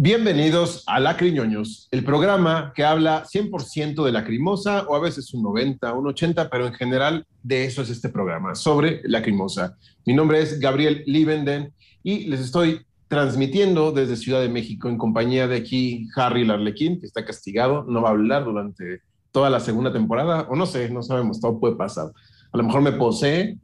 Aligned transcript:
Bienvenidos 0.00 0.84
a 0.86 1.00
Lacriñoños, 1.00 1.88
el 1.90 2.04
programa 2.04 2.72
que 2.72 2.84
habla 2.84 3.24
100% 3.24 4.04
de 4.04 4.12
lacrimosa 4.12 4.86
o 4.86 4.94
a 4.94 5.00
veces 5.00 5.34
un 5.34 5.42
90, 5.42 5.92
un 5.92 6.06
80, 6.06 6.48
pero 6.50 6.68
en 6.68 6.72
general 6.72 7.26
de 7.42 7.64
eso 7.64 7.82
es 7.82 7.90
este 7.90 8.08
programa, 8.08 8.54
sobre 8.54 9.00
lacrimosa. 9.02 9.76
Mi 10.06 10.14
nombre 10.14 10.40
es 10.40 10.60
Gabriel 10.60 11.02
Liebenden 11.04 11.72
y 12.04 12.26
les 12.26 12.38
estoy 12.38 12.82
transmitiendo 13.08 13.90
desde 13.90 14.14
Ciudad 14.14 14.40
de 14.40 14.48
México 14.48 14.88
en 14.88 14.98
compañía 14.98 15.48
de 15.48 15.56
aquí 15.56 16.06
Harry 16.14 16.44
Larlequín, 16.44 17.00
que 17.00 17.06
está 17.06 17.24
castigado, 17.24 17.84
no 17.88 18.00
va 18.00 18.10
a 18.10 18.12
hablar 18.12 18.44
durante 18.44 19.00
toda 19.32 19.50
la 19.50 19.58
segunda 19.58 19.92
temporada, 19.92 20.46
o 20.48 20.54
no 20.54 20.66
sé, 20.66 20.90
no 20.90 21.02
sabemos, 21.02 21.40
todo 21.40 21.58
puede 21.58 21.74
pasar. 21.74 22.12
A 22.52 22.56
lo 22.56 22.62
mejor 22.62 22.82
me 22.82 22.92
posee 22.92 23.58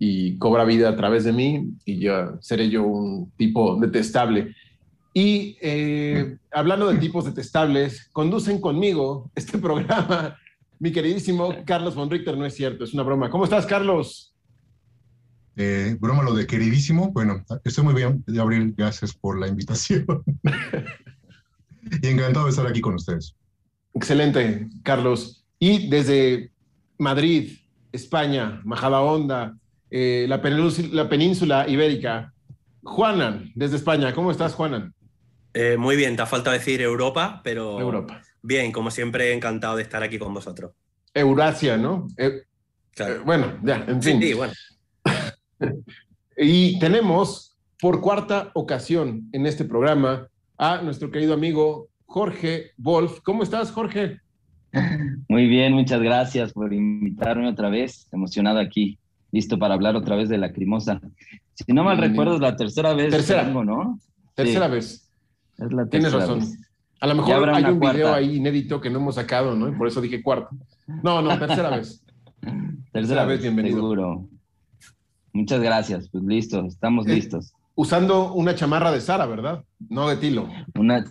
y 0.00 0.36
cobra 0.38 0.64
vida 0.64 0.88
a 0.88 0.96
través 0.96 1.22
de 1.22 1.32
mí 1.32 1.70
y 1.84 2.00
ya 2.00 2.32
seré 2.40 2.68
yo 2.68 2.82
un 2.82 3.30
tipo 3.36 3.76
detestable. 3.76 4.52
Y 5.18 5.56
eh, 5.62 6.36
hablando 6.52 6.88
de 6.88 6.98
tipos 6.98 7.24
detestables, 7.24 8.10
conducen 8.12 8.60
conmigo 8.60 9.30
este 9.34 9.56
programa 9.66 10.36
mi 10.78 10.92
queridísimo 10.92 11.54
Carlos 11.64 11.94
von 11.94 12.10
Richter. 12.10 12.36
No 12.36 12.44
es 12.44 12.54
cierto, 12.54 12.84
es 12.84 12.92
una 12.92 13.02
broma. 13.02 13.30
¿Cómo 13.30 13.44
estás, 13.44 13.64
Carlos? 13.64 14.34
Eh, 15.56 15.96
broma 15.98 16.22
lo 16.22 16.34
de 16.34 16.46
queridísimo. 16.46 17.12
Bueno, 17.12 17.42
estoy 17.64 17.82
muy 17.82 17.94
bien, 17.94 18.24
Gabriel. 18.26 18.74
Gracias 18.76 19.14
por 19.14 19.40
la 19.40 19.48
invitación. 19.48 20.04
y 22.02 22.06
encantado 22.06 22.44
de 22.44 22.50
estar 22.50 22.66
aquí 22.66 22.82
con 22.82 22.96
ustedes. 22.96 23.34
Excelente, 23.94 24.68
Carlos. 24.82 25.46
Y 25.58 25.88
desde 25.88 26.50
Madrid, 26.98 27.56
España, 27.90 28.60
Majadahonda, 28.64 29.56
eh, 29.90 30.26
la, 30.28 30.42
península, 30.42 30.88
la 30.92 31.08
península 31.08 31.66
ibérica, 31.66 32.34
Juanan, 32.82 33.50
desde 33.54 33.76
España. 33.76 34.14
¿Cómo 34.14 34.30
estás, 34.30 34.52
Juanan? 34.52 34.92
Eh, 35.58 35.78
muy 35.78 35.96
bien, 35.96 36.16
te 36.16 36.22
ha 36.22 36.26
faltado 36.26 36.52
decir 36.54 36.82
Europa, 36.82 37.40
pero 37.42 37.80
Europa. 37.80 38.20
bien, 38.42 38.72
como 38.72 38.90
siempre, 38.90 39.32
encantado 39.32 39.76
de 39.76 39.82
estar 39.82 40.02
aquí 40.02 40.18
con 40.18 40.34
vosotros. 40.34 40.72
Eurasia, 41.14 41.78
¿no? 41.78 42.08
Eh, 42.18 42.42
Claro. 42.94 43.14
eh, 43.14 43.18
bueno, 43.24 43.58
ya, 43.62 43.82
en 43.88 44.02
fin. 44.02 44.20
Sí, 44.20 44.34
bueno. 44.34 44.52
Y 46.36 46.78
tenemos 46.78 47.56
por 47.80 48.02
cuarta 48.02 48.50
ocasión 48.54 49.28
en 49.32 49.46
este 49.46 49.64
programa 49.64 50.28
a 50.58 50.82
nuestro 50.82 51.10
querido 51.10 51.32
amigo 51.32 51.88
Jorge 52.04 52.72
Wolf. 52.76 53.20
¿Cómo 53.22 53.42
estás, 53.42 53.70
Jorge? 53.72 54.20
Muy 55.28 55.46
bien, 55.46 55.72
muchas 55.72 56.02
gracias 56.02 56.52
por 56.52 56.74
invitarme 56.74 57.48
otra 57.48 57.70
vez. 57.70 58.06
Emocionado 58.12 58.58
aquí, 58.58 58.98
listo 59.32 59.58
para 59.58 59.72
hablar 59.74 59.96
otra 59.96 60.16
vez 60.16 60.28
de 60.28 60.36
la 60.36 60.52
crimosa. 60.52 61.00
Si 61.54 61.72
no 61.72 61.84
mal 61.84 61.96
recuerdo, 61.96 62.34
es 62.34 62.40
la 62.42 62.54
tercera 62.56 62.92
vez 62.92 63.10
Tercera. 63.10 63.40
que 63.40 63.46
vengo, 63.46 63.64
¿no? 63.64 63.98
Tercera 64.34 64.66
Sí, 64.66 64.72
vez. 64.72 65.05
Es 65.58 65.72
la 65.72 65.86
Tienes 65.86 66.12
razón. 66.12 66.40
vez. 66.40 66.58
A 67.00 67.06
lo 67.06 67.14
mejor 67.14 67.50
hay 67.50 67.64
un 67.64 67.80
video 67.80 68.12
ahí 68.14 68.36
inédito 68.36 68.80
que 68.80 68.90
no 68.90 68.98
hemos 68.98 69.16
sacado, 69.16 69.54
¿no? 69.54 69.68
Y 69.68 69.72
Por 69.72 69.88
eso 69.88 70.00
dije 70.00 70.22
cuarta. 70.22 70.48
No, 71.02 71.20
no, 71.22 71.38
tercera 71.38 71.70
vez. 71.70 72.02
Tercera 72.92 73.24
vez, 73.24 73.36
vez, 73.38 73.42
bienvenido. 73.42 73.76
Seguro. 73.76 74.28
Muchas 75.32 75.60
gracias. 75.60 76.08
Pues 76.08 76.24
listo, 76.24 76.64
estamos 76.64 77.06
Eh, 77.06 77.14
listos. 77.14 77.52
Usando 77.74 78.32
una 78.32 78.54
chamarra 78.54 78.90
de 78.90 79.00
Sara, 79.02 79.26
¿verdad? 79.26 79.62
No 79.90 80.08
de 80.08 80.16
Tilo. 80.16 80.48
Una, 80.78 81.04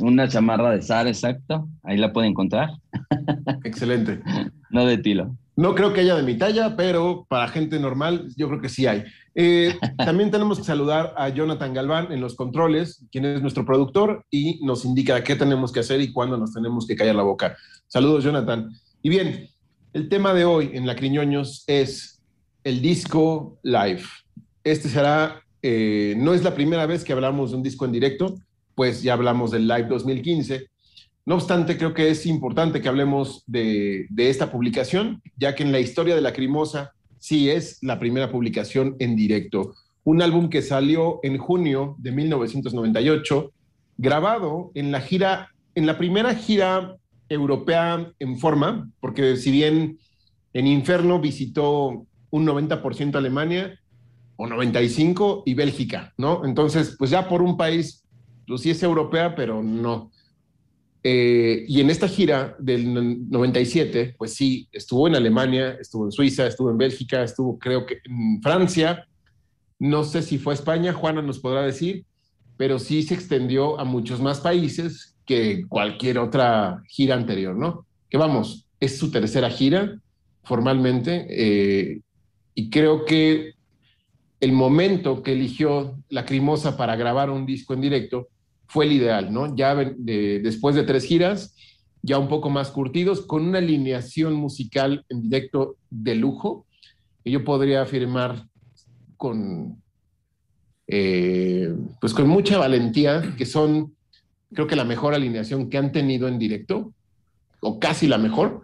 una 0.00 0.26
chamarra 0.26 0.70
de 0.72 0.82
Sara, 0.82 1.08
exacto. 1.08 1.68
Ahí 1.84 1.96
la 1.96 2.12
puede 2.12 2.26
encontrar. 2.26 2.70
Excelente. 3.64 4.20
No 4.70 4.84
de 4.84 4.98
Tilo. 4.98 5.36
No 5.58 5.74
creo 5.74 5.92
que 5.92 6.02
haya 6.02 6.14
de 6.14 6.22
mi 6.22 6.38
talla, 6.38 6.76
pero 6.76 7.26
para 7.28 7.48
gente 7.48 7.80
normal 7.80 8.28
yo 8.36 8.46
creo 8.46 8.60
que 8.60 8.68
sí 8.68 8.86
hay. 8.86 9.02
Eh, 9.34 9.76
también 9.98 10.30
tenemos 10.30 10.58
que 10.58 10.64
saludar 10.64 11.14
a 11.16 11.30
Jonathan 11.30 11.74
Galván 11.74 12.12
en 12.12 12.20
los 12.20 12.36
controles, 12.36 13.04
quien 13.10 13.24
es 13.24 13.42
nuestro 13.42 13.66
productor 13.66 14.24
y 14.30 14.64
nos 14.64 14.84
indica 14.84 15.24
qué 15.24 15.34
tenemos 15.34 15.72
que 15.72 15.80
hacer 15.80 16.00
y 16.00 16.12
cuándo 16.12 16.36
nos 16.36 16.52
tenemos 16.52 16.86
que 16.86 16.94
callar 16.94 17.16
la 17.16 17.24
boca. 17.24 17.56
Saludos, 17.88 18.22
Jonathan. 18.22 18.70
Y 19.02 19.08
bien, 19.08 19.48
el 19.94 20.08
tema 20.08 20.32
de 20.32 20.44
hoy 20.44 20.70
en 20.74 20.86
Lacriñoños 20.86 21.64
es 21.66 22.22
el 22.62 22.80
disco 22.80 23.58
live. 23.64 24.04
Este 24.62 24.88
será, 24.88 25.42
eh, 25.60 26.14
no 26.18 26.34
es 26.34 26.44
la 26.44 26.54
primera 26.54 26.86
vez 26.86 27.02
que 27.02 27.12
hablamos 27.12 27.50
de 27.50 27.56
un 27.56 27.64
disco 27.64 27.84
en 27.84 27.90
directo, 27.90 28.36
pues 28.76 29.02
ya 29.02 29.14
hablamos 29.14 29.50
del 29.50 29.66
Live 29.66 29.88
2015. 29.88 30.68
No 31.28 31.34
obstante, 31.34 31.76
creo 31.76 31.92
que 31.92 32.08
es 32.08 32.24
importante 32.24 32.80
que 32.80 32.88
hablemos 32.88 33.44
de, 33.46 34.06
esta 34.16 34.50
publicación, 34.50 35.20
ya 35.36 35.54
que 35.54 35.62
en 35.62 35.72
la 35.72 35.78
historia 35.78 36.14
de 36.14 36.22
Lacrimosa 36.22 36.92
sí 37.18 37.50
es 37.50 37.76
la 37.82 37.98
primera 37.98 38.32
publicación 38.32 38.96
en 38.98 39.14
directo. 39.14 39.74
Un 40.04 40.22
álbum 40.22 40.48
que 40.48 40.62
salió 40.62 41.20
en 41.22 41.36
junio 41.36 41.96
de 41.98 42.12
1998, 42.12 43.52
grabado 43.98 44.70
en 44.72 44.90
la 44.90 45.02
gira, 45.02 45.50
en 45.74 45.84
la 45.84 45.98
primera 45.98 46.34
gira 46.34 46.96
europea 47.28 48.10
en 48.18 48.38
forma, 48.38 48.90
porque 48.98 49.36
si 49.36 49.50
bien 49.50 49.98
en 50.54 50.66
Inferno 50.66 51.20
visitó 51.20 52.06
un 52.30 52.46
90% 52.46 53.16
Alemania 53.16 53.78
o 54.36 54.46
95% 54.46 55.42
y 55.44 55.52
Bélgica, 55.52 56.14
¿no? 56.16 56.46
Entonces, 56.46 56.96
pues 56.98 57.10
ya 57.10 57.28
por 57.28 57.42
un 57.42 57.58
país, 57.58 58.02
pues 58.46 58.62
sí 58.62 58.70
es 58.70 58.82
europea, 58.82 59.34
pero 59.34 59.62
no. 59.62 60.10
Eh, 61.02 61.64
y 61.68 61.80
en 61.80 61.90
esta 61.90 62.08
gira 62.08 62.56
del 62.58 63.30
97, 63.30 64.14
pues 64.18 64.34
sí, 64.34 64.68
estuvo 64.72 65.06
en 65.06 65.14
Alemania, 65.14 65.76
estuvo 65.80 66.04
en 66.04 66.12
Suiza, 66.12 66.46
estuvo 66.46 66.70
en 66.70 66.78
Bélgica, 66.78 67.22
estuvo 67.22 67.58
creo 67.58 67.86
que 67.86 68.00
en 68.04 68.42
Francia, 68.42 69.06
no 69.78 70.02
sé 70.04 70.22
si 70.22 70.38
fue 70.38 70.54
España, 70.54 70.92
Juana 70.92 71.22
nos 71.22 71.38
podrá 71.38 71.62
decir, 71.62 72.04
pero 72.56 72.78
sí 72.78 73.02
se 73.04 73.14
extendió 73.14 73.78
a 73.78 73.84
muchos 73.84 74.20
más 74.20 74.40
países 74.40 75.16
que 75.24 75.64
cualquier 75.68 76.18
otra 76.18 76.82
gira 76.88 77.14
anterior, 77.14 77.54
¿no? 77.54 77.86
Que 78.10 78.18
vamos, 78.18 78.66
es 78.80 78.98
su 78.98 79.10
tercera 79.10 79.50
gira 79.50 80.00
formalmente 80.42 81.26
eh, 81.28 82.00
y 82.54 82.70
creo 82.70 83.04
que 83.04 83.52
el 84.40 84.52
momento 84.52 85.22
que 85.22 85.32
eligió 85.32 85.96
Lacrimosa 86.08 86.76
para 86.76 86.96
grabar 86.96 87.30
un 87.30 87.44
disco 87.46 87.74
en 87.74 87.80
directo 87.82 88.28
fue 88.68 88.84
el 88.84 88.92
ideal, 88.92 89.32
¿no? 89.32 89.56
Ya 89.56 89.74
de, 89.74 90.40
después 90.40 90.76
de 90.76 90.84
tres 90.84 91.04
giras, 91.04 91.54
ya 92.02 92.18
un 92.18 92.28
poco 92.28 92.50
más 92.50 92.70
curtidos, 92.70 93.22
con 93.22 93.48
una 93.48 93.58
alineación 93.58 94.34
musical 94.34 95.04
en 95.08 95.22
directo 95.22 95.76
de 95.90 96.14
lujo, 96.14 96.66
que 97.24 97.30
yo 97.30 97.44
podría 97.44 97.82
afirmar 97.82 98.46
con, 99.16 99.82
eh, 100.86 101.74
pues 102.00 102.12
con 102.12 102.28
mucha 102.28 102.58
valentía, 102.58 103.34
que 103.36 103.46
son, 103.46 103.94
creo 104.52 104.66
que 104.66 104.76
la 104.76 104.84
mejor 104.84 105.14
alineación 105.14 105.70
que 105.70 105.78
han 105.78 105.90
tenido 105.90 106.28
en 106.28 106.38
directo, 106.38 106.92
o 107.60 107.80
casi 107.80 108.06
la 108.06 108.18
mejor, 108.18 108.62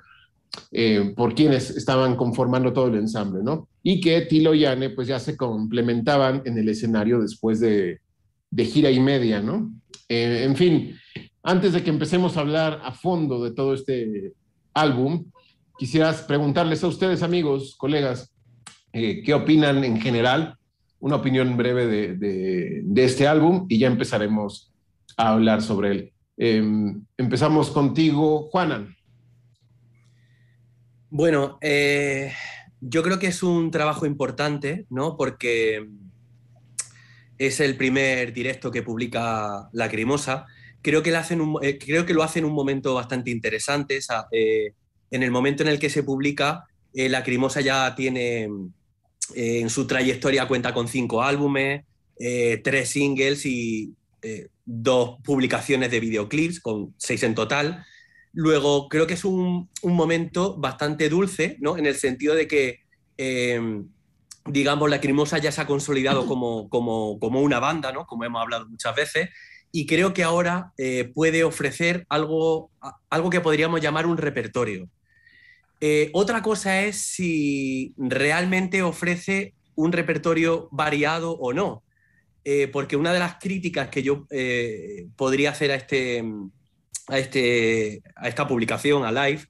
eh, 0.71 1.15
por 1.17 1.35
quienes 1.35 1.71
estaban 1.71 2.15
conformando 2.15 2.73
todo 2.73 2.89
el 2.89 2.97
ensamble, 2.97 3.43
¿no? 3.43 3.69
Y 3.83 4.01
que 4.01 4.21
Tilo 4.21 4.55
y 4.55 4.67
Anne, 4.67 4.91
pues 4.91 5.09
ya 5.09 5.19
se 5.19 5.37
complementaban 5.37 6.43
en 6.45 6.59
el 6.59 6.69
escenario 6.69 7.21
después 7.21 7.59
de, 7.59 8.01
de 8.55 8.65
gira 8.67 8.91
y 8.91 9.01
media, 9.01 9.41
¿no? 9.41 9.73
Eh, 10.09 10.45
en 10.45 10.55
fin, 10.55 10.97
antes 11.43 11.73
de 11.73 11.83
que 11.83 11.91
empecemos 11.91 12.37
a 12.37 12.41
hablar 12.41 12.81
a 12.85 12.93
fondo 12.93 13.43
de 13.43 13.51
todo 13.53 13.75
este 13.75 14.33
álbum, 14.73 15.25
quisieras 15.77 16.23
preguntarles 16.23 16.85
a 16.85 16.87
ustedes, 16.87 17.23
amigos, 17.25 17.75
colegas, 17.77 18.33
eh, 18.93 19.23
qué 19.25 19.35
opinan 19.35 19.83
en 19.83 20.01
general, 20.01 20.57
una 21.01 21.17
opinión 21.17 21.57
breve 21.57 21.87
de, 21.89 22.15
de- 22.17 23.05
este 23.05 23.27
álbum 23.27 23.67
y 23.69 23.79
ya 23.79 23.89
empezaremos 23.89 24.73
a 25.17 25.33
hablar 25.33 25.61
sobre 25.61 25.91
él. 25.91 26.13
Em, 26.37 27.03
empezamos 27.19 27.71
contigo, 27.71 28.49
Juanan. 28.53 28.95
Bueno, 31.11 31.59
eh, 31.61 32.33
yo 32.81 33.03
creo 33.03 33.19
que 33.19 33.27
es 33.29 33.43
un 33.43 33.71
trabajo 33.73 34.07
importante, 34.07 34.87
¿no? 34.91 35.17
Porque 35.17 35.89
es 37.39 37.61
el 37.61 37.77
primer 37.77 38.33
directo 38.33 38.71
que 38.71 38.83
publica 38.83 39.69
Lacrimosa. 39.73 40.47
Creo 40.83 41.03
que, 41.03 41.11
lo 41.11 41.19
hace 41.19 41.35
un, 41.35 41.59
eh, 41.63 41.79
creo 41.79 42.05
que 42.07 42.15
lo 42.15 42.23
hace 42.23 42.45
un 42.45 42.53
momento 42.53 42.95
bastante 42.95 43.31
interesante. 43.31 43.97
esa- 43.97 44.27
eh, 44.31 44.73
en 45.11 45.23
el 45.23 45.31
momento 45.31 45.63
en 45.63 45.69
el 45.69 45.79
que 45.79 45.91
se 45.91 46.03
publica, 46.03 46.65
eh, 46.93 47.09
Lacrimosa 47.09 47.61
ya 47.61 47.95
tiene 47.95 48.45
eh, 49.35 49.61
en 49.61 49.71
su 49.71 49.87
trayectoria 49.87 50.47
cuenta 50.47 50.75
con 50.75 50.87
cinco 50.89 51.23
álbumes, 51.23 51.85
tres 52.17 52.91
singles 52.91 53.45
y 53.47 53.93
dos 54.65 55.17
publicaciones 55.25 55.91
de 55.91 56.01
videoclips, 56.01 56.61
con 56.61 56.95
seis 56.99 57.23
en 57.23 57.35
total. 57.35 57.85
Luego, 58.33 58.89
creo 58.89 59.07
que 59.07 59.15
es 59.15 59.25
un, 59.25 59.69
un 59.83 59.93
momento 59.95 60.57
bastante 60.57 61.09
dulce, 61.09 61.57
¿no? 61.61 61.77
En 61.77 61.87
el 61.87 61.95
sentido 61.97 62.35
de 62.35 62.47
que, 62.47 62.81
digamos, 64.47 64.91
Lacrimosa 64.91 65.39
ya 65.39 65.53
se 65.53 65.61
ha 65.61 65.67
consolidado 65.67 66.27
como, 66.27 66.69
como, 66.69 67.19
como 67.19 67.41
una 67.41 67.61
banda, 67.61 67.93
¿no? 67.93 68.07
Como 68.07 68.25
hemos 68.25 68.43
hablado 68.43 68.69
muchas 68.69 68.95
veces. 68.95 69.31
Y 69.73 69.87
creo 69.87 70.15
que 70.15 70.23
ahora 70.23 70.73
eh, 70.77 71.11
puede 71.15 71.45
ofrecer 71.45 72.07
algo, 72.09 72.71
algo 73.11 73.31
que 73.31 73.41
podríamos 73.41 73.81
llamar 73.81 74.07
un 74.07 74.17
repertorio. 74.17 74.89
Eh, 75.81 76.11
otra 76.13 76.43
cosa 76.43 76.83
es 76.83 77.01
si 77.01 77.95
realmente 77.97 78.83
ofrece 78.83 79.55
un 79.75 79.93
repertorio 79.93 80.69
variado 80.71 81.33
o 81.33 81.53
no. 81.53 81.83
Eh, 82.45 82.69
porque 82.69 82.97
una 82.97 83.13
de 83.13 83.19
las 83.19 83.37
críticas 83.37 83.89
que 83.89 84.03
yo 84.03 84.27
podría 85.17 85.51
hacer 85.51 85.71
a 85.71 85.77
este, 85.77 86.23
a, 87.09 87.19
este, 87.19 88.03
a 88.17 88.29
esta 88.29 88.47
publicación, 88.47 89.05
a 89.05 89.11
Live, 89.11 89.47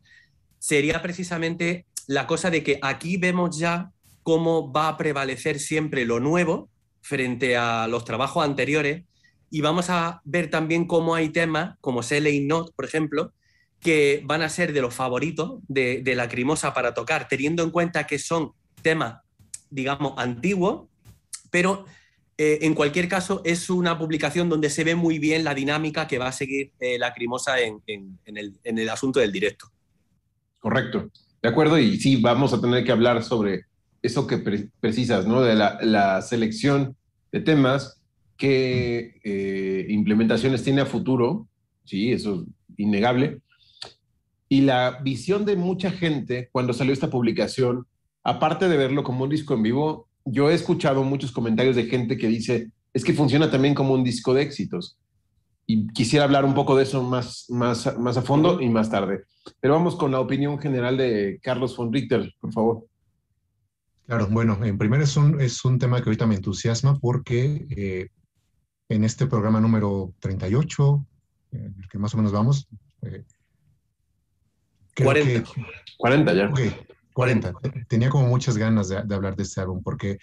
sería 0.60 1.02
precisamente 1.02 1.86
la 2.06 2.26
cosa 2.26 2.50
de 2.50 2.62
que 2.62 2.78
aquí 2.80 3.16
vemos 3.16 3.58
ya 3.58 3.90
cómo 4.24 4.72
va 4.72 4.88
a 4.88 4.96
prevalecer 4.96 5.60
siempre 5.60 6.04
lo 6.04 6.18
nuevo 6.18 6.68
frente 7.00 7.56
a 7.56 7.86
los 7.86 8.04
trabajos 8.04 8.44
anteriores 8.44 9.04
y 9.50 9.60
vamos 9.60 9.88
a 9.90 10.20
ver 10.24 10.50
también 10.50 10.86
cómo 10.86 11.14
hay 11.14 11.28
temas, 11.28 11.76
como 11.80 12.02
Selling 12.02 12.48
Not, 12.48 12.74
por 12.74 12.86
ejemplo, 12.86 13.32
que 13.78 14.22
van 14.24 14.42
a 14.42 14.48
ser 14.48 14.72
de 14.72 14.80
los 14.80 14.94
favoritos 14.94 15.60
de, 15.68 16.00
de 16.02 16.16
Lacrimosa 16.16 16.74
para 16.74 16.94
tocar, 16.94 17.28
teniendo 17.28 17.62
en 17.62 17.70
cuenta 17.70 18.06
que 18.06 18.18
son 18.18 18.52
temas, 18.82 19.20
digamos, 19.70 20.14
antiguos, 20.16 20.88
pero 21.50 21.84
eh, 22.36 22.60
en 22.62 22.74
cualquier 22.74 23.08
caso 23.08 23.42
es 23.44 23.70
una 23.70 23.96
publicación 23.96 24.48
donde 24.48 24.70
se 24.70 24.82
ve 24.82 24.96
muy 24.96 25.20
bien 25.20 25.44
la 25.44 25.54
dinámica 25.54 26.08
que 26.08 26.18
va 26.18 26.28
a 26.28 26.32
seguir 26.32 26.72
eh, 26.80 26.98
Lacrimosa 26.98 27.60
en, 27.60 27.80
en 27.86 28.78
el 28.78 28.88
asunto 28.88 29.20
del 29.20 29.30
directo. 29.30 29.70
Correcto. 30.58 31.10
De 31.42 31.48
acuerdo, 31.50 31.78
y 31.78 31.98
sí, 31.98 32.16
vamos 32.16 32.54
a 32.54 32.60
tener 32.60 32.82
que 32.84 32.90
hablar 32.90 33.22
sobre 33.22 33.66
eso 34.04 34.26
que 34.26 34.38
pre- 34.38 34.68
precisas, 34.80 35.26
¿no? 35.26 35.40
De 35.40 35.54
la, 35.54 35.78
la 35.82 36.20
selección 36.22 36.94
de 37.32 37.40
temas, 37.40 38.00
qué 38.36 39.20
eh, 39.24 39.86
implementaciones 39.88 40.62
tiene 40.62 40.82
a 40.82 40.86
futuro, 40.86 41.48
sí, 41.84 42.12
eso 42.12 42.42
es 42.42 42.78
innegable. 42.78 43.40
Y 44.48 44.60
la 44.60 45.00
visión 45.02 45.44
de 45.44 45.56
mucha 45.56 45.90
gente 45.90 46.48
cuando 46.52 46.72
salió 46.72 46.92
esta 46.92 47.10
publicación, 47.10 47.86
aparte 48.22 48.68
de 48.68 48.76
verlo 48.76 49.02
como 49.02 49.24
un 49.24 49.30
disco 49.30 49.54
en 49.54 49.62
vivo, 49.62 50.06
yo 50.24 50.50
he 50.50 50.54
escuchado 50.54 51.02
muchos 51.02 51.32
comentarios 51.32 51.76
de 51.76 51.84
gente 51.84 52.16
que 52.16 52.28
dice, 52.28 52.70
es 52.92 53.04
que 53.04 53.14
funciona 53.14 53.50
también 53.50 53.74
como 53.74 53.94
un 53.94 54.04
disco 54.04 54.34
de 54.34 54.42
éxitos. 54.42 54.96
Y 55.66 55.86
quisiera 55.88 56.26
hablar 56.26 56.44
un 56.44 56.54
poco 56.54 56.76
de 56.76 56.82
eso 56.82 57.02
más, 57.02 57.46
más, 57.48 57.98
más 57.98 58.16
a 58.18 58.22
fondo 58.22 58.60
y 58.60 58.68
más 58.68 58.90
tarde. 58.90 59.24
Pero 59.60 59.74
vamos 59.74 59.96
con 59.96 60.12
la 60.12 60.20
opinión 60.20 60.58
general 60.58 60.98
de 60.98 61.38
Carlos 61.42 61.74
von 61.74 61.90
Richter, 61.90 62.34
por 62.38 62.52
favor. 62.52 62.84
Claro, 64.06 64.28
bueno, 64.28 64.62
en 64.62 64.76
primer 64.76 65.00
es 65.00 65.16
un, 65.16 65.40
es 65.40 65.64
un 65.64 65.78
tema 65.78 65.98
que 65.98 66.10
ahorita 66.10 66.26
me 66.26 66.34
entusiasma 66.34 66.98
porque 66.98 67.66
eh, 67.70 68.08
en 68.88 69.04
este 69.04 69.26
programa 69.26 69.60
número 69.60 70.12
38, 70.20 71.06
eh, 71.52 71.56
en 71.56 71.74
el 71.78 71.88
que 71.88 71.98
más 71.98 72.12
o 72.12 72.18
menos 72.18 72.32
vamos, 72.32 72.68
eh, 73.02 73.24
creo 74.94 75.06
40. 75.06 75.52
que 75.52 75.64
40 75.96 76.34
ya. 76.34 76.48
Ok, 76.50 76.60
40. 77.14 77.54
Tenía 77.88 78.10
como 78.10 78.28
muchas 78.28 78.58
ganas 78.58 78.88
de, 78.88 79.02
de 79.02 79.14
hablar 79.14 79.36
de 79.36 79.42
este 79.42 79.62
álbum 79.62 79.82
porque 79.82 80.18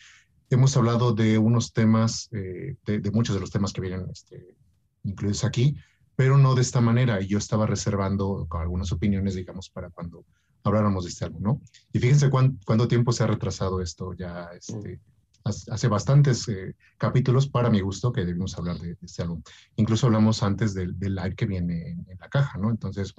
hemos 0.52 0.76
hablado 0.78 1.14
de 1.14 1.38
unos 1.38 1.74
temas, 1.74 2.30
eh, 2.34 2.76
de, 2.86 3.00
de 3.00 3.12
muchos 3.12 3.34
de 3.34 3.42
los 3.42 3.52
temas 3.52 3.74
que 3.74 3.82
vienen 3.82 4.06
este, 4.12 4.56
incluidos 5.04 5.44
aquí, 5.44 5.76
pero 6.16 6.38
no 6.38 6.54
de 6.54 6.62
esta 6.62 6.82
manera. 6.82 7.20
Y 7.22 7.28
yo 7.28 7.40
estaba 7.40 7.66
reservando 7.66 8.48
algunas 8.52 8.92
opiniones, 8.92 9.34
digamos, 9.34 9.70
para 9.70 9.90
cuando 9.90 10.26
habláramos 10.64 11.04
de 11.06 11.10
este 11.10 11.26
álbum, 11.26 11.42
¿no? 11.44 11.62
Y 11.94 12.00
fíjense 12.00 12.30
cuán- 12.30 12.60
cuánto 12.66 12.88
tiempo 12.88 13.12
se 13.12 13.24
ha 13.24 13.28
retrasado 13.28 13.82
esto 13.82 14.14
ya. 14.14 14.50
Este, 14.54 15.00
hace 15.44 15.88
bastantes 15.88 16.48
eh, 16.50 16.76
capítulos, 16.98 17.48
para 17.48 17.70
mi 17.72 17.82
gusto, 17.82 18.12
que 18.12 18.24
debimos 18.26 18.56
hablar 18.58 18.78
de, 18.78 18.90
de 18.90 18.98
este 19.02 19.24
álbum. 19.24 19.42
Incluso 19.76 20.06
hablamos 20.08 20.44
antes 20.44 20.74
del, 20.76 20.98
del 21.00 21.16
live 21.16 21.36
que 21.36 21.48
viene 21.48 21.90
en, 21.92 22.06
en 22.10 22.18
la 22.20 22.30
caja, 22.30 22.58
¿no? 22.60 22.70
Entonces, 22.70 23.14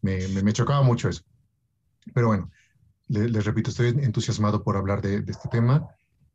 me, 0.00 0.28
me- 0.28 0.42
me 0.42 0.52
chocaba 0.52 0.82
mucho 0.82 1.08
eso. 1.08 1.22
Pero 2.14 2.28
bueno, 2.28 2.50
le- 3.08 3.28
les 3.28 3.44
repito, 3.44 3.70
estoy 3.70 3.88
entusiasmado 3.88 4.62
por 4.62 4.76
hablar 4.76 5.02
de, 5.02 5.20
de 5.22 5.32
este 5.32 5.48
tema 5.48 5.84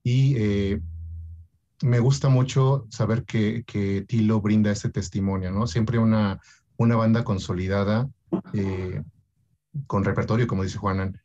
y 0.04 0.36
eh, 0.38 0.82
me 1.84 2.00
gusta 2.00 2.28
mucho 2.28 2.86
saber 2.90 3.24
que, 3.24 3.64
que 3.66 4.02
Tilo 4.08 4.42
brinda 4.42 4.72
este 4.72 4.90
testimonio, 4.90 5.52
¿no? 5.52 5.66
Siempre 5.68 5.98
una, 5.98 6.40
una 6.76 6.98
banda 6.98 7.24
consolidada, 7.24 8.10
eh, 8.54 9.02
con 9.88 10.04
repertorio, 10.04 10.48
como 10.48 10.64
dice 10.64 10.78
Juanan, 10.78 11.20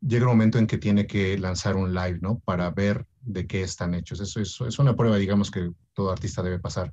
llega 0.00 0.24
un 0.26 0.32
momento 0.32 0.58
en 0.58 0.66
que 0.66 0.78
tiene 0.78 1.06
que 1.06 1.38
lanzar 1.38 1.76
un 1.76 1.94
live, 1.94 2.18
¿no? 2.20 2.38
Para 2.40 2.70
ver 2.70 3.06
de 3.20 3.46
qué 3.46 3.62
están 3.62 3.94
hechos. 3.94 4.20
Eso, 4.20 4.66
es 4.66 4.78
una 4.78 4.96
prueba, 4.96 5.16
digamos, 5.16 5.50
que 5.50 5.70
todo 5.92 6.10
artista 6.10 6.42
debe 6.42 6.58
pasar. 6.58 6.92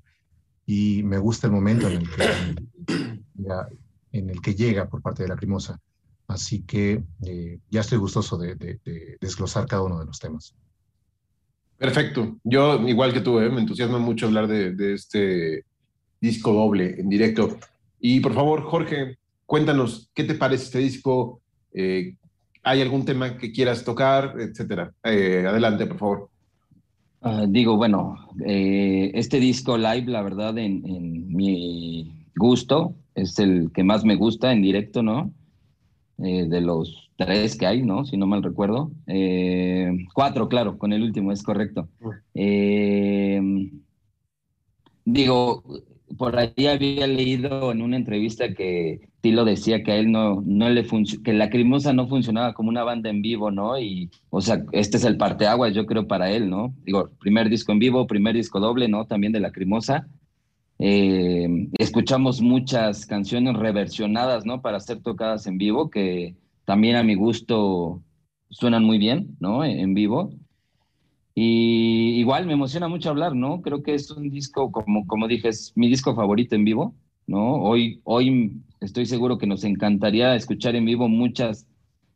Y 0.65 1.03
me 1.03 1.17
gusta 1.17 1.47
el 1.47 1.53
momento 1.53 1.87
en 1.87 1.97
el 4.11 4.41
que, 4.41 4.55
llega 4.55 4.89
por 4.89 5.01
parte 5.01 5.23
de 5.23 5.29
Lacrimosa. 5.29 5.79
Así 6.27 6.63
que 6.63 7.03
eh, 7.25 7.59
ya 7.69 7.81
estoy 7.81 7.97
gustoso 7.97 8.37
de, 8.37 8.55
de- 8.55 8.81
de 8.83 9.17
desglosar 9.21 9.65
cada 9.65 9.83
uno 9.83 9.99
de 9.99 10.05
los 10.05 10.19
temas. 10.19 10.53
Perfecto. 11.77 12.37
Yo, 12.43 12.85
igual 12.87 13.13
que 13.13 13.21
tú, 13.21 13.39
¿eh? 13.39 13.49
me 13.49 13.61
entusiasma 13.61 13.97
mucho 13.99 14.25
hablar 14.25 14.47
de 14.47 14.93
este 14.93 15.63
disco 16.19 16.51
doble 16.51 16.99
en 16.99 17.07
directo. 17.07 17.57
Y 17.99 18.19
por 18.19 18.33
favor, 18.33 18.63
Jorge, 18.63 19.17
cuéntanos, 19.47 20.11
¿qué 20.13 20.23
te 20.23 20.35
parece 20.35 20.65
este 20.65 20.79
disco? 20.79 21.41
Eh, 21.73 22.13
¿Hay 22.61 22.81
algún 22.81 23.05
tema 23.05 23.37
que 23.37 23.51
quieras 23.51 23.83
tocar, 23.83 24.35
etcétera? 24.39 24.93
Eh, 25.03 25.45
adelante, 25.47 25.87
por 25.87 25.97
favor. 25.97 26.29
Ah, 27.21 27.45
digo, 27.47 27.77
bueno, 27.77 28.29
eh, 28.45 29.09
este 29.15 29.39
disco 29.39 29.77
live, 29.77 30.05
la 30.05 30.21
verdad, 30.21 30.55
en, 30.57 30.85
en 30.85 31.33
mi 31.33 32.27
gusto, 32.35 32.93
es 33.15 33.39
el 33.39 33.71
que 33.73 33.83
más 33.83 34.03
me 34.03 34.15
gusta 34.15 34.51
en 34.51 34.61
directo, 34.61 35.01
¿no? 35.01 35.33
De 36.17 36.61
los 36.61 37.11
tres 37.15 37.55
que 37.55 37.67
hay, 37.67 37.83
¿no? 37.83 38.03
Si 38.03 38.17
no 38.17 38.25
mal 38.25 38.41
recuerdo. 38.41 38.91
Cuatro, 40.15 40.49
claro, 40.49 40.77
con 40.79 40.91
el 40.91 41.03
último, 41.03 41.31
es 41.31 41.43
correcto. 41.43 41.89
Digo, 45.05 45.63
por 46.17 46.37
ahí 46.37 46.67
había 46.67 47.07
leído 47.07 47.71
en 47.71 47.81
una 47.81 47.97
entrevista 47.97 48.53
que 48.53 49.09
Tilo 49.21 49.45
decía 49.45 49.83
que 49.83 49.91
a 49.91 49.95
él 49.97 50.11
no, 50.11 50.41
no 50.45 50.69
le 50.69 50.85
que 51.23 51.33
Lacrimosa 51.33 51.93
no 51.93 52.07
funcionaba 52.07 52.53
como 52.53 52.69
una 52.69 52.83
banda 52.83 53.09
en 53.09 53.21
vivo, 53.21 53.51
¿no? 53.51 53.79
Y, 53.79 54.09
o 54.29 54.41
sea, 54.41 54.63
este 54.71 54.97
es 54.97 55.05
el 55.05 55.17
parteaguas, 55.17 55.73
yo 55.73 55.85
creo, 55.85 56.07
para 56.07 56.31
él, 56.31 56.49
¿no? 56.49 56.73
Digo, 56.83 57.09
primer 57.19 57.49
disco 57.49 57.71
en 57.71 57.79
vivo, 57.79 58.07
primer 58.07 58.35
disco 58.35 58.59
doble, 58.59 58.87
¿no? 58.87 59.05
También 59.05 59.33
de 59.33 59.39
Lacrimosa. 59.39 60.07
Eh, 60.79 61.47
escuchamos 61.79 62.41
muchas 62.41 63.05
canciones 63.05 63.55
reversionadas, 63.55 64.45
¿no? 64.45 64.61
Para 64.61 64.79
ser 64.79 65.01
tocadas 65.01 65.47
en 65.47 65.57
vivo, 65.57 65.89
que 65.89 66.35
también 66.65 66.95
a 66.95 67.03
mi 67.03 67.15
gusto 67.15 68.03
suenan 68.49 68.83
muy 68.83 68.97
bien, 68.97 69.35
¿no? 69.39 69.63
En 69.63 69.93
vivo. 69.93 70.31
Y 71.39 72.19
igual 72.19 72.47
me 72.47 72.53
emociona 72.53 72.87
mucho 72.87 73.11
hablar, 73.11 73.35
¿no? 73.35 73.61
Creo 73.61 73.83
que 73.83 73.93
es 73.93 74.09
un 74.09 74.31
disco, 74.31 74.71
como, 74.71 75.05
como 75.05 75.27
dije, 75.27 75.49
es 75.49 75.71
mi 75.75 75.87
disco 75.87 76.15
favorito 76.15 76.55
en 76.55 76.65
vivo, 76.65 76.95
¿no? 77.27 77.61
Hoy, 77.61 78.01
hoy 78.05 78.53
estoy 78.79 79.05
seguro 79.05 79.37
que 79.37 79.45
nos 79.45 79.63
encantaría 79.63 80.33
escuchar 80.33 80.75
en 80.75 80.85
vivo 80.85 81.07
muchas, 81.07 81.67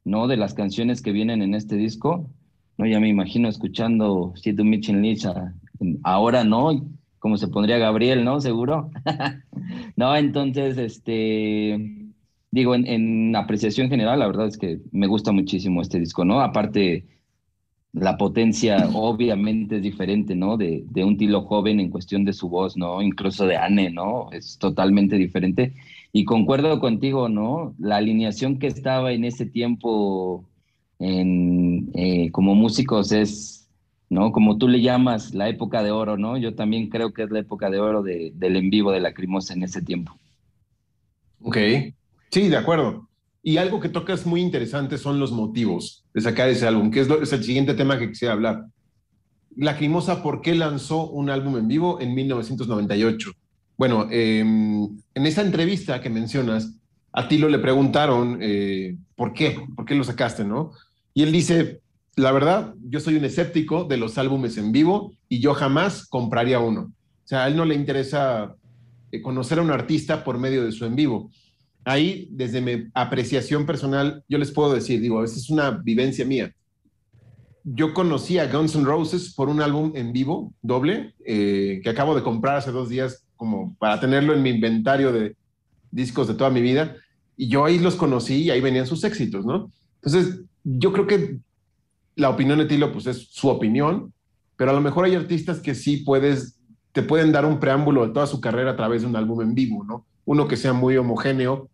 ¿no? 0.04 0.28
De 0.28 0.38
las 0.38 0.56
canciones 0.56 1.04
que 1.04 1.12
vienen 1.12 1.44
en 1.44 1.54
este 1.54 1.76
disco, 1.76 2.32
¿no? 2.80 2.88
Ya 2.88 3.00
me 3.00 3.10
imagino 3.10 3.48
escuchando 3.48 4.34
tu 4.44 4.66
Michin 4.66 5.04
Licha 5.04 5.54
ahora, 6.02 6.44
¿no? 6.44 6.84
Como 7.20 7.38
se 7.38 7.48
pondría 7.48 7.78
Gabriel, 7.78 8.26
¿no? 8.26 8.42
Seguro. 8.42 8.90
no, 9.98 10.16
entonces, 10.16 10.80
este, 10.80 12.10
digo, 12.50 12.74
en, 12.74 12.88
en, 12.88 13.36
apreciación 13.36 13.88
general, 13.88 14.18
la 14.18 14.26
verdad 14.26 14.48
es 14.48 14.58
que 14.58 14.80
me 14.92 15.06
gusta 15.06 15.32
muchísimo 15.32 15.84
este 15.84 16.00
disco, 16.00 16.26
¿no? 16.26 16.42
Aparte, 16.42 17.21
la 17.94 18.18
potencia 18.18 18.90
obviamente 18.94 19.78
es 19.78 19.82
diferente, 19.82 20.36
¿no? 20.36 20.56
De, 20.58 20.84
de, 20.90 21.04
un 21.04 21.18
Tilo 21.18 21.42
joven 21.42 21.80
en 21.80 21.90
cuestión 21.90 22.24
de 22.24 22.34
su 22.34 22.48
voz, 22.48 22.78
¿no? 22.78 23.02
Incluso 23.02 23.46
de 23.46 23.58
Anne, 23.58 23.90
¿no? 23.90 24.32
Es 24.32 24.58
totalmente 24.58 25.18
diferente. 25.18 25.74
Y 26.14 26.24
concuerdo 26.24 26.80
contigo, 26.80 27.28
¿no? 27.28 27.76
La 27.80 27.98
alineación 27.98 28.60
que 28.60 28.68
estaba 28.68 29.12
en 29.12 29.26
ese 29.26 29.46
tiempo 29.46 30.46
en, 31.00 31.92
eh, 31.94 32.32
como 32.32 32.56
músicos 32.56 33.12
es, 33.12 33.70
¿no? 34.10 34.32
Como 34.32 34.58
tú 34.58 34.70
le 34.70 34.82
llamas, 34.82 35.34
la 35.34 35.50
época 35.50 35.84
de 35.84 35.92
oro, 35.92 36.18
¿no? 36.18 36.38
Yo 36.38 36.56
también 36.56 36.88
creo 36.88 37.14
que 37.14 37.24
es 37.24 37.32
la 37.32 37.40
época 37.40 37.70
de 37.70 37.80
oro 37.80 38.04
de, 38.04 38.32
del 38.36 38.56
en 38.56 38.70
vivo 38.70 38.92
de 38.92 39.02
Lacrimosa 39.02 39.54
en 39.54 39.64
ese 39.64 39.82
tiempo. 39.82 40.16
Ok, 41.42 41.58
sí, 42.30 42.48
de 42.48 42.58
acuerdo. 42.58 43.11
Y 43.44 43.58
algo 43.58 43.80
que 43.80 43.90
tocas 43.90 44.26
muy 44.26 44.42
interesante 44.42 44.98
son 44.98 45.20
los 45.20 45.32
motivos 45.32 46.06
de 46.14 46.22
sacar 46.22 46.50
ese 46.50 46.68
álbum, 46.68 46.92
que 46.92 47.02
es, 47.02 47.34
el 47.34 47.44
siguiente 47.44 47.74
tema 47.74 47.98
que 47.98 48.10
quisiera 48.10 48.34
hablar. 48.34 48.66
Lacrimosa, 49.56 50.22
¿por 50.22 50.42
qué 50.42 50.54
lanzó 50.56 51.10
un 51.10 51.30
álbum 51.30 51.58
en 51.58 51.68
vivo 51.68 52.00
en 52.00 52.14
1998? 52.14 53.32
Bueno, 53.78 54.08
eh, 54.12 54.40
en 54.40 55.26
esa 55.26 55.42
entrevista 55.42 56.02
que 56.02 56.10
mencionas, 56.10 56.76
a 57.14 57.28
Tilo 57.28 57.50
le 57.50 57.60
preguntaron 57.60 58.38
eh, 58.42 58.96
por 59.16 59.34
qué, 59.34 59.58
por 59.76 59.86
qué 59.86 59.96
lo 59.96 60.04
sacaste, 60.04 60.46
¿no? 60.46 60.72
Y 61.14 61.24
él 61.24 61.32
dice, 61.32 61.82
la 62.16 62.32
verdad, 62.32 62.76
yo 62.84 63.00
soy 63.00 63.16
un 63.16 63.26
escéptico 63.26 63.84
de 63.86 63.98
los 63.98 64.18
álbumes 64.18 64.58
en 64.58 64.72
vivo 64.72 65.14
y 65.28 65.40
yo 65.40 65.54
jamás 65.54 66.08
compraría 66.08 66.60
uno. 66.60 66.82
O 66.82 67.28
sea, 67.28 67.46
a 67.46 67.48
él 67.48 67.56
no 67.56 67.66
le 67.66 67.76
interesa 67.76 68.56
eh, 69.12 69.22
conocer 69.22 69.60
a 69.60 69.62
un 69.62 69.72
artista 69.72 70.24
por 70.24 70.38
medio 70.38 70.64
de 70.64 70.72
su 70.72 70.86
en 70.86 70.96
vivo 70.96 71.32
ahí, 71.86 72.28
desde 72.32 72.62
mi 72.62 72.90
apreciación 72.94 73.66
personal, 73.66 74.24
yo 74.28 74.38
les 74.38 74.52
puedo 74.52 74.74
decir, 74.74 75.02
digo, 75.02 75.24
esa 75.24 75.38
es 75.38 75.50
una 75.50 75.72
vivencia 75.72 76.26
mía. 76.26 76.54
Yo 77.64 77.94
conocí 77.94 78.40
a 78.40 78.52
Guns 78.52 78.76
N' 78.76 78.86
Roses 78.86 79.34
por 79.34 79.50
un 79.50 79.62
álbum 79.62 79.92
en 79.96 80.14
vivo, 80.14 80.54
doble, 80.62 81.14
eh, 81.26 81.80
que 81.84 81.90
acabo 81.90 82.16
de 82.16 82.24
comprar 82.24 82.58
hace 82.58 82.72
dos 82.72 82.90
días, 82.90 83.26
como 83.36 83.76
para 83.78 84.00
tenerlo 84.00 84.34
en 84.34 84.42
mi 84.42 84.50
inventario 84.50 85.12
de 85.12 85.36
discos 85.92 86.28
de 86.28 86.34
toda 86.34 86.50
mi 86.50 86.62
vida. 86.62 86.96
Y 87.38 87.48
yo 87.48 87.66
ahí 87.66 87.80
los 87.80 87.96
conocí 87.96 88.44
y 88.44 88.50
ahí 88.50 88.62
venían 88.62 88.88
sus 88.88 89.04
éxitos, 89.04 89.46
¿no? 89.46 89.72
Entonces, 90.02 90.42
yo 90.64 90.92
creo 90.92 91.08
que 91.08 91.40
la 92.16 92.30
opinión 92.30 92.60
de 92.60 92.66
Tilo, 92.66 92.92
pues 92.92 93.08
es 93.08 93.28
su 93.32 93.50
opinión, 93.50 94.14
pero 94.56 94.72
a 94.72 94.74
lo 94.74 94.82
mejor 94.82 95.06
hay 95.06 95.16
artistas 95.16 95.60
que 95.60 95.74
sí 95.74 95.98
puedes, 95.98 96.60
te 96.92 97.02
pueden 97.02 97.32
dar 97.32 97.46
un 97.46 97.60
preámbulo 97.60 98.06
de 98.06 98.14
toda 98.14 98.28
su 98.28 98.40
carrera 98.42 98.72
a 98.72 98.76
través 98.76 99.02
de 99.02 99.08
un 99.08 99.16
álbum 99.16 99.42
en 99.42 99.56
vivo, 99.56 99.84
¿no? 99.84 100.06
Uno 100.26 100.48
que 100.48 100.58
sea 100.58 100.74
muy 100.74 100.98
homogéneo, 100.98 101.70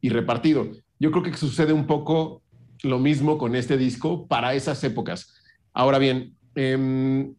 y 0.00 0.08
repartido. 0.08 0.68
Yo 1.00 1.10
creo 1.10 1.22
que 1.22 1.36
sucede 1.36 1.72
un 1.72 1.86
poco 1.86 2.42
lo 2.82 2.98
mismo 2.98 3.38
con 3.38 3.56
este 3.56 3.76
disco 3.76 4.26
para 4.26 4.54
esas 4.54 4.82
épocas. 4.84 5.34
Ahora 5.72 5.98
bien, 5.98 6.36
eh, 6.54 7.32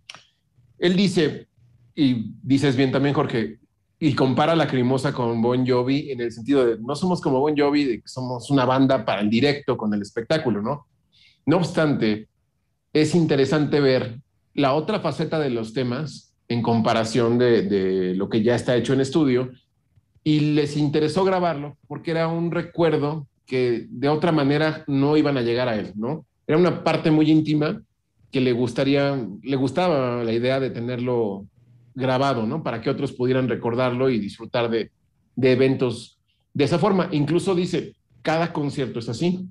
él 0.80 0.96
dice, 0.96 1.48
y 1.96 2.34
dices 2.44 2.76
bien 2.76 2.92
también, 2.92 3.16
Jorge, 3.16 3.60
y 4.00 4.14
compara 4.14 4.56
la 4.56 4.66
Lacrimosa 4.66 5.14
con 5.14 5.42
Bon 5.42 5.66
Jovi 5.66 6.12
en 6.12 6.22
el 6.22 6.32
sentido 6.32 6.66
de 6.66 6.78
no 6.78 6.94
somos 6.96 7.22
como 7.22 7.40
Bon 7.40 7.58
Jovi, 7.58 7.86
de 7.86 8.02
que 8.02 8.08
somos 8.08 8.52
una 8.52 8.66
banda 8.66 9.06
para 9.06 9.22
el 9.22 9.30
directo 9.30 9.76
con 9.78 9.94
el 9.94 10.02
espectáculo, 10.02 10.62
¿no? 10.62 10.88
No 11.46 11.58
obstante, 11.58 12.28
es 12.94 13.16
interesante 13.16 13.80
ver 13.80 14.20
la 14.54 14.74
otra 14.74 15.00
faceta 15.00 15.40
de 15.40 15.50
los 15.50 15.74
temas 15.74 16.36
en 16.50 16.62
comparación 16.62 17.38
de 17.38 18.14
lo 18.16 18.30
que 18.30 18.44
ya 18.44 18.56
está 18.56 18.76
hecho 18.76 18.94
en 18.94 19.02
estudio 19.02 19.52
y 20.28 20.42
les 20.42 20.76
interesó 20.76 21.24
grabarlo 21.24 21.78
porque 21.88 22.12
era 22.12 22.28
un 22.28 22.52
recuerdo 22.52 23.28
que 23.46 23.88
de 23.90 24.10
otra 24.10 24.34
manera 24.34 24.84
no 24.86 25.16
iban 25.16 25.38
a 25.38 25.42
llegar 25.42 25.70
a 25.70 25.78
él, 25.80 25.94
¿no? 25.96 26.26
Era 26.46 26.58
una 26.58 26.84
parte 26.84 27.12
muy 27.12 27.32
íntima 27.32 27.82
que 28.30 28.42
le 28.42 28.52
gustaría, 28.52 29.26
le 29.42 29.56
gustaba 29.56 30.26
la 30.26 30.34
idea 30.34 30.60
de 30.60 30.70
tenerlo 30.70 31.46
grabado, 31.96 32.46
¿no? 32.46 32.62
Para 32.62 32.82
que 32.82 32.90
otros 32.90 33.14
pudieran 33.14 33.48
recordarlo 33.48 34.10
y 34.10 34.20
disfrutar 34.20 34.70
de, 34.70 34.92
de 35.38 35.52
eventos 35.54 36.20
de 36.54 36.66
esa 36.66 36.78
forma. 36.78 37.08
Incluso 37.14 37.56
dice, 37.56 37.96
cada 38.22 38.52
concierto 38.52 39.00
es 39.00 39.08
así. 39.08 39.48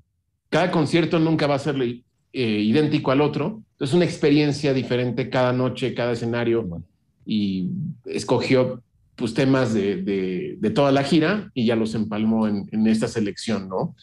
Cada 0.51 0.71
concierto 0.71 1.19
nunca 1.19 1.47
va 1.47 1.55
a 1.55 1.59
ser 1.59 1.77
eh, 1.81 2.03
idéntico 2.35 3.13
al 3.13 3.23
otro. 3.23 3.63
Es 3.81 3.95
una 3.95 4.05
experiencia 4.05 4.75
diferente 4.75 5.31
cada 5.31 5.55
noche, 5.55 5.95
cada 5.95 6.13
escenario. 6.13 6.83
Y 7.25 7.71
escogió 8.05 8.83
pues, 9.17 9.35
temas 9.35 9.75
de, 9.75 10.03
de, 10.03 10.57
de, 10.59 10.71
toda 10.71 10.93
la 10.93 11.03
gira 11.03 11.51
y 11.55 11.67
ya 11.67 11.75
los 11.75 11.95
empalmó 11.95 12.47
en, 12.47 12.69
en 12.73 12.87
esta 12.87 13.09
selección, 13.09 13.69
¿no? 13.69 13.97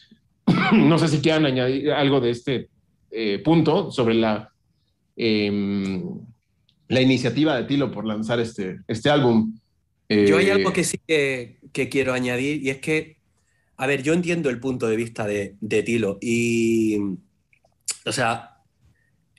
no 0.72 0.98
sé 0.98 1.08
si 1.08 1.20
quieran 1.20 1.46
añadir 1.46 1.92
algo 1.92 2.20
de 2.20 2.30
este 2.30 2.68
eh, 3.10 3.40
punto 3.44 3.90
sobre 3.90 4.14
la, 4.14 4.50
eh, 5.16 6.02
la 6.88 7.00
iniciativa 7.00 7.56
de 7.56 7.64
Tilo 7.64 7.90
por 7.90 8.04
lanzar 8.04 8.40
este, 8.40 8.80
este 8.88 9.10
álbum. 9.10 9.58
Eh, 10.08 10.26
yo 10.28 10.36
hay 10.36 10.50
algo 10.50 10.72
que 10.72 10.84
sí 10.84 10.98
que, 11.06 11.58
que, 11.72 11.88
quiero 11.88 12.12
añadir 12.12 12.62
y 12.62 12.70
es 12.70 12.78
que, 12.78 13.18
a 13.76 13.86
ver, 13.86 14.02
yo 14.02 14.12
entiendo 14.12 14.50
el 14.50 14.60
punto 14.60 14.86
de 14.86 14.96
vista 14.96 15.26
de, 15.26 15.56
de 15.60 15.82
Tilo 15.82 16.18
y, 16.20 16.98
o 18.04 18.12
sea, 18.12 18.58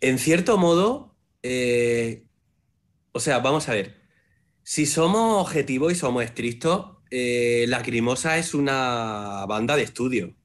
en 0.02 0.18
cierto 0.18 0.58
modo, 0.58 1.16
eh, 1.44 2.24
o 3.12 3.20
sea, 3.20 3.40
vamos 3.40 3.70
a 3.70 3.74
ver, 3.74 3.96
si 4.68 4.88
somos 4.88 5.40
objetivos 5.44 5.94
y 5.94 5.96
somos 5.96 6.24
estrictos, 6.24 6.98
eh, 7.12 7.66
Lacrimosa 7.68 8.40
es 8.40 8.56
una 8.56 9.46
banda 9.48 9.76
de 9.76 9.84
estudio. 9.84 10.36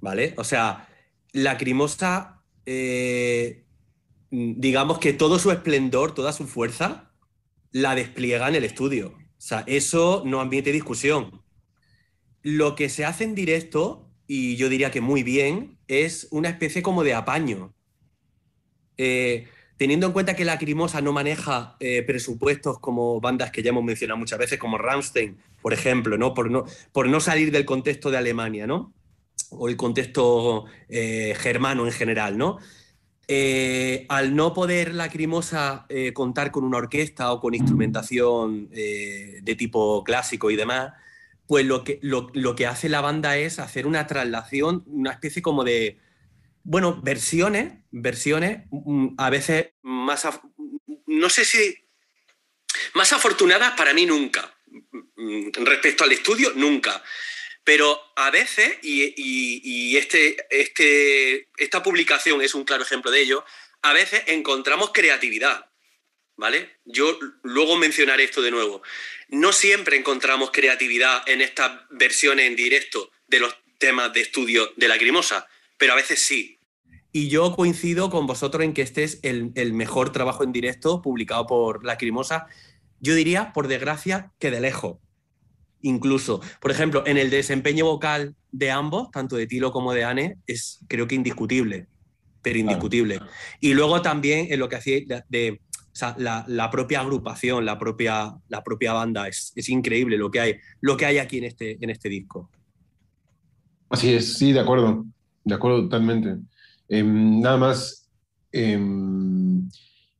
¿Vale? 0.00 0.34
O 0.36 0.44
sea, 0.44 0.88
Lacrimosa, 1.32 2.44
eh, 2.64 3.66
digamos 4.30 5.00
que 5.00 5.12
todo 5.12 5.40
su 5.40 5.50
esplendor, 5.50 6.14
toda 6.14 6.32
su 6.32 6.46
fuerza, 6.46 7.12
la 7.72 7.96
despliega 7.96 8.48
en 8.48 8.54
el 8.54 8.64
estudio. 8.64 9.08
O 9.08 9.40
sea, 9.40 9.64
eso 9.66 10.22
no 10.24 10.40
admite 10.40 10.70
discusión. 10.70 11.42
Lo 12.42 12.76
que 12.76 12.88
se 12.88 13.04
hace 13.04 13.24
en 13.24 13.34
directo, 13.34 14.12
y 14.28 14.54
yo 14.54 14.68
diría 14.68 14.92
que 14.92 15.00
muy 15.00 15.24
bien, 15.24 15.80
es 15.88 16.28
una 16.30 16.50
especie 16.50 16.82
como 16.82 17.02
de 17.02 17.14
apaño. 17.14 17.74
Eh, 18.96 19.48
teniendo 19.78 20.08
en 20.08 20.12
cuenta 20.12 20.34
que 20.34 20.44
Lacrimosa 20.44 21.00
no 21.00 21.12
maneja 21.12 21.76
eh, 21.80 22.02
presupuestos 22.02 22.78
como 22.80 23.20
bandas 23.20 23.52
que 23.52 23.62
ya 23.62 23.70
hemos 23.70 23.84
mencionado 23.84 24.18
muchas 24.18 24.38
veces, 24.38 24.58
como 24.58 24.76
Rammstein, 24.76 25.38
por 25.62 25.72
ejemplo, 25.72 26.18
¿no? 26.18 26.34
Por, 26.34 26.50
no, 26.50 26.64
por 26.92 27.08
no 27.08 27.20
salir 27.20 27.52
del 27.52 27.64
contexto 27.64 28.10
de 28.10 28.18
Alemania, 28.18 28.66
¿no? 28.66 28.92
O 29.50 29.68
el 29.68 29.76
contexto 29.76 30.66
eh, 30.88 31.34
germano 31.38 31.86
en 31.86 31.92
general, 31.92 32.36
¿no? 32.36 32.58
Eh, 33.28 34.04
al 34.08 34.34
no 34.34 34.52
poder 34.52 34.94
Lacrimosa 34.94 35.86
contar 36.14 36.50
con 36.50 36.64
una 36.64 36.78
orquesta 36.78 37.30
o 37.32 37.40
con 37.40 37.54
instrumentación 37.54 38.70
de 38.70 39.54
tipo 39.56 40.02
clásico 40.02 40.50
y 40.50 40.56
demás, 40.56 40.94
pues 41.46 41.66
lo 41.66 41.84
que, 41.84 41.98
lo, 42.02 42.30
lo 42.32 42.54
que 42.56 42.66
hace 42.66 42.88
la 42.88 43.02
banda 43.02 43.36
es 43.36 43.58
hacer 43.58 43.86
una 43.86 44.06
traslación, 44.06 44.82
una 44.86 45.12
especie 45.12 45.42
como 45.42 45.62
de, 45.62 45.98
bueno, 46.70 47.00
versiones, 47.02 47.72
versiones, 47.90 48.66
mm, 48.70 49.14
a 49.16 49.30
veces 49.30 49.70
más, 49.80 50.28
no 51.06 51.30
sé 51.30 51.46
si, 51.46 51.74
más 52.92 53.10
afortunadas 53.14 53.72
para 53.72 53.94
mí 53.94 54.04
nunca. 54.04 54.54
Mm, 55.16 55.48
respecto 55.64 56.04
al 56.04 56.12
estudio, 56.12 56.52
nunca. 56.56 57.02
Pero 57.64 57.98
a 58.16 58.30
veces, 58.30 58.80
y, 58.82 59.96
este, 59.96 60.36
este, 60.50 61.48
esta 61.56 61.82
publicación 61.82 62.42
es 62.42 62.54
un 62.54 62.64
claro 62.64 62.82
ejemplo 62.82 63.10
de 63.10 63.22
ello, 63.22 63.46
a 63.80 63.94
veces 63.94 64.24
encontramos 64.26 64.90
creatividad. 64.92 65.70
¿Vale? 66.36 66.80
Yo 66.84 67.18
luego 67.44 67.78
mencionaré 67.78 68.24
esto 68.24 68.42
de 68.42 68.50
nuevo. 68.50 68.82
No 69.28 69.54
siempre 69.54 69.96
encontramos 69.96 70.50
creatividad 70.50 71.26
en 71.26 71.40
estas 71.40 71.80
versiones 71.90 72.46
en 72.46 72.56
directo 72.56 73.10
de 73.26 73.40
los 73.40 73.56
temas 73.78 74.12
de 74.12 74.20
estudio 74.20 74.70
de 74.76 74.86
Lacrimosa, 74.86 75.48
pero 75.78 75.94
a 75.94 75.96
veces 75.96 76.20
sí. 76.20 76.57
Y 77.12 77.28
yo 77.28 77.54
coincido 77.54 78.10
con 78.10 78.26
vosotros 78.26 78.62
en 78.64 78.74
que 78.74 78.82
este 78.82 79.04
es 79.04 79.20
el, 79.22 79.52
el, 79.54 79.72
mejor 79.72 80.12
trabajo 80.12 80.44
en 80.44 80.52
directo 80.52 81.00
publicado 81.00 81.46
por 81.46 81.84
Lacrimosa. 81.84 82.46
Yo 83.00 83.14
diría, 83.14 83.52
por 83.52 83.68
desgracia, 83.68 84.32
que 84.38 84.50
de 84.50 84.60
lejos. 84.60 84.98
Incluso, 85.80 86.40
por 86.60 86.70
ejemplo, 86.70 87.04
en 87.06 87.16
el 87.16 87.30
desempeño 87.30 87.84
vocal 87.84 88.34
de 88.50 88.70
ambos, 88.70 89.10
tanto 89.10 89.36
de 89.36 89.46
Tilo 89.46 89.70
como 89.70 89.92
de 89.92 90.04
Anne, 90.04 90.38
es 90.46 90.80
creo 90.88 91.06
que 91.06 91.14
indiscutible, 91.14 91.86
pero 92.42 92.58
indiscutible. 92.58 93.18
Claro. 93.18 93.32
Y 93.60 93.74
luego 93.74 94.02
también 94.02 94.48
en 94.50 94.58
lo 94.58 94.68
que 94.68 94.76
hacía 94.76 95.00
de, 95.06 95.22
de 95.28 95.60
o 95.70 95.96
sea, 95.98 96.14
la, 96.18 96.44
la, 96.48 96.70
propia 96.70 97.00
agrupación, 97.00 97.64
la 97.64 97.78
propia, 97.78 98.34
la 98.48 98.62
propia 98.62 98.92
banda, 98.92 99.28
es, 99.28 99.52
es, 99.56 99.68
increíble 99.68 100.16
lo 100.16 100.30
que 100.30 100.40
hay, 100.40 100.54
lo 100.80 100.96
que 100.96 101.06
hay 101.06 101.18
aquí 101.18 101.38
en 101.38 101.44
este, 101.44 101.76
en 101.80 101.90
este 101.90 102.08
disco. 102.08 102.50
Así 103.88 104.14
es, 104.14 104.36
sí, 104.36 104.52
de 104.52 104.60
acuerdo, 104.60 105.06
de 105.44 105.54
acuerdo 105.54 105.82
totalmente. 105.82 106.36
Eh, 106.88 107.02
nada 107.02 107.56
más, 107.56 108.08
eh, 108.52 108.78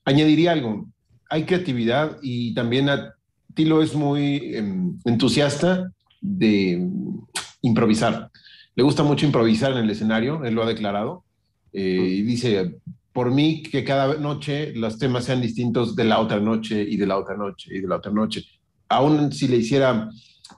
añadiría 0.04 0.52
algo. 0.52 0.88
Hay 1.30 1.44
creatividad 1.44 2.18
y 2.22 2.54
también 2.54 2.88
a, 2.88 3.14
Tilo 3.54 3.82
es 3.82 3.94
muy 3.94 4.54
eh, 4.54 4.64
entusiasta 5.04 5.90
de, 6.20 6.88
improvisar. 7.62 8.30
Le 8.74 8.82
gusta 8.82 9.02
mucho 9.02 9.26
improvisar 9.26 9.72
en 9.72 9.78
el 9.78 9.90
escenario, 9.90 10.44
él 10.44 10.54
lo 10.54 10.62
ha 10.62 10.66
declarado, 10.66 11.24
eh, 11.72 11.80
y 12.18 12.22
dice, 12.22 12.76
por 13.12 13.30
mí 13.30 13.62
que 13.62 13.84
cada 13.84 14.14
noche 14.14 14.72
los 14.74 14.98
temas 14.98 15.24
sean 15.24 15.40
distintos 15.40 15.96
de 15.96 16.04
la 16.04 16.20
otra 16.20 16.40
noche 16.40 16.82
y 16.82 16.96
de 16.96 17.06
la 17.06 17.18
otra 17.18 17.36
noche 17.36 17.70
y 17.74 17.80
de 17.80 17.88
la 17.88 17.96
otra 17.96 18.12
noche. 18.12 18.44
Aún 18.88 19.32
si 19.32 19.48
le 19.48 19.56
hiciera 19.56 20.08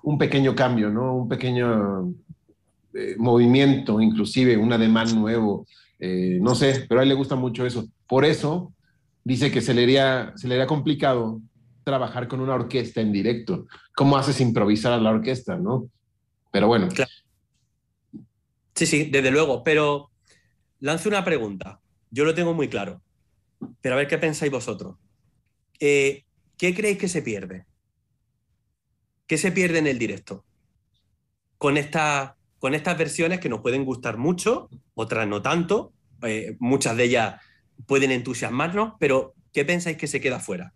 un 0.02 0.18
pequeño 0.18 0.54
cambio, 0.54 0.90
¿no? 0.90 1.16
Un 1.16 1.28
pequeño 1.28 2.12
eh, 2.94 3.16
movimiento, 3.18 4.00
inclusive 4.00 4.56
un 4.56 4.72
ademán 4.72 5.14
nuevo, 5.14 5.66
eh, 6.00 6.38
no 6.40 6.54
sé, 6.54 6.86
pero 6.88 7.00
a 7.00 7.02
él 7.02 7.08
le 7.08 7.14
gusta 7.14 7.36
mucho 7.36 7.66
eso. 7.66 7.88
Por 8.06 8.24
eso 8.24 8.72
dice 9.22 9.50
que 9.50 9.60
se 9.60 9.74
le 9.74 9.84
haría, 9.84 10.32
se 10.36 10.48
le 10.48 10.54
haría 10.54 10.66
complicado 10.66 11.40
trabajar 11.84 12.28
con 12.28 12.40
una 12.40 12.54
orquesta 12.54 13.00
en 13.00 13.12
directo. 13.12 13.66
¿Cómo 13.94 14.16
haces 14.16 14.40
improvisar 14.40 14.92
a 14.92 14.98
la 14.98 15.10
orquesta, 15.10 15.56
no? 15.56 15.90
Pero 16.50 16.66
bueno. 16.66 16.88
Claro. 16.88 17.10
Sí, 18.74 18.86
sí, 18.86 19.04
desde 19.10 19.30
luego, 19.30 19.62
pero 19.62 20.10
lanzo 20.78 21.08
una 21.08 21.24
pregunta. 21.24 21.80
Yo 22.10 22.24
lo 22.24 22.34
tengo 22.34 22.54
muy 22.54 22.68
claro, 22.68 23.02
pero 23.80 23.94
a 23.94 23.98
ver 23.98 24.08
qué 24.08 24.18
pensáis 24.18 24.50
vosotros. 24.50 24.96
Eh, 25.78 26.24
¿Qué 26.56 26.74
creéis 26.74 26.98
que 26.98 27.08
se 27.08 27.22
pierde? 27.22 27.66
¿Qué 29.26 29.38
se 29.38 29.52
pierde 29.52 29.78
en 29.78 29.86
el 29.86 29.98
directo? 29.98 30.44
Con, 31.56 31.76
esta, 31.76 32.36
con 32.60 32.74
estas 32.74 32.96
versiones 32.96 33.40
que 33.40 33.48
nos 33.48 33.62
pueden 33.62 33.84
gustar 33.84 34.18
mucho, 34.18 34.68
otras 34.94 35.26
no 35.26 35.42
tanto, 35.42 35.92
eh, 36.22 36.56
muchas 36.60 36.96
de 36.96 37.04
ellas 37.04 37.40
pueden 37.86 38.12
entusiasmarnos, 38.12 38.92
pero 39.00 39.34
¿qué 39.52 39.64
pensáis 39.64 39.96
que 39.96 40.06
se 40.06 40.20
queda 40.20 40.38
fuera? 40.38 40.72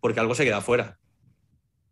Porque 0.00 0.18
algo 0.18 0.34
se 0.34 0.44
queda 0.44 0.60
fuera. 0.60 0.98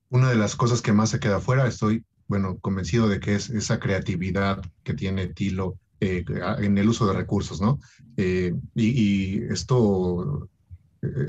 Una 0.08 0.30
de 0.30 0.36
las 0.36 0.56
cosas 0.56 0.82
que 0.82 0.92
más 0.92 1.10
se 1.10 1.20
queda 1.20 1.40
fuera, 1.40 1.66
estoy, 1.66 2.04
bueno, 2.26 2.58
convencido 2.58 3.06
de 3.06 3.20
que 3.20 3.34
es 3.34 3.50
esa 3.50 3.78
creatividad 3.78 4.62
que 4.82 4.94
tiene 4.94 5.28
Tilo 5.28 5.78
eh, 6.00 6.24
en 6.58 6.78
el 6.78 6.88
uso 6.88 7.06
de 7.06 7.12
recursos, 7.12 7.60
¿no? 7.60 7.78
Eh, 8.16 8.54
y, 8.74 8.86
y, 8.86 9.44
esto, 9.50 10.48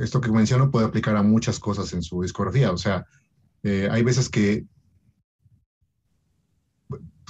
esto 0.02 0.22
que 0.22 0.32
menciono 0.32 0.72
puede 0.72 0.86
aplicar 0.86 1.16
a 1.18 1.24
muchas 1.24 1.60
cosas 1.60 1.92
en 1.94 2.02
su 2.02 2.22
discografía. 2.22 2.72
O 2.72 2.78
sea, 2.78 3.06
eh, 3.64 3.90
hay 3.92 4.04
veces 4.04 4.30
que 4.30 4.66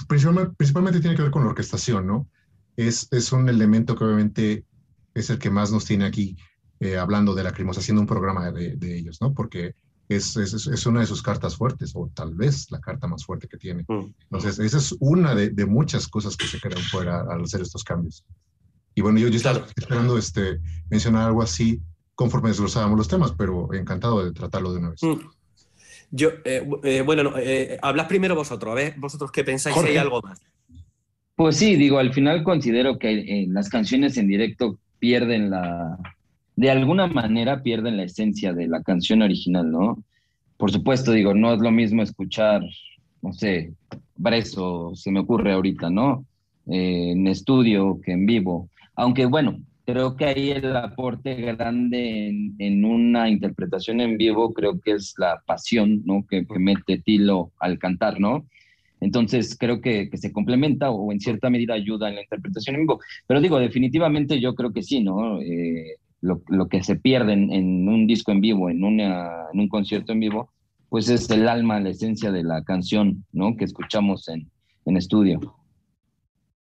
principalmente, 0.08 0.54
principalmente, 0.56 1.00
tiene 1.00 1.16
que 1.16 1.22
ver 1.22 1.30
con 1.30 1.44
la 1.44 1.50
orquestación, 1.50 2.06
¿no? 2.06 2.28
Es, 2.76 3.08
es 3.10 3.32
un 3.32 3.48
elemento 3.48 3.96
que 3.96 4.04
obviamente 4.04 4.64
es 5.14 5.30
el 5.30 5.38
que 5.38 5.50
más 5.50 5.72
nos 5.72 5.84
tiene 5.84 6.04
aquí 6.04 6.36
eh, 6.80 6.98
hablando 6.98 7.34
de 7.34 7.42
la 7.42 7.50
Lacrimosa, 7.50 7.80
haciendo 7.80 8.02
un 8.02 8.06
programa 8.06 8.50
de, 8.52 8.76
de 8.76 8.98
ellos, 8.98 9.18
¿no? 9.20 9.32
Porque 9.32 9.74
es, 10.08 10.36
es, 10.36 10.52
es, 10.52 10.86
una 10.86 11.00
de 11.00 11.06
sus 11.06 11.22
cartas 11.22 11.56
fuertes, 11.56 11.92
o 11.94 12.10
tal 12.14 12.34
vez 12.34 12.70
la 12.70 12.80
carta 12.80 13.06
más 13.06 13.24
fuerte 13.24 13.48
que 13.48 13.56
tiene. 13.56 13.84
Mm. 13.88 14.12
Entonces, 14.30 14.58
esa 14.58 14.78
es 14.78 14.94
una 15.00 15.34
de, 15.34 15.50
de, 15.50 15.66
muchas 15.66 16.06
cosas 16.06 16.36
que 16.36 16.46
se 16.46 16.60
quedan 16.60 16.82
fuera 16.84 17.24
al 17.28 17.42
hacer 17.42 17.62
estos 17.62 17.82
cambios. 17.82 18.24
Y 18.94 19.00
bueno, 19.00 19.18
yo, 19.18 19.28
yo 19.28 19.36
estaba 19.36 19.58
claro. 19.58 19.72
esperando 19.76 20.18
este, 20.18 20.60
mencionar 20.90 21.28
algo 21.28 21.42
así 21.42 21.80
conforme 22.14 22.48
desglosábamos 22.48 22.98
los 22.98 23.08
temas, 23.08 23.32
pero 23.32 23.72
encantado 23.74 24.24
de 24.24 24.32
tratarlo 24.32 24.72
de 24.72 24.78
una 24.78 24.90
vez. 24.90 25.02
Mm. 25.02 25.20
Yo, 26.10 26.30
eh, 26.44 26.66
eh, 26.84 27.02
bueno, 27.02 27.24
no, 27.24 27.38
eh, 27.38 27.78
hablas 27.82 28.06
primero 28.06 28.34
vosotros, 28.34 28.72
a 28.72 28.74
ver, 28.74 28.94
vosotros 28.96 29.30
qué 29.32 29.44
pensáis 29.44 29.74
Jorge. 29.74 29.90
si 29.90 29.96
hay 29.96 30.02
algo 30.02 30.20
más. 30.22 30.40
Pues 31.36 31.58
sí, 31.58 31.76
digo, 31.76 31.98
al 31.98 32.14
final 32.14 32.42
considero 32.42 32.98
que 32.98 33.10
eh, 33.10 33.46
las 33.50 33.68
canciones 33.68 34.16
en 34.16 34.26
directo 34.26 34.78
pierden 34.98 35.50
la, 35.50 35.98
de 36.56 36.70
alguna 36.70 37.06
manera 37.06 37.62
pierden 37.62 37.98
la 37.98 38.04
esencia 38.04 38.54
de 38.54 38.66
la 38.68 38.82
canción 38.82 39.20
original, 39.20 39.70
¿no? 39.70 40.02
Por 40.56 40.72
supuesto, 40.72 41.12
digo, 41.12 41.34
no 41.34 41.52
es 41.52 41.60
lo 41.60 41.70
mismo 41.70 42.02
escuchar, 42.02 42.62
no 43.20 43.32
sé, 43.34 43.74
Breso, 44.16 44.92
se 44.94 45.10
me 45.10 45.20
ocurre 45.20 45.52
ahorita, 45.52 45.90
¿no? 45.90 46.24
En 46.66 47.26
estudio 47.26 48.00
que 48.02 48.12
en 48.12 48.24
vivo. 48.24 48.70
Aunque 48.94 49.26
bueno, 49.26 49.60
creo 49.86 50.16
que 50.16 50.24
ahí 50.24 50.50
el 50.50 50.76
aporte 50.76 51.34
grande 51.36 52.28
en, 52.58 52.84
una 52.84 53.28
interpretación 53.28 54.00
en 54.00 54.18
vivo 54.18 54.52
creo 54.52 54.80
que 54.80 54.92
es 54.92 55.14
la 55.16 55.40
pasión, 55.46 56.02
¿no? 56.04 56.26
Que, 56.28 56.44
mete 56.58 56.98
Tilo 56.98 57.52
al 57.60 57.78
cantar, 57.78 58.18
¿no? 58.20 58.46
Entonces 59.00 59.56
creo 59.56 59.80
que, 59.80 60.10
se 60.14 60.32
complementa 60.32 60.90
o 60.90 61.12
en 61.12 61.20
cierta 61.20 61.50
medida 61.50 61.74
ayuda 61.74 62.08
en 62.08 62.16
la 62.16 62.22
interpretación 62.22 62.74
en 62.74 62.82
vivo. 62.82 63.00
Pero 63.28 63.40
digo, 63.40 63.60
definitivamente 63.60 64.40
yo 64.40 64.56
creo 64.56 64.72
que 64.72 64.82
sí, 64.82 65.02
¿no? 65.02 65.40
Eh, 65.40 65.96
lo, 66.20 66.68
que 66.68 66.82
se 66.82 66.96
pierde 66.96 67.34
en, 67.34 67.88
un 67.88 68.06
disco 68.08 68.32
en 68.32 68.40
vivo, 68.40 68.68
en 68.68 68.82
un 68.82 69.68
concierto 69.68 70.12
en 70.12 70.20
vivo, 70.20 70.50
pues 70.88 71.08
es 71.08 71.30
el 71.30 71.46
alma, 71.48 71.78
la 71.78 71.90
esencia 71.90 72.32
de 72.32 72.42
la 72.42 72.64
canción, 72.64 73.24
¿no? 73.32 73.56
Que 73.56 73.64
escuchamos 73.64 74.28
en, 74.28 74.50
en 74.86 74.96
estudio. 74.96 75.38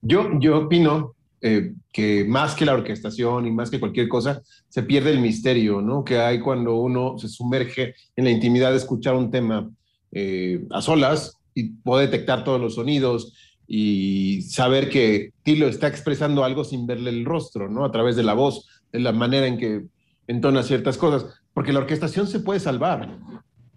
Yo, 0.02 0.38
yo 0.38 0.58
opino 0.58 1.15
eh, 1.42 1.74
que 1.92 2.24
más 2.24 2.54
que 2.54 2.64
la 2.64 2.74
orquestación 2.74 3.46
y 3.46 3.50
más 3.50 3.70
que 3.70 3.78
cualquier 3.78 4.08
cosa, 4.08 4.42
se 4.68 4.82
pierde 4.82 5.10
el 5.10 5.20
misterio, 5.20 5.82
¿no? 5.82 6.02
Que 6.04 6.18
hay 6.18 6.40
cuando 6.40 6.76
uno 6.76 7.18
se 7.18 7.28
sumerge 7.28 7.94
en 8.16 8.24
la 8.24 8.30
intimidad 8.30 8.70
de 8.70 8.78
escuchar 8.78 9.14
un 9.14 9.30
tema 9.30 9.70
eh, 10.12 10.64
a 10.70 10.80
solas 10.80 11.38
y 11.54 11.70
puede 11.70 12.06
detectar 12.06 12.42
todos 12.42 12.60
los 12.60 12.76
sonidos 12.76 13.34
y 13.66 14.42
saber 14.42 14.88
que 14.88 15.32
Tilo 15.42 15.68
está 15.68 15.88
expresando 15.88 16.44
algo 16.44 16.64
sin 16.64 16.86
verle 16.86 17.10
el 17.10 17.24
rostro, 17.24 17.68
¿no? 17.68 17.84
A 17.84 17.92
través 17.92 18.16
de 18.16 18.22
la 18.22 18.34
voz, 18.34 18.66
de 18.92 19.00
la 19.00 19.12
manera 19.12 19.46
en 19.46 19.58
que 19.58 19.84
entona 20.26 20.62
ciertas 20.62 20.96
cosas. 20.96 21.26
Porque 21.52 21.72
la 21.72 21.80
orquestación 21.80 22.26
se 22.26 22.40
puede 22.40 22.60
salvar. 22.60 23.18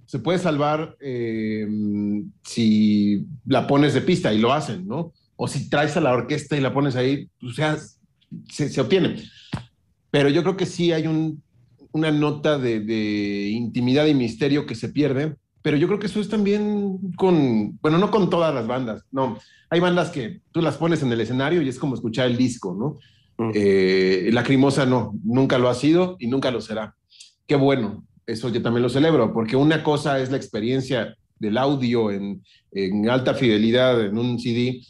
Se 0.06 0.20
puede 0.20 0.40
salvar 0.40 0.96
eh, 1.00 1.68
si 2.44 3.26
la 3.46 3.68
pones 3.68 3.94
de 3.94 4.02
pista 4.02 4.34
y 4.34 4.40
lo 4.40 4.54
hacen, 4.54 4.88
¿no? 4.88 5.14
O 5.42 5.48
si 5.48 5.70
traes 5.70 5.96
a 5.96 6.02
la 6.02 6.12
orquesta 6.12 6.58
y 6.58 6.60
la 6.60 6.74
pones 6.74 6.98
ahí, 6.98 7.30
o 7.42 7.54
sea, 7.54 7.78
se, 8.50 8.68
se 8.68 8.82
obtiene. 8.82 9.24
Pero 10.12 10.28
yo 10.28 10.44
creo 10.44 10.58
que 10.58 10.66
sí 10.66 10.92
hay 10.92 11.08
un, 11.08 11.42
una 11.94 12.12
nota 12.12 12.58
de, 12.58 12.82
de, 12.82 13.48
intimidad 13.48 14.06
y 14.08 14.14
misterio 14.14 14.66
que 14.66 14.76
se 14.76 14.90
pierde, 14.90 15.38
pero 15.62 15.78
yo 15.78 15.88
creo 15.88 15.98
que 15.98 16.08
eso 16.08 16.20
es 16.20 16.28
también 16.28 16.98
con, 17.16 17.80
bueno, 17.82 17.98
no 18.00 18.12
con 18.12 18.30
todas 18.30 18.54
las 18.54 18.68
bandas, 18.68 19.06
no. 19.14 19.40
Hay 19.70 19.80
bandas 19.80 20.10
que 20.10 20.42
tú 20.52 20.62
las 20.62 20.76
pones 20.76 21.04
en 21.04 21.12
el 21.14 21.22
escenario 21.22 21.62
y 21.62 21.70
es 21.70 21.80
como 21.80 21.96
escuchar 21.96 22.28
el 22.28 22.36
disco, 22.36 22.76
¿no? 22.78 22.98
Mm. 23.38 23.52
Eh, 23.56 24.30
Lacrimosa 24.34 24.86
no, 24.86 25.14
nunca 25.24 25.58
lo 25.58 25.70
ha 25.70 25.74
sido 25.74 26.18
y 26.20 26.28
nunca 26.28 26.52
lo 26.52 26.60
será. 26.60 26.96
Qué 27.48 27.56
bueno, 27.56 28.04
eso 28.28 28.50
yo 28.50 28.62
también 28.62 28.84
lo 28.84 28.90
celebro, 28.90 29.32
porque 29.32 29.56
una 29.56 29.84
cosa 29.84 30.20
es 30.20 30.32
la 30.32 30.38
experiencia 30.38 31.16
del 31.40 31.58
audio 31.58 32.12
en, 32.12 32.44
en 32.74 33.10
alta 33.10 33.34
fidelidad 33.34 34.06
en 34.06 34.18
un 34.18 34.38
CD 34.38 34.82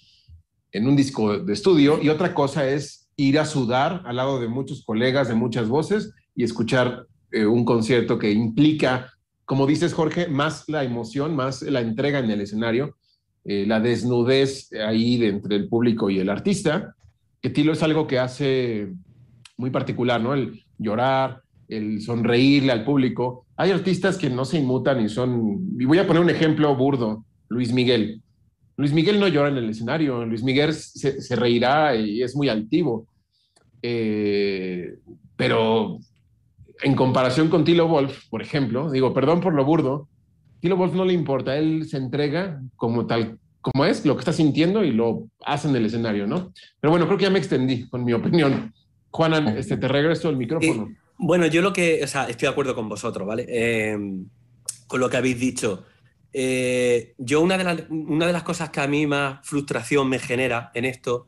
en 0.71 0.87
un 0.87 0.95
disco 0.95 1.39
de 1.39 1.53
estudio 1.53 1.99
y 2.01 2.09
otra 2.09 2.33
cosa 2.33 2.67
es 2.67 3.09
ir 3.15 3.39
a 3.39 3.45
sudar 3.45 4.03
al 4.05 4.15
lado 4.15 4.39
de 4.39 4.47
muchos 4.47 4.83
colegas, 4.85 5.27
de 5.27 5.35
muchas 5.35 5.67
voces 5.67 6.13
y 6.35 6.43
escuchar 6.43 7.05
eh, 7.31 7.45
un 7.45 7.65
concierto 7.65 8.17
que 8.17 8.31
implica, 8.31 9.11
como 9.45 9.67
dices 9.67 9.93
Jorge, 9.93 10.27
más 10.27 10.63
la 10.67 10.83
emoción, 10.83 11.35
más 11.35 11.61
la 11.61 11.81
entrega 11.81 12.19
en 12.19 12.31
el 12.31 12.41
escenario, 12.41 12.95
eh, 13.45 13.65
la 13.67 13.79
desnudez 13.79 14.71
ahí 14.73 15.17
de 15.17 15.29
entre 15.29 15.55
el 15.55 15.67
público 15.67 16.09
y 16.09 16.19
el 16.19 16.29
artista, 16.29 16.95
que 17.41 17.49
Tilo 17.49 17.73
es 17.73 17.83
algo 17.83 18.07
que 18.07 18.19
hace 18.19 18.93
muy 19.57 19.69
particular, 19.69 20.21
¿no? 20.21 20.33
El 20.33 20.63
llorar, 20.77 21.41
el 21.67 22.01
sonreírle 22.01 22.71
al 22.71 22.83
público. 22.83 23.45
Hay 23.55 23.71
artistas 23.71 24.17
que 24.17 24.29
no 24.29 24.45
se 24.45 24.59
inmutan 24.59 25.01
y 25.01 25.09
son, 25.09 25.69
y 25.79 25.85
voy 25.85 25.99
a 25.99 26.07
poner 26.07 26.21
un 26.21 26.29
ejemplo 26.29 26.75
burdo, 26.75 27.25
Luis 27.49 27.73
Miguel. 27.73 28.21
Luis 28.79 28.93
Miguel 28.93 29.19
no 29.19 29.27
llora 29.27 29.49
en 29.49 29.57
el 29.57 29.69
escenario, 29.69 30.23
Luis 30.23 30.41
Miguel 30.41 30.73
se, 30.73 31.21
se 31.21 31.35
reirá 31.35 31.93
y 31.97 32.23
es 32.23 32.33
muy 32.33 32.47
altivo. 32.47 33.07
Eh, 33.81 34.95
pero 35.35 35.99
en 36.81 36.95
comparación 36.95 37.49
con 37.49 37.65
Tilo 37.65 37.89
Wolf, 37.89 38.29
por 38.29 38.41
ejemplo, 38.41 38.89
digo, 38.89 39.13
perdón 39.13 39.41
por 39.41 39.53
lo 39.53 39.65
burdo, 39.65 40.07
Tilo 40.61 40.77
Wolf 40.77 40.93
no 40.93 41.03
le 41.03 41.11
importa, 41.11 41.57
él 41.57 41.89
se 41.89 41.97
entrega 41.97 42.61
como 42.77 43.05
tal, 43.05 43.37
como 43.59 43.83
es, 43.83 44.05
lo 44.05 44.15
que 44.15 44.19
está 44.19 44.31
sintiendo 44.31 44.81
y 44.85 44.93
lo 44.93 45.27
hace 45.43 45.67
en 45.67 45.75
el 45.75 45.85
escenario, 45.85 46.25
¿no? 46.25 46.53
Pero 46.79 46.91
bueno, 46.91 47.05
creo 47.05 47.17
que 47.17 47.25
ya 47.25 47.31
me 47.31 47.39
extendí 47.39 47.85
con 47.89 48.05
mi 48.05 48.13
opinión. 48.13 48.73
Juanan, 49.11 49.57
este, 49.57 49.75
te 49.75 49.89
regreso 49.89 50.29
el 50.29 50.37
micrófono. 50.37 50.87
Eh, 50.89 50.95
bueno, 51.17 51.47
yo 51.47 51.61
lo 51.61 51.73
que, 51.73 51.99
o 52.01 52.07
sea, 52.07 52.29
estoy 52.29 52.45
de 52.45 52.51
acuerdo 52.53 52.75
con 52.75 52.87
vosotros, 52.87 53.27
¿vale? 53.27 53.45
Eh, 53.49 53.97
con 54.87 55.01
lo 55.01 55.09
que 55.09 55.17
habéis 55.17 55.37
dicho. 55.37 55.83
Eh, 56.33 57.15
yo 57.17 57.41
una 57.41 57.57
de, 57.57 58.33
las 58.33 58.43
cosas 58.43 58.69
que 58.69 58.79
a 58.81 58.87
mí 58.87 59.07
más 59.07 59.45
frustración 59.47 60.07
me 60.09 60.19
genera 60.19 60.71
en 60.75 60.85
esto 60.85 61.27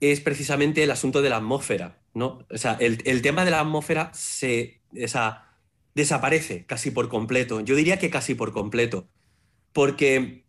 es 0.00 0.20
precisamente 0.20 0.82
el 0.82 0.90
asunto 0.90 1.22
de 1.22 1.30
la 1.30 1.36
atmósfera, 1.36 2.02
¿no? 2.14 2.44
O 2.50 2.58
sea, 2.58 2.76
el, 2.80 3.22
tema 3.22 3.44
de 3.44 3.50
la 3.50 3.60
atmósfera 3.60 4.10
se, 4.12 4.80
desaparece 5.94 6.66
casi 6.66 6.90
por 6.90 7.08
completo. 7.08 7.60
Yo 7.60 7.76
diría 7.76 7.98
que 7.98 8.10
casi 8.10 8.34
por 8.34 8.52
completo. 8.52 9.08
Porque 9.72 10.44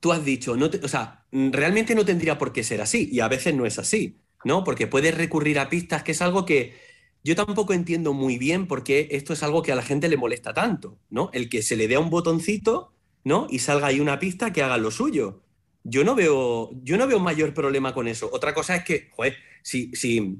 tú 0.00 0.12
has 0.12 0.24
dicho, 0.24 0.56
no 0.56 0.70
o 0.82 0.88
sea, 0.88 1.26
realmente 1.32 1.94
no 1.94 2.04
tendría 2.04 2.38
por 2.38 2.52
qué 2.52 2.64
ser 2.64 2.80
así, 2.80 3.08
y 3.12 3.20
a 3.20 3.28
veces 3.28 3.54
no 3.54 3.66
es 3.66 3.78
así, 3.78 4.20
¿no? 4.44 4.64
Porque 4.64 4.86
puedes 4.86 5.16
recurrir 5.16 5.58
a 5.58 5.68
pistas, 5.68 6.02
que 6.02 6.12
es 6.12 6.22
algo 6.22 6.44
que 6.46 6.74
yo 7.22 7.36
tampoco 7.36 7.74
entiendo 7.74 8.12
muy 8.12 8.38
bien 8.38 8.66
por 8.66 8.82
qué 8.82 9.08
esto 9.12 9.32
es 9.32 9.42
algo 9.42 9.62
que 9.62 9.72
a 9.72 9.76
la 9.76 9.82
gente 9.82 10.08
le 10.08 10.16
molesta 10.16 10.54
tanto, 10.54 10.98
¿no? 11.10 11.30
El 11.32 11.48
que 11.48 11.62
se 11.62 11.76
le 11.76 11.88
dé 11.88 11.98
un 11.98 12.10
botoncito 12.10 12.94
¿no? 13.24 13.46
Y 13.50 13.60
salga 13.60 13.88
ahí 13.88 14.00
una 14.00 14.18
pista 14.18 14.52
que 14.52 14.62
haga 14.62 14.78
lo 14.78 14.90
suyo. 14.90 15.42
yo 15.82 16.04
no 16.04 16.14
veo, 16.14 16.70
yo 16.82 16.98
no 16.98 17.06
veo 17.06 17.18
mayor 17.20 17.54
problema 17.54 17.94
con 17.94 18.06
eso. 18.08 18.28
Otra 18.32 18.54
cosa 18.54 18.76
es 18.76 18.84
que, 18.84 19.08
joder, 19.12 19.36
si, 19.62 19.90
si, 19.94 20.38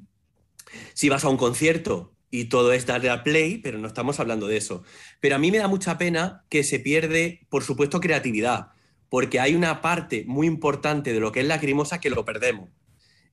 si 0.94 1.08
vas 1.08 1.24
a 1.24 1.28
un 1.28 1.36
concierto 1.36 2.14
y 2.30 2.44
todo 2.44 2.72
es 2.72 2.86
darle 2.86 3.10
al 3.10 3.22
play, 3.22 3.58
pero 3.58 3.78
no 3.78 3.88
estamos 3.88 4.20
hablando 4.20 4.46
de 4.46 4.56
eso. 4.56 4.82
Pero 5.20 5.36
a 5.36 5.38
mí 5.38 5.50
me 5.50 5.58
da 5.58 5.68
mucha 5.68 5.98
pena 5.98 6.44
que 6.48 6.62
se 6.62 6.78
pierde, 6.78 7.46
por 7.48 7.64
supuesto, 7.64 8.00
creatividad, 8.00 8.68
porque 9.08 9.40
hay 9.40 9.54
una 9.54 9.80
parte 9.80 10.24
muy 10.26 10.46
importante 10.46 11.12
de 11.12 11.20
lo 11.20 11.32
que 11.32 11.40
es 11.40 11.46
lacrimosa 11.46 12.00
que 12.00 12.10
lo 12.10 12.24
perdemos. 12.24 12.70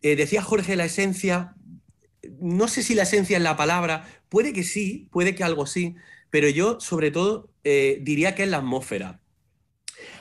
Eh, 0.01 0.15
decía 0.15 0.41
Jorge 0.41 0.75
la 0.75 0.85
esencia, 0.85 1.55
no 2.39 2.67
sé 2.67 2.83
si 2.83 2.95
la 2.95 3.03
esencia 3.03 3.37
es 3.37 3.43
la 3.43 3.57
palabra, 3.57 4.07
puede 4.29 4.53
que 4.53 4.63
sí, 4.63 5.07
puede 5.11 5.35
que 5.35 5.43
algo 5.43 5.65
sí, 5.65 5.95
pero 6.29 6.49
yo 6.49 6.79
sobre 6.79 7.11
todo 7.11 7.51
eh, 7.63 7.99
diría 8.01 8.35
que 8.35 8.43
es 8.43 8.49
la 8.49 8.57
atmósfera. 8.57 9.21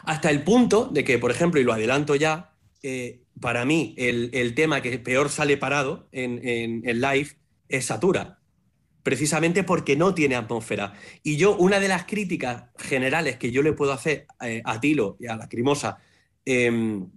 Hasta 0.07 0.31
el 0.31 0.45
punto 0.45 0.87
de 0.87 1.03
que, 1.03 1.19
por 1.19 1.33
ejemplo, 1.33 1.61
y 1.61 1.65
lo 1.65 1.73
adelanto 1.73 2.15
ya, 2.15 2.55
eh, 2.85 3.25
para 3.41 3.65
mí 3.65 3.93
el, 3.99 4.55
tema 4.55 4.81
que 4.81 5.01
peor 5.01 5.31
sale 5.31 5.57
parado 5.57 6.09
en, 6.13 6.41
en, 6.45 7.01
live 7.01 7.31
es 7.69 7.87
Satura, 7.87 8.39
precisamente 9.03 9.65
porque 9.65 9.97
no 9.97 10.15
tiene 10.15 10.37
atmósfera. 10.37 10.95
Y 11.25 11.37
yo, 11.37 11.57
una 11.57 11.81
de 11.81 11.89
las 11.89 12.05
críticas 12.05 12.67
generales 12.79 13.37
que 13.37 13.51
yo 13.51 13.63
le 13.63 13.73
puedo 13.73 13.93
hacer 13.93 14.29
eh, 14.41 14.63
a 14.65 14.81
Tilo 14.81 15.17
y 15.19 15.27
a 15.27 15.37
la 15.37 15.49
Crimosa, 15.49 15.99
em, 16.45 17.11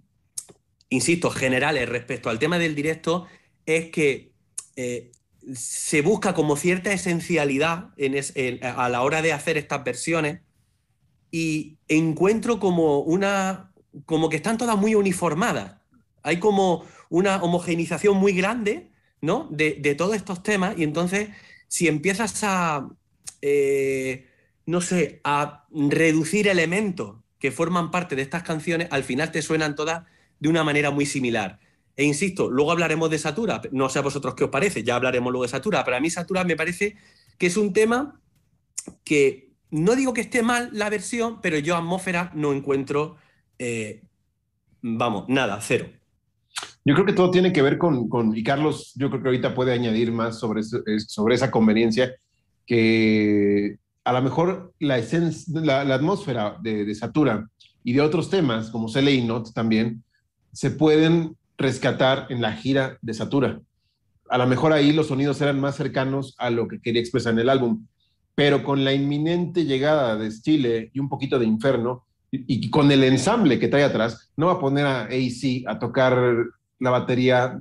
insisto, 0.89 1.29
generales 1.29 1.87
respecto 1.87 2.31
al 2.31 2.39
tema 2.39 2.57
del 2.57 2.73
directo, 2.73 3.27
es 3.67 3.91
que 3.91 4.31
eh, 4.75 5.11
se 5.53 6.01
busca 6.01 6.33
como 6.33 6.57
cierta 6.57 6.91
esencialidad 6.91 7.91
a 8.63 8.89
la 8.89 9.01
hora 9.03 9.21
de 9.21 9.31
hacer 9.31 9.57
estas 9.59 9.83
versiones 9.83 10.39
y 11.31 11.77
encuentro 11.87 12.59
como 12.59 12.99
una, 12.99 13.71
como 14.05 14.29
que 14.29 14.37
están 14.37 14.57
todas 14.57 14.77
muy 14.77 14.95
uniformadas. 14.95 15.77
Hay 16.23 16.39
como 16.39 16.85
una 17.09 17.41
homogeneización 17.41 18.17
muy 18.17 18.33
grande, 18.33 18.91
¿no? 19.21 19.47
De, 19.51 19.95
todos 19.95 20.15
estos 20.15 20.43
temas 20.43 20.77
y 20.77 20.83
entonces 20.83 21.29
si 21.67 21.87
empiezas 21.87 22.43
a, 22.43 22.89
eh, 23.41 24.27
no 24.65 24.81
sé, 24.81 25.21
a 25.23 25.65
reducir 25.71 26.47
elementos 26.47 27.17
que 27.37 27.51
forman 27.51 27.91
parte 27.91 28.15
de 28.15 28.21
estas 28.21 28.43
canciones, 28.43 28.87
al 28.91 29.03
final 29.03 29.31
te 29.31 29.41
suenan 29.41 29.75
todas 29.75 30.03
de 30.39 30.49
una 30.49 30.63
manera 30.63 30.91
muy 30.91 31.05
similar. 31.05 31.59
E 31.95 32.03
insisto, 32.03 32.49
luego 32.49 32.71
hablaremos 32.71 33.09
de 33.09 33.19
Satura, 33.19 33.61
no 33.71 33.89
sé 33.89 33.99
a 33.99 34.03
vosotros 34.03 34.33
qué 34.35 34.45
os 34.45 34.49
parece, 34.49 34.83
ya 34.83 34.95
hablaremos 34.95 35.31
luego 35.31 35.43
de 35.43 35.49
Satura, 35.49 35.83
pero 35.83 35.97
a 35.97 35.99
mí 35.99 36.09
Satura 36.09 36.43
me 36.43 36.55
parece 36.55 36.95
que 37.37 37.47
es 37.47 37.57
un 37.57 37.73
tema 37.73 38.21
que 39.03 39.48
no 39.71 39.95
digo 39.95 40.13
que 40.13 40.21
esté 40.21 40.41
mal 40.41 40.69
la 40.73 40.89
versión, 40.89 41.41
pero 41.41 41.57
yo 41.59 41.75
atmósfera 41.75 42.31
no 42.33 42.53
encuentro, 42.53 43.17
eh, 43.57 44.01
vamos, 44.81 45.25
nada, 45.27 45.59
cero. 45.61 45.87
Yo 46.85 46.95
creo 46.95 47.05
que 47.05 47.13
todo 47.13 47.29
tiene 47.29 47.53
que 47.53 47.61
ver 47.61 47.77
con, 47.77 48.35
y 48.35 48.43
Carlos, 48.43 48.93
yo 48.95 49.09
creo 49.09 49.21
que 49.21 49.27
ahorita 49.27 49.53
puede 49.53 49.73
añadir 49.73 50.11
más 50.11 50.39
sobre, 50.39 50.63
sobre 50.63 51.35
esa 51.35 51.51
conveniencia, 51.51 52.15
que 52.65 53.77
a 54.03 54.13
lo 54.13 54.21
mejor 54.21 54.73
la, 54.79 54.97
esencia, 54.97 55.61
la, 55.61 55.93
atmósfera 55.93 56.57
de, 56.61 56.93
Satura 56.95 57.47
y 57.83 57.93
de 57.93 58.01
otros 58.01 58.29
temas, 58.29 58.71
como 58.71 58.89
Cele 58.89 59.21
Not 59.21 59.53
también, 59.53 60.03
se 60.51 60.71
pueden 60.71 61.35
rescatar 61.57 62.27
en 62.29 62.41
la 62.41 62.53
gira 62.53 62.97
de 63.01 63.13
Satura. 63.13 63.59
A 64.29 64.37
lo 64.37 64.47
mejor 64.47 64.73
ahí 64.73 64.93
los 64.93 65.07
sonidos 65.07 65.41
eran 65.41 65.59
más 65.59 65.75
cercanos 65.75 66.33
a 66.37 66.49
lo 66.49 66.67
que 66.67 66.81
quería 66.81 67.01
expresar 67.01 67.33
en 67.33 67.39
el 67.39 67.49
álbum 67.49 67.85
pero 68.39 68.63
con 68.63 68.85
la 68.85 68.93
inminente 68.93 69.65
llegada 69.65 70.15
de 70.15 70.31
Chile 70.31 70.91
y 70.93 70.99
un 71.01 71.09
poquito 71.09 71.37
de 71.37 71.45
Inferno, 71.45 72.05
y, 72.31 72.69
con 72.69 72.89
el 72.89 73.03
ensamble 73.03 73.59
que 73.59 73.67
trae 73.67 73.83
atrás, 73.83 74.31
no 74.37 74.45
va 74.45 74.53
a 74.53 74.59
poner 74.61 74.85
a 74.85 75.01
AC 75.07 75.65
a 75.67 75.77
tocar 75.77 76.45
la 76.79 76.89
batería 76.89 77.59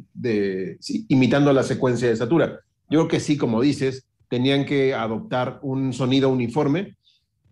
imitando 1.08 1.52
la 1.52 1.64
secuencia 1.64 2.06
de 2.06 2.14
Satura. 2.14 2.60
Yo 2.88 3.00
creo 3.00 3.08
que 3.08 3.18
sí, 3.18 3.36
como 3.36 3.60
dices, 3.60 4.06
tenían 4.28 4.64
que 4.64 4.94
adoptar 4.94 5.58
un 5.62 5.92
sonido 5.92 6.28
uniforme 6.28 6.96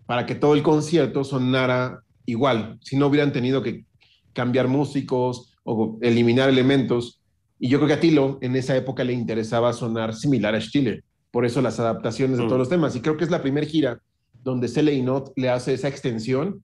para 0.06 0.24
que 0.24 0.36
todo 0.36 0.54
el 0.54 0.62
concierto 0.62 1.24
sonara 1.24 2.02
igual, 2.26 2.78
si 2.80 2.94
no 2.94 3.08
hubieran 3.08 3.32
tenido 3.32 3.60
que 3.60 3.86
cambiar 4.34 4.68
músicos 4.68 5.52
o 5.64 5.98
eliminar 6.00 6.48
elementos. 6.48 7.20
Y 7.58 7.70
yo 7.70 7.78
creo 7.78 7.88
que 7.88 7.94
a 7.94 8.00
Tilo 8.00 8.38
en 8.40 8.54
esa 8.54 8.76
época 8.76 9.02
le 9.02 9.14
interesaba 9.14 9.72
sonar 9.72 10.14
similar 10.14 10.54
a 10.54 10.60
Chile 10.60 11.02
por 11.30 11.44
eso 11.44 11.60
las 11.60 11.78
adaptaciones 11.80 12.38
de 12.38 12.44
todos 12.44 12.56
mm. 12.56 12.58
los 12.58 12.68
temas. 12.68 12.96
Y 12.96 13.00
creo 13.00 13.16
que 13.16 13.24
es 13.24 13.30
la 13.30 13.42
primera 13.42 13.66
gira 13.66 14.00
donde 14.42 14.68
Cele 14.68 15.02
Not 15.02 15.32
le 15.36 15.50
hace 15.50 15.74
esa 15.74 15.88
extensión 15.88 16.62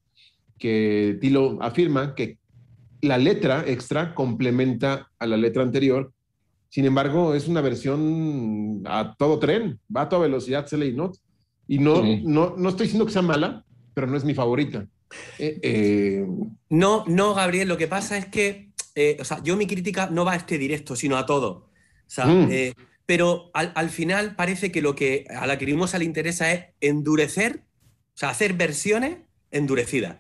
que 0.59 1.19
Tilo 1.21 1.59
afirma 1.61 2.15
que 2.15 2.39
la 3.01 3.19
letra 3.19 3.65
extra 3.67 4.15
complementa 4.15 5.11
a 5.19 5.27
la 5.27 5.37
letra 5.37 5.63
anterior. 5.63 6.13
Sin 6.69 6.85
embargo, 6.85 7.35
es 7.35 7.49
una 7.49 7.61
versión 7.61 8.83
a 8.87 9.17
todo 9.19 9.39
tren, 9.41 9.81
va 9.95 10.03
a 10.03 10.09
toda 10.09 10.23
velocidad 10.23 10.67
Cele 10.69 10.93
Not. 10.93 11.17
Y 11.67 11.79
no, 11.79 12.03
no, 12.23 12.55
no 12.57 12.69
estoy 12.69 12.87
diciendo 12.87 13.07
que 13.07 13.13
sea 13.13 13.23
mala, 13.23 13.65
pero 13.95 14.07
no 14.07 14.17
es 14.17 14.25
mi 14.25 14.35
favorita. 14.35 14.87
Eh, 15.39 15.59
eh, 15.63 16.27
no, 16.71 17.05
no, 17.07 17.35
Gabriel, 17.35 17.69
lo 17.69 17.77
que 17.77 17.89
pasa 17.89 18.17
es 18.17 18.27
que, 18.27 18.71
eh, 18.95 19.17
o 19.21 19.25
sea, 19.25 19.43
yo 19.43 19.57
mi 19.57 19.67
crítica 19.67 20.09
no 20.11 20.25
va 20.25 20.33
a 20.33 20.37
este 20.37 20.57
directo, 20.57 20.95
sino 20.95 21.17
a 21.17 21.27
todo. 21.27 21.51
O 21.51 22.15
sea, 22.15 22.27
mm 22.27 22.49
pero 23.07 23.51
al, 23.55 23.91
final 23.91 24.37
parece 24.37 24.71
que 24.71 24.83
lo 24.83 24.95
que 24.95 25.27
a 25.29 25.47
la 25.47 25.59
Crimosa 25.59 25.99
le 25.99 26.05
interesa 26.05 26.53
es 26.53 26.67
endurecer, 26.81 27.65
o 28.15 28.19
sea, 28.19 28.31
hacer 28.31 28.55
versiones 28.55 29.19
endurecidas. 29.51 30.19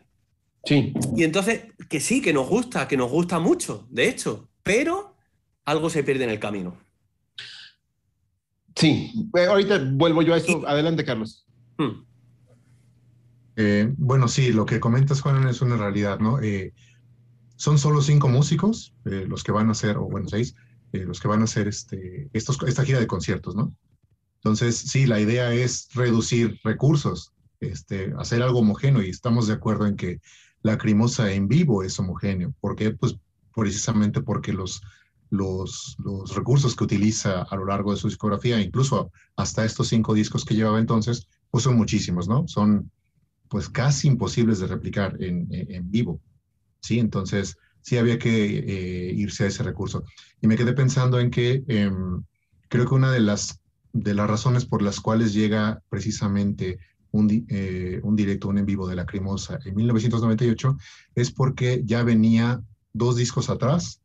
Sí. 0.65 0.93
Y 1.17 1.25
entonces, 1.25 1.65
que 1.89 2.01
sí, 2.01 2.21
que 2.21 2.33
nos 2.33 2.49
gusta, 2.49 2.89
que 2.89 2.97
nos 2.97 3.11
gusta 3.11 3.39
mucho, 3.39 3.87
de 3.91 4.09
hecho, 4.09 4.49
pero 4.63 5.17
algo 5.65 5.91
se 5.91 6.03
pierde 6.03 6.25
en 6.25 6.31
el 6.31 6.41
camino. 6.41 6.77
Sí, 8.77 9.13
eh, 9.37 9.45
ahorita 9.45 9.81
vuelvo 9.93 10.23
yo 10.23 10.35
a 10.35 10.39
eso. 10.39 10.67
Adelante, 10.67 11.05
Carlos. 11.05 11.47
Hmm. 11.79 12.05
Eh, 13.57 13.93
bueno, 13.99 14.29
sí, 14.29 14.53
lo 14.53 14.67
que 14.67 14.81
comentas, 14.81 15.21
Juan, 15.21 15.47
es 15.49 15.61
una 15.61 15.77
realidad, 15.77 16.19
¿no? 16.21 16.41
Eh, 16.41 16.73
son 17.57 17.79
solo 17.79 18.01
cinco 18.01 18.29
músicos 18.29 18.95
los 19.05 19.45
que 19.45 19.53
van 19.53 19.71
a 19.71 19.75
ser, 19.75 19.99
o 19.99 20.07
bueno, 20.07 20.27
seis, 20.29 20.57
eh, 20.93 21.05
los 21.05 21.21
que 21.21 21.29
van 21.29 21.41
a 21.41 21.45
hacer 21.45 21.69
este, 21.69 22.29
estos, 22.33 22.59
esta 22.67 22.85
gira 22.85 23.01
de 23.01 23.07
conciertos, 23.07 23.57
¿no? 23.57 23.75
Entonces, 24.37 24.77
sí, 24.77 25.07
la 25.07 25.21
idea 25.21 25.53
es 25.55 25.89
reducir 25.95 26.59
recursos, 26.65 27.33
este, 27.61 28.13
hacer 28.19 28.43
algo 28.43 28.59
homogéneo 28.59 29.03
y 29.03 29.09
estamos 29.09 29.47
de 29.47 29.55
acuerdo 29.55 29.87
en 29.87 29.97
que 29.97 30.21
la 30.63 30.77
crimosa 30.79 31.33
en 31.33 31.49
vivo 31.49 31.83
es 31.83 31.99
homogéneo. 31.99 32.53
¿Por 32.61 32.77
qué? 32.77 32.91
Pues 32.91 33.17
precisamente 33.55 34.21
porque 34.21 34.53
los, 34.53 34.83
los, 35.31 35.97
los, 35.99 36.35
recursos 36.35 36.75
que 36.75 36.85
utiliza 36.85 37.43
a 37.43 37.57
lo 37.57 37.67
largo 37.67 37.93
de 37.93 37.99
su 37.99 38.09
discografía, 38.09 38.61
incluso 38.61 39.13
hasta 39.37 39.65
estos 39.65 39.89
cinco 39.89 40.13
discos 40.13 40.45
que 40.45 40.55
llevaba 40.55 40.81
entonces, 40.81 41.29
pues 41.51 41.65
son 41.65 41.77
muchísimos, 41.77 42.29
¿no? 42.29 42.47
Son 42.49 42.91
pues 43.49 43.69
casi 43.69 44.09
imposibles 44.09 44.59
de 44.59 44.67
replicar 44.67 45.23
en, 45.23 45.47
en 45.51 45.91
vivo, 45.91 46.21
¿sí? 46.81 46.99
Entonces, 46.99 47.57
sí 47.83 47.99
había 47.99 48.19
que 48.19 48.59
eh, 48.59 49.13
irse 49.15 49.45
a 49.45 49.49
ese 49.49 49.63
recurso. 49.63 50.05
Y 50.41 50.47
me 50.47 50.57
quedé 50.57 50.73
pensando 50.73 51.21
en 51.21 51.31
que 51.31 51.63
em, 51.69 52.23
creo 52.69 52.87
que 52.87 52.95
una 52.95 53.13
de 53.13 53.21
las, 53.21 53.61
de 53.93 54.15
las 54.15 54.29
razones 54.29 54.65
por 54.65 54.83
las 54.83 55.01
cuales 55.01 55.35
llega 55.35 55.83
precisamente 55.89 56.79
un, 57.11 57.45
eh, 57.49 58.01
un 58.03 58.17
directo, 58.17 58.49
un 58.49 58.59
en 58.59 58.67
vivo 58.67 58.89
de 58.89 58.97
la 58.97 59.05
Crimosa 59.05 59.59
en 59.65 59.75
1998 59.75 60.79
es 61.15 61.31
porque 61.31 61.83
ya 61.85 62.03
venía 62.03 62.63
dos 62.95 63.17
discos 63.17 63.51
atrás 63.51 64.01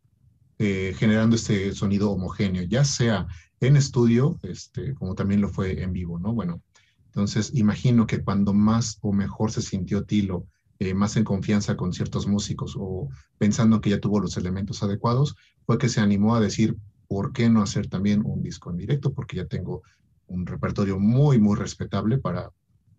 eh, 0.60 0.96
generando 0.98 1.36
este 1.36 1.74
sonido 1.74 2.12
homogéneo, 2.12 2.64
ya 2.64 2.84
sea 2.84 3.28
en 3.60 3.78
estudio, 3.78 4.40
este, 4.42 4.96
como 4.96 5.14
también 5.14 5.40
lo 5.40 5.50
fue 5.50 5.84
en 5.84 5.94
vivo, 5.94 6.20
¿no? 6.20 6.34
Bueno, 6.34 6.62
entonces 7.06 7.52
imagino 7.54 8.08
que 8.08 8.24
cuando 8.24 8.54
más 8.54 8.98
o 9.02 9.14
mejor 9.14 9.52
se 9.52 9.62
sintió 9.62 10.04
Tilo 10.06 10.48
eh, 10.80 10.94
más 10.94 11.18
en 11.18 11.24
confianza 11.24 11.76
con 11.76 11.92
ciertos 11.92 12.28
músicos 12.28 12.76
o 12.78 13.10
pensando 13.40 13.82
que 13.82 13.90
ya 13.90 14.00
tuvo 14.00 14.20
los 14.20 14.38
elementos 14.38 14.84
adecuados, 14.84 15.36
fue 15.66 15.80
que 15.80 15.90
se 15.90 16.02
animó 16.02 16.36
a 16.36 16.40
decir, 16.40 16.76
¿por 17.08 17.34
qué 17.34 17.50
no 17.50 17.64
hacer 17.64 17.88
también 17.88 18.22
un 18.24 18.44
disco 18.44 18.70
en 18.70 18.78
directo? 18.78 19.12
Porque 19.12 19.38
ya 19.38 19.46
tengo 19.46 19.82
un 20.28 20.46
repertorio 20.46 21.00
muy, 21.00 21.40
muy 21.40 21.56
respetable 21.56 22.20
para, 22.20 22.52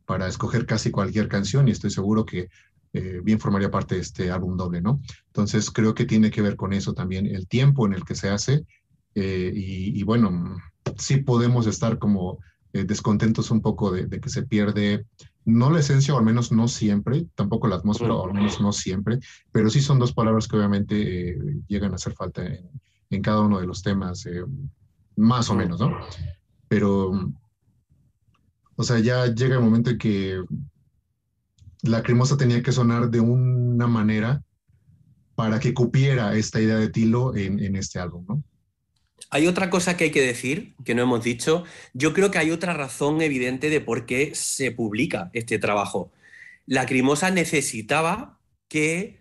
para 0.06 0.26
escoger 0.26 0.66
casi 0.66 0.90
cualquier 0.90 1.28
canción 1.28 1.68
y 1.68 1.70
estoy 1.70 1.90
seguro 1.90 2.24
que 2.26 2.48
eh, 2.94 3.20
bien 3.22 3.38
formaría 3.38 3.70
parte 3.70 3.94
de 3.94 4.00
este 4.00 4.32
álbum 4.32 4.56
doble, 4.56 4.80
¿no? 4.80 5.00
Entonces 5.26 5.70
creo 5.70 5.94
que 5.94 6.04
tiene 6.04 6.32
que 6.32 6.42
ver 6.42 6.56
con 6.56 6.72
eso 6.72 6.94
también, 6.94 7.26
el 7.26 7.46
tiempo 7.46 7.86
en 7.86 7.92
el 7.92 8.04
que 8.04 8.16
se 8.16 8.28
hace 8.28 8.64
eh, 9.14 9.52
y, 9.54 10.02
bueno, 10.02 10.56
sí 10.96 11.18
podemos 11.18 11.66
estar 11.66 11.98
como 11.98 12.38
descontentos 12.72 13.50
un 13.50 13.60
poco 13.60 13.90
de, 13.90 14.06
de, 14.06 14.20
que 14.20 14.28
se 14.28 14.42
pierde 14.42 15.06
no 15.48 15.70
la 15.70 15.80
esencia, 15.80 16.14
o 16.14 16.18
al 16.18 16.26
menos 16.26 16.52
no 16.52 16.68
siempre, 16.68 17.26
tampoco 17.34 17.68
la 17.68 17.76
atmósfera, 17.76 18.12
o 18.14 18.26
al 18.26 18.34
menos 18.34 18.60
no 18.60 18.70
siempre, 18.70 19.18
pero 19.50 19.70
sí 19.70 19.80
son 19.80 19.98
dos 19.98 20.12
palabras 20.12 20.46
que 20.46 20.56
obviamente 20.58 21.30
eh, 21.30 21.38
llegan 21.66 21.92
a 21.92 21.94
hacer 21.94 22.12
falta 22.12 22.42
en, 22.44 23.22
cada 23.22 23.40
uno 23.40 23.58
de 23.58 23.66
los 23.66 23.82
temas, 23.82 24.26
eh, 24.26 24.44
más 25.16 25.48
o 25.48 25.54
menos, 25.54 25.80
¿no? 25.80 25.98
Pero, 26.68 27.32
o 28.76 28.82
sea, 28.82 28.98
ya 28.98 29.24
llega 29.26 29.54
el 29.54 29.62
momento 29.62 29.88
en 29.88 29.96
que 29.96 30.44
la 31.80 32.02
cremosa 32.02 32.36
tenía 32.36 32.62
que 32.62 32.72
sonar 32.72 33.08
de 33.08 33.20
una 33.20 33.86
manera 33.86 34.42
para 35.34 35.58
que 35.58 35.72
cupiera 35.72 36.34
esta 36.34 36.60
idea 36.60 36.76
de 36.76 36.90
Tilo 36.90 37.34
en, 37.34 37.58
en 37.58 37.74
este 37.76 37.98
álbum, 37.98 38.26
¿no? 38.28 38.44
Hay 39.30 39.46
otra 39.46 39.70
cosa 39.70 39.96
que 39.96 40.04
hay 40.04 40.10
que 40.10 40.22
decir, 40.22 40.74
que 40.84 40.94
no 40.94 41.02
hemos 41.02 41.22
dicho. 41.22 41.64
Yo 41.92 42.14
creo 42.14 42.30
que 42.30 42.38
hay 42.38 42.50
otra 42.50 42.74
razón 42.74 43.20
evidente 43.20 43.70
de 43.70 43.80
por 43.80 44.06
qué 44.06 44.34
se 44.34 44.70
publica 44.70 45.30
este 45.34 45.58
trabajo. 45.58 46.10
La 46.66 46.86
Crimosa 46.86 47.30
necesitaba 47.30 48.38
que 48.68 49.18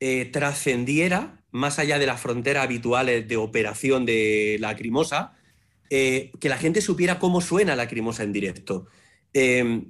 eh, 0.00 0.26
trascendiera 0.26 1.42
más 1.52 1.78
allá 1.78 1.98
de 1.98 2.06
las 2.06 2.20
fronteras 2.20 2.64
habituales 2.64 3.26
de 3.28 3.36
operación 3.36 4.06
de 4.06 4.56
la 4.60 4.76
Crimosa, 4.76 5.32
eh, 5.90 6.30
que 6.40 6.48
la 6.48 6.56
gente 6.56 6.80
supiera 6.80 7.18
cómo 7.18 7.40
suena 7.40 7.76
la 7.76 7.88
Crimosa 7.88 8.22
en 8.22 8.32
directo. 8.32 8.86
Eh, 9.34 9.82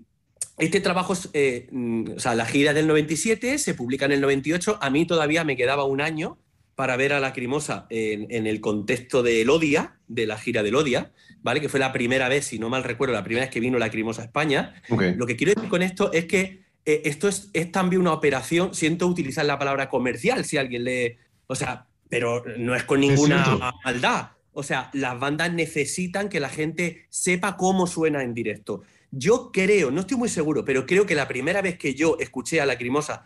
este 0.60 0.80
trabajo, 0.80 1.14
eh, 1.32 1.68
mm, 1.72 2.12
o 2.16 2.20
sea, 2.20 2.34
la 2.34 2.44
gira 2.44 2.74
del 2.74 2.86
97 2.86 3.58
se 3.58 3.74
publica 3.74 4.04
en 4.04 4.12
el 4.12 4.20
98. 4.20 4.78
A 4.80 4.90
mí 4.90 5.06
todavía 5.06 5.42
me 5.42 5.56
quedaba 5.56 5.84
un 5.84 6.00
año 6.00 6.38
para 6.74 6.96
ver 6.96 7.12
a 7.12 7.20
Lacrimosa 7.20 7.86
en, 7.90 8.26
en 8.30 8.46
el 8.46 8.60
contexto 8.60 9.22
de 9.22 9.42
Elodia, 9.42 9.98
de 10.08 10.26
la 10.26 10.38
gira 10.38 10.62
de 10.62 10.70
Elodia, 10.70 11.12
¿vale? 11.42 11.60
Que 11.60 11.68
fue 11.68 11.80
la 11.80 11.92
primera 11.92 12.28
vez, 12.28 12.46
si 12.46 12.58
no 12.58 12.68
mal 12.68 12.84
recuerdo, 12.84 13.14
la 13.14 13.24
primera 13.24 13.46
vez 13.46 13.52
que 13.52 13.60
vino 13.60 13.78
Lacrimosa 13.78 14.22
a 14.22 14.24
España. 14.26 14.82
Lo 14.88 15.26
que 15.26 15.36
quiero 15.36 15.52
decir 15.54 15.68
con 15.68 15.82
esto 15.82 16.12
es 16.12 16.26
que 16.26 16.64
eh, 16.84 17.02
esto 17.04 17.28
es, 17.28 17.50
es 17.52 17.70
también 17.70 18.00
una 18.00 18.12
operación, 18.12 18.74
siento 18.74 19.06
utilizar 19.06 19.44
la 19.44 19.58
palabra 19.58 19.88
comercial, 19.88 20.44
si 20.44 20.56
alguien 20.56 20.84
le... 20.84 21.18
O 21.46 21.54
sea, 21.54 21.86
pero 22.08 22.44
no 22.58 22.74
es 22.74 22.84
con 22.84 23.00
ninguna 23.00 23.72
maldad. 23.84 24.30
O 24.52 24.62
sea, 24.62 24.90
las 24.92 25.18
bandas 25.18 25.52
necesitan 25.52 26.28
que 26.28 26.40
la 26.40 26.48
gente 26.48 27.06
sepa 27.08 27.56
cómo 27.56 27.86
suena 27.86 28.22
en 28.22 28.34
directo. 28.34 28.82
Yo 29.12 29.50
creo, 29.52 29.90
no 29.90 30.00
estoy 30.00 30.16
muy 30.16 30.28
seguro, 30.28 30.64
pero 30.64 30.86
creo 30.86 31.06
que 31.06 31.14
la 31.14 31.28
primera 31.28 31.62
vez 31.62 31.78
que 31.78 31.94
yo 31.94 32.16
escuché 32.20 32.60
a 32.60 32.66
Lacrimosa 32.66 33.24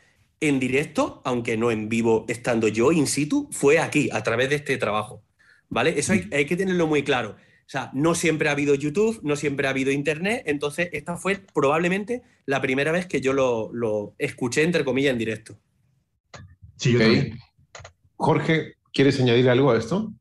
en 0.48 0.60
directo, 0.60 1.20
aunque 1.24 1.56
no 1.56 1.70
en 1.70 1.88
vivo 1.88 2.24
estando 2.28 2.68
yo 2.68 2.92
in 2.92 3.06
situ, 3.06 3.48
fue 3.50 3.78
aquí, 3.78 4.08
a 4.12 4.22
través 4.22 4.50
de 4.50 4.56
este 4.56 4.76
trabajo. 4.76 5.22
¿Vale? 5.68 5.98
Eso 5.98 6.12
hay, 6.12 6.28
hay 6.32 6.46
que 6.46 6.56
tenerlo 6.56 6.86
muy 6.86 7.02
claro. 7.02 7.36
O 7.66 7.70
sea, 7.70 7.90
no 7.94 8.14
siempre 8.14 8.48
ha 8.48 8.52
habido 8.52 8.74
YouTube, 8.74 9.20
no 9.22 9.36
siempre 9.36 9.66
ha 9.66 9.70
habido 9.70 9.90
Internet, 9.90 10.42
entonces 10.44 10.90
esta 10.92 11.16
fue 11.16 11.40
probablemente 11.54 12.22
la 12.44 12.60
primera 12.60 12.92
vez 12.92 13.06
que 13.06 13.22
yo 13.22 13.32
lo, 13.32 13.72
lo 13.72 14.14
escuché, 14.18 14.62
entre 14.62 14.84
comillas, 14.84 15.12
en 15.12 15.18
directo. 15.18 15.56
Sí. 16.76 16.98
Jorge, 18.16 18.74
¿quieres 18.92 19.18
añadir 19.18 19.48
algo 19.48 19.70
a 19.70 19.78
esto? 19.78 20.12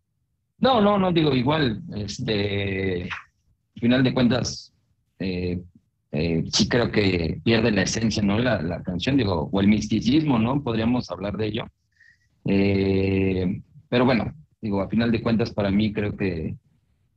No, 0.60 0.80
no, 0.80 0.98
no, 0.98 1.12
digo, 1.12 1.36
igual, 1.36 1.82
este, 1.94 3.04
al 3.04 3.82
final 3.82 4.04
de 4.04 4.14
cuentas, 4.14 4.74
eh, 5.20 5.62
eh, 6.16 6.44
sí 6.54 6.70
creo 6.70 6.92
que 6.92 7.42
pierde 7.44 7.72
la 7.72 7.82
esencia, 7.82 8.22
¿no? 8.22 8.38
La, 8.38 8.62
la 8.62 8.84
canción, 8.84 9.18
digo, 9.18 9.50
o 9.52 9.60
el 9.60 9.68
misticismo, 9.68 10.38
¿no? 10.38 10.62
Podríamos 10.62 11.10
hablar 11.10 11.38
de 11.38 11.48
ello. 11.48 11.66
Eh, 12.46 13.62
pero 13.90 14.06
bueno, 14.06 14.32
digo, 14.62 14.82
a 14.82 14.90
final 14.90 15.12
de 15.12 15.24
cuentas, 15.24 15.52
para 15.52 15.72
mí 15.72 15.92
creo 15.92 16.16
que, 16.16 16.56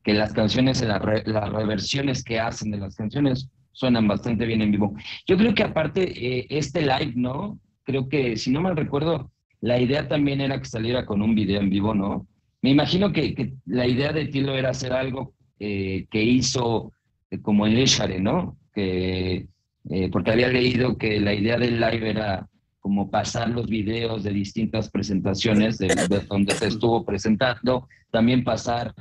que 0.02 0.14
las 0.14 0.32
canciones, 0.32 0.80
las, 0.80 1.02
las 1.26 1.52
reversiones 1.52 2.24
que 2.24 2.40
hacen 2.40 2.70
de 2.70 2.78
las 2.78 2.96
canciones 2.96 3.50
suenan 3.72 4.09
bastante 4.09 4.46
bien 4.46 4.62
en 4.62 4.70
vivo. 4.70 4.96
Yo 5.26 5.37
creo 5.37 5.54
que 5.54 5.64
aparte, 5.64 6.02
eh, 6.02 6.46
este 6.48 6.80
live, 6.80 7.12
¿no? 7.16 7.61
Creo 7.85 8.09
que, 8.09 8.38
si 8.38 8.50
no 8.50 8.62
mal 8.62 8.78
recuerdo, 8.78 9.30
la 9.61 9.78
idea 9.78 10.09
también 10.09 10.40
era 10.40 10.59
que 10.59 10.64
saliera 10.64 11.04
con 11.04 11.20
un 11.20 11.35
video 11.35 11.61
en 11.61 11.68
vivo, 11.68 11.94
¿no? 11.94 12.26
Me 12.62 12.70
imagino 12.70 13.12
que, 13.12 13.35
que 13.35 13.52
la 13.66 13.87
idea 13.87 14.12
de 14.12 14.24
Tilo 14.28 14.54
era 14.56 14.70
hacer 14.70 14.94
algo 14.94 15.35
que 15.59 16.06
hizo 16.12 16.92
eh, 17.30 17.40
como 17.42 17.66
en 17.66 17.76
Eshare, 17.76 18.20
¿no? 18.20 18.56
Que, 18.77 19.49
eh, 19.89 20.11
porque 20.12 20.33
había 20.33 20.49
leído 20.49 20.99
que 20.99 21.19
la 21.19 21.33
idea 21.33 21.57
del 21.57 21.81
live 21.81 22.11
era 22.11 22.47
como 22.79 23.11
pasar 23.11 23.49
los 23.49 23.67
videos 23.67 24.23
de 24.23 24.33
distintas 24.33 24.91
presentaciones 24.91 25.79
de, 25.79 25.89
de 25.89 26.21
donde 26.29 26.55
se 26.55 26.67
estuvo 26.69 27.05
presentando, 27.07 27.89
también 28.11 28.45
pasar 28.45 28.95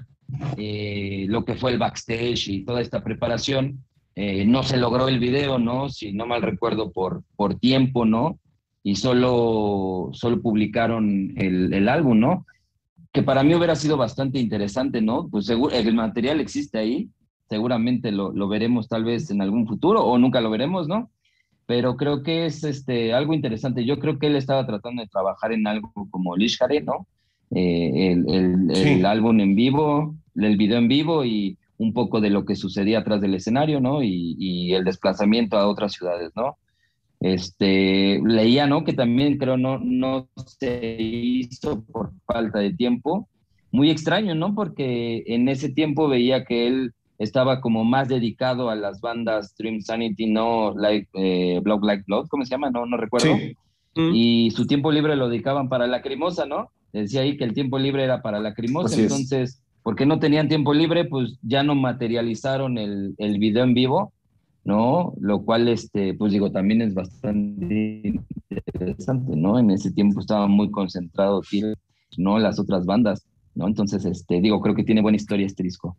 eh, 0.56 1.26
lo 1.28 1.44
que 1.44 1.56
fue 1.56 1.72
el 1.72 1.78
backstage 1.78 2.48
y 2.48 2.64
toda 2.64 2.80
esta 2.80 3.04
preparación. 3.04 3.84
Eh, 4.16 4.46
no 4.46 4.64
se 4.64 4.78
logró 4.78 5.10
el 5.10 5.20
video, 5.20 5.60
¿no? 5.60 5.90
Si 5.90 6.14
no 6.14 6.26
mal 6.26 6.42
recuerdo, 6.42 6.94
por, 6.94 7.24
por 7.36 7.60
tiempo, 7.60 8.06
¿no? 8.06 8.40
Y 8.82 8.96
solo, 8.96 10.12
solo 10.14 10.42
publicaron 10.42 11.34
el, 11.36 11.74
el 11.74 11.90
álbum, 11.90 12.20
¿no? 12.20 12.46
que 13.16 13.24
para 13.24 13.44
mí 13.44 13.56
hubiera 13.56 13.78
sido 13.78 13.96
bastante 13.96 14.40
interesante, 14.40 15.02
¿no? 15.02 15.30
Pues 15.30 15.46
seguro, 15.46 15.74
el 15.74 15.94
material 15.94 16.42
existe 16.42 16.78
ahí, 16.78 17.10
seguramente 17.50 18.12
lo, 18.12 18.32
lo 18.32 18.48
veremos 18.48 18.88
tal 18.88 19.04
vez 19.04 19.30
en 19.32 19.42
algún 19.42 19.68
futuro 19.68 20.04
o 20.04 20.18
nunca 20.18 20.42
lo 20.42 20.50
veremos, 20.50 20.88
¿no? 20.88 21.10
Pero 21.68 21.96
creo 21.98 22.22
que 22.24 22.46
es 22.46 22.64
este, 22.64 23.14
algo 23.14 23.34
interesante. 23.34 23.86
Yo 23.86 23.98
creo 24.00 24.20
que 24.20 24.28
él 24.28 24.36
estaba 24.36 24.66
tratando 24.68 25.02
de 25.02 25.08
trabajar 25.08 25.52
en 25.52 25.66
algo 25.68 25.92
como 26.12 26.36
Lishkare, 26.36 26.82
¿no? 26.82 27.08
Eh, 27.52 28.12
el, 28.12 28.70
el- 28.72 29.06
álbum 29.06 29.40
en 29.40 29.56
vivo, 29.56 30.16
el 30.36 30.58
video 30.58 30.78
en 30.80 30.88
vivo 30.88 31.24
y 31.26 31.58
un 31.78 31.94
poco 31.94 32.22
de 32.22 32.30
lo 32.30 32.46
que 32.46 32.56
sucedía 32.56 33.00
atrás 33.00 33.22
del 33.22 33.36
escenario, 33.36 33.80
¿no? 33.80 34.04
Y, 34.04 34.36
y 34.40 34.74
el 34.74 34.84
desplazamiento 34.84 35.58
a 35.58 35.68
otras 35.68 35.94
ciudades, 35.94 36.32
¿no? 36.36 36.58
Este, 37.20 38.20
leía, 38.26 38.68
¿no? 38.68 38.84
Que 38.84 38.94
también 38.94 39.38
creo 39.38 39.58
no, 39.58 39.80
no 39.80 40.28
se 40.60 40.98
hizo 41.00 41.84
por 41.86 42.12
falta 42.26 42.60
de 42.60 42.74
tiempo. 42.74 43.28
Muy 43.72 43.90
extraño, 43.90 44.36
¿no? 44.36 44.54
Porque 44.54 45.24
en 45.28 45.50
ese 45.50 45.70
tiempo 45.70 46.08
veía 46.08 46.46
que 46.46 46.68
él 46.68 46.94
estaba 47.18 47.62
como 47.62 47.84
más 47.84 48.10
dedicado 48.10 48.70
a 48.70 48.76
las 48.76 49.02
bandas 49.02 49.56
Dream 49.58 49.82
Sanity, 49.82 50.28
no 50.28 50.74
like, 50.76 51.08
eh, 51.14 51.60
Blood 51.64 51.84
Like 51.84 52.04
Blood, 52.08 52.28
¿cómo 52.28 52.44
se 52.46 52.52
llama? 52.52 52.70
No, 52.70 52.86
no 52.86 52.98
recuerdo. 52.98 53.36
Sí. 53.36 53.56
Mm. 53.96 54.12
Y 54.14 54.52
su 54.52 54.68
tiempo 54.68 54.92
libre 54.92 55.16
lo 55.16 55.30
dedicaban 55.30 55.70
para 55.70 55.88
Lacrimosa, 55.88 56.46
¿no? 56.46 56.72
Decía 56.92 57.22
ahí 57.22 57.38
que 57.38 57.44
el 57.44 57.54
tiempo 57.54 57.80
libre 57.80 58.04
era 58.04 58.22
para 58.22 58.40
Lacrimosa, 58.40 58.88
Así 58.88 59.04
es. 59.04 59.12
entonces, 59.12 59.62
porque 59.84 60.06
no 60.06 60.20
tenían 60.20 60.48
tiempo 60.50 60.74
libre, 60.74 61.06
pues 61.06 61.38
ya 61.42 61.64
no 61.64 61.76
materializaron 61.76 62.78
el, 62.78 63.16
el 63.18 63.40
video 63.40 63.64
en 63.64 63.74
vivo, 63.74 64.14
¿no? 64.66 65.14
Lo 65.20 65.44
cual, 65.44 65.68
este, 65.68 66.14
pues 66.16 66.34
digo, 66.34 66.52
también 66.52 66.82
es 66.82 66.94
bastante 66.94 68.20
interesante, 68.50 69.36
¿no? 69.36 69.60
En 69.60 69.72
ese 69.72 69.92
tiempo 69.92 70.20
estaba 70.20 70.48
muy 70.48 70.72
concentrado 70.72 71.42
¿no? 72.18 72.40
Las 72.40 72.60
otras 72.60 72.86
bandas, 72.86 73.26
¿no? 73.54 73.68
Entonces, 73.68 74.06
este, 74.06 74.42
digo, 74.42 74.60
creo 74.62 74.76
que 74.76 74.84
tiene 74.84 75.02
buena 75.02 75.18
historia 75.18 75.46
este 75.46 75.64
disco. 75.64 75.96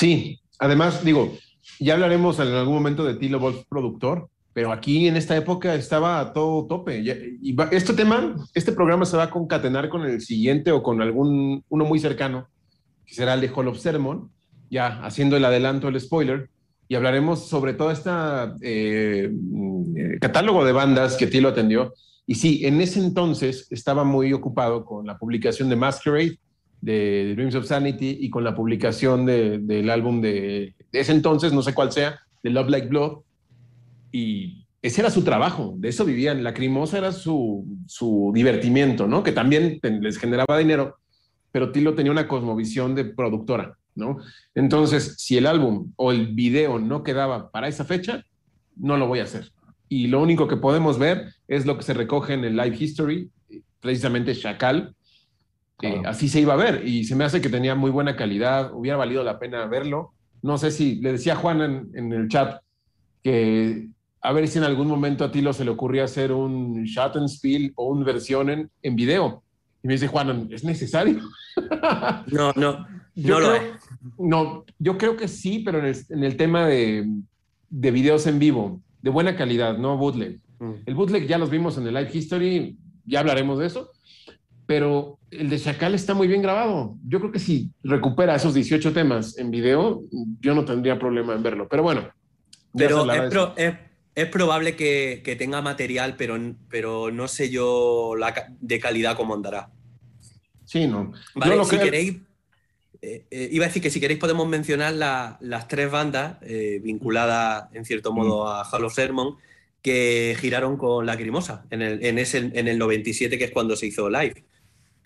Sí, 0.00 0.40
además, 0.58 1.04
digo, 1.04 1.36
ya 1.78 1.92
hablaremos 1.92 2.38
en 2.38 2.48
algún 2.48 2.72
momento 2.72 3.04
de 3.04 3.16
Tilo 3.16 3.38
Wolf 3.38 3.64
productor, 3.68 4.30
pero 4.54 4.72
aquí 4.72 5.06
en 5.06 5.18
esta 5.18 5.36
época 5.36 5.74
estaba 5.74 6.20
a 6.20 6.32
todo 6.32 6.66
tope. 6.66 7.04
Este 7.70 7.92
tema, 7.92 8.34
este 8.54 8.72
programa 8.72 9.04
se 9.04 9.18
va 9.18 9.24
a 9.24 9.30
concatenar 9.30 9.90
con 9.90 10.06
el 10.06 10.22
siguiente 10.22 10.72
o 10.72 10.82
con 10.82 11.02
algún, 11.02 11.62
uno 11.68 11.84
muy 11.84 11.98
cercano, 11.98 12.48
que 13.04 13.14
será 13.14 13.34
el 13.34 13.42
de 13.42 13.50
Hall 13.50 13.68
of 13.68 13.78
Sermon, 13.78 14.30
ya 14.70 15.04
haciendo 15.04 15.36
el 15.36 15.44
adelanto, 15.44 15.88
el 15.88 16.00
spoiler, 16.00 16.48
y 16.88 16.94
hablaremos 16.94 17.46
sobre 17.46 17.74
todo 17.74 17.90
este 17.90 18.08
catálogo 20.18 20.64
de 20.64 20.72
bandas 20.72 21.14
que 21.18 21.26
Tilo 21.26 21.50
atendió. 21.50 21.92
Y 22.26 22.36
sí, 22.36 22.64
en 22.64 22.80
ese 22.80 23.00
entonces 23.00 23.66
estaba 23.70 24.04
muy 24.04 24.32
ocupado 24.32 24.82
con 24.82 25.06
la 25.06 25.18
publicación 25.18 25.68
de 25.68 25.76
Masquerade, 25.76 26.38
de 26.80 27.34
Dreams 27.34 27.54
of 27.54 27.66
Sanity 27.66 28.18
y 28.20 28.30
con 28.30 28.44
la 28.44 28.54
publicación 28.54 29.26
de- 29.26 29.58
del 29.58 29.90
álbum 29.90 30.20
de, 30.20 30.74
ese 30.92 31.12
entonces, 31.12 31.52
no 31.52 31.62
sé 31.62 31.74
cuál 31.74 31.92
sea, 31.92 32.20
de 32.42 32.50
Love 32.50 32.68
Like 32.70 32.88
Blood. 32.88 33.18
Y 34.12 34.66
ese 34.82 35.02
era 35.02 35.10
su 35.10 35.22
trabajo, 35.22 35.74
de 35.76 35.88
eso 35.88 36.04
vivían. 36.04 36.42
Lacrimosa 36.42 36.98
era 36.98 37.12
su, 37.12 37.66
su 37.86 38.32
divertimiento, 38.34 39.06
¿no? 39.06 39.22
Que 39.22 39.32
también 39.32 39.78
les 39.82 40.18
generaba 40.18 40.58
dinero, 40.58 40.96
pero 41.52 41.70
Tilo 41.70 41.94
tenía 41.94 42.12
una 42.12 42.26
cosmovisión 42.28 42.94
de 42.94 43.04
productora, 43.04 43.76
¿no? 43.94 44.18
Entonces, 44.54 45.16
si 45.18 45.36
el 45.36 45.46
álbum 45.46 45.92
o 45.96 46.12
el 46.12 46.28
video 46.28 46.78
no 46.78 47.02
quedaba 47.02 47.50
para 47.50 47.68
esa 47.68 47.84
fecha, 47.84 48.24
no 48.76 48.96
lo 48.96 49.06
voy 49.06 49.18
a 49.20 49.24
hacer. 49.24 49.52
Y 49.88 50.06
lo 50.06 50.22
único 50.22 50.48
que 50.48 50.56
podemos 50.56 50.98
ver 50.98 51.34
es 51.48 51.66
lo 51.66 51.76
que 51.76 51.82
se 51.82 51.94
recoge 51.94 52.34
en 52.34 52.44
el 52.44 52.56
Live 52.56 52.76
History, 52.78 53.28
precisamente 53.80 54.34
Chacal, 54.34 54.94
eh, 55.82 56.02
así 56.06 56.28
se 56.28 56.40
iba 56.40 56.54
a 56.54 56.56
ver 56.56 56.86
y 56.86 57.04
se 57.04 57.14
me 57.16 57.24
hace 57.24 57.40
que 57.40 57.48
tenía 57.48 57.74
muy 57.74 57.90
buena 57.90 58.16
calidad, 58.16 58.72
hubiera 58.74 58.96
valido 58.96 59.22
la 59.24 59.38
pena 59.38 59.66
verlo. 59.66 60.12
No 60.42 60.56
sé 60.58 60.70
si 60.70 60.96
le 60.96 61.12
decía 61.12 61.34
a 61.34 61.36
Juan 61.36 61.60
en, 61.60 61.90
en 61.94 62.12
el 62.12 62.28
chat 62.28 62.60
que 63.22 63.88
a 64.22 64.32
ver 64.32 64.48
si 64.48 64.58
en 64.58 64.64
algún 64.64 64.86
momento 64.88 65.24
a 65.24 65.30
Tilo 65.32 65.52
se 65.52 65.64
le 65.64 65.70
ocurría 65.70 66.04
hacer 66.04 66.32
un 66.32 66.84
Schattenspiel 66.86 67.72
o 67.76 67.86
un 67.90 68.04
versión 68.04 68.50
en, 68.50 68.70
en 68.82 68.96
video. 68.96 69.42
Y 69.82 69.86
me 69.88 69.94
dice 69.94 70.08
Juan, 70.08 70.48
¿es 70.50 70.64
necesario? 70.64 71.20
No, 72.28 72.52
no, 72.54 72.86
Yo 73.14 73.34
no 73.34 73.40
lo 73.40 73.48
creo- 73.50 73.54
es. 73.54 73.70
No, 74.18 74.64
yo 74.78 74.96
creo 74.98 75.16
que 75.16 75.28
sí, 75.28 75.60
pero 75.64 75.78
en 75.78 75.86
el, 75.86 75.96
en 76.10 76.24
el 76.24 76.36
tema 76.36 76.66
de, 76.66 77.06
de 77.68 77.90
videos 77.90 78.26
en 78.26 78.38
vivo, 78.38 78.80
de 79.02 79.10
buena 79.10 79.36
calidad, 79.36 79.76
no 79.78 79.96
bootleg. 79.96 80.38
Mm. 80.58 80.72
El 80.86 80.94
bootleg 80.94 81.26
ya 81.26 81.38
los 81.38 81.50
vimos 81.50 81.76
en 81.76 81.86
el 81.86 81.94
Live 81.94 82.10
History, 82.12 82.76
ya 83.04 83.20
hablaremos 83.20 83.58
de 83.58 83.66
eso, 83.66 83.90
pero 84.70 85.18
el 85.32 85.50
de 85.50 85.58
Chacal 85.58 85.96
está 85.96 86.14
muy 86.14 86.28
bien 86.28 86.42
grabado. 86.42 86.94
Yo 87.04 87.18
creo 87.18 87.32
que 87.32 87.40
si 87.40 87.72
recupera 87.82 88.36
esos 88.36 88.54
18 88.54 88.92
temas 88.92 89.36
en 89.36 89.50
video, 89.50 90.04
yo 90.40 90.54
no 90.54 90.64
tendría 90.64 90.96
problema 90.96 91.34
en 91.34 91.42
verlo. 91.42 91.66
Pero 91.68 91.82
bueno, 91.82 92.08
Pero 92.76 93.12
es, 93.12 93.30
pro- 93.30 93.52
es- 93.56 93.74
Es 94.14 94.26
probable 94.28 94.76
que, 94.76 95.22
que 95.24 95.34
tenga 95.34 95.60
material, 95.60 96.14
pero, 96.16 96.38
pero 96.68 97.10
no 97.10 97.26
sé 97.26 97.50
yo 97.50 98.14
la, 98.16 98.32
de 98.60 98.78
calidad 98.78 99.16
cómo 99.16 99.34
andará. 99.34 99.70
Sí, 100.64 100.86
no. 100.86 101.10
Vale, 101.34 101.50
Yo 101.52 101.58
lo 101.58 101.64
si 101.64 101.76
que- 101.76 101.82
queréis, 101.82 102.16
eh, 103.02 103.24
eh, 103.28 103.48
iba 103.50 103.64
a 103.64 103.68
decir 103.68 103.82
que 103.82 103.90
si 103.90 103.98
queréis 103.98 104.20
podemos 104.20 104.46
mencionar 104.46 104.92
la- 104.94 105.36
las 105.40 105.66
tres 105.66 105.90
bandas 105.90 106.36
eh, 106.42 106.78
vinculadas 106.80 107.64
en 107.74 107.84
cierto 107.84 108.12
modo 108.12 108.46
a 108.46 108.62
Hall 108.70 108.84
of 108.84 108.94
Sermon 108.94 109.34
que 109.82 110.36
giraron 110.38 110.76
con 110.76 111.06
Lacrimosa 111.06 111.64
en 111.70 111.82
el, 111.82 112.04
en 112.04 112.18
ese, 112.18 112.38
en 112.38 112.68
el 112.68 112.78
97, 112.78 113.36
que 113.36 113.44
es 113.46 113.50
cuando 113.50 113.74
se 113.74 113.86
hizo 113.88 114.08
live. 114.08 114.44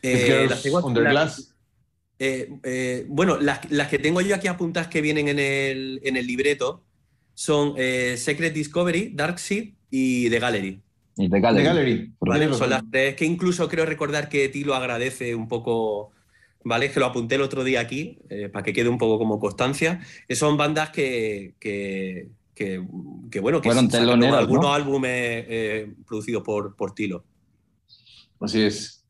Es 0.05 0.29
Eh, 0.29 0.47
las 0.51 0.62
tengo 0.62 0.79
aquí- 0.79 0.87
Under 0.88 1.03
las- 1.05 1.12
Glass. 1.12 1.55
eh, 2.19 2.51
eh, 2.62 3.05
bueno, 3.09 3.38
las, 3.40 3.71
las 3.71 3.88
que 3.88 3.99
tengo 3.99 4.21
yo 4.21 4.35
aquí 4.35 4.47
apuntadas 4.49 4.88
que 4.88 5.01
vienen 5.01 5.29
en 5.29 5.38
el, 5.38 6.01
en 6.05 6.17
el 6.17 6.27
libreto 6.27 6.85
son 7.35 7.75
eh, 7.77 8.17
Secret 8.19 8.53
Discovery, 8.53 9.12
Darkseid 9.14 9.73
y 9.90 10.29
The 10.31 10.38
Gallery. 10.38 10.81
Y 11.17 11.29
The 11.31 11.40
Gallery. 11.40 11.64
Gallery. 11.64 12.12
Vale, 12.21 12.40
Tienes 12.40 12.59
Son 12.59 12.71
las 12.71 12.83
tres 12.90 13.14
que 13.17 13.25
incluso 13.25 13.69
creo 13.69 13.87
recordar 13.87 14.29
que 14.29 14.49
Tilo 14.49 14.75
agradece 14.75 15.35
un 15.35 15.49
poco, 15.49 16.11
¿vale? 16.64 16.87
Es 16.87 16.93
que 16.93 17.01
lo 17.01 17.07
apunté 17.07 17.37
el 17.37 17.43
otro 17.43 17.64
día 17.64 17.81
aquí, 17.81 18.19
eh, 18.29 18.49
para 18.49 18.62
que 18.64 18.73
quede 18.73 18.88
un 18.88 18.99
poco 18.99 19.17
como 19.19 19.38
constancia. 19.40 20.01
Son 20.31 20.57
bandas 20.57 20.90
que, 20.90 21.55
que, 21.59 22.29
que- 22.55 22.85
que, 23.31 23.40
bueno, 23.40 23.61
que 23.61 23.69
algunos 23.71 24.64
¿no? 24.64 24.75
álbumes 24.75 25.11
eh, 25.49 25.93
producidos 26.07 26.43
por, 26.43 26.77
por 26.77 26.95
Tilo. 26.95 27.25
Así 28.40 28.62
es. 28.62 29.04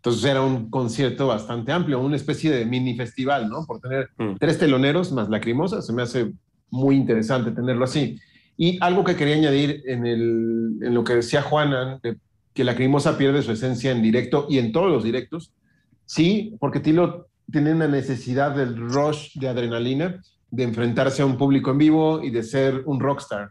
Entonces 0.00 0.24
era 0.24 0.40
un 0.40 0.70
concierto 0.70 1.26
bastante 1.26 1.72
amplio, 1.72 2.00
una 2.00 2.16
especie 2.16 2.50
de 2.50 2.64
mini 2.64 2.96
festival, 2.96 3.50
¿no? 3.50 3.66
Por 3.66 3.80
tener 3.80 4.08
Mm. 4.16 4.36
tres 4.38 4.58
teloneros 4.58 5.12
más 5.12 5.28
lacrimosa, 5.28 5.82
se 5.82 5.92
me 5.92 6.00
hace 6.02 6.32
muy 6.70 6.96
interesante 6.96 7.50
tenerlo 7.50 7.84
así. 7.84 8.18
Y 8.56 8.78
algo 8.82 9.04
que 9.04 9.14
quería 9.14 9.34
añadir 9.36 9.82
en, 9.86 10.06
el, 10.06 10.78
en 10.80 10.94
lo 10.94 11.04
que 11.04 11.16
decía 11.16 11.42
Juana, 11.42 12.00
de 12.02 12.16
que 12.54 12.64
lacrimosa 12.64 13.18
pierde 13.18 13.42
su 13.42 13.52
esencia 13.52 13.90
en 13.92 14.00
directo 14.02 14.46
y 14.48 14.58
en 14.58 14.72
todos 14.72 14.90
los 14.90 15.04
directos, 15.04 15.52
sí, 16.06 16.56
porque 16.60 16.80
Tilo 16.80 17.26
tiene 17.52 17.72
una 17.72 17.86
necesidad 17.88 18.54
del 18.56 18.76
rush 18.76 19.34
de 19.38 19.48
adrenalina, 19.48 20.22
de 20.50 20.62
enfrentarse 20.62 21.20
a 21.20 21.26
un 21.26 21.36
público 21.36 21.70
en 21.72 21.78
vivo 21.78 22.22
y 22.24 22.30
de 22.30 22.42
ser 22.42 22.82
un 22.86 23.00
rockstar. 23.00 23.50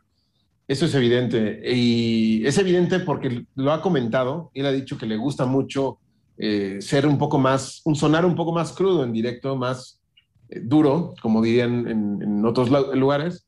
Eso 0.67 0.85
es 0.85 0.95
evidente. 0.95 1.61
Y 1.71 2.45
es 2.45 2.57
evidente 2.57 2.99
porque 2.99 3.45
lo 3.55 3.71
ha 3.71 3.81
comentado, 3.81 4.49
él 4.55 4.65
ha 4.65 4.71
dicho 4.71 4.97
que 4.97 5.05
le 5.05 5.15
gusta 5.17 5.45
mucho 5.45 5.99
eh, 6.41 6.81
ser 6.81 7.05
un 7.05 7.17
poco 7.17 7.37
más, 7.37 7.81
un 7.83 7.97
sonar 7.97 8.25
un 8.25 8.33
poco 8.33 8.53
más 8.53 8.71
crudo 8.71 9.03
en 9.03 9.11
directo, 9.11 9.57
más 9.57 9.99
eh, 10.47 10.61
duro, 10.63 11.13
como 11.21 11.41
dirían 11.41 11.85
en, 11.85 12.45
otros 12.45 12.69
lugares. 12.69 13.45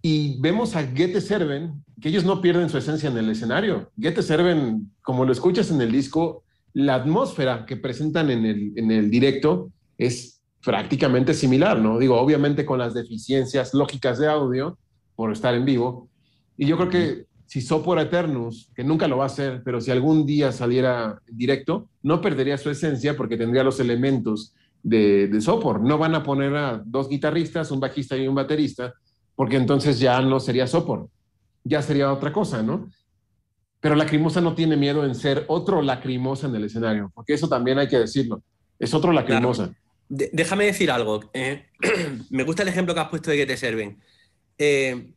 Y 0.00 0.40
vemos 0.40 0.76
a 0.76 0.84
Goethe 0.84 1.20
Serven, 1.20 1.84
que 2.00 2.10
ellos 2.10 2.24
no 2.24 2.40
pierden 2.40 2.68
su 2.68 2.78
esencia 2.78 3.10
en 3.10 3.18
el 3.18 3.28
escenario. 3.28 3.90
Goethe 3.96 4.22
Serven, 4.22 4.92
como 5.02 5.24
lo 5.24 5.32
escuchas 5.32 5.72
en 5.72 5.80
el 5.80 5.90
disco, 5.90 6.44
la 6.72 6.94
atmósfera 6.94 7.66
que 7.66 7.76
presentan 7.76 8.30
en 8.30 8.46
el, 8.46 8.72
en 8.76 8.92
el 8.92 9.10
directo 9.10 9.72
es 9.98 10.40
prácticamente 10.62 11.34
similar, 11.34 11.80
¿no? 11.80 11.98
Digo, 11.98 12.20
obviamente 12.20 12.64
con 12.64 12.78
las 12.78 12.94
deficiencias 12.94 13.74
lógicas 13.74 14.20
de 14.20 14.28
audio 14.28 14.78
por 15.16 15.32
estar 15.32 15.54
en 15.54 15.64
vivo. 15.64 16.08
Y 16.56 16.66
yo 16.66 16.76
creo 16.76 16.88
que 16.88 17.26
si 17.46 17.60
Sopor 17.60 17.98
Eternus, 18.00 18.70
que 18.74 18.82
nunca 18.84 19.06
lo 19.08 19.18
va 19.18 19.24
a 19.24 19.28
hacer, 19.28 19.62
pero 19.64 19.80
si 19.80 19.90
algún 19.90 20.26
día 20.26 20.50
saliera 20.52 21.20
directo, 21.28 21.88
no 22.02 22.20
perdería 22.20 22.58
su 22.58 22.70
esencia 22.70 23.16
porque 23.16 23.36
tendría 23.36 23.62
los 23.62 23.78
elementos 23.80 24.54
de, 24.82 25.28
de 25.28 25.40
Sopor. 25.40 25.80
No 25.80 25.96
van 25.98 26.14
a 26.14 26.22
poner 26.22 26.54
a 26.56 26.82
dos 26.84 27.08
guitarristas, 27.08 27.70
un 27.70 27.80
bajista 27.80 28.16
y 28.16 28.26
un 28.26 28.34
baterista, 28.34 28.94
porque 29.34 29.56
entonces 29.56 29.98
ya 30.00 30.20
no 30.22 30.40
sería 30.40 30.66
Sopor, 30.66 31.08
ya 31.64 31.82
sería 31.82 32.12
otra 32.12 32.32
cosa, 32.32 32.62
¿no? 32.62 32.88
Pero 33.80 33.94
Lacrimosa 33.94 34.40
no 34.40 34.54
tiene 34.54 34.76
miedo 34.76 35.04
en 35.04 35.14
ser 35.14 35.44
otro 35.48 35.82
Lacrimosa 35.82 36.48
en 36.48 36.56
el 36.56 36.64
escenario, 36.64 37.12
porque 37.14 37.34
eso 37.34 37.48
también 37.48 37.78
hay 37.78 37.86
que 37.88 37.98
decirlo. 37.98 38.42
Es 38.78 38.92
otro 38.94 39.12
Lacrimosa. 39.12 39.72
De- 40.08 40.30
déjame 40.32 40.64
decir 40.66 40.90
algo. 40.90 41.20
eh, 41.32 41.66
me 42.30 42.42
gusta 42.44 42.62
el 42.62 42.68
ejemplo 42.68 42.94
que 42.94 43.00
has 43.00 43.08
puesto 43.08 43.30
de 43.30 43.36
que 43.36 43.46
te 43.46 43.56
sirven. 43.56 43.98
Eh, 44.58 45.12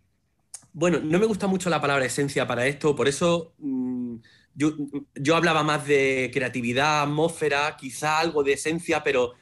bueno, 0.80 1.00
no 1.04 1.20
me 1.20 1.26
gusta 1.26 1.48
mucho 1.48 1.70
la 1.70 1.82
palabra 1.82 2.06
esencia 2.06 2.48
para 2.48 2.66
esto, 2.66 2.96
por 2.96 3.10
eso 3.10 3.54
mm, 3.58 4.16
yo, 4.56 4.72
yo 5.16 5.36
hablaba 5.36 5.62
más 5.62 5.86
de 5.86 6.32
creatividad, 6.34 7.04
atmósfera, 7.04 7.76
quizá 7.78 8.20
algo 8.20 8.44
de 8.44 8.54
esencia, 8.54 9.04
pero 9.04 9.34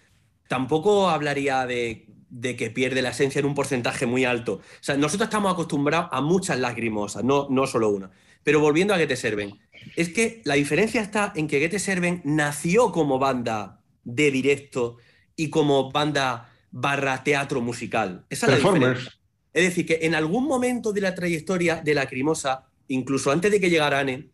tampoco 0.48 1.10
hablaría 1.10 1.68
de, 1.68 2.08
de 2.30 2.56
que 2.56 2.72
pierde 2.72 3.04
la 3.04 3.10
esencia 3.10 3.40
en 3.40 3.46
un 3.46 3.54
porcentaje 3.54 4.08
muy 4.08 4.26
alto. 4.26 4.54
O 4.54 4.82
sea, 4.84 4.98
nosotros 4.98 5.28
estamos 5.28 5.54
acostumbrados 5.54 6.10
a 6.12 6.22
muchas 6.22 6.60
lacrimosas, 6.60 7.24
no, 7.24 7.48
no 7.52 7.68
solo 7.68 7.90
una. 7.90 8.10
Pero 8.44 8.60
volviendo 8.60 8.96
a 8.96 8.98
Goethe 8.98 9.16
Serven, 9.16 9.60
es 9.96 10.10
que 10.10 10.42
la 10.44 10.56
diferencia 10.56 11.02
está 11.02 11.34
en 11.36 11.48
que 11.48 11.60
Goethe 11.60 11.80
Serven 11.80 12.22
nació 12.26 12.92
como 12.92 13.20
banda 13.20 13.84
de 14.04 14.32
directo 14.32 14.98
y 15.36 15.50
como 15.52 15.92
banda 15.92 16.52
barra 16.72 17.24
teatro 17.24 17.62
musical. 17.62 18.26
Esa 18.30 18.48
es 18.48 18.64
la 18.64 18.72
diferencia. 18.72 19.12
Es 19.54 19.64
decir, 19.64 19.86
que 19.86 20.00
en 20.04 20.16
algún 20.16 20.46
momento 20.48 20.94
de 20.94 21.02
la 21.02 21.16
trayectoria 21.16 21.82
de 21.84 21.94
Lacrimosa, 21.94 22.70
incluso 22.88 23.32
antes 23.32 23.52
de 23.52 23.60
que 23.60 23.70
llegara 23.70 24.00
Ane, 24.00 24.30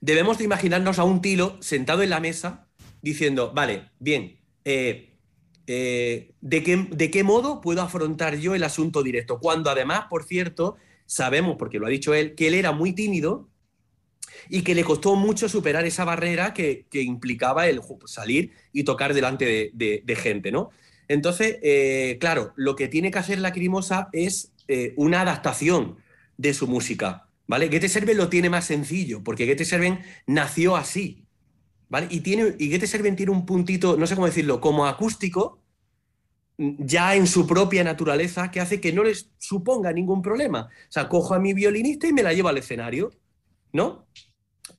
debemos 0.00 0.38
de 0.38 0.44
imaginarnos 0.44 0.98
a 0.98 1.04
un 1.04 1.20
Tilo 1.20 1.56
sentado 1.60 2.02
en 2.02 2.10
la 2.10 2.20
mesa 2.20 2.68
diciendo, 3.02 3.52
vale, 3.54 3.90
bien, 3.98 4.38
eh, 4.64 5.16
eh, 5.66 6.32
¿de, 6.40 6.62
qué, 6.62 6.88
¿de 6.90 7.10
qué 7.10 7.22
modo 7.22 7.60
puedo 7.60 7.82
afrontar 7.82 8.38
yo 8.38 8.54
el 8.54 8.64
asunto 8.64 9.02
directo? 9.02 9.38
Cuando 9.38 9.70
además, 9.70 10.06
por 10.10 10.24
cierto, 10.24 10.76
sabemos, 11.06 11.56
porque 11.58 11.78
lo 11.78 11.86
ha 11.86 11.90
dicho 11.90 12.14
él, 12.14 12.34
que 12.34 12.48
él 12.48 12.54
era 12.54 12.72
muy 12.72 12.92
tímido 12.92 13.48
y 14.48 14.62
que 14.62 14.74
le 14.74 14.84
costó 14.84 15.14
mucho 15.14 15.48
superar 15.48 15.84
esa 15.86 16.04
barrera 16.04 16.54
que, 16.54 16.86
implicaba 16.92 17.68
el 17.68 17.80
salir 18.06 18.52
y 18.72 18.84
tocar 18.84 19.14
delante 19.14 19.44
de, 19.44 19.70
de- 19.74 20.02
de 20.04 20.16
gente, 20.16 20.50
¿no? 20.50 20.70
Entonces, 21.08 21.58
eh, 21.62 22.18
claro, 22.20 22.52
lo 22.56 22.76
que 22.76 22.88
tiene 22.88 23.10
que 23.10 23.18
hacer 23.18 23.38
Lacrimosa 23.38 24.10
es 24.12 24.52
eh, 24.68 24.92
una 24.96 25.22
adaptación 25.22 25.96
de 26.36 26.52
su 26.54 26.68
música, 26.68 27.28
¿vale? 27.46 27.68
Goethe 27.68 27.88
Serven 27.88 28.18
lo 28.18 28.28
tiene 28.28 28.50
más 28.50 28.66
sencillo, 28.66 29.24
porque 29.24 29.46
Goethe 29.46 29.64
Serven 29.64 30.00
nació 30.26 30.76
así, 30.76 31.24
¿vale? 31.88 32.06
Y, 32.10 32.20
tiene, 32.20 32.54
y 32.58 32.70
Goethe 32.70 32.86
Serven 32.86 33.16
tiene 33.16 33.32
un 33.32 33.46
puntito, 33.46 33.96
no 33.96 34.06
sé 34.06 34.14
cómo 34.14 34.26
decirlo, 34.26 34.60
como 34.60 34.86
acústico, 34.86 35.62
ya 36.58 37.14
en 37.14 37.26
su 37.26 37.46
propia 37.46 37.84
naturaleza, 37.84 38.50
que 38.50 38.60
hace 38.60 38.80
que 38.80 38.92
no 38.92 39.04
les 39.04 39.30
suponga 39.38 39.92
ningún 39.92 40.22
problema. 40.22 40.68
O 40.88 40.92
sea, 40.92 41.08
cojo 41.08 41.34
a 41.34 41.38
mi 41.38 41.54
violinista 41.54 42.06
y 42.08 42.12
me 42.12 42.22
la 42.22 42.32
llevo 42.32 42.48
al 42.48 42.58
escenario, 42.58 43.12
¿no? 43.72 44.06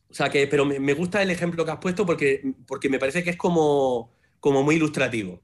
O 0.10 0.14
sea, 0.14 0.30
que, 0.30 0.46
pero 0.48 0.66
me, 0.66 0.80
me 0.80 0.94
gusta 0.94 1.22
el 1.24 1.32
ejemplo 1.32 1.66
que 1.66 1.72
has 1.72 1.78
puesto 1.78 2.06
porque, 2.06 2.54
porque 2.68 2.90
me 2.90 3.00
parece 3.00 3.24
que 3.24 3.30
es 3.32 3.38
como, 3.38 4.12
como 4.40 4.62
muy 4.64 4.76
ilustrativo. 4.76 5.42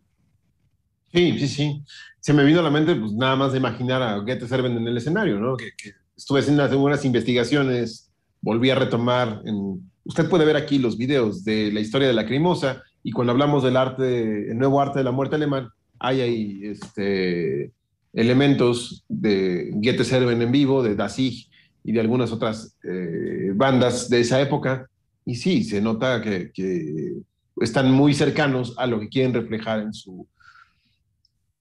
Sí, 1.16 1.40
sí, 1.40 1.48
sí. 1.48 1.84
Se 2.20 2.34
me 2.34 2.44
vino 2.44 2.60
a 2.60 2.64
la 2.64 2.70
mente, 2.70 2.94
pues 2.94 3.14
nada 3.14 3.38
más 3.38 3.54
de 3.54 3.60
imaginar 3.60 4.02
a 4.02 4.18
Goethe 4.18 4.50
Serven 4.50 4.76
en 4.76 4.86
el 4.86 4.98
escenario, 4.98 5.40
¿no? 5.40 5.56
Que, 5.56 5.72
estuve 6.18 6.42
haciendo 6.42 6.64
algunas 6.64 7.06
investigaciones, 7.06 8.12
volví 8.42 8.70
a 8.70 8.76
retomar. 8.76 9.42
En... 9.46 9.90
Usted 10.04 10.30
puede 10.30 10.44
ver 10.44 10.58
aquí 10.58 10.78
los 10.78 10.98
videos 10.98 11.46
de 11.46 11.72
la 11.72 11.80
historia 11.80 12.10
de 12.10 12.14
la 12.14 12.26
Crimosa 12.26 12.84
y 13.02 13.12
cuando 13.12 13.32
hablamos 13.32 13.64
del 13.64 13.78
arte, 13.78 14.52
el 14.52 14.58
nuevo 14.58 14.82
arte 14.82 15.00
de 15.00 15.06
la 15.06 15.12
muerte 15.12 15.36
alemán, 15.36 15.70
hay 16.00 16.20
ahí 16.20 16.60
este, 16.64 17.72
elementos 18.12 19.06
de 19.08 19.70
Goethe 19.74 20.04
Serven 20.04 20.42
en 20.42 20.52
vivo, 20.52 20.84
de 20.84 20.96
Dasig 20.96 21.48
y 21.82 21.94
de 21.94 22.02
algunas 22.02 22.34
otras 22.34 22.76
eh, 22.84 23.54
bandas 23.56 24.10
de 24.10 24.20
esa 24.20 24.42
época. 24.42 24.90
Y 25.26 25.36
sí, 25.36 25.64
se 25.64 25.80
nota 25.80 26.22
que, 26.22 26.52
que 26.52 27.14
están 27.62 27.90
muy 27.90 28.14
cercanos 28.14 28.74
a 28.78 28.86
lo 28.86 29.00
que 29.00 29.08
quieren 29.08 29.34
reflejar 29.34 29.80
en 29.80 29.94
su, 29.94 30.28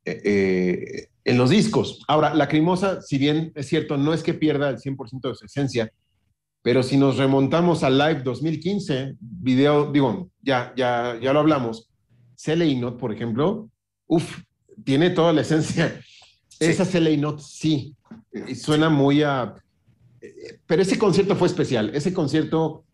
eh, 0.04 1.08
en 1.24 1.38
los 1.38 1.50
discos. 1.50 2.04
Ahora, 2.06 2.34
Lacrimosa, 2.34 3.00
si 3.02 3.18
bien 3.18 3.52
es 3.54 3.66
cierto, 3.66 3.96
no 3.96 4.12
es 4.12 4.22
que 4.22 4.34
pierda 4.34 4.68
el 4.68 4.78
100% 4.78 5.28
de 5.28 5.34
su 5.34 5.46
esencia, 5.46 5.90
pero 6.62 6.82
si 6.82 6.96
nos 6.96 7.16
remontamos 7.16 7.82
al 7.82 7.98
Live 7.98 8.22
2015, 8.22 9.16
video, 9.20 9.90
digo, 9.90 10.30
ya, 10.42 10.72
ya, 10.76 11.18
ya 11.20 11.32
lo 11.32 11.40
hablamos, 11.40 11.90
Cele 12.36 12.74
Not, 12.74 12.98
por 12.98 13.12
ejemplo, 13.12 13.70
uff, 14.06 14.40
tiene 14.84 15.10
toda 15.10 15.32
la 15.32 15.42
esencia. 15.42 16.00
Sí. 16.48 16.66
Esa 16.66 16.84
Cele 16.84 17.16
Not, 17.16 17.40
sí, 17.40 17.96
suena 18.54 18.88
muy 18.88 19.22
a... 19.22 19.54
Pero 20.66 20.82
ese 20.82 20.98
concierto 20.98 21.36
fue 21.36 21.48
especial, 21.48 21.90
ese 21.94 22.14
concierto 22.14 22.84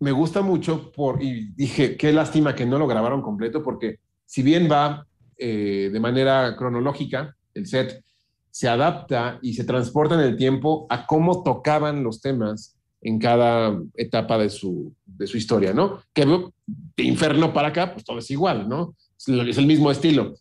me 0.00 0.12
gusta 0.12 0.40
mucho 0.40 0.92
por, 0.92 1.22
y 1.22 1.52
dije, 1.54 1.96
qué 1.96 2.12
lástima 2.12 2.54
que 2.54 2.64
no 2.64 2.78
lo 2.78 2.86
grabaron 2.86 3.22
completo, 3.22 3.62
porque 3.62 3.98
si 4.24 4.42
bien 4.42 4.68
va 4.70 5.07
eh, 5.38 5.90
de 5.92 6.00
manera 6.00 6.54
cronológica, 6.56 7.34
el 7.54 7.66
set 7.66 8.02
se 8.50 8.68
adapta 8.68 9.38
y 9.42 9.54
se 9.54 9.64
transporta 9.64 10.14
en 10.14 10.20
el 10.22 10.36
tiempo 10.36 10.86
a 10.90 11.06
cómo 11.06 11.42
tocaban 11.42 12.02
los 12.02 12.20
temas 12.20 12.76
en 13.00 13.18
cada 13.18 13.78
etapa 13.96 14.36
de 14.38 14.50
su, 14.50 14.92
de 15.06 15.26
su 15.28 15.36
historia, 15.36 15.72
¿no? 15.72 16.00
Que 16.12 16.26
de 16.26 17.04
Inferno 17.04 17.52
para 17.52 17.68
acá, 17.68 17.92
pues 17.92 18.04
todo 18.04 18.18
es 18.18 18.30
igual, 18.30 18.68
¿no? 18.68 18.94
Es, 19.16 19.58
el 19.58 19.66
mismo 19.66 19.90
estilo, 19.90 20.34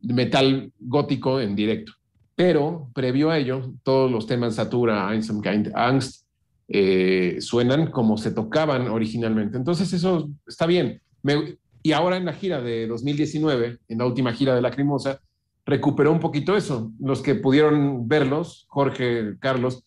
metal 0.00 0.72
gótico 0.80 1.40
en 1.40 1.54
directo. 1.54 1.92
pero 2.34 2.88
previo 2.94 3.30
a 3.30 3.38
ello, 3.38 3.72
todos 3.84 4.10
los 4.10 4.26
temas 4.26 4.56
Satura, 4.56 5.12
Einsamkind, 5.14 5.70
Angst, 5.76 6.24
eh, 6.66 7.36
suenan 7.40 7.90
como 7.90 8.16
se 8.16 8.32
tocaban 8.32 8.88
originalmente. 8.88 9.56
Entonces 9.56 9.92
eso 9.92 10.28
está 10.46 10.66
bien. 10.66 11.00
Me- 11.22 11.56
y 11.82 11.92
ahora 11.92 12.16
en 12.16 12.24
la 12.24 12.32
gira 12.32 12.60
de 12.60 12.86
2019, 12.86 13.78
en 13.88 13.98
la 13.98 14.06
última 14.06 14.32
gira 14.32 14.54
de 14.54 14.62
Lacrimosa, 14.62 15.20
recuperó 15.64 16.12
un 16.12 16.20
poquito 16.20 16.56
eso. 16.56 16.92
Los 17.00 17.22
que 17.22 17.34
pudieron 17.34 18.08
verlos, 18.08 18.66
Jorge, 18.68 19.36
Carlos, 19.40 19.84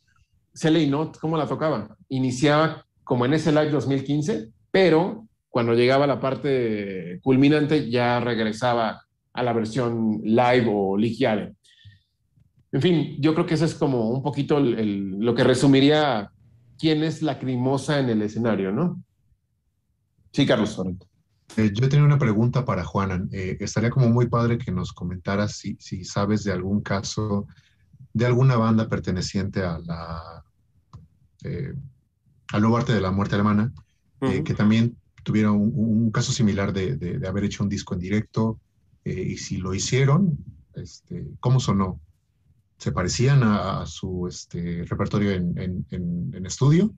Celine 0.54 0.92
Not, 0.92 1.18
¿cómo 1.20 1.38
la 1.38 1.48
tocaba? 1.48 1.96
Iniciaba 2.10 2.86
como 3.04 3.26
en 3.26 3.34
ese 3.34 3.52
live 3.52 3.70
2015, 3.70 4.50
pero 4.72 5.28
cuando 5.50 5.74
llegaba 5.74 6.08
la 6.08 6.20
parte 6.20 7.20
culminante 7.24 7.90
ya 7.90 8.20
regresaba 8.20 9.02
a 9.32 9.44
la 9.44 9.54
versión 9.54 10.22
live 10.24 10.66
o 10.70 10.98
ligiare. 10.98 11.56
En 12.72 12.82
fin, 12.82 13.16
yo 13.20 13.34
creo 13.34 13.46
que 13.46 13.54
eso 13.54 13.64
es 13.66 13.76
como 13.76 14.10
un 14.10 14.22
poquito 14.22 14.60
lo 14.60 15.34
que 15.34 15.44
resumiría 15.46 16.30
quién 16.78 17.04
es 17.04 17.22
Lacrimosa 17.22 18.00
en 18.00 18.10
el 18.10 18.22
escenario, 18.22 18.72
¿no? 18.72 19.02
Sí, 20.32 20.46
Carlos. 20.46 20.82
Eh, 21.58 21.72
yo 21.74 21.88
tenía 21.90 22.06
una 22.06 22.18
pregunta 22.20 22.66
para 22.66 22.84
Juanan. 22.84 23.30
Eh, 23.32 23.58
estaría 23.60 23.90
como 23.90 24.10
muy 24.10 24.28
padre 24.28 24.58
que 24.58 24.72
nos 24.72 24.92
comentaras 24.94 25.58
si, 25.58 25.78
si 25.80 26.04
sabes 26.04 26.44
de 26.44 26.52
algún 26.52 26.82
caso 26.82 27.48
de 28.14 28.26
alguna 28.26 28.56
banda 28.58 28.88
perteneciente 28.90 29.62
a 29.64 29.80
la 29.80 30.44
eh, 31.44 31.74
al 32.54 32.62
nuevo 32.62 32.78
arte 32.78 32.94
de 32.94 33.02
la 33.02 33.12
muerte 33.12 33.36
alemana, 33.36 33.74
eh, 34.22 34.44
que 34.44 34.54
también 34.54 34.98
tuviera 35.24 35.52
un, 35.52 35.72
un 35.76 36.12
caso 36.12 36.32
similar 36.32 36.72
de, 36.74 36.96
de- 36.96 37.18
de 37.20 37.28
haber 37.28 37.44
hecho 37.44 37.64
un 37.64 37.70
disco 37.70 37.94
en 37.94 38.00
directo, 38.00 38.60
eh, 39.04 39.22
y 39.34 39.38
si 39.38 39.58
lo 39.58 39.74
hicieron, 39.74 40.38
este, 40.76 41.26
¿cómo 41.40 41.60
sonó? 41.60 42.00
¿Se 42.78 42.92
parecían 42.92 43.44
a, 43.44 43.82
a 43.82 43.86
su 43.86 44.28
este, 44.28 44.84
repertorio 44.86 45.32
en, 45.32 45.58
en- 45.58 45.86
en- 45.92 46.32
en 46.36 46.46
estudio? 46.46 46.94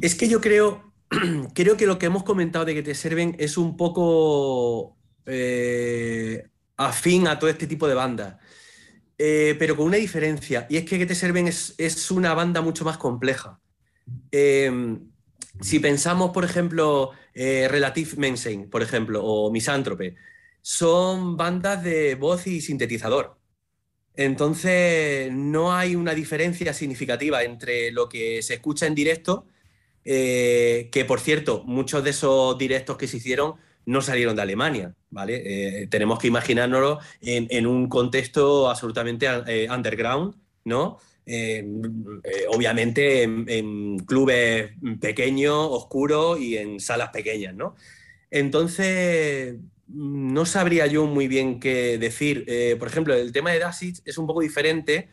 Es 0.00 0.14
que 0.14 0.28
yo 0.28 0.40
creo, 0.40 0.91
creo 1.54 1.76
que 1.76 1.86
lo 1.86 1.98
que 1.98 2.06
hemos 2.06 2.22
comentado 2.24 2.64
de 2.64 2.74
que 2.74 2.82
te 2.82 2.94
sirven 2.94 3.36
es 3.38 3.56
un 3.56 3.76
poco 3.76 4.96
eh, 5.26 6.48
afín 6.76 7.26
a 7.28 7.38
todo 7.38 7.50
este 7.50 7.66
tipo 7.66 7.86
de 7.88 7.94
bandas. 7.94 8.36
Eh, 9.18 9.54
pero 9.58 9.76
con 9.76 9.86
una 9.86 9.98
diferencia, 9.98 10.66
y 10.68 10.78
es 10.78 10.84
que 10.84 10.98
que 10.98 11.06
te 11.06 11.14
sirven 11.14 11.46
es, 11.46 11.74
es 11.78 12.10
una 12.10 12.34
banda 12.34 12.60
mucho 12.60 12.84
más 12.84 12.98
compleja. 12.98 13.60
Eh, 14.32 14.98
si 15.60 15.78
pensamos, 15.78 16.30
por 16.32 16.44
ejemplo, 16.44 17.12
eh, 17.34 17.68
Relative 17.68 18.16
Mensing, 18.16 18.70
por 18.70 18.82
ejemplo, 18.82 19.24
o 19.24 19.50
Misántrope, 19.50 20.16
son 20.60 21.36
bandas 21.36 21.82
de 21.84 22.14
voz 22.14 22.46
y 22.46 22.60
sintetizador. 22.60 23.38
Entonces, 24.14 25.32
no 25.32 25.74
hay 25.74 25.96
una 25.96 26.14
diferencia 26.14 26.72
significativa 26.74 27.42
entre 27.42 27.90
lo 27.92 28.08
que 28.08 28.42
se 28.42 28.54
escucha 28.54 28.86
en 28.86 28.94
directo, 28.94 29.46
eh, 30.04 30.88
que 30.90 31.04
por 31.04 31.20
cierto, 31.20 31.62
muchos 31.64 32.02
de 32.02 32.10
esos 32.10 32.58
directos 32.58 32.96
que 32.96 33.06
se 33.06 33.18
hicieron 33.18 33.54
no 33.86 34.00
salieron 34.00 34.36
de 34.36 34.42
Alemania, 34.42 34.94
¿vale? 35.10 35.42
Eh, 35.82 35.86
tenemos 35.88 36.18
que 36.18 36.28
imaginárnoslo 36.28 37.00
en, 37.20 37.66
un 37.66 37.88
contexto 37.88 38.70
absolutamente 38.70 39.26
eh, 39.46 39.68
underground, 39.70 40.34
¿no? 40.64 40.98
Obviamente 42.48 43.22
en, 43.22 43.98
clubes 44.00 44.72
pequeños, 45.00 45.68
oscuros 45.70 46.40
y 46.40 46.56
en 46.58 46.80
salas 46.80 47.10
pequeñas, 47.10 47.54
¿no? 47.54 47.76
Entonces, 48.30 49.56
no 49.88 50.46
sabría 50.46 50.86
yo 50.86 51.06
muy 51.06 51.28
bien 51.28 51.60
qué 51.60 51.98
decir. 51.98 52.46
Por 52.78 52.88
ejemplo, 52.88 53.14
el 53.14 53.32
tema 53.32 53.50
de 53.50 53.58
Dasic 53.60 53.96
es 54.04 54.18
un 54.18 54.26
poco 54.26 54.40
diferente 54.40 55.10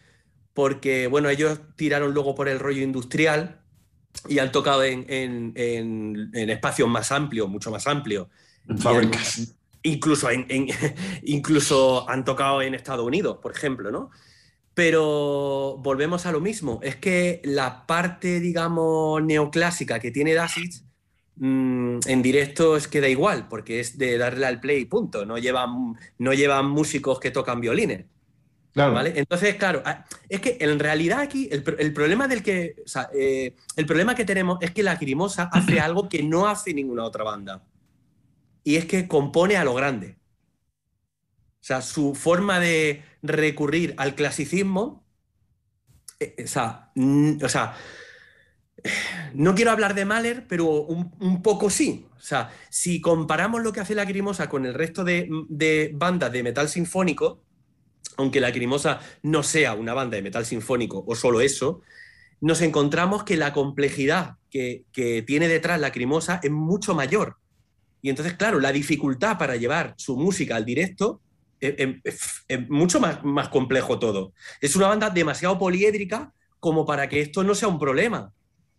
porque, 0.54 1.08
bueno, 1.08 1.30
ellos 1.30 1.60
tiraron 1.76 2.14
luego 2.14 2.36
por 2.36 2.50
el 2.50 2.60
rollo 2.60 2.82
industrial 2.82 3.60
y 4.28 4.40
han 4.40 4.52
tocado 4.52 4.84
en, 4.84 5.06
en- 5.10 5.54
en- 5.56 6.32
en 6.34 6.50
espacios 6.50 6.90
más 6.90 7.12
amplios, 7.12 7.50
mucho 7.50 7.72
más 7.72 7.88
amplios. 7.88 8.28
Fábricas. 8.76 9.56
Incluso, 9.84 10.28
incluso 11.24 12.10
han 12.10 12.26
tocado 12.26 12.62
en 12.62 12.76
Estados 12.76 13.06
Unidos, 13.06 13.38
por 13.42 13.52
ejemplo, 13.54 13.92
¿no? 13.92 14.10
Pero 14.74 15.78
volvemos 15.80 16.26
a 16.26 16.32
lo 16.32 16.42
mismo. 16.42 16.80
Es 16.84 16.96
que 16.98 17.42
la 17.46 17.86
parte, 17.88 18.40
digamos, 18.40 19.22
neoclásica 19.24 20.00
que 20.00 20.12
tiene 20.12 20.34
Dasic 20.34 20.74
mm, 21.36 22.00
en 22.08 22.22
directo 22.22 22.78
es 22.78 22.88
que 22.88 23.02
da 23.02 23.10
igual, 23.10 23.48
porque 23.50 23.80
es 23.80 23.98
de 23.98 24.18
darle 24.18 24.46
al 24.48 24.60
play 24.62 24.80
y 24.82 24.86
punto. 24.86 25.26
No 25.26 25.38
llevan, 25.38 25.96
no 26.18 26.34
llevan 26.34 26.70
músicos 26.70 27.20
que 27.20 27.32
tocan 27.32 27.62
violines. 27.62 28.06
Claro. 28.74 28.94
¿Vale? 28.94 29.14
Entonces, 29.16 29.56
claro, 29.56 29.82
ah, 29.86 30.06
es 30.30 30.42
que 30.42 30.58
en 30.60 30.80
realidad 30.80 31.20
aquí 31.22 31.50
el, 31.52 31.64
pro- 31.64 31.78
el 31.78 31.94
problema 31.94 32.28
del 32.28 32.44
que. 32.44 32.76
o 32.86 32.88
sea, 32.88 33.10
eh, 33.14 33.56
el 33.76 33.86
problema 33.86 34.16
que 34.16 34.26
tenemos 34.26 34.60
es 34.62 34.72
que 34.72 34.84
la 34.84 34.98
Crimosa 34.98 35.44
hace 35.52 35.80
algo 35.80 36.08
que 36.10 36.24
no 36.24 36.48
hace 36.48 36.74
ninguna 36.74 37.04
otra 37.06 37.24
banda. 37.24 37.64
Y 38.64 38.78
es 38.78 38.86
que 38.86 39.08
compone 39.08 39.58
a 39.58 39.66
lo 39.66 39.74
grande. 39.74 40.18
O 41.62 41.64
sea, 41.70 41.82
su 41.82 42.16
forma 42.16 42.60
de 42.60 43.04
recurrir 43.22 43.94
al 43.98 44.16
clasicismo. 44.16 45.06
eh, 46.20 46.36
o, 46.44 46.48
sea, 46.48 46.92
o 47.44 47.50
sea, 47.50 47.76
no 49.34 49.56
quiero 49.56 49.72
hablar 49.72 49.94
de 49.96 50.06
Mahler, 50.06 50.46
pero 50.48 50.66
un, 50.68 51.12
un 51.20 51.42
poco 51.42 51.70
sí. 51.70 52.08
O 52.18 52.20
sea, 52.22 52.52
si 52.70 53.02
comparamos 53.02 53.62
lo 53.64 53.72
que 53.74 53.80
hace 53.80 53.96
la 53.96 54.06
Crimosa 54.06 54.50
con 54.50 54.66
el 54.66 54.74
resto 54.74 55.04
de, 55.04 55.30
de 55.50 55.92
bandas 55.94 56.32
de 56.32 56.44
metal 56.44 56.70
sinfónico, 56.70 57.44
aunque 58.20 58.40
la 58.42 58.52
Crimosa 58.52 59.00
no 59.24 59.44
sea 59.44 59.74
una 59.74 59.94
banda 59.94 60.18
de 60.18 60.22
metal 60.22 60.46
sinfónico 60.46 61.04
o 61.08 61.16
solo 61.16 61.40
eso, 61.42 61.82
nos 62.42 62.62
encontramos 62.62 63.24
que 63.24 63.38
la 63.38 63.54
complejidad 63.54 64.36
que, 64.50 64.84
que 64.92 65.22
tiene 65.24 65.48
detrás 65.48 65.80
la 65.80 65.92
Crimosa 65.92 66.40
es 66.44 66.52
mucho 66.52 66.94
mayor. 66.94 67.38
Y 68.02 68.10
entonces, 68.10 68.34
claro, 68.36 68.60
la 68.60 68.72
dificultad 68.72 69.38
para 69.38 69.56
llevar 69.56 69.94
su 69.98 70.18
música 70.18 70.56
al 70.56 70.66
directo 70.66 71.22
es, 71.62 71.74
es- 72.04 72.44
es 72.48 72.70
mucho 72.70 73.00
más, 73.00 73.24
más 73.24 73.50
complejo 73.50 74.00
todo. 74.00 74.34
Es 74.62 74.76
una 74.76 74.88
banda 74.88 75.10
demasiado 75.10 75.58
poliédrica 75.58 76.32
como 76.60 76.86
para 76.86 77.08
que 77.08 77.22
esto 77.22 77.44
no 77.44 77.56
sea 77.56 77.68
un 77.70 77.80
problema. 77.80 78.32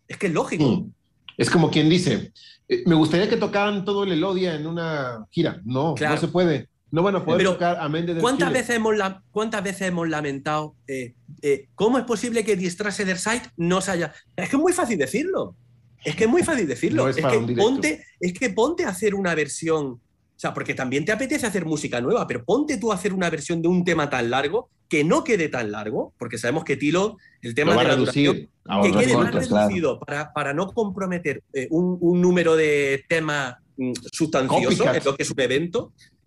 Es 0.07 0.17
que 0.17 0.27
es 0.27 0.33
lógico. 0.33 0.65
Mm. 0.65 0.91
Es 1.37 1.49
como 1.49 1.71
quien 1.71 1.89
dice, 1.89 2.31
eh, 2.67 2.83
me 2.85 2.93
gustaría 2.95 3.27
que 3.29 3.37
tocaran 3.37 3.85
todo 3.85 4.03
el 4.03 4.11
Elodia 4.11 4.53
en 4.55 4.67
una 4.67 5.25
gira. 5.31 5.61
No, 5.65 5.95
Claro. 5.95 6.15
no 6.15 6.21
se 6.21 6.27
puede. 6.27 6.67
No 6.91 7.03
van 7.03 7.15
a 7.15 7.23
poder 7.23 7.37
Pero, 7.39 7.53
tocar 7.53 7.77
a 7.79 7.87
Méndez 7.87 8.15
del 8.15 8.21
¿Cuántas 8.21 8.49
Chile. 8.49 8.59
veces, 8.59 8.75
hemos 8.75 8.97
la- 8.97 9.23
¿Cuántas 9.31 9.63
veces 9.63 9.81
hemos 9.87 10.09
lamentado 10.09 10.75
eh, 10.87 11.13
eh, 11.41 11.67
cómo 11.75 11.97
es 11.97 12.03
posible 12.03 12.43
que 12.43 12.55
Die 12.57 12.69
Strasse 12.69 13.05
der 13.05 13.17
Zeit 13.17 13.43
no 13.57 13.79
se 13.81 13.91
haya... 13.91 14.13
Es 14.35 14.49
que 14.49 14.55
es 14.57 14.61
muy 14.61 14.73
fácil 14.73 14.97
decirlo. 14.97 15.55
Es 16.03 16.15
que 16.15 16.25
es 16.25 16.29
muy 16.29 16.43
fácil 16.43 16.67
decirlo. 16.67 17.03
No 17.03 17.09
es, 17.09 17.17
es 17.17 17.25
que 17.25 17.55
ponte, 17.55 18.05
es 18.19 18.33
que 18.33 18.49
ponte 18.49 18.83
a 18.85 18.89
hacer 18.89 19.15
una 19.15 19.33
versión... 19.35 19.85
O 19.85 20.39
sea, 20.41 20.53
porque 20.53 20.73
también 20.73 21.05
te 21.05 21.11
apetece 21.11 21.45
hacer 21.45 21.65
música 21.65 22.01
nueva, 22.01 22.25
pero 22.27 22.43
ponte 22.43 22.77
tú 22.77 22.91
a 22.91 22.95
hacer 22.95 23.13
una 23.13 23.29
versión 23.29 23.61
de 23.61 23.67
un 23.67 23.85
tema 23.85 24.09
tan 24.09 24.29
largo 24.31 24.69
que 24.89 25.03
no 25.05 25.23
quede 25.23 25.47
tan 25.47 25.71
largo, 25.71 26.13
porque 26.17 26.37
sabemos 26.39 26.63
que 26.65 26.75
Tilo, 26.75 27.17
el 27.43 27.53
tema 27.55 27.77
de 27.77 27.83
la 27.87 27.95
duración, 27.95 28.35
reducir. 28.35 28.49
a 28.65 28.81
que 28.81 28.91
quede 28.91 29.13
más 29.15 29.25
cortas. 29.31 29.47
claro. 29.47 29.67
reducido 29.67 29.99
para, 29.99 30.33
para 30.33 30.53
no 30.53 30.67
comprometer 30.73 31.43
eh, 31.53 31.67
un, 31.69 31.97
un 32.01 32.19
número 32.19 32.55
de 32.57 33.05
temas 33.07 33.55
mm, 33.77 33.93
sustanciosos 34.11 34.77
Copycat. 34.79 34.95
en 34.97 35.03
lo 35.05 35.15
que 35.15 35.23
es 35.23 35.31
un 35.31 35.39
evento. 35.39 35.79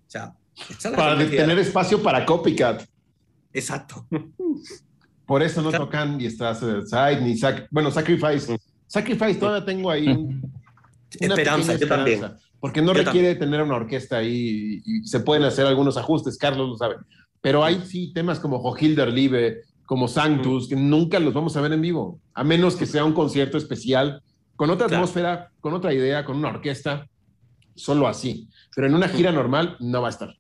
O 0.07 0.11
sea, 0.11 0.33
esa 0.71 0.93
Para 0.93 1.19
tener 1.19 1.59
espacio 1.59 2.03
para 2.03 2.25
copycat. 2.25 2.85
Exacto. 3.53 4.07
Por 5.27 5.43
eso 5.43 5.63
no 5.63 5.71
tocan 5.73 6.19
ni 6.19 6.29
Strasse 6.31 6.85
Side 6.87 7.21
ni 7.23 7.37
Sac 7.37 7.67
bueno, 7.71 7.91
Sacrifice. 7.91 8.59
Sacrifice 8.87 9.35
todavía 9.37 9.65
tengo 9.65 9.91
ahí 9.91 10.09
un- 10.09 10.53
una 11.21 11.35
Esperanza, 11.35 11.73
pequeña 11.73 11.79
yo 11.81 11.89
también. 11.89 12.15
esperanza, 12.17 12.45
Porque 12.61 12.83
no 12.83 12.93
Yo 12.95 13.05
requiere 13.05 13.35
tener 13.37 13.63
una 13.63 13.77
orquesta 13.77 14.19
ahí 14.19 14.81
y, 14.85 14.99
y 15.03 15.07
se 15.07 15.21
pueden 15.21 15.45
hacer 15.45 15.67
algunos 15.67 15.97
ajustes, 15.97 16.37
Carlos 16.39 16.69
lo 16.69 16.77
sabe. 16.77 16.97
Pero 17.41 17.63
hay 17.65 17.81
sí 17.87 18.13
temas 18.15 18.41
como 18.41 18.57
Hohilder 18.59 19.13
Liebe, 19.13 19.63
como 19.87 20.09
Sanctus, 20.09 20.67
que 20.69 20.77
nunca 20.77 21.19
los 21.21 21.35
vamos 21.35 21.57
a 21.57 21.61
ver 21.61 21.73
en 21.75 21.83
vivo, 21.83 22.19
a 22.33 22.43
menos 22.43 22.75
que 22.75 22.87
sea 22.87 23.05
un 23.05 23.13
concierto 23.13 23.59
especial, 23.59 24.23
con 24.57 24.71
otra 24.71 24.87
Claro. 24.87 25.03
atmósfera, 25.03 25.51
con 25.61 25.75
otra 25.75 25.93
idea, 25.93 26.25
con 26.25 26.37
una 26.39 26.49
orquesta, 26.49 27.07
solo 27.75 28.09
así. 28.09 28.49
Pero 28.75 28.87
en 28.87 28.95
una 28.95 29.09
gira 29.09 29.31
normal 29.31 29.77
no 29.81 30.01
va 30.01 30.09
a 30.09 30.11
estar. 30.11 30.35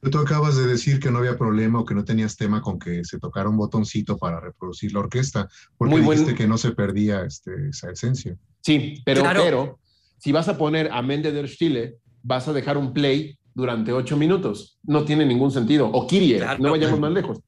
Tú 0.00 0.18
acabas 0.18 0.56
de 0.56 0.66
decir 0.66 1.00
que 1.00 1.10
no 1.10 1.18
había 1.18 1.36
problema 1.36 1.80
o 1.80 1.84
que 1.84 1.94
no 1.94 2.04
tenías 2.04 2.36
tema 2.36 2.62
con 2.62 2.78
que 2.78 3.04
se 3.04 3.18
tocara 3.18 3.48
un 3.48 3.56
botoncito 3.56 4.16
para 4.16 4.38
reproducir 4.40 4.92
la 4.92 5.00
orquesta, 5.00 5.48
porque 5.76 5.94
Muy 5.96 6.02
buen- 6.02 6.18
dijiste 6.20 6.40
que 6.40 6.46
no 6.48 6.56
se 6.56 6.70
perdía 6.72 7.22
este, 7.24 7.50
esa 7.70 7.90
esencia. 7.90 8.36
Sí, 8.60 9.02
pero, 9.04 9.22
Claro. 9.22 9.42
pero 9.42 9.78
si 10.18 10.30
vas 10.30 10.48
a 10.48 10.56
poner 10.56 10.90
a 10.92 11.02
Mende 11.02 11.32
der 11.32 11.48
Stille, 11.48 11.96
vas 12.22 12.46
a 12.46 12.52
dejar 12.52 12.78
un 12.78 12.92
play 12.92 13.36
durante 13.54 13.92
ocho 13.92 14.16
minutos. 14.16 14.78
No 14.84 15.04
tiene 15.04 15.26
ningún 15.26 15.50
sentido. 15.50 15.88
O 15.90 16.06
Kirie, 16.06 16.38
Claro. 16.38 16.62
no 16.62 16.70
vayamos 16.70 17.00
más 17.00 17.10
lejos. 17.12 17.40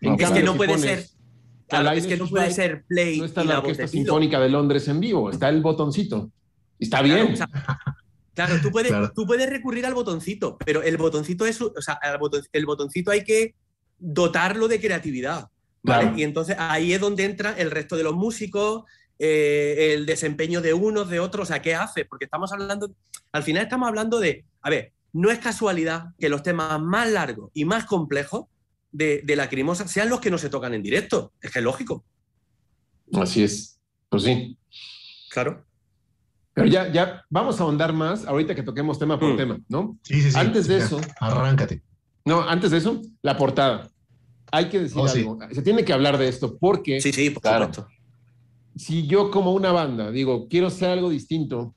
No, 0.00 0.14
En 0.14 0.20
Es 0.20 0.30
que 0.30 0.42
no 0.42 0.52
si 0.52 0.56
puede 0.58 0.78
ser- 0.78 0.98
es 0.98 2.06
que 2.06 2.16
no 2.16 2.26
puede 2.26 2.50
ser 2.50 2.84
play 2.88 3.18
No 3.18 3.26
está 3.26 3.44
y 3.44 3.46
la 3.46 3.52
la 3.54 3.58
Orquesta. 3.60 3.86
Sinfónica 3.86 4.40
de 4.40 4.48
Londres 4.48 4.88
en 4.88 5.00
vivo, 5.00 5.30
está 5.30 5.50
el 5.50 5.60
botoncito. 5.60 6.30
Está 6.78 7.02
Claro, 7.02 7.22
bien. 7.24 7.34
o 7.34 7.36
sea, 7.36 7.48
claro, 8.46 8.60
tú 8.62 8.70
puedes, 8.70 8.90
Claro. 8.90 9.12
tú 9.14 9.26
puedes 9.26 9.48
recurrir 9.48 9.86
al 9.86 9.94
botoncito, 9.94 10.56
pero 10.64 10.82
el 10.82 10.96
botoncito 10.96 11.46
es, 11.46 11.60
o 11.60 11.72
sea, 11.80 11.98
boton- 12.18 12.46
el 12.52 12.66
botoncito 12.66 13.10
hay 13.10 13.24
que 13.24 13.54
dotarlo 13.98 14.68
de 14.68 14.80
creatividad. 14.80 15.48
¿vale? 15.82 16.02
Claro. 16.04 16.18
Y 16.18 16.22
entonces 16.24 16.56
ahí 16.58 16.92
es 16.92 17.00
donde 17.00 17.24
entra 17.24 17.54
el 17.58 17.70
resto 17.70 17.96
de 17.96 18.02
los 18.02 18.14
músicos, 18.14 18.84
eh, 19.18 19.92
el 19.94 20.04
desempeño 20.06 20.60
de 20.60 20.74
unos, 20.74 21.08
de 21.08 21.20
otros, 21.20 21.48
o 21.48 21.52
sea, 21.52 21.62
¿qué 21.62 21.74
hace? 21.74 22.04
Porque 22.04 22.24
estamos 22.26 22.52
hablando, 22.52 22.94
al 23.32 23.42
final 23.42 23.62
estamos 23.62 23.88
hablando 23.88 24.18
de, 24.20 24.44
a 24.62 24.70
ver, 24.70 24.92
no 25.12 25.30
es 25.30 25.38
casualidad 25.38 26.06
que 26.18 26.28
los 26.28 26.42
temas 26.42 26.80
más 26.80 27.10
largos 27.10 27.50
y 27.54 27.64
más 27.64 27.84
complejos 27.86 28.44
de, 28.92 29.22
de 29.24 29.36
Lacrimosa 29.36 29.86
sean 29.88 30.08
los 30.08 30.20
que 30.20 30.30
no 30.30 30.38
se 30.38 30.48
tocan 30.50 30.72
en 30.74 30.82
directo. 30.82 31.32
Es 31.40 31.50
que 31.50 31.58
es 31.60 31.64
lógico, 31.64 32.04
Así 33.14 33.42
es. 33.42 33.78
Pues 34.08 34.22
sí. 34.24 34.56
claro. 35.30 35.64
Pero 36.54 36.66
ya, 36.66 36.92
ya 36.92 37.24
vamos 37.30 37.60
a 37.60 37.64
ahondar 37.64 37.92
más 37.92 38.26
ahorita 38.26 38.54
que 38.54 38.62
toquemos 38.62 38.98
tema 38.98 39.18
por 39.18 39.32
Mm. 39.34 39.36
tema, 39.36 39.60
¿no? 39.68 39.98
Sí, 40.02 40.20
sí, 40.20 40.30
sí. 40.32 40.38
Antes 40.38 40.66
de 40.66 40.78
Ya, 40.78 40.84
eso- 40.84 41.00
Arráncate. 41.20 41.82
No, 42.24 42.42
antes 42.42 42.70
de 42.70 42.78
eso, 42.78 43.00
la 43.22 43.36
portada. 43.36 43.88
Hay 44.52 44.68
que 44.68 44.80
decir 44.80 44.98
Oh, 45.00 45.06
sí. 45.08 45.20
algo. 45.20 45.38
Se 45.52 45.62
tiene 45.62 45.84
que 45.84 45.92
hablar 45.92 46.18
de 46.18 46.28
esto 46.28 46.56
porque 46.58 47.00
Sí, 47.00 47.12
sí, 47.12 47.30
por 47.30 47.42
Claro. 47.42 47.66
supuesto. 47.66 47.88
si 48.76 49.06
yo 49.06 49.30
como 49.30 49.52
una 49.52 49.72
banda 49.72 50.10
digo, 50.10 50.48
quiero 50.48 50.68
hacer 50.68 50.90
algo 50.90 51.10
distinto 51.10 51.74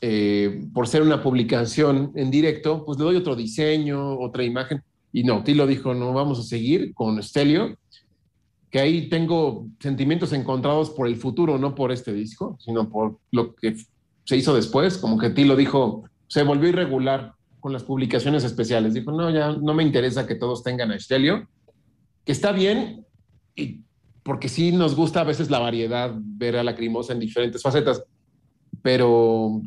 eh, 0.00 0.66
por 0.74 0.88
ser 0.88 1.02
una 1.02 1.22
publicación 1.22 2.12
en 2.16 2.30
directo, 2.30 2.84
pues 2.84 2.98
le 2.98 3.04
doy 3.04 3.16
otro 3.16 3.36
diseño, 3.36 4.18
otra 4.18 4.42
imagen. 4.42 4.82
Y 5.12 5.22
no, 5.22 5.44
Tilo 5.44 5.66
dijo, 5.66 5.94
no, 5.94 6.12
vamos 6.12 6.40
a 6.40 6.42
seguir 6.42 6.92
con 6.94 7.22
Stelio, 7.22 7.76
que 8.70 8.80
ahí 8.80 9.08
tengo 9.08 9.68
sentimientos 9.80 10.32
encontrados 10.32 10.90
por 10.90 11.06
el 11.06 11.16
futuro, 11.16 11.56
no 11.58 11.74
por 11.74 11.92
este 11.92 12.12
disco, 12.12 12.56
sino 12.58 12.88
por 12.88 13.18
lo 13.30 13.54
que 13.54 13.76
se 14.24 14.36
hizo 14.36 14.54
después, 14.54 14.98
como 14.98 15.18
que 15.18 15.30
Tilo 15.30 15.56
dijo, 15.56 16.04
se 16.28 16.42
volvió 16.42 16.68
irregular 16.68 17.34
con 17.60 17.72
las 17.72 17.84
publicaciones 17.84 18.44
especiales. 18.44 18.94
Dijo, 18.94 19.12
no, 19.12 19.30
ya 19.30 19.52
no 19.52 19.74
me 19.74 19.82
interesa 19.82 20.26
que 20.26 20.34
todos 20.34 20.62
tengan 20.62 20.90
a 20.90 20.98
Stelio, 20.98 21.48
que 22.24 22.32
está 22.32 22.52
bien, 22.52 23.06
y 23.54 23.80
porque 24.22 24.48
sí 24.48 24.72
nos 24.72 24.94
gusta 24.94 25.20
a 25.20 25.24
veces 25.24 25.50
la 25.50 25.58
variedad, 25.58 26.12
ver 26.16 26.56
a 26.56 26.64
Lacrimosa 26.64 27.12
en 27.12 27.20
diferentes 27.20 27.62
facetas, 27.62 28.02
pero 28.80 29.60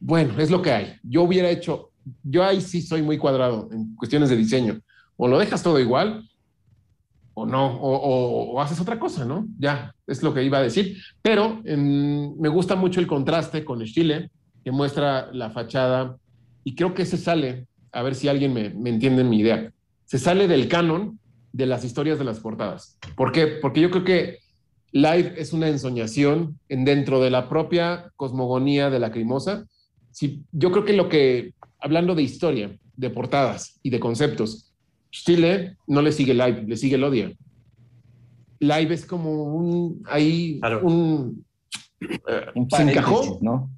bueno, 0.00 0.38
es 0.38 0.50
lo 0.50 0.60
que 0.62 0.72
hay. 0.72 0.96
Yo 1.02 1.22
hubiera 1.22 1.50
hecho, 1.50 1.90
yo 2.22 2.44
ahí 2.44 2.60
sí 2.60 2.82
soy 2.82 3.02
muy 3.02 3.18
cuadrado 3.18 3.68
en 3.72 3.94
cuestiones 3.96 4.28
de 4.30 4.36
diseño. 4.36 4.80
O 5.16 5.28
lo 5.28 5.38
dejas 5.38 5.62
todo 5.62 5.78
igual, 5.78 6.28
o 7.34 7.46
no, 7.46 7.76
o, 7.80 8.60
haces 8.60 8.80
otra 8.80 8.98
cosa, 8.98 9.24
¿no? 9.24 9.46
Ya, 9.58 9.94
es 10.06 10.22
lo 10.22 10.32
que 10.32 10.44
iba 10.44 10.58
a 10.58 10.62
decir. 10.62 10.96
Pero 11.20 11.60
me 11.64 12.48
gusta 12.48 12.76
mucho 12.76 13.00
el 13.00 13.06
contraste 13.06 13.64
con 13.64 13.84
Chile, 13.84 14.30
que 14.64 14.70
muestra 14.70 15.30
la 15.32 15.50
fachada, 15.50 16.16
y 16.62 16.74
creo 16.74 16.94
que 16.94 17.04
se 17.04 17.18
sale, 17.18 17.66
a 17.92 18.02
ver 18.02 18.14
si 18.14 18.28
alguien 18.28 18.54
me, 18.54 18.70
me 18.70 18.90
entiende 18.90 19.24
mi 19.24 19.40
idea, 19.40 19.70
se 20.04 20.18
sale 20.18 20.48
del 20.48 20.68
canon 20.68 21.18
de 21.52 21.66
las 21.66 21.84
historias 21.84 22.18
de 22.18 22.24
las 22.24 22.40
portadas. 22.40 22.98
¿Por 23.16 23.32
qué? 23.32 23.46
Porque 23.46 23.80
yo 23.80 23.90
creo 23.90 24.04
que 24.04 24.38
Live 24.92 25.34
es 25.36 25.52
una 25.52 25.68
ensoñación 25.68 26.60
en 26.68 26.84
dentro 26.84 27.20
de 27.20 27.30
la 27.30 27.48
propia 27.48 28.12
cosmogonía 28.14 28.90
de 28.90 29.00
la 29.00 29.10
Crimosa. 29.10 29.66
Sí, 30.12 30.44
yo 30.52 30.70
creo 30.70 30.84
que 30.84 30.92
lo 30.92 31.08
que, 31.08 31.52
hablando 31.80 32.14
de 32.14 32.22
historia, 32.22 32.78
de 32.96 33.10
portadas 33.10 33.80
y 33.82 33.90
de 33.90 33.98
conceptos, 33.98 34.63
Chile 35.22 35.76
no 35.86 36.02
le 36.02 36.10
sigue 36.12 36.34
Live, 36.34 36.64
le 36.66 36.76
sigue 36.76 36.96
el 36.96 37.04
Odia. 37.04 37.32
Live 38.60 38.94
es 38.94 39.06
como 39.06 39.54
un, 39.54 40.02
ahí, 40.06 40.58
Claro. 40.60 40.80
un, 40.82 41.44
eh, 42.00 42.46
Un 42.54 42.70
se 42.70 42.82
encajó, 42.82 43.38
¿no? 43.40 43.70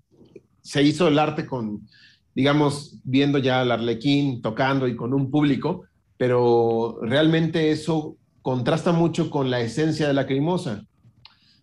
se 0.62 0.82
hizo 0.82 1.06
el 1.08 1.18
arte 1.18 1.46
con, 1.46 1.86
digamos, 2.34 2.98
viendo 3.04 3.38
ya 3.38 3.60
al 3.60 3.70
Arlequín 3.70 4.42
tocando 4.42 4.88
y 4.88 4.96
con 4.96 5.14
un 5.14 5.30
público, 5.30 5.84
pero 6.16 6.98
realmente 7.02 7.70
eso 7.70 8.16
contrasta 8.42 8.92
mucho 8.92 9.30
con 9.30 9.50
la 9.50 9.60
esencia 9.60 10.08
de 10.08 10.14
la 10.14 10.26
crimosa. 10.26 10.84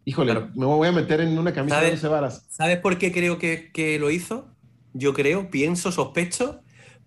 Híjole, 0.06 0.32
Claro. 0.32 0.50
me 0.56 0.66
voy 0.66 0.88
a 0.88 0.92
meter 0.92 1.22
en 1.22 1.38
una 1.38 1.52
camisa 1.54 1.76
de 1.78 1.82
¿Sabes? 1.88 2.02
12 2.02 2.08
varas. 2.14 2.46
¿Sabes 2.50 2.78
por 2.80 2.98
qué 2.98 3.12
creo 3.12 3.38
que, 3.40 3.72
que 3.74 4.00
lo 4.00 4.10
hizo? 4.12 4.48
Yo 4.94 5.14
creo, 5.14 5.50
pienso, 5.50 5.92
sospecho, 5.92 6.62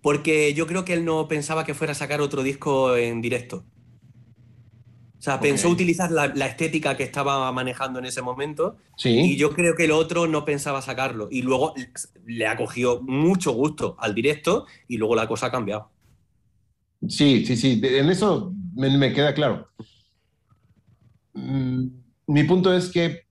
porque 0.07 0.53
yo 0.53 0.67
creo 0.67 0.85
que 0.85 0.93
él 0.93 1.03
no 1.03 1.27
pensaba 1.27 1.65
que 1.65 1.73
fuera 1.73 1.91
a 1.91 1.93
sacar 1.93 2.21
otro 2.21 2.41
disco 2.41 2.95
en 2.95 3.21
directo. 3.21 3.65
O 5.17 5.21
sea, 5.21 5.41
pensó 5.41 5.67
utilizar 5.67 6.11
la, 6.11 6.27
la 6.27 6.45
estética 6.47 6.95
que 6.95 7.03
estaba 7.03 7.51
manejando 7.51 7.99
en 7.99 8.05
ese 8.05 8.21
momento 8.21 8.77
y 9.19 9.35
Sí, 9.35 9.35
yo 9.35 9.51
creo 9.51 9.75
que 9.75 9.83
el 9.83 9.91
otro 9.91 10.25
no 10.25 10.45
pensaba 10.45 10.81
sacarlo. 10.81 11.27
Y 11.29 11.41
luego 11.41 11.73
le 12.25 12.47
ha 12.47 12.55
cogido 12.55 13.01
mucho 13.01 13.51
gusto 13.51 13.97
al 13.99 14.15
directo 14.15 14.65
y 14.87 14.95
luego 14.95 15.13
la 15.13 15.27
cosa 15.27 15.47
ha 15.47 15.51
cambiado. 15.51 15.91
sí, 17.09 17.45
sí, 17.45 17.57
sí, 17.57 17.81
en 17.83 18.09
eso 18.09 18.53
me, 18.75 18.97
me 18.97 19.11
queda 19.11 19.33
claro. 19.33 19.67
Mm, 21.33 21.87
mi 22.27 22.43
punto 22.45 22.73
es 22.73 22.89
que 22.89 23.23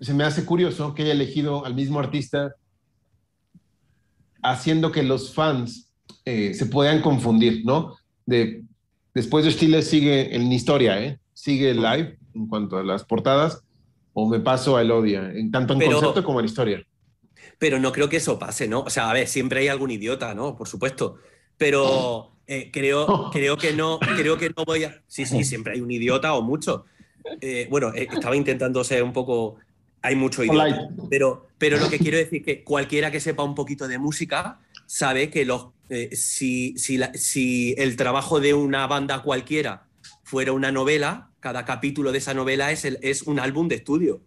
se 0.00 0.12
me 0.12 0.24
hace 0.24 0.44
curioso 0.44 0.94
que 0.94 1.02
haya 1.04 1.12
elegido 1.12 1.64
al 1.64 1.74
mismo 1.74 1.98
artista 1.98 2.56
haciendo 4.42 4.92
que 4.92 5.02
los 5.02 5.32
fans 5.34 5.92
eh, 6.24 6.54
se 6.54 6.66
puedan 6.66 7.00
confundir, 7.00 7.64
¿no? 7.64 7.96
De, 8.26 8.62
después 9.14 9.44
de 9.44 9.50
Stile 9.50 9.82
sigue 9.82 10.34
en 10.34 10.52
historia, 10.52 11.02
¿eh? 11.02 11.18
Sigue 11.32 11.74
live 11.74 12.18
en 12.34 12.46
cuanto 12.46 12.78
a 12.78 12.82
las 12.82 13.04
portadas, 13.04 13.62
o 14.12 14.28
me 14.28 14.40
paso 14.40 14.76
a 14.76 14.82
Elodia, 14.82 15.30
en 15.34 15.50
tanto 15.50 15.72
en 15.72 15.78
Pero- 15.78 15.92
concepto 15.92 16.24
como 16.24 16.40
en 16.40 16.46
historia. 16.46 16.82
Pero 17.58 17.78
no 17.78 17.92
creo 17.92 18.08
que 18.08 18.16
eso 18.16 18.38
pase, 18.38 18.68
¿no? 18.68 18.80
O 18.80 18.90
sea, 18.90 19.10
a 19.10 19.12
ver, 19.14 19.26
siempre 19.28 19.60
hay 19.60 19.68
algún 19.68 19.90
idiota, 19.90 20.34
¿no? 20.34 20.56
Por 20.56 20.68
supuesto. 20.68 21.18
Pero 21.56 22.32
eh, 22.46 22.70
creo, 22.72 23.30
creo 23.32 23.56
que 23.56 23.72
no, 23.72 23.98
creo 24.00 24.36
que 24.36 24.50
no 24.56 24.64
voy 24.64 24.84
a. 24.84 25.02
Sí, 25.06 25.24
sí, 25.26 25.44
siempre 25.44 25.74
hay 25.74 25.80
un 25.80 25.90
idiota 25.90 26.34
o 26.34 26.42
mucho. 26.42 26.84
Eh, 27.40 27.68
bueno, 27.70 27.92
estaba 27.94 28.34
intentando 28.36 28.82
ser 28.84 29.02
un 29.02 29.12
poco. 29.12 29.56
Hay 30.02 30.16
mucho 30.16 30.42
idiota. 30.42 30.88
Pero, 31.10 31.46
pero 31.58 31.78
lo 31.78 31.88
que 31.88 31.98
quiero 31.98 32.16
decir 32.18 32.40
es 32.40 32.44
que 32.44 32.64
cualquiera 32.64 33.10
que 33.10 33.20
sepa 33.20 33.42
un 33.44 33.54
poquito 33.54 33.86
de 33.88 33.98
música 33.98 34.58
sabe 34.86 35.30
que 35.30 35.44
los, 35.44 35.68
eh, 35.88 36.10
si, 36.14 36.74
si, 36.76 36.98
la- 36.98 37.14
si 37.14 37.74
el 37.78 37.96
trabajo 37.96 38.40
de 38.40 38.52
una 38.54 38.86
banda 38.86 39.22
cualquiera 39.22 39.86
fuera 40.24 40.52
una 40.52 40.72
novela, 40.72 41.30
cada 41.40 41.64
capítulo 41.64 42.10
de 42.12 42.18
esa 42.18 42.34
novela 42.34 42.72
es, 42.72 42.84
el- 42.84 42.98
es 43.02 43.22
un 43.22 43.38
álbum 43.38 43.68
de 43.68 43.76
estudio. 43.76 44.20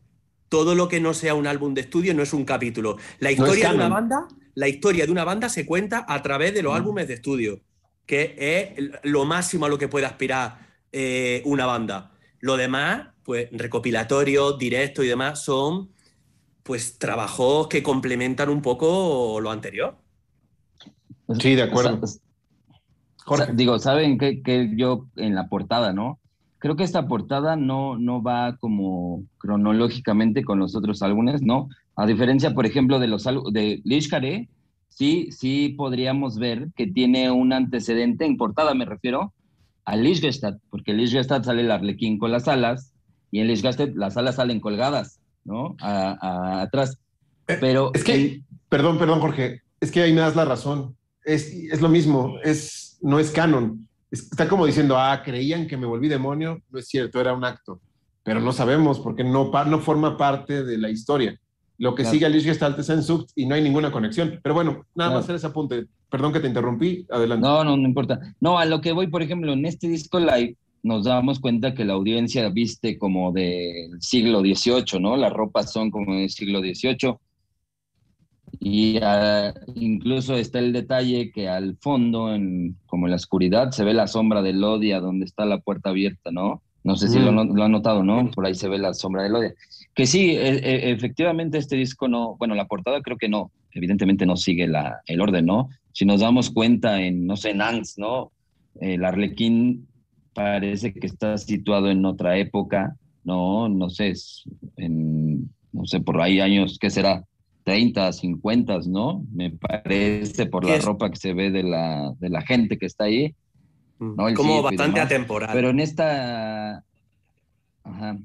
Todo 0.49 0.76
lo 0.76 0.88
que 0.88 0.99
no 1.01 1.13
sea 1.13 1.34
un 1.34 1.47
álbum 1.47 1.73
de 1.73 1.82
estudio 1.82 2.13
no 2.13 2.23
es 2.23 2.32
un 2.34 2.45
capítulo. 2.45 2.97
La 3.19 3.32
historia 3.32 3.69
de 3.69 3.76
una 3.76 3.89
banda, 3.89 4.28
la 4.53 4.67
historia 4.69 5.05
de 5.05 5.11
una 5.11 5.23
banda 5.26 5.49
se 5.49 5.65
cuenta 5.65 6.05
a 6.07 6.21
través 6.21 6.53
de 6.53 6.61
los 6.63 6.71
Mm. 6.73 6.78
álbumes 6.78 7.07
de 7.07 7.15
estudio, 7.15 7.59
que 8.05 8.36
es 8.78 8.89
lo 9.03 9.26
máximo 9.26 9.65
a 9.65 9.69
lo 9.69 9.78
que 9.78 9.88
puede 9.88 10.05
aspirar 10.05 10.59
eh, 10.97 11.41
una 11.45 11.65
banda. 11.65 12.11
Lo 12.39 12.55
demás, 12.55 13.07
pues 13.26 13.49
recopilatorios, 13.51 14.57
directos 14.57 15.03
y 15.03 15.09
demás, 15.09 15.43
son 15.43 15.89
pues 16.63 16.97
trabajos 16.97 17.67
que 17.67 17.84
complementan 17.84 18.49
un 18.49 18.61
poco 18.61 19.39
lo 19.41 19.51
anterior. 19.51 19.97
Sí, 21.39 21.55
de 21.55 21.63
acuerdo. 21.63 21.99
O 22.01 22.07
sea, 22.07 22.21
Jorge. 23.26 23.45
Sa- 23.47 23.51
Digo, 23.53 23.80
¿saben 23.80 24.17
qué, 24.17 24.41
qué 24.43 24.71
yo 24.76 25.07
en 25.15 25.36
la 25.36 25.47
portada, 25.49 25.91
no? 25.91 26.19
Creo 26.59 26.76
que 26.76 26.84
esta 26.84 27.07
portada 27.07 27.55
no, 27.55 27.97
no 27.97 28.23
va 28.23 28.57
como 28.57 29.23
cronológicamente 29.38 30.43
con 30.43 30.59
los 30.59 30.76
otros 30.76 31.01
álbumes, 31.01 31.41
¿no? 31.41 31.67
A 31.95 32.05
diferencia, 32.05 32.53
por 32.53 32.65
ejemplo, 32.65 32.99
de 32.99 33.07
los 33.07 33.23
de 33.51 33.82
Lish 33.84 34.09
Care, 34.09 34.49
sí, 34.89 35.30
sí 35.32 35.69
podríamos 35.69 36.38
ver 36.38 36.69
que 36.76 36.88
tiene 36.88 37.32
un 37.32 37.53
antecedente 37.53 38.26
en 38.26 38.38
portada, 38.38 38.73
me 38.73 38.86
refiero 38.86 39.34
a 39.86 39.95
Lichgestad, 39.95 40.55
porque 40.71 40.91
en 40.91 40.97
Lichgestad 40.97 41.43
sale 41.43 41.61
el 41.61 41.69
arlequín 41.71 42.17
con 42.17 42.32
las 42.32 42.47
alas 42.47 42.95
y 43.36 43.40
en 43.42 43.48
Lichgestad 43.48 43.90
las 43.96 44.16
alas 44.16 44.36
salen 44.36 44.62
colgadas, 44.62 45.20
¿no? 45.44 45.76
A- 45.82 46.18
a- 46.22 46.62
atrás. 46.62 46.98
Eh, 47.50 47.58
Pero 47.60 47.92
Es 47.94 48.04
que, 48.06 48.42
perdón, 48.70 48.98
perdón, 48.98 49.20
Jorge, 49.20 49.62
es 49.82 49.92
que 49.92 50.02
ahí 50.02 50.14
me 50.14 50.22
das 50.22 50.38
la 50.38 50.46
razón. 50.46 50.96
Es, 51.26 51.52
es 51.52 51.82
lo 51.82 51.90
mismo, 51.90 52.38
es, 52.46 52.98
no 53.02 53.20
es 53.20 53.32
canon. 53.32 53.88
Es- 54.10 54.24
está 54.32 54.48
como 54.48 54.66
diciendo, 54.66 54.98
ah, 54.98 55.22
creían 55.24 55.68
que 55.68 55.76
me 55.76 55.86
volví 55.86 56.08
demonio. 56.08 56.62
No 56.72 56.80
es 56.80 56.88
cierto, 56.88 57.20
era 57.20 57.34
un 57.34 57.44
acto. 57.44 57.82
Pero 58.24 58.40
no 58.40 58.54
sabemos 58.54 59.00
porque 59.02 59.24
no, 59.26 59.52
no 59.68 59.80
forma 59.80 60.16
parte 60.18 60.64
de 60.64 60.78
la 60.78 60.90
historia. 60.90 61.38
Lo 61.78 61.94
que 61.94 62.04
Claro. 62.04 62.14
sigue 62.14 62.26
a 62.26 62.30
Lich 62.30 62.46
Gestalt 62.46 62.80
es 62.80 62.88
en 62.90 63.04
Sucht 63.04 63.32
y 63.36 63.46
no 63.48 63.54
hay 63.56 63.62
ninguna 63.62 63.92
conexión. 63.92 64.40
Pero 64.42 64.56
bueno, 64.56 64.72
nada 64.96 65.10
Claro. 65.10 65.14
más 65.16 65.24
hacer 65.26 65.36
ese 65.36 65.48
apunte. 65.48 65.86
Perdón 66.10 66.32
que 66.32 66.40
te 66.40 66.48
interrumpí. 66.48 67.06
Adelante. 67.12 67.46
No, 67.46 67.66
no, 67.66 67.76
no 67.76 67.86
importa. 67.86 68.18
No, 68.40 68.58
a 68.58 68.64
lo 68.64 68.80
que 68.80 68.94
voy, 68.94 69.08
por 69.08 69.22
ejemplo, 69.22 69.52
en 69.52 69.66
este 69.66 69.90
disco 69.90 70.20
live 70.20 70.56
nos 70.86 71.04
damos 71.06 71.40
cuenta 71.40 71.74
que 71.74 71.84
la 71.84 71.94
audiencia 71.94 72.48
viste 72.50 73.00
como 73.00 73.32
del 73.32 74.00
siglo 74.00 74.42
XVIII, 74.42 75.00
¿no? 75.02 75.18
Las 75.18 75.34
ropas 75.34 75.72
son 75.72 75.90
como 75.90 76.14
del 76.16 76.30
siglo 76.30 76.60
XVIII. 76.60 77.16
Y 78.60 79.00
ah, 79.02 79.52
incluso 79.74 80.36
está 80.36 80.60
el 80.60 80.72
detalle 80.74 81.32
que 81.32 81.50
al 81.50 81.76
fondo, 81.82 82.34
en, 82.34 82.78
como 82.86 83.08
en 83.08 83.12
la 83.12 83.16
oscuridad, 83.18 83.72
se 83.72 83.84
ve 83.84 83.94
la 83.96 84.06
sombra 84.06 84.44
del 84.44 84.64
Odia 84.64 85.00
donde 85.00 85.26
está 85.26 85.44
la 85.46 85.60
puerta 85.60 85.90
abierta, 85.90 86.30
¿no? 86.32 86.62
No 86.84 86.96
sé 86.96 87.08
si 87.08 87.18
lo, 87.18 87.32
Mm. 87.32 87.56
lo 87.56 87.64
han 87.64 87.72
notado, 87.72 88.04
¿no? 88.04 88.30
Por 88.30 88.46
ahí 88.46 88.54
se 88.54 88.70
ve 88.70 88.78
la 88.78 88.94
sombra 88.94 89.24
del 89.24 89.34
Odia. 89.36 89.54
Que 89.96 90.06
sí, 90.06 90.30
e- 90.36 90.60
e- 90.60 90.92
efectivamente 90.92 91.58
este 91.58 91.76
disco 91.76 92.08
no, 92.08 92.36
bueno, 92.38 92.54
la 92.54 92.68
portada 92.68 93.02
creo 93.02 93.18
que 93.18 93.28
no, 93.28 93.52
evidentemente 93.72 94.28
no 94.28 94.38
sigue 94.38 94.68
la, 94.68 95.02
el 95.08 95.20
orden, 95.20 95.48
¿no? 95.48 95.70
Si 95.94 96.06
nos 96.06 96.22
damos 96.22 96.52
cuenta 96.52 97.02
en, 97.02 97.26
no 97.26 97.36
sé, 97.38 97.50
en 97.50 97.64
Angst, 97.64 97.98
¿no? 97.98 98.32
El 98.80 99.04
arlequín 99.04 99.88
parece 100.36 100.94
que 100.94 101.08
está 101.08 101.38
situado 101.38 101.90
en 101.90 102.06
otra 102.06 102.38
época, 102.38 102.96
¿no? 103.24 103.68
No 103.70 103.90
sé, 103.90 104.14
en, 104.78 105.50
no 105.72 105.86
sé, 105.86 106.02
por 106.02 106.22
ahí 106.22 106.40
años, 106.40 106.78
¿qué 106.80 106.92
será? 106.92 107.24
30, 107.64 108.14
50, 108.14 108.80
¿no? 108.88 109.26
Me 109.34 109.50
parece 109.50 110.46
por 110.46 110.66
la 110.66 110.78
ropa 110.78 111.10
que 111.10 111.16
se 111.16 111.34
ve 111.34 111.50
de 111.50 111.64
la, 111.64 112.14
de 112.20 112.30
la 112.30 112.42
gente 112.42 112.78
que 112.78 112.86
está 112.86 113.06
ahí. 113.06 113.34
Mm. 113.98 114.16
¿no? 114.16 114.34
Como 114.36 114.62
bastante 114.62 115.00
atemporal. 115.00 115.50
Pero 115.52 115.72
en 115.72 115.80
esta, 115.80 116.84
ajá, 117.84 118.20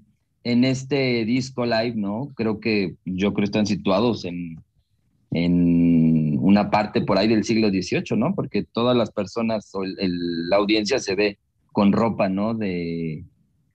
en 0.44 0.64
este 0.64 1.24
disco 1.24 1.64
live, 1.64 1.94
¿no? 1.94 2.32
Creo 2.34 2.60
que, 2.60 2.96
yo 3.06 3.32
creo 3.32 3.44
que 3.44 3.50
están 3.50 3.66
situados 3.66 4.26
en, 4.26 4.58
en 5.30 6.38
una 6.40 6.70
parte 6.70 7.00
por 7.00 7.16
ahí 7.16 7.28
del 7.28 7.44
siglo 7.44 7.70
XVIII, 7.70 8.18
¿no? 8.18 8.34
Porque 8.34 8.64
todas 8.64 8.96
las 8.96 9.10
personas 9.10 9.70
o 9.74 9.84
la 9.84 10.56
audiencia 10.56 10.98
se 10.98 11.14
ve 11.14 11.38
con 11.72 11.92
ropa, 11.92 12.28
¿no? 12.28 12.54
De 12.54 13.24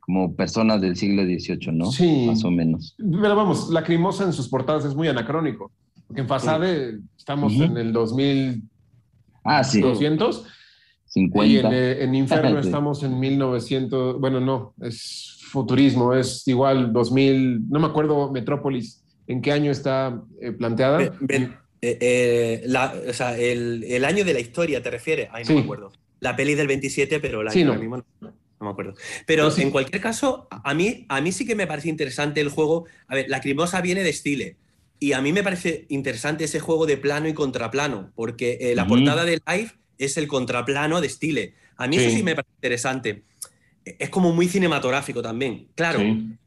como 0.05 0.35
personas 0.35 0.81
del 0.81 0.95
siglo 0.95 1.23
XVIII, 1.23 1.71
¿no? 1.71 1.91
Sí. 1.91 2.25
Más 2.27 2.43
o 2.43 2.51
menos. 2.51 2.95
Pero 2.97 3.35
vamos, 3.35 3.69
la 3.69 3.81
Lacrimosa 3.81 4.23
en 4.23 4.33
sus 4.33 4.47
portadas 4.47 4.85
es 4.85 4.95
muy 4.95 5.07
anacrónico. 5.07 5.71
Porque 6.07 6.21
en 6.21 6.27
Fasade 6.27 6.99
estamos 7.17 7.53
en 7.53 7.77
el 7.77 7.91
2000. 7.91 8.61
Ah, 9.43 9.63
sí. 9.63 9.81
200. 9.81 10.45
50. 11.05 11.47
Y 11.47 11.57
en, 11.57 11.73
eh, 11.73 12.03
en 12.03 12.13
Inferno 12.13 12.59
estamos 12.59 13.01
en 13.01 13.19
1900. 13.19 14.19
Bueno, 14.19 14.39
no, 14.39 14.75
es 14.81 15.39
futurismo, 15.49 16.13
es 16.13 16.47
igual 16.47 16.93
2000. 16.93 17.67
No 17.69 17.79
me 17.79 17.87
acuerdo, 17.87 18.31
Metrópolis, 18.31 19.03
en 19.25 19.41
qué 19.41 19.51
año 19.51 19.71
está 19.71 20.21
eh, 20.39 20.51
planteada. 20.51 21.11
Eh, 21.81 22.63
o 23.09 23.13
sea, 23.13 23.37
el, 23.37 23.83
el, 23.87 24.05
año 24.05 24.25
de 24.25 24.33
la 24.33 24.39
historia, 24.39 24.81
¿te 24.81 24.89
refieres? 24.89 25.29
Ahí 25.31 25.43
no 25.47 25.55
me 25.55 25.61
acuerdo. 25.61 25.91
La 26.19 26.35
peli 26.35 26.55
del 26.55 26.67
27, 26.67 27.19
pero 27.19 27.43
la 27.43 27.51
sí, 27.51 27.63
no. 27.63 27.75
mismo 27.75 27.97
no, 28.21 28.33
me 28.59 28.69
acuerdo. 28.69 28.95
Pero 29.25 29.51
en 29.57 29.69
cualquier 29.69 30.01
caso, 30.01 30.47
a 30.49 30.73
mí, 30.73 31.05
a 31.09 31.21
mí 31.21 31.31
sí 31.31 31.45
que 31.45 31.55
me 31.55 31.67
parece 31.67 31.89
interesante 31.89 32.41
el 32.41 32.49
juego. 32.49 32.85
A 33.07 33.15
ver, 33.15 33.29
la 33.29 33.41
Crimosa 33.41 33.81
viene 33.81 34.03
de 34.03 34.13
Stile. 34.13 34.55
Y 34.99 35.11
a 35.11 35.21
mí 35.21 35.33
me 35.33 35.43
parece 35.43 35.85
interesante 35.89 36.45
ese 36.45 36.59
juego 36.59 36.85
de 36.85 36.97
plano 36.97 37.27
y 37.27 37.33
contraplano, 37.33 38.11
porque 38.15 38.57
eh, 38.61 38.75
la 38.75 38.87
portada 38.87 39.25
de 39.25 39.41
Live 39.45 39.73
es 39.97 40.17
el 40.17 40.27
contraplano 40.27 41.01
de 41.01 41.09
Stile. 41.09 41.53
A 41.77 41.87
mí 41.87 41.97
eso 41.97 42.09
sí 42.09 42.23
me 42.23 42.35
parece 42.35 42.53
interesante. 42.55 43.23
Es 43.83 44.09
como 44.09 44.31
muy 44.31 44.47
cinematográfico 44.47 45.21
también. 45.21 45.67
Claro, 45.75 45.99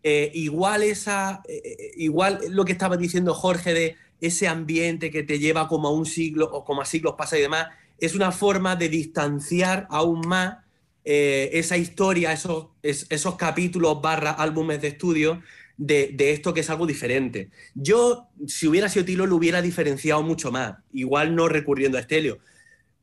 eh, 0.02 0.30
igual 0.34 0.82
esa, 0.82 1.42
eh, 1.46 1.92
igual 1.96 2.40
lo 2.48 2.64
que 2.64 2.72
estaba 2.72 2.96
diciendo 2.96 3.34
Jorge 3.34 3.74
de 3.74 3.96
ese 4.20 4.48
ambiente 4.48 5.10
que 5.10 5.22
te 5.22 5.38
lleva 5.38 5.68
como 5.68 5.88
a 5.88 5.92
un 5.92 6.06
siglo 6.06 6.50
o 6.50 6.64
como 6.64 6.82
a 6.82 6.84
siglos 6.84 7.14
pasa 7.16 7.38
y 7.38 7.42
demás, 7.42 7.68
es 7.98 8.14
una 8.14 8.32
forma 8.32 8.76
de 8.76 8.88
distanciar 8.88 9.86
aún 9.90 10.26
más 10.26 10.58
eh, 11.04 11.50
esa 11.52 11.76
historia, 11.76 12.32
esos, 12.32 12.66
esos 12.82 13.36
capítulos 13.36 14.00
barra 14.00 14.32
álbumes 14.32 14.80
de 14.80 14.88
estudio 14.88 15.42
de, 15.76 16.14
esto 16.32 16.52
que 16.52 16.60
es 16.60 16.70
algo 16.70 16.86
diferente. 16.86 17.50
Yo, 17.74 18.28
si 18.46 18.66
hubiera 18.66 18.88
sido 18.88 19.04
Tilo, 19.04 19.26
lo 19.26 19.36
hubiera 19.36 19.62
diferenciado 19.62 20.22
mucho 20.22 20.50
más, 20.52 20.74
igual 20.92 21.34
no 21.34 21.48
recurriendo 21.48 21.98
a 21.98 22.00
Estelio. 22.00 22.38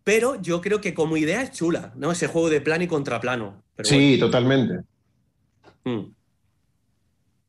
Pero 0.03 0.39
yo 0.41 0.61
creo 0.61 0.81
que 0.81 0.93
como 0.93 1.17
idea 1.17 1.41
es 1.41 1.51
chula, 1.51 1.93
¿no? 1.95 2.11
Ese 2.11 2.27
juego 2.27 2.49
de 2.49 2.61
plano 2.61 2.83
y 2.83 2.87
contraplano. 2.87 3.63
sí, 3.83 4.17
totalmente. 4.19 4.81
Hmm. 5.83 6.11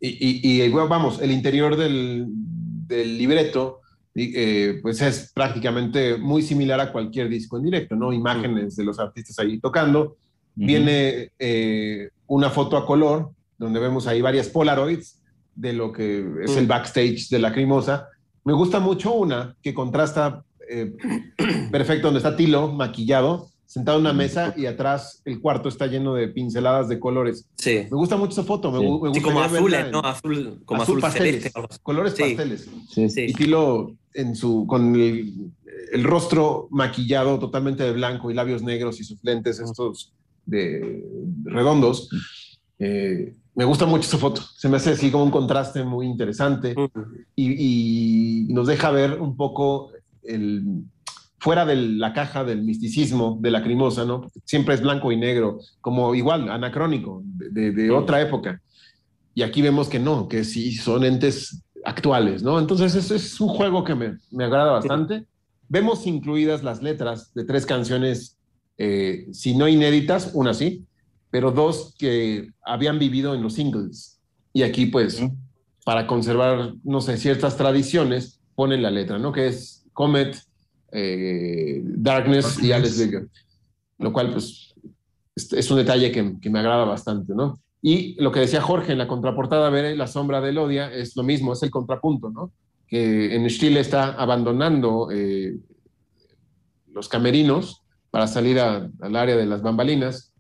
Y, 0.01 0.62
y, 0.64 0.68
vamos, 0.70 1.20
el 1.20 1.32
interior 1.32 1.76
del, 1.76 2.26
del 2.28 3.18
libreto 3.18 3.80
eh, 4.18 4.78
pues 4.82 5.00
es 5.02 5.30
prácticamente 5.34 6.16
muy 6.16 6.42
similar 6.42 6.80
a 6.80 6.90
cualquier 6.90 7.28
disco 7.28 7.58
en 7.58 7.64
directo, 7.64 7.96
¿no? 7.96 8.12
Imágenes 8.12 8.76
de 8.76 8.84
los 8.84 8.98
artistas 8.98 9.38
ahí 9.38 9.60
tocando. 9.60 10.16
Viene 10.54 11.32
eh, 11.38 12.08
una 12.26 12.48
foto 12.48 12.78
a 12.78 12.86
color, 12.86 13.30
donde 13.58 13.78
vemos 13.78 14.06
ahí 14.06 14.22
varias 14.22 14.48
Polaroids 14.48 15.20
de 15.54 15.72
lo 15.74 15.92
que 15.92 16.24
es 16.42 16.56
el 16.56 16.66
backstage 16.66 17.28
de 17.28 17.38
la 17.38 17.52
Crimosa. 17.52 18.08
Me 18.44 18.54
gusta 18.54 18.80
mucho 18.80 19.12
una 19.12 19.54
que 19.62 19.74
contrasta 19.74 20.44
eh, 20.68 20.96
perfecto, 21.70 22.06
donde 22.06 22.18
está 22.18 22.36
Tilo 22.36 22.72
maquillado, 22.72 23.48
sentado 23.66 23.98
en 23.98 24.02
una 24.02 24.12
mesa 24.12 24.54
y 24.56 24.66
atrás 24.66 25.20
el 25.24 25.40
cuarto 25.40 25.68
está 25.68 25.86
lleno 25.86 26.14
de 26.14 26.28
pinceladas 26.28 26.88
de 26.88 27.00
colores. 27.00 27.46
Sí. 27.56 27.86
Me 27.90 27.96
gusta 27.96 28.16
mucho 28.16 28.32
esa 28.32 28.44
foto. 28.44 28.70
Me, 28.70 28.78
gusta 28.78 29.20
como 29.20 29.40
azules, 29.42 29.90
¿no? 29.90 30.00
Azul, 30.00 30.62
como 30.64 30.82
azul, 30.82 31.00
pasteles. 31.00 31.52
colores 31.82 32.14
pasteles. 32.14 32.68
Sí, 32.88 33.10
sí. 33.10 33.26
Y 33.28 33.32
Tilo 33.34 33.96
en 34.14 34.34
su, 34.36 34.66
con 34.66 34.94
el, 34.94 35.52
rostro 36.02 36.68
maquillado 36.70 37.38
totalmente 37.38 37.82
de 37.82 37.92
blanco 37.92 38.30
y 38.30 38.34
labios 38.34 38.62
negros 38.62 39.00
y 39.00 39.04
sus 39.04 39.22
lentes 39.22 39.58
estos 39.58 40.12
de 40.44 41.04
redondos. 41.44 42.08
Eh, 42.78 43.34
me 43.54 43.64
gusta 43.64 43.86
mucho 43.86 44.06
esa 44.08 44.18
foto. 44.18 44.42
Se 44.56 44.68
me 44.68 44.76
hace 44.76 44.90
así 44.90 45.10
como 45.10 45.24
un 45.24 45.30
contraste 45.30 45.82
muy 45.82 46.06
interesante 46.06 46.74
y, 47.34 48.46
y 48.46 48.52
nos 48.52 48.68
deja 48.68 48.90
ver 48.90 49.20
un 49.20 49.36
poco 49.36 49.90
el 50.22 50.84
fuera 51.39 51.64
de 51.64 51.76
la 51.76 52.12
caja 52.12 52.45
del 52.45 52.62
misticismo 52.62 53.39
de 53.41 53.51
la 53.51 53.62
crimosa, 53.62 54.05
¿no? 54.05 54.30
Siempre 54.45 54.74
es 54.74 54.80
blanco 54.80 55.12
y 55.12 55.16
negro, 55.16 55.61
como 55.80 56.14
igual, 56.14 56.49
anacrónico, 56.49 57.22
de, 57.24 57.91
otra 57.91 58.20
época. 58.20 58.61
Y 59.34 59.43
aquí 59.43 59.61
vemos 59.62 59.89
que 59.89 59.99
no, 59.99 60.28
que 60.28 60.45
sí 60.45 60.72
son 60.72 61.05
entes 61.05 61.62
actuales, 61.84 62.43
¿no? 62.43 62.59
Entonces 62.59 62.95
es, 62.95 63.11
es 63.11 63.41
un 63.41 63.49
juego 63.49 63.84
que 63.84 63.95
me, 63.95 64.16
me, 64.30 64.45
agrada 64.45 64.72
bastante. 64.72 65.24
Vemos 65.68 66.07
incluidas 66.07 66.62
las 66.62 66.82
letras 66.82 67.32
de 67.34 67.45
tres 67.45 67.66
canciones, 67.66 68.39
eh, 68.78 69.26
si 69.32 69.57
no 69.57 69.68
inéditas, 69.68 70.30
una 70.32 70.55
sí, 70.55 70.84
pero 71.30 71.51
dos 71.51 71.95
que 71.99 72.51
habían 72.64 72.99
vivido 72.99 73.34
en 73.34 73.43
los 73.43 73.55
singles. 73.55 74.20
Y 74.53 74.62
aquí, 74.62 74.87
pues, 74.87 75.22
para 75.84 76.07
conservar, 76.07 76.72
no 76.82 77.01
sé, 77.01 77.18
ciertas 77.18 77.57
tradiciones, 77.57 78.41
ponen 78.55 78.82
la 78.82 78.91
letra, 78.91 79.18
¿no? 79.18 79.32
Que 79.32 79.49
es 79.49 79.84
Comet, 79.93 80.37
eh, 80.93 81.82
Darkness, 81.84 82.62
y 82.62 82.72
Alex 82.72 82.99
Bigger. 82.99 83.28
Lo 83.99 84.12
cual, 84.12 84.32
pues, 84.32 84.74
es, 85.34 85.70
un 85.70 85.78
detalle 85.78 86.12
que, 86.12 86.39
que, 86.41 86.51
me 86.51 86.59
agrada 86.59 86.84
bastante, 86.84 87.34
¿no? 87.34 87.61
Y 87.82 88.20
lo 88.20 88.32
que 88.32 88.41
decía 88.41 88.61
Jorge 88.61 88.93
en 88.93 88.99
la 88.99 89.09
contraportada, 89.09 89.70
ver 89.70 89.97
la 89.97 90.07
sombra 90.07 90.41
de 90.41 90.51
Elodia, 90.51 90.93
es 90.93 91.16
lo 91.16 91.22
mismo, 91.22 91.53
es 91.53 91.62
el 91.62 91.70
contrapunto, 91.70 92.30
¿no? 92.30 92.53
Que 92.87 93.34
en 93.34 93.47
Chile 93.49 93.80
está 93.80 94.12
abandonando 94.12 95.09
eh, 95.12 95.57
los 96.93 97.09
camerinos 97.09 97.82
para 98.11 98.26
salir 98.26 98.59
al 98.61 99.16
área 99.16 99.37
de 99.37 99.47
las 99.47 99.62
bambalinas. 99.62 100.32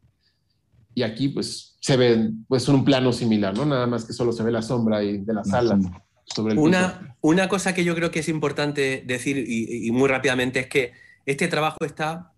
Y 0.94 1.02
aquí, 1.02 1.28
pues, 1.28 1.76
se 1.80 1.96
ve 1.96 2.32
pues, 2.48 2.68
un 2.68 2.84
plano 2.84 3.12
similar, 3.12 3.56
¿no? 3.56 3.66
Nada 3.66 3.86
más 3.86 4.04
que 4.04 4.12
solo 4.12 4.32
se 4.32 4.42
ve 4.42 4.50
la 4.50 4.62
sombra 4.62 5.02
y 5.04 5.18
de 5.18 5.34
la 5.34 5.44
sala 5.44 5.78
sobre 6.26 6.52
el 6.52 6.58
una, 6.58 7.16
una 7.22 7.48
cosa 7.48 7.74
que 7.74 7.84
yo 7.84 7.94
creo 7.94 8.10
que 8.10 8.18
es 8.18 8.28
importante 8.28 9.02
decir 9.06 9.38
y, 9.38 9.86
y 9.86 9.90
muy 9.90 10.08
rápidamente 10.08 10.60
es 10.60 10.66
que 10.66 10.92
este 11.24 11.48
trabajo 11.48 11.84
está 11.84 12.32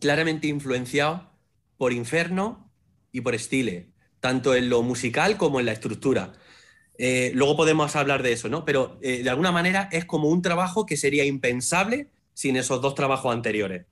claramente 0.00 0.46
influenciado 0.46 1.30
por 1.78 1.92
Inferno 1.92 2.70
y 3.12 3.22
por 3.22 3.38
Stile 3.38 3.94
tanto 4.24 4.54
en 4.54 4.70
lo 4.70 4.82
musical 4.82 5.36
como 5.36 5.60
en 5.60 5.66
la 5.66 5.72
estructura. 5.72 6.32
Eh, 6.96 7.30
luego 7.34 7.58
podemos 7.58 7.94
hablar 7.94 8.22
de 8.22 8.32
eso, 8.32 8.48
¿no? 8.48 8.64
Pero 8.64 8.98
eh, 9.02 9.22
de 9.22 9.28
alguna 9.28 9.52
manera 9.52 9.90
es 9.92 10.06
como 10.06 10.30
un 10.30 10.40
trabajo 10.40 10.86
que 10.86 10.96
sería 10.96 11.26
impensable 11.26 12.08
sin 12.32 12.56
esos 12.56 12.80
dos 12.80 12.94
trabajos 12.94 13.34
anteriores. 13.34 13.84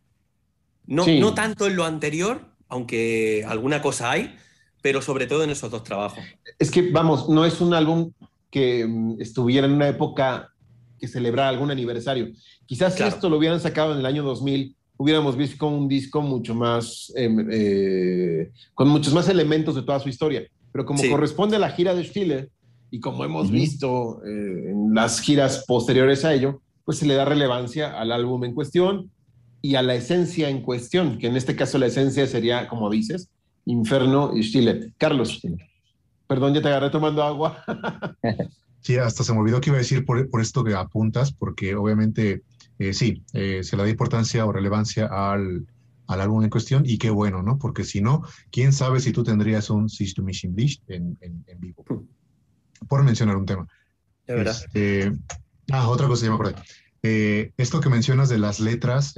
No, 0.86 1.06
no 1.06 1.34
tanto 1.34 1.66
en 1.66 1.76
lo 1.76 1.84
anterior, 1.84 2.46
aunque 2.70 3.44
alguna 3.46 3.82
cosa 3.82 4.10
hay, 4.10 4.34
pero 4.80 5.02
sobre 5.02 5.26
todo 5.26 5.44
en 5.44 5.50
esos 5.50 5.70
dos 5.70 5.84
trabajos. 5.84 6.24
Es 6.58 6.70
que, 6.70 6.90
vamos, 6.90 7.28
no 7.28 7.44
es 7.44 7.60
un 7.60 7.74
álbum 7.74 8.10
que 8.52 8.86
mm, 8.86 9.20
estuviera 9.20 9.66
en 9.66 9.72
una 9.72 9.88
época 9.88 10.50
que 11.00 11.08
celebrara 11.08 11.48
algún 11.48 11.72
aniversario. 11.72 12.28
Quizás 12.66 12.94
si 12.94 13.02
esto 13.02 13.28
lo 13.28 13.38
hubieran 13.38 13.58
sacado 13.58 13.92
en 13.92 13.98
el 13.98 14.06
año 14.06 14.22
2000, 14.22 14.76
hubiéramos 14.96 15.36
visto 15.36 15.66
un 15.66 15.88
disco 15.88 16.20
mucho 16.20 16.54
más, 16.54 17.12
em, 17.16 17.48
eh, 17.50 18.52
con 18.74 18.88
muchos 18.88 19.12
más 19.12 19.28
elementos 19.28 19.74
de 19.74 19.82
toda 19.82 19.98
su 19.98 20.08
historia. 20.08 20.46
Pero 20.70 20.84
como 20.86 21.02
corresponde 21.10 21.56
a 21.56 21.58
la 21.58 21.70
gira 21.70 21.94
de 21.94 22.04
Stiller, 22.04 22.50
y 22.90 23.00
como 23.00 23.24
hemos 23.24 23.50
visto 23.50 24.22
eh, 24.24 24.70
en 24.70 24.94
las 24.94 25.20
giras 25.20 25.64
posteriores 25.66 26.24
a 26.24 26.34
ello, 26.34 26.60
pues 26.84 26.98
se 26.98 27.06
le 27.06 27.14
da 27.14 27.24
relevancia 27.24 27.98
al 27.98 28.12
álbum 28.12 28.44
en 28.44 28.54
cuestión 28.54 29.10
y 29.62 29.76
a 29.76 29.82
la 29.82 29.94
esencia 29.94 30.50
en 30.50 30.60
cuestión, 30.60 31.18
que 31.18 31.28
en 31.28 31.36
este 31.36 31.56
caso 31.56 31.78
la 31.78 31.86
esencia 31.86 32.26
sería, 32.26 32.68
como 32.68 32.90
dices, 32.90 33.30
Inferno 33.64 34.36
y 34.36 34.42
Stiller. 34.42 34.92
Carlos, 34.98 35.40
perdón, 36.32 36.54
ya 36.54 36.62
te 36.62 36.68
agarré 36.68 36.88
tomando 36.88 37.22
agua. 37.22 37.62
sí, 38.80 38.96
hasta 38.96 39.22
se 39.22 39.34
me 39.34 39.40
olvidó 39.40 39.60
que 39.60 39.68
iba 39.68 39.76
a 39.76 39.80
decir 39.80 40.06
por, 40.06 40.30
por 40.30 40.40
esto 40.40 40.64
que 40.64 40.72
apuntas, 40.74 41.30
porque 41.30 41.74
obviamente 41.74 42.42
eh, 42.78 42.94
sí, 42.94 43.22
eh, 43.34 43.62
se 43.62 43.76
le 43.76 43.82
da 43.82 43.88
importancia 43.90 44.46
o 44.46 44.50
relevancia 44.50 45.08
al, 45.08 45.66
al, 46.06 46.20
álbum 46.22 46.42
en 46.42 46.48
cuestión 46.48 46.84
y 46.86 46.96
qué 46.96 47.10
bueno, 47.10 47.42
¿no? 47.42 47.58
Porque 47.58 47.84
si 47.84 48.00
no, 48.00 48.22
quién 48.50 48.72
sabe 48.72 49.00
si 49.00 49.12
tú 49.12 49.22
tendrías 49.22 49.68
un 49.68 49.90
System 49.90 50.24
Mission 50.24 50.54
Bleach 50.54 50.80
en, 50.88 51.18
en, 51.20 51.44
en, 51.48 51.60
vivo. 51.60 51.84
Hmm. 51.86 52.86
Por 52.88 53.04
mencionar 53.04 53.36
un 53.36 53.44
tema. 53.44 53.68
De 54.26 54.34
verdad. 54.34 54.56
Este, 54.56 55.12
ah, 55.70 55.90
otra 55.90 56.06
cosa, 56.08 56.24
ya 56.24 56.30
me 56.30 56.36
acordé. 56.36 56.54
Eh, 57.02 57.52
esto 57.58 57.78
que 57.80 57.90
mencionas 57.90 58.30
de 58.30 58.38
las 58.38 58.58
letras 58.58 59.14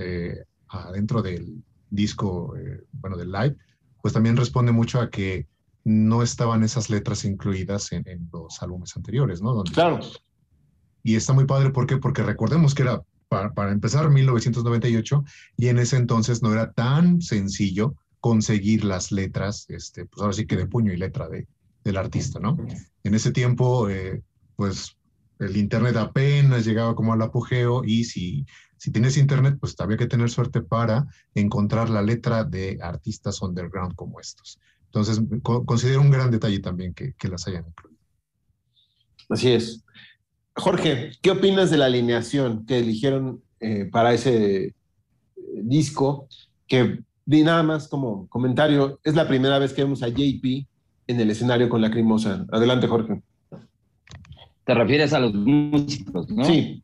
adentro 0.66 1.22
del 1.22 1.62
disco, 1.90 2.56
bueno, 2.90 3.16
del 3.16 3.30
live, 3.30 3.54
pues 4.02 4.12
también 4.12 4.36
responde 4.36 4.72
mucho 4.72 5.00
a 5.00 5.10
que 5.10 5.46
no 5.84 6.22
estaban 6.22 6.62
esas 6.64 6.88
letras 6.90 7.24
incluidas 7.24 7.92
en, 7.92 8.08
en 8.08 8.28
los 8.32 8.62
álbumes 8.62 8.96
anteriores, 8.96 9.42
¿no? 9.42 9.52
Donde- 9.54 9.72
Claro. 9.72 10.00
Y 11.02 11.16
está 11.16 11.32
muy 11.34 11.44
padre, 11.44 11.70
¿por 11.70 11.86
qué? 11.86 11.98
Porque 11.98 12.22
recordemos 12.22 12.74
que 12.74 12.82
era, 12.82 13.02
para, 13.28 13.52
para 13.52 13.72
empezar, 13.72 14.08
1998, 14.08 15.22
y 15.58 15.68
en 15.68 15.78
ese 15.78 15.96
entonces 15.96 16.42
no 16.42 16.52
era 16.52 16.72
tan 16.72 17.20
sencillo 17.20 17.94
conseguir 18.20 18.84
las 18.84 19.12
letras, 19.12 19.66
este, 19.68 20.06
pues 20.06 20.22
ahora 20.22 20.32
sí 20.32 20.46
que 20.46 20.56
de 20.56 20.66
puño 20.66 20.92
y 20.92 20.96
letra 20.96 21.28
de, 21.28 21.46
del 21.84 21.98
artista, 21.98 22.40
¿no? 22.40 22.56
En 23.02 23.14
ese 23.14 23.32
tiempo, 23.32 23.90
eh, 23.90 24.22
pues 24.56 24.96
el 25.40 25.58
Internet 25.58 25.96
apenas 25.96 26.64
llegaba 26.64 26.94
como 26.94 27.12
al 27.12 27.20
apogeo 27.20 27.84
y 27.84 28.04
si, 28.04 28.46
si 28.78 28.90
tienes 28.90 29.18
Internet, 29.18 29.58
pues 29.60 29.74
había 29.80 29.98
que 29.98 30.06
tener 30.06 30.30
suerte 30.30 30.62
para 30.62 31.06
encontrar 31.34 31.90
la 31.90 32.00
letra 32.00 32.44
de 32.44 32.78
artistas 32.80 33.42
underground 33.42 33.94
como 33.94 34.20
estos. 34.20 34.58
Entonces, 34.94 35.20
co- 35.42 35.64
considero 35.66 36.00
un 36.02 36.10
gran 36.12 36.30
detalle 36.30 36.60
también 36.60 36.94
que, 36.94 37.14
que 37.14 37.26
las 37.28 37.48
hayan 37.48 37.66
incluido. 37.66 37.98
Así 39.28 39.50
es. 39.50 39.84
Jorge, 40.54 41.10
¿qué 41.20 41.32
opinas 41.32 41.72
de 41.72 41.78
la 41.78 41.86
alineación 41.86 42.64
que 42.64 42.78
eligieron 42.78 43.42
eh, 43.58 43.86
para 43.90 44.14
ese 44.14 44.66
eh, 44.66 44.74
disco? 45.64 46.28
Que 46.68 47.00
di 47.26 47.42
nada 47.42 47.64
más 47.64 47.88
como 47.88 48.28
comentario, 48.28 49.00
es 49.02 49.16
la 49.16 49.26
primera 49.26 49.58
vez 49.58 49.72
que 49.72 49.82
vemos 49.82 50.04
a 50.04 50.08
JP 50.08 50.64
en 51.08 51.20
el 51.20 51.28
escenario 51.30 51.68
con 51.68 51.80
Lacrimosa. 51.82 52.46
Adelante, 52.52 52.86
Jorge. 52.86 53.20
Te 54.64 54.74
refieres 54.74 55.12
a 55.12 55.18
los 55.18 55.34
músicos, 55.34 56.30
¿no? 56.30 56.44
Sí, 56.44 56.80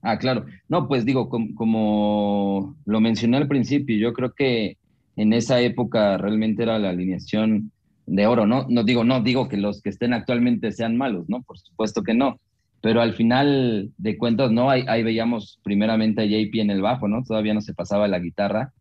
Ah, 0.00 0.16
claro. 0.16 0.46
No, 0.68 0.86
pues 0.86 1.04
digo, 1.04 1.28
com- 1.28 1.54
como 1.54 2.76
lo 2.86 3.00
mencioné 3.00 3.36
al 3.36 3.48
principio, 3.48 3.96
yo 3.96 4.12
creo 4.12 4.32
que 4.32 4.78
en 5.18 5.32
esa 5.32 5.60
época 5.60 6.16
realmente 6.16 6.62
era 6.62 6.78
la 6.78 6.90
alineación 6.90 7.72
de 8.06 8.26
oro, 8.28 8.46
¿no? 8.46 8.66
No 8.68 8.84
digo, 8.84 9.02
no 9.02 9.20
digo 9.20 9.48
que 9.48 9.56
los 9.56 9.82
que 9.82 9.90
estén 9.90 10.14
actualmente 10.14 10.70
sean 10.70 10.96
malos, 10.96 11.28
¿no? 11.28 11.42
Por 11.42 11.58
supuesto 11.58 12.04
que 12.04 12.14
no. 12.14 12.40
Pero 12.80 13.00
al 13.00 13.14
final 13.14 13.90
de 13.98 14.16
cuentas, 14.16 14.52
¿no? 14.52 14.70
Ahí, 14.70 15.02
veíamos 15.02 15.58
primeramente 15.64 16.22
a 16.22 16.24
JP 16.24 16.54
en 16.60 16.70
el 16.70 16.82
bajo, 16.82 17.08
¿no? 17.08 17.24
Todavía 17.24 17.52
no 17.52 17.60
se 17.60 17.74
pasaba 17.74 18.06
la 18.06 18.20
guitarra. 18.20 18.72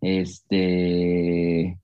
Este, 0.00 1.76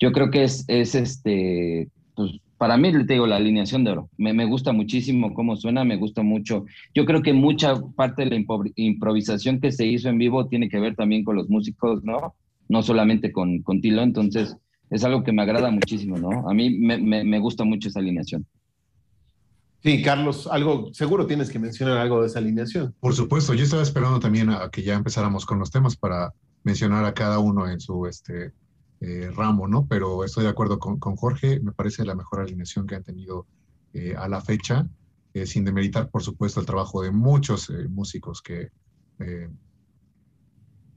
yo 0.00 0.10
creo 0.10 0.32
que 0.32 0.42
es, 0.42 0.64
es 0.66 0.96
este, 0.96 1.88
pues 2.16 2.32
para 2.58 2.76
mí, 2.76 2.90
te 3.06 3.12
digo, 3.12 3.28
la 3.28 3.36
alineación 3.36 3.84
de 3.84 3.92
oro. 3.92 4.10
Me, 4.18 4.32
me 4.32 4.44
gusta 4.44 4.72
muchísimo 4.72 5.34
cómo 5.34 5.54
suena, 5.54 5.84
me 5.84 5.96
gusta 5.96 6.24
mucho. 6.24 6.64
Yo 6.92 7.04
creo 7.04 7.22
que 7.22 7.32
mucha 7.32 7.80
parte 7.94 8.24
de 8.24 8.30
la 8.30 8.44
improvisación 8.74 9.60
que 9.60 9.70
se 9.70 9.86
hizo 9.86 10.08
en 10.08 10.18
vivo 10.18 10.48
tiene 10.48 10.68
que 10.68 10.80
ver 10.80 10.96
también 10.96 11.22
con 11.22 11.36
los 11.36 11.48
músicos, 11.48 12.02
¿no? 12.02 12.34
No 12.68 12.82
solamente 12.82 13.32
con, 13.32 13.62
con 13.62 13.80
Tilo, 13.80 14.02
entonces 14.02 14.56
es 14.90 15.04
algo 15.04 15.22
que 15.24 15.32
me 15.32 15.42
agrada 15.42 15.70
muchísimo, 15.70 16.16
¿no? 16.18 16.48
A 16.48 16.54
mí 16.54 16.78
me, 16.78 16.98
me, 16.98 17.24
me 17.24 17.38
gusta 17.38 17.64
mucho 17.64 17.88
esa 17.88 18.00
alineación. 18.00 18.46
sí, 19.82 20.02
Carlos, 20.02 20.46
algo, 20.50 20.92
seguro 20.94 21.26
tienes 21.26 21.50
que 21.50 21.58
mencionar 21.58 21.98
algo 21.98 22.20
de 22.20 22.28
esa 22.28 22.38
alineación. 22.38 22.94
Por 23.00 23.14
supuesto, 23.14 23.54
yo 23.54 23.64
estaba 23.64 23.82
esperando 23.82 24.18
también 24.20 24.50
a 24.50 24.70
que 24.70 24.82
ya 24.82 24.94
empezáramos 24.94 25.44
con 25.46 25.58
los 25.58 25.70
temas 25.70 25.96
para 25.96 26.32
mencionar 26.62 27.04
a 27.04 27.12
cada 27.12 27.38
uno 27.38 27.68
en 27.68 27.80
su 27.80 28.06
este, 28.06 28.52
eh, 29.00 29.30
ramo, 29.34 29.68
¿no? 29.68 29.86
Pero 29.86 30.24
estoy 30.24 30.44
de 30.44 30.50
acuerdo 30.50 30.78
con, 30.78 30.98
con 30.98 31.16
Jorge, 31.16 31.60
me 31.60 31.72
parece 31.72 32.04
la 32.04 32.14
mejor 32.14 32.40
alineación 32.40 32.86
que 32.86 32.94
han 32.94 33.04
tenido 33.04 33.46
eh, 33.92 34.14
a 34.16 34.28
la 34.28 34.40
fecha, 34.40 34.86
eh, 35.34 35.46
sin 35.46 35.64
demeritar, 35.64 36.10
por 36.10 36.22
supuesto, 36.22 36.60
el 36.60 36.66
trabajo 36.66 37.02
de 37.02 37.10
muchos 37.10 37.68
eh, 37.68 37.88
músicos 37.88 38.40
que, 38.40 38.70
eh, 39.18 39.48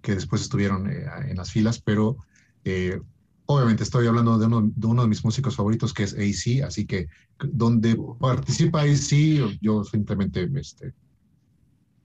que 0.08 0.16
después 0.16 0.42
estuvieron 0.42 0.90
eh, 0.90 1.04
en 1.28 1.36
las 1.36 1.52
filas, 1.52 1.82
pero 1.82 2.16
eh, 2.64 2.98
obviamente 3.46 3.84
estoy 3.84 4.08
hablando 4.08 4.38
de 4.38 4.46
uno, 4.46 4.72
de 4.74 4.88
uno 4.88 5.02
de 5.02 5.10
mis 5.10 5.22
músicos 5.26 5.58
favoritos 5.58 5.94
que 5.94 6.04
es 6.04 6.14
AC, 6.14 6.64
así 6.64 6.86
que 6.88 7.08
donde 7.44 7.98
participa 8.18 8.84
AC, 8.84 9.60
yo 9.60 9.84
simplemente 9.84 10.50
este, 10.56 10.94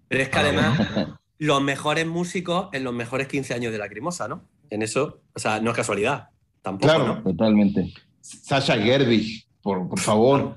Pero 0.09 0.23
es 0.25 0.29
que 0.31 0.37
Ah, 0.37 0.41
además, 0.41 0.79
los 1.39 1.63
mejores 1.63 2.09
músicos 2.09 2.71
en 2.73 2.83
los 2.83 2.93
mejores 2.93 3.29
15 3.29 3.55
años 3.55 3.71
de 3.71 3.79
Lacrimosa, 3.79 4.27
¿no? 4.27 4.49
En 4.69 4.83
eso, 4.83 5.21
o 5.33 5.39
sea, 5.39 5.61
no 5.61 5.71
es 5.71 5.77
casualidad. 5.77 6.31
Tampoco, 6.61 6.93
Claro. 6.93 7.07
¿no? 7.07 7.23
Totalmente. 7.23 7.95
Sasha 8.21 8.77
Gerwig, 8.79 9.45
por, 9.63 9.89
por 9.89 10.01
favor. 10.01 10.57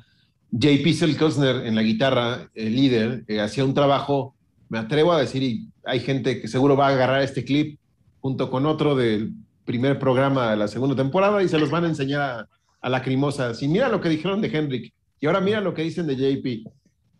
JP 0.50 0.94
Selkosner 0.94 1.68
en 1.68 1.76
la 1.76 1.84
guitarra, 1.84 2.50
el 2.56 2.76
líder, 2.76 3.24
eh, 3.28 3.40
hacía 3.40 3.66
un 3.66 3.76
trabajo, 3.76 4.35
me 4.70 4.80
atrevo 4.80 5.14
a 5.14 5.20
decir, 5.20 5.44
y 5.44 5.70
hay 5.84 6.00
gente 6.00 6.42
que 6.42 6.48
seguro 6.48 6.76
va 6.76 6.88
a 6.88 6.92
agarrar 6.92 7.22
este 7.22 7.44
clip 7.44 7.80
junto 8.20 8.50
con 8.50 8.66
otro 8.66 8.96
del 8.96 9.34
primer 9.66 10.00
programa 10.00 10.52
de 10.52 10.58
la 10.58 10.68
segunda 10.68 10.96
temporada 10.96 11.42
y 11.44 11.48
se 11.48 11.60
los 11.60 11.70
van 11.70 11.86
a 11.86 11.90
enseñar 11.90 12.22
a, 12.22 12.50
a 12.82 12.90
Lacrimosa. 12.90 13.54
Si 13.54 13.68
mira 13.68 13.90
lo 13.90 14.02
que 14.02 14.10
dijeron 14.10 14.42
de 14.42 14.56
Henrik 14.56 14.94
y 15.20 15.26
ahora 15.26 15.42
mira 15.42 15.62
lo 15.62 15.74
que 15.74 15.84
dicen 15.84 16.08
de 16.08 16.16
JP. 16.16 16.70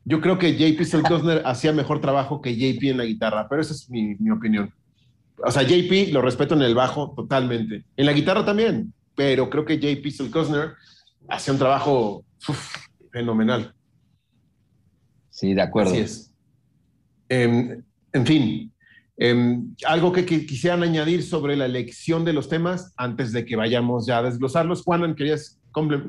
Yo 0.04 0.22
creo 0.22 0.38
que 0.38 0.56
JP 0.56 0.84
Selkosner 0.84 1.42
hacía 1.46 1.74
mejor 1.74 2.00
trabajo 2.00 2.42
que 2.42 2.56
JP 2.56 2.84
en 2.92 2.98
la 2.98 3.06
guitarra, 3.06 3.48
pero 3.50 3.62
esa 3.62 3.74
es 3.74 3.90
mi, 3.90 4.16
mi 4.16 4.30
opinión. 4.30 4.72
O 5.38 5.52
sea, 5.52 5.64
JP 5.64 6.14
lo 6.14 6.22
respeto 6.22 6.54
en 6.54 6.62
el 6.62 6.76
bajo 6.76 7.14
totalmente. 7.16 7.86
En 7.98 8.06
la 8.06 8.14
guitarra 8.14 8.46
también, 8.46 8.94
pero 9.16 9.50
creo 9.50 9.66
que 9.66 9.80
JP 9.80 10.08
Selkosner 10.12 10.74
hacía 11.28 11.54
un 11.54 11.60
trabajo 11.60 12.24
uf, 12.48 12.76
fenomenal. 13.12 13.74
Sí, 15.30 15.54
de 15.54 15.62
acuerdo. 15.62 15.92
Así 15.92 16.00
es. 16.02 16.35
Em, 17.44 17.84
en 18.14 18.26
fin, 18.26 18.72
em, 19.18 19.74
algo 19.86 20.12
que, 20.12 20.26
que 20.26 20.46
quisieran 20.46 20.84
añadir 20.84 21.24
sobre 21.24 21.56
la 21.56 21.66
elección 21.66 22.24
de 22.26 22.34
los 22.34 22.48
temas 22.50 22.94
antes 22.98 23.32
de 23.32 23.46
que 23.46 23.56
vayamos 23.56 24.06
ya 24.06 24.20
a 24.20 24.24
desglosarlos. 24.24 24.84
Juanan, 24.84 25.16
querías 25.16 25.60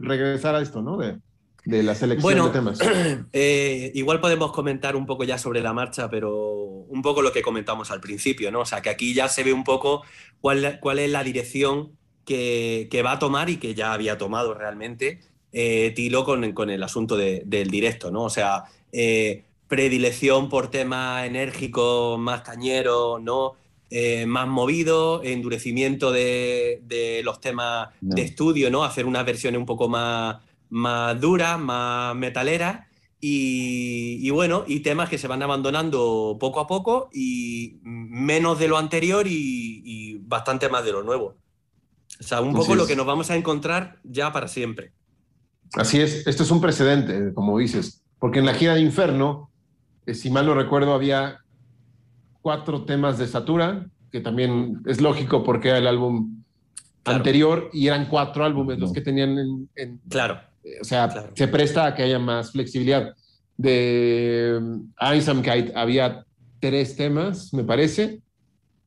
regresar 0.03 0.55
a 0.55 0.61
esto, 0.63 0.83
¿no? 0.83 0.97
De, 0.99 1.19
de 1.65 1.83
la 1.83 1.95
selección 1.95 2.23
Bueno, 2.23 2.47
de 2.47 2.53
temas. 2.53 2.79
Eh, 3.33 3.91
igual 3.95 4.21
podemos 4.21 4.53
comentar 4.53 4.95
un 4.95 5.07
poco 5.07 5.25
ya 5.25 5.39
sobre 5.39 5.61
la 5.61 5.73
marcha, 5.73 6.09
pero 6.09 6.33
un 6.89 7.03
poco 7.03 7.23
lo 7.23 7.33
que 7.33 7.43
comentamos 7.43 7.91
al 7.91 8.01
principio, 8.01 8.53
¿no? 8.53 8.61
O 8.61 8.65
sea, 8.67 8.81
que 8.83 8.91
aquí 8.91 9.13
ya 9.15 9.29
se 9.29 9.43
ve 9.43 9.53
un 9.53 9.65
poco 9.65 10.03
cuál, 10.41 10.79
cuál 10.81 11.01
es 11.01 11.11
la 11.11 11.25
dirección 11.25 11.91
que, 12.25 12.87
que 12.91 13.03
va 13.03 13.13
a 13.13 13.19
tomar 13.19 13.51
y 13.51 13.57
que 13.57 13.75
ya 13.75 13.93
había 13.93 14.17
tomado 14.19 14.55
realmente 14.55 15.21
eh, 15.53 15.93
Tilo 15.97 16.25
con, 16.25 16.53
con 16.53 16.71
el 16.71 16.83
asunto 16.83 17.17
de- 17.17 17.43
del 17.47 17.69
directo, 17.71 18.11
¿no? 18.13 18.23
O 18.25 18.31
sea, 18.31 18.65
eh, 18.93 19.45
predilección 19.69 20.49
por 20.49 20.69
temas 20.71 21.27
enérgicos, 21.27 22.19
más 22.19 22.43
cañeros, 22.43 23.21
¿no? 23.23 23.55
Eh, 23.91 24.27
más 24.27 24.49
movido, 24.49 25.23
endurecimiento 25.23 26.11
de, 26.13 26.81
de 26.85 27.23
los 27.25 27.41
temas 27.41 27.91
No. 28.01 28.15
de 28.17 28.23
estudio, 28.23 28.71
¿no? 28.71 28.85
Hacer 28.85 29.07
unas 29.07 29.25
versiones 29.25 29.59
un 29.61 29.67
poco 29.67 29.89
más, 29.89 30.39
más 30.71 31.21
duras, 31.21 31.59
más 31.59 32.15
metaleras. 32.17 32.87
Y, 33.21 34.19
y 34.21 34.31
bueno, 34.31 34.65
y 34.67 34.81
temas 34.81 35.09
que 35.09 35.19
se 35.19 35.27
van 35.27 35.43
abandonando 35.43 36.37
poco 36.39 36.61
a 36.61 36.67
poco 36.67 37.09
y 37.13 37.79
menos 37.83 38.59
de 38.59 38.69
lo 38.69 38.77
anterior 38.77 39.27
y, 39.27 39.83
y 39.85 40.19
bastante 40.21 40.69
más 40.69 40.85
de 40.85 40.93
lo 40.93 41.03
nuevo. 41.03 41.35
O 42.21 42.23
sea, 42.23 42.41
un 42.41 42.51
Así 42.51 42.57
poco 42.59 42.75
lo 42.75 42.87
que 42.87 42.95
nos 42.95 43.07
vamos 43.07 43.31
a 43.31 43.37
encontrar 43.37 43.99
ya 44.05 44.33
para 44.33 44.49
siempre. 44.49 44.93
Así 45.75 46.01
es, 46.01 46.27
esto 46.27 46.43
es 46.43 46.51
un 46.51 46.61
precedente, 46.61 47.33
como 47.35 47.59
dices, 47.59 48.03
porque 48.19 48.39
en 48.39 48.47
la 48.47 48.55
gira 48.55 48.75
de 48.75 48.81
Inferno, 48.81 49.51
eh, 50.07 50.15
si 50.15 50.31
mal 50.31 50.47
no 50.47 50.55
recuerdo, 50.55 50.95
había 50.95 51.41
cuatro 52.43 52.85
temas 52.85 53.19
de 53.19 53.27
Satura, 53.27 53.87
que 54.11 54.21
también 54.21 54.81
es 54.87 55.01
lógico 55.01 55.43
porque 55.43 55.69
era 55.69 55.79
el 55.79 55.87
álbum 55.87 56.43
Claro. 57.03 57.19
anterior 57.19 57.71
y 57.73 57.87
eran 57.87 58.07
cuatro 58.07 58.45
álbumes 58.45 58.79
los 58.81 58.93
que 58.93 59.01
tenían 59.01 59.39
en, 59.39 59.69
en- 59.77 60.01
Claro, 60.09 60.41
eh, 60.65 60.79
o 60.81 60.85
sea, 60.85 61.09
Claro. 61.09 61.31
se 61.37 61.47
presta 61.49 61.87
a 61.87 61.95
que 61.95 62.03
haya 62.03 62.19
más 62.19 62.51
flexibilidad. 62.51 63.15
De 63.57 64.61
Einsamkeit 65.01 65.71
había 65.77 66.25
tres 66.61 66.97
temas, 66.97 67.53
me 67.55 67.65
parece, 67.65 68.21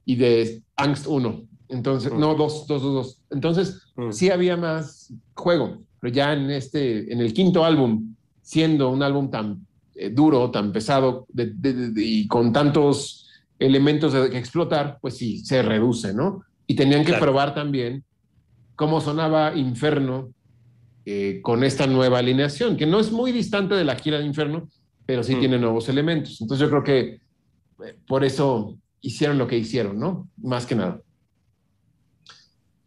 y 0.05 0.15
de 0.15 0.61
Angst 0.75 1.07
uno. 1.07 1.43
Entonces, 1.69 2.11
Mm. 2.11 2.19
no, 2.19 2.35
dos, 2.35 2.67
dos, 2.67 2.81
dos, 2.81 2.93
dos. 2.93 3.21
Entonces, 3.29 3.81
Mm. 3.95 4.11
sí 4.11 4.29
había 4.29 4.57
más 4.57 5.13
juego, 5.33 5.79
pero 5.99 6.13
ya 6.13 6.33
en 6.33 6.49
este, 6.51 7.11
en 7.13 7.19
el 7.21 7.33
quinto 7.33 7.63
álbum, 7.63 8.15
siendo 8.41 8.89
un 8.89 9.01
álbum 9.03 9.29
tan 9.29 9.65
eh, 10.01 10.09
duro, 10.09 10.49
tan 10.49 10.71
pesado 10.71 11.25
de- 11.29 11.51
de- 11.53 11.73
de- 11.73 11.89
de- 11.91 12.03
y 12.05 12.27
con 12.27 12.53
tantos 12.53 13.29
elementos 13.59 14.13
de, 14.13 14.29
que 14.29 14.37
explotar, 14.37 14.97
pues 15.01 15.17
sí, 15.17 15.39
se 15.43 15.61
reduce, 15.61 16.13
¿no? 16.13 16.43
Y 16.67 16.75
tenían 16.75 17.01
que 17.01 17.07
Claro. 17.11 17.25
probar 17.25 17.53
también 17.53 18.03
cómo 18.75 19.01
sonaba 19.01 19.53
Inferno 19.55 20.31
eh, 21.05 21.39
con 21.41 21.63
esta 21.63 21.87
nueva 21.87 22.19
alineación, 22.19 22.77
que 22.77 22.85
no 22.85 22.99
es 22.99 23.11
muy 23.11 23.31
distante 23.31 23.73
de 23.75 23.83
la 23.83 23.95
gira 23.95 24.19
de 24.19 24.25
Inferno, 24.25 24.69
pero 25.07 25.23
sí 25.23 25.35
Mm. 25.35 25.39
tiene 25.39 25.57
nuevos 25.59 25.89
elementos. 25.89 26.39
Entonces 26.39 26.61
yo 26.65 26.69
creo 26.69 26.83
que 26.83 27.21
eh, 27.85 27.97
por 28.07 28.23
eso 28.23 28.77
hicieron 29.01 29.37
lo 29.37 29.47
que 29.47 29.57
hicieron, 29.57 29.97
¿no? 29.97 30.29
Más 30.37 30.65
que 30.67 30.75
nada. 30.75 31.01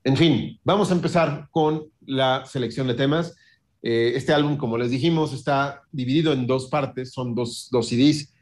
En 0.04 0.16
fin, 0.16 0.58
vamos 0.64 0.90
a 0.90 0.94
empezar 0.94 1.48
con 1.50 1.84
la 2.06 2.44
selección 2.46 2.86
de 2.86 2.94
temas. 2.94 3.34
Eh, 3.82 4.12
este 4.14 4.32
álbum, 4.32 4.56
como 4.56 4.78
les 4.78 4.90
dijimos, 4.90 5.32
está 5.32 5.82
dividido 5.90 6.32
en 6.32 6.46
dos 6.46 6.68
partes, 6.68 7.12
son 7.12 7.34
dos, 7.34 7.68
dos 7.70 7.88
CDs. 7.88 8.32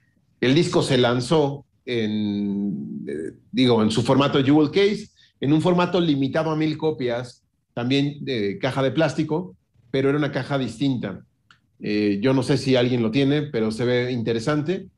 El 0.40 0.54
disco 0.54 0.82
se 0.82 0.98
lanzó 0.98 1.64
en, 1.86 3.04
eh, 3.08 3.32
digo, 3.50 3.82
en 3.82 3.90
su 3.90 4.02
formato 4.02 4.42
Jewel 4.44 4.70
Case, 4.70 5.08
en 5.40 5.52
un 5.52 5.62
formato 5.62 6.00
limitado 6.00 6.50
a 6.50 6.56
mil 6.56 6.76
copias, 6.76 7.42
también 7.72 8.24
de 8.24 8.58
caja 8.58 8.82
de 8.82 8.90
plástico, 8.90 9.56
pero 9.90 10.08
era 10.10 10.18
una 10.18 10.32
caja 10.32 10.58
distinta. 10.58 11.24
Eh, 11.80 12.18
yo 12.22 12.34
no 12.34 12.42
sé 12.42 12.58
si 12.58 12.76
alguien 12.76 13.02
lo 13.02 13.10
tiene, 13.10 13.42
pero 13.42 13.70
se 13.70 13.84
ve 13.84 14.12
interesante. 14.12 14.88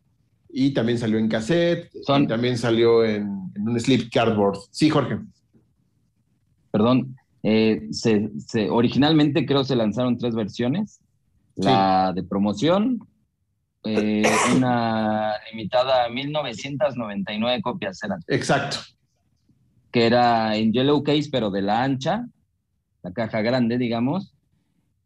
Y 0.54 0.74
también 0.74 0.98
salió 0.98 1.18
en 1.18 1.28
cassette, 1.28 1.90
Son- 2.04 2.24
y 2.24 2.26
también 2.26 2.58
salió 2.58 3.04
en, 3.04 3.26
en 3.54 3.68
un 3.68 3.78
slip 3.80 4.10
cardboard. 4.12 4.58
Sí, 4.70 4.90
Jorge. 4.90 5.18
Perdón, 6.70 7.16
eh, 7.42 7.88
se, 7.90 8.30
se- 8.38 8.70
originalmente 8.70 9.44
creo 9.46 9.64
se 9.64 9.76
lanzaron 9.76 10.18
tres 10.18 10.34
versiones. 10.34 11.00
Sí. 11.56 11.62
La 11.64 12.12
de 12.14 12.22
promoción, 12.22 12.98
eh, 13.84 14.22
una 14.56 15.32
limitada 15.50 16.04
a 16.06 16.08
1999 16.08 17.60
copias 17.62 18.02
eran, 18.02 18.20
Exacto. 18.28 18.78
que 19.90 20.06
era 20.06 20.56
en 20.56 20.72
yellow 20.72 21.02
case, 21.02 21.28
pero 21.30 21.50
de 21.50 21.62
la 21.62 21.82
ancha, 21.82 22.26
la 23.02 23.12
caja 23.12 23.42
grande, 23.42 23.76
digamos, 23.78 24.34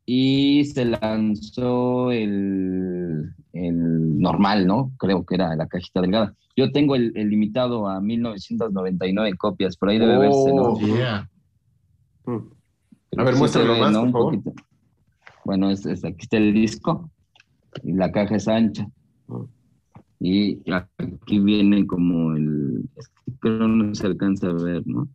y 0.04 0.64
se 0.66 0.84
lanzó 0.84 2.12
el, 2.12 3.32
el 3.52 4.20
normal, 4.20 4.66
¿no? 4.66 4.92
Creo 4.98 5.24
que 5.26 5.34
era 5.34 5.56
la 5.56 5.66
cajita 5.66 6.00
delgada. 6.00 6.34
Yo 6.56 6.70
tengo 6.70 6.94
el, 6.94 7.12
el 7.16 7.28
limitado 7.28 7.88
a 7.88 8.00
1999 8.00 9.36
copias, 9.36 9.76
por 9.76 9.88
ahí 9.88 9.98
debe 9.98 10.16
verse, 10.18 10.52
¿no? 10.54 10.62
Oh. 10.62 10.78
A 12.26 13.22
ver, 13.24 13.34
Sí 13.34 13.38
muéstralo 13.38 13.76
más, 13.76 13.92
¿no? 13.92 14.00
por 14.02 14.10
favor. 14.12 14.42
Bueno, 15.44 15.70
es, 15.70 15.86
es- 15.86 16.04
aquí 16.04 16.18
está 16.22 16.36
el 16.38 16.52
disco 16.52 17.10
y 17.82 17.92
la 17.92 18.10
caja 18.10 18.36
es 18.36 18.48
ancha. 18.48 18.86
Y 20.18 20.60
aquí 20.72 21.38
viene 21.38 21.86
como 21.86 22.32
el... 22.34 22.88
es 22.96 23.08
que 23.08 23.32
creo 23.40 23.68
no 23.68 23.94
se 23.94 24.06
alcanza 24.06 24.48
a 24.48 24.52
ver, 24.54 24.82
¿no? 24.86 25.08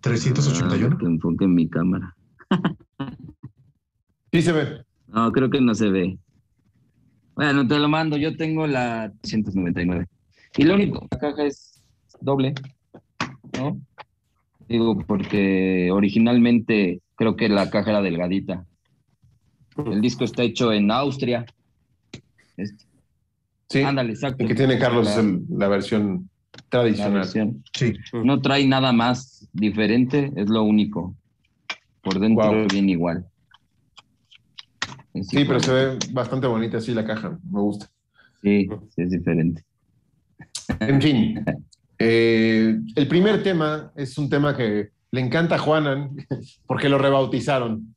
381. 0.00 0.94
Ah, 0.94 0.98
que 0.98 1.06
enfoque 1.06 1.44
en 1.44 1.54
mi 1.54 1.68
cámara. 1.68 2.14
Sí 4.30 4.42
se 4.42 4.52
ve. 4.52 4.84
No, 5.06 5.32
creo 5.32 5.48
que 5.48 5.58
no 5.58 5.74
se 5.74 5.88
ve. 5.88 6.18
Bueno, 7.34 7.66
te 7.66 7.78
lo 7.78 7.88
mando. 7.88 8.18
Yo 8.18 8.36
tengo 8.36 8.66
la 8.66 9.10
199. 9.22 10.06
Y 10.58 10.64
lo 10.64 10.74
único, 10.74 11.06
la 11.10 11.18
caja 11.18 11.44
es 11.46 11.80
doble, 12.20 12.52
¿no? 13.58 13.80
Digo, 14.68 14.98
porque 15.06 15.90
originalmente 15.92 17.00
creo 17.14 17.36
que 17.36 17.48
la 17.48 17.70
caja 17.70 17.90
era 17.90 18.02
delgadita. 18.02 18.64
El 19.76 20.00
disco 20.00 20.24
está 20.24 20.42
hecho 20.42 20.72
en 20.72 20.90
Austria. 20.90 21.46
Este, 22.56 22.84
Sí. 23.70 23.82
Ándale, 23.82 24.12
exacto. 24.12 24.42
El 24.44 24.48
que 24.48 24.54
tiene 24.54 24.78
Carlos 24.78 25.04
La- 25.06 25.12
es 25.12 25.18
el- 25.18 25.42
la 25.50 25.68
versión 25.68 26.30
la 26.54 26.62
tradicional. 26.70 27.12
versión. 27.12 27.62
Sí. 27.74 27.92
No 28.24 28.40
trae 28.40 28.66
nada 28.66 28.92
más 28.92 29.46
diferente, 29.52 30.32
es 30.36 30.48
lo 30.48 30.62
único. 30.62 31.14
Por 32.00 32.18
dentro 32.18 32.46
Wow. 32.50 32.66
bien 32.72 32.88
igual. 32.88 33.26
Es 35.12 35.28
Sí, 35.28 35.44
pero 35.44 35.60
se 35.60 35.72
ve 35.72 35.98
bastante 36.12 36.46
bonita 36.46 36.78
así 36.78 36.94
la 36.94 37.04
caja. 37.04 37.38
Me 37.50 37.60
gusta. 37.60 37.90
Sí, 38.42 38.68
sí, 38.94 39.02
es 39.02 39.10
diferente. 39.10 39.62
En 40.80 41.02
fin, 41.02 41.44
eh, 41.98 42.78
el 42.94 43.08
primer 43.08 43.42
tema 43.42 43.92
es 43.96 44.16
un 44.18 44.28
tema 44.28 44.56
que 44.56 44.90
le 45.10 45.20
encanta 45.20 45.56
a 45.56 45.58
Juanan 45.58 46.16
porque 46.66 46.88
lo 46.88 46.98
rebautizaron. 46.98 47.94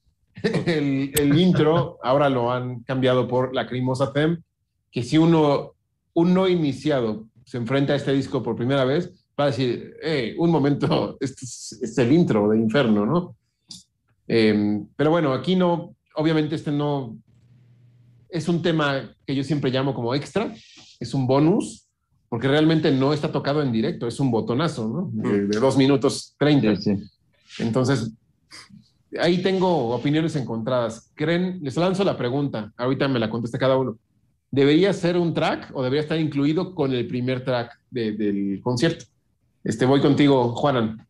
El, 0.65 1.11
el 1.19 1.37
intro 1.37 1.99
ahora 2.01 2.29
lo 2.29 2.51
han 2.51 2.81
cambiado 2.83 3.27
por 3.27 3.53
Lacrimosa 3.53 4.11
Femme, 4.11 4.39
que 4.91 5.03
si 5.03 5.17
uno, 5.17 5.73
un 6.13 6.33
no 6.33 6.47
iniciado 6.47 7.27
se 7.45 7.57
enfrenta 7.57 7.93
a 7.93 7.97
este 7.97 8.13
disco 8.13 8.41
por 8.41 8.55
primera 8.55 8.85
vez, 8.85 9.11
va 9.39 9.45
a 9.45 9.47
decir, 9.47 9.93
"Eh, 10.01 10.35
un 10.37 10.49
momento, 10.49 11.17
este 11.19 11.45
es, 11.45 11.79
es 11.81 11.97
el 11.97 12.11
intro 12.11 12.49
de 12.49 12.57
Inferno, 12.57 13.05
¿no? 13.05 13.35
Eh, 14.27 14.81
pero 14.95 15.11
bueno, 15.11 15.33
aquí 15.33 15.55
no, 15.55 15.95
obviamente 16.15 16.55
este 16.55 16.71
no, 16.71 17.17
es 18.29 18.47
un 18.47 18.61
tema 18.61 19.13
que 19.25 19.35
yo 19.35 19.43
siempre 19.43 19.69
llamo 19.69 19.93
como 19.93 20.15
extra, 20.15 20.55
es 20.99 21.13
un 21.13 21.27
bonus, 21.27 21.80
porque 22.31 22.47
realmente 22.47 22.89
no 22.93 23.11
está 23.11 23.29
tocado 23.29 23.61
en 23.61 23.73
directo, 23.73 24.07
es 24.07 24.17
un 24.21 24.31
botonazo, 24.31 24.87
¿no? 24.87 25.09
De, 25.29 25.47
de 25.47 25.59
dos 25.59 25.75
minutos 25.75 26.33
treinta. 26.39 26.73
Sí, 26.77 26.95
sí. 26.95 27.09
Entonces, 27.61 28.11
ahí 29.19 29.41
tengo 29.41 29.89
opiniones 29.89 30.37
encontradas. 30.37 31.11
¿Creen? 31.13 31.59
Les 31.61 31.75
lanzo 31.75 32.05
la 32.05 32.15
pregunta, 32.17 32.71
ahorita 32.77 33.09
me 33.09 33.19
la 33.19 33.29
contesta 33.29 33.57
cada 33.59 33.75
uno. 33.75 33.97
¿Debería 34.49 34.93
ser 34.93 35.17
un 35.17 35.33
track 35.33 35.71
o 35.73 35.83
debería 35.83 36.03
estar 36.03 36.17
incluido 36.21 36.73
con 36.73 36.93
el 36.93 37.05
primer 37.05 37.43
track 37.43 37.77
de- 37.89 38.13
del 38.13 38.61
concierto? 38.63 39.03
Este, 39.65 39.85
voy 39.85 39.99
contigo, 39.99 40.55
Juanan. 40.55 41.05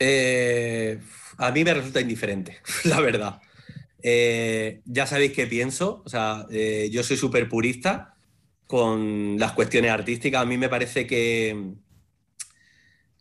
Eh, 0.00 0.98
a 1.38 1.52
mí 1.52 1.62
me 1.62 1.74
resulta 1.74 2.00
indiferente, 2.00 2.56
la 2.84 3.00
verdad. 3.00 3.40
Eh, 4.02 4.80
ya 4.84 5.06
sabéis 5.06 5.30
qué 5.32 5.46
pienso, 5.46 6.02
o 6.04 6.08
sea, 6.08 6.44
eh, 6.50 6.90
yo 6.92 7.04
soy 7.04 7.16
súper 7.16 7.48
purista 7.48 8.08
con 8.72 9.38
las 9.38 9.52
cuestiones 9.52 9.90
artísticas. 9.90 10.40
A 10.40 10.46
mí 10.46 10.56
me 10.56 10.70
parece 10.70 11.06
que, 11.06 11.74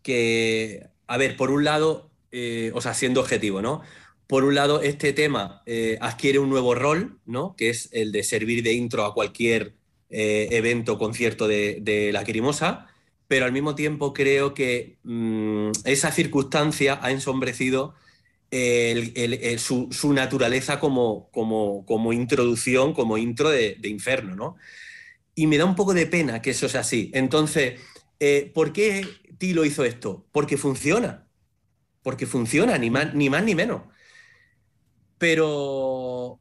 que 0.02 0.88
a 1.08 1.18
ver, 1.18 1.36
por 1.36 1.52
un 1.52 1.66
lado, 1.66 2.10
eh, 2.32 2.72
o 2.74 2.80
sea, 2.80 2.94
siendo 2.94 3.20
objetivo, 3.20 3.62
¿no? 3.62 3.82
Por 4.28 4.46
un 4.46 4.56
lado, 4.56 4.82
este 4.82 5.12
tema 5.12 5.62
eh, 5.66 5.98
adquiere 6.00 6.40
un 6.40 6.50
nuevo 6.50 6.74
rol, 6.74 7.20
¿no? 7.26 7.54
Que 7.58 7.70
es 7.70 7.90
el 7.92 8.14
de 8.14 8.24
servir 8.24 8.64
de 8.64 8.72
intro 8.72 9.04
a 9.04 9.14
cualquier 9.14 9.76
eh, 10.10 10.48
evento, 10.52 10.98
concierto 10.98 11.48
de, 11.48 11.80
de 11.82 12.12
Lacrimosa 12.14 12.88
pero 13.28 13.46
al 13.46 13.52
mismo 13.54 13.76
tiempo 13.76 14.14
creo 14.14 14.54
que 14.54 14.98
mm, 15.04 15.72
esa 15.86 16.12
circunstancia 16.12 17.00
ha 17.02 17.12
ensombrecido 17.12 17.96
el- 18.52 19.14
el- 19.16 19.60
su 19.60 20.14
naturaleza 20.14 20.80
como, 20.82 21.30
como, 21.32 21.86
como 21.86 22.14
introducción, 22.14 22.94
como 22.94 23.18
intro 23.18 23.50
de, 23.50 23.76
de 23.80 23.88
Inferno, 23.90 24.36
¿no? 24.36 24.58
Y 25.42 25.48
me 25.48 25.58
da 25.58 25.66
un 25.66 25.76
poco 25.76 25.96
de 25.96 26.06
pena 26.06 26.40
que 26.40 26.52
eso 26.52 26.70
sea 26.70 26.82
así. 26.82 27.10
Entonces, 27.16 27.82
eh, 28.20 28.52
¿por 28.54 28.72
qué 28.72 29.08
Tilo 29.40 29.66
hizo 29.66 29.84
esto? 29.84 30.28
Porque 30.32 30.56
funciona. 30.56 31.28
Porque 32.04 32.28
funciona, 32.28 32.78
ni 32.78 32.92
más 32.92 33.16
ni, 33.16 33.56
menos. 33.56 33.82
Pero, 35.18 36.40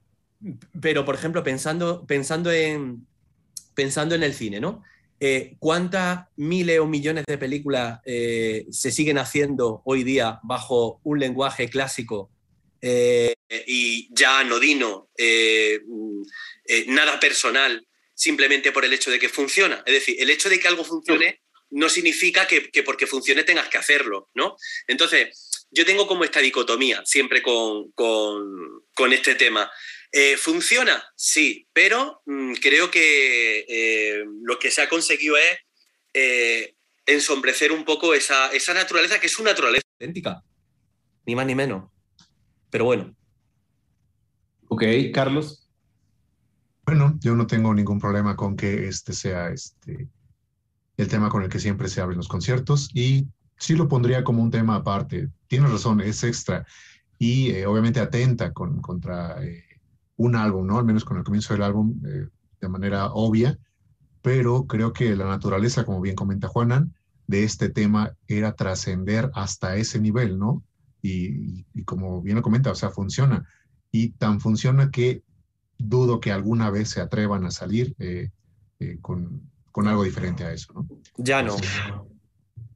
pero 0.83 1.07
por 1.07 1.15
ejemplo, 1.15 1.43
pensando, 1.43 2.07
pensando, 2.07 2.53
en, 2.53 3.07
pensando 3.73 4.15
en 4.15 4.23
el 4.23 4.35
cine, 4.35 4.61
¿no? 4.61 4.83
Eh, 5.19 5.57
¿Cuántas 5.59 6.27
miles 6.37 6.79
o 6.79 6.85
millones 6.85 7.25
de 7.27 7.39
películas 7.39 8.01
eh, 8.05 8.67
se 8.71 8.91
siguen 8.91 9.17
haciendo 9.17 9.81
hoy 9.87 10.05
día 10.05 10.41
bajo 10.43 11.01
un 11.05 11.21
lenguaje 11.21 11.71
clásico 11.71 12.29
y 12.83 14.15
ya 14.15 14.41
anodino, 14.41 15.09
mm, 15.19 16.23
nada 16.89 17.19
personal, 17.19 17.87
simplemente 18.21 18.71
por 18.71 18.85
el 18.85 18.93
hecho 18.93 19.11
de 19.11 19.19
que 19.19 19.31
funciona? 19.31 19.83
Es 19.87 19.95
decir, 19.95 20.17
el 20.21 20.29
hecho 20.29 20.51
de 20.51 20.61
que 20.61 20.69
algo 20.69 20.85
funcione 20.85 21.41
no 21.71 21.89
significa 21.89 22.47
que, 22.47 22.71
que 22.71 22.83
porque 22.83 23.07
funcione 23.07 23.45
tengas 23.45 23.69
que 23.71 23.79
hacerlo, 23.79 24.29
¿no? 24.35 24.57
Entonces, 24.87 25.67
yo 25.71 25.87
tengo 25.87 26.07
como 26.07 26.25
esta 26.25 26.41
dicotomía 26.41 27.01
siempre 27.07 27.41
con, 27.43 27.91
con- 27.93 29.13
este 29.13 29.35
tema. 29.37 29.71
Eh, 30.13 30.37
¿Funciona? 30.37 31.03
Sí, 31.17 31.67
pero 31.73 32.21
mm, 32.27 32.55
creo 32.55 32.91
que 32.91 33.65
eh, 33.67 34.25
lo 34.43 34.59
que 34.59 34.71
se 34.71 34.83
ha 34.83 34.89
conseguido 34.91 35.37
es 35.39 35.59
eh, 36.13 36.75
ensombrecer 37.07 37.73
un 37.73 37.85
poco 37.87 38.13
esa, 38.15 38.53
esa 38.53 38.75
naturaleza 38.75 39.19
que 39.19 39.29
es 39.29 39.39
una 39.39 39.51
naturaleza 39.53 39.85
idéntica, 39.99 40.43
ni 41.25 41.35
más 41.35 41.47
ni 41.47 41.55
menos. 41.55 41.91
Pero 42.71 42.85
bueno, 42.85 43.17
Ok, 44.73 44.85
Carlos. 45.13 45.70
Bueno, 46.91 47.17
yo 47.21 47.37
no 47.37 47.47
tengo 47.47 47.73
ningún 47.73 48.01
problema 48.01 48.35
con 48.35 48.57
que 48.57 48.89
este 48.89 49.13
sea 49.13 49.51
este 49.51 50.09
el 50.97 51.07
tema 51.07 51.29
con 51.29 51.45
el 51.45 51.49
que 51.49 51.61
siempre 51.61 51.87
se 51.87 52.01
abren 52.01 52.17
los 52.17 52.27
conciertos 52.27 52.91
y 52.93 53.29
sí 53.57 53.77
lo 53.77 53.87
pondría 53.87 54.25
como 54.25 54.43
un 54.43 54.51
tema 54.51 54.75
aparte. 54.75 55.31
Tienes 55.47 55.71
razón, 55.71 56.01
es 56.01 56.25
extra 56.25 56.67
y 57.17 57.51
eh, 57.51 57.65
obviamente 57.67 58.01
atenta 58.01 58.53
con, 58.53 58.81
contra 58.81 59.41
eh, 59.41 59.63
un 60.17 60.35
álbum, 60.35 60.67
¿no? 60.67 60.81
Al 60.81 60.85
menos 60.85 61.05
con 61.05 61.17
el 61.17 61.23
comienzo 61.23 61.55
del 61.55 61.63
álbum 61.63 61.95
eh, 62.05 62.27
de 62.61 62.69
manera 62.69 63.13
obvia, 63.13 63.57
pero 64.21 64.67
creo 64.67 64.93
que 64.93 65.15
la 65.15 65.27
naturaleza, 65.27 65.85
como 65.85 66.01
bien 66.01 66.17
comenta 66.17 66.49
Juanan, 66.49 66.93
de 67.29 67.45
este 67.45 67.69
tema 67.69 68.17
era 68.27 68.57
trascender 68.57 69.31
hasta 69.35 69.77
ese 69.77 70.01
nivel, 70.01 70.41
¿no? 70.41 70.65
Y, 71.03 71.67
y 71.73 71.85
como 71.85 72.21
bien 72.21 72.35
lo 72.35 72.43
comenta, 72.43 72.73
o 72.73 72.75
sea, 72.75 72.91
funciona. 72.91 73.47
Y 73.93 74.09
tan 74.15 74.41
funciona 74.41 74.91
que 74.91 75.23
dudo 75.83 76.21
que 76.21 76.33
alguna 76.33 76.71
vez 76.71 76.91
se 76.91 77.01
atrevan 77.01 77.45
a 77.45 77.51
salir 77.51 77.95
eh, 77.99 78.31
eh, 78.79 78.99
con, 79.01 79.51
con 79.73 79.89
algo 79.89 80.05
diferente 80.05 80.45
a 80.45 80.53
eso, 80.53 80.73
¿no? 80.73 80.89
ya 81.17 81.43
no. 81.43 81.57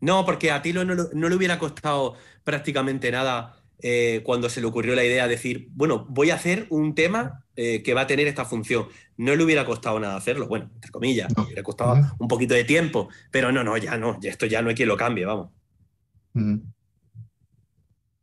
No, 0.01 0.25
porque 0.27 0.51
a 0.51 0.61
Tilo 0.61 0.85
no, 0.85 0.95
no 0.95 1.29
le 1.29 1.35
hubiera 1.35 1.59
costado 1.59 2.15
prácticamente 2.43 3.11
nada 3.11 3.57
eh, 3.79 4.21
cuando 4.25 4.49
se 4.51 4.61
le 4.61 4.67
ocurrió 4.67 4.95
la 4.95 5.05
idea 5.05 5.25
de 5.25 5.31
decir, 5.31 5.69
bueno, 5.73 6.07
voy 6.09 6.31
a 6.31 6.35
hacer 6.35 6.67
un 6.71 6.95
tema 6.95 7.45
eh, 7.57 7.83
que 7.83 7.95
va 7.95 8.03
a 8.03 8.07
tener 8.07 8.27
esta 8.27 8.45
función. 8.45 8.87
No 9.17 9.35
le 9.35 9.45
hubiera 9.45 9.65
costado 9.65 9.99
nada 10.01 10.17
hacerlo, 10.17 10.47
bueno, 10.47 10.71
entre 10.75 10.91
comillas, 10.91 11.33
No. 11.37 11.43
le 11.43 11.47
hubiera 11.47 11.63
costado 11.63 11.97
un 12.19 12.29
poquito 12.29 12.53
de 12.55 12.65
tiempo, 12.65 13.09
pero 13.31 13.51
no, 13.51 13.65
no, 13.65 13.77
ya 13.79 13.97
no, 13.97 14.21
ya 14.21 14.31
esto 14.31 14.47
ya 14.47 14.61
no 14.63 14.69
hay 14.69 14.75
quien 14.75 14.89
lo 14.89 14.97
cambie, 14.97 15.25
vamos. 15.25 15.51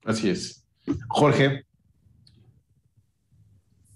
Así 0.05 0.29
es. 0.29 0.65
Jorge. 1.07 1.65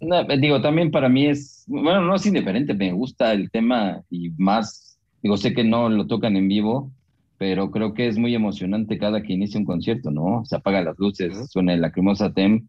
No, 0.06 0.22
eh, 0.22 0.38
digo, 0.40 0.62
también 0.62 0.92
para 0.92 1.10
mí 1.10 1.26
es, 1.26 1.64
bueno, 1.68 2.02
no 2.02 2.16
es 2.16 2.26
indiferente, 2.26 2.76
me 2.76 2.92
gusta 2.92 3.34
el 3.34 3.50
tema 3.50 4.04
y 4.10 4.30
más, 4.38 5.00
digo, 5.24 5.36
sé 5.36 5.54
que 5.54 5.64
no 5.64 5.90
lo 5.90 6.06
tocan 6.06 6.36
en 6.36 6.48
vivo, 6.48 6.92
pero 7.40 7.72
creo 7.72 7.94
que 7.96 8.08
es 8.08 8.18
muy 8.18 8.36
emocionante 8.36 9.00
cada 9.00 9.24
que 9.24 9.34
inicia 9.34 9.60
un 9.60 9.66
concierto, 9.66 10.12
¿no? 10.12 10.46
Se 10.46 10.56
apagan 10.58 10.86
las 10.86 11.00
luces, 11.00 11.50
suena 11.52 11.74
el 11.74 11.82
lacrimosa 11.82 12.32
tem, 12.34 12.68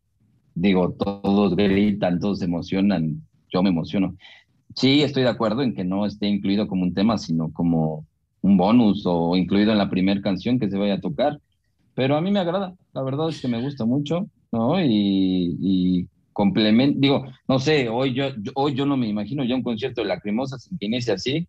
digo, 0.55 0.93
todos 0.93 1.55
gritan, 1.57 2.21
todos 2.21 2.39
se 2.39 2.47
emocionan, 2.47 3.23
yo 3.51 3.63
me 3.63 3.69
emociono. 3.69 4.17
Sí, 4.75 5.03
estoy 5.03 5.25
de 5.25 5.29
acuerdo 5.29 5.63
en 5.63 5.75
que 5.75 5.85
no 5.85 6.07
esté 6.07 6.29
incluido 6.29 6.67
como 6.67 6.85
un 6.85 6.95
tema, 6.95 7.19
sino 7.19 7.53
como 7.53 8.07
un 8.41 8.57
bonus 8.57 9.05
o 9.07 9.37
incluido 9.37 9.73
en 9.73 9.79
la 9.79 9.91
primera 9.91 10.23
canción 10.23 10.59
que 10.59 10.71
se 10.71 10.79
vaya 10.79 10.95
a 10.95 11.01
tocar, 11.01 11.39
pero 11.95 12.17
a 12.17 12.23
mí 12.23 12.31
me 12.31 12.41
agrada, 12.41 12.75
la 12.95 13.03
verdad 13.03 13.29
es 13.29 13.43
que 13.43 13.49
me 13.49 13.61
gusta 13.61 13.85
mucho, 13.85 14.27
¿no? 14.53 14.81
Y, 14.81 15.57
y 15.61 16.09
complemento, 16.37 16.99
digo, 17.01 17.25
no 17.49 17.59
sé, 17.59 17.89
hoy 17.89 18.13
yo, 18.13 18.27
hoy 18.55 18.75
yo 18.75 18.85
no 18.85 18.99
me 18.99 19.09
imagino 19.09 19.43
ya 19.43 19.55
un 19.55 19.63
concierto 19.63 20.03
de 20.03 20.09
Lacrimosa 20.09 20.59
sin 20.59 20.77
que 20.77 20.85
inicie 20.85 21.15
así, 21.15 21.49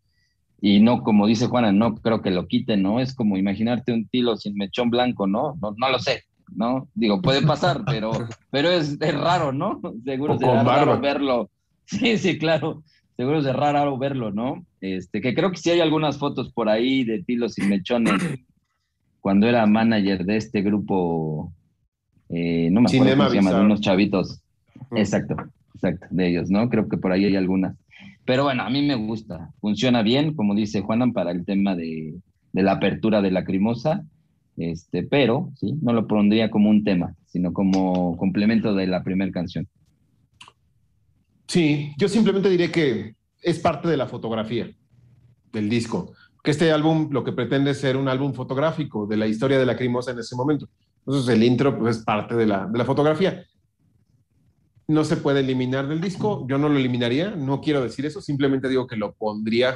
y 0.61 0.79
no, 0.79 1.03
como 1.03 1.27
dice 1.27 1.47
Juana, 1.47 1.73
no 1.73 1.95
creo 1.95 2.21
que 2.21 2.31
lo 2.31 2.47
quiten, 2.47 2.83
¿no? 2.83 3.01
Es 3.01 3.13
como 3.13 3.35
imaginarte 3.35 3.91
un 3.91 4.07
tilo 4.07 4.37
sin 4.37 4.55
mechón 4.55 4.89
blanco, 4.89 5.27
¿no? 5.27 5.57
No, 5.61 5.75
no 5.75 5.89
lo 5.89 5.99
sé, 5.99 6.23
¿no? 6.55 6.87
Digo, 6.95 7.21
puede 7.21 7.41
pasar, 7.41 7.83
pero, 7.85 8.11
pero 8.49 8.71
es, 8.71 8.97
es 9.01 9.13
raro, 9.13 9.51
¿no? 9.51 9.81
Seguro 10.05 10.37
será 10.37 10.63
raro 10.63 11.01
verlo. 11.01 11.49
Sí, 11.83 12.17
sí, 12.17 12.37
claro. 12.37 12.81
Seguro 13.17 13.39
es 13.39 13.53
raro 13.53 13.97
verlo, 13.97 14.31
¿no? 14.31 14.65
Este, 14.79 15.19
que 15.19 15.35
creo 15.35 15.51
que 15.51 15.57
sí 15.57 15.69
hay 15.69 15.81
algunas 15.81 16.17
fotos 16.17 16.53
por 16.53 16.69
ahí 16.69 17.03
de 17.03 17.23
Tilo 17.23 17.49
sin 17.49 17.67
mechones 17.67 18.13
cuando 19.19 19.47
era 19.47 19.65
manager 19.65 20.23
de 20.23 20.37
este 20.37 20.61
grupo, 20.61 21.51
eh, 22.29 22.69
no 22.71 22.79
me 22.79 22.87
acuerdo 22.87 23.17
cómo 23.17 23.29
se 23.29 23.35
llama, 23.35 23.53
de 23.53 23.61
unos 23.65 23.81
chavitos. 23.81 24.41
Exacto, 24.95 25.35
exacto, 25.73 26.07
de 26.09 26.27
ellos, 26.27 26.49
¿no? 26.49 26.69
Creo 26.69 26.87
que 26.87 26.97
por 26.97 27.11
ahí 27.11 27.25
hay 27.25 27.35
algunas. 27.35 27.75
Pero 28.25 28.43
bueno, 28.43 28.63
a 28.63 28.69
mí 28.69 28.85
me 28.85 28.95
gusta, 28.95 29.51
funciona 29.59 30.01
bien, 30.01 30.33
como 30.33 30.53
dice 30.53 30.81
Juanan, 30.81 31.13
para 31.13 31.31
el 31.31 31.45
tema 31.45 31.75
de, 31.75 32.15
de 32.51 32.63
la 32.63 32.73
apertura 32.73 33.21
de 33.21 33.31
la 33.31 33.43
crimosa, 33.43 34.03
este, 34.57 35.03
pero 35.03 35.51
sí, 35.55 35.75
no 35.81 35.93
lo 35.93 36.07
pondría 36.07 36.49
como 36.49 36.69
un 36.69 36.83
tema, 36.83 37.15
sino 37.27 37.53
como 37.53 38.17
complemento 38.17 38.73
de 38.73 38.87
la 38.87 39.03
primera 39.03 39.31
canción. 39.31 39.67
Sí, 41.47 41.93
yo 41.97 42.09
simplemente 42.09 42.49
diré 42.49 42.71
que 42.71 43.15
es 43.41 43.59
parte 43.59 43.87
de 43.87 43.97
la 43.97 44.07
fotografía 44.07 44.69
del 45.53 45.69
disco, 45.69 46.13
que 46.43 46.51
este 46.51 46.71
álbum 46.71 47.09
lo 47.11 47.23
que 47.23 47.31
pretende 47.31 47.71
es 47.71 47.79
ser 47.79 47.95
un 47.95 48.09
álbum 48.09 48.33
fotográfico 48.33 49.05
de 49.05 49.17
la 49.17 49.27
historia 49.27 49.59
de 49.59 49.65
la 49.65 49.77
crimosa 49.77 50.11
en 50.11 50.19
ese 50.19 50.35
momento. 50.35 50.67
Entonces 51.05 51.33
el 51.33 51.43
intro 51.43 51.77
pues, 51.77 51.97
es 51.97 52.03
parte 52.03 52.35
de 52.35 52.47
la, 52.47 52.65
de 52.65 52.77
la 52.77 52.85
fotografía 52.85 53.45
no 54.87 55.03
se 55.03 55.17
puede 55.17 55.41
eliminar 55.41 55.87
del 55.87 56.01
disco. 56.01 56.45
Yo 56.49 56.57
no 56.57 56.69
lo 56.69 56.77
eliminaría, 56.77 57.31
no 57.31 57.61
quiero 57.61 57.81
decir 57.81 58.05
eso, 58.05 58.21
simplemente 58.21 58.69
digo 58.69 58.87
que 58.87 58.95
lo 58.95 59.13
pondría 59.13 59.75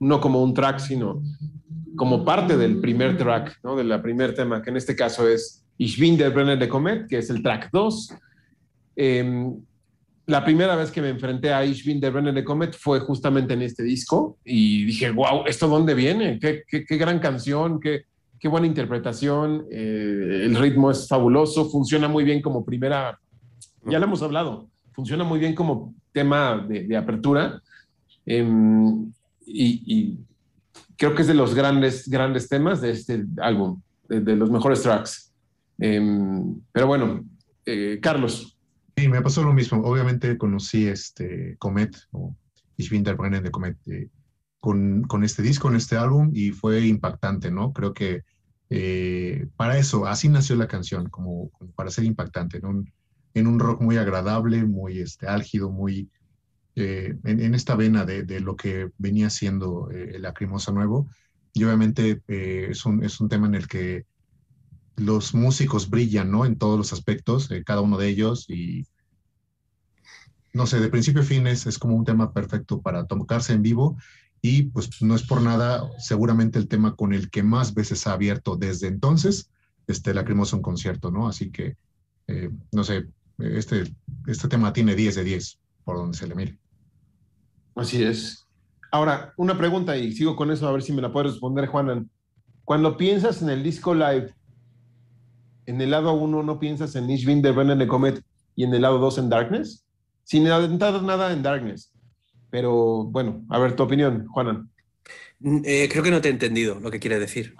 no 0.00 0.20
como 0.20 0.42
un 0.42 0.54
track, 0.54 0.78
sino 0.78 1.22
como 1.96 2.24
parte 2.24 2.56
del 2.56 2.80
primer 2.80 3.16
track, 3.16 3.58
¿no? 3.64 3.76
del 3.76 4.00
primer 4.00 4.34
tema, 4.34 4.62
que 4.62 4.70
en 4.70 4.76
este 4.76 4.94
caso 4.94 5.28
es 5.28 5.64
Ich 5.76 5.98
bin 5.98 6.16
der 6.16 6.30
Brenner 6.30 6.58
de 6.58 6.68
Comet, 6.68 7.08
que 7.08 7.18
es 7.18 7.30
el 7.30 7.42
track 7.42 7.70
2. 7.72 8.14
Em, 8.96 9.56
la 10.26 10.44
primera 10.44 10.76
vez 10.76 10.90
que 10.90 11.00
me 11.00 11.08
enfrenté 11.08 11.52
a 11.52 11.64
Ich 11.64 11.84
bin 11.84 12.00
der 12.00 12.12
Brenner 12.12 12.34
de 12.34 12.44
Comet 12.44 12.76
fue 12.76 13.00
justamente 13.00 13.54
en 13.54 13.62
este 13.62 13.82
disco 13.82 14.38
y 14.44 14.84
dije, 14.84 15.10
wow, 15.10 15.44
¿esto 15.46 15.68
dónde 15.68 15.94
viene? 15.94 16.38
Qué, 16.38 16.62
qué, 16.68 16.96
gran 16.96 17.18
canción, 17.18 17.80
qué, 17.80 18.02
qué 18.38 18.48
buena 18.48 18.66
interpretación, 18.66 19.66
eh, 19.70 20.42
el 20.44 20.56
ritmo 20.56 20.90
es 20.90 21.08
fabuloso, 21.08 21.70
funciona 21.70 22.08
muy 22.08 22.24
bien 22.24 22.42
como 22.42 22.64
primera 22.64 23.18
ya 23.90 23.98
lo 23.98 24.06
hemos 24.06 24.22
hablado, 24.22 24.68
funciona 24.92 25.24
muy 25.24 25.38
bien 25.38 25.54
como 25.54 25.94
tema 26.12 26.66
de, 26.68 26.96
apertura 26.96 27.62
em, 28.26 29.12
y, 29.46 30.18
creo 30.96 31.14
que 31.14 31.22
es 31.22 31.28
de 31.28 31.34
los 31.34 31.54
grandes, 31.54 32.08
grandes 32.08 32.48
temas 32.48 32.80
de 32.80 32.90
este 32.90 33.24
álbum, 33.40 33.80
de, 34.08 34.36
los 34.36 34.50
mejores 34.50 34.82
tracks. 34.82 35.32
Em, 35.78 36.60
pero 36.72 36.88
bueno, 36.88 37.24
eh, 37.64 37.98
Carlos. 38.02 38.58
Sí, 38.96 39.08
me 39.08 39.22
pasó 39.22 39.44
lo 39.44 39.52
mismo. 39.52 39.80
Obviamente 39.82 40.36
conocí 40.36 40.86
este 40.86 41.56
Comet 41.58 41.96
o 42.10 42.34
Ich 42.76 42.90
bin 42.90 43.04
der 43.04 43.16
de 43.16 43.50
Comet 43.50 43.76
eh, 43.86 44.08
con, 44.60 45.02
con, 45.02 45.22
este 45.22 45.42
disco, 45.42 45.68
con 45.68 45.76
este 45.76 45.96
álbum 45.96 46.30
y 46.34 46.50
fue 46.50 46.86
impactante, 46.86 47.50
¿no? 47.50 47.72
Creo 47.72 47.94
que 47.94 48.22
eh, 48.70 49.46
para 49.56 49.78
eso, 49.78 50.06
así 50.06 50.28
nació 50.28 50.56
la 50.56 50.68
canción, 50.68 51.08
como, 51.08 51.50
como 51.50 51.70
para 51.72 51.90
ser 51.90 52.04
impactante, 52.04 52.60
¿no? 52.60 52.84
En 53.38 53.46
un 53.46 53.58
rock 53.58 53.80
muy 53.80 53.96
agradable, 53.96 54.64
muy 54.64 55.00
este, 55.00 55.26
álgido, 55.26 55.70
muy 55.70 56.10
eh, 56.80 57.18
en, 57.24 57.56
esta 57.56 57.74
vena 57.74 58.04
de, 58.04 58.38
lo 58.38 58.54
que 58.54 58.92
venía 58.98 59.30
siendo 59.30 59.90
eh, 59.90 60.12
el 60.14 60.22
Lacrimosa 60.22 60.70
Nuevo. 60.70 61.08
Y 61.52 61.64
obviamente 61.64 62.22
eh, 62.28 62.68
es, 62.70 62.86
un, 62.86 63.02
es 63.02 63.20
un 63.20 63.28
tema 63.28 63.48
en 63.48 63.56
el 63.56 63.66
que 63.66 64.06
los 64.94 65.34
músicos 65.34 65.90
brillan, 65.90 66.30
¿no? 66.30 66.44
En 66.44 66.56
todos 66.56 66.78
los 66.78 66.92
aspectos, 66.92 67.48
cada 67.66 67.80
uno 67.80 67.98
de 67.98 68.08
ellos. 68.08 68.48
Y 68.48 68.86
no 70.52 70.68
sé, 70.68 70.78
de 70.78 70.88
principio 70.88 71.22
a 71.22 71.24
fin 71.24 71.48
es, 71.48 71.66
es 71.66 71.80
como 71.80 71.96
un 71.96 72.04
tema 72.04 72.32
perfecto 72.32 72.80
para 72.80 73.08
tocarse 73.08 73.54
en 73.54 73.62
vivo. 73.62 73.96
Y 74.40 74.64
pues 74.64 75.02
no 75.02 75.16
es 75.16 75.24
por 75.24 75.42
nada, 75.42 75.82
seguramente 75.98 76.60
el 76.60 76.68
tema 76.68 76.94
con 76.94 77.12
el 77.12 77.28
que 77.28 77.42
más 77.42 77.74
veces 77.74 78.06
ha 78.06 78.12
abierto 78.12 78.54
desde 78.54 78.86
entonces, 78.86 79.50
este 79.88 80.14
Lacrimosa 80.14 80.54
un 80.54 80.62
concierto, 80.62 81.10
¿no? 81.10 81.26
Así 81.26 81.50
que, 81.50 81.76
no 82.70 82.84
sé, 82.84 83.08
este, 83.38 83.84
este 84.26 84.48
tema 84.48 84.72
tiene 84.72 84.94
10 84.94 85.14
de 85.16 85.24
10, 85.24 85.58
por 85.84 85.96
donde 85.96 86.16
se 86.16 86.26
le 86.26 86.34
mire. 86.34 86.58
Así 87.74 88.02
es. 88.02 88.46
Ahora, 88.90 89.32
una 89.36 89.56
pregunta 89.56 89.96
y 89.96 90.12
sigo 90.12 90.34
con 90.34 90.50
eso 90.50 90.66
a 90.66 90.72
ver 90.72 90.82
si 90.82 90.92
me 90.92 91.02
la 91.02 91.12
puede 91.12 91.28
responder 91.28 91.66
Juanan. 91.66 92.10
Cuando 92.64 92.96
piensas 92.96 93.42
en 93.42 93.50
el 93.50 93.62
disco 93.62 93.94
live, 93.94 94.34
en 95.66 95.80
el 95.80 95.90
lado 95.90 96.12
1 96.14 96.42
no 96.42 96.58
piensas 96.58 96.96
en 96.96 97.06
bin 97.06 97.42
der 97.42 97.54
de 97.54 97.86
Comet 97.86 98.22
y 98.56 98.64
en 98.64 98.74
el 98.74 98.82
lado 98.82 98.98
2 98.98 99.18
en 99.18 99.28
Darkness, 99.28 99.84
sin 100.24 100.46
adentar 100.48 101.02
nada 101.02 101.32
en 101.32 101.42
Darkness. 101.42 101.92
Pero 102.50 103.04
bueno, 103.04 103.44
a 103.50 103.58
ver 103.58 103.76
tu 103.76 103.82
opinión, 103.82 104.26
Juanan. 104.28 104.70
Mm, 105.40 105.60
eh, 105.64 105.88
creo 105.90 106.02
que 106.02 106.10
no 106.10 106.20
te 106.20 106.28
he 106.28 106.32
entendido 106.32 106.80
lo 106.80 106.90
que 106.90 106.98
quiere 106.98 107.18
decir. 107.18 107.54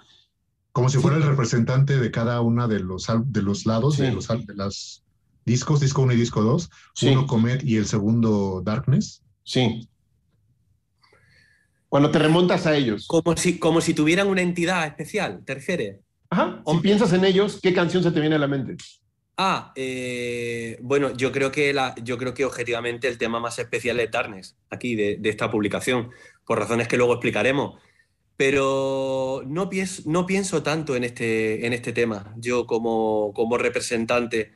Como 0.71 0.89
si 0.89 0.97
fuera 0.97 1.17
el 1.17 1.23
representante 1.23 1.97
de 1.97 2.11
cada 2.11 2.41
una 2.41 2.67
de 2.67 2.79
los, 2.79 3.07
de 3.25 3.41
los 3.41 3.65
lados 3.65 3.97
de, 3.97 4.11
los, 4.11 4.27
de 4.27 4.55
las 4.55 5.03
discos, 5.45 5.79
disco 5.79 6.01
1 6.01 6.13
y 6.13 6.15
disco 6.15 6.41
2, 6.41 6.69
uno 7.03 7.27
Comet 7.27 7.63
y 7.63 7.77
el 7.77 7.85
segundo 7.85 8.61
Darkness. 8.63 9.23
Sí. 9.43 9.87
Cuando 11.87 12.11
te 12.11 12.19
remontas 12.19 12.67
a 12.67 12.75
ellos. 12.75 13.07
Como 13.07 13.35
si, 13.35 13.57
como 13.57 13.81
si 13.81 13.93
tuvieran 13.93 14.27
una 14.27 14.41
entidad 14.41 14.85
especial, 14.85 15.43
¿te 15.43 15.55
refieres? 15.55 15.99
Ajá. 16.29 16.61
Si 16.65 16.77
piensas 16.79 17.13
en 17.13 17.25
ellos, 17.25 17.59
¿qué 17.61 17.73
canción 17.73 18.03
se 18.03 18.11
te 18.11 18.19
viene 18.19 18.35
a 18.35 18.39
la 18.39 18.47
mente? 18.47 18.77
Ah, 19.37 19.71
eh, 19.75 20.77
bueno, 20.81 21.15
yo 21.15 21.31
creo, 21.31 21.51
que 21.51 21.73
la, 21.73 21.95
yo 22.03 22.17
creo 22.17 22.33
que 22.33 22.45
objetivamente 22.45 23.07
el 23.07 23.17
tema 23.17 23.39
más 23.39 23.57
especial 23.57 23.99
es 23.99 24.11
Darkness, 24.11 24.57
aquí 24.69 24.95
de, 24.95 25.15
de 25.17 25.29
esta 25.29 25.49
publicación, 25.49 26.11
por 26.45 26.59
razones 26.59 26.87
que 26.87 26.97
luego 26.97 27.13
explicaremos. 27.13 27.81
Pero 28.35 29.43
no 29.47 29.69
pienso, 29.69 30.03
no 30.05 30.25
pienso 30.25 30.61
tanto 30.61 30.95
en 30.95 31.03
este, 31.03 31.65
en 31.65 31.73
este 31.73 31.93
tema, 31.93 32.33
yo 32.37 32.67
como, 32.67 33.33
como 33.33 33.57
representante 33.57 34.51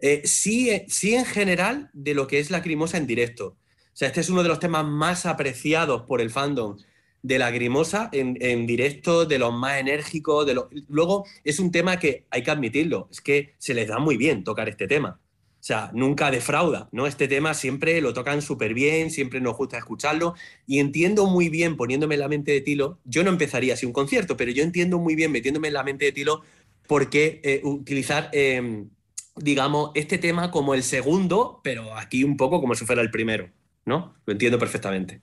eh, 0.00 0.22
sí, 0.24 0.70
eh, 0.70 0.86
sí, 0.88 1.14
en 1.14 1.24
general, 1.24 1.90
de 1.92 2.14
lo 2.14 2.26
que 2.26 2.38
es 2.38 2.50
Lacrimosa 2.50 2.98
en 2.98 3.06
directo. 3.06 3.46
O 3.46 3.96
sea, 3.96 4.08
este 4.08 4.20
es 4.20 4.30
uno 4.30 4.42
de 4.42 4.48
los 4.48 4.58
temas 4.58 4.84
más 4.84 5.26
apreciados 5.26 6.02
por 6.02 6.20
el 6.20 6.30
fandom 6.30 6.76
de 7.22 7.38
Lacrimosa 7.38 8.10
en, 8.12 8.36
en 8.40 8.66
directo, 8.66 9.24
de 9.24 9.38
los 9.38 9.52
más 9.52 9.78
enérgicos. 9.80 10.46
De 10.46 10.60
Luego, 10.88 11.26
es 11.44 11.58
un 11.58 11.70
tema 11.70 11.98
que 11.98 12.26
hay 12.30 12.42
que 12.42 12.50
admitirlo, 12.50 13.08
es 13.10 13.20
que 13.20 13.54
se 13.58 13.74
les 13.74 13.88
da 13.88 13.98
muy 13.98 14.16
bien 14.16 14.44
tocar 14.44 14.68
este 14.68 14.86
tema. 14.86 15.20
O 15.64 15.66
sea, 15.66 15.90
nunca 15.94 16.30
defrauda, 16.30 16.90
¿no? 16.92 17.06
Este 17.06 17.26
tema 17.26 17.54
siempre 17.54 18.02
lo 18.02 18.12
tocan 18.12 18.42
súper 18.42 18.74
bien, 18.74 19.10
siempre 19.10 19.40
nos 19.40 19.56
gusta 19.56 19.78
escucharlo 19.78 20.34
y 20.66 20.78
entiendo 20.78 21.24
muy 21.24 21.48
bien, 21.48 21.78
poniéndome 21.78 22.16
en 22.16 22.20
la 22.20 22.28
mente 22.28 22.52
de 22.52 22.60
Tilo, 22.60 22.98
yo 23.06 23.24
no 23.24 23.30
empezaría 23.30 23.72
así 23.72 23.86
un 23.86 23.94
concierto, 23.94 24.36
pero 24.36 24.50
yo 24.50 24.62
entiendo 24.62 24.98
muy 24.98 25.14
bien, 25.14 25.32
metiéndome 25.32 25.68
en 25.68 25.74
la 25.74 25.82
mente 25.82 26.04
de 26.04 26.12
Tilo, 26.12 26.42
por 26.86 27.08
qué 27.08 27.40
eh, 27.42 27.62
utilizar 27.64 28.28
em, 28.32 28.90
digamos, 29.36 29.90
este 29.94 30.18
tema 30.18 30.50
como 30.50 30.74
el 30.74 30.82
segundo, 30.82 31.60
pero 31.64 31.94
aquí 31.96 32.24
un 32.24 32.36
poco 32.36 32.60
como 32.60 32.74
si 32.74 32.84
fuera 32.84 33.02
el 33.02 33.10
primero, 33.10 33.48
¿no? 33.84 34.14
Lo 34.26 34.32
entiendo 34.32 34.58
perfectamente. 34.58 35.20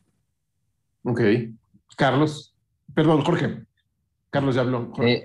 Ok. 1.03 1.21
Carlos, 1.95 2.55
perdón, 2.93 3.21
Jorge. 3.21 3.63
Carlos 4.29 4.55
ya 4.55 4.61
habló. 4.61 4.93
Eh, 5.01 5.23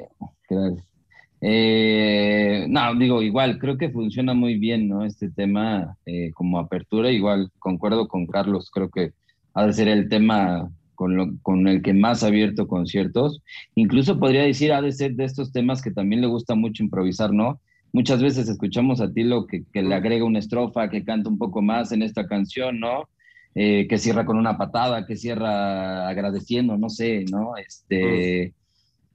eh, 1.41 2.67
no, 2.69 2.95
digo, 2.95 3.23
igual, 3.23 3.59
creo 3.59 3.77
que 3.77 3.91
funciona 3.91 4.35
muy 4.35 4.59
bien, 4.59 4.89
¿no? 4.89 5.05
Este 5.05 5.31
tema 5.31 5.97
eh, 6.07 6.31
como 6.35 6.59
apertura, 6.59 7.11
igual, 7.11 7.51
concuerdo 7.59 8.09
con 8.09 8.27
Carlos, 8.27 8.71
creo 8.73 8.91
que 8.91 9.13
ha 9.55 9.67
de 9.67 9.73
ser 9.73 9.89
el 9.89 10.09
tema 10.09 10.71
con, 10.95 11.39
con 11.39 11.69
el 11.69 11.83
que 11.83 11.93
más 11.93 12.23
ha 12.23 12.29
abierto 12.29 12.67
conciertos. 12.67 13.43
Incluso 13.75 14.19
podría 14.19 14.43
decir, 14.43 14.73
ha 14.73 14.83
de 14.83 14.93
ser 14.93 15.15
de 15.15 15.25
estos 15.25 15.53
temas 15.53 15.83
que 15.83 15.91
también 15.91 16.21
le 16.21 16.27
gusta 16.27 16.55
mucho 16.55 16.83
improvisar, 16.83 17.33
¿no? 17.33 17.61
Muchas 17.93 18.23
veces 18.23 18.49
escuchamos 18.49 19.01
a 19.01 19.13
Tilo 19.13 19.47
que, 19.47 19.65
que 19.73 19.83
le 19.83 19.95
agrega 19.95 20.25
una 20.25 20.39
estrofa, 20.39 20.91
que 20.91 21.05
canta 21.05 21.29
un 21.29 21.39
poco 21.39 21.63
más 21.63 21.93
en 21.93 22.03
esta 22.03 22.27
canción, 22.27 22.81
¿no? 22.81 23.09
Eh, 23.55 23.87
que 23.89 23.97
cierra 23.97 24.27
con 24.27 24.37
una 24.37 24.59
patada, 24.59 25.07
que 25.07 25.17
cierra 25.17 26.09
agradeciendo, 26.09 26.77
no 26.77 26.91
sé, 26.91 27.25
¿no? 27.31 27.57
Este, 27.57 28.53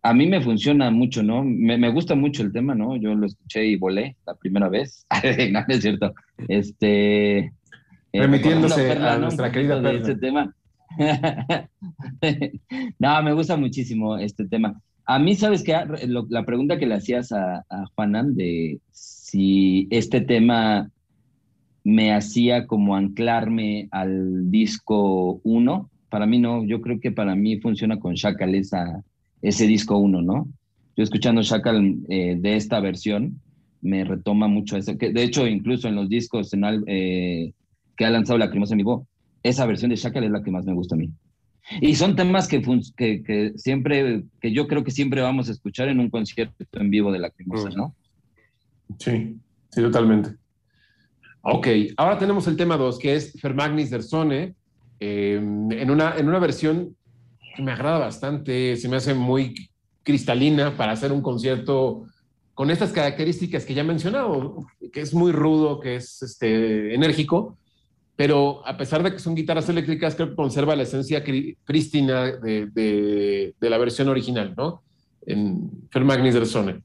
a 0.01 0.13
mí 0.15 0.25
me 0.25 0.41
funciona 0.41 0.89
mucho, 0.89 1.21
¿no? 1.21 1.43
Me, 1.43 1.77
me, 1.77 1.91
gusta 1.91 2.15
mucho 2.15 2.41
el 2.41 2.51
tema, 2.51 2.73
¿no? 2.73 2.95
Yo 2.95 3.13
lo 3.13 3.27
escuché 3.27 3.65
y 3.65 3.75
volé 3.75 4.17
la 4.25 4.33
primera 4.33 4.67
vez. 4.67 5.05
no, 5.51 5.59
no 5.59 5.65
es 5.67 5.81
cierto. 5.81 6.15
Este, 6.47 7.37
eh, 7.37 7.51
Remitiéndose 8.13 8.87
Perla, 8.87 9.13
a 9.13 9.15
¿no? 9.15 9.21
nuestra 9.25 9.51
querida 9.51 9.79
de 9.79 9.97
este 9.97 10.15
tema. 10.15 10.55
no, 12.99 13.23
me 13.23 13.33
gusta 13.33 13.57
muchísimo 13.57 14.17
este 14.17 14.47
tema. 14.47 14.81
A 15.13 15.19
mí, 15.19 15.35
¿sabes 15.35 15.61
qué? 15.63 15.75
La 16.29 16.45
pregunta 16.45 16.79
que 16.79 16.85
le 16.85 16.95
hacías 16.95 17.33
a, 17.33 17.65
a 17.69 17.85
Juanan 17.93 18.33
de 18.33 18.79
si 18.91 19.89
este 19.91 20.21
tema 20.21 20.89
me 21.83 22.13
hacía 22.13 22.65
como 22.65 22.95
anclarme 22.95 23.89
al 23.91 24.49
disco 24.49 25.41
1. 25.43 25.89
Para 26.09 26.25
mí 26.27 26.39
no, 26.39 26.63
yo 26.63 26.79
creo 26.79 27.01
que 27.01 27.11
para 27.11 27.35
mí 27.35 27.59
funciona 27.59 27.99
con 27.99 28.13
Shackle 28.13 28.61
ese 29.41 29.67
disco 29.67 29.97
1, 29.97 30.21
¿no? 30.21 30.47
Yo 30.95 31.03
escuchando 31.03 31.41
Shackle 31.41 31.97
eh, 32.07 32.37
de 32.39 32.55
esta 32.55 32.79
versión 32.79 33.41
me 33.81 34.05
retoma 34.05 34.47
mucho 34.47 34.77
eso. 34.77 34.97
Que, 34.97 35.11
de 35.11 35.23
hecho, 35.23 35.45
incluso 35.45 35.89
en 35.89 35.95
los 35.95 36.07
discos 36.07 36.51
eh, 36.87 37.51
que 37.97 38.05
ha 38.05 38.09
lanzado 38.09 38.39
Lacrimosa 38.39 38.75
en 38.75 38.77
vivo, 38.77 39.07
esa 39.43 39.65
versión 39.65 39.89
de 39.89 39.97
Shackle 39.97 40.27
es 40.27 40.31
la 40.31 40.41
que 40.41 40.51
más 40.51 40.65
me 40.65 40.73
gusta 40.73 40.95
a 40.95 40.99
mí. 40.99 41.09
Y 41.79 41.95
son 41.95 42.15
temas 42.15 42.47
que, 42.47 42.61
que, 42.97 43.23
que, 43.23 43.53
siempre, 43.55 44.23
que 44.39 44.51
yo 44.51 44.67
creo 44.67 44.83
que 44.83 44.91
siempre 44.91 45.21
vamos 45.21 45.47
a 45.47 45.51
escuchar 45.51 45.87
en 45.87 45.99
un 45.99 46.09
concierto 46.09 46.65
en 46.73 46.89
vivo 46.89 47.11
de 47.11 47.19
Lacrimosa, 47.19 47.69
¿no? 47.69 47.95
Sí, 48.99 49.37
sí, 49.69 49.81
totalmente. 49.81 50.35
Ok, 51.43 51.67
ahora 51.97 52.17
tenemos 52.17 52.47
el 52.47 52.57
tema 52.57 52.77
2, 52.77 52.99
que 52.99 53.15
es 53.15 53.33
Fermagnis 53.39 53.89
der 53.89 54.03
Sonne, 54.03 54.55
eh, 54.99 55.35
en, 55.37 55.89
una, 55.89 56.15
en 56.17 56.27
una 56.27 56.39
versión 56.39 56.95
que 57.55 57.63
me 57.63 57.71
agrada 57.71 57.97
bastante, 57.97 58.75
se 58.75 58.87
me 58.87 58.97
hace 58.97 59.13
muy 59.13 59.69
cristalina 60.03 60.77
para 60.77 60.91
hacer 60.91 61.11
un 61.11 61.21
concierto 61.21 62.05
con 62.53 62.69
estas 62.69 62.91
características 62.91 63.65
que 63.65 63.73
ya 63.73 63.81
he 63.81 63.85
mencionado, 63.85 64.67
que 64.91 65.01
es 65.01 65.13
muy 65.13 65.31
rudo, 65.31 65.79
que 65.79 65.95
es 65.95 66.21
este, 66.21 66.93
enérgico, 66.93 67.57
pero 68.21 68.61
a 68.67 68.77
pesar 68.77 69.01
de 69.01 69.13
que 69.13 69.17
son 69.17 69.33
guitarras 69.33 69.67
eléctricas, 69.67 70.13
creo 70.13 70.29
que 70.29 70.35
conserva 70.35 70.75
la 70.75 70.83
esencia 70.83 71.23
prístina 71.65 72.25
de, 72.25 72.67
de, 72.67 73.55
de 73.59 73.69
la 73.71 73.79
versión 73.79 74.09
original, 74.09 74.53
¿no? 74.55 74.83
En 75.25 75.71
Fermagnis 75.89 76.35
der 76.35 76.45
Sonne 76.45 76.83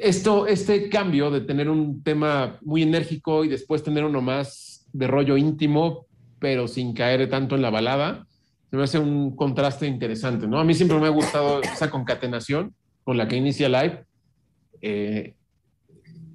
esto, 0.00 0.46
este 0.46 0.88
cambio 0.88 1.32
de 1.32 1.40
tener 1.40 1.68
un 1.68 2.00
tema 2.04 2.58
muy 2.62 2.82
enérgico 2.82 3.44
y 3.44 3.48
después 3.48 3.82
tener 3.82 4.04
uno 4.04 4.20
más 4.20 4.86
de 4.92 5.08
rollo 5.08 5.36
íntimo, 5.36 6.06
pero 6.38 6.68
sin 6.68 6.92
caer 6.94 7.28
tanto 7.28 7.56
en 7.56 7.62
la 7.62 7.70
balada, 7.70 8.24
se 8.70 8.76
me 8.76 8.84
hace 8.84 9.00
un 9.00 9.34
contraste 9.34 9.88
interesante, 9.88 10.46
¿no? 10.46 10.60
A 10.60 10.64
mí 10.64 10.74
siempre 10.74 11.00
me 11.00 11.06
ha 11.06 11.10
gustado 11.10 11.60
esa 11.60 11.90
concatenación 11.90 12.72
con 13.02 13.16
la 13.16 13.26
que 13.26 13.36
inicia 13.36 13.68
Live. 13.68 14.04
Eh, 14.80 15.34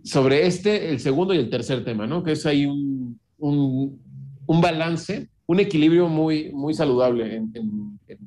sobre 0.03 0.47
este, 0.47 0.89
el 0.89 0.99
segundo 0.99 1.33
y 1.33 1.37
el 1.37 1.49
tercer 1.49 1.83
tema, 1.83 2.07
¿no? 2.07 2.23
Que 2.23 2.33
es 2.33 2.45
ahí 2.45 2.65
un, 2.65 3.19
un, 3.37 3.99
un 4.45 4.61
balance, 4.61 5.29
un 5.45 5.59
equilibrio 5.59 6.07
muy, 6.07 6.51
muy 6.53 6.73
saludable 6.73 7.35
en, 7.35 7.51
en, 7.53 7.99
en, 8.07 8.17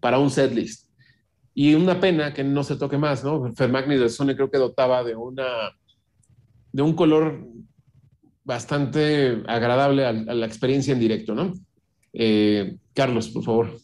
para 0.00 0.18
un 0.18 0.30
setlist. 0.30 0.88
Y 1.54 1.74
una 1.74 2.00
pena 2.00 2.32
que 2.32 2.44
no 2.44 2.64
se 2.64 2.76
toque 2.76 2.96
más, 2.96 3.22
¿no? 3.22 3.52
Fermagni 3.54 3.96
de 3.96 4.08
Sony 4.08 4.34
creo 4.34 4.50
que 4.50 4.58
dotaba 4.58 5.04
de 5.04 5.14
una 5.14 5.44
de 6.72 6.80
un 6.82 6.94
color 6.94 7.46
bastante 8.44 9.42
agradable 9.46 10.06
a, 10.06 10.08
a 10.08 10.12
la 10.12 10.46
experiencia 10.46 10.94
en 10.94 11.00
directo, 11.00 11.34
¿no? 11.34 11.52
Eh, 12.14 12.76
Carlos, 12.94 13.28
por 13.28 13.44
favor. 13.44 13.78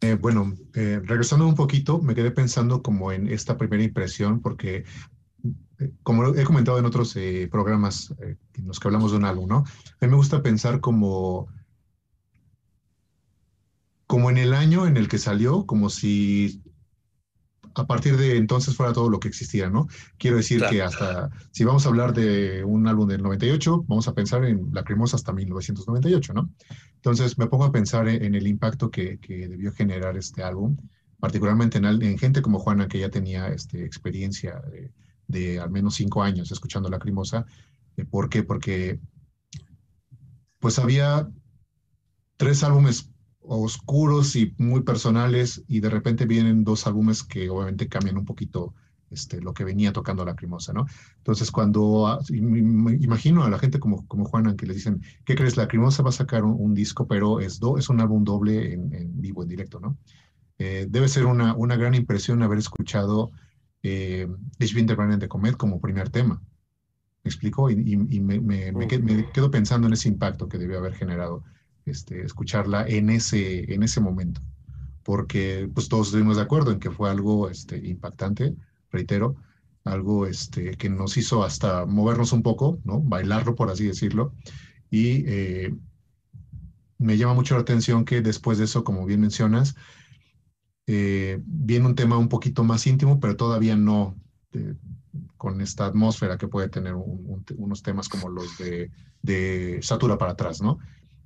Eh, 0.00 0.14
bueno, 0.14 0.54
eh, 0.74 1.00
regresando 1.04 1.46
un 1.46 1.56
poquito, 1.56 2.00
me 2.00 2.14
quedé 2.14 2.30
pensando 2.30 2.82
como 2.82 3.10
en 3.10 3.26
esta 3.26 3.58
primera 3.58 3.82
impresión, 3.82 4.40
porque 4.40 4.84
como 6.02 6.34
he 6.34 6.44
comentado 6.44 6.78
en 6.78 6.86
otros 6.86 7.14
eh, 7.16 7.48
programas 7.50 8.14
en 8.20 8.66
los 8.66 8.80
que 8.80 8.88
hablamos 8.88 9.12
de 9.12 9.18
un 9.18 9.24
álbum, 9.24 9.48
¿no? 9.48 9.58
A 9.58 10.06
mí 10.06 10.08
me 10.08 10.16
gusta 10.16 10.42
pensar 10.42 10.80
como 10.80 11.48
como 14.08 14.30
en 14.30 14.38
el 14.38 14.54
año 14.54 14.86
en 14.86 14.96
el 14.96 15.06
que 15.06 15.18
salió, 15.18 15.66
como 15.66 15.90
si 15.90 16.62
a 17.74 17.86
partir 17.86 18.16
de 18.16 18.36
entonces 18.36 18.74
fuera 18.74 18.92
todo 18.92 19.10
lo 19.10 19.20
que 19.20 19.28
existía, 19.28 19.68
¿no? 19.68 19.86
Quiero 20.16 20.38
decir 20.38 20.58
claro. 20.58 20.72
que 20.72 20.82
hasta, 20.82 21.30
si 21.52 21.62
vamos 21.64 21.84
a 21.84 21.90
hablar 21.90 22.14
de 22.14 22.64
un 22.64 22.88
álbum 22.88 23.06
del 23.06 23.22
98, 23.22 23.84
vamos 23.86 24.08
a 24.08 24.14
pensar 24.14 24.44
en 24.46 24.70
Lacrimosa 24.72 25.16
hasta 25.16 25.32
1998, 25.32 26.32
¿no? 26.32 26.50
Entonces 26.94 27.38
me 27.38 27.46
pongo 27.46 27.64
a 27.64 27.70
pensar 27.70 28.08
en, 28.08 28.24
en 28.24 28.34
el 28.34 28.46
impacto 28.46 28.90
que, 28.90 29.18
que, 29.18 29.46
debió 29.46 29.72
generar 29.72 30.16
este 30.16 30.42
álbum, 30.42 30.76
particularmente 31.20 31.78
en, 31.78 31.84
en, 31.84 32.18
gente 32.18 32.40
como 32.42 32.58
Juana, 32.58 32.88
que 32.88 33.00
ya 33.00 33.10
tenía 33.10 33.48
este, 33.48 33.84
experiencia 33.84 34.60
de, 34.72 34.90
de, 35.28 35.60
al 35.60 35.70
menos 35.70 35.94
cinco 35.94 36.22
años 36.22 36.50
escuchando 36.50 36.88
Lacrimosa. 36.88 37.46
¿Por 38.10 38.28
qué? 38.28 38.42
Porque 38.42 39.00
pues 40.58 40.78
había 40.78 41.28
tres 42.36 42.64
álbumes 42.64 43.10
oscuros 43.40 44.36
y 44.36 44.54
muy 44.58 44.82
personales 44.82 45.62
y 45.68 45.80
de 45.80 45.90
repente 45.90 46.26
vienen 46.26 46.64
dos 46.64 46.86
álbumes 46.86 47.22
que 47.22 47.48
obviamente 47.48 47.88
cambian 47.88 48.18
un 48.18 48.24
poquito 48.24 48.74
este, 49.10 49.40
lo 49.40 49.54
que 49.54 49.64
venía 49.64 49.92
tocando 49.92 50.24
Lacrimosa, 50.24 50.72
¿no? 50.72 50.86
Entonces 51.18 51.50
cuando 51.50 52.06
ah, 52.06 52.20
imagino 52.28 53.42
a 53.42 53.50
la 53.50 53.58
gente 53.58 53.78
como, 53.78 54.06
como 54.06 54.26
Juana 54.26 54.54
que 54.54 54.66
les 54.66 54.76
dicen, 54.76 55.02
¿qué 55.24 55.34
crees? 55.34 55.56
Lacrimosa 55.56 56.02
va 56.02 56.10
a 56.10 56.12
sacar 56.12 56.44
un, 56.44 56.74
disco, 56.74 57.06
pero 57.06 57.40
es, 57.40 57.58
do, 57.58 57.78
es 57.78 57.88
un 57.88 58.00
álbum 58.00 58.22
doble 58.24 58.74
en, 58.74 58.94
en, 58.94 59.20
vivo, 59.20 59.42
en 59.42 59.48
directo, 59.48 59.80
¿no? 59.80 59.96
Eh, 60.58 60.86
debe 60.90 61.08
ser 61.08 61.24
una, 61.24 61.54
una 61.54 61.76
gran 61.76 61.94
impresión 61.94 62.42
haber 62.42 62.58
escuchado 62.58 63.30
eh, 63.82 64.26
Ich 64.58 64.74
bin 64.74 64.86
der 64.86 64.96
de 64.96 65.28
Comet 65.28 65.56
como 65.56 65.80
primer 65.80 66.08
tema. 66.08 66.40
¿Me 67.24 67.28
explico? 67.28 67.70
Y, 67.70 67.74
y, 67.74 68.16
y 68.16 68.20
me, 68.20 68.40
me, 68.40 68.72
me, 68.72 68.86
quedo 68.86 69.50
pensando 69.50 69.86
en 69.86 69.92
ese 69.92 70.08
impacto 70.08 70.48
que 70.48 70.58
debió 70.58 70.78
haber 70.78 70.94
generado 70.94 71.44
este, 71.84 72.24
escucharla 72.24 72.86
en 72.86 73.10
ese, 73.10 73.72
en 73.72 73.82
ese 73.82 74.00
momento, 74.00 74.40
porque 75.02 75.68
pues 75.74 75.88
todos 75.88 76.08
estuvimos 76.08 76.36
de 76.36 76.42
acuerdo 76.42 76.70
en 76.70 76.80
que 76.80 76.90
fue 76.90 77.10
algo 77.10 77.48
este, 77.48 77.76
impactante, 77.88 78.54
reitero, 78.90 79.36
algo 79.84 80.26
este, 80.26 80.72
que 80.72 80.90
nos 80.90 81.16
hizo 81.16 81.44
hasta 81.44 81.86
movernos 81.86 82.32
un 82.32 82.42
poco, 82.42 82.78
¿no? 82.84 83.00
bailarlo, 83.00 83.54
por 83.54 83.70
así 83.70 83.84
decirlo, 83.84 84.32
y 84.90 85.24
eh, 85.26 85.74
me 86.98 87.16
llama 87.16 87.34
mucho 87.34 87.54
la 87.54 87.62
atención 87.62 88.04
que 88.04 88.20
después 88.20 88.58
de 88.58 88.64
eso, 88.64 88.84
como 88.84 89.06
bien 89.06 89.20
mencionas, 89.20 89.76
eh, 90.88 91.38
viene 91.44 91.86
un 91.86 91.94
tema 91.94 92.16
un 92.16 92.28
poquito 92.28 92.64
más 92.64 92.86
íntimo, 92.86 93.20
pero 93.20 93.36
todavía 93.36 93.76
no 93.76 94.16
eh, 94.52 94.74
con 95.36 95.60
esta 95.60 95.84
atmósfera 95.86 96.38
que 96.38 96.48
puede 96.48 96.68
tener 96.68 96.94
un, 96.94 97.22
un, 97.26 97.44
unos 97.58 97.82
temas 97.82 98.08
como 98.08 98.30
los 98.30 98.56
de, 98.56 98.90
de 99.22 99.78
Satura 99.82 100.16
para 100.16 100.32
atrás, 100.32 100.62
¿no? 100.62 100.78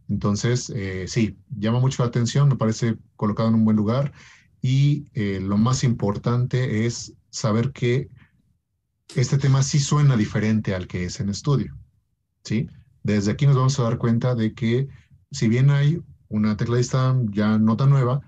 Entonces, 0.09 0.71
eh, 0.75 1.07
sí, 1.07 1.39
llama 1.57 1.79
mucho 1.79 2.03
la 2.03 2.09
atención, 2.09 2.49
me 2.49 2.57
parece 2.57 2.97
colocado 3.17 3.49
en 3.49 3.55
un 3.55 3.65
buen 3.65 3.77
lugar 3.77 4.13
y 4.61 5.07
eh, 5.15 5.41
lo 5.41 5.57
más 5.57 5.85
importante 5.85 6.85
es 6.87 7.15
saber 7.31 7.73
que 7.73 8.09
este 9.15 9.39
tema 9.39 9.63
sí 9.63 9.79
suena 9.79 10.17
diferente 10.17 10.75
al 10.75 10.89
que 10.89 11.05
es 11.05 11.21
en 11.21 11.29
estudio, 11.29 11.79
¿sí? 12.43 12.69
Desde 13.05 13.31
aquí 13.31 13.47
nos 13.47 13.57
vamos 13.57 13.79
a 13.79 13.85
dar 13.85 13.99
cuenta 13.99 14.35
de 14.35 14.55
que 14.55 14.89
si 15.31 15.49
bien 15.49 15.71
hay 15.71 16.03
una 16.29 16.57
tecladista 16.57 17.17
ya 17.31 17.59
no 17.59 17.77
tan 17.77 17.91
nueva, 17.91 18.21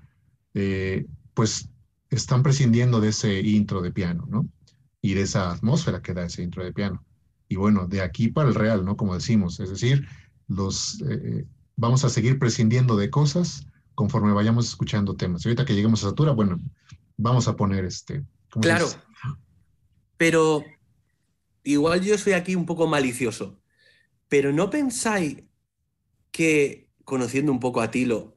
eh, 0.54 1.06
pues 1.34 1.68
están 2.10 2.42
prescindiendo 2.42 3.00
de 3.00 3.08
ese 3.08 3.40
intro 3.40 3.82
de 3.82 3.90
piano, 3.90 4.26
¿no? 4.28 4.48
Y 5.00 5.14
de 5.14 5.22
esa 5.22 5.52
atmósfera 5.52 6.00
que 6.00 6.14
da 6.14 6.24
ese 6.24 6.42
intro 6.42 6.64
de 6.64 6.72
piano. 6.72 7.04
Y 7.48 7.56
bueno, 7.56 7.86
de 7.86 8.00
aquí 8.00 8.28
para 8.28 8.48
el 8.48 8.54
real, 8.54 8.84
¿no? 8.84 8.96
Como 8.96 9.14
decimos, 9.14 9.60
es 9.60 9.70
decir, 9.70 10.06
los, 10.48 11.02
eh, 11.02 11.44
vamos 11.76 12.04
a 12.04 12.08
seguir 12.08 12.38
prescindiendo 12.38 12.96
de 12.96 13.10
cosas 13.10 13.66
conforme 13.94 14.32
vayamos 14.32 14.66
escuchando 14.66 15.14
temas. 15.14 15.44
Y 15.44 15.48
ahorita 15.48 15.64
que 15.64 15.74
lleguemos 15.74 16.02
a 16.04 16.08
Satura, 16.08 16.32
bueno, 16.32 16.58
vamos 17.16 17.48
a 17.48 17.56
poner 17.56 17.84
este. 17.84 18.24
Claro. 18.60 18.88
Pero 20.16 20.64
igual 21.64 22.00
yo 22.00 22.16
soy 22.18 22.32
aquí 22.32 22.54
un 22.54 22.66
poco 22.66 22.86
malicioso. 22.86 23.60
Pero 24.28 24.52
¿no 24.52 24.70
pensáis 24.70 25.42
que, 26.30 26.88
conociendo 27.04 27.52
un 27.52 27.60
poco 27.60 27.80
a 27.80 27.90
Tilo, 27.90 28.33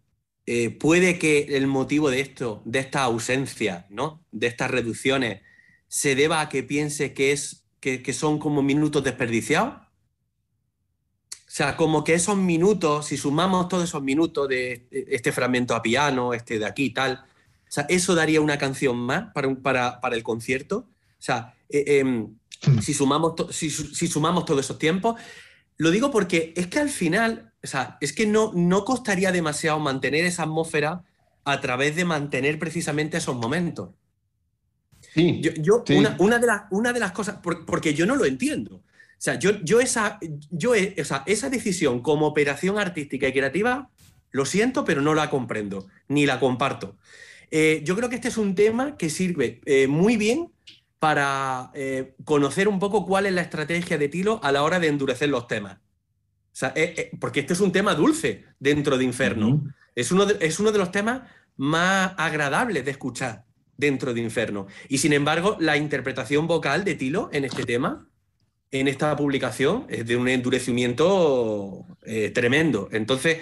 eh, 0.48 0.72
puede 0.72 1.20
que 1.20 1.58
el 1.58 1.68
motivo 1.68 2.10
de 2.10 2.22
esto, 2.22 2.62
de 2.66 2.80
esta 2.80 3.04
ausencia, 3.04 3.86
¿no? 3.90 4.26
De 4.32 4.48
estas 4.48 4.72
reducciones, 4.72 5.42
se 5.88 6.16
deba 6.16 6.42
a 6.42 6.50
que 6.50 6.64
piense 6.64 7.14
que, 7.14 7.32
es, 7.32 7.66
que, 7.80 8.02
que 8.02 8.14
son 8.14 8.40
como 8.40 8.64
minutos 8.64 9.04
desperdiciados? 9.04 9.76
O 11.32 11.50
sea, 11.58 11.76
como 11.78 12.04
que 12.04 12.14
esos 12.14 12.38
minutos, 12.38 13.08
si 13.08 13.18
sumamos 13.18 13.68
todos 13.68 13.84
esos 13.86 14.02
minutos 14.04 14.48
de 14.48 14.88
este 14.92 15.32
fragmento 15.32 15.76
a 15.76 15.82
piano, 15.82 16.34
este 16.34 16.60
de 16.60 16.66
aquí 16.66 16.86
y 16.86 16.94
tal, 16.94 17.24
o 17.24 17.72
sea, 17.72 17.86
eso 17.90 18.16
daría 18.16 18.42
una 18.42 18.58
canción 18.58 18.96
más 18.98 19.32
para, 19.34 19.48
un, 19.48 19.62
para, 19.62 20.00
para 20.00 20.16
el 20.16 20.24
concierto. 20.24 20.88
O 21.20 21.22
sea, 21.22 21.56
eh, 21.70 22.00
em, 22.00 22.38
si, 22.82 22.94
sumamos 22.94 23.36
to- 23.36 23.52
si, 23.52 23.70
su- 23.70 23.94
si 23.94 24.08
sumamos 24.08 24.46
todos 24.46 24.62
esos 24.66 24.78
tiempos. 24.78 25.20
Lo 25.78 25.92
digo 25.92 26.12
porque 26.12 26.54
es 26.56 26.68
que 26.68 26.80
al 26.80 26.90
final, 26.90 27.47
o 27.64 27.68
sea, 27.68 27.98
es 28.02 28.14
que 28.14 28.26
no, 28.26 28.52
no 28.54 28.86
costaría 28.86 29.32
demasiado 29.32 29.80
mantener 29.80 30.26
esa 30.26 30.44
atmósfera 30.44 31.04
a 31.44 31.62
través 31.62 31.96
de 31.96 32.06
mantener 32.06 32.60
precisamente 32.60 33.18
esos 33.18 33.36
momentos. 33.36 33.90
Sí, 35.14 35.40
Yo, 35.42 35.52
yo- 35.54 35.84
Sí. 35.86 35.96
una, 35.96 36.16
una 36.20 36.40
de 36.40 36.48
las, 36.48 36.64
una 36.72 36.94
de 36.94 37.00
las 37.00 37.12
cosas, 37.12 37.38
por- 37.38 37.66
porque 37.66 37.94
yo 37.94 38.06
no 38.06 38.16
lo 38.16 38.26
entiendo. 38.26 38.76
O 38.78 38.84
sea, 39.20 39.36
yo, 39.40 39.52
yo, 39.64 39.80
esa, 39.80 40.20
yo 40.52 40.72
o 40.72 41.04
sea, 41.06 41.24
esa 41.26 41.50
decisión 41.50 42.02
como 42.02 42.28
operación 42.28 42.78
artística 42.78 43.28
y 43.28 43.34
creativa, 43.34 43.90
lo 44.32 44.46
siento, 44.46 44.86
pero 44.86 45.02
no 45.02 45.16
la 45.16 45.30
comprendo, 45.30 45.88
ni 46.08 46.26
la 46.26 46.40
comparto. 46.40 46.98
Eh, 47.50 47.82
yo 47.86 47.96
creo 47.96 48.10
que 48.10 48.16
este 48.16 48.28
es 48.28 48.38
un 48.38 48.54
tema 48.54 48.98
que 48.98 49.10
sirve 49.10 49.62
eh, 49.66 49.88
muy 49.88 50.18
bien 50.18 50.52
para 51.00 51.72
eh, 51.74 52.14
conocer 52.26 52.68
un 52.68 52.78
poco 52.80 53.06
cuál 53.06 53.26
es 53.26 53.34
la 53.34 53.42
estrategia 53.42 53.98
de 53.98 54.10
Tilo 54.10 54.40
a 54.44 54.52
la 54.52 54.64
hora 54.64 54.80
de 54.80 54.88
endurecer 54.88 55.30
los 55.30 55.48
temas. 55.48 55.78
Sea, 56.58 56.74
eh, 56.76 56.96
eh, 56.98 57.12
porque 57.20 57.42
este 57.42 57.54
es 57.54 57.60
un 57.60 57.72
tema 57.72 57.94
dulce 57.94 58.46
dentro 58.60 58.98
de 58.98 59.04
Inferno. 59.04 59.62
Es 59.94 60.12
uno, 60.12 60.26
de, 60.26 60.44
es 60.44 60.60
uno 60.60 60.72
de 60.72 60.80
los 60.80 60.92
temas 60.92 61.22
más 61.56 62.16
agradables 62.18 62.84
de 62.84 62.90
escuchar 62.90 63.46
dentro 63.78 64.12
de 64.12 64.22
Inferno. 64.22 64.66
Y 64.90 64.98
sin 64.98 65.14
embargo, 65.14 65.56
la 65.60 65.78
interpretación 65.78 66.48
vocal 66.48 66.84
de 66.84 66.96
Tilo 66.96 67.30
en 67.32 67.46
este 67.46 67.64
tema, 67.64 68.10
en 68.72 68.88
esta 68.88 69.16
publicación, 69.16 69.86
es 69.88 70.08
de 70.08 70.18
un 70.18 70.28
endurecimiento 70.28 71.86
eh, 72.02 72.32
tremendo. 72.32 72.90
Entonces, 72.92 73.38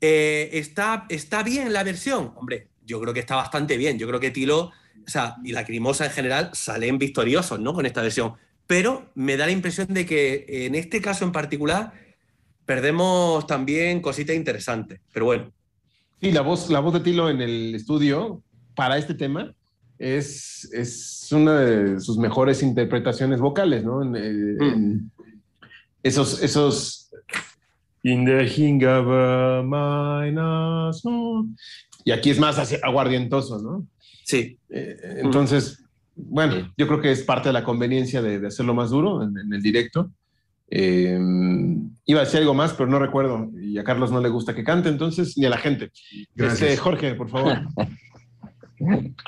eh, 0.00 0.50
¿está, 0.54 1.06
¿está 1.10 1.44
bien 1.44 1.72
la 1.72 1.84
versión? 1.84 2.32
Hombre, 2.34 2.70
yo 2.84 3.00
creo 3.00 3.14
que 3.14 3.20
está 3.20 3.36
bastante 3.36 3.76
bien. 3.76 4.00
Yo 4.00 4.08
creo 4.08 4.18
que 4.18 4.32
Tilo, 4.32 4.72
o 5.06 5.10
sea, 5.10 5.36
y 5.44 5.52
la 5.52 5.64
Crimosa 5.64 6.06
en 6.06 6.10
general 6.10 6.50
salen 6.54 6.98
victoriosos, 6.98 7.60
¿no? 7.60 7.72
Con 7.72 7.86
esta 7.86 8.02
versión. 8.02 8.34
Pero 8.66 9.12
me 9.14 9.36
da 9.36 9.46
la 9.46 9.52
impresión 9.52 9.86
de 9.94 10.04
que 10.04 10.66
en 10.66 10.74
este 10.74 11.00
caso 11.00 11.24
en 11.24 11.30
particular 11.30 12.07
perdemos 12.72 13.46
también 13.46 14.02
cositas 14.02 14.36
interesantes. 14.36 15.00
Pero 15.14 15.24
bueno. 15.24 15.50
Sí, 16.20 16.32
la 16.32 16.42
voz, 16.42 16.68
la 16.68 16.80
voz 16.80 16.92
de 16.92 17.00
Tilo 17.00 17.30
en 17.30 17.40
el 17.40 17.74
estudio 17.74 18.42
para 18.76 18.98
este 18.98 19.14
tema 19.14 19.54
es, 19.98 20.68
es 20.74 21.28
una 21.32 21.60
de 21.60 21.98
sus 21.98 22.18
mejores 22.18 22.62
interpretaciones 22.62 23.40
vocales, 23.40 23.82
¿no? 23.84 24.02
En, 24.02 24.14
eh, 24.16 24.56
Mm. 24.60 24.64
en 24.74 25.10
esos, 26.02 26.42
esos 26.42 27.10
In 28.02 28.26
the 28.26 28.44
Hingaba. 28.46 29.64
Y 32.04 32.10
aquí 32.10 32.28
es 32.30 32.38
más 32.38 32.58
aguardientoso, 32.82 33.62
¿no? 33.62 33.86
Sí, 34.24 34.58
Eh, 34.68 35.20
entonces, 35.24 35.82
bueno, 36.14 36.54
Sí. 36.56 36.66
yo 36.76 36.86
creo 36.86 37.00
que 37.00 37.12
es 37.12 37.22
parte 37.22 37.48
de 37.48 37.54
la 37.54 37.64
conveniencia 37.64 38.20
de, 38.20 38.38
de 38.40 38.46
hacerlo 38.48 38.74
más 38.74 38.90
duro 38.90 39.22
en, 39.22 39.38
en 39.38 39.52
el 39.54 39.62
directo. 39.62 40.10
Eh, 40.70 41.18
iba 42.06 42.20
a 42.20 42.24
decir 42.24 42.40
algo 42.40 42.54
más, 42.54 42.74
pero 42.74 42.88
no 42.90 42.98
recuerdo. 42.98 43.50
Y 43.60 43.78
a 43.78 43.84
Carlos 43.84 44.10
no 44.12 44.20
le 44.20 44.28
gusta 44.28 44.54
que 44.54 44.64
cante, 44.64 44.88
entonces, 44.88 45.36
ni 45.38 45.46
a 45.46 45.50
la 45.50 45.58
gente. 45.58 45.90
Gracias. 46.34 46.62
Este, 46.70 46.76
Jorge, 46.76 47.14
por 47.14 47.28
favor. 47.28 47.58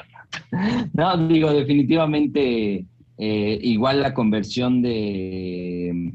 No, 0.93 1.29
digo, 1.29 1.53
definitivamente, 1.53 2.87
eh, 3.19 3.59
igual 3.62 4.01
la 4.01 4.15
conversión 4.15 4.81
de, 4.83 6.12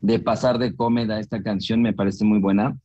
de 0.00 0.18
pasar 0.20 0.58
de 0.58 0.74
cómoda 0.74 1.16
a 1.16 1.20
esta 1.20 1.42
canción 1.42 1.82
me 1.82 1.92
parece 1.92 2.24
muy 2.24 2.38
buena. 2.38 2.76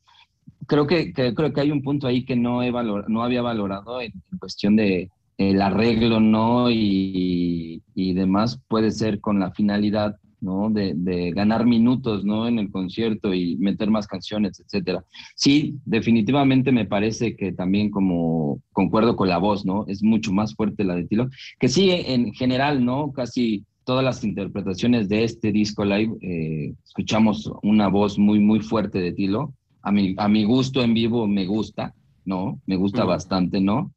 Creo 0.67 0.87
que, 0.87 1.13
que- 1.13 1.33
creo 1.33 1.53
que 1.53 1.61
hay 1.61 1.71
un 1.71 1.81
punto 1.83 2.07
ahí 2.07 2.25
que 2.25 2.35
no, 2.35 2.63
he 2.63 2.71
valor- 2.71 3.05
no 3.07 3.23
había 3.23 3.41
valorado 3.41 4.01
en, 4.01 4.11
en 4.31 4.37
cuestión 4.39 4.75
de 4.75 5.09
el 5.37 5.61
arreglo, 5.61 6.19
¿no? 6.19 6.69
Y, 6.69 7.81
y 7.95 8.13
demás, 8.13 8.59
puede 8.67 8.91
ser 8.91 9.19
con 9.19 9.39
la 9.39 9.51
finalidad, 9.51 10.17
¿no? 10.43 10.69
De, 10.69 10.93
de 10.95 11.31
ganar 11.31 11.65
minutos, 11.65 12.23
¿no? 12.23 12.47
En 12.47 12.59
el 12.59 12.69
concierto 12.69 13.33
y 13.33 13.55
meter 13.57 13.89
más 13.89 14.05
canciones, 14.05 14.59
etcétera. 14.59 15.03
Sí, 15.35 15.75
definitivamente 15.85 16.71
me 16.71 16.85
parece 16.85 17.35
que 17.35 17.53
también 17.53 17.89
como 17.89 18.61
concuerdo 18.71 19.15
con 19.15 19.29
la 19.29 19.37
voz, 19.37 19.65
¿no? 19.65 19.85
Es 19.87 20.03
mucho 20.03 20.31
más 20.31 20.53
fuerte 20.53 20.83
la 20.83 20.95
de 20.95 21.05
Tilo, 21.05 21.29
que 21.59 21.69
sí, 21.69 21.89
en 21.91 22.33
general, 22.33 22.83
¿no? 22.85 23.11
Casi 23.13 23.65
todas 23.85 24.03
las 24.03 24.23
interpretaciones 24.23 25.09
de 25.09 25.23
este 25.23 25.51
disco 25.51 25.83
live, 25.83 26.15
eh, 26.21 26.73
escuchamos 26.83 27.51
una 27.63 27.87
voz 27.87 28.17
muy, 28.17 28.39
muy 28.39 28.59
fuerte 28.59 28.99
de 28.99 29.13
Tilo. 29.13 29.53
A 29.81 29.91
mi, 29.91 30.15
a 30.17 30.27
mi 30.29 30.45
gusto 30.45 30.81
en 30.81 30.93
vivo 30.93 31.27
me 31.27 31.45
gusta, 31.45 31.93
¿no? 32.25 32.61
Me 32.65 32.75
gusta 32.77 33.03
bastante, 33.03 33.59
¿no? 33.59 33.91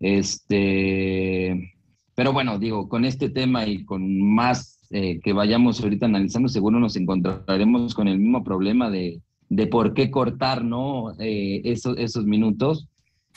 Este, 0.00 1.74
pero 2.14 2.32
bueno, 2.32 2.58
digo, 2.58 2.88
con 2.88 3.04
este 3.04 3.28
tema 3.28 3.66
y 3.66 3.84
con 3.84 4.22
más 4.22 4.77
eh, 4.90 5.20
que 5.20 5.32
vayamos 5.32 5.80
ahorita 5.80 6.06
analizando, 6.06 6.48
seguro 6.48 6.78
nos 6.78 6.96
encontraremos 6.96 7.94
con 7.94 8.08
el 8.08 8.18
mismo 8.18 8.42
problema 8.42 8.90
de, 8.90 9.20
de 9.48 9.66
por 9.66 9.94
qué 9.94 10.10
cortar, 10.10 10.64
¿no? 10.64 11.12
Eh, 11.18 11.62
esos, 11.64 11.96
esos 11.98 12.24
minutos. 12.24 12.88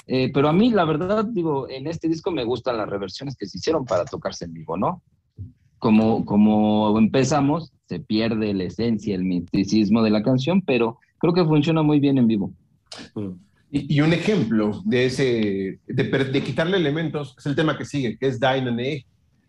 Eh, 0.08 0.32
pero 0.34 0.50
a 0.50 0.54
mí, 0.54 0.72
la 0.72 0.86
verdad, 0.86 1.26
digo, 1.26 1.70
en 1.70 1.88
este 1.88 2.08
disco 2.08 2.32
me 2.32 2.44
gustan 2.44 2.78
las 2.78 2.90
reversiones 2.90 3.36
que 3.36 3.46
se 3.46 3.58
hicieron 3.58 3.86
para 3.86 4.06
tocarse 4.06 4.46
en 4.46 4.54
vivo, 4.54 4.78
¿no? 4.78 5.04
Como, 5.78 6.26
como 6.26 6.98
empezamos, 6.98 7.72
se 7.88 8.00
pierde 8.00 8.54
la 8.54 8.66
esencia, 8.66 9.16
el 9.16 9.26
misticismo 9.26 10.02
de 10.04 10.10
la 10.10 10.24
canción, 10.24 10.62
pero 10.62 10.98
creo 11.18 11.34
que 11.34 11.46
funciona 11.46 11.82
muy 11.82 12.00
bien 12.00 12.18
en 12.18 12.28
vivo. 12.28 12.54
Y, 13.72 13.96
y 13.96 14.02
un 14.02 14.14
ejemplo 14.14 14.82
de 14.86 15.06
ese, 15.06 15.80
de, 15.88 16.04
de 16.04 16.44
quitarle 16.44 16.78
elementos, 16.78 17.36
es 17.38 17.46
el 17.46 17.56
tema 17.56 17.78
que 17.78 17.86
sigue, 17.86 18.18
que 18.18 18.28
es 18.28 18.40
Dine 18.40 19.06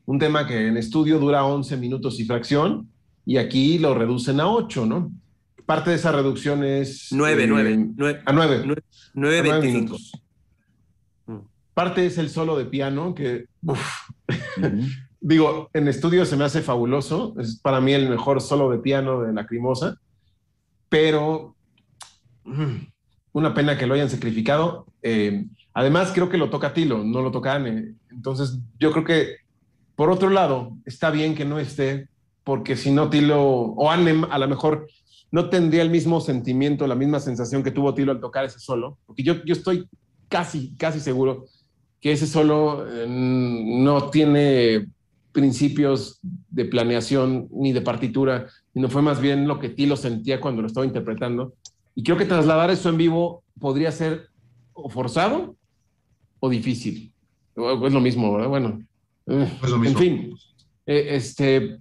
un 0.07 0.19
tema 0.19 0.47
que 0.47 0.69
en 0.69 0.77
estudio 0.77 1.19
dura 1.19 1.45
11 1.45 1.77
minutos 1.77 2.19
y 2.21 2.25
fracción, 2.25 2.89
y 3.25 3.37
aquí 3.37 3.79
lo 3.79 3.95
reducen 3.95 4.41
a 4.41 4.49
8, 4.49 4.87
¿no? 4.87 5.13
Parte 5.65 5.91
de 5.91 5.97
esa 5.97 6.13
reducción 6.13 6.65
es... 6.65 7.09
9, 7.13 7.45
eh, 7.45 7.47
9, 7.47 7.91
9, 7.97 8.23
A 8.27 8.33
9. 8.33 8.63
9, 8.65 8.83
a 8.83 9.11
nueve 9.15 9.43
25. 9.43 9.73
minutos. 9.73 10.13
Mm. 11.27 11.37
Parte 11.75 12.07
es 12.07 12.19
el 12.19 12.31
solo 12.31 12.59
de 12.59 12.65
piano, 12.65 13.15
que, 13.15 13.47
uf, 13.63 13.81
digo, 15.21 15.71
en 15.73 15.89
estudio 15.89 16.27
se 16.27 16.37
me 16.37 16.45
hace 16.45 16.63
fabuloso, 16.63 17.35
es 17.39 17.59
para 17.61 17.81
mí 17.81 17.93
el 17.93 18.11
mejor 18.11 18.41
solo 18.41 18.71
de 18.71 18.79
piano 18.79 19.23
de 19.23 19.33
Lacrimosa, 19.33 19.97
pero 20.89 21.55
mm, 22.45 22.77
una 23.33 23.55
pena 23.55 23.79
que 23.79 23.87
lo 23.87 23.95
hayan 23.95 24.11
sacrificado. 24.11 24.87
Eh, 25.01 25.47
además, 25.73 26.11
creo 26.13 26.29
que 26.29 26.39
lo 26.39 26.51
toca 26.51 26.75
Tilo, 26.75 27.05
no 27.05 27.23
lo 27.23 27.31
toca 27.31 27.55
Anne. 27.55 27.95
Entonces, 28.11 28.59
yo 28.79 28.91
creo 28.93 29.05
que, 29.05 29.37
por 29.97 30.11
otro 30.11 30.31
lado, 30.31 30.77
está 30.85 31.11
bien 31.11 31.35
que 31.35 31.45
no 31.45 31.59
esté, 31.59 32.09
porque 32.45 32.77
si 32.77 32.91
no, 32.91 33.11
Tilo 33.11 33.43
o 33.43 33.91
Anne 33.91 34.27
a 34.31 34.39
lo 34.39 34.49
mejor 34.49 34.87
no 35.31 35.49
tendría 35.49 35.83
el 35.83 35.91
mismo 35.91 36.21
sentimiento, 36.21 36.87
la 36.87 36.95
misma 36.95 37.21
sensación 37.21 37.63
que 37.63 37.71
tuvo 37.71 37.95
Tilo 37.95 38.13
al 38.13 38.21
tocar 38.21 38.45
ese 38.45 38.59
solo, 38.59 38.99
porque 39.07 39.23
yo, 39.23 39.43
yo 39.45 39.55
estoy 39.55 39.89
casi, 40.29 40.75
casi 40.77 41.01
seguro 41.01 41.47
que 42.01 42.13
ese 42.13 42.27
solo 42.27 42.85
eh, 42.89 43.07
no 43.09 44.11
tiene 44.11 44.89
principios 45.31 46.21
de 46.51 46.65
planeación 46.65 47.49
ni 47.53 47.73
de 47.73 47.81
partitura, 47.81 48.49
sino 48.75 48.89
fue 48.89 49.03
más 49.03 49.21
bien 49.21 49.47
lo 49.47 49.59
que 49.59 49.71
Tilo 49.71 49.97
sentía 49.97 50.41
cuando 50.41 50.63
lo 50.63 50.69
estaba 50.69 50.85
interpretando. 50.85 51.55
Y 51.95 52.03
creo 52.03 52.17
que 52.17 52.25
trasladar 52.25 52.71
eso 52.71 52.89
en 52.89 52.97
vivo 52.97 53.43
podría 53.59 53.93
ser 53.93 54.29
o 54.73 54.89
forzado 54.89 55.57
o 56.41 56.51
difícil. 56.51 57.13
Es 57.55 57.93
lo 57.93 58.01
mismo, 58.01 58.33
¿verdad? 58.33 58.49
Bueno, 58.49 58.83
eh, 59.27 59.59
Es 59.63 59.71
lo 59.71 59.85
en 59.85 59.97
fin, 59.97 60.35
eh, 60.87 61.07
este, 61.11 61.79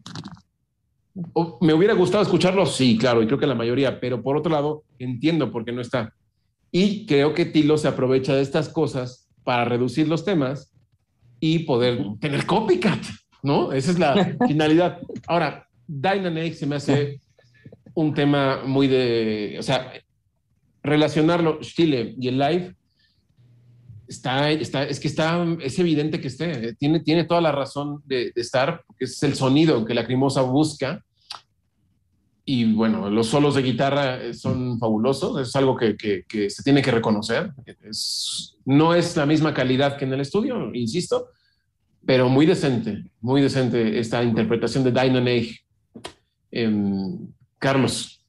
me 1.62 1.74
hubiera 1.74 1.94
gustado 1.94 2.24
escucharlo, 2.24 2.66
sí, 2.66 2.98
claro, 2.98 3.22
y 3.22 3.28
creo 3.28 3.40
que 3.40 3.48
la 3.48 3.56
mayoría, 3.56 4.00
pero 4.00 4.22
por 4.22 4.38
otro 4.38 4.52
lado, 4.52 4.84
entiendo 5.00 5.52
por 5.52 5.66
qué 5.66 5.72
no 5.72 5.82
está. 5.82 6.14
Y 6.72 7.06
creo 7.06 7.34
que 7.34 7.46
Tilo 7.46 7.78
se 7.78 7.88
aprovecha 7.88 8.34
de 8.34 8.42
estas 8.42 8.70
cosas 8.70 9.28
para 9.44 9.66
reducir 9.66 10.08
los 10.08 10.24
temas 10.24 10.72
y 11.40 11.60
poder 11.60 12.06
tener 12.20 12.46
copycat, 12.46 13.04
¿no? 13.44 13.74
Esa 13.74 13.92
es 13.92 14.00
la 14.00 14.38
finalidad. 14.48 15.00
Ahora, 15.28 15.68
Dynamic 15.88 16.54
se 16.54 16.66
me 16.66 16.76
hace 16.76 17.20
un 17.94 18.14
tema 18.14 18.62
muy 18.66 18.88
de, 18.88 19.58
o 19.60 19.64
sea, 19.64 19.92
relacionarlo, 20.82 21.60
Chile 21.62 22.16
y 22.18 22.28
el 22.30 22.40
live, 22.40 22.76
está, 24.12 24.52
está, 24.52 24.84
es 24.84 25.00
que 25.00 25.08
está, 25.08 25.46
es 25.62 25.80
evidente 25.80 26.20
que 26.20 26.28
esté, 26.28 26.76
tiene, 26.76 27.00
tiene 27.00 27.24
toda 27.24 27.42
la 27.42 27.52
razón 27.52 28.02
de, 28.06 28.32
estar, 28.36 28.84
porque 28.86 29.06
es 29.06 29.22
el 29.24 29.36
sonido 29.36 29.86
que 29.86 29.94
la 29.94 30.06
Crimosa 30.06 30.42
busca. 30.42 31.04
Y 32.44 32.74
bueno, 32.74 33.10
los 33.10 33.28
solos 33.28 33.56
de 33.56 33.62
guitarra 33.62 34.22
eh, 34.22 34.34
son 34.34 34.78
fabulosos, 34.80 35.48
es 35.48 35.56
algo 35.56 35.78
que, 35.78 35.96
que, 35.96 36.50
se 36.50 36.64
tiene 36.64 36.82
que 36.82 36.92
reconocer. 36.92 37.52
No 38.66 38.94
es 38.94 39.16
la 39.16 39.26
misma 39.26 39.54
calidad 39.54 39.98
que 39.98 40.06
en 40.06 40.14
el 40.14 40.22
estudio, 40.22 40.74
insisto, 40.74 41.30
pero 42.06 42.30
muy 42.30 42.46
decente, 42.46 43.12
muy 43.22 43.42
decente 43.42 44.00
esta 44.00 44.24
interpretación 44.24 44.84
de 44.84 44.92
Dynamite. 44.92 45.60
Em, 46.52 47.28
Carlos. 47.58 48.21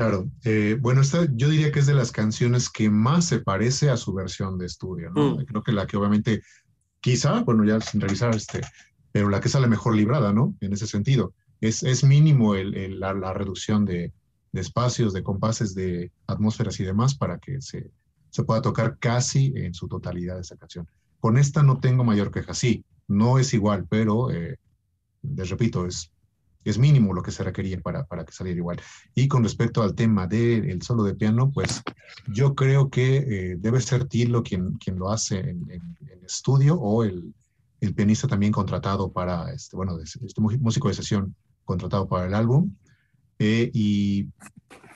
Claro, 0.00 0.30
eh, 0.44 0.78
bueno, 0.80 1.02
esta 1.02 1.28
yo 1.30 1.50
diría 1.50 1.70
que 1.70 1.80
es 1.80 1.84
de 1.84 1.92
las 1.92 2.10
canciones 2.10 2.70
que 2.70 2.88
más 2.88 3.26
se 3.26 3.40
parece 3.40 3.90
a 3.90 3.98
su 3.98 4.14
versión 4.14 4.56
de 4.56 4.64
estudio, 4.64 5.10
¿no? 5.10 5.34
Mm. 5.34 5.44
Creo 5.44 5.62
que 5.62 5.72
la 5.72 5.86
que 5.86 5.98
obviamente, 5.98 6.40
quizá, 7.00 7.42
bueno, 7.42 7.66
ya 7.66 7.82
sin 7.82 8.00
revisar, 8.00 8.34
este, 8.34 8.62
pero 9.12 9.28
la 9.28 9.42
que 9.42 9.50
sale 9.50 9.66
mejor 9.66 9.94
librada, 9.94 10.32
¿no? 10.32 10.56
En 10.62 10.72
ese 10.72 10.86
sentido. 10.86 11.34
Es, 11.60 11.82
es 11.82 12.02
mínimo 12.02 12.54
el, 12.54 12.98
la, 12.98 13.12
la, 13.12 13.34
reducción 13.34 13.84
de, 13.84 14.14
de, 14.52 14.60
espacios, 14.62 15.12
de 15.12 15.22
compases, 15.22 15.74
de 15.74 16.10
atmósferas 16.26 16.80
y 16.80 16.84
demás 16.84 17.14
para 17.14 17.38
que 17.38 17.60
se, 17.60 17.90
se 18.30 18.42
pueda 18.42 18.62
tocar 18.62 18.96
casi 18.98 19.52
en 19.54 19.74
su 19.74 19.86
totalidad 19.86 20.40
esa 20.40 20.56
canción. 20.56 20.88
Con 21.18 21.36
esta 21.36 21.62
no 21.62 21.78
tengo 21.78 22.04
mayor 22.04 22.30
queja, 22.30 22.54
sí, 22.54 22.86
no 23.06 23.38
es 23.38 23.52
igual, 23.52 23.86
pero 23.86 24.30
eh, 24.30 24.56
les 25.20 25.50
repito, 25.50 25.84
es, 25.84 26.10
es 26.64 26.78
mínimo 26.78 27.14
lo 27.14 27.22
que 27.22 27.30
se 27.30 27.42
requería 27.42 27.80
para, 27.80 28.04
para 28.04 28.24
que 28.24 28.32
saliera 28.32 28.58
igual. 28.58 28.80
Y 29.14 29.28
con 29.28 29.42
respecto 29.42 29.82
al 29.82 29.94
tema 29.94 30.26
del 30.26 30.82
solo 30.82 31.04
de 31.04 31.14
piano, 31.14 31.50
pues 31.50 31.82
yo 32.28 32.54
creo 32.54 32.90
que 32.90 33.16
eh, 33.16 33.56
debe 33.58 33.80
ser 33.80 34.06
Tilo 34.06 34.42
quien, 34.42 34.74
quien 34.74 34.98
lo 34.98 35.10
hace 35.10 35.38
en, 35.38 35.70
en, 35.70 35.96
estudio 36.24 36.76
o 36.76 37.02
el, 37.02 37.34
el, 37.80 37.94
pianista 37.94 38.28
también 38.28 38.52
contratado 38.52 39.10
para, 39.10 39.52
este, 39.52 39.74
bueno, 39.76 39.98
este 40.00 40.40
músico 40.40 40.86
de 40.86 40.94
sesión 40.94 41.34
contratado 41.64 42.06
para 42.06 42.26
el 42.26 42.34
álbum. 42.34 42.74
Eh, 43.38 43.70
y 43.72 44.28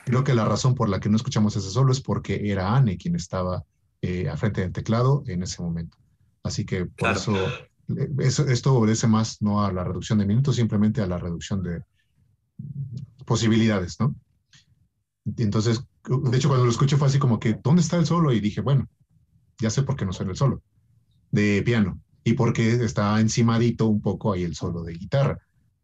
creo 0.05 0.23
que 0.23 0.35
la 0.35 0.45
razón 0.45 0.75
por 0.75 0.87
la 0.87 0.99
que 0.99 1.09
no 1.09 1.17
escuchamos 1.17 1.55
ese 1.55 1.71
solo 1.71 1.91
es 1.91 1.99
porque 1.99 2.51
era 2.51 2.75
Anne 2.75 2.97
quien 2.97 3.15
estaba 3.15 3.63
eh, 4.01 4.29
a 4.29 4.37
frente 4.37 4.61
del 4.61 4.71
teclado 4.71 5.23
en 5.27 5.43
ese 5.43 5.61
momento. 5.61 5.97
Así 6.43 6.63
que 6.63 6.85
por 6.85 6.95
claro. 6.95 7.19
eso 7.19 7.33
esto 8.19 8.73
obedece 8.73 9.07
más 9.07 9.41
no 9.41 9.63
a 9.63 9.71
la 9.71 9.83
reducción 9.83 10.19
de 10.19 10.25
minutos, 10.25 10.55
simplemente 10.55 11.01
a 11.01 11.07
la 11.07 11.17
reducción 11.17 11.61
de 11.63 11.81
posibilidades, 13.25 13.99
¿no? 13.99 14.15
Entonces, 15.37 15.81
de 16.03 16.37
hecho, 16.37 16.47
cuando 16.47 16.65
lo 16.65 16.71
escuché 16.71 16.97
fue 16.97 17.07
así 17.07 17.19
como 17.19 17.39
que, 17.39 17.59
¿dónde 17.63 17.81
está 17.81 17.97
el 17.97 18.05
solo? 18.05 18.31
Y 18.31 18.39
dije, 18.39 18.61
bueno, 18.61 18.87
ya 19.59 19.69
sé 19.69 19.83
por 19.83 19.95
qué 19.95 20.05
no 20.05 20.13
suena 20.13 20.31
el 20.31 20.37
solo 20.37 20.61
de 21.31 21.61
piano 21.63 21.99
y 22.23 22.33
porque 22.33 22.83
está 22.83 23.19
encimadito 23.19 23.87
un 23.87 24.01
poco 24.01 24.33
ahí 24.33 24.43
el 24.43 24.55
solo 24.55 24.83
de 24.83 24.93
guitarra. 24.93 25.39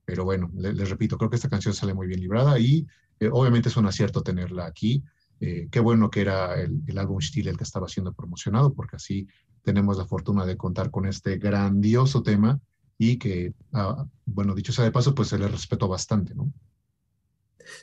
Pero 0.05 0.23
bueno, 0.23 0.49
les, 0.55 0.89
repito, 0.89 1.17
creo 1.17 1.29
que 1.29 1.35
esta 1.35 1.49
canción 1.49 1.73
sale 1.73 1.93
muy 1.93 2.07
bien 2.07 2.19
librada 2.19 2.59
y 2.59 2.85
eh, 3.19 3.29
obviamente 3.31 3.69
es 3.69 3.77
un 3.77 3.85
acierto 3.85 4.23
tenerla 4.23 4.65
aquí. 4.65 5.03
Eh, 5.39 5.67
qué 5.71 5.79
bueno 5.79 6.09
que 6.09 6.21
era 6.21 6.59
el, 6.59 6.81
el 6.85 6.97
álbum 6.97 7.19
Steel 7.19 7.47
el 7.47 7.57
que 7.57 7.63
estaba 7.63 7.87
siendo 7.87 8.13
promocionado, 8.13 8.73
porque 8.73 8.95
así 8.95 9.27
tenemos 9.63 9.97
la 9.97 10.05
fortuna 10.05 10.45
de 10.45 10.57
contar 10.57 10.91
con 10.91 11.05
este 11.05 11.37
grandioso 11.37 12.23
tema 12.23 12.59
y 12.97 13.17
que, 13.17 13.53
ah, 13.73 14.05
bueno, 14.25 14.53
dicho 14.53 14.71
sea 14.71 14.83
de 14.83 14.91
paso, 14.91 15.15
pues 15.15 15.29
se 15.29 15.39
le 15.39 15.47
respetó 15.47 15.87
bastante, 15.87 16.35
¿no? 16.35 16.51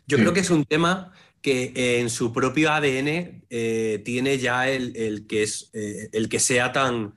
Yo 0.06 0.16
sí. 0.16 0.22
creo 0.22 0.32
que 0.32 0.40
es 0.40 0.50
un 0.50 0.64
tema 0.64 1.12
que 1.40 2.00
en 2.00 2.10
su 2.10 2.32
propio 2.32 2.70
ADN 2.72 3.44
eh, 3.48 4.02
tiene 4.05 4.38
ya 4.38 4.68
el, 4.68 4.96
el 4.96 5.26
que 5.26 5.42
es 5.44 5.70
eh, 5.72 6.09
el 6.12 6.28
que 6.28 6.40
sea 6.40 6.72
tan, 6.72 7.14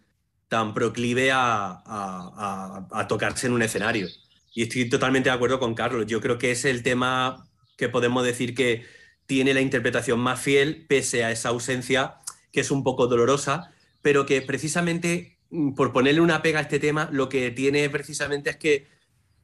tan 0.48 0.74
proclive 0.74 1.32
a, 1.32 1.68
a, 1.70 1.82
a, 1.86 2.88
a, 2.92 3.08
tocarse 3.08 3.48
en 3.48 3.54
un 3.54 3.62
escenario. 3.62 4.08
Y 4.54 4.64
estoy 4.64 4.90
totalmente 4.90 5.30
de 5.30 5.36
acuerdo 5.36 5.60
con 5.60 5.74
Carlos. 5.74 6.06
Yo 6.08 6.22
creo 6.22 6.38
que 6.38 6.52
es 6.52 6.66
el 6.66 6.84
tema 6.84 7.48
que 7.78 7.90
podemos 7.90 8.24
decir 8.24 8.54
que 8.54 8.86
tiene 9.26 9.54
la 9.54 9.62
interpretación 9.62 10.20
más 10.20 10.40
fiel, 10.40 10.86
pese 10.88 11.24
a 11.24 11.32
esa 11.32 11.50
ausencia 11.50 12.16
que 12.52 12.60
es 12.60 12.72
un 12.72 12.84
poco 12.84 13.08
dolorosa, 13.08 13.72
pero 14.02 14.26
que 14.26 14.42
precisamente, 14.42 15.38
mm, 15.50 15.74
por 15.74 15.94
ponerle 15.94 16.22
una 16.22 16.42
pega 16.42 16.60
a 16.60 16.64
este 16.64 16.80
tema, 16.80 17.10
lo 17.12 17.30
que 17.30 17.52
tiene 17.52 17.90
precisamente 17.90 18.50
es 18.52 18.58
que, 18.58 18.88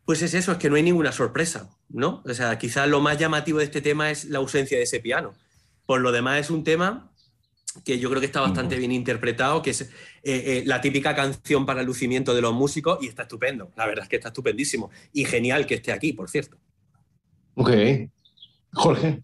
pues 0.06 0.22
es 0.22 0.34
eso, 0.34 0.54
es 0.54 0.58
que 0.58 0.70
no 0.70 0.76
hay 0.76 0.84
ninguna 0.84 1.12
sorpresa, 1.12 1.70
¿no? 1.90 2.24
O 2.26 2.34
sea, 2.34 2.58
quizás 2.58 2.88
lo 2.88 3.02
más 3.02 3.18
llamativo 3.18 3.60
de 3.60 3.66
este 3.66 3.82
tema 3.82 4.10
es 4.12 4.26
la 4.26 4.40
ausencia 4.40 4.78
de 4.78 4.84
ese 4.84 5.00
piano. 5.00 5.34
Por 5.86 6.02
lo 6.02 6.12
demás 6.12 6.40
es 6.40 6.50
un 6.50 6.64
tema 6.64 7.12
que 7.84 8.00
yo 8.00 8.10
creo 8.10 8.20
que 8.20 8.26
está 8.26 8.42
bastante 8.42 8.76
bien 8.78 8.92
interpretado, 8.92 9.62
que 9.62 9.72
es 9.72 9.82
eh, 9.82 9.90
eh, 10.24 10.64
la 10.66 10.82
típica 10.82 11.16
canción 11.16 11.66
para 11.66 11.82
el 11.82 11.88
lucimiento 11.88 12.34
de 12.34 12.42
los 12.42 12.54
músicos 12.54 13.00
y 13.02 13.08
está 13.08 13.24
estupendo. 13.24 13.72
La 13.76 13.86
verdad 13.86 14.04
es 14.04 14.10
que 14.10 14.16
está 14.16 14.30
estupendísimo. 14.30 14.90
Y 15.14 15.26
genial 15.26 15.66
que 15.66 15.76
esté 15.76 15.92
aquí, 15.92 16.14
por 16.14 16.30
cierto. 16.30 16.58
Ok. 17.56 17.72
Jorge. 18.74 19.22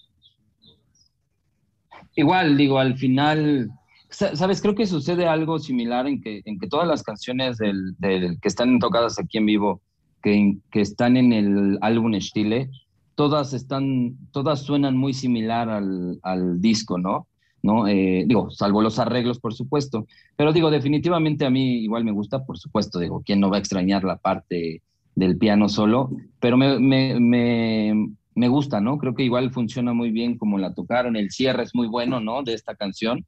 Igual, 2.15 2.57
digo, 2.57 2.79
al 2.79 2.97
final 2.97 3.71
Sabes, 4.13 4.61
creo 4.61 4.75
que 4.75 4.85
sucede 4.85 5.25
algo 5.25 5.57
similar 5.57 6.07
en 6.07 6.21
que, 6.21 6.43
en 6.45 6.59
que 6.59 6.67
todas 6.67 6.87
las 6.87 7.01
canciones 7.01 7.57
del, 7.57 7.95
que 7.99 8.47
están 8.47 8.77
tocadas 8.77 9.17
aquí 9.19 9.39
en 9.39 9.47
vivo, 9.47 9.81
que, 10.21 10.57
que 10.71 10.81
están 10.81 11.17
en 11.17 11.33
el 11.33 11.79
álbum 11.81 12.13
Stile, 12.21 12.69
todas 13.15 13.53
están, 13.53 14.15
todas 14.31 14.61
suenan 14.61 14.95
muy 14.97 15.13
similar 15.13 15.67
al, 15.69 16.19
al 16.21 16.61
disco, 16.61 16.99
¿no? 16.99 17.27
¿no? 17.63 17.87
Eh, 17.87 18.25
digo, 18.27 18.51
salvo 18.51 18.81
los 18.81 18.99
arreglos, 18.99 19.39
por 19.39 19.55
supuesto. 19.55 20.05
Pero 20.35 20.53
digo, 20.53 20.69
definitivamente 20.69 21.45
a 21.45 21.49
mí 21.49 21.77
igual 21.79 22.03
me 22.03 22.11
gusta, 22.11 22.45
por 22.45 22.59
supuesto, 22.59 22.99
digo, 22.99 23.23
¿quién 23.25 23.39
no 23.39 23.49
va 23.49 23.57
a 23.57 23.59
extrañar 23.59 24.03
la 24.03 24.17
parte 24.17 24.83
del 25.15 25.37
piano 25.37 25.69
solo? 25.69 26.11
Pero 26.39 26.55
me, 26.55 26.77
me, 26.77 27.19
me, 27.19 28.09
me 28.35 28.47
gusta, 28.47 28.79
¿no? 28.79 28.99
Creo 28.99 29.15
que 29.15 29.23
igual 29.23 29.51
funciona 29.51 29.93
muy 29.93 30.11
bien 30.11 30.37
como 30.37 30.59
la 30.59 30.75
tocaron, 30.75 31.15
el 31.15 31.31
cierre 31.31 31.63
es 31.63 31.73
muy 31.73 31.87
bueno, 31.87 32.19
¿no? 32.19 32.43
De 32.43 32.53
esta 32.53 32.75
canción 32.75 33.25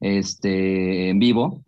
este, 0.00 1.10
en 1.10 1.18
vivo. 1.18 1.64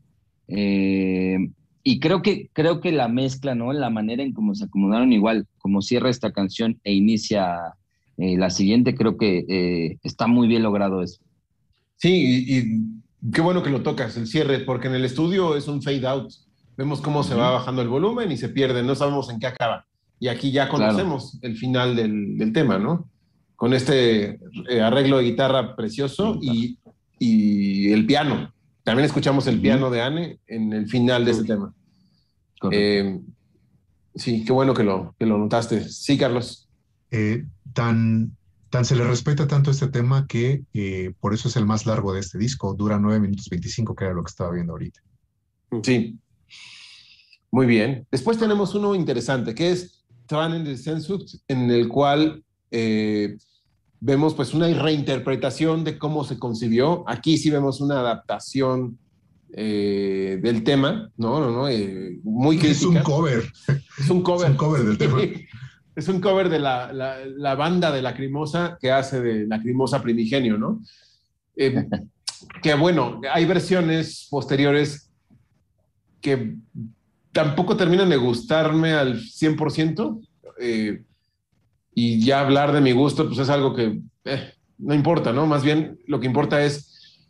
Eh, 0.48 1.38
y 1.82 2.00
creo 2.00 2.22
que, 2.22 2.50
creo 2.52 2.80
que 2.80 2.92
la 2.92 3.08
mezcla, 3.08 3.54
¿no? 3.54 3.72
La 3.72 3.90
manera 3.90 4.22
en 4.22 4.32
cómo 4.32 4.54
se 4.54 4.64
acomodaron 4.64 5.12
igual, 5.12 5.46
como 5.58 5.82
cierra 5.82 6.10
esta 6.10 6.32
canción 6.32 6.80
e 6.84 6.92
inicia 6.92 7.56
eh, 8.16 8.36
la 8.36 8.50
siguiente, 8.50 8.94
creo 8.94 9.16
que 9.16 9.44
eh, 9.48 9.98
está 10.02 10.26
muy 10.26 10.48
bien 10.48 10.62
logrado 10.62 11.02
eso. 11.02 11.20
Sí, 11.96 12.44
y, 12.48 12.58
y, 12.58 13.32
qué 13.32 13.40
bueno 13.40 13.62
que 13.62 13.70
lo 13.70 13.82
tocas, 13.82 14.16
el 14.16 14.26
cierre, 14.26 14.60
porque 14.60 14.88
en 14.88 14.94
el 14.94 15.04
estudio 15.04 15.56
es 15.56 15.68
un 15.68 15.82
fade 15.82 16.06
out. 16.06 16.32
Vemos 16.76 17.00
cómo 17.00 17.22
se 17.22 17.34
va 17.34 17.50
bajando 17.50 17.82
el 17.82 17.88
volumen 17.88 18.30
y 18.32 18.36
se 18.36 18.48
pierde, 18.48 18.82
no 18.82 18.94
sabemos 18.94 19.30
en 19.30 19.38
qué 19.38 19.46
acaba. 19.46 19.86
Y 20.18 20.28
aquí 20.28 20.50
ya 20.50 20.68
conocemos 20.68 21.32
claro. 21.32 21.52
el 21.52 21.56
final 21.56 21.96
del, 21.96 22.36
del, 22.36 22.52
tema, 22.52 22.78
¿no? 22.78 23.08
Con 23.54 23.72
este 23.74 24.40
arreglo 24.82 25.18
de 25.18 25.24
guitarra 25.24 25.76
precioso 25.76 26.38
y 26.42 26.78
y 27.18 27.92
el 27.92 28.06
piano. 28.06 28.52
También 28.84 29.06
escuchamos 29.06 29.46
el 29.46 29.60
piano 29.60 29.90
de 29.90 30.02
Anne 30.02 30.38
en 30.46 30.72
el 30.72 30.88
final 30.88 31.24
de 31.24 31.30
ese 31.32 31.44
tema. 31.44 31.74
Eh, 32.70 33.20
sí, 34.14 34.44
qué 34.44 34.52
bueno 34.52 34.74
que 34.74 34.84
lo, 34.84 35.14
que 35.18 35.26
lo 35.26 35.38
notaste. 35.38 35.88
Sí, 35.88 36.16
Carlos. 36.16 36.68
Eh, 37.10 37.44
tan, 37.72 38.36
tan 38.70 38.84
se 38.84 38.96
le 38.96 39.04
respeta 39.04 39.46
tanto 39.46 39.70
este 39.70 39.88
tema 39.88 40.26
que 40.26 40.62
eh, 40.72 41.12
por 41.20 41.34
eso 41.34 41.48
es 41.48 41.56
el 41.56 41.66
más 41.66 41.86
largo 41.86 42.12
de 42.12 42.20
este 42.20 42.38
disco. 42.38 42.74
Dura 42.74 42.98
9 42.98 43.20
minutos 43.20 43.48
25, 43.48 43.94
que 43.94 44.04
era 44.04 44.14
lo 44.14 44.22
que 44.22 44.30
estaba 44.30 44.52
viendo 44.52 44.72
ahorita. 44.72 45.00
Sí. 45.82 46.18
Muy 47.50 47.66
bien. 47.66 48.06
Después 48.10 48.38
tenemos 48.38 48.74
uno 48.74 48.94
interesante, 48.94 49.54
que 49.54 49.72
es 49.72 50.04
Tran 50.26 50.64
the 50.64 50.76
Sensucht, 50.76 51.36
en 51.48 51.70
el 51.70 51.88
cual 51.88 52.44
eh, 52.70 53.36
vemos 54.00 54.34
pues 54.34 54.54
una 54.54 54.68
reinterpretación 54.68 55.84
de 55.84 55.98
cómo 55.98 56.24
se 56.24 56.38
concibió. 56.38 57.04
Aquí 57.08 57.38
sí 57.38 57.50
vemos 57.50 57.80
una 57.80 58.00
adaptación 58.00 58.98
eh, 59.52 60.38
del 60.42 60.64
tema, 60.64 61.10
¿no? 61.16 61.40
no, 61.40 61.50
no 61.50 61.68
eh, 61.68 62.18
muy 62.22 62.58
crítica. 62.58 62.78
Es 62.78 62.84
un 62.84 62.98
cover. 62.98 63.52
Es 63.98 64.10
un 64.10 64.22
cover. 64.22 64.46
Es 64.46 64.50
un 64.50 64.56
cover 64.56 64.82
del 64.84 64.98
tema. 64.98 65.18
es 65.96 66.08
un 66.08 66.20
cover 66.20 66.48
de 66.48 66.58
la, 66.58 66.92
la, 66.92 67.24
la, 67.24 67.54
banda 67.54 67.90
de 67.90 68.02
Lacrimosa 68.02 68.76
que 68.80 68.90
hace 68.90 69.20
de 69.20 69.46
Lacrimosa 69.46 70.02
Primigenio, 70.02 70.58
¿no? 70.58 70.82
Eh, 71.56 71.86
que 72.62 72.74
bueno, 72.74 73.20
hay 73.32 73.46
versiones 73.46 74.26
posteriores 74.30 75.10
que 76.20 76.56
tampoco 77.32 77.76
terminan 77.76 78.10
de 78.10 78.16
gustarme 78.16 78.92
al 78.92 79.20
100%. 79.20 80.26
Eh, 80.60 81.02
y 81.98 82.22
ya 82.22 82.40
hablar 82.40 82.72
de 82.72 82.82
mi 82.82 82.92
gusto, 82.92 83.26
pues 83.26 83.38
es 83.38 83.48
algo 83.48 83.74
que 83.74 84.00
eh, 84.26 84.52
no 84.76 84.94
importa, 84.94 85.32
¿no? 85.32 85.46
Más 85.46 85.64
bien 85.64 85.98
lo 86.06 86.20
que 86.20 86.26
importa 86.26 86.62
es 86.62 87.24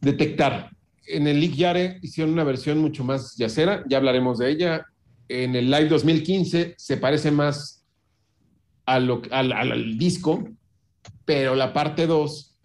detectar. 0.00 0.70
En 1.08 1.26
el 1.26 1.40
Lick 1.40 1.56
Yare 1.56 1.98
hicieron 2.00 2.32
una 2.32 2.44
versión 2.44 2.78
mucho 2.78 3.02
más 3.02 3.34
yacera, 3.34 3.82
ya 3.88 3.96
hablaremos 3.96 4.38
de 4.38 4.50
ella. 4.50 4.86
En 5.28 5.56
el 5.56 5.68
Live 5.68 5.88
2015 5.88 6.76
se 6.78 6.96
parece 6.96 7.32
más 7.32 7.84
al, 8.86 9.10
al 9.32 9.98
disco, 9.98 10.48
pero 11.24 11.56
la 11.56 11.72
parte 11.72 12.06
2, 12.06 12.56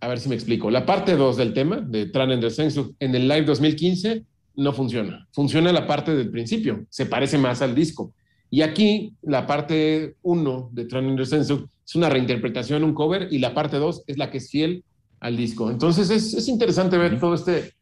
a 0.00 0.08
ver 0.08 0.18
si 0.18 0.28
me 0.28 0.34
explico, 0.34 0.68
la 0.68 0.84
parte 0.84 1.14
2 1.14 1.36
del 1.36 1.54
tema 1.54 1.76
de 1.76 2.06
Tran 2.06 2.32
en 2.32 2.40
en 2.42 3.14
el 3.14 3.28
Live 3.28 3.44
2015 3.44 4.24
no 4.56 4.72
funciona. 4.72 5.28
Funciona 5.30 5.72
la 5.72 5.86
parte 5.86 6.16
del 6.16 6.32
principio, 6.32 6.84
se 6.90 7.06
parece 7.06 7.38
más 7.38 7.62
al 7.62 7.72
disco 7.72 8.12
y 8.50 8.62
aquí 8.62 9.14
la 9.22 9.46
parte 9.46 10.16
1 10.22 10.70
de 10.72 10.84
Tron 10.84 11.26
Sensu 11.26 11.68
es 11.84 11.94
una 11.94 12.08
reinterpretación, 12.08 12.84
un 12.84 12.94
cover, 12.94 13.28
y 13.30 13.38
la 13.38 13.54
parte 13.54 13.76
2 13.76 14.04
es 14.06 14.18
la 14.18 14.30
que 14.30 14.38
es 14.38 14.50
fiel 14.50 14.84
al 15.20 15.36
disco. 15.36 15.70
Entonces 15.70 16.10
es, 16.10 16.34
es 16.34 16.48
interesante 16.48 16.98
ver 16.98 17.18
todo 17.18 17.34
este 17.34 17.72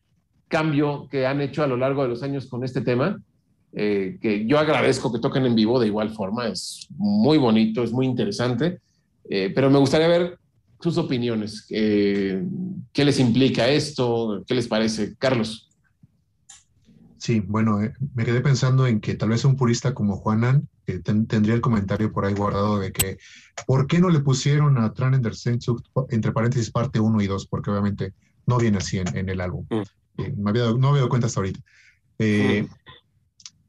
cambio 0.48 1.08
que 1.10 1.26
han 1.26 1.40
hecho 1.40 1.62
a 1.62 1.66
lo 1.66 1.76
largo 1.76 2.02
de 2.02 2.08
los 2.08 2.22
años 2.22 2.46
con 2.46 2.64
este 2.64 2.80
tema, 2.80 3.20
eh, 3.76 4.18
que 4.20 4.46
yo 4.46 4.58
agradezco 4.58 5.12
que 5.12 5.18
toquen 5.18 5.46
en 5.46 5.56
vivo 5.56 5.80
de 5.80 5.88
igual 5.88 6.10
forma, 6.10 6.46
es 6.46 6.86
muy 6.96 7.38
bonito, 7.38 7.82
es 7.82 7.90
muy 7.90 8.06
interesante, 8.06 8.78
eh, 9.28 9.50
pero 9.52 9.68
me 9.68 9.78
gustaría 9.78 10.06
ver 10.06 10.38
sus 10.80 10.96
opiniones, 10.96 11.66
eh, 11.70 12.44
qué 12.92 13.04
les 13.04 13.18
implica 13.18 13.68
esto, 13.68 14.44
qué 14.46 14.54
les 14.54 14.68
parece. 14.68 15.16
Carlos. 15.18 15.70
Sí, 17.24 17.40
bueno, 17.40 17.80
eh, 17.82 17.94
me 18.14 18.26
quedé 18.26 18.42
pensando 18.42 18.86
en 18.86 19.00
que 19.00 19.14
tal 19.14 19.30
vez 19.30 19.46
un 19.46 19.56
purista 19.56 19.94
como 19.94 20.16
Juanan 20.18 20.68
eh, 20.86 20.98
ten- 20.98 21.26
tendría 21.26 21.54
el 21.54 21.62
comentario 21.62 22.12
por 22.12 22.26
ahí 22.26 22.34
guardado 22.34 22.78
de 22.78 22.92
que 22.92 23.16
¿por 23.66 23.86
qué 23.86 23.98
no 23.98 24.10
le 24.10 24.20
pusieron 24.20 24.76
a 24.76 24.92
Tran 24.92 25.14
entre 25.14 26.32
paréntesis 26.32 26.70
parte 26.70 27.00
1 27.00 27.22
y 27.22 27.26
2? 27.26 27.46
Porque 27.46 27.70
obviamente 27.70 28.12
no 28.44 28.58
viene 28.58 28.76
así 28.76 28.98
en, 28.98 29.16
en 29.16 29.30
el 29.30 29.40
álbum. 29.40 29.64
Mm. 29.70 29.82
Eh, 30.18 30.34
me 30.36 30.50
había 30.50 30.64
dado- 30.64 30.74
no 30.74 30.80
me 30.80 30.86
había 30.88 30.98
dado 30.98 31.08
cuenta 31.08 31.28
hasta 31.28 31.40
ahorita. 31.40 31.60
Eh, 32.18 32.68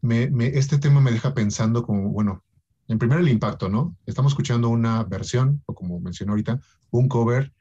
me- 0.01 0.29
me- 0.29 0.47
este 0.47 0.77
tema 0.77 0.99
me 0.99 1.13
deja 1.13 1.33
pensando 1.33 1.83
como, 1.83 2.09
bueno, 2.09 2.43
en 2.89 2.99
primer 2.99 3.19
el 3.21 3.29
impacto, 3.29 3.69
¿no? 3.69 3.95
Estamos 4.05 4.33
escuchando 4.33 4.67
una 4.67 5.01
versión, 5.05 5.63
o 5.65 5.73
como 5.73 6.01
mencioné 6.01 6.31
ahorita, 6.31 6.59
un 6.91 7.07
cover, 7.07 7.53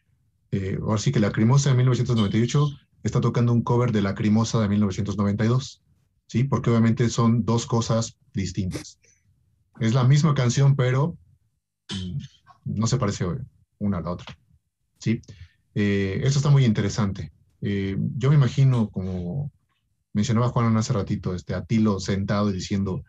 ahora 0.83 0.99
sí 0.99 1.13
que 1.13 1.21
la 1.21 1.31
Crimosa 1.31 1.71
de 1.71 1.77
1998 1.77 2.67
está 3.05 3.21
tocando 3.21 3.53
un 3.53 3.63
cover 3.63 3.93
de 3.93 4.03
la 4.03 4.17
Crimosa 4.17 4.61
de 4.61 4.69
1992, 4.69 5.84
¿sí? 6.27 6.45
Porque 6.45 6.71
obviamente 6.71 7.09
son 7.09 7.45
dos 7.45 7.67
cosas 7.67 8.17
distintas. 8.33 8.99
Es 9.81 9.95
la 9.95 10.05
misma 10.05 10.35
canción, 10.35 10.77
pero 10.77 11.17
mm, 11.91 12.19
no 12.65 12.87
se 12.87 12.99
parece 12.99 13.27
una 13.79 13.99
a 13.99 14.01
la 14.01 14.11
otra, 14.13 14.37
¿sí? 14.99 15.21
Eh, 15.75 16.21
eso 16.25 16.39
está 16.39 16.51
muy 16.51 16.65
interesante. 16.65 17.33
Eh, 17.61 17.97
yo 18.17 18.31
me 18.31 18.37
imagino, 18.37 18.91
como 18.91 19.51
mencionaba 20.13 20.49
Juan 20.49 20.77
hace 20.77 20.93
ratito, 20.93 21.35
este, 21.35 21.55
a 21.55 21.65
Tilo 21.65 22.01
sentado 22.01 22.51
y 22.51 22.55
diciendo, 22.55 23.03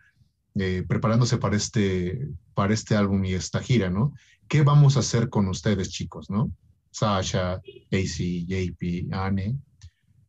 eh, 0.56 0.84
preparándose 0.86 1.38
para 1.38 1.56
este, 1.56 2.28
para 2.54 2.74
este 2.74 2.96
álbum 2.96 3.24
y 3.24 3.34
esta 3.34 3.60
gira, 3.60 3.90
¿no? 3.90 4.14
¿Qué 4.48 4.62
vamos 4.62 4.96
a 4.96 5.00
hacer 5.00 5.28
con 5.28 5.48
ustedes, 5.48 5.90
chicos, 5.90 6.30
no? 6.30 6.50
Sasha, 6.90 7.54
AC, 7.90 8.46
JP, 8.46 9.12
Anne, 9.12 9.56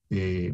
eh, 0.09 0.53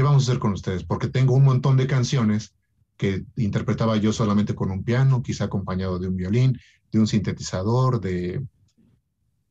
¿qué 0.00 0.04
vamos 0.04 0.26
a 0.26 0.30
hacer 0.30 0.40
con 0.40 0.54
ustedes? 0.54 0.82
Porque 0.82 1.08
tengo 1.08 1.34
un 1.34 1.44
montón 1.44 1.76
de 1.76 1.86
canciones 1.86 2.54
que 2.96 3.26
interpretaba 3.36 3.98
yo 3.98 4.14
solamente 4.14 4.54
con 4.54 4.70
un 4.70 4.82
piano, 4.82 5.22
quizá 5.22 5.44
acompañado 5.44 5.98
de 5.98 6.08
un 6.08 6.16
violín, 6.16 6.58
de 6.90 7.00
un 7.00 7.06
sintetizador, 7.06 8.00
de 8.00 8.42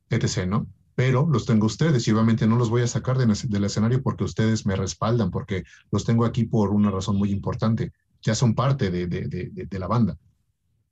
etc., 0.09 0.47
¿no? 0.47 0.65
Pero 0.95 1.27
los 1.30 1.45
tengo 1.45 1.67
ustedes 1.67 2.07
y 2.07 2.11
obviamente 2.11 2.47
no 2.47 2.55
los 2.55 2.71
voy 2.71 2.81
a 2.81 2.88
sacar 2.88 3.19
de- 3.19 3.27
del 3.47 3.63
escenario 3.63 4.01
porque 4.01 4.23
ustedes 4.23 4.65
me 4.65 4.76
respaldan, 4.76 5.30
porque 5.30 5.65
los 5.91 6.03
tengo 6.03 6.26
aquí 6.26 6.45
por 6.45 6.71
una 6.71 6.89
razón 6.89 7.17
muy 7.17 7.30
importante. 7.31 7.91
Ya 8.23 8.34
son 8.34 8.55
parte 8.55 8.89
de, 8.89 9.05
de- 9.05 9.27
de- 9.27 9.80
la 9.80 9.85
banda. 9.88 10.17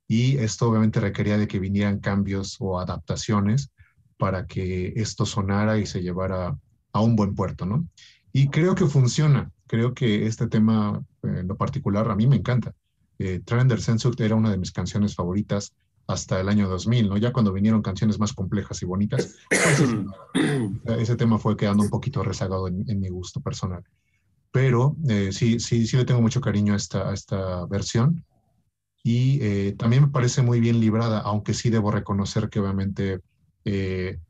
Y 0.06 0.36
esto 0.36 0.70
obviamente 0.70 1.00
requería 1.00 1.36
de 1.36 1.48
que 1.48 1.58
vinieran 1.58 1.98
cambios 1.98 2.58
o 2.60 2.78
adaptaciones 2.78 3.70
para 4.18 4.46
que 4.46 4.92
esto 4.94 5.26
sonara 5.26 5.78
y 5.78 5.86
se 5.86 6.00
llevara 6.00 6.56
a 6.92 7.00
un 7.00 7.16
buen 7.16 7.34
puerto, 7.34 7.66
¿no? 7.66 7.88
Y 8.38 8.50
creo 8.50 8.76
que 8.76 8.86
funciona. 8.86 9.50
Creo 9.66 9.94
que 9.94 10.26
este 10.26 10.46
tema 10.46 11.02
eh, 11.24 11.38
en 11.40 11.48
lo 11.48 11.56
particular 11.56 12.08
a 12.08 12.14
mí 12.14 12.28
me 12.28 12.36
encanta. 12.36 12.72
Eh, 13.18 13.40
Trender 13.44 13.80
era 14.18 14.36
una 14.36 14.52
de 14.52 14.58
mis 14.58 14.70
canciones 14.70 15.16
favoritas 15.16 15.74
hasta 16.06 16.38
el 16.40 16.48
año 16.48 16.68
2000, 16.68 17.08
¿no? 17.08 17.16
Ya 17.16 17.32
cuando 17.32 17.52
vinieron 17.52 17.82
canciones 17.82 18.20
más 18.20 18.32
complejas 18.32 18.80
y 18.80 18.86
bonitas, 18.86 19.34
pues, 19.48 19.82
ese 21.00 21.16
tema 21.16 21.40
fue 21.40 21.56
quedando 21.56 21.82
un 21.82 21.90
poquito 21.90 22.22
rezagado 22.22 22.68
en, 22.68 22.88
en 22.88 23.00
mi 23.00 23.08
gusto 23.08 23.40
personal. 23.40 23.82
Pero 24.52 24.94
eh, 25.08 25.30
sí, 25.32 25.58
sí, 25.58 25.88
sí 25.88 25.96
le 25.96 26.04
tengo 26.04 26.22
mucho 26.22 26.40
cariño 26.40 26.74
a 26.74 26.76
esta, 26.76 27.10
a 27.10 27.14
esta 27.14 27.66
versión. 27.66 28.24
Y 29.02 29.40
eh, 29.42 29.74
también 29.76 30.02
me 30.04 30.10
parece 30.10 30.42
muy 30.42 30.60
bien 30.60 30.78
librada, 30.78 31.18
aunque 31.22 31.54
sí 31.54 31.70
debo 31.70 31.90
reconocer 31.90 32.50
que 32.50 32.60
obviamente 32.60 33.18
eh, 33.64 34.20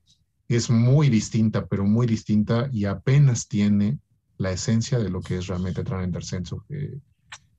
es 0.56 0.70
muy 0.70 1.10
distinta, 1.10 1.66
pero 1.66 1.84
muy 1.84 2.06
distinta 2.06 2.68
y 2.72 2.86
apenas 2.86 3.48
tiene 3.48 3.98
la 4.38 4.52
esencia 4.52 4.98
de 4.98 5.10
lo 5.10 5.20
que 5.20 5.38
es 5.38 5.46
realmente 5.46 5.84
Tranender 5.84 6.24
Senso, 6.24 6.64
eh, 6.70 6.98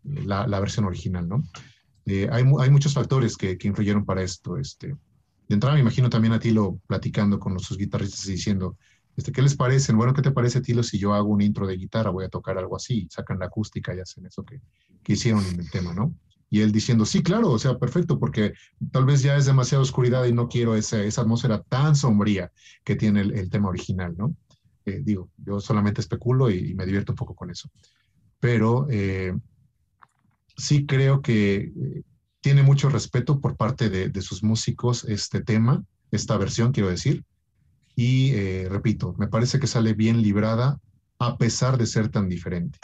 la, 0.03 0.47
la 0.47 0.59
versión 0.59 0.85
original, 0.85 1.27
¿no? 1.27 1.43
Eh, 2.05 2.27
hay, 2.31 2.43
hay 2.59 2.69
muchos 2.71 2.93
factores 2.93 3.37
que, 3.37 3.57
que 3.57 3.67
influyeron 3.67 4.05
para 4.05 4.23
esto. 4.23 4.57
Este. 4.57 4.87
De 4.87 5.53
entrada 5.53 5.75
me 5.75 5.81
imagino 5.81 6.09
también 6.09 6.33
a 6.33 6.39
Tilo 6.39 6.79
platicando 6.87 7.39
con 7.39 7.59
sus 7.59 7.77
guitarristas 7.77 8.25
y 8.27 8.31
diciendo, 8.31 8.77
este, 9.15 9.31
¿qué 9.31 9.41
les 9.41 9.55
parece? 9.55 9.93
Bueno, 9.93 10.13
¿qué 10.13 10.21
te 10.21 10.31
parece, 10.31 10.61
Tilo, 10.61 10.81
si 10.81 10.97
yo 10.97 11.13
hago 11.13 11.29
un 11.29 11.41
intro 11.41 11.67
de 11.67 11.75
guitarra, 11.75 12.09
voy 12.09 12.25
a 12.25 12.29
tocar 12.29 12.57
algo 12.57 12.75
así, 12.75 13.07
sacan 13.11 13.37
la 13.39 13.45
acústica 13.45 13.93
y 13.93 13.99
hacen 13.99 14.25
eso 14.25 14.43
que, 14.43 14.61
que 15.03 15.13
hicieron 15.13 15.45
en 15.45 15.59
el 15.59 15.69
tema, 15.69 15.93
¿no? 15.93 16.15
Y 16.49 16.61
él 16.61 16.71
diciendo, 16.71 17.05
sí, 17.05 17.21
claro, 17.21 17.51
o 17.51 17.59
sea, 17.59 17.77
perfecto, 17.77 18.19
porque 18.19 18.53
tal 18.91 19.05
vez 19.05 19.21
ya 19.21 19.37
es 19.37 19.45
demasiada 19.45 19.83
oscuridad 19.83 20.25
y 20.25 20.33
no 20.33 20.47
quiero 20.47 20.75
esa, 20.75 21.03
esa 21.03 21.21
atmósfera 21.21 21.61
tan 21.61 21.95
sombría 21.95 22.51
que 22.83 22.95
tiene 22.95 23.21
el, 23.21 23.49
tema 23.49 23.69
original, 23.69 24.15
¿no? 24.17 24.35
Eh, 24.85 25.01
digo, 25.03 25.29
yo 25.37 25.59
solamente 25.59 26.01
especulo 26.01 26.49
y, 26.49 26.71
y 26.71 26.73
me 26.73 26.85
divierto 26.85 27.11
un 27.11 27.17
poco 27.17 27.35
con 27.35 27.51
eso. 27.51 27.69
Pero 28.39 28.87
eh, 28.89 29.33
sí 30.57 30.85
creo 30.85 31.21
que 31.21 31.55
eh, 31.55 32.03
tiene 32.41 32.63
mucho 32.63 32.89
respeto 32.89 33.39
por 33.39 33.55
parte 33.57 33.89
de, 33.89 34.09
de 34.09 34.21
sus 34.21 34.43
músicos 34.43 35.03
este 35.05 35.41
tema, 35.41 35.83
esta 36.11 36.37
versión, 36.37 36.71
quiero 36.71 36.89
decir. 36.89 37.23
Y 37.95 38.31
eh, 38.31 38.67
repito, 38.69 39.13
me 39.17 39.27
parece 39.27 39.59
que 39.59 39.67
sale 39.67 39.93
bien 39.93 40.21
librada 40.21 40.79
a 41.19 41.37
pesar 41.37 41.77
de 41.77 41.85
ser 41.85 42.09
tan 42.09 42.29
diferente. 42.29 42.79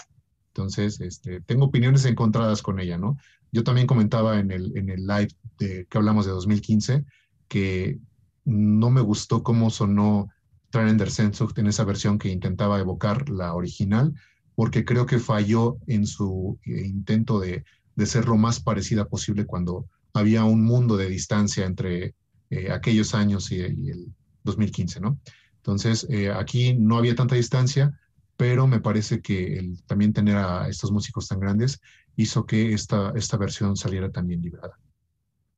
Entonces, 0.47 0.99
este, 0.99 1.41
tengo 1.41 1.65
opiniones 1.65 2.05
encontradas 2.05 2.61
con 2.61 2.79
ella, 2.79 2.97
¿no? 2.97 3.17
Yo 3.55 3.63
también 3.63 3.87
comentaba 3.87 4.37
en 4.37 4.51
el, 4.51 4.75
en 4.75 4.89
el 4.89 5.07
live 5.07 5.29
que 5.57 5.87
hablamos 5.97 6.25
de 6.25 6.33
2015 6.33 7.05
que 7.47 7.99
no 8.43 8.89
me 8.89 8.99
gustó 8.99 9.43
cómo 9.43 9.69
sonó 9.69 10.27
Trailer 10.71 11.09
Sensucht 11.09 11.57
en 11.57 11.67
esa 11.67 11.85
versión 11.85 12.19
que 12.19 12.27
intentaba 12.27 12.81
evocar 12.81 13.29
la 13.29 13.53
original, 13.53 14.13
porque 14.55 14.83
creo 14.83 15.05
que 15.05 15.19
falló 15.19 15.77
en 15.87 16.05
su 16.05 16.59
eh, 16.65 16.85
intento 16.85 17.39
de, 17.39 17.63
de 17.95 18.05
ser 18.05 18.25
lo 18.25 18.35
más 18.35 18.59
parecida 18.59 19.07
posible 19.07 19.45
cuando 19.45 19.85
había 20.13 20.43
un 20.43 20.61
mundo 20.61 20.97
de 20.97 21.07
distancia 21.07 21.65
entre 21.65 22.13
eh, 22.49 22.71
aquellos 22.73 23.15
años 23.15 23.53
y, 23.53 23.61
el 23.61 24.13
2015, 24.43 24.99
¿no? 24.99 25.17
Entonces, 25.55 26.05
eh, 26.09 26.29
aquí 26.29 26.73
no 26.73 26.97
había 26.97 27.15
tanta 27.15 27.35
distancia, 27.35 27.97
pero 28.35 28.67
me 28.67 28.81
parece 28.81 29.21
que 29.21 29.75
también 29.87 30.11
tener 30.11 30.35
a 30.35 30.67
estos 30.67 30.91
músicos 30.91 31.29
tan 31.29 31.39
grandes 31.39 31.79
hizo 32.15 32.45
que 32.45 32.73
esta, 32.73 33.13
esta 33.15 33.37
versión 33.37 33.75
saliera 33.75 34.11
también 34.11 34.41
librada. 34.41 34.79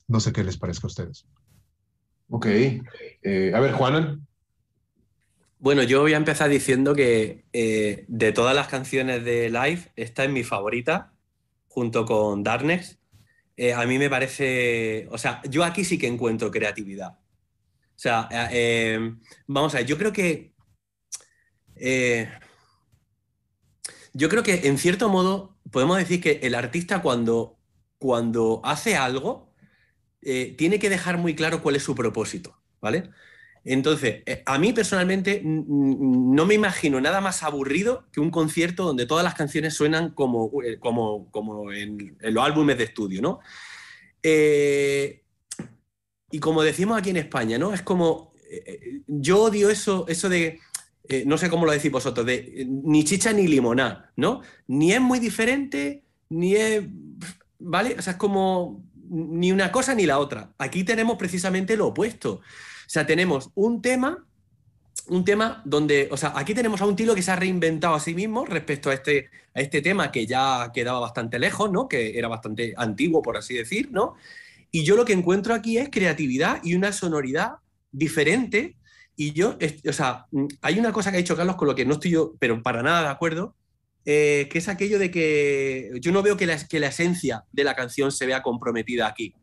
No 0.07 0.19
sé 0.19 0.31
qué 0.31 0.43
les 0.43 0.57
parezca 0.57 0.87
a 0.87 0.87
ustedes. 0.87 1.27
Ok. 2.29 2.45
Eh, 2.47 3.51
a 3.53 3.59
ver, 3.59 3.73
Juanan. 3.73 4.27
Bueno, 5.59 5.83
yo 5.83 6.01
voy 6.01 6.13
a 6.13 6.17
empezar 6.17 6.49
diciendo 6.49 6.93
que 6.93 7.45
eh, 7.51 8.05
de 8.07 8.31
todas 8.31 8.55
las 8.55 8.67
canciones 8.67 9.25
de 9.25 9.49
Live, 9.49 9.91
esta 9.95 10.23
es 10.23 10.29
mi 10.29 10.43
favorita, 10.43 11.13
junto 11.67 12.05
con 12.05 12.43
Darkness. 12.43 12.99
Eh, 13.55 13.73
a 13.73 13.85
mí 13.87 13.97
me 13.97 14.09
parece, 14.09 15.07
o 15.09 15.17
sea, 15.17 15.41
yo 15.49 15.63
aquí 15.63 15.83
sí 15.83 15.97
que 15.97 16.05
encuentro 16.07 16.51
creatividad. 16.51 17.19
O 17.97 17.99
sea, 17.99 18.29
eh, 18.51 19.15
vamos 19.47 19.73
a 19.73 19.79
ver, 19.79 19.87
yo 19.87 19.97
creo 19.97 20.13
que, 20.13 20.53
eh, 21.75 22.29
yo 24.13 24.29
creo 24.29 24.43
que 24.43 24.67
en 24.67 24.77
cierto 24.77 25.09
modo 25.09 25.56
podemos 25.77 25.97
decir 25.99 26.19
que 26.19 26.39
el 26.41 26.55
artista 26.55 27.03
cuando, 27.03 27.59
cuando 27.99 28.61
hace 28.63 28.95
algo, 28.95 29.53
eh, 30.23 30.55
tiene 30.57 30.79
que 30.79 30.89
dejar 30.89 31.19
muy 31.19 31.35
claro 31.35 31.61
cuál 31.61 31.75
es 31.75 31.83
su 31.83 31.93
propósito, 31.93 32.59
¿vale? 32.81 33.11
Entonces, 33.63 34.23
eh, 34.25 34.41
a 34.47 34.57
mí 34.57 34.73
personalmente 34.73 35.39
no 35.45 36.47
me 36.47 36.55
imagino 36.55 36.99
nada 36.99 37.21
más 37.21 37.43
aburrido 37.43 38.07
que 38.11 38.19
un 38.19 38.31
concierto 38.31 38.85
donde 38.85 39.05
todas 39.05 39.23
las 39.23 39.35
canciones 39.35 39.75
suenan 39.75 40.09
como, 40.15 40.49
eh, 40.63 40.79
como, 40.79 41.29
como 41.29 41.71
en, 41.71 42.17
los 42.21 42.43
álbumes 42.43 42.79
de 42.79 42.83
estudio, 42.85 43.21
¿no? 43.21 43.39
Y 46.31 46.39
como 46.39 46.63
decimos 46.63 46.97
aquí 46.97 47.11
en 47.11 47.17
España, 47.17 47.59
¿no? 47.59 47.71
Es 47.71 47.83
como, 47.83 48.33
yo 49.05 49.43
odio 49.43 49.69
eso, 49.69 50.07
eso 50.07 50.27
de, 50.27 50.59
eh, 51.09 51.23
no 51.25 51.37
sé 51.37 51.49
cómo 51.49 51.65
lo 51.65 51.71
decís 51.71 51.91
vosotros, 51.91 52.25
de 52.25 52.65
ni 52.67 53.03
chicha 53.03 53.33
ni 53.33 53.47
limoná, 53.47 54.11
¿no? 54.15 54.41
Ni 54.67 54.93
es 54.93 55.01
muy 55.01 55.19
diferente, 55.19 56.03
ni 56.29 56.55
es, 56.55 56.83
¿vale? 57.59 57.95
O 57.97 58.01
sea, 58.01 58.13
es 58.13 58.19
como 58.19 58.83
ni 59.09 59.51
una 59.51 59.71
cosa 59.71 59.95
ni 59.95 60.05
la 60.05 60.19
otra. 60.19 60.53
Aquí 60.57 60.83
tenemos 60.83 61.17
precisamente 61.17 61.77
lo 61.77 61.87
opuesto. 61.87 62.33
O 62.33 62.89
sea, 62.89 63.05
tenemos 63.05 63.51
un 63.55 63.81
tema, 63.81 64.25
un 65.07 65.23
tema 65.23 65.61
donde, 65.65 66.09
o 66.11 66.17
sea, 66.17 66.33
aquí 66.35 66.53
tenemos 66.53 66.81
a 66.81 66.85
un 66.85 66.95
tilo 66.95 67.15
que 67.15 67.21
se 67.21 67.31
ha 67.31 67.35
reinventado 67.35 67.95
a 67.95 67.99
sí 67.99 68.13
mismo 68.13 68.45
respecto 68.45 68.89
a 68.89 68.93
este, 68.93 69.29
a 69.53 69.61
este 69.61 69.81
tema 69.81 70.11
que 70.11 70.25
ya 70.25 70.71
quedaba 70.73 70.99
bastante 70.99 71.39
lejos, 71.39 71.71
¿no? 71.71 71.87
Que 71.87 72.17
era 72.17 72.27
bastante 72.27 72.73
antiguo, 72.77 73.21
por 73.21 73.37
así 73.37 73.55
decir, 73.55 73.89
¿no? 73.91 74.15
Y 74.71 74.83
yo 74.83 74.95
lo 74.95 75.05
que 75.05 75.13
encuentro 75.13 75.53
aquí 75.53 75.77
es 75.77 75.89
creatividad 75.89 76.59
y 76.63 76.75
una 76.75 76.91
sonoridad 76.91 77.53
diferente. 77.91 78.75
Y 79.17 79.33
yo, 79.33 79.57
o 79.89 79.93
sea, 79.93 80.25
hay 80.61 80.79
una 80.79 80.93
cosa 80.93 81.11
que 81.11 81.17
ha 81.17 81.19
dicho 81.19 81.35
Carlos 81.35 81.57
con 81.57 81.67
lo 81.67 81.75
que 81.75 81.85
no 81.85 81.95
estoy 81.95 82.11
yo, 82.11 82.35
pero 82.39 82.61
para 82.63 82.81
nada 82.83 83.01
de 83.01 83.09
acuerdo, 83.09 83.55
eh, 84.05 84.47
que 84.49 84.59
es 84.59 84.69
aquello 84.69 84.99
de 84.99 85.11
que 85.11 85.89
yo 85.99 86.13
no 86.13 86.21
veo 86.23 86.37
que 86.37 86.45
la, 86.45 86.57
que 86.65 86.79
la 86.79 86.87
esencia 86.87 87.43
de 87.51 87.63
la 87.65 87.75
canción 87.75 88.11
se 88.11 88.25
vea 88.25 88.41
comprometida 88.41 89.07
aquí 89.07 89.33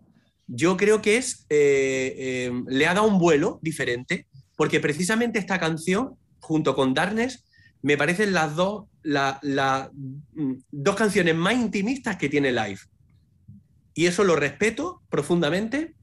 yo 0.47 0.77
creo 0.77 1.01
que 1.01 1.17
es, 1.17 1.47
eh, 1.49 2.15
eh, 2.19 2.53
le 2.69 2.87
ha 2.87 2.93
dado 2.95 3.07
un 3.09 3.19
vuelo 3.19 3.59
diferente, 3.63 4.27
porque 4.57 4.79
precisamente 4.79 5.39
esta 5.39 5.59
canción, 5.59 6.17
junto 6.41 6.75
con 6.75 6.93
Darkness, 6.93 7.45
me 7.81 7.97
parecen 7.97 8.35
las 8.35 8.55
dos, 8.55 8.85
la- 9.03 9.39
la- 9.43 9.91
mm, 9.95 10.53
dos 10.71 10.97
canciones 10.97 11.35
más 11.35 11.55
intimistas 11.55 12.17
que 12.17 12.29
tiene 12.29 12.53
Live. 12.53 12.81
Y 13.95 14.05
eso 14.07 14.23
lo 14.25 14.37
respeto 14.37 15.01
profundamente. 15.09 15.95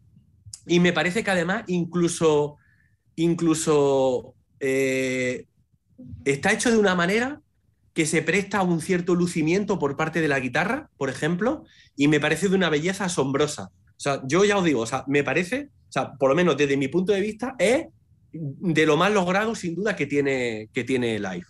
Y 0.66 0.80
me 0.80 0.94
parece 0.94 1.24
que 1.24 1.32
además 1.32 1.64
incluso, 1.68 2.58
incluso 3.22 4.34
eh, 4.60 5.46
está 6.26 6.52
hecho 6.52 6.72
de 6.72 6.78
una 6.78 6.96
manera 6.96 7.42
que 7.94 8.06
se 8.06 8.22
presta 8.22 8.60
a 8.60 8.64
un 8.64 8.82
cierto 8.82 9.16
lucimiento 9.16 9.78
por 9.78 9.98
parte 9.98 10.22
de 10.22 10.28
la 10.28 10.40
guitarra, 10.40 10.90
por 10.98 11.10
ejemplo, 11.10 11.66
y 11.96 12.08
me 12.08 12.20
parece 12.20 12.48
de 12.48 12.56
una 12.56 12.70
belleza 12.70 13.06
asombrosa. 13.06 13.72
O 13.90 14.00
sea, 14.00 14.22
yo 14.26 14.46
ya 14.46 14.58
os 14.58 14.64
digo, 14.64 14.82
o 14.82 14.86
sea, 14.86 15.04
me 15.08 15.24
parece, 15.24 15.70
o 15.90 15.92
sea, 15.92 16.14
por 16.14 16.30
lo 16.30 16.36
menos 16.36 16.58
desde 16.58 16.78
mi 16.78 16.88
punto 16.88 17.12
de 17.12 17.22
vista, 17.22 17.56
es 17.60 17.86
de 18.32 18.86
lo 18.86 18.96
más 18.98 19.12
logrado 19.12 19.56
sin 19.56 19.76
duda 19.76 19.96
que 19.96 20.06
tiene, 20.06 20.70
que 20.74 20.84
tiene 20.84 21.20
Live. 21.20 21.46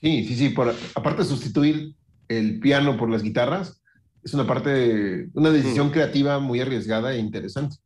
Sí, 0.00 0.24
sí, 0.24 0.36
sí. 0.36 0.48
Por, 0.50 0.74
aparte 0.94 1.22
de 1.22 1.28
sustituir 1.28 1.94
el 2.28 2.60
piano 2.60 2.96
por 2.96 3.10
las 3.10 3.22
guitarras, 3.22 3.82
es 4.22 4.34
una 4.34 4.46
parte, 4.46 5.28
una 5.34 5.50
decisión 5.50 5.88
Mm. 5.88 5.90
creativa 5.90 6.38
muy 6.38 6.60
arriesgada 6.60 7.12
e 7.12 7.18
interesante. 7.18 7.76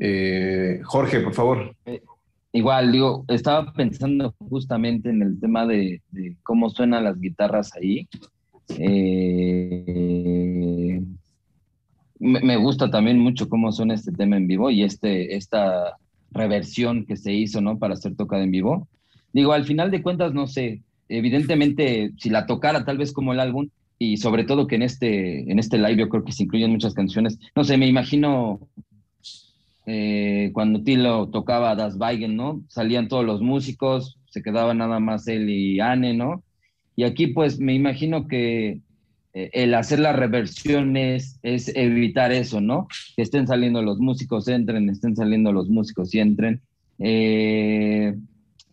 Eh, 0.00 0.80
Jorge, 0.84 1.20
por 1.20 1.34
favor. 1.34 1.74
Igual, 2.52 2.92
digo, 2.92 3.24
estaba 3.28 3.72
pensando 3.72 4.34
justamente 4.38 5.10
en 5.10 5.22
el 5.22 5.38
tema 5.38 5.66
de, 5.66 6.00
cómo 6.42 6.70
suenan 6.70 7.04
las 7.04 7.20
guitarras 7.20 7.74
ahí. 7.76 8.08
Eh, 8.78 9.40
me, 12.18 12.40
me 12.40 12.56
gusta 12.56 12.90
también 12.90 13.18
mucho 13.18 13.48
cómo 13.48 13.72
suena 13.72 13.94
este 13.94 14.12
tema 14.12 14.36
en 14.36 14.46
vivo 14.46 14.70
y 14.70 14.82
este, 14.82 15.36
esta 15.36 15.96
reversión 16.30 17.04
que 17.06 17.16
se 17.16 17.32
hizo, 17.32 17.60
¿no? 17.60 17.78
Para 17.78 17.96
ser 17.96 18.14
tocada 18.16 18.42
en 18.42 18.50
vivo. 18.50 18.88
Digo, 19.32 19.52
al 19.52 19.64
final 19.64 19.90
de 19.90 20.02
cuentas, 20.02 20.34
no 20.34 20.46
sé, 20.46 20.82
evidentemente, 21.08 22.12
si 22.18 22.30
la 22.30 22.46
tocara 22.46 22.84
tal 22.84 22.98
vez 22.98 23.12
como 23.12 23.32
el 23.32 23.40
álbum, 23.40 23.68
y 23.98 24.16
sobre 24.18 24.44
todo 24.44 24.66
que 24.66 24.76
en 24.76 24.82
este, 24.82 25.50
en 25.50 25.58
este 25.58 25.76
live 25.76 25.96
yo 25.96 26.08
creo 26.08 26.24
que 26.24 26.32
se 26.32 26.44
incluyen 26.44 26.70
muchas 26.70 26.94
canciones, 26.94 27.38
no 27.56 27.64
sé, 27.64 27.76
me 27.76 27.88
imagino 27.88 28.60
eh, 29.90 30.50
cuando 30.52 30.82
Tilo 30.82 31.30
tocaba 31.30 31.74
Das 31.74 31.96
Weigen, 31.98 32.36
¿no? 32.36 32.62
Salían 32.68 33.08
todos 33.08 33.24
los 33.24 33.40
músicos, 33.40 34.18
se 34.26 34.42
quedaba 34.42 34.74
nada 34.74 35.00
más 35.00 35.26
él 35.28 35.48
y 35.48 35.80
Anne, 35.80 36.12
¿no? 36.12 36.42
Y 36.94 37.04
aquí 37.04 37.28
pues 37.28 37.58
me 37.58 37.72
imagino 37.72 38.28
que 38.28 38.82
eh, 39.32 39.50
el 39.54 39.72
hacer 39.72 40.00
las 40.00 40.14
reversiones 40.14 41.40
es 41.42 41.74
evitar 41.74 42.32
eso, 42.32 42.60
¿no? 42.60 42.86
Que 43.16 43.22
estén 43.22 43.46
saliendo 43.46 43.80
los 43.80 43.98
músicos, 43.98 44.46
entren, 44.48 44.90
estén 44.90 45.16
saliendo 45.16 45.54
los 45.54 45.70
músicos 45.70 46.14
y 46.14 46.18
entren. 46.18 46.60
Eh, 46.98 48.14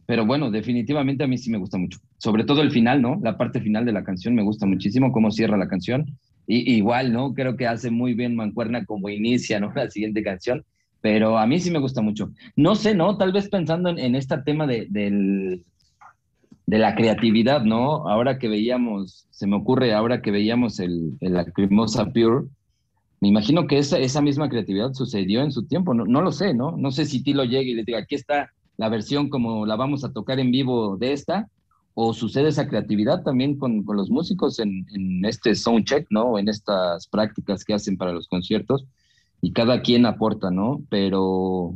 pero 0.06 0.26
bueno, 0.26 0.52
definitivamente 0.52 1.24
a 1.24 1.28
mí 1.28 1.38
sí 1.38 1.50
me 1.50 1.60
gusta 1.60 1.78
mucho. 1.78 2.00
Sobre 2.18 2.44
todo 2.44 2.62
el 2.62 2.72
final, 2.72 3.02
¿no? 3.02 3.22
La 3.24 3.38
parte 3.38 3.62
final 3.62 3.86
de 3.86 3.94
la 3.94 4.04
canción 4.04 4.36
me 4.36 4.44
gusta 4.44 4.66
muchísimo, 4.66 5.14
cómo 5.14 5.32
cierra 5.32 5.56
la 5.56 5.70
canción. 5.70 6.18
Y, 6.46 6.74
igual, 6.76 7.14
¿no? 7.14 7.34
Creo 7.34 7.56
que 7.56 7.68
hace 7.68 7.90
muy 7.90 8.16
bien 8.16 8.36
Mancuerna 8.36 8.84
como 8.84 9.08
inicia, 9.08 9.62
¿no? 9.62 9.72
La 9.76 9.90
siguiente 9.90 10.22
canción. 10.22 10.66
Pero 11.06 11.38
a 11.38 11.46
mí 11.46 11.60
sí 11.60 11.70
me 11.70 11.78
gusta 11.78 12.02
mucho. 12.02 12.32
No 12.56 12.74
sé, 12.74 12.96
¿no? 12.96 13.16
Tal 13.16 13.32
vez 13.32 13.48
pensando 13.48 13.90
en, 13.90 14.16
este 14.16 14.40
tema 14.40 14.66
de, 14.66 14.88
del, 14.90 15.64
de 16.66 16.80
la 16.80 16.96
creatividad, 16.96 17.64
¿no? 17.64 18.10
Ahora 18.10 18.40
que 18.40 18.48
veíamos, 18.48 19.28
se 19.30 19.46
me 19.46 19.56
ocurre, 19.56 19.94
ahora 19.94 20.24
que 20.24 20.32
veíamos 20.32 20.80
el, 20.80 21.16
el 21.22 21.34
Lacrimosa 21.34 22.08
Pure, 22.08 22.48
me 23.22 23.28
imagino 23.28 23.68
que 23.68 23.78
esa, 23.78 24.00
esa 24.00 24.20
misma 24.20 24.50
creatividad 24.50 24.94
sucedió 24.94 25.44
en 25.44 25.52
su 25.52 25.68
tiempo. 25.68 25.94
No, 25.94 26.06
no 26.06 26.24
lo 26.24 26.32
sé, 26.32 26.56
¿no? 26.56 26.76
No 26.76 26.90
sé 26.90 27.06
si 27.06 27.22
Tilo 27.22 27.44
llegue 27.44 27.70
y 27.70 27.76
le 27.76 27.84
diga, 27.84 28.00
aquí 28.00 28.16
está 28.16 28.50
la 28.78 28.90
versión 28.90 29.30
como 29.30 29.68
la 29.68 29.76
vamos 29.76 30.04
a 30.04 30.12
tocar 30.12 30.40
en 30.40 30.50
vivo 30.50 30.98
de 30.98 31.14
esta, 31.14 31.48
o 31.94 32.16
sucede 32.16 32.50
esa 32.50 32.68
creatividad 32.68 33.22
también 33.22 33.60
con, 33.60 33.84
con 33.84 33.96
los 33.96 34.10
músicos 34.10 34.58
en, 34.58 34.88
en 34.92 35.24
este 35.24 35.54
soundcheck, 35.54 36.08
¿no? 36.10 36.40
En 36.40 36.50
estas 36.50 37.06
prácticas 37.10 37.64
que 37.64 37.76
hacen 37.76 37.96
para 37.96 38.12
los 38.12 38.28
conciertos, 38.28 38.88
y 39.46 39.52
cada 39.54 39.84
quien 39.84 40.08
aporta, 40.08 40.50
¿no? 40.50 40.82
Pero 40.90 41.76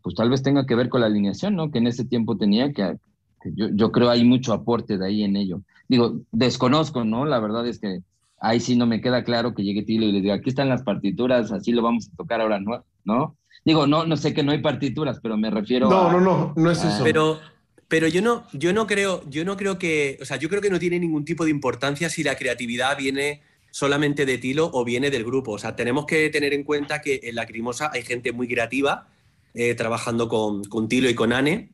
pues 0.00 0.14
tal 0.14 0.30
vez 0.30 0.42
tenga 0.42 0.64
que 0.64 0.74
ver 0.74 0.88
con 0.88 1.02
la 1.02 1.06
alineación, 1.06 1.54
¿no? 1.54 1.70
Que 1.70 1.76
en 1.76 1.86
ese 1.86 2.06
tiempo 2.06 2.38
tenía 2.38 2.72
que, 2.72 2.96
que 3.42 3.50
yo, 3.54 3.68
yo 3.74 3.92
creo 3.92 4.08
hay 4.08 4.24
mucho 4.24 4.54
aporte 4.54 4.96
de 4.96 5.04
ahí 5.04 5.22
en 5.22 5.36
ello. 5.36 5.60
Digo, 5.86 6.20
desconozco, 6.32 7.04
¿no? 7.04 7.26
La 7.26 7.40
verdad 7.40 7.68
es 7.68 7.78
que 7.78 8.00
ahí 8.40 8.58
sí 8.58 8.74
no 8.74 8.86
me 8.86 9.02
queda 9.02 9.22
claro 9.22 9.54
que 9.54 9.64
llegue 9.64 9.82
Tilo 9.82 10.06
y 10.06 10.12
le 10.12 10.22
diga, 10.22 10.36
aquí 10.36 10.48
están 10.48 10.70
las 10.70 10.82
partituras, 10.82 11.52
así 11.52 11.72
lo 11.72 11.82
vamos 11.82 12.08
a 12.08 12.16
tocar 12.16 12.40
ahora, 12.40 12.58
¿no? 12.58 12.82
¿no? 13.04 13.36
Digo, 13.66 13.86
no, 13.86 14.06
no 14.06 14.16
sé 14.16 14.32
que 14.32 14.42
no 14.42 14.52
hay 14.52 14.62
partituras, 14.62 15.20
pero 15.22 15.36
me 15.36 15.50
refiero 15.50 15.90
No, 15.90 16.08
a... 16.08 16.12
no, 16.12 16.20
no, 16.22 16.54
no 16.56 16.70
es 16.70 16.82
eso. 16.82 17.04
Pero, 17.04 17.38
pero 17.86 18.08
yo 18.08 18.22
no, 18.22 18.44
yo 18.54 18.72
no 18.72 18.86
creo, 18.86 19.22
yo 19.28 19.44
no 19.44 19.58
creo 19.58 19.78
que, 19.78 20.16
o 20.22 20.24
sea, 20.24 20.38
yo 20.38 20.48
creo 20.48 20.62
que 20.62 20.70
no 20.70 20.78
tiene 20.78 20.98
ningún 20.98 21.26
tipo 21.26 21.44
de 21.44 21.50
importancia 21.50 22.08
si 22.08 22.22
la 22.22 22.34
creatividad 22.34 22.96
viene 22.96 23.42
solamente 23.74 24.24
de 24.24 24.38
Tilo 24.38 24.70
o 24.72 24.84
viene 24.84 25.10
del 25.10 25.24
grupo. 25.24 25.50
O 25.50 25.58
sea, 25.58 25.74
tenemos 25.74 26.06
que 26.06 26.30
tener 26.30 26.54
en 26.54 26.62
cuenta 26.62 27.00
que 27.00 27.18
en 27.24 27.34
Lacrimosa 27.34 27.90
hay 27.92 28.04
gente 28.04 28.30
muy 28.30 28.46
creativa 28.46 29.08
eh, 29.52 29.74
trabajando 29.74 30.28
con, 30.28 30.62
con 30.62 30.86
Tilo 30.88 31.10
y 31.10 31.16
con 31.16 31.32
Ane 31.32 31.70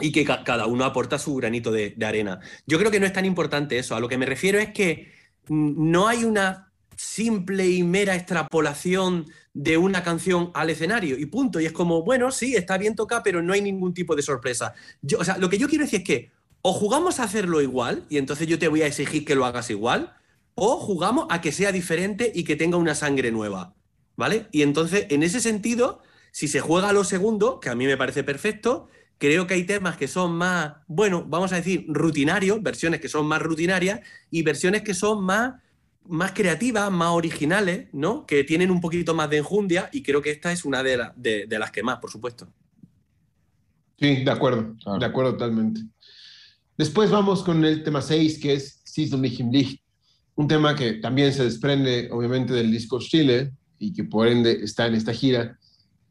y 0.00 0.12
que 0.12 0.24
ca- 0.24 0.44
cada 0.44 0.66
uno 0.66 0.84
aporta 0.84 1.18
su 1.18 1.34
granito 1.34 1.72
de, 1.72 1.96
arena. 2.06 2.38
Yo 2.68 2.78
creo 2.78 2.92
que 2.92 3.00
no 3.00 3.06
es 3.06 3.12
tan 3.12 3.24
importante 3.24 3.76
eso. 3.76 3.96
A 3.96 4.00
lo 4.00 4.08
que 4.08 4.16
me 4.16 4.26
refiero 4.26 4.60
es 4.60 4.72
que 4.72 5.10
no 5.48 6.06
hay 6.06 6.22
una 6.22 6.70
simple 6.96 7.66
y 7.68 7.82
mera 7.82 8.14
extrapolación 8.14 9.26
de 9.52 9.76
una 9.76 10.04
canción 10.04 10.52
al 10.54 10.70
escenario 10.70 11.18
y 11.18 11.26
punto. 11.26 11.58
Y 11.58 11.66
es 11.66 11.72
como, 11.72 12.04
bueno, 12.04 12.30
sí, 12.30 12.54
está 12.54 12.78
bien 12.78 12.94
tocar, 12.94 13.22
pero 13.24 13.42
no 13.42 13.54
hay 13.54 13.60
ningún 13.60 13.92
tipo 13.92 14.14
de 14.14 14.22
sorpresa. 14.22 14.72
Yo, 15.02 15.18
o 15.18 15.24
sea, 15.24 15.36
lo 15.38 15.48
que 15.50 15.58
yo 15.58 15.68
quiero 15.68 15.82
decir 15.82 16.02
es 16.02 16.06
que 16.06 16.30
o 16.62 16.72
jugamos 16.72 17.18
a 17.18 17.24
hacerlo 17.24 17.60
igual 17.60 18.04
y 18.08 18.18
entonces 18.18 18.46
yo 18.46 18.56
te 18.56 18.68
voy 18.68 18.82
a 18.82 18.86
exigir 18.86 19.24
que 19.24 19.34
lo 19.34 19.44
hagas 19.44 19.68
igual, 19.70 20.14
o 20.54 20.76
jugamos 20.78 21.26
a 21.30 21.40
que 21.40 21.52
sea 21.52 21.72
diferente 21.72 22.30
y 22.34 22.44
que 22.44 22.56
tenga 22.56 22.76
una 22.76 22.94
sangre 22.94 23.30
nueva, 23.32 23.74
¿vale? 24.16 24.46
Y 24.52 24.62
entonces, 24.62 25.06
en 25.10 25.22
ese 25.22 25.40
sentido, 25.40 26.00
si 26.32 26.48
se 26.48 26.60
juega 26.60 26.90
a 26.90 26.92
lo 26.92 27.04
segundo, 27.04 27.60
que 27.60 27.70
a 27.70 27.74
mí 27.74 27.86
me 27.86 27.96
parece 27.96 28.24
perfecto, 28.24 28.88
creo 29.18 29.46
que 29.46 29.54
hay 29.54 29.64
temas 29.64 29.96
que 29.96 30.08
son 30.08 30.32
más, 30.36 30.74
bueno, 30.86 31.24
vamos 31.26 31.52
a 31.52 31.56
decir, 31.56 31.84
rutinarios, 31.88 32.62
versiones 32.62 33.00
que 33.00 33.08
son 33.08 33.26
más 33.26 33.42
rutinarias 33.42 34.00
y 34.30 34.42
versiones 34.42 34.82
que 34.82 34.94
son 34.94 35.24
más, 35.24 35.54
más 36.06 36.32
creativas, 36.32 36.90
más 36.90 37.10
originales, 37.10 37.88
¿no? 37.92 38.26
Que 38.26 38.44
tienen 38.44 38.70
un 38.70 38.80
poquito 38.80 39.14
más 39.14 39.30
de 39.30 39.38
enjundia 39.38 39.88
y 39.92 40.02
creo 40.02 40.22
que 40.22 40.30
esta 40.30 40.52
es 40.52 40.64
una 40.64 40.82
de, 40.82 40.98
de- 41.16 41.58
las 41.58 41.70
que 41.70 41.82
más, 41.82 41.98
por 41.98 42.10
supuesto. 42.10 42.48
Sí, 43.98 44.24
de 44.24 44.30
acuerdo, 44.30 44.74
de 44.98 45.06
acuerdo 45.06 45.32
totalmente. 45.32 45.80
Después 46.76 47.10
vamos 47.10 47.42
con 47.44 47.64
el 47.64 47.84
tema 47.84 48.02
6, 48.02 48.40
que 48.40 48.54
es 48.54 48.82
im 48.98 49.50
Licht, 49.52 49.82
un 50.36 50.48
tema 50.48 50.74
que 50.74 50.94
también 50.94 51.32
se 51.32 51.44
desprende, 51.44 52.08
obviamente, 52.12 52.52
del 52.52 52.70
disco 52.70 52.98
Chile 52.98 53.52
y 53.78 53.92
que 53.92 54.04
por 54.04 54.28
ende 54.28 54.52
está 54.62 54.86
en 54.86 54.94
esta 54.94 55.12
gira. 55.12 55.58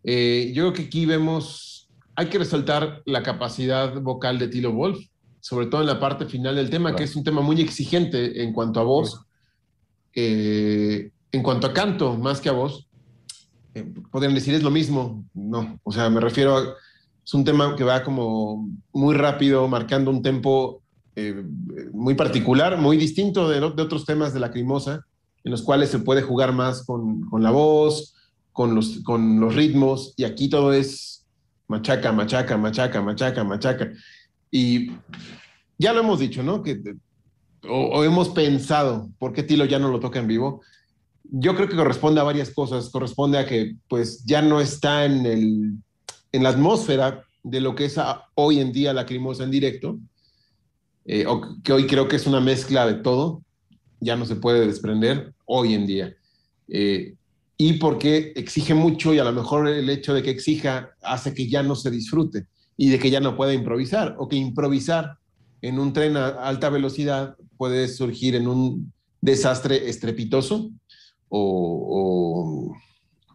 Eh, 0.03 0.51
yo 0.53 0.63
creo 0.63 0.73
que 0.73 0.83
aquí 0.83 1.05
vemos, 1.05 1.89
hay 2.15 2.27
que 2.27 2.37
resaltar 2.37 3.01
la 3.05 3.23
capacidad 3.23 3.99
vocal 4.01 4.39
de 4.39 4.47
Tilo 4.47 4.71
Wolf, 4.71 4.99
sobre 5.39 5.67
todo 5.67 5.81
en 5.81 5.87
la 5.87 5.99
parte 5.99 6.25
final 6.25 6.55
del 6.55 6.69
tema, 6.69 6.89
Claro. 6.89 6.97
que 6.97 7.03
es 7.03 7.15
un 7.15 7.23
tema 7.23 7.41
muy 7.41 7.59
exigente 7.61 8.43
en 8.43 8.53
cuanto 8.53 8.79
a 8.79 8.83
voz, 8.83 9.25
eh, 10.15 11.11
en 11.31 11.43
cuanto 11.43 11.67
a 11.67 11.73
canto, 11.73 12.17
más 12.17 12.39
que 12.39 12.49
a 12.49 12.53
voz. 12.53 12.87
Eh, 13.73 13.85
podrían 14.11 14.35
decir 14.35 14.53
es 14.53 14.63
lo 14.63 14.71
mismo, 14.71 15.25
no, 15.33 15.79
o 15.83 15.91
sea, 15.91 16.09
me 16.09 16.19
refiero 16.21 16.57
a 16.57 16.75
es 17.25 17.33
un 17.33 17.43
tema 17.45 17.75
que 17.75 17.83
va 17.83 18.03
como 18.03 18.69
muy 18.91 19.15
rápido, 19.15 19.67
marcando 19.67 20.11
un 20.11 20.21
tempo 20.21 20.82
eh, 21.15 21.43
muy 21.91 22.15
particular, 22.15 22.77
muy 22.77 22.97
distinto 22.97 23.47
de, 23.47 23.59
otros 23.59 24.05
temas 24.05 24.33
de 24.33 24.39
la 24.39 24.51
crimosa, 24.51 25.05
en 25.43 25.51
los 25.51 25.61
cuales 25.61 25.89
se 25.89 25.99
puede 25.99 26.21
jugar 26.21 26.53
más 26.53 26.85
con, 26.85 27.29
la 27.39 27.51
voz, 27.51 28.15
con 28.51 28.73
los, 28.73 29.03
ritmos, 29.55 30.13
y 30.17 30.23
aquí 30.23 30.49
todo 30.49 30.73
es 30.73 31.25
machaca, 31.67 32.11
machaca, 32.11 32.57
machaca, 32.57 33.01
machaca, 33.01 33.43
machaca. 33.43 33.91
Y 34.49 34.91
ya 35.77 35.93
lo 35.93 35.99
hemos 35.99 36.19
dicho, 36.19 36.41
¿no? 36.41 36.63
Que, 36.63 36.81
o, 37.69 38.03
hemos 38.03 38.29
pensado, 38.29 39.09
¿por 39.19 39.33
qué 39.33 39.43
Tilo 39.43 39.65
ya 39.65 39.79
no 39.79 39.89
lo 39.89 39.99
toca 39.99 40.19
en 40.19 40.27
vivo? 40.27 40.61
Yo 41.23 41.55
creo 41.55 41.67
que 41.67 41.75
corresponde 41.75 42.21
a 42.21 42.25
varias 42.25 42.51
cosas. 42.51 42.89
Corresponde 42.89 43.37
a 43.37 43.45
que 43.45 43.75
pues 43.87 44.23
ya 44.25 44.41
no 44.41 44.61
está 44.61 45.05
en 45.05 45.83
la 46.31 46.49
atmósfera 46.49 47.23
de 47.43 47.61
lo 47.61 47.75
que 47.75 47.85
es 47.85 47.99
hoy 48.35 48.59
en 48.59 48.71
día 48.71 48.93
la 48.93 49.05
crimosa 49.05 49.43
en 49.43 49.51
directo, 49.51 49.99
eh, 51.05 51.25
que 51.63 51.73
hoy 51.73 51.87
creo 51.87 52.07
que 52.07 52.15
es 52.15 52.27
una 52.27 52.39
mezcla 52.39 52.85
de 52.85 52.95
todo, 52.95 53.43
ya 53.99 54.15
no 54.15 54.25
se 54.25 54.35
puede 54.35 54.65
desprender 54.65 55.33
hoy 55.45 55.73
en 55.73 55.85
día. 55.85 56.15
Eh, 56.67 57.15
y 57.57 57.73
porque 57.73 58.33
exige 58.35 58.73
mucho 58.73 59.13
y 59.13 59.19
a 59.19 59.23
lo 59.23 59.31
mejor 59.31 59.67
el 59.67 59.89
hecho 59.89 60.13
de 60.13 60.23
que 60.23 60.31
exija 60.31 60.91
hace 61.01 61.33
que 61.33 61.47
ya 61.47 61.63
no 61.63 61.75
se 61.75 61.91
disfrute 61.91 62.47
y 62.75 62.89
de 62.89 62.99
que 62.99 63.09
ya 63.09 63.19
no 63.19 63.37
pueda 63.37 63.53
improvisar 63.53 64.15
o 64.17 64.27
que 64.27 64.35
improvisar 64.35 65.17
en 65.61 65.79
un 65.79 65.93
tren 65.93 66.17
a 66.17 66.27
alta 66.27 66.69
velocidad 66.69 67.35
puede 67.57 67.87
surgir 67.87 68.35
en 68.35 68.47
un 68.47 68.91
desastre 69.21 69.87
estrepitoso 69.87 70.71
o, 71.29 72.73
o, 72.75 72.75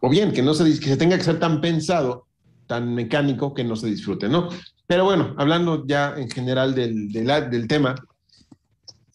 o 0.01 0.09
bien 0.09 0.31
que 0.31 0.43
no 0.43 0.53
se, 0.53 0.63
que 0.65 0.89
se 0.89 0.97
tenga 0.97 1.17
que 1.17 1.23
ser 1.23 1.39
tan 1.39 1.61
pensado 1.61 2.27
tan 2.69 2.93
mecánico 2.93 3.55
que 3.55 3.63
no 3.63 3.75
se 3.75 3.87
disfrute, 3.87 4.29
¿no? 4.29 4.49
Pero 4.89 5.03
bueno, 5.03 5.35
hablando 5.37 5.85
ya 5.85 6.15
en 6.17 6.31
general 6.31 6.73
del, 6.73 7.11
del, 7.11 7.27
del 7.51 7.67
tema, 7.67 7.93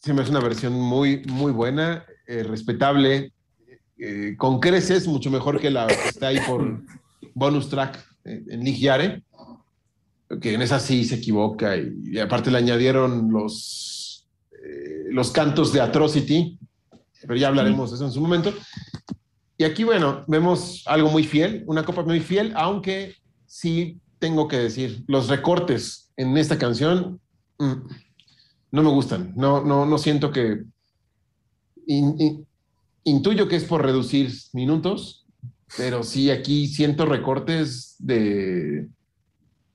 se 0.00 0.14
me 0.14 0.22
hace 0.22 0.30
una 0.30 0.38
versión 0.38 0.72
muy, 0.72 1.24
muy 1.26 1.50
buena, 1.50 2.04
eh, 2.28 2.44
respetable, 2.44 3.32
eh, 3.98 4.36
con 4.38 4.60
creces, 4.60 5.08
mucho 5.08 5.32
mejor 5.32 5.60
que 5.60 5.70
la 5.70 5.88
que 5.88 6.10
está 6.10 6.28
ahí 6.28 6.38
por 6.46 6.80
bonus 7.34 7.68
track 7.68 8.06
en 8.24 8.60
Nick 8.60 8.76
Yare, 8.76 9.24
que 10.40 10.54
en 10.54 10.62
esa 10.62 10.78
sí 10.78 11.04
se 11.04 11.16
equivoca 11.16 11.76
y, 11.76 11.92
y 12.04 12.18
aparte 12.20 12.52
le 12.52 12.58
añadieron 12.58 13.32
los, 13.32 14.28
eh, 14.52 15.06
los 15.10 15.32
cantos 15.32 15.72
de 15.72 15.80
Atrocity, 15.80 16.56
pero 17.22 17.34
ya 17.34 17.48
hablaremos 17.48 17.90
de 17.90 17.96
eso 17.96 18.04
en 18.04 18.12
su 18.12 18.20
momento. 18.20 18.54
Y 19.58 19.64
aquí, 19.64 19.82
bueno, 19.82 20.24
vemos 20.28 20.84
algo 20.86 21.10
muy 21.10 21.24
fiel, 21.24 21.64
una 21.66 21.82
copa 21.82 22.04
muy 22.04 22.20
fiel, 22.20 22.52
aunque 22.54 23.16
sí 23.44 24.00
tengo 24.18 24.48
que 24.48 24.56
decir, 24.58 25.04
los 25.08 25.28
recortes 25.28 26.12
en 26.16 26.36
esta 26.36 26.58
canción 26.58 27.20
mm, 27.58 27.72
no 28.72 28.82
me 28.82 28.90
gustan, 28.90 29.32
no, 29.36 29.62
no, 29.64 29.86
no 29.86 29.98
siento 29.98 30.32
que... 30.32 30.62
in- 31.86 32.16
in- 32.20 32.46
intuyo 33.04 33.48
que 33.48 33.56
es 33.56 33.64
por 33.64 33.82
reducir 33.82 34.30
minutos, 34.52 35.26
pero 35.76 36.02
sí 36.02 36.30
aquí 36.30 36.66
siento 36.68 37.04
recortes 37.06 37.96
de 37.98 38.88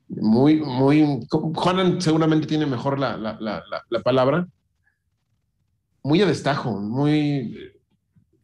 muy, 0.07 0.56
muy. 0.61 1.20
Juanan 1.30 2.02
seguramente 2.02 2.48
tiene 2.48 2.66
mejor 2.66 2.98
la, 2.99 3.16
la, 3.18 3.38
la- 3.40 3.64
la 3.90 4.02
palabra. 4.02 4.48
Muy 6.03 6.22
a 6.22 6.26
destajo, 6.26 6.80
muy. 6.80 7.69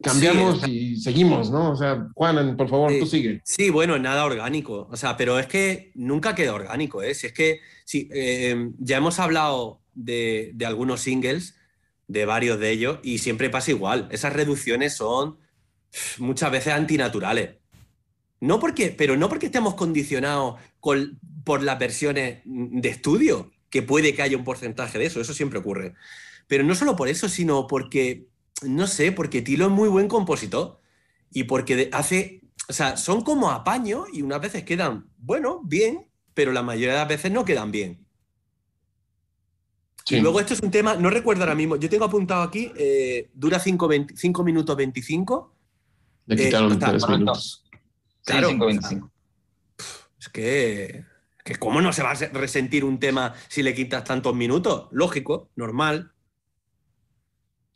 Cambiamos 0.02 0.66
y 0.68 0.96
seguimos, 0.96 1.50
¿no? 1.50 1.70
O 1.72 1.76
sea, 1.76 2.06
Juanan, 2.14 2.56
por 2.56 2.68
favor, 2.68 2.92
Sí. 2.92 3.00
tú 3.00 3.06
sigue. 3.06 3.40
Sí, 3.44 3.70
bueno, 3.70 3.98
nada 3.98 4.24
orgánico. 4.24 4.88
O 4.90 4.96
sea, 4.96 5.16
pero 5.16 5.38
es 5.38 5.46
que 5.46 5.90
nunca 5.94 6.34
queda 6.34 6.52
orgánico, 6.54 7.02
¿eh? 7.02 7.14
Si 7.14 7.26
es 7.28 7.32
que 7.32 7.60
sí, 7.84 8.08
eh, 8.12 8.70
ya 8.78 8.98
hemos 8.98 9.18
hablado 9.18 9.80
de, 9.94 10.50
de 10.54 10.66
algunos 10.66 11.00
singles, 11.00 11.56
de 12.08 12.26
varios 12.26 12.60
de 12.60 12.70
ellos, 12.70 12.98
y 13.02 13.18
siempre 13.18 13.48
pasa 13.50 13.70
igual. 13.70 14.08
Esas 14.12 14.32
reducciones 14.34 14.94
son 14.94 15.38
muchas 16.18 16.50
veces 16.52 16.74
antinaturales. 16.74 17.56
No 18.40 18.60
porque, 18.60 18.90
pero 18.96 19.16
no 19.16 19.28
porque 19.30 19.46
estemos 19.46 19.74
condicionados 19.74 20.56
con- 20.78 21.18
por 21.42 21.62
las 21.62 21.78
versiones 21.78 22.42
de 22.44 22.88
estudio, 22.88 23.50
que 23.70 23.82
puede 23.82 24.14
que 24.14 24.22
haya 24.22 24.36
un 24.36 24.44
porcentaje 24.44 24.98
de 24.98 25.06
eso, 25.06 25.20
eso 25.20 25.32
siempre 25.32 25.58
ocurre. 25.58 25.94
Pero 26.46 26.64
no 26.64 26.74
solo 26.74 26.96
por 26.96 27.08
eso, 27.08 27.28
sino 27.28 27.66
porque, 27.66 28.26
no 28.62 28.86
sé, 28.86 29.12
porque 29.12 29.42
Tilo 29.42 29.66
es 29.66 29.70
muy 29.70 29.88
buen 29.88 30.08
compositor 30.08 30.80
y 31.30 31.44
porque 31.44 31.90
hace, 31.92 32.42
o 32.68 32.72
sea, 32.72 32.96
son 32.96 33.22
como 33.22 33.50
apaño 33.50 34.04
y 34.12 34.22
unas 34.22 34.40
veces 34.40 34.64
quedan, 34.64 35.10
bueno, 35.18 35.60
bien, 35.64 36.08
pero 36.34 36.52
la 36.52 36.62
mayoría 36.62 36.92
de 36.94 36.98
las 37.00 37.08
veces 37.08 37.32
no 37.32 37.44
quedan 37.44 37.70
bien. 37.70 38.06
Sí. 40.04 40.16
Y 40.16 40.20
luego 40.20 40.38
esto 40.38 40.54
es 40.54 40.60
un 40.60 40.70
tema, 40.70 40.94
no 40.94 41.10
recuerdo 41.10 41.42
ahora 41.42 41.54
mismo, 41.56 41.76
yo 41.76 41.90
tengo 41.90 42.04
apuntado 42.04 42.42
aquí, 42.42 42.72
eh, 42.76 43.28
dura 43.34 43.58
5 43.58 43.88
minutos 44.44 44.76
25. 44.76 45.54
Le 46.26 46.34
Eh, 46.34 46.46
quitaron 46.46 46.72
está 46.72 46.90
tres 46.90 47.02
correcto. 47.02 47.18
minutos. 47.18 47.64
Claro, 48.24 48.50
5.25. 48.50 49.10
Es 50.18 50.28
que, 50.28 51.04
que 51.44 51.56
¿cómo 51.56 51.80
no 51.80 51.92
se 51.92 52.02
va 52.02 52.10
a 52.12 52.14
resentir 52.14 52.84
un 52.84 52.98
tema 52.98 53.34
si 53.48 53.62
le 53.62 53.74
quitas 53.74 54.04
tantos 54.04 54.34
minutos? 54.34 54.88
Lógico, 54.92 55.50
normal. 55.56 56.12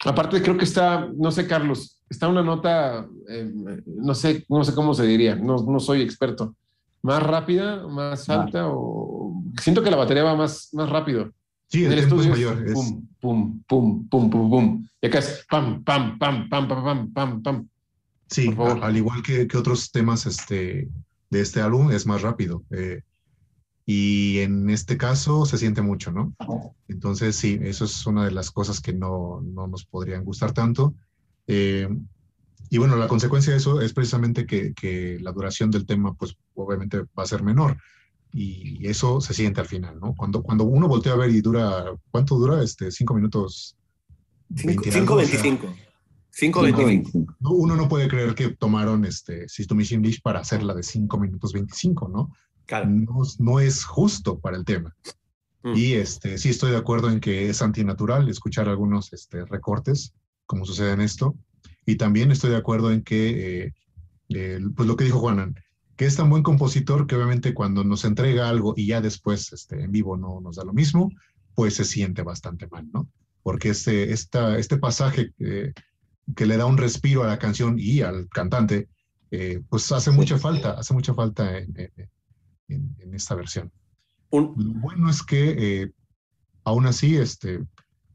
Aparte, 0.04 0.40
creo 0.42 0.56
que 0.56 0.64
está, 0.64 1.08
no 1.16 1.30
sé, 1.30 1.46
Carlos, 1.46 2.00
está 2.08 2.26
una 2.28 2.42
nota, 2.42 3.06
eh, 3.28 3.52
no 3.86 4.14
sé, 4.14 4.44
no 4.48 4.64
sé 4.64 4.74
cómo 4.74 4.94
se 4.94 5.04
diría, 5.06 5.34
no, 5.36 5.56
no 5.62 5.78
soy 5.80 6.00
experto. 6.02 6.54
¿Más 7.02 7.22
rápida, 7.22 7.86
más 7.86 8.28
Ah. 8.30 8.42
alta? 8.42 8.68
O... 8.68 9.42
Siento 9.60 9.82
que 9.82 9.90
la 9.90 9.96
batería 9.96 10.24
va 10.24 10.34
más, 10.36 10.70
más 10.72 10.88
rápido. 10.88 11.30
Sí, 11.68 11.84
En 11.84 11.92
el 11.92 11.98
el 11.98 12.04
estudio 12.04 12.24
es 12.24 12.30
mayor. 12.30 12.66
es- 12.66 12.72
pum, 12.72 13.06
pum, 13.20 13.62
pum, 13.66 14.08
pum, 14.08 14.30
pum, 14.30 14.50
pum. 14.50 14.86
Y 15.02 15.06
acá 15.06 15.18
es 15.18 15.44
pam, 15.48 15.84
pam, 15.84 16.18
pam, 16.18 16.48
pam, 16.48 16.66
pam, 16.68 16.84
pam, 16.84 17.12
pam, 17.12 17.42
pam. 17.42 17.68
Sí, 18.28 18.54
al 18.58 18.96
igual 18.96 19.22
que, 19.22 19.46
que 19.46 19.56
otros 19.56 19.90
temas 19.90 20.24
este, 20.26 20.88
de 21.30 21.40
este 21.40 21.60
álbum, 21.60 21.90
es 21.90 22.06
más 22.06 22.22
rápido. 22.22 22.62
eh, 22.70 23.02
y 23.86 24.38
en 24.38 24.70
este 24.70 24.96
caso 24.96 25.46
se 25.46 25.58
siente 25.58 25.82
mucho, 25.82 26.12
¿no? 26.12 26.34
Entonces, 26.88 27.36
sí, 27.36 27.58
eso 27.62 27.84
es 27.84 28.06
una 28.06 28.24
de 28.24 28.30
las 28.30 28.50
cosas 28.50 28.80
que 28.80 28.92
no, 28.92 29.40
no 29.42 29.66
nos 29.66 29.84
podrían 29.84 30.24
gustar 30.24 30.52
tanto. 30.52 30.94
Eh, 31.46 31.88
y 32.68 32.78
bueno, 32.78 32.96
la 32.96 33.08
consecuencia 33.08 33.52
de 33.52 33.58
eso 33.58 33.80
es 33.80 33.92
precisamente 33.92 34.46
que, 34.46 34.72
que 34.74 35.18
la 35.20 35.32
duración 35.32 35.70
del 35.70 35.86
tema, 35.86 36.14
pues 36.14 36.36
obviamente 36.54 37.00
va 37.00 37.24
a 37.24 37.26
ser 37.26 37.42
menor. 37.42 37.78
Y 38.32 38.86
eso 38.86 39.20
se 39.20 39.34
siente 39.34 39.60
al 39.60 39.66
final, 39.66 39.98
¿no? 39.98 40.14
Cuando, 40.14 40.42
cuando 40.42 40.64
uno 40.64 40.86
voltea 40.86 41.14
a 41.14 41.16
ver 41.16 41.30
y 41.30 41.40
dura, 41.40 41.86
¿cuánto 42.12 42.36
dura? 42.36 42.62
Este, 42.62 42.92
cinco 42.92 43.14
minutos. 43.14 43.76
20 44.50 44.88
y 44.88 44.92
algo, 44.92 45.16
o 45.16 45.24
sea, 45.24 45.42
5.25. 45.42 45.58
5.25. 46.32 47.02
5.25. 47.12 47.36
no, 47.40 47.50
uno 47.50 47.74
no 47.74 47.88
puede 47.88 48.06
creer 48.06 48.36
que 48.36 48.50
tomaron 48.50 49.04
este 49.04 49.48
System 49.48 49.78
Dish 49.78 50.22
para 50.22 50.40
hacerla 50.40 50.74
de 50.74 50.84
5 50.84 51.18
minutos 51.18 51.52
25, 51.52 52.08
¿no? 52.08 52.30
Claro. 52.70 52.88
No, 52.88 53.22
no 53.40 53.58
es 53.58 53.84
justo 53.84 54.38
para 54.38 54.56
el 54.56 54.64
tema. 54.64 54.94
Mm. 55.64 55.72
Y 55.74 55.94
este, 55.94 56.38
sí 56.38 56.50
estoy 56.50 56.70
de 56.70 56.76
acuerdo 56.76 57.10
en 57.10 57.18
que 57.18 57.50
es 57.50 57.62
antinatural 57.62 58.28
escuchar 58.28 58.68
algunos 58.68 59.12
este, 59.12 59.44
recortes, 59.44 60.14
como 60.46 60.64
sucede 60.64 60.92
en 60.92 61.00
esto. 61.00 61.34
Y 61.84 61.96
también 61.96 62.30
estoy 62.30 62.50
de 62.50 62.58
acuerdo 62.58 62.92
en 62.92 63.02
que, 63.02 63.64
eh, 63.64 63.74
eh, 64.28 64.60
pues 64.76 64.86
lo 64.86 64.94
que 64.94 65.02
dijo 65.02 65.18
Juanan, 65.18 65.56
que 65.96 66.06
es 66.06 66.14
tan 66.14 66.30
buen 66.30 66.44
compositor 66.44 67.08
que 67.08 67.16
obviamente 67.16 67.54
cuando 67.54 67.82
nos 67.82 68.04
entrega 68.04 68.48
algo 68.48 68.74
y 68.76 68.86
ya 68.86 69.00
después 69.00 69.52
este, 69.52 69.82
en 69.82 69.90
vivo 69.90 70.16
no 70.16 70.40
nos 70.40 70.54
da 70.54 70.62
lo 70.64 70.72
mismo, 70.72 71.10
pues 71.56 71.74
se 71.74 71.84
siente 71.84 72.22
bastante 72.22 72.68
mal, 72.68 72.88
¿no? 72.92 73.08
Porque 73.42 73.70
este, 73.70 74.12
esta, 74.12 74.56
este 74.58 74.78
pasaje 74.78 75.32
eh, 75.40 75.72
que 76.36 76.46
le 76.46 76.56
da 76.56 76.66
un 76.66 76.78
respiro 76.78 77.24
a 77.24 77.26
la 77.26 77.40
canción 77.40 77.80
y 77.80 78.02
al 78.02 78.28
cantante, 78.28 78.88
eh, 79.32 79.60
pues 79.68 79.90
hace 79.90 80.12
mucha 80.12 80.38
falta, 80.38 80.74
hace 80.78 80.94
mucha 80.94 81.14
falta 81.14 81.58
en, 81.58 81.74
en- 81.76 82.08
en- 82.70 82.96
en 82.98 83.14
esta 83.14 83.34
versión. 83.34 83.70
Un- 84.30 84.54
Lo 84.56 84.80
bueno 84.80 85.10
es 85.10 85.22
que 85.22 85.82
eh, 85.82 85.92
aún 86.64 86.86
así, 86.86 87.16
este, 87.16 87.60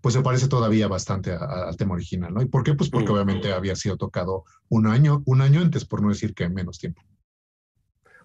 pues 0.02 0.14
se 0.14 0.22
parece 0.22 0.48
todavía 0.48 0.88
bastante 0.88 1.32
a- 1.32 1.38
a- 1.38 1.68
al 1.70 1.78
tema 1.78 1.94
original, 1.96 2.34
¿no? 2.34 2.42
¿Y 2.42 2.46
por 2.46 2.64
qué? 2.64 2.74
Pues 2.74 2.90
porque 2.90 3.10
Mm. 3.10 3.14
obviamente 3.14 3.54
había 3.54 3.76
sido 3.76 3.98
tocado 3.98 4.44
un 4.70 4.88
año, 4.88 5.22
un 5.26 5.42
año 5.42 5.62
antes, 5.62 5.84
por 5.86 6.02
no 6.02 6.10
decir 6.10 6.34
que 6.34 6.48
menos 6.50 6.78
tiempo. 6.80 7.02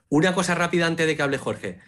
Una 0.09 0.35
cosa 0.35 0.55
rápida 0.55 0.87
antes 0.87 1.07
de 1.07 1.17
que 1.17 1.23
hable 1.23 1.39
Jorge. 1.39 1.79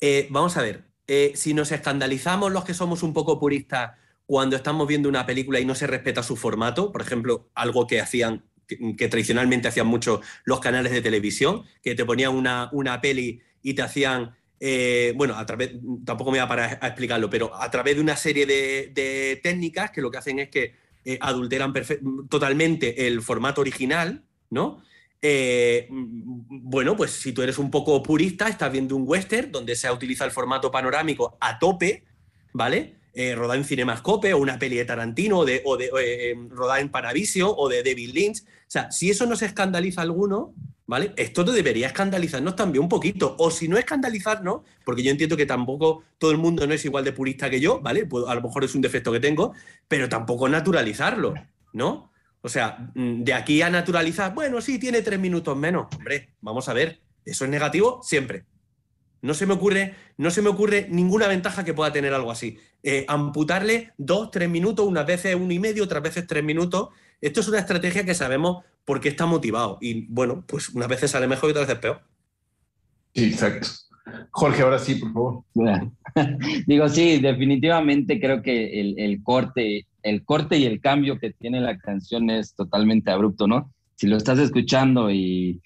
Eh, 0.00 0.28
vamos 0.30 0.56
a 0.56 0.62
ver, 0.62 0.84
eh, 1.06 1.32
si 1.34 1.54
nos 1.54 1.72
escandalizamos 1.72 2.52
los 2.52 2.64
que 2.64 2.74
somos 2.74 3.02
un 3.02 3.12
poco 3.12 3.38
puristas 3.38 3.92
cuando 4.26 4.56
estamos 4.56 4.86
viendo 4.88 5.08
una 5.08 5.26
película 5.26 5.60
y 5.60 5.64
no 5.66 5.74
se 5.74 5.86
respeta 5.86 6.22
su 6.22 6.36
formato, 6.36 6.92
por 6.92 7.02
ejemplo, 7.02 7.50
algo 7.54 7.86
que 7.86 8.00
hacían, 8.00 8.44
que, 8.66 9.08
tradicionalmente 9.08 9.68
hacían 9.68 9.86
mucho 9.86 10.20
los 10.44 10.60
canales 10.60 10.92
de 10.92 11.02
televisión, 11.02 11.64
que 11.82 11.94
te 11.94 12.04
ponían 12.04 12.34
una, 12.34 12.68
una 12.72 13.00
peli 13.00 13.40
y 13.62 13.74
te 13.74 13.82
hacían, 13.82 14.34
eh, 14.60 15.12
bueno, 15.16 15.36
a 15.36 15.46
través, 15.46 15.72
tampoco 16.04 16.30
me 16.30 16.38
voy 16.38 16.44
a 16.44 16.48
parar 16.48 16.78
a 16.80 16.86
explicarlo, 16.86 17.30
pero 17.30 17.54
a 17.54 17.70
través 17.70 17.96
de 17.96 18.00
una 18.00 18.16
serie 18.16 18.46
de, 18.46 19.40
técnicas 19.42 19.90
que 19.90 20.02
lo 20.02 20.10
que 20.10 20.18
hacen 20.18 20.38
es 20.38 20.48
que 20.48 20.74
eh, 21.04 21.18
adulteran 21.20 21.72
totalmente 22.28 23.06
el 23.06 23.20
formato 23.22 23.60
original, 23.60 24.24
¿no? 24.50 24.82
Eh, 25.26 25.88
bueno, 25.90 26.96
pues 26.96 27.12
si 27.12 27.32
tú 27.32 27.40
eres 27.40 27.58
un 27.58 27.70
poco 27.70 28.02
purista, 28.02 28.46
estás 28.46 28.70
viendo 28.70 28.94
un 28.94 29.04
western 29.06 29.50
donde 29.50 29.74
se 29.74 29.90
utiliza 29.90 30.26
el 30.26 30.30
formato 30.30 30.70
panorámico 30.70 31.38
a 31.40 31.58
tope, 31.58 32.04
¿vale? 32.52 32.98
Eh, 33.16 33.36
rodada 33.36 33.56
en 33.56 33.64
Cinemascope 33.64 34.34
o 34.34 34.38
una 34.38 34.58
peli 34.58 34.76
de 34.76 34.84
Tarantino 34.84 35.38
o, 35.38 35.44
de, 35.44 35.62
o 35.64 35.76
de 35.76 35.84
eh, 35.84 36.32
eh, 36.32 36.80
en 36.80 36.88
Panavisio 36.88 37.54
o 37.54 37.68
de 37.68 37.84
David 37.84 38.10
Lynch. 38.12 38.40
O 38.42 38.44
sea, 38.66 38.90
si 38.90 39.08
eso 39.08 39.24
no 39.26 39.36
se 39.36 39.46
escandaliza 39.46 40.02
alguno, 40.02 40.52
¿vale? 40.86 41.12
Esto 41.16 41.44
debería 41.44 41.86
escandalizarnos 41.86 42.56
también 42.56 42.82
un 42.82 42.88
poquito. 42.88 43.36
O 43.38 43.52
si 43.52 43.68
no 43.68 43.78
escandalizarnos, 43.78 44.62
porque 44.84 45.04
yo 45.04 45.12
entiendo 45.12 45.36
que 45.36 45.46
tampoco 45.46 46.02
todo 46.18 46.32
el 46.32 46.38
mundo 46.38 46.66
no 46.66 46.74
es 46.74 46.84
igual 46.84 47.04
de 47.04 47.12
purista 47.12 47.48
que 47.48 47.60
yo, 47.60 47.80
¿vale? 47.80 48.08
A 48.26 48.34
lo 48.34 48.42
mejor 48.42 48.64
es 48.64 48.74
un 48.74 48.80
defecto 48.80 49.12
que 49.12 49.20
tengo, 49.20 49.52
pero 49.86 50.08
tampoco 50.08 50.48
naturalizarlo, 50.48 51.34
¿no? 51.72 52.10
O 52.40 52.48
sea, 52.48 52.90
mm, 52.94 53.22
de 53.22 53.32
aquí 53.32 53.62
a 53.62 53.70
naturalizar, 53.70 54.34
bueno, 54.34 54.60
sí, 54.60 54.80
tiene 54.80 55.02
tres 55.02 55.20
minutos 55.20 55.56
menos. 55.56 55.86
Hombre, 55.96 56.30
vamos 56.40 56.68
a 56.68 56.72
ver, 56.72 57.00
eso 57.24 57.44
es 57.44 57.50
negativo 57.50 58.00
siempre. 58.02 58.44
No 59.24 59.32
se 59.32 59.46
me 59.46 59.54
ocurre, 59.54 59.94
no 60.18 60.30
se 60.30 60.42
me 60.42 60.50
ocurre 60.50 60.86
ninguna 60.90 61.26
ventaja 61.26 61.64
que 61.64 61.72
pueda 61.72 61.90
tener 61.90 62.12
algo 62.12 62.30
así. 62.30 62.58
Eh, 62.82 63.06
amputarle 63.08 63.94
dos, 63.96 64.30
tres 64.30 64.50
minutos, 64.50 64.86
unas 64.86 65.06
veces 65.06 65.34
uno 65.34 65.50
y 65.50 65.58
medio, 65.58 65.82
otras 65.82 66.02
veces 66.02 66.26
tres 66.26 66.44
minutos. 66.44 66.90
Esto 67.22 67.40
es 67.40 67.48
una 67.48 67.58
estrategia 67.58 68.04
que 68.04 68.12
sabemos 68.12 68.62
por 68.84 69.00
qué 69.00 69.08
está 69.08 69.24
motivado. 69.24 69.78
Y 69.80 70.04
bueno, 70.08 70.44
pues 70.46 70.68
unas 70.68 70.88
veces 70.88 71.10
sale 71.10 71.26
mejor 71.26 71.48
y 71.48 71.50
otras 71.52 71.68
veces 71.68 71.80
peor. 71.80 72.02
Sí, 73.14 73.24
exacto. 73.24 73.68
Jorge, 74.30 74.60
ahora 74.60 74.78
sí, 74.78 74.96
por 74.96 75.14
favor. 75.14 75.42
Digo, 76.66 76.86
sí, 76.90 77.18
definitivamente 77.18 78.20
creo 78.20 78.42
que 78.42 78.78
el, 78.78 78.98
el 78.98 79.22
corte, 79.22 79.86
el 80.02 80.22
corte 80.26 80.58
y 80.58 80.66
el 80.66 80.82
cambio 80.82 81.18
que 81.18 81.32
tiene 81.32 81.62
la 81.62 81.78
canción 81.78 82.28
es 82.28 82.54
totalmente 82.54 83.10
abrupto, 83.10 83.46
¿no? 83.46 83.72
Si 83.94 84.06
lo 84.06 84.18
estás 84.18 84.38
escuchando 84.38 85.10
y, 85.10 85.62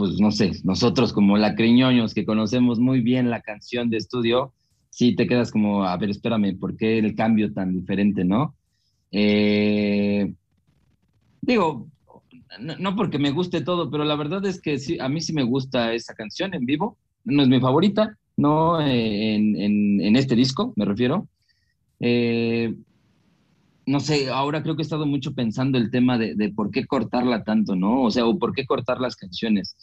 pues 0.00 0.18
no 0.18 0.30
sé, 0.30 0.52
nosotros 0.64 1.12
como 1.12 1.36
lacriñoños 1.36 2.14
que 2.14 2.24
conocemos 2.24 2.78
muy 2.78 3.02
bien 3.02 3.28
la 3.28 3.42
canción 3.42 3.90
de 3.90 3.98
estudio, 3.98 4.54
sí 4.88 5.14
te 5.14 5.26
quedas 5.26 5.50
como, 5.50 5.84
a 5.84 5.94
ver, 5.98 6.08
espérame, 6.08 6.58
¿por 6.58 6.74
qué 6.74 6.98
el 6.98 7.14
cambio 7.14 7.52
tan 7.52 7.74
diferente, 7.74 8.24
no? 8.24 8.56
Eh, 9.12 10.32
digo, 11.42 11.86
no, 12.60 12.96
porque 12.96 13.18
me 13.18 13.30
guste 13.30 13.60
todo, 13.60 13.90
pero 13.90 14.04
la 14.04 14.16
verdad 14.16 14.42
es 14.46 14.58
que 14.62 14.78
sí, 14.78 14.98
a 14.98 15.10
mí 15.10 15.20
sí 15.20 15.34
me 15.34 15.42
gusta 15.42 15.92
esa 15.92 16.14
canción 16.14 16.54
en 16.54 16.64
vivo. 16.64 16.96
No 17.24 17.42
es 17.42 17.48
mi 17.50 17.60
favorita, 17.60 18.16
no 18.38 18.80
en, 18.80 20.16
este 20.16 20.34
disco, 20.34 20.72
me 20.76 20.86
refiero. 20.86 21.28
Eh, 22.00 22.74
no 23.84 23.98
sé, 23.98 24.30
ahora 24.30 24.62
creo 24.62 24.76
que 24.76 24.82
he 24.82 24.84
estado 24.84 25.04
mucho 25.04 25.34
pensando 25.34 25.76
el 25.76 25.90
tema 25.90 26.16
de, 26.16 26.52
por 26.54 26.70
qué 26.70 26.86
cortarla 26.86 27.42
tanto, 27.42 27.74
¿no? 27.74 28.02
O 28.02 28.10
sea, 28.12 28.24
o 28.24 28.38
por 28.38 28.52
qué 28.54 28.64
cortar 28.64 29.00
las 29.00 29.16
canciones, 29.16 29.76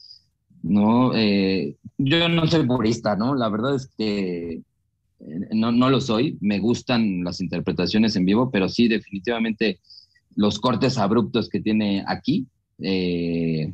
¿no? 0.64 1.16
Eh, 1.16 1.76
yo 1.98 2.30
no 2.30 2.48
soy 2.48 2.66
purista, 2.66 3.16
¿no? 3.16 3.36
La 3.36 3.50
verdad 3.50 3.76
es 3.76 3.88
que 3.98 4.54
eh, 4.54 4.62
no, 5.52 5.72
no 5.72 5.90
lo 5.90 6.02
soy. 6.02 6.38
Me 6.42 6.60
gustan 6.60 7.24
las 7.24 7.42
interpretaciones 7.42 8.16
en 8.16 8.26
vivo, 8.26 8.52
pero 8.52 8.70
sí, 8.70 8.88
definitivamente 8.88 9.80
los 10.36 10.60
cortes 10.60 10.98
abruptos 10.98 11.50
que 11.50 11.60
tiene 11.60 12.04
aquí 12.08 12.46
eh, 12.80 13.74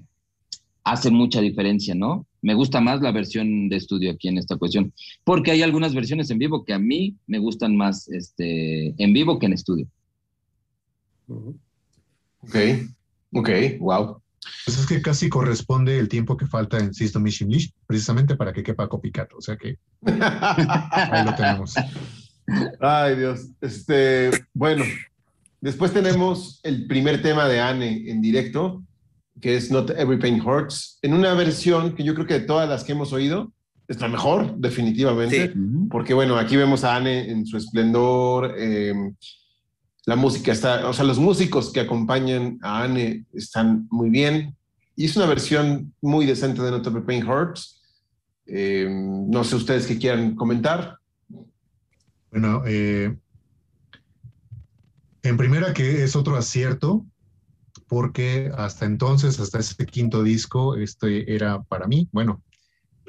hace 0.84 1.12
mucha 1.12 1.42
diferencia, 1.42 1.96
¿no? 1.96 2.26
Me 2.42 2.54
gusta 2.54 2.82
más 2.82 3.02
la 3.02 3.12
versión 3.12 3.70
de 3.70 3.78
estudio 3.78 4.12
aquí 4.12 4.28
en 4.28 4.38
esta 4.38 4.58
cuestión, 4.58 4.94
porque 5.24 5.52
hay 5.52 5.62
algunas 5.62 5.94
versiones 5.94 6.30
en 6.30 6.40
vivo 6.40 6.66
que 6.66 6.74
a 6.74 6.80
mí 6.80 7.16
me 7.28 7.40
gustan 7.40 7.76
más 7.76 8.10
este, 8.10 8.94
en 9.02 9.14
vivo 9.14 9.40
que 9.40 9.46
en 9.46 9.54
estudio. 9.54 9.88
Ok, 12.42 12.56
ok, 13.34 13.50
wow. 13.80 14.23
Pues 14.66 14.80
es 14.80 14.86
que 14.86 15.02
casi 15.02 15.30
corresponde 15.30 16.00
el 16.00 16.08
tiempo 16.08 16.38
que 16.38 16.48
falta 16.48 16.78
en 16.78 16.94
System 16.94 17.24
Mission 17.24 17.50
List, 17.50 17.76
precisamente 17.88 18.36
para 18.36 18.54
que 18.54 18.64
quepa 18.64 18.88
Copycat, 18.88 19.34
o 19.34 19.42
sea 19.42 19.58
que 19.58 19.78
ahí 20.06 21.26
lo 21.26 21.36
tenemos. 21.36 21.76
Ay, 22.80 23.16
Dios. 23.16 23.48
Este, 23.62 24.32
bueno, 24.54 24.84
después 25.62 25.94
tenemos 25.94 26.60
el 26.64 26.88
primer 26.88 27.22
tema 27.22 27.48
de 27.48 27.60
Anne 27.60 28.10
en 28.10 28.22
directo, 28.22 28.84
que 29.42 29.56
es 29.56 29.72
Not 29.72 29.92
Every 29.92 30.20
Pain 30.20 30.42
Hurts, 30.42 31.00
en 31.02 31.14
una 31.14 31.34
versión 31.34 31.96
que 31.96 32.04
yo 32.04 32.14
creo 32.14 32.28
que 32.28 32.40
de 32.40 32.46
todas 32.46 32.70
las 32.70 32.84
que 32.84 32.94
hemos 32.94 33.14
oído 33.14 33.52
es 33.88 34.00
la 34.00 34.08
mejor, 34.08 34.56
definitivamente, 34.58 35.54
porque 35.90 36.14
bueno, 36.14 36.38
aquí 36.38 36.56
vemos 36.56 36.84
a 36.84 36.96
Anne 36.96 37.30
en 37.30 37.46
su 37.46 37.58
esplendor, 37.58 38.56
em, 38.58 39.14
la 40.06 40.16
música 40.16 40.52
está, 40.52 40.88
o 40.88 40.94
sea, 40.94 41.06
los 41.06 41.20
músicos 41.20 41.72
que 41.72 41.80
acompañan 41.80 42.60
a 42.62 42.84
Anne 42.84 43.26
están 43.34 43.88
muy 43.90 44.10
bien, 44.10 44.56
y 44.96 45.06
es 45.06 45.16
una 45.16 45.26
versión 45.26 45.94
muy 46.02 46.26
decente 46.26 46.62
de 46.62 46.72
Not 46.72 47.06
Pain 47.06 47.28
Hurts. 47.28 47.82
Em, 48.46 49.30
no 49.30 49.44
sé 49.44 49.56
ustedes 49.56 49.88
qué 49.88 49.98
quieran 49.98 50.36
comentar. 50.36 50.98
Bueno, 52.30 52.64
eh, 52.68 53.16
en 55.24 55.38
primera 55.38 55.74
que 55.74 56.04
es 56.04 56.16
otro 56.16 56.36
acierto 56.36 57.06
porque 57.88 58.52
hasta 58.56 58.86
entonces, 58.86 59.40
hasta 59.40 59.60
ese 59.60 59.86
quinto 59.86 60.24
disco, 60.24 60.76
este 60.76 61.34
era 61.34 61.62
para 61.64 61.88
mí, 61.88 62.10
bueno, 62.12 62.44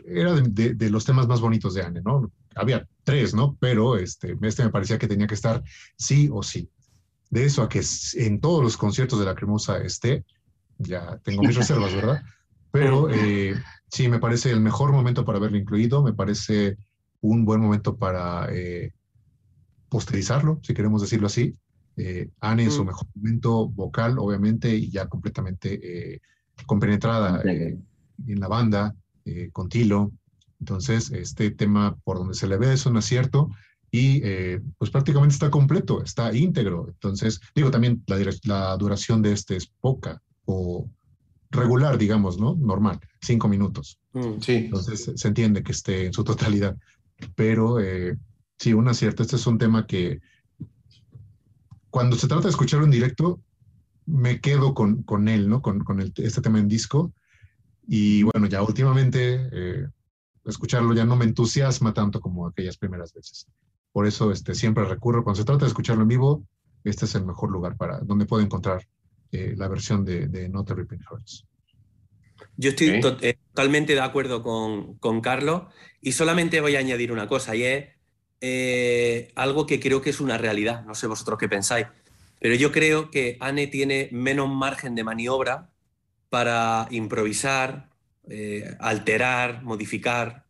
era 0.06 0.34
de, 0.34 0.90
los 0.90 1.04
temas 1.04 1.26
más 1.26 1.40
bonitos 1.40 1.74
de 1.74 1.82
Anne, 1.82 2.02
¿no? 2.04 2.30
Había 2.54 2.86
tres, 3.02 3.34
¿no? 3.34 3.56
Pero 3.60 3.96
este, 3.96 4.36
este 4.42 4.64
me 4.64 4.70
parecía 4.70 4.98
que 4.98 5.08
tenía 5.08 5.26
que 5.26 5.34
estar 5.34 5.62
sí 5.96 6.28
o 6.30 6.42
sí. 6.42 6.68
De 7.30 7.44
eso 7.44 7.62
a 7.62 7.68
que 7.68 7.82
en 8.14 8.40
todos 8.40 8.62
los 8.62 8.76
conciertos 8.76 9.18
de 9.18 9.24
la 9.24 9.34
Cremosa 9.34 9.78
esté, 9.78 10.24
ya 10.78 11.18
tengo 11.24 11.42
mis 11.42 11.56
reservas, 11.56 11.94
¿verdad? 11.94 12.22
Pero 12.70 13.09
eh, 13.10 13.55
sí, 13.88 14.09
me 14.09 14.18
parece 14.18 14.51
el 14.51 14.60
mejor 14.60 14.92
momento 14.92 15.24
para 15.24 15.38
haberlo 15.38 15.59
incluido, 15.59 16.02
me 16.02 16.12
parece 16.12 16.76
un 17.20 17.44
buen 17.44 17.60
momento 17.60 17.96
para 17.96 18.48
eh, 18.52 18.92
posterizarlo, 19.88 20.59
si 20.62 20.74
queremos 20.74 21.01
decirlo 21.02 21.28
así. 21.28 21.55
Eh, 21.96 22.28
Anne 22.40 22.64
en 22.64 22.70
su 22.72 22.82
mm. 22.82 22.86
mejor 22.86 23.06
momento 23.14 23.68
vocal, 23.68 24.18
obviamente, 24.18 24.74
y 24.74 24.90
ya 24.90 25.06
completamente 25.06 26.14
eh, 26.14 26.20
compenetrada 26.66 27.40
eh, 27.44 27.78
en 28.26 28.40
la 28.40 28.48
banda, 28.48 28.94
con 29.52 29.70
Tilo. 29.70 30.12
Entonces, 30.60 31.10
este 31.12 31.51
tema, 31.51 31.96
por 32.05 32.18
donde 32.18 32.34
se 32.34 32.46
le 32.46 32.59
ve, 32.59 32.74
es 32.74 32.84
un 32.84 32.96
acierto 32.98 33.48
y 33.96 34.20
pues 34.76 34.90
prácticamente 34.90 35.34
está 35.34 35.50
completo, 35.50 36.02
está 36.02 36.34
íntegro. 36.34 36.88
Entonces, 36.88 37.40
digo, 37.54 37.70
también 37.70 38.02
la, 38.08 38.18
la 38.42 38.76
duración 38.76 39.22
de 39.22 39.32
este 39.32 39.54
es 39.54 39.68
poca 39.68 40.20
o 40.46 40.90
regular, 41.50 41.96
digamos, 41.96 42.40
¿no? 42.40 42.56
Normal, 42.56 42.98
cinco 43.20 43.46
minutos. 43.46 44.00
Mm, 44.12 44.40
sí. 44.40 44.52
Entonces, 44.52 45.12
se 45.14 45.28
entiende 45.28 45.62
que 45.62 45.70
esté 45.70 46.06
en 46.06 46.12
su 46.12 46.24
totalidad. 46.24 46.76
Pero 47.36 47.78
sí, 48.58 48.72
un 48.72 48.88
acierto. 48.88 49.22
Este 49.22 49.36
es 49.36 49.46
un 49.46 49.58
tema 49.58 49.86
que 49.86 50.20
cuando 51.88 52.16
se 52.16 52.26
trata 52.26 52.42
de 52.42 52.50
escucharlo 52.50 52.86
en 52.86 52.90
directo, 52.90 53.40
me 54.06 54.40
quedo 54.40 54.74
con, 54.74 55.04
con 55.04 55.28
él, 55.28 55.48
¿no? 55.48 55.62
Con, 55.62 55.84
con 55.84 56.00
este 56.00 56.40
tema 56.40 56.58
en 56.58 56.66
disco. 56.66 57.12
Y 57.86 58.24
bueno, 58.24 58.48
ya 58.48 58.60
últimamente 58.60 59.48
eh, 59.52 59.86
escucharlo 60.44 60.94
ya 60.94 61.04
no 61.04 61.14
me 61.14 61.26
entusiasma 61.26 61.94
tanto 61.94 62.20
como 62.20 62.48
aquellas 62.48 62.76
primeras 62.76 63.12
veces. 63.12 63.46
Por 63.94 64.08
eso 64.08 64.32
este, 64.32 64.56
siempre 64.56 64.84
recurro, 64.84 65.22
cuando 65.22 65.38
se 65.38 65.44
trata 65.44 65.66
de 65.66 65.68
escucharlo 65.68 66.02
en 66.02 66.08
vivo, 66.08 66.42
este 66.82 67.04
es 67.04 67.14
el 67.14 67.24
mejor 67.24 67.52
lugar 67.52 67.76
para 67.76 68.00
donde 68.00 68.26
puedo 68.26 68.42
encontrar 68.42 68.84
eh, 69.30 69.54
la 69.56 69.68
versión 69.68 70.04
de, 70.04 70.26
de 70.26 70.48
Not 70.48 70.68
Every 70.68 70.84
Hearts. 70.88 71.46
Yo 72.56 72.70
estoy 72.70 73.00
eh, 73.20 73.38
totalmente 73.52 73.94
de 73.94 74.00
acuerdo 74.00 74.42
con, 74.42 74.96
con 74.98 75.20
Carlos 75.20 75.62
y 76.00 76.10
solamente 76.10 76.60
voy 76.60 76.74
a 76.74 76.80
añadir 76.80 77.12
una 77.12 77.28
cosa 77.28 77.54
y 77.54 77.62
es 77.62 77.86
eh, 78.40 79.30
algo 79.36 79.64
que 79.64 79.78
creo 79.78 80.02
que 80.02 80.10
es 80.10 80.20
una 80.20 80.38
realidad, 80.38 80.84
no 80.84 80.96
sé 80.96 81.06
vosotros 81.06 81.38
qué 81.38 81.48
pensáis, 81.48 81.86
pero 82.40 82.56
yo 82.56 82.72
creo 82.72 83.12
que 83.12 83.36
Anne 83.38 83.68
tiene 83.68 84.08
menos 84.10 84.48
margen 84.48 84.96
de 84.96 85.04
maniobra 85.04 85.70
para 86.30 86.88
improvisar, 86.90 87.90
eh, 88.28 88.76
alterar, 88.80 89.62
modificar. 89.62 90.43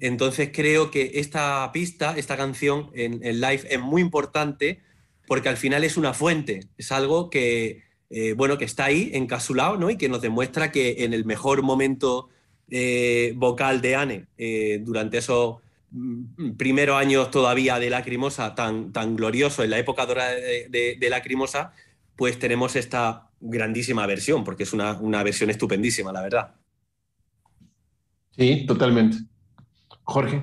Entonces 0.00 0.50
creo 0.52 0.90
que 0.90 1.12
esta 1.14 1.70
pista, 1.72 2.16
esta 2.16 2.36
canción 2.36 2.90
en, 2.94 3.20
live 3.20 3.62
es 3.68 3.80
muy 3.80 4.02
importante 4.02 4.80
porque 5.26 5.48
al 5.48 5.56
final 5.56 5.84
es 5.84 5.96
una 5.96 6.14
fuente, 6.14 6.68
es 6.76 6.90
algo 6.90 7.30
que, 7.30 7.84
eh, 8.10 8.32
bueno, 8.32 8.58
que 8.58 8.64
está 8.64 8.86
ahí 8.86 9.10
encapsulado 9.14 9.76
¿no? 9.76 9.90
y 9.90 9.96
que 9.96 10.08
nos 10.08 10.22
demuestra 10.22 10.72
que 10.72 11.04
en 11.04 11.12
el 11.12 11.24
mejor 11.24 11.62
momento 11.62 12.28
vocal 13.34 13.80
de 13.80 13.96
Anne 13.96 14.26
durante 14.84 15.18
esos 15.18 15.56
Mm, 15.92 16.52
primeros 16.56 16.96
años 16.96 17.30
todavía 17.30 17.78
de 17.80 17.90
Lacrimosa 17.90 18.54
tan, 18.54 18.92
tan 18.92 19.16
glorioso 19.16 19.64
en 19.64 19.70
la 19.70 19.78
época 19.78 20.06
dorada 20.06 20.30
de, 20.32 20.96
de, 20.98 21.10
Lacrimosa, 21.10 21.72
pues 22.14 22.38
tenemos 22.38 22.76
esta 22.76 23.30
grandísima 23.40 24.06
versión, 24.06 24.44
porque 24.44 24.62
es 24.62 24.72
una, 24.72 24.92
una, 25.00 25.22
versión 25.24 25.50
estupendísima, 25.50 26.12
la 26.12 26.22
verdad. 26.22 26.54
Sí, 28.36 28.66
totalmente. 28.66 29.16
Jorge. 30.10 30.42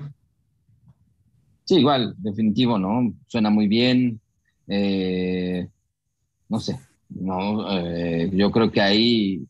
Sí, 1.66 1.76
igual, 1.76 2.16
definitivo, 2.18 2.80
¿no? 2.80 3.14
Suena 3.28 3.50
muy 3.50 3.68
bien. 3.68 4.22
Eh, 4.68 5.68
no 6.48 6.60
sé, 6.62 6.80
no, 7.10 7.70
eh, 7.78 8.30
yo 8.34 8.50
creo 8.52 8.72
que 8.72 8.80
ahí, 8.80 9.46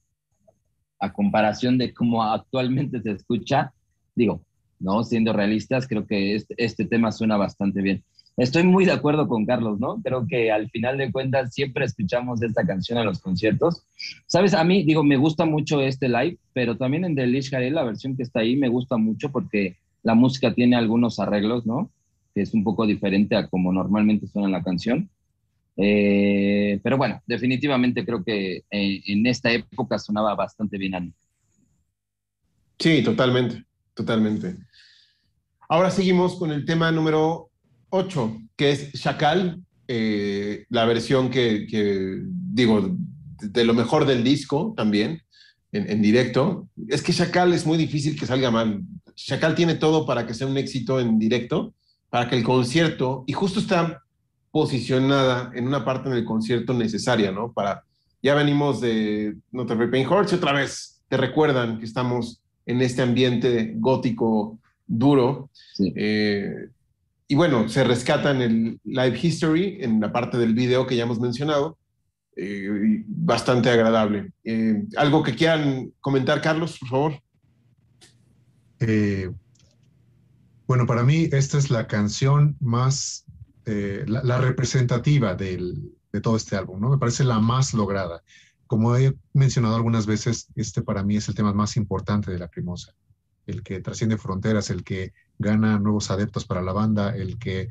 a 1.00 1.14
comparación 1.14 1.78
de 1.78 1.94
cómo 1.94 2.24
actualmente 2.24 3.00
se 3.02 3.12
escucha, 3.12 3.72
digo, 4.16 4.42
¿no? 4.80 5.04
Siendo 5.04 5.34
realistas, 5.34 5.88
creo 5.88 6.08
que 6.08 6.34
este, 6.36 6.56
este, 6.58 6.86
tema 6.86 7.12
suena 7.12 7.38
bastante 7.38 7.82
bien. 7.84 8.04
Estoy 8.38 8.64
muy 8.64 8.86
de 8.86 8.94
acuerdo 8.94 9.28
con 9.28 9.46
Carlos, 9.46 9.80
¿no? 9.80 10.02
Creo 10.02 10.26
que 10.28 10.52
al 10.52 10.70
final 10.72 10.98
de 10.98 11.12
cuentas 11.12 11.54
siempre 11.54 11.86
escuchamos 11.86 12.42
esta 12.42 12.66
canción 12.66 12.98
en 12.98 13.06
los 13.06 13.20
conciertos. 13.20 13.84
Sabes, 14.26 14.56
a 14.56 14.64
mí, 14.64 14.84
digo, 14.84 15.04
me 15.04 15.18
gusta 15.18 15.46
mucho 15.46 15.82
este 15.82 16.10
live, 16.10 16.38
pero 16.54 16.76
también 16.76 17.06
en 17.06 17.14
Delish 17.14 17.54
Harry, 17.54 17.70
la 17.70 17.84
versión 17.84 18.18
que 18.18 18.24
está 18.24 18.40
ahí, 18.40 18.56
me 18.56 18.70
gusta 18.70 18.98
mucho 18.98 19.32
porque 19.32 19.78
la 20.08 20.16
música 20.16 20.54
tiene 20.54 20.78
algunos 20.78 21.20
arreglos, 21.20 21.66
¿no? 21.66 21.92
Que 22.34 22.42
es 22.42 22.54
un 22.54 22.64
poco 22.64 22.88
diferente 22.88 23.36
a 23.36 23.50
como 23.50 23.74
normalmente 23.74 24.26
suena 24.26 24.48
la 24.48 24.64
canción. 24.64 25.10
Eh, 25.76 26.80
pero 26.82 26.96
bueno, 26.96 27.22
definitivamente 27.28 28.06
creo 28.06 28.24
que 28.24 28.64
eh, 28.72 29.02
en 29.06 29.28
esta 29.28 29.52
época 29.52 30.00
sonaba 30.00 30.34
bastante 30.34 30.78
bien. 30.78 31.14
Sí, 32.80 33.04
totalmente, 33.04 33.66
totalmente. 33.94 34.56
Ahora 35.68 35.92
seguimos 35.92 36.40
con 36.40 36.54
el 36.54 36.64
tema 36.64 36.90
número 36.90 37.50
8, 37.90 38.44
que 38.56 38.72
es 38.72 38.94
Chacal, 38.94 39.62
eh, 39.90 40.66
la 40.70 40.86
versión 40.86 41.30
que, 41.30 41.68
digo, 42.54 42.96
de 43.42 43.66
lo 43.66 43.74
mejor 43.74 44.06
del 44.06 44.24
disco 44.24 44.74
también, 44.78 45.22
en, 45.74 46.02
directo. 46.02 46.70
Es 46.88 47.02
que 47.02 47.12
Chacal 47.12 47.52
es 47.52 47.66
muy 47.66 47.78
difícil 47.78 48.18
que 48.18 48.26
salga 48.26 48.50
mal. 48.52 48.82
Chacal 49.26 49.56
tiene 49.56 49.76
todo 49.76 50.06
para 50.06 50.26
que 50.26 50.34
sea 50.34 50.48
un 50.48 50.58
éxito 50.58 51.00
en 51.00 51.20
directo, 51.20 51.74
para 52.10 52.30
que 52.30 52.38
el 52.38 52.44
concierto, 52.44 53.24
y 53.28 53.34
justo 53.34 53.60
está 53.60 54.04
posicionada 54.52 55.52
en 55.54 55.68
una 55.68 55.84
parte 55.84 56.10
del 56.10 56.24
concierto 56.24 56.74
necesaria, 56.74 57.32
¿no? 57.32 57.52
Para, 57.52 57.84
ya 58.22 58.34
venimos 58.36 58.80
de 58.80 59.36
Notre 59.52 59.76
Dame 59.76 60.08
Horse 60.08 60.36
otra 60.36 60.54
vez 60.54 60.98
te 61.08 61.18
recuerdan 61.18 61.80
que 61.80 61.86
estamos 61.86 62.42
en 62.66 62.82
este 62.82 63.02
ambiente 63.02 63.74
gótico 63.76 64.60
duro. 64.86 65.50
Eh, 65.96 66.70
y 67.28 67.36
bueno, 67.36 67.70
se 67.70 67.84
rescata 67.84 68.32
en 68.32 68.42
el 68.42 68.80
Live 68.84 69.20
History, 69.22 69.78
en 69.82 70.00
la 70.00 70.12
parte 70.12 70.38
del 70.38 70.54
video 70.54 70.86
que 70.86 70.96
ya 70.96 71.04
hemos 71.04 71.20
mencionado, 71.20 71.78
eh, 72.36 73.04
bastante 73.08 73.70
agradable. 73.70 74.32
Eh, 74.44 74.84
¿Algo 74.96 75.24
que 75.24 75.36
quieran 75.36 75.92
comentar, 76.00 76.42
Carlos, 76.42 76.78
por 76.80 76.90
favor? 76.90 77.22
Eh, 78.80 79.32
bueno, 80.68 80.86
para 80.86 81.04
mí 81.04 81.30
esta 81.32 81.58
es 81.58 81.70
la 81.70 81.88
canción 81.88 82.58
más, 82.60 83.26
la, 83.66 84.24
la, 84.24 84.38
representativa 84.38 85.36
de 85.36 85.92
todo 86.22 86.36
este 86.36 86.56
álbum, 86.56 86.80
¿no? 86.80 86.90
Me 86.90 86.98
parece 86.98 87.24
la 87.24 87.40
más 87.40 87.74
lograda. 87.74 88.24
Como 88.68 88.96
he 88.98 89.18
mencionado 89.34 89.76
algunas 89.76 90.06
veces, 90.06 90.48
este 90.56 90.82
para 90.82 91.04
mí 91.04 91.16
es 91.16 91.28
el 91.30 91.36
tema 91.36 91.54
más 91.54 91.78
importante 91.78 92.32
de 92.32 92.38
la 92.38 92.50
Crimosa, 92.50 92.94
el 93.46 93.64
que 93.64 93.80
trasciende 93.80 94.18
fronteras, 94.18 94.70
el 94.70 94.84
que 94.84 95.14
gana 95.40 95.80
nuevos 95.80 96.12
adeptos 96.12 96.46
para 96.46 96.62
la 96.62 96.74
banda, 96.74 97.16
el 97.16 97.40
que 97.40 97.70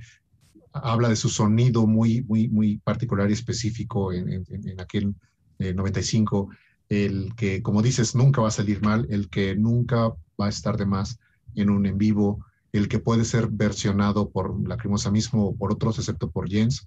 habla 0.73 1.09
de 1.09 1.17
su 1.17 1.29
sonido 1.29 1.87
muy, 1.87 2.23
muy, 2.23 2.49
muy 2.49 2.79
particular 2.79 3.29
y 3.29 3.35
específico 3.35 4.13
en, 4.13 4.45
aquel 4.79 5.15
95, 5.59 6.49
eh, 6.51 6.57
el 6.89 7.35
que, 7.37 7.63
como 7.63 7.83
dices, 7.83 8.15
nunca 8.15 8.41
va 8.41 8.49
a 8.49 8.53
salir 8.53 8.83
mal, 8.83 9.07
el 9.11 9.29
que 9.29 9.57
nunca 9.57 10.09
va 10.41 10.47
a 10.47 10.49
estar 10.49 10.77
de 10.77 10.87
más 10.87 11.19
en 11.55 11.71
un 11.71 11.87
en 11.87 11.99
vivo, 11.99 12.45
el 12.73 12.89
que 12.89 12.99
puede 12.99 13.25
ser 13.25 13.49
versionado 13.49 14.31
por 14.31 14.69
la 14.69 14.77
Crimosa 14.77 15.11
mismo 15.11 15.47
o 15.47 15.57
por 15.57 15.73
otros, 15.73 15.99
excepto 15.99 16.31
por 16.31 16.49
Jens. 16.49 16.87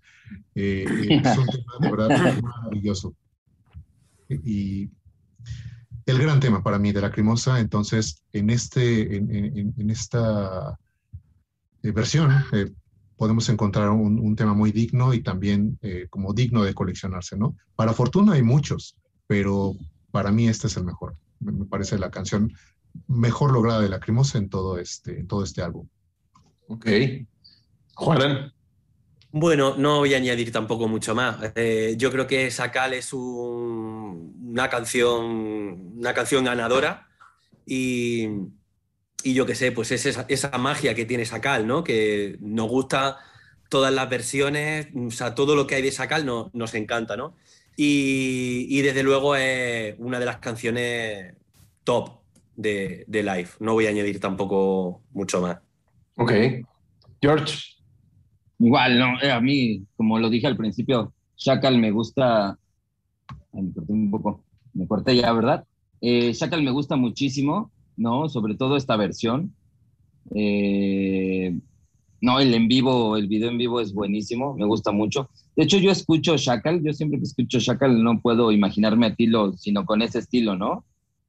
Eh, 0.55 0.85
es 1.23 1.37
un 1.37 1.47
tema 1.47 1.73
de 1.79 1.91
verdad 1.91 2.41
maravilloso. 2.41 3.15
Y 4.29 4.89
el 6.05 6.19
gran 6.19 6.39
tema 6.39 6.61
para 6.63 6.79
mí 6.79 6.91
de 6.91 7.01
la 7.01 7.11
Crimosa, 7.11 7.59
entonces, 7.59 8.23
en, 8.31 8.49
este, 8.49 9.17
en, 9.17 9.89
esta 9.89 10.77
eh, 11.81 11.91
versión, 11.91 12.31
podemos 13.19 13.49
encontrar 13.49 13.89
un, 13.89 14.35
tema 14.35 14.53
muy 14.53 14.71
digno 14.71 15.13
y 15.13 15.21
también 15.21 15.77
eh, 15.81 16.07
como 16.09 16.33
digno 16.33 16.63
de 16.63 16.73
coleccionarse, 16.73 17.37
¿no? 17.37 17.55
Para 17.75 17.93
fortuna 17.93 18.33
hay 18.33 18.43
muchos, 18.43 18.95
pero 19.29 19.75
para 20.09 20.31
mí 20.31 20.47
este 20.47 20.65
es 20.65 20.75
el 20.75 20.85
mejor. 20.85 21.15
Me 21.39 21.65
parece 21.65 21.99
la 21.99 22.09
canción 22.09 22.51
mejor 23.07 23.53
lograda 23.53 23.79
de 23.79 23.87
Lacrimosa 23.87 24.39
en 24.39 24.49
todo 24.49 24.79
este, 24.79 25.19
en 25.19 25.27
todo 25.27 25.43
este 25.43 25.61
álbum. 25.61 25.87
Ok. 26.67 26.87
Juan. 27.93 28.51
Bueno, 29.31 29.75
no 29.77 29.99
voy 29.99 30.15
a 30.15 30.17
añadir 30.17 30.51
tampoco 30.51 30.87
mucho 30.87 31.13
más. 31.13 31.37
Eh, 31.53 31.93
yo 31.95 32.11
creo 32.11 32.25
que 32.25 32.49
Sakal 32.49 32.95
es 32.95 33.13
una 33.13 34.67
canción, 34.67 35.93
una 35.99 36.15
canción 36.15 36.43
ganadora 36.43 37.07
y, 37.67 38.29
y 39.23 39.35
yo 39.35 39.45
qué 39.45 39.53
sé, 39.53 39.71
pues 39.71 39.91
es 39.91 40.07
esa, 40.07 40.57
magia 40.57 40.95
que 40.95 41.05
tiene 41.05 41.25
Sacal, 41.25 41.67
¿no? 41.67 41.83
Que 41.83 42.35
nos 42.41 42.67
gusta 42.67 43.19
todas 43.69 43.93
las 43.93 44.09
versiones, 44.09 44.87
o 44.95 45.11
sea, 45.11 45.35
todo 45.35 45.55
lo 45.55 45.67
que 45.67 45.75
hay 45.75 45.83
de 45.83 45.91
Sacal 45.91 46.25
no, 46.25 46.49
nos 46.53 46.73
encanta, 46.73 47.15
¿no? 47.15 47.35
Y, 47.81 48.81
desde 48.81 49.03
luego 49.03 49.37
es 49.37 49.95
una 49.99 50.19
de 50.19 50.25
las 50.25 50.39
canciones 50.39 51.33
top 51.85 52.09
de, 52.57 53.05
de 53.07 53.23
Live. 53.23 53.49
No 53.61 53.73
voy 53.73 53.85
a 53.85 53.89
añadir 53.89 54.19
tampoco 54.19 55.01
mucho 55.11 55.41
más. 55.41 55.59
Ok. 56.15 56.31
George. 57.21 57.57
Igual, 58.59 58.99
no, 58.99 59.21
eh, 59.21 59.31
a 59.31 59.39
mí, 59.39 59.85
como 59.95 60.19
lo 60.19 60.29
dije 60.29 60.47
al 60.47 60.57
principio, 60.57 61.13
Shackle 61.37 61.77
me 61.77 61.91
gusta. 61.91 62.59
me 63.53 63.71
corté 63.71 63.93
un 63.93 64.11
poco, 64.11 64.43
me 64.73 64.85
corté 64.85 65.15
ya, 65.15 65.31
¿verdad? 65.31 65.63
Eh, 66.01 66.33
Shackle 66.33 66.61
me 66.61 66.71
gusta 66.71 66.97
muchísimo 66.97 67.71
¿no? 67.99 68.29
Sobre 68.29 68.55
todo 68.55 68.77
esta 68.77 68.95
versión. 68.95 69.53
Eh, 70.33 71.59
no, 72.21 72.39
el 72.39 72.53
en 72.53 72.67
vivo, 72.67 73.15
el 73.17 73.27
video 73.27 73.49
en 73.49 73.57
vivo 73.57 73.79
es 73.79 73.93
buenísimo, 73.93 74.55
me 74.55 74.65
gusta 74.65 74.91
mucho. 74.91 75.29
De 75.55 75.63
hecho, 75.63 75.77
yo 75.77 75.91
escucho 75.91 76.35
Shackle, 76.37 76.81
yo 76.83 76.93
siempre 76.93 77.19
que 77.19 77.25
escucho 77.25 77.59
Shackle 77.59 78.01
no 78.01 78.19
puedo 78.21 78.51
imaginarme 78.51 79.07
a 79.07 79.15
Tilo, 79.15 79.53
sino 79.57 79.85
con 79.85 80.01
ese 80.01 80.19
estilo, 80.19 80.55
¿no? 80.55 80.85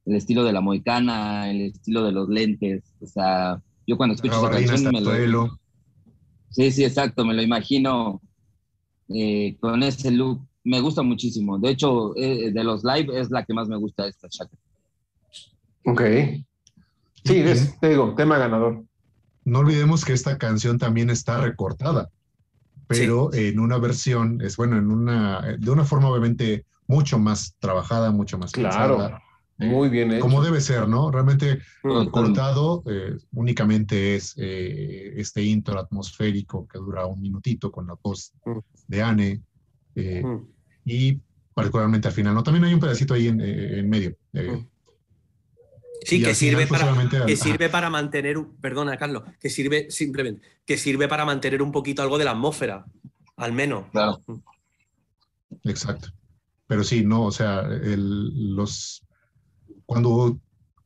El 0.07 0.17
estilo 0.17 0.45
de 0.45 0.53
la 0.53 0.61
moicana, 0.61 1.51
el 1.51 1.63
estilo 1.63 2.05
de 2.05 2.13
los 2.13 2.29
lentes, 2.29 2.83
o 3.01 3.07
sea, 3.07 3.63
yo 3.87 3.97
cuando 3.97 4.15
escucho 4.15 4.39
esa 4.39 4.51
canción 4.51 4.93
me 4.93 5.01
lo... 5.01 5.59
Sí, 6.51 6.73
sí, 6.73 6.85
exacto, 6.85 7.25
me 7.25 7.35
lo 7.35 7.43
imagino 7.43 8.21
eh, 9.09 9.57
con 9.61 9.83
ese 9.85 10.11
look, 10.11 10.41
me 10.65 10.81
gusta 10.81 11.03
muchísimo. 11.03 11.59
De 11.59 11.71
hecho, 11.71 12.17
eh, 12.17 12.51
de 12.51 12.65
los 12.65 12.83
live 12.83 13.21
es 13.21 13.31
la 13.31 13.45
que 13.45 13.55
más 13.55 13.69
me 13.69 13.77
gusta 13.77 14.09
esta 14.09 14.27
Shackle. 14.29 14.59
Ok. 15.87 16.03
Sí, 17.25 17.45
te 17.81 17.89
digo, 17.89 18.15
tema 18.17 18.39
ganador. 18.39 18.85
No 19.51 19.59
olvidemos 19.59 20.05
que 20.05 20.13
esta 20.13 20.39
canción 20.39 20.79
también 20.79 21.11
está 21.11 21.41
recortada, 21.41 22.09
pero 22.87 23.35
en 23.35 23.59
una 23.59 23.79
versión, 23.79 24.41
es 24.43 24.57
bueno, 24.57 24.79
en 24.79 24.93
una, 24.93 25.57
de 25.59 25.71
una 25.73 25.85
forma 25.85 26.09
obviamente 26.09 26.67
mucho 26.87 27.19
más 27.19 27.57
trabajada, 27.59 28.13
mucho 28.13 28.39
más 28.39 28.53
Claro, 28.53 29.19
muy 29.59 29.89
bien 29.89 30.13
hecho. 30.13 30.21
Como 30.21 30.41
debe 30.41 30.61
ser, 30.61 30.89
¿no? 30.89 31.11
Realmente 31.11 31.59
cortado 32.13 32.85
eh, 32.87 33.17
únicamente 33.33 34.15
es 34.15 34.35
eh, 34.39 35.15
este 35.17 35.43
intro 35.43 35.81
atmosférico 35.81 36.69
que 36.69 36.79
dura 36.79 37.07
un 37.07 37.21
minutito 37.21 37.73
con 37.73 37.89
la 37.89 37.97
voz 38.01 38.33
de 38.87 39.03
Anne 39.03 39.43
eh, 39.97 40.23
y 40.85 41.21
particularmente 41.53 42.07
al 42.07 42.15
final, 42.15 42.35
¿no? 42.35 42.45
También 42.45 42.65
hay 42.67 42.75
un 42.75 42.81
pedacito 42.81 43.15
ahí 43.15 43.27
en, 43.27 43.41
en 43.41 43.91
medio. 43.91 44.17
Sí, 46.03 46.23
que 46.23 46.35
sirve, 46.35 46.67
para, 46.67 46.95
que 47.27 47.37
sirve 47.37 47.69
para 47.69 47.91
mantener, 47.91 48.37
perdona 48.61 48.97
Carlos, 48.97 49.23
que 49.39 49.51
sirve 49.51 49.91
simplemente, 49.91 50.47
que 50.65 50.79
sirve 50.79 51.09
para 51.09 51.25
mantener 51.25 51.63
un 51.63 51.73
poquito 51.73 52.03
algo 52.03 52.17
de 52.17 52.25
la 52.25 52.31
atmósfera, 52.31 52.87
al 53.37 53.53
menos. 53.53 53.87
Claro. 53.93 54.23
Exacto. 55.65 56.09
Pero 56.67 56.85
sí, 56.85 57.05
no, 57.05 57.25
o 57.25 57.33
sea, 57.33 57.63
los 57.69 59.03
cuando 59.85 60.39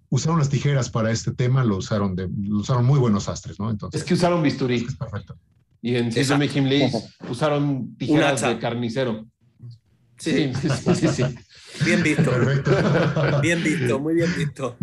usaron 0.08 0.38
las 0.38 0.48
tijeras 0.48 0.88
para 0.88 1.10
este 1.10 1.32
tema, 1.32 1.64
lo 1.64 1.76
usaron 1.76 2.16
de, 2.16 2.28
usaron 2.50 2.86
muy 2.86 2.98
buenos 2.98 3.28
astres, 3.28 3.58
¿no? 3.60 3.70
Entonces, 3.70 4.00
es 4.00 4.06
que 4.06 4.14
usaron 4.14 4.42
bisturí. 4.42 4.76
Es 4.76 4.96
perfecto. 4.96 5.36
Y 5.82 5.96
en 5.96 6.10
Sesame 6.10 6.48
Lee 6.48 6.90
usaron 7.28 7.94
tijeras 7.96 8.40
de 8.40 8.58
carnicero. 8.58 9.26
Sí, 10.16 10.52
sí, 10.54 10.94
sí, 10.94 11.08
sí. 11.08 11.22
Bien 11.84 12.02
visto. 12.02 12.30
Bien 13.42 13.62
visto, 13.62 13.98
muy 13.98 14.14
bien 14.14 14.30
visto. 14.36 14.76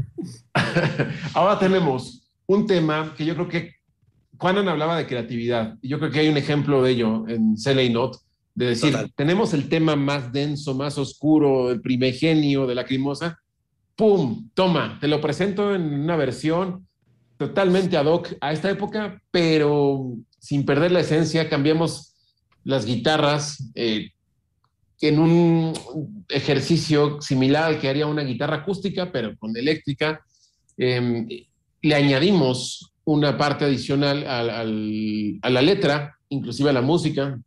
Ahora 1.33 1.59
tenemos 1.59 2.31
un 2.45 2.65
tema 2.65 3.13
que 3.15 3.25
yo 3.25 3.35
creo 3.35 3.47
que 3.47 3.75
Juanan 4.37 4.67
hablaba 4.67 4.97
de 4.97 5.05
creatividad 5.05 5.77
y 5.81 5.89
yo 5.89 5.99
creo 5.99 6.11
que 6.11 6.19
hay 6.19 6.27
un 6.27 6.37
ejemplo 6.37 6.81
de 6.81 6.91
ello 6.91 7.27
en 7.27 7.57
Cele 7.57 7.89
Not, 7.89 8.17
de 8.55 8.65
decir, 8.65 8.95
tenemos 9.15 9.53
el 9.53 9.69
tema 9.69 9.95
más 9.95 10.33
denso, 10.33 10.73
más 10.73 10.97
oscuro, 10.97 11.71
el 11.71 11.79
primigenio 11.79 12.67
de 12.67 12.75
la 12.75 12.85
crimosa, 12.85 13.39
¡pum! 13.95 14.49
Toma, 14.53 14.97
te 14.99 15.07
lo 15.07 15.21
presento 15.21 15.73
en 15.73 15.93
una 15.93 16.15
versión 16.15 16.87
totalmente 17.37 17.97
ad 17.97 18.07
hoc 18.07 18.33
a 18.41 18.51
esta 18.51 18.69
época, 18.69 19.21
pero 19.31 20.13
sin 20.39 20.65
perder 20.65 20.91
la 20.91 20.99
esencia, 20.99 21.49
cambiamos 21.49 22.15
las 22.63 22.85
guitarras, 22.85 23.71
eh, 23.75 24.11
en 25.01 25.19
un 25.19 25.73
ejercicio 26.29 27.19
similar 27.21 27.65
al 27.65 27.79
que 27.79 27.89
haría 27.89 28.05
una 28.05 28.23
guitarra 28.23 28.57
acústica, 28.57 29.11
pero 29.11 29.35
con 29.37 29.55
eléctrica, 29.57 30.23
em, 30.77 31.27
le 31.81 31.95
añadimos 31.95 32.93
una 33.03 33.37
parte 33.37 33.65
adicional 33.65 34.25
a 34.27 35.49
la 35.49 35.61
letra, 35.61 36.17
inclusive 36.29 36.69
a 36.69 36.73
la 36.73 36.81
música. 36.81 37.39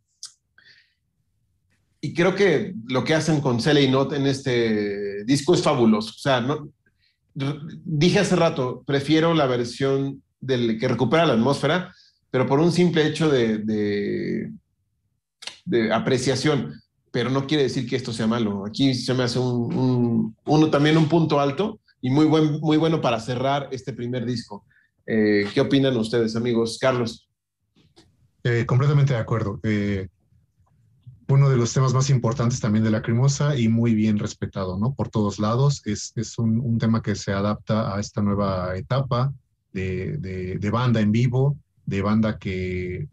Y 2.01 2.13
creo 2.13 2.35
que 2.35 2.73
lo 2.87 3.03
que 3.03 3.15
hacen 3.15 3.39
con 3.41 3.61
Cele 3.61 3.81
y 3.81 3.89
Not 3.89 4.13
en 4.13 4.27
este 4.27 5.23
disco 5.23 5.55
es 5.55 5.61
fabuloso. 5.61 6.11
O 6.11 6.19
sea, 6.19 6.41
no, 6.41 6.69
dije 7.33 8.19
hace 8.19 8.35
rato, 8.35 8.83
prefiero 8.85 9.33
la 9.33 9.47
versión 9.47 10.21
del 10.39 10.77
que 10.77 10.87
recupera 10.87 11.25
la 11.25 11.33
atmósfera, 11.33 11.93
pero 12.29 12.45
por 12.45 12.59
un 12.59 12.71
simple 12.71 13.07
hecho 13.07 13.29
de, 13.29 13.59
de, 13.59 14.51
de 15.65 15.93
apreciación 15.93 16.73
pero 17.15 17.29
no 17.29 17.47
quiere 17.47 17.63
decir 17.63 17.87
que 17.87 17.95
esto 17.95 18.11
sea 18.11 18.27
malo. 18.27 18.65
Aquí 18.65 18.93
se 18.93 19.13
me 19.13 19.23
hace 19.23 19.39
un, 19.39 20.35
uno 20.45 20.69
también 20.69 20.97
un 20.97 21.07
punto 21.07 21.39
alto 21.39 21.79
y 22.01 22.09
muy, 22.09 22.25
buen, 22.25 22.59
muy 22.59 22.75
bueno 22.75 22.99
para 22.99 23.21
cerrar 23.21 23.69
este 23.71 23.93
primer 23.93 24.25
disco. 24.25 24.65
Eh, 25.07 25.47
¿Qué 25.53 25.61
opinan 25.61 25.95
ustedes, 25.95 26.35
amigos? 26.35 26.77
Carlos. 26.77 27.29
Eh, 28.43 28.65
completamente 28.65 29.13
de 29.13 29.19
acuerdo. 29.19 29.61
Eh, 29.63 30.09
uno 31.29 31.49
de 31.49 31.55
los 31.55 31.71
temas 31.71 31.93
más 31.93 32.09
importantes 32.09 32.59
también 32.59 32.83
de 32.83 32.91
la 32.91 32.97
Lacrimosa 32.97 33.57
y 33.57 33.69
muy 33.69 33.95
bien 33.95 34.19
respetado, 34.19 34.77
¿no? 34.77 34.93
Por 34.93 35.07
todos 35.07 35.39
lados. 35.39 35.83
Es, 35.85 36.11
es 36.17 36.37
un, 36.37 36.59
un, 36.59 36.79
tema 36.79 37.01
que 37.01 37.15
se 37.15 37.31
adapta 37.31 37.95
a 37.95 38.01
esta 38.01 38.21
nueva 38.21 38.75
etapa 38.75 39.33
de, 39.71 40.17
de, 40.17 40.69
banda 40.69 40.99
en 40.99 41.13
vivo, 41.13 41.55
de 41.85 42.01
banda 42.01 42.37
que 42.37 43.07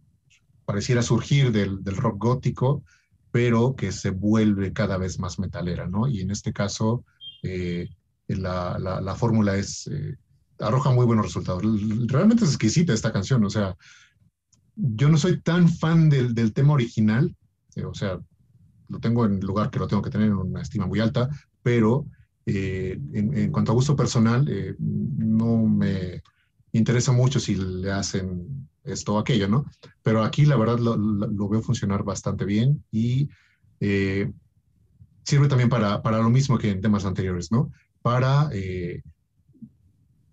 pareciera 0.64 1.02
surgir 1.02 1.52
del, 1.52 1.84
del 1.84 1.96
rock 1.96 2.16
gótico, 2.18 2.82
pero 3.32 3.74
que 3.74 3.90
se 3.90 4.10
vuelve 4.10 4.72
cada 4.72 4.98
vez 4.98 5.18
más 5.18 5.38
metalera, 5.38 5.88
¿no? 5.88 6.06
Y 6.06 6.20
en 6.20 6.30
este 6.30 6.52
caso, 6.52 7.04
eh, 7.42 7.88
la, 8.28 8.78
la, 8.78 9.14
fórmula 9.16 9.56
es, 9.56 9.88
eh, 9.88 10.16
arroja 10.60 10.90
muy 10.90 11.06
buenos 11.06 11.26
resultados. 11.26 11.62
Realmente 12.06 12.44
es 12.44 12.50
exquisita 12.50 12.92
esta 12.92 13.12
canción, 13.12 13.44
o 13.44 13.50
sea, 13.50 13.76
yo 14.76 15.08
no 15.08 15.18
soy 15.18 15.40
tan 15.40 15.68
fan 15.68 16.08
del, 16.08 16.34
del 16.34 16.52
tema 16.52 16.74
original, 16.74 17.34
eh, 17.74 17.84
o 17.84 17.94
sea, 17.94 18.20
lo 18.88 18.98
tengo 19.00 19.24
en 19.24 19.34
el 19.34 19.46
lugar 19.46 19.70
que 19.70 19.78
lo 19.78 19.88
tengo 19.88 20.02
que 20.02 20.10
tener 20.10 20.28
en 20.28 20.34
una 20.34 20.62
estima 20.62 20.86
muy 20.86 21.00
alta, 21.00 21.28
pero 21.62 22.06
eh, 22.46 22.98
en, 23.12 23.36
en, 23.36 23.50
cuanto 23.50 23.72
a 23.72 23.74
gusto 23.74 23.96
personal, 23.96 24.48
eh, 24.48 24.74
no 24.78 25.66
me 25.66 26.22
interesa 26.72 27.12
mucho 27.12 27.38
si 27.38 27.54
le 27.54 27.90
hacen 27.90 28.68
esto 28.84 29.14
o 29.14 29.18
aquello, 29.18 29.48
¿no? 29.48 29.64
Pero 30.02 30.22
aquí 30.22 30.44
la 30.44 30.56
verdad 30.56 30.78
lo, 30.78 30.96
lo 30.96 31.48
veo 31.48 31.62
funcionar 31.62 32.02
bastante 32.02 32.44
bien 32.44 32.84
y 32.90 33.28
eh, 33.80 34.30
sirve 35.24 35.48
también 35.48 35.68
para, 35.68 36.02
para, 36.02 36.18
lo 36.18 36.30
mismo 36.30 36.58
que 36.58 36.70
en 36.70 36.80
temas 36.80 37.04
anteriores, 37.04 37.50
¿no? 37.50 37.70
Para, 38.00 38.48
eh, 38.52 39.02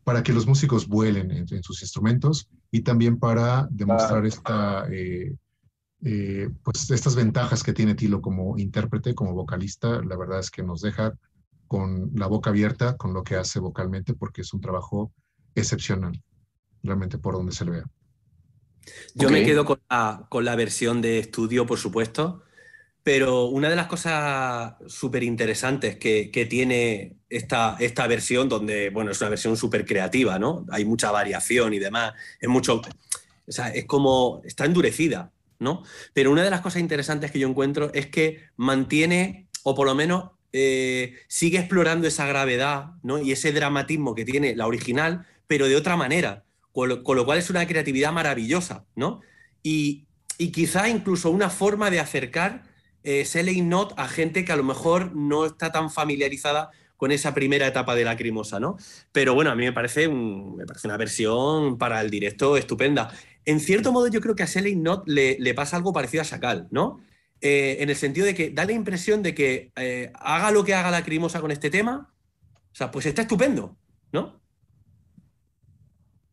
para 0.03 0.23
que 0.23 0.33
los 0.33 0.47
músicos 0.47 0.87
vuelen 0.87 1.31
en, 1.31 1.45
en, 1.49 1.63
sus 1.63 1.81
instrumentos 1.81 2.49
y 2.71 2.81
también 2.81 3.17
para 3.17 3.67
demostrar 3.71 4.25
esta, 4.25 4.87
eh, 6.01 6.49
pues 6.63 6.89
estas 6.91 7.15
ventajas 7.15 7.61
que 7.61 7.73
tiene 7.73 7.95
Tilo 7.95 8.21
como 8.21 8.57
intérprete, 8.57 9.13
como 9.13 9.33
vocalista. 9.33 10.01
La 10.03 10.15
verdad 10.15 10.39
es 10.39 10.49
que 10.49 10.63
nos 10.63 10.81
deja 10.81 11.13
con 11.67 12.11
la 12.15 12.27
boca 12.27 12.49
abierta 12.49 12.97
con 12.97 13.13
lo 13.13 13.23
que 13.23 13.35
hace 13.35 13.59
vocalmente 13.59 14.13
porque 14.13 14.41
es 14.41 14.53
un 14.53 14.61
trabajo 14.61 15.11
excepcional, 15.55 16.23
realmente 16.81 17.17
por 17.17 17.35
donde 17.35 17.51
se 17.51 17.65
le 17.65 17.71
vea. 17.71 17.85
Yo 19.13 19.27
okay. 19.27 19.41
me 19.41 19.47
quedo 19.47 19.65
con 19.65 19.79
la, 19.89 20.25
con 20.29 20.45
la, 20.45 20.55
versión 20.55 21.01
de 21.01 21.19
estudio, 21.19 21.65
por 21.65 21.79
supuesto, 21.79 22.43
pero 23.03 23.45
una 23.45 23.69
de 23.69 23.75
las 23.75 23.87
cosas 23.87 24.75
súper 24.87 25.23
interesantes 25.23 25.97
que, 25.97 26.31
que, 26.31 26.45
tiene 26.45 27.15
esta, 27.29 27.77
esta 27.79 28.07
versión, 28.07 28.49
donde, 28.49 28.89
bueno, 28.89 29.11
es 29.11 29.21
una 29.21 29.31
versión 29.31 29.57
súper 29.57 29.85
creativa, 29.85 30.37
¿no? 30.37 30.65
Hay 30.69 30.85
mucha 30.85 31.11
variación 31.11 31.73
y 31.73 31.79
demás, 31.79 32.13
es 32.39 32.49
mucho, 32.49 32.81
o 33.47 33.51
sea, 33.51 33.69
es 33.69 33.85
como, 33.85 34.41
está 34.45 34.65
endurecida, 34.65 35.31
¿no? 35.59 35.83
Pero 36.13 36.31
una 36.31 36.43
de 36.43 36.49
las 36.49 36.61
cosas 36.61 36.81
interesantes 36.81 37.31
que 37.31 37.39
yo 37.39 37.47
encuentro 37.47 37.91
es 37.93 38.07
que 38.07 38.43
mantiene, 38.57 39.47
o 39.63 39.75
por 39.75 39.87
lo 39.87 39.95
menos 39.95 40.31
eh, 40.51 41.15
sigue 41.27 41.59
explorando 41.59 42.07
esa 42.07 42.25
gravedad, 42.25 42.91
¿no? 43.03 43.19
Y 43.19 43.31
ese 43.31 43.51
dramatismo 43.51 44.15
que 44.15 44.25
tiene 44.25 44.55
la 44.55 44.67
original, 44.67 45.25
pero 45.47 45.67
de 45.67 45.75
otra 45.75 45.95
manera 45.95 46.43
con 46.71 46.89
lo, 46.89 47.03
con 47.03 47.17
lo, 47.17 47.25
cual 47.25 47.37
es 47.37 47.49
una 47.49 47.67
creatividad 47.67 48.11
maravillosa, 48.11 48.85
¿no? 48.95 49.21
Y, 49.63 50.07
y 50.37 50.51
quizá 50.51 50.89
incluso 50.89 51.31
una 51.31 51.49
forma 51.49 51.89
de 51.89 51.99
acercar 51.99 52.63
eh, 53.03 53.25
Selling 53.25 53.69
Not 53.69 53.93
a 53.97 54.07
gente 54.07 54.43
que 54.43 54.51
a 54.51 54.55
lo 54.55 54.63
mejor 54.63 55.15
no 55.15 55.45
está 55.45 55.71
tan 55.71 55.89
familiarizada 55.89 56.71
con 56.97 57.11
esa 57.11 57.33
primera 57.33 57.65
etapa 57.65 57.95
de 57.95 58.03
Lacrimosa, 58.03 58.59
¿no? 58.59 58.77
Pero 59.11 59.33
bueno, 59.33 59.51
a 59.51 59.55
mí 59.55 59.63
me 59.63 59.71
parece, 59.71 60.07
un, 60.07 60.57
me 60.57 60.65
parece 60.65 60.87
una 60.87 60.97
versión 60.97 61.77
para 61.77 62.01
el 62.01 62.09
directo 62.09 62.57
estupenda. 62.57 63.13
En 63.45 63.61
cierto 63.61 63.93
modo, 63.93 64.07
yo 64.07 64.19
creo 64.19 64.35
que 64.35 64.43
a 64.43 64.47
Selling 64.47 64.83
Not 64.83 65.07
le, 65.07 65.37
le 65.39 65.53
pasa 65.53 65.77
algo 65.77 65.93
parecido 65.93 66.21
a 66.21 66.25
Sakal, 66.25 66.67
¿no? 66.71 66.99
Eh, 67.41 67.77
en 67.79 67.89
el 67.89 67.95
sentido 67.95 68.25
de 68.25 68.35
que 68.35 68.49
da 68.49 68.65
la 68.65 68.73
impresión 68.73 69.23
de 69.23 69.33
que 69.33 69.71
eh, 69.77 70.11
haga 70.15 70.51
lo 70.51 70.65
que 70.65 70.73
haga 70.73 70.91
Lacrimosa 70.91 71.39
con 71.39 71.51
este 71.51 71.69
tema, 71.69 72.13
o 72.71 72.75
sea, 72.75 72.91
pues 72.91 73.05
está 73.05 73.21
estupendo, 73.21 73.77
¿no? 74.11 74.38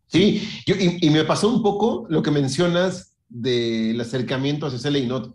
Sí, 0.09 0.49
yo, 0.67 0.77
y, 0.77 0.99
y, 1.01 1.11
me 1.11 1.25
pasó 1.25 1.49
un 1.49 1.63
poco 1.63 2.07
lo 2.09 2.23
que 2.23 2.31
mencionas 2.31 3.17
del 3.29 4.01
acercamiento 4.01 4.67
hacia 4.67 4.79
Seley 4.79 5.07
Not. 5.07 5.35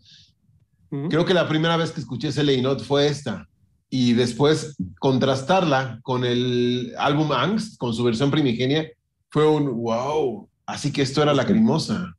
Uh 0.91 0.95
-huh. 0.95 1.09
Creo 1.09 1.25
que 1.25 1.33
la 1.33 1.47
primera 1.47 1.75
vez 1.77 1.91
que 1.91 1.99
escuché 1.99 2.31
Seley 2.31 2.61
Not 2.61 2.81
fue 2.81 3.07
esta. 3.07 3.47
Y 3.89 4.13
después 4.13 4.77
contrastarla 4.99 5.99
con 6.03 6.23
el 6.23 6.93
álbum 6.97 7.33
Angst, 7.33 7.77
con 7.77 7.93
su 7.93 8.03
versión 8.03 8.31
primigenia, 8.31 8.87
fue 9.29 9.45
un 9.45 9.65
wow. 9.81 10.47
Así 10.65 10.93
que 10.93 11.01
esto 11.01 11.21
era 11.21 11.33
lacrimosa. 11.33 12.15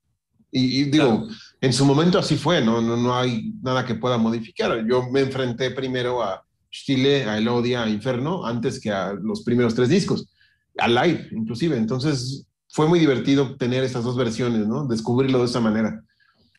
Y, 0.51 0.81
y 0.81 0.85
digo, 0.85 1.21
claro. 1.21 1.29
en 1.63 1.73
su 1.73 1.87
momento 1.87 2.19
así 2.19 2.37
fue, 2.37 2.63
¿no? 2.63 2.83
¿no? 2.83 2.99
No 2.99 3.17
hay 3.17 3.55
nada 3.63 3.87
que 3.87 3.95
pueda 3.95 4.19
modificar. 4.19 4.87
Yo 4.87 5.09
me 5.11 5.21
enfrenté 5.21 5.71
primero 5.71 6.23
a 6.23 6.45
Stille, 6.71 7.25
a 7.25 7.39
Elodia, 7.39 7.85
a 7.85 7.89
Inferno, 7.89 8.45
antes 8.45 8.79
que 8.79 8.91
a 8.91 9.15
los 9.15 9.43
primeros 9.43 9.75
tres 9.75 9.89
discos 9.89 10.27
a 10.79 10.89
live, 10.89 11.29
inclusive. 11.33 11.77
Entonces, 11.77 12.47
fue 12.69 12.89
muy 12.89 12.99
divertido 12.99 13.57
tener 13.57 13.85
estas 13.85 14.05
dos 14.05 14.17
versiones, 14.17 14.67
¿no? 14.67 14.87
Descubrirlo 14.87 15.41
de 15.41 15.45
esa 15.45 15.61
manera. 15.61 16.03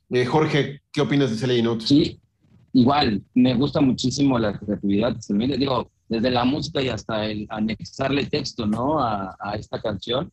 Eh, 0.09 0.25
Jorge, 0.25 0.81
¿qué 0.91 1.01
opinas 1.01 1.31
de 1.31 1.37
Celia 1.37 1.63
Notes? 1.63 1.87
Sí, 1.87 2.19
igual, 2.73 3.23
me 3.33 3.55
gusta 3.55 3.81
muchísimo 3.81 4.37
la 4.37 4.57
creatividad. 4.57 5.17
Digo, 5.57 5.89
desde 6.07 6.29
la 6.29 6.45
música 6.45 6.81
y 6.81 6.89
hasta 6.89 7.25
el 7.25 7.47
anexarle 7.49 8.25
texto, 8.25 8.67
¿no? 8.67 8.99
A, 8.99 9.35
a 9.39 9.55
esta 9.55 9.81
canción. 9.81 10.31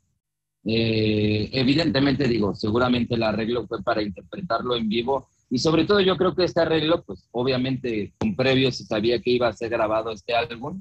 Eh, 0.64 1.48
evidentemente, 1.52 2.28
digo, 2.28 2.54
seguramente 2.54 3.14
el 3.14 3.22
arreglo 3.22 3.66
fue 3.66 3.82
para 3.82 4.02
interpretarlo 4.02 4.76
en 4.76 4.88
vivo. 4.88 5.28
Y 5.48 5.58
sobre 5.58 5.84
todo 5.84 6.00
yo 6.00 6.16
creo 6.16 6.34
que 6.34 6.44
este 6.44 6.60
arreglo, 6.60 7.02
pues 7.02 7.26
obviamente 7.32 8.12
con 8.18 8.36
previo 8.36 8.70
se 8.70 8.84
sabía 8.84 9.20
que 9.20 9.30
iba 9.30 9.48
a 9.48 9.52
ser 9.52 9.70
grabado 9.70 10.12
este 10.12 10.34
álbum 10.34 10.80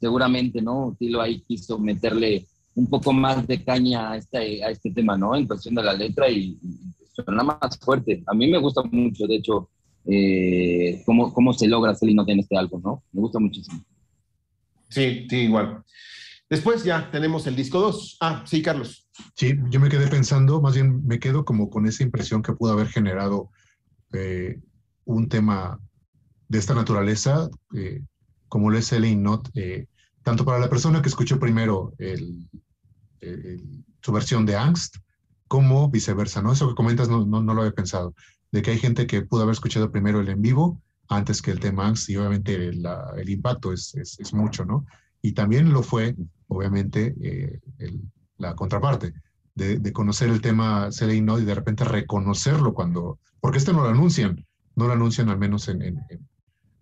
seguramente, 0.00 0.62
¿no? 0.62 0.96
Tilo 0.98 1.20
ahí 1.20 1.40
quiso 1.42 1.78
meterle 1.78 2.46
un 2.74 2.88
poco 2.88 3.12
más 3.12 3.46
de 3.46 3.62
caña 3.62 4.12
a 4.12 4.16
este, 4.16 4.64
a 4.64 4.70
este 4.70 4.90
tema, 4.90 5.16
¿no? 5.16 5.36
En 5.36 5.46
cuestión 5.46 5.74
de 5.74 5.82
la 5.82 5.92
letra 5.92 6.28
y, 6.30 6.58
y 6.62 6.94
suena 7.12 7.42
más 7.42 7.78
fuerte. 7.80 8.22
A 8.26 8.34
mí 8.34 8.50
me 8.50 8.58
gusta 8.58 8.82
mucho, 8.82 9.26
de 9.26 9.36
hecho, 9.36 9.68
eh, 10.06 11.02
cómo, 11.04 11.32
cómo 11.32 11.52
se 11.52 11.68
logra 11.68 11.92
hacer 11.92 12.08
en 12.08 12.38
este 12.38 12.56
álbum, 12.56 12.82
¿no? 12.82 13.04
Me 13.12 13.20
gusta 13.20 13.38
muchísimo. 13.38 13.84
Sí, 14.88 15.26
sí, 15.28 15.36
igual. 15.36 15.84
Después 16.48 16.82
ya 16.82 17.10
tenemos 17.10 17.46
el 17.46 17.54
disco 17.54 17.80
2. 17.80 18.16
Ah, 18.20 18.42
sí, 18.46 18.60
Carlos. 18.62 19.08
Sí, 19.36 19.54
yo 19.70 19.78
me 19.78 19.88
quedé 19.88 20.08
pensando, 20.08 20.60
más 20.60 20.74
bien 20.74 21.06
me 21.06 21.20
quedo 21.20 21.44
como 21.44 21.70
con 21.70 21.86
esa 21.86 22.02
impresión 22.02 22.42
que 22.42 22.54
pudo 22.54 22.72
haber 22.72 22.88
generado 22.88 23.50
eh, 24.12 24.58
un 25.04 25.28
tema 25.28 25.78
de 26.48 26.58
esta 26.58 26.74
naturaleza, 26.74 27.48
eh, 27.76 28.02
como 28.50 28.68
lo 28.68 28.76
es 28.76 28.92
el 28.92 29.22
Not, 29.22 29.48
eh, 29.54 29.86
tanto 30.22 30.44
para 30.44 30.58
la 30.58 30.68
persona 30.68 31.00
que 31.00 31.08
escuchó 31.08 31.38
primero 31.38 31.94
el, 31.98 32.50
el, 33.20 33.84
su 34.02 34.12
versión 34.12 34.44
de 34.44 34.56
Angst, 34.56 34.96
como 35.48 35.88
viceversa, 35.88 36.42
¿no? 36.42 36.52
Eso 36.52 36.68
que 36.68 36.74
comentas 36.74 37.08
no, 37.08 37.24
no, 37.24 37.42
no, 37.42 37.54
lo 37.54 37.62
había 37.62 37.72
pensado, 37.72 38.14
de 38.52 38.60
que 38.60 38.72
hay 38.72 38.78
gente 38.78 39.06
que 39.06 39.22
pudo 39.22 39.42
haber 39.42 39.54
escuchado 39.54 39.90
primero 39.90 40.20
el 40.20 40.28
en 40.28 40.42
vivo 40.42 40.82
antes 41.08 41.40
que 41.40 41.52
el 41.52 41.60
tema 41.60 41.86
Angst 41.86 42.10
y 42.10 42.16
obviamente 42.16 42.72
la, 42.72 43.14
el 43.16 43.30
impacto 43.30 43.72
es, 43.72 43.94
es, 43.94 44.18
es, 44.20 44.34
mucho, 44.34 44.64
¿no? 44.64 44.84
Y 45.22 45.32
también 45.32 45.72
lo 45.72 45.82
fue, 45.82 46.14
obviamente, 46.48 47.14
eh, 47.22 47.60
el, 47.78 48.00
la 48.36 48.54
contraparte, 48.54 49.14
de, 49.54 49.78
de, 49.78 49.92
conocer 49.92 50.28
el 50.28 50.40
tema 50.40 50.90
Selling 50.90 51.24
Not 51.24 51.40
y 51.40 51.44
de 51.44 51.54
repente 51.54 51.84
reconocerlo 51.84 52.74
cuando, 52.74 53.18
porque 53.40 53.58
este 53.58 53.72
no 53.72 53.82
lo 53.82 53.88
anuncian, 53.88 54.44
no 54.76 54.86
lo 54.86 54.92
anuncian 54.92 55.28
al 55.28 55.38
menos 55.38 55.68
en, 55.68 55.82
en, 55.82 55.98
en 56.08 56.28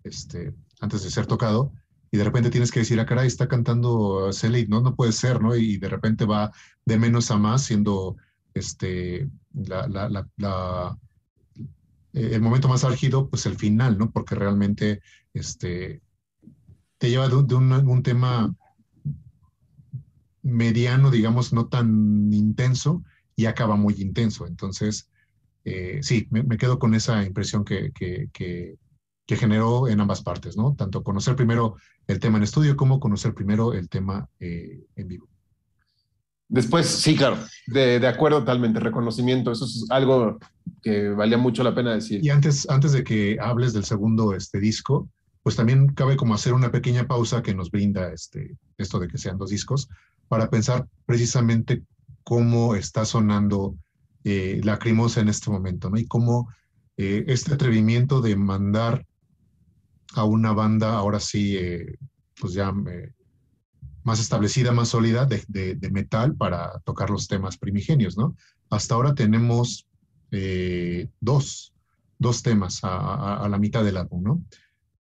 este, 0.03 0.53
antes 0.79 1.03
de 1.03 1.11
ser 1.11 1.25
tocado, 1.25 1.71
y 2.11 2.17
de 2.17 2.23
repente 2.23 2.49
tienes 2.49 2.71
que 2.71 2.79
decir, 2.79 2.99
ah, 2.99 3.05
caray, 3.05 3.27
está 3.27 3.47
cantando 3.47 4.31
Celly, 4.33 4.67
no, 4.67 4.81
no 4.81 4.95
puede 4.95 5.11
ser, 5.11 5.41
¿no? 5.41 5.55
Y 5.55 5.77
de 5.77 5.89
repente 5.89 6.25
va 6.25 6.51
de 6.85 6.97
menos 6.97 7.29
a 7.29 7.37
más, 7.37 7.63
siendo 7.63 8.17
este, 8.53 9.29
la, 9.53 9.87
la 9.87 10.97
el 12.13 12.41
momento 12.41 12.67
más 12.67 12.83
álgido, 12.83 13.29
pues 13.29 13.45
el 13.45 13.55
final, 13.55 13.97
¿no? 13.97 14.11
Porque 14.11 14.35
realmente 14.35 15.01
este, 15.33 16.01
te 16.97 17.09
lleva 17.09 17.29
de, 17.29 17.35
un, 17.35 18.03
tema 18.03 18.55
mediano, 20.41 21.11
digamos, 21.11 21.53
no 21.53 21.67
tan 21.67 22.33
intenso, 22.33 23.03
y 23.35 23.45
acaba 23.45 23.75
muy 23.75 23.95
intenso. 23.99 24.47
Entonces, 24.47 25.09
eh, 25.65 25.99
sí, 26.01 26.27
me, 26.31 26.57
quedo 26.57 26.79
con 26.79 26.95
esa 26.95 27.23
impresión 27.23 27.63
que 27.63 27.91
que 29.29 29.37
generó 29.37 29.87
en 29.87 30.01
ambas 30.01 30.23
partes, 30.23 30.57
¿no? 30.57 30.73
Tanto 30.73 31.03
conocer 31.03 31.35
primero 31.35 31.75
el 32.07 32.19
tema 32.19 32.37
en 32.37 32.45
estudio 32.45 32.75
como 32.75 32.99
conocer 32.99 33.35
primero 33.35 33.75
el 33.75 33.87
tema 33.87 34.27
eh, 34.39 34.87
en 34.95 35.07
vivo. 35.07 35.29
Después, 36.47 36.87
sí, 36.87 37.15
claro, 37.15 37.37
de, 37.67 37.99
de, 37.99 38.07
acuerdo 38.07 38.39
totalmente, 38.39 38.79
reconocimiento, 38.79 39.51
eso 39.51 39.65
es 39.65 39.85
algo 39.91 40.39
que 40.81 41.09
valía 41.09 41.37
mucho 41.37 41.63
la 41.63 41.75
pena 41.75 41.93
decir. 41.93 42.25
Y 42.25 42.31
antes, 42.31 42.67
antes 42.71 42.91
de 42.91 43.03
que 43.03 43.37
hables 43.39 43.71
del 43.73 43.83
segundo 43.83 44.33
este, 44.33 44.59
disco, 44.59 45.07
pues 45.43 45.55
también 45.55 45.89
cabe 45.93 46.15
como 46.15 46.33
hacer 46.33 46.53
una 46.53 46.71
pequeña 46.71 47.05
pausa 47.05 47.43
que 47.43 47.53
nos 47.53 47.69
brinda 47.69 48.11
este, 48.11 48.57
esto 48.79 48.97
de 48.97 49.09
que 49.09 49.19
sean 49.19 49.37
dos 49.37 49.51
discos, 49.51 49.89
para 50.27 50.49
pensar 50.49 50.87
precisamente 51.05 51.83
cómo 52.23 52.73
está 52.73 53.05
sonando 53.05 53.75
eh, 54.23 54.59
Lacrimosa 54.63 55.21
en 55.21 55.29
este 55.29 55.51
momento, 55.51 55.91
¿no? 55.91 55.99
Y 55.99 56.07
cómo 56.07 56.49
eh, 56.97 57.25
este 57.27 57.53
atrevimiento 57.53 58.21
de 58.21 58.35
mandar 58.35 59.05
a 60.15 60.23
una 60.23 60.53
banda 60.53 60.97
ahora 60.97 61.19
sí, 61.19 61.55
eh, 61.57 61.97
pues 62.39 62.53
ya 62.53 62.73
eh, 62.87 63.13
más 64.03 64.19
establecida, 64.19 64.71
más 64.71 64.89
sólida 64.89 65.25
de, 65.25 65.77
metal 65.91 66.35
para 66.35 66.79
tocar 66.79 67.09
los 67.09 67.27
temas 67.27 67.57
primigenios, 67.57 68.17
¿no? 68.17 68.35
Hasta 68.69 68.95
ahora 68.95 69.13
tenemos 69.13 69.87
eh, 70.31 71.09
dos, 71.19 71.73
dos 72.17 72.41
temas 72.41 72.79
a, 72.83 73.47
la 73.49 73.57
mitad 73.57 73.83
del 73.83 73.97
álbum, 73.97 74.23
¿no? 74.23 74.43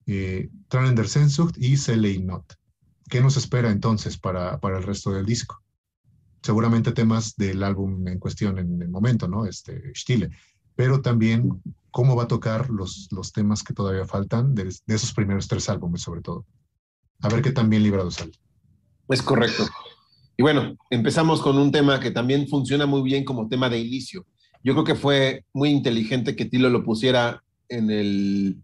Eh, 0.07 0.49
Tranender 0.67 1.07
Sensucht 1.07 1.57
y 1.57 1.77
Seley 1.77 2.19
Not. 2.19 2.53
¿Qué 3.09 3.21
nos 3.21 3.37
espera 3.37 3.71
entonces 3.71 4.17
para, 4.17 4.59
para 4.59 4.77
el 4.77 4.83
resto 4.83 5.11
del 5.11 5.25
disco? 5.25 5.61
seguramente 6.45 6.91
temas 6.91 7.35
del 7.37 7.63
álbum 7.63 8.07
en 8.07 8.19
cuestión 8.19 8.59
en 8.59 8.79
el 8.79 8.89
momento, 8.89 9.27
¿no? 9.27 9.47
Este, 9.47 9.91
Stile, 9.95 10.29
pero 10.75 11.01
también 11.01 11.59
cómo 11.95 12.13
va 12.13 12.23
a 12.23 12.27
tocar 12.27 12.69
los, 12.69 13.07
los 13.11 13.31
temas 13.31 13.63
que 13.63 13.73
todavía 13.73 14.05
faltan 14.05 14.53
de, 14.53 14.67
esos 14.85 15.13
primeros 15.13 15.47
tres 15.47 15.69
álbumes, 15.69 16.01
sobre 16.01 16.19
todo. 16.19 16.45
A 17.21 17.29
ver 17.29 17.41
qué 17.41 17.53
tan 17.53 17.69
bien 17.69 17.83
librado 17.83 18.11
sale. 18.11 18.33
Es 19.07 19.21
correcto. 19.21 19.65
Y 20.35 20.43
bueno, 20.43 20.75
empezamos 20.89 21.41
con 21.41 21.57
un 21.57 21.71
tema 21.71 22.01
que 22.01 22.11
también 22.11 22.49
funciona 22.49 22.85
muy 22.85 23.01
bien 23.01 23.23
como 23.23 23.47
tema 23.47 23.69
de 23.69 23.79
inicio. 23.79 24.25
Yo 24.61 24.73
creo 24.73 24.83
que 24.83 24.95
fue 24.95 25.45
muy 25.53 25.69
inteligente 25.69 26.35
que 26.35 26.43
Tilo 26.43 26.69
lo 26.69 26.83
pusiera 26.83 27.41
en 27.69 27.89
el, 27.89 28.57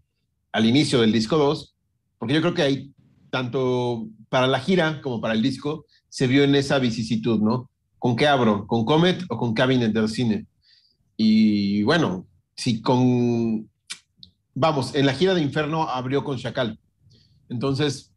al 0.52 0.66
inicio 0.66 1.00
del 1.00 1.12
disco 1.12 1.38
2, 1.38 1.74
porque 2.18 2.34
yo 2.34 2.42
creo 2.42 2.52
que 2.52 2.62
ahí, 2.62 2.92
tanto 3.30 4.08
para 4.28 4.46
la 4.46 4.60
gira 4.60 5.00
como 5.00 5.22
para 5.22 5.32
el 5.32 5.40
disco, 5.40 5.86
se 6.10 6.26
vio 6.26 6.44
en 6.44 6.54
esa 6.54 6.78
vicisitud, 6.78 7.40
¿no? 7.40 7.70
¿Con 7.98 8.14
qué 8.14 8.28
abro? 8.28 8.66
¿Con 8.66 8.84
Comet 8.84 9.24
o 9.30 9.38
con 9.38 9.54
Cabinet 9.54 9.94
del 9.94 10.10
Cine? 10.10 10.44
Y 11.16 11.82
bueno, 11.84 12.26
si 12.56 12.80
con... 12.80 13.68
Vamos, 14.54 14.94
en 14.94 15.06
la 15.06 15.14
gira 15.14 15.34
de 15.34 15.42
Inferno 15.42 15.88
abrió 15.88 16.24
con 16.24 16.36
Chacal. 16.36 16.78
Entonces, 17.48 18.12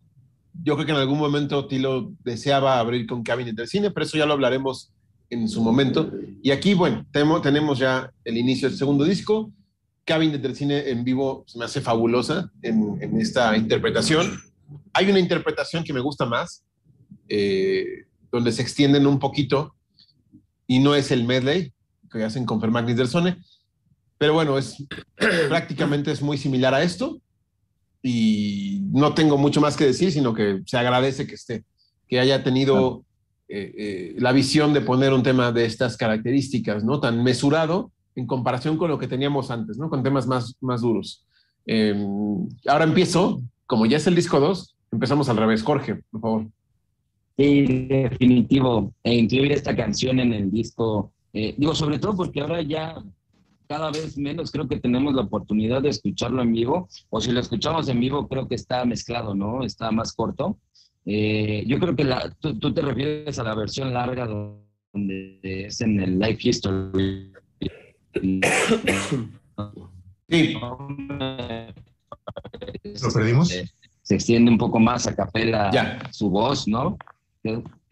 yo 0.64 0.76
creo 0.76 0.86
que 0.86 0.92
en 0.92 0.98
algún 0.98 1.18
momento 1.18 1.68
Tilo 1.68 2.14
deseaba 2.24 2.80
abrir 2.80 3.08
con 3.08 3.24
Cabinet 3.24 3.56
del 3.56 3.68
Cine, 3.68 3.92
pero 3.92 4.06
eso 4.06 4.18
ya 4.18 4.26
lo 4.26 4.34
hablaremos 4.34 4.92
en 5.30 5.48
su 5.48 5.62
momento. 5.62 6.12
Y 6.42 6.52
aquí, 6.52 6.74
bueno, 6.74 7.06
tenemos 7.42 7.80
ya 7.80 8.12
el 8.24 8.38
inicio 8.38 8.70
del 8.70 8.78
segundo 8.78 9.04
disco. 9.06 9.52
Cabinet 10.04 10.42
del 10.42 10.56
Cine 10.56 10.90
en 10.90 11.04
vivo 11.04 11.44
se 11.48 11.58
me 11.58 11.66
hace 11.66 11.82
fabulosa 11.82 12.52
en, 12.62 12.98
en 13.02 13.20
esta 13.20 13.58
interpretación. 13.58 14.40
Hay 14.94 15.10
una 15.10 15.20
interpretación 15.20 15.84
que 15.84 15.94
me 15.94 16.00
gusta 16.00 16.26
más, 16.26 16.64
eh, 17.28 18.06
donde 18.32 18.52
se 18.52 18.62
extienden 18.62 19.08
un 19.08 19.20
poquito 19.20 19.76
y 20.68 20.80
no 20.80 20.96
es 20.96 21.12
el 21.12 21.24
medley 21.24 21.74
que 22.12 22.24
hacen 22.24 22.46
con 22.46 22.62
Fermagnis 22.62 22.98
del 22.98 23.08
Sone, 23.08 23.38
pero 24.18 24.34
bueno, 24.34 24.58
es 24.58 24.78
prácticamente 25.50 26.12
es 26.12 26.22
muy 26.22 26.38
similar 26.38 26.74
a 26.74 26.84
esto 26.84 27.20
y 28.02 28.82
no 28.92 29.14
tengo 29.14 29.38
mucho 29.38 29.62
más 29.62 29.76
que 29.76 29.86
decir, 29.86 30.12
sino 30.12 30.34
que 30.34 30.62
se 30.66 30.78
agradece 30.78 31.26
que 31.26 31.36
esté, 31.36 31.64
que 32.08 32.20
haya 32.20 32.44
tenido 32.44 33.04
eh, 33.48 33.74
eh, 33.78 34.16
la 34.20 34.32
visión 34.32 34.74
de 34.74 34.82
poner 34.82 35.14
un 35.14 35.24
tema 35.24 35.52
de 35.52 35.66
estas 35.66 35.98
características, 35.98 36.84
¿no? 36.84 37.00
Tan 37.00 37.24
mesurado 37.24 37.92
en 38.16 38.28
comparación 38.28 38.78
con 38.78 38.90
lo 38.90 39.00
que 39.00 39.08
teníamos 39.08 39.52
antes, 39.52 39.78
¿no? 39.78 39.90
Con 39.90 40.04
temas 40.04 40.28
más, 40.28 40.56
más 40.62 40.82
duros. 40.82 41.26
Eh, 41.66 41.96
ahora 42.68 42.86
empiezo, 42.86 43.42
como 43.66 43.86
ya 43.86 43.98
es 43.98 44.08
el 44.08 44.16
disco 44.16 44.40
2, 44.40 44.76
empezamos 44.92 45.30
al 45.30 45.38
revés. 45.38 45.64
Jorge, 45.64 46.02
por 46.12 46.22
favor. 46.22 46.48
Sí, 47.38 47.66
definitivo. 47.88 48.94
E 49.04 49.14
incluir 49.16 49.52
esta 49.52 49.76
canción 49.76 50.20
en 50.20 50.34
el 50.34 50.52
disco, 50.52 51.12
eh, 51.34 51.54
digo, 51.58 51.76
sobre 51.76 52.00
todo 52.00 52.16
porque 52.16 52.42
ahora 52.42 52.62
ya 52.62 52.96
cada 53.68 53.92
vez 53.92 54.18
menos 54.18 54.52
creo 54.52 54.68
que 54.68 54.80
tenemos 54.80 55.14
la 55.14 55.22
oportunidad 55.24 55.82
de 55.82 55.90
escucharlo 55.90 56.42
en 56.42 56.54
vivo, 56.54 56.88
o 57.10 57.22
si 57.22 57.32
lo 57.32 57.40
escuchamos 57.40 57.88
en 57.90 58.00
vivo 58.00 58.28
creo 58.28 58.48
que 58.48 58.56
está 58.56 58.86
mezclado, 58.86 59.36
¿no? 59.36 59.64
Está 59.64 59.92
más 59.92 60.14
corto. 60.14 60.58
Eh, 61.06 61.64
yo 61.68 61.80
creo 61.80 61.96
que 61.96 62.04
la, 62.04 62.32
tú, 62.40 62.58
tú, 62.58 62.74
te 62.74 62.82
refieres 62.82 63.38
a 63.38 63.44
la 63.44 63.54
versión 63.56 63.94
larga 63.94 64.28
donde 64.28 65.40
es 65.44 65.82
en 65.82 66.00
el 66.00 66.18
Live 66.20 66.40
History. 66.42 67.32
Sí. 70.28 70.54
¿Lo 73.02 73.12
perdimos? 73.14 73.50
Se 74.02 74.16
extiende 74.16 74.52
un 74.52 74.58
poco 74.58 74.80
más 74.80 75.06
a 75.08 75.16
capela 75.16 75.70
Ya. 75.72 76.00
su 76.12 76.30
voz, 76.30 76.68
¿no? 76.68 76.98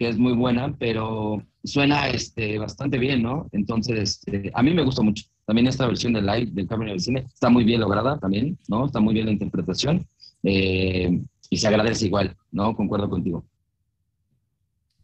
Que, 0.04 0.10
es 0.10 0.18
muy 0.18 0.34
buena, 0.34 0.76
pero 0.78 1.42
suena 1.64 2.10
este, 2.10 2.58
bastante 2.60 2.98
bien, 2.98 3.24
¿no? 3.24 3.48
Entonces, 3.52 4.22
este, 4.26 4.52
a 4.54 4.62
mí 4.62 4.74
me 4.74 4.84
gusta 4.84 5.02
mucho. 5.02 5.26
También 5.46 5.68
esta 5.68 5.88
versión 5.88 6.14
de 6.14 6.22
live 6.22 6.52
del 6.52 6.68
Cabinet 6.68 6.94
del 6.94 7.00
Cine 7.00 7.26
está 7.34 7.50
muy 7.50 7.64
bien 7.64 7.82
lograda 7.82 8.20
también, 8.20 8.58
¿no? 8.68 8.86
Está 8.86 9.00
muy 9.00 9.14
bien 9.14 9.28
la 9.28 9.32
interpretación. 9.32 10.08
Eh, 10.44 11.22
y 11.50 11.58
se 11.58 11.68
agradece 11.68 12.08
igual, 12.08 12.36
¿no? 12.52 12.76
Concuerdo 12.76 13.10
contigo. 13.10 13.46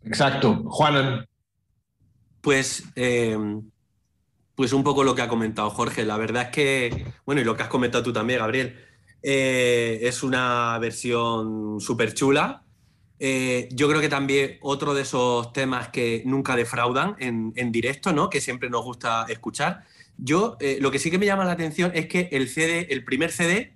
Exacto. 0.03 0.63
Juanan. 0.65 1.25
Pues, 2.41 2.83
eh, 2.95 3.37
pues 4.55 4.73
un 4.73 4.83
poco 4.83 5.03
lo 5.03 5.15
que 5.15 5.21
ha 5.21 5.29
comentado 5.29 5.69
Jorge. 5.69 6.05
La 6.05 6.17
verdad 6.17 6.43
es 6.43 6.49
que, 6.49 7.05
bueno, 7.25 7.41
y 7.41 7.43
lo 7.45 7.55
que 7.55 7.63
has 7.63 7.69
comentado 7.69 8.03
tú 8.03 8.11
también, 8.11 8.39
Gabriel, 8.39 8.75
eh, 9.21 9.99
es 10.01 10.23
una 10.23 10.77
versión 10.79 11.79
súper 11.79 12.13
chula. 12.13 12.63
Eh, 13.19 13.67
yo 13.73 13.89
creo 13.89 13.99
que 13.99 14.07
también 14.07 14.57
otro 14.61 14.93
de 14.93 15.01
esos 15.01 15.51
temas 15.51 15.89
que 15.89 16.23
nunca 16.25 16.55
defraudan 16.55 17.15
en, 17.19 17.51
en 17.57 17.71
directo, 17.71 18.13
¿no? 18.13 18.29
Que 18.29 18.39
siempre 18.39 18.69
nos 18.69 18.83
gusta 18.83 19.25
escuchar. 19.27 19.83
Yo, 20.17 20.57
eh, 20.61 20.77
lo 20.79 20.89
que 20.91 20.99
sí 20.99 21.11
que 21.11 21.17
me 21.17 21.25
llama 21.25 21.45
la 21.45 21.51
atención 21.51 21.91
es 21.93 22.07
que 22.07 22.29
el 22.31 22.47
CD, 22.47 22.87
el 22.89 23.03
primer 23.03 23.31
CD, 23.31 23.73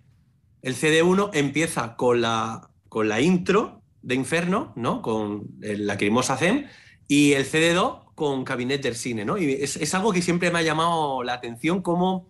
el 0.62 0.76
CD1 0.76 1.32
empieza 1.34 1.96
con 1.98 2.22
la, 2.22 2.70
con 2.88 3.10
la 3.10 3.20
intro 3.20 3.82
de 4.02 4.16
Inferno, 4.16 4.72
¿no? 4.76 5.02
Con 5.02 5.48
el 5.62 5.88
Lacrimosa 5.88 6.38
Zen, 6.38 6.68
y 7.08 7.34
el 7.34 7.46
CD2 7.46 8.14
con 8.16 8.46
Cabinet 8.46 8.82
del 8.82 8.96
Cine, 8.96 9.26
¿no? 9.26 9.38
Y 9.38 9.52
es, 9.52 9.76
es, 9.76 9.94
algo 9.94 10.14
que 10.14 10.22
siempre 10.22 10.52
me 10.52 10.60
ha 10.60 10.62
llamado 10.62 11.24
la 11.24 11.34
atención, 11.34 11.82
como, 11.82 12.30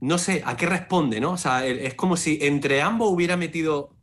no 0.00 0.18
sé, 0.18 0.42
a 0.44 0.56
qué 0.56 0.66
responde, 0.66 1.20
¿no? 1.20 1.32
O 1.32 1.36
sea, 1.36 1.66
es 1.66 1.94
como 1.94 2.16
si 2.16 2.38
entre 2.42 2.82
ambos 2.82 3.10
hubiera 3.12 3.36
metido 3.36 3.94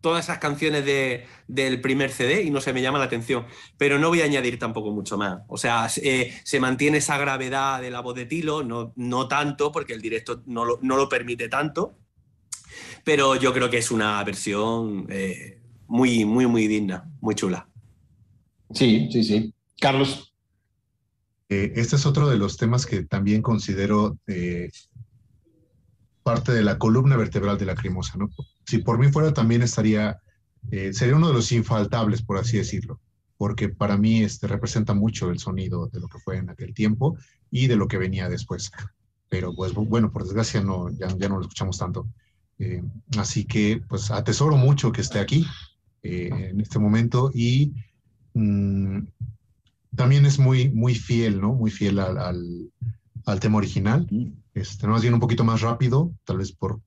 todas 0.00 0.24
esas 0.24 0.38
canciones 0.38 0.84
de, 0.84 1.26
del 1.48 1.80
primer 1.80 2.10
CD 2.10 2.42
y 2.42 2.50
no 2.50 2.60
se 2.60 2.72
me 2.72 2.82
llama 2.82 2.98
la 2.98 3.06
atención. 3.06 3.46
Pero 3.76 3.98
no 3.98 4.08
voy 4.08 4.20
a 4.20 4.24
añadir 4.24 4.58
tampoco 4.58 4.90
mucho 4.90 5.18
más. 5.18 5.40
O 5.48 5.56
sea, 5.56 5.88
eh, 6.02 6.34
se 6.44 6.60
mantiene 6.60 6.98
esa 6.98 7.18
gravedad 7.18 7.80
de 7.80 7.90
la 7.90 8.00
voz 8.00 8.14
de 8.14 8.26
Tilo, 8.26 8.62
no, 8.62 8.92
no 8.96 9.28
tanto, 9.28 9.72
porque 9.72 9.92
el 9.92 10.02
directo 10.02 10.42
no 10.46 10.64
lo, 10.64 10.78
no 10.82 10.96
lo, 10.96 11.08
permite 11.08 11.48
tanto. 11.48 11.96
Pero 13.04 13.36
yo 13.36 13.52
creo 13.52 13.70
que 13.70 13.78
es 13.78 13.90
una 13.90 14.22
versión 14.24 15.06
eh, 15.08 15.60
muy, 15.86 16.24
muy, 16.24 16.46
muy 16.46 16.68
digna, 16.68 17.10
muy 17.20 17.34
chula. 17.34 17.68
Sí, 18.72 19.08
sí, 19.10 19.24
sí. 19.24 19.54
Carlos. 19.80 20.32
Eh, 21.48 21.72
este 21.76 21.96
es 21.96 22.04
otro 22.04 22.28
de 22.28 22.36
los 22.36 22.58
temas 22.58 22.84
que 22.84 23.04
también 23.04 23.40
considero 23.40 24.18
eh, 24.26 24.70
parte 26.28 26.52
de 26.52 26.62
la 26.62 26.76
columna 26.76 27.16
vertebral 27.16 27.56
de 27.56 27.64
la 27.64 27.74
cremosa, 27.74 28.18
¿no? 28.18 28.28
Si 28.66 28.76
por 28.86 28.98
mí 28.98 29.10
fuera, 29.10 29.32
también 29.32 29.62
estaría, 29.62 30.18
eh, 30.70 30.92
sería 30.92 31.16
uno 31.16 31.28
de 31.28 31.32
los 31.32 31.50
infaltables, 31.52 32.20
por 32.20 32.36
así 32.36 32.58
decirlo, 32.58 33.00
porque 33.38 33.70
para 33.70 33.96
mí 33.96 34.22
este, 34.22 34.46
representa 34.46 34.92
mucho 34.92 35.30
el 35.30 35.38
sonido 35.38 35.86
de 35.86 36.00
lo 36.00 36.06
que 36.06 36.18
fue 36.18 36.36
en 36.36 36.50
aquel 36.50 36.74
tiempo 36.74 37.16
y 37.50 37.66
de 37.66 37.76
lo 37.76 37.88
que 37.88 37.96
venía 37.96 38.28
después. 38.28 38.70
Pero 39.30 39.54
pues 39.54 39.72
bueno, 39.72 40.12
por 40.12 40.24
desgracia 40.24 40.60
no, 40.60 40.90
ya, 40.90 41.08
ya 41.16 41.28
no 41.30 41.36
lo 41.36 41.44
escuchamos 41.44 41.78
tanto. 41.78 42.06
Eh, 42.58 42.82
así 43.16 43.44
que 43.44 43.80
pues 43.88 44.10
atesoro 44.10 44.58
mucho 44.58 44.92
que 44.92 45.00
esté 45.00 45.20
aquí 45.20 45.46
eh, 46.02 46.28
en 46.50 46.60
este 46.60 46.78
momento 46.78 47.30
y 47.32 47.72
mmm, 48.34 48.98
también 49.96 50.26
es 50.26 50.38
muy, 50.38 50.68
muy 50.68 50.94
fiel, 50.94 51.40
¿no? 51.40 51.54
Muy 51.54 51.70
fiel 51.70 51.98
al, 51.98 52.18
al, 52.18 52.70
al 53.24 53.40
tema 53.40 53.56
original. 53.56 54.06
Este, 54.58 54.86
más 54.86 55.02
bien 55.02 55.14
un 55.14 55.20
poquito 55.20 55.44
más 55.44 55.60
rápido, 55.60 56.12
tal 56.24 56.38
vez 56.38 56.52
por 56.52 56.80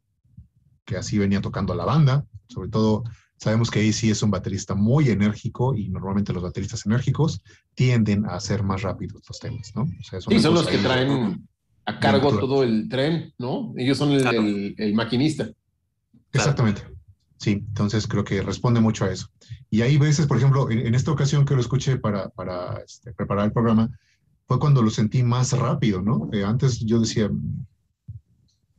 que 0.85 0.97
así 0.97 1.17
venía 1.17 1.41
tocando 1.41 1.73
la 1.73 1.85
banda. 1.85 2.25
Sobre 2.47 2.69
todo, 2.69 3.03
sabemos 3.37 3.71
que 3.71 3.79
AC 3.79 4.03
es 4.05 4.23
un 4.23 4.31
baterista 4.31 4.75
muy 4.75 5.09
enérgico 5.09 5.75
y 5.75 5.89
normalmente 5.89 6.33
los 6.33 6.43
bateristas 6.43 6.85
enérgicos 6.85 7.41
tienden 7.75 8.25
a 8.25 8.35
hacer 8.35 8.63
más 8.63 8.81
rápidos 8.81 9.21
los 9.27 9.39
temas, 9.39 9.73
¿no? 9.75 9.83
O 9.83 10.03
sea, 10.03 10.19
sí, 10.21 10.39
son 10.39 10.53
los 10.53 10.67
que 10.67 10.77
traen 10.79 11.47
a 11.85 11.99
cargo 11.99 12.37
todo 12.37 12.63
el 12.63 12.89
tren, 12.89 13.33
¿no? 13.37 13.73
Ellos 13.77 13.97
son 13.97 14.11
el, 14.11 14.21
claro. 14.21 14.41
el, 14.41 14.75
el 14.77 14.93
maquinista. 14.93 15.49
Exactamente. 16.33 16.83
Sí, 17.37 17.51
entonces 17.51 18.05
creo 18.05 18.23
que 18.23 18.41
responde 18.41 18.79
mucho 18.81 19.05
a 19.05 19.11
eso. 19.11 19.27
Y 19.69 19.81
hay 19.81 19.97
veces, 19.97 20.27
por 20.27 20.37
ejemplo, 20.37 20.69
en, 20.69 20.85
en 20.85 20.93
esta 20.93 21.11
ocasión 21.11 21.43
que 21.45 21.55
lo 21.55 21.61
escuché 21.61 21.97
para, 21.97 22.29
para 22.29 22.81
este, 22.85 23.13
preparar 23.13 23.45
el 23.45 23.51
programa, 23.51 23.89
fue 24.47 24.59
cuando 24.59 24.81
lo 24.81 24.89
sentí 24.89 25.23
más 25.23 25.53
rápido, 25.53 26.01
¿no? 26.01 26.29
Eh, 26.33 26.43
antes 26.43 26.79
yo 26.79 26.99
decía, 26.99 27.29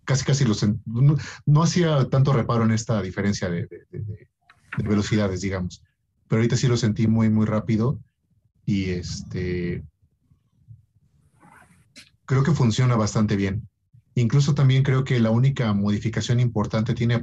casi 0.05 0.25
casi 0.25 0.45
lo 0.45 0.55
sentí, 0.55 0.81
no, 0.87 1.17
no, 1.47 1.63
hacía 1.63 2.09
tanto 2.09 2.33
reparo 2.33 2.65
en 2.65 2.73
esta 2.73 3.01
diferencia 3.03 3.49
de, 3.49 3.67
de, 3.67 3.87
de, 3.91 4.29
de, 4.79 4.89
velocidades, 4.89 5.41
digamos, 5.41 5.83
pero 6.29 6.41
ahorita 6.41 6.57
sí 6.57 6.67
lo 6.69 6.77
sentí 6.77 7.07
muy, 7.07 7.31
muy 7.31 7.47
rápido 7.47 7.99
y 8.67 8.91
este, 8.91 9.85
creo 12.25 12.43
que 12.43 12.53
funciona 12.53 12.97
bastante 12.97 13.37
bien. 13.37 13.69
Incluso 14.15 14.55
también 14.55 14.83
creo 14.83 15.05
que 15.05 15.21
la 15.21 15.31
única 15.31 15.73
modificación 15.73 16.39
importante 16.39 16.95
tiene 16.95 17.21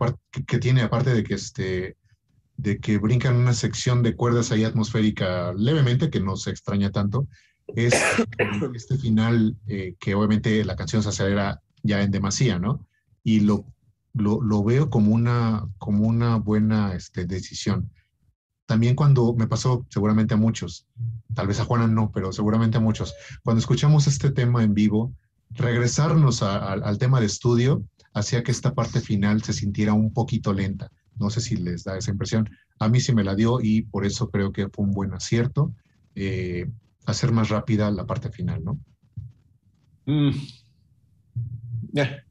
que 0.47 0.57
tiene, 0.57 0.81
aparte 0.81 1.13
de 1.13 1.23
que 1.23 1.35
este, 1.35 1.97
de 2.57 2.79
que 2.79 2.97
brincan 2.97 3.35
una 3.35 3.53
sección 3.53 4.03
de 4.03 4.15
cuerdas 4.15 4.51
ahí 4.51 4.63
atmosférica 4.63 5.53
levemente, 5.53 6.09
que 6.09 6.19
no 6.19 6.35
se 6.35 6.49
extraña 6.49 6.91
tanto, 6.91 7.27
es 7.75 7.93
este 8.73 8.97
final 8.97 9.57
eh, 9.67 9.95
que 9.99 10.15
obviamente 10.15 10.63
la 10.65 10.75
canción 10.75 11.03
se 11.03 11.09
acelera 11.09 11.61
ya 11.83 12.01
en 12.01 12.11
demasía, 12.11 12.59
¿no? 12.59 12.85
Y 13.23 13.41
lo, 13.41 13.65
lo, 14.13 14.63
veo 14.63 14.89
como 14.89 15.13
una, 15.13 15.67
como 15.77 16.07
una 16.07 16.37
buena 16.37 16.93
este, 16.93 17.25
decisión. 17.25 17.89
también 18.65 18.95
cuando 18.95 19.33
me 19.33 19.47
pasó 19.47 19.85
seguramente 19.89 20.33
a 20.33 20.37
muchos, 20.37 20.87
tal 21.33 21.47
vez 21.47 21.59
a 21.59 21.65
Juana 21.65 21.87
no, 21.87 22.11
pero 22.11 22.31
seguramente 22.31 22.77
a 22.77 22.81
muchos, 22.81 23.13
cuando 23.43 23.59
escuchamos 23.59 24.07
este 24.07 24.31
tema 24.31 24.63
en 24.63 24.73
vivo, 24.73 25.13
regresarnos 25.51 26.43
al 26.43 26.97
tema 26.97 27.19
de 27.19 27.25
estudio 27.25 27.83
hacía 28.13 28.43
que 28.43 28.51
esta 28.51 28.73
parte 28.73 29.01
final 29.01 29.43
se 29.43 29.53
sintiera 29.53 29.93
un 29.93 30.13
poquito 30.13 30.53
lenta. 30.53 30.91
No 31.17 31.29
sé 31.29 31.41
si 31.41 31.57
les 31.57 31.83
da 31.83 31.97
esa 31.97 32.11
impresión. 32.11 32.49
A 32.79 32.87
mí 32.87 32.99
sí 32.99 33.13
me 33.13 33.23
la 33.23 33.35
dio 33.35 33.59
y 33.61 33.81
por 33.81 34.05
eso 34.05 34.29
creo 34.29 34.51
que 34.51 34.69
fue 34.69 34.85
un 34.85 34.91
buen 34.91 35.13
acierto 35.13 35.73
eh, 36.15 36.69
hacer 37.09 37.31
más 37.31 37.49
rápida 37.49 37.91
la 37.91 38.05
parte 38.05 38.29
final, 38.29 38.63
¿no? 38.63 38.79
Mm. 40.05 40.31
Ya. 41.91 42.23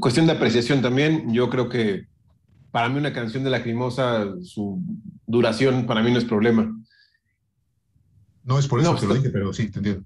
Cuestión 0.00 0.26
de 0.26 0.32
apreciación 0.32 0.82
también. 0.82 1.32
Yo 1.32 1.50
creo 1.50 1.68
que 1.68 2.06
para 2.70 2.88
mí 2.88 2.98
una 2.98 3.12
canción 3.12 3.44
de 3.44 3.50
Lacrimosa, 3.50 4.26
su 4.42 4.82
duración 5.26 5.86
para 5.86 6.02
mí 6.02 6.10
no 6.10 6.18
es 6.18 6.24
problema. 6.24 6.74
No 8.44 8.58
es 8.58 8.66
por 8.66 8.80
eso 8.80 8.92
No, 8.92 8.98
que 8.98 9.06
lo 9.06 9.14
dije, 9.14 9.30
pero 9.30 9.52
sí, 9.52 9.70
te 9.70 9.78
entiendo. 9.78 10.04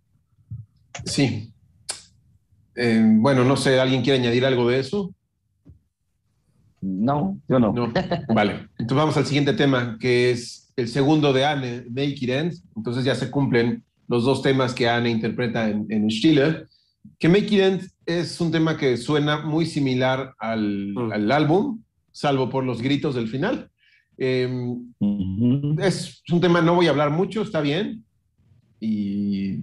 Sí. 1.04 1.52
Eh, 2.74 3.02
bueno, 3.02 3.44
no 3.44 3.56
sé, 3.56 3.80
¿alguien 3.80 4.02
quiere 4.02 4.18
añadir 4.18 4.44
algo 4.44 4.68
de 4.68 4.80
eso? 4.80 5.14
No, 6.80 7.40
yo 7.48 7.58
no. 7.58 7.72
No. 7.72 7.92
Vale. 8.34 8.68
Entonces 8.78 8.96
vamos 8.96 9.16
al 9.16 9.26
siguiente 9.26 9.54
tema, 9.54 9.96
que 9.98 10.30
es 10.30 10.72
el 10.76 10.88
segundo 10.88 11.32
de 11.32 11.44
Anne, 11.44 11.84
Make 11.88 12.18
It 12.20 12.28
End. 12.28 12.54
Entonces 12.76 13.04
ya 13.04 13.14
se 13.14 13.30
cumplen 13.30 13.82
los 14.08 14.24
dos 14.24 14.42
temas 14.42 14.72
que 14.74 14.88
Anne 14.88 15.10
interpreta 15.10 15.68
en, 15.68 15.86
en 15.90 16.10
Stille. 16.10 16.66
Que 17.18 17.28
Make 17.28 17.46
It 17.54 17.60
End 17.60 17.90
es 18.04 18.40
un 18.40 18.50
tema 18.50 18.76
que 18.76 18.96
suena 18.96 19.38
muy 19.44 19.66
similar 19.66 20.34
al, 20.38 20.92
Mm. 20.94 21.12
al 21.12 21.32
álbum, 21.32 21.82
salvo 22.12 22.48
por 22.48 22.64
los 22.64 22.80
gritos 22.82 23.14
del 23.14 23.28
final. 23.28 23.70
Eh, 24.18 24.48
Ujú. 24.98 25.76
es 25.80 26.22
un 26.32 26.40
tema, 26.40 26.60
no 26.62 26.74
voy 26.74 26.86
a 26.86 26.90
hablar 26.90 27.10
mucho, 27.10 27.42
está 27.42 27.60
bien. 27.60 28.04
Y 28.80 29.58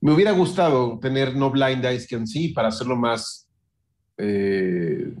me 0.00 0.12
hubiera 0.12 0.32
gustado 0.32 0.98
tener 1.00 1.34
No 1.36 1.50
Blind 1.50 1.84
Eyes 1.84 2.06
Can 2.06 2.26
See 2.26 2.52
para 2.52 2.68
hacerlo 2.68 2.96
más, 2.96 3.48
eh, 4.18 5.12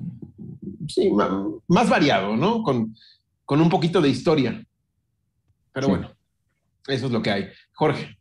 sí, 0.88 1.10
ma- 1.10 1.48
más, 1.68 1.88
variado, 1.88 2.36
¿no? 2.36 2.62
Con, 2.62 2.94
con 3.44 3.60
un 3.60 3.68
poquito 3.68 4.00
de 4.00 4.08
historia. 4.10 4.64
Pero 5.72 5.86
Sí. 5.86 5.90
bueno, 5.90 6.10
eso 6.86 7.06
es 7.06 7.12
lo 7.12 7.22
que 7.22 7.30
hay. 7.30 7.48
Jorge. 7.72 8.16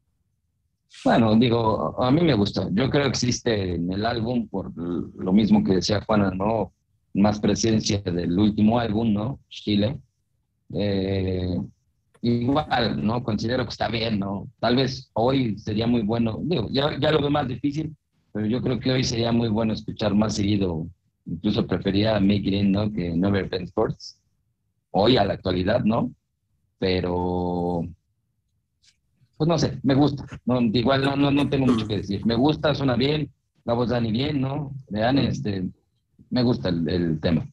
Bueno, 1.03 1.35
digo, 1.35 2.01
a 2.01 2.11
mí 2.11 2.21
me 2.21 2.33
gusta. 2.33 2.67
Yo 2.71 2.89
creo 2.89 3.03
que 3.03 3.09
existe 3.09 3.75
en 3.75 3.91
el 3.91 4.05
álbum, 4.05 4.47
por 4.47 4.71
lo 4.77 5.33
mismo 5.33 5.63
que 5.63 5.75
decía 5.75 6.01
Juana, 6.05 6.31
¿no? 6.31 6.73
Más 7.13 7.39
presencia 7.39 7.99
del 7.99 8.37
último 8.37 8.79
álbum, 8.79 9.13
¿no? 9.13 9.39
Chile. 9.49 9.99
Eh, 10.73 11.57
igual, 12.21 13.05
¿no? 13.05 13.23
Considero 13.23 13.65
que 13.65 13.71
está 13.71 13.89
bien, 13.89 14.19
¿no? 14.19 14.47
Tal 14.59 14.77
vez 14.77 15.09
hoy 15.13 15.57
sería 15.57 15.87
muy 15.87 16.01
bueno, 16.01 16.39
digo, 16.41 16.69
ya, 16.71 16.97
ya 16.97 17.11
lo 17.11 17.19
veo 17.19 17.29
más 17.29 17.47
difícil, 17.47 17.95
pero 18.31 18.45
yo 18.45 18.61
creo 18.61 18.79
que 18.79 18.91
hoy 18.91 19.03
sería 19.03 19.31
muy 19.31 19.49
bueno 19.49 19.73
escuchar 19.73 20.15
más 20.15 20.35
seguido, 20.35 20.87
incluso 21.25 21.67
prefería 21.67 22.19
Make 22.19 22.47
It 22.47 22.53
In, 22.53 22.71
¿no? 22.71 22.91
Que 22.91 23.09
Never 23.09 23.49
Been 23.49 23.63
Sports. 23.63 24.19
Hoy 24.91 25.17
a 25.17 25.25
la 25.25 25.33
actualidad, 25.33 25.83
¿no? 25.83 26.13
Pero 26.79 27.87
pues 29.45 29.47
no 29.49 29.59
sé, 29.59 29.79
me 29.83 29.93
gusta. 29.93 30.25
No, 30.45 30.61
igual 30.61 31.03
no, 31.03 31.15
no, 31.15 31.31
no 31.31 31.49
tengo 31.49 31.65
mucho 31.65 31.85
que 31.87 31.97
decir. 31.97 32.25
Me 32.25 32.35
gusta, 32.35 32.73
suena 32.73 32.95
bien, 32.95 33.29
la 33.65 33.73
voz 33.73 33.89
de 33.89 33.95
Dani 33.95 34.11
bien, 34.11 34.39
¿no? 34.39 34.71
De 34.87 35.01
Dani, 35.01 35.25
este, 35.27 35.65
me 36.29 36.43
gusta 36.43 36.69
el, 36.69 36.87
el 36.87 37.19
tema. 37.19 37.45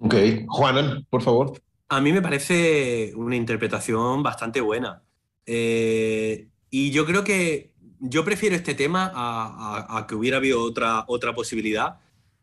Ok. 0.00 0.14
Juanan, 0.46 1.04
por 1.10 1.22
favor. 1.22 1.60
A 1.88 2.00
mí 2.00 2.12
me 2.12 2.22
parece 2.22 3.12
una 3.16 3.34
interpretación 3.34 4.22
bastante 4.22 4.60
buena. 4.60 5.02
Eh, 5.46 6.48
y 6.70 6.90
yo 6.90 7.04
creo 7.06 7.24
que 7.24 7.72
yo 8.00 8.24
prefiero 8.24 8.54
este 8.54 8.74
tema 8.74 9.10
a, 9.12 9.86
a- 9.88 9.98
a 9.98 10.06
que 10.06 10.14
hubiera 10.14 10.36
habido 10.36 10.62
otra, 10.62 11.04
otra 11.08 11.34
posibilidad, 11.34 11.98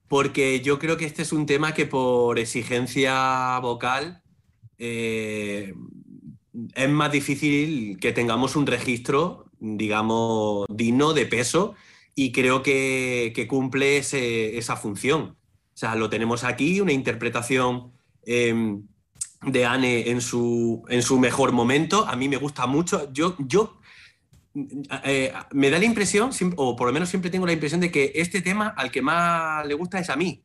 porque 0.10 0.60
yo 0.62 0.78
creo 0.80 0.98
que 0.98 1.06
este 1.06 1.22
es 1.22 1.32
un 1.32 1.46
tema 1.46 1.74
que 1.74 1.86
por 1.86 2.38
exigencia 2.40 3.58
vocal 3.60 4.22
eh, 4.78 5.74
es 6.74 6.90
más 6.90 7.12
difícil 7.12 7.98
que 8.00 8.12
tengamos 8.12 8.56
un 8.56 8.66
registro, 8.68 9.46
digamos, 9.60 10.66
digno 10.70 11.14
de 11.14 11.26
peso, 11.26 11.76
y 12.16 12.32
creo 12.32 12.64
que, 12.64 13.46
cumple 13.50 13.98
esa 13.98 14.76
función. 14.78 15.22
O 15.74 15.78
sea, 15.78 15.96
lo 15.96 16.10
tenemos 16.10 16.44
aquí, 16.44 16.80
una 16.80 16.94
interpretación 16.94 17.92
eh, 18.26 18.78
de 19.42 19.66
Anne 19.66 20.10
en 20.10 20.22
su, 20.22 20.84
en 20.88 21.02
su 21.02 21.20
mejor 21.20 21.52
momento. 21.52 22.08
A 22.08 22.16
mí 22.16 22.30
me 22.30 22.38
gusta 22.38 22.66
mucho. 22.66 23.12
Yo, 23.12 23.36
yo 23.40 23.80
eh, 25.04 25.34
me 25.52 25.70
da 25.70 25.78
la 25.78 25.86
impresión, 25.86 26.32
o 26.56 26.76
por 26.78 26.88
lo 26.88 26.94
menos 26.94 27.10
siempre 27.10 27.30
tengo 27.30 27.46
la 27.46 27.54
impresión 27.54 27.82
de 27.82 27.92
que 27.92 28.14
este 28.16 28.42
tema 28.42 28.70
al 28.70 28.92
que 28.92 29.02
más 29.02 29.68
le 29.68 29.74
gusta 29.74 30.00
es 30.00 30.10
a 30.10 30.16
mí. 30.16 30.42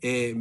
Eh, 0.00 0.36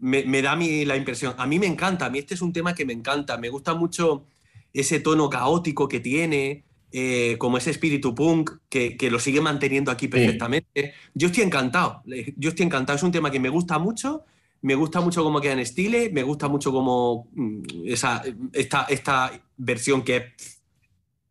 me, 0.00 0.24
me 0.24 0.42
da 0.42 0.52
a 0.52 0.56
mí 0.56 0.84
la 0.84 0.96
impresión. 0.96 1.34
A 1.38 1.46
mí 1.46 1.60
me 1.60 1.66
encanta, 1.66 2.06
a 2.06 2.10
mí 2.10 2.18
este 2.18 2.34
es 2.34 2.42
un 2.42 2.52
tema 2.52 2.74
que 2.74 2.84
me 2.84 2.92
encanta. 2.92 3.38
Me 3.38 3.48
gusta 3.48 3.74
mucho 3.74 4.26
ese 4.72 5.00
tono 5.00 5.28
caótico 5.28 5.88
que 5.88 6.00
tiene, 6.00 6.64
eh, 6.92 7.36
como 7.38 7.56
ese 7.56 7.70
espíritu 7.70 8.16
punk 8.16 8.50
que, 8.68 8.96
que 8.96 9.12
lo 9.12 9.20
sigue 9.20 9.40
manteniendo 9.40 9.92
aquí 9.92 10.08
perfectamente. 10.08 10.94
Yo 11.14 11.28
estoy 11.28 11.44
encantado, 11.44 12.02
yo 12.36 12.48
estoy 12.48 12.66
encantado. 12.66 12.96
Es 12.96 13.02
un 13.04 13.12
tema 13.12 13.30
que 13.30 13.38
me 13.38 13.48
gusta 13.48 13.78
mucho, 13.78 14.24
me 14.62 14.74
gusta 14.74 15.00
mucho 15.00 15.22
cómo 15.22 15.40
queda 15.40 15.52
en 15.52 15.60
estilo, 15.60 15.98
me 16.12 16.24
gusta 16.24 16.48
mucho 16.48 16.72
cómo 16.72 17.28
mm, 17.32 17.62
esa, 17.86 18.22
esta, 18.52 18.84
esta 18.84 19.40
versión 19.56 20.02
que 20.02 20.16
es, 20.16 20.60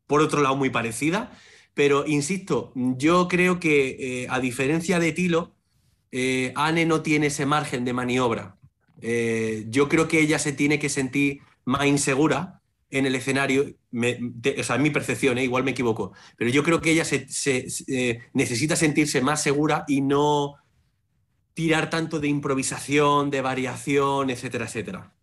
por 0.08 0.22
otro 0.22 0.42
lado, 0.42 0.56
muy 0.56 0.70
parecida. 0.70 1.32
Pero, 1.74 2.06
insisto, 2.08 2.72
yo 2.76 3.28
creo 3.28 3.60
que, 3.60 4.24
eh, 4.24 4.28
a 4.30 4.40
diferencia 4.40 4.98
de 5.00 5.12
Tilo, 5.12 5.56
eh, 6.12 6.54
Anne 6.56 6.86
no 6.86 7.02
tiene 7.02 7.28
ese 7.28 7.46
margen 7.46 7.84
de 7.84 7.94
maniobra. 7.94 8.56
Yo 9.02 9.88
creo 9.88 10.10
que 10.10 10.20
ella 10.20 10.40
se 10.40 10.52
tiene 10.52 10.78
que 10.78 10.90
sentir 10.90 11.40
más 11.64 11.86
insegura 11.86 12.59
en 12.92 13.06
el 13.06 13.16
escenario. 13.16 13.66
Me- 13.92 14.18
de- 14.20 14.58
o 14.60 14.64
sea, 14.64 14.78
mi 14.78 14.90
percepción, 14.90 15.38
¿eh? 15.38 15.44
igual 15.44 15.64
me 15.64 15.72
equivoco. 15.72 16.14
Pero 16.38 16.50
yo 16.50 16.64
creo 16.64 16.82
que 16.82 16.92
ella 16.92 17.06
se, 17.06 17.28
se- 17.30 17.70
se- 17.70 17.86
eh, 18.12 18.20
necesita 18.34 18.76
sentirse 18.76 19.22
más 19.22 19.42
segura 19.44 19.86
y 19.88 20.02
no 20.02 20.56
tirar 21.54 21.90
tanto 21.90 22.20
de 22.20 22.28
improvisación, 22.30 23.30
de 23.30 23.42
variación, 23.42 24.30
etcétera, 24.30 24.66
etcétera. 24.66 25.14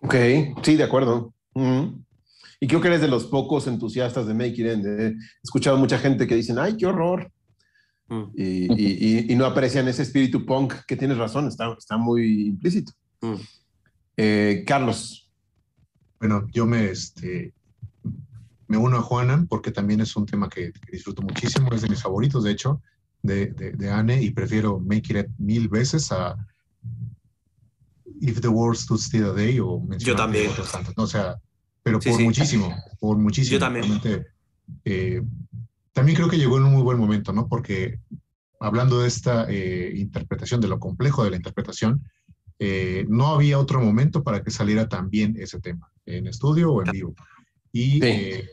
Ok, 0.00 0.14
sí, 0.62 0.76
de 0.76 0.84
acuerdo. 0.84 1.34
Ujú. 1.54 2.04
Y 2.60 2.66
creo 2.66 2.80
que 2.80 2.88
eres 2.88 3.00
de 3.00 3.08
los 3.08 3.24
pocos 3.26 3.66
entusiastas 3.66 4.26
de 4.26 4.34
Make 4.34 4.48
It 4.50 4.66
End. 4.66 4.86
eh. 4.86 5.06
He 5.10 5.16
escuchado 5.42 5.76
mucha 5.78 5.98
gente 5.98 6.26
que 6.26 6.34
dicen, 6.34 6.58
ay, 6.58 6.76
qué 6.76 6.86
horror. 6.86 7.30
Mm, 8.08 8.22
Y, 8.36 8.44
y- 8.72 8.98
y- 9.28 9.32
y 9.32 9.36
no 9.36 9.44
aprecian 9.44 9.86
ese 9.88 10.02
espíritu 10.02 10.44
punk 10.46 10.74
que 10.86 10.96
tienes 10.96 11.18
razón, 11.18 11.46
está, 11.46 11.74
está 11.78 11.96
muy 11.96 12.48
implícito. 12.48 12.92
mm. 13.20 13.34
Eh, 14.16 14.64
Carlos. 14.66 15.27
Bueno, 16.20 16.46
yo 16.52 16.66
me, 16.66 16.90
este, 16.90 17.52
me 18.66 18.76
uno 18.76 18.98
a 18.98 19.02
Juana 19.02 19.46
porque 19.48 19.70
también 19.70 20.00
es 20.00 20.16
un 20.16 20.26
tema 20.26 20.48
que, 20.48 20.72
que 20.72 20.92
disfruto 20.92 21.22
muchísimo, 21.22 21.70
es 21.72 21.82
de 21.82 21.88
mis 21.88 22.02
favoritos, 22.02 22.44
de 22.44 22.50
hecho, 22.50 22.82
de, 23.22 23.46
de, 23.46 23.72
de 23.72 23.90
Anne, 23.90 24.22
y 24.22 24.30
prefiero 24.30 24.78
Make 24.80 25.18
It 25.20 25.26
mil 25.38 25.68
veces 25.68 26.10
a 26.12 26.36
If 28.20 28.40
the 28.40 28.48
World 28.48 28.76
Stood 28.78 28.98
Still 29.00 29.24
a 29.26 29.32
Day 29.32 29.60
o 29.60 29.80
mencionar 29.80 30.24
también. 30.24 30.50
otros 30.50 30.72
tantos, 30.72 30.96
¿no? 30.96 31.04
O 31.04 31.06
sea, 31.06 31.36
pero 31.82 32.00
Sí, 32.00 32.10
por 32.10 32.18
sí. 32.18 32.24
muchísimo, 32.24 32.74
por 32.98 33.16
muchísimo. 33.16 33.52
Yo 33.52 33.58
también. 33.60 33.84
Eh, 34.84 35.22
también 35.92 36.16
creo 36.16 36.28
que 36.28 36.36
llegó 36.36 36.58
en 36.58 36.64
un 36.64 36.72
muy 36.72 36.82
buen 36.82 36.98
momento, 36.98 37.32
¿no? 37.32 37.48
Porque 37.48 38.00
hablando 38.60 39.00
de 39.00 39.08
esta 39.08 39.46
eh, 39.48 39.92
interpretación, 39.96 40.60
de 40.60 40.68
lo 40.68 40.78
complejo 40.80 41.24
de 41.24 41.30
la 41.30 41.36
interpretación, 41.36 42.02
eh, 42.58 43.06
no 43.08 43.28
había 43.28 43.58
otro 43.58 43.80
momento 43.80 44.22
para 44.22 44.42
que 44.42 44.50
saliera 44.50 44.88
tan 44.88 45.10
bien 45.10 45.36
ese 45.38 45.60
tema, 45.60 45.90
en 46.06 46.26
estudio 46.26 46.72
o 46.72 46.82
en 46.82 46.90
vivo. 46.90 47.14
Y 47.72 48.00
Sí. 48.00 48.00
eh, 48.02 48.48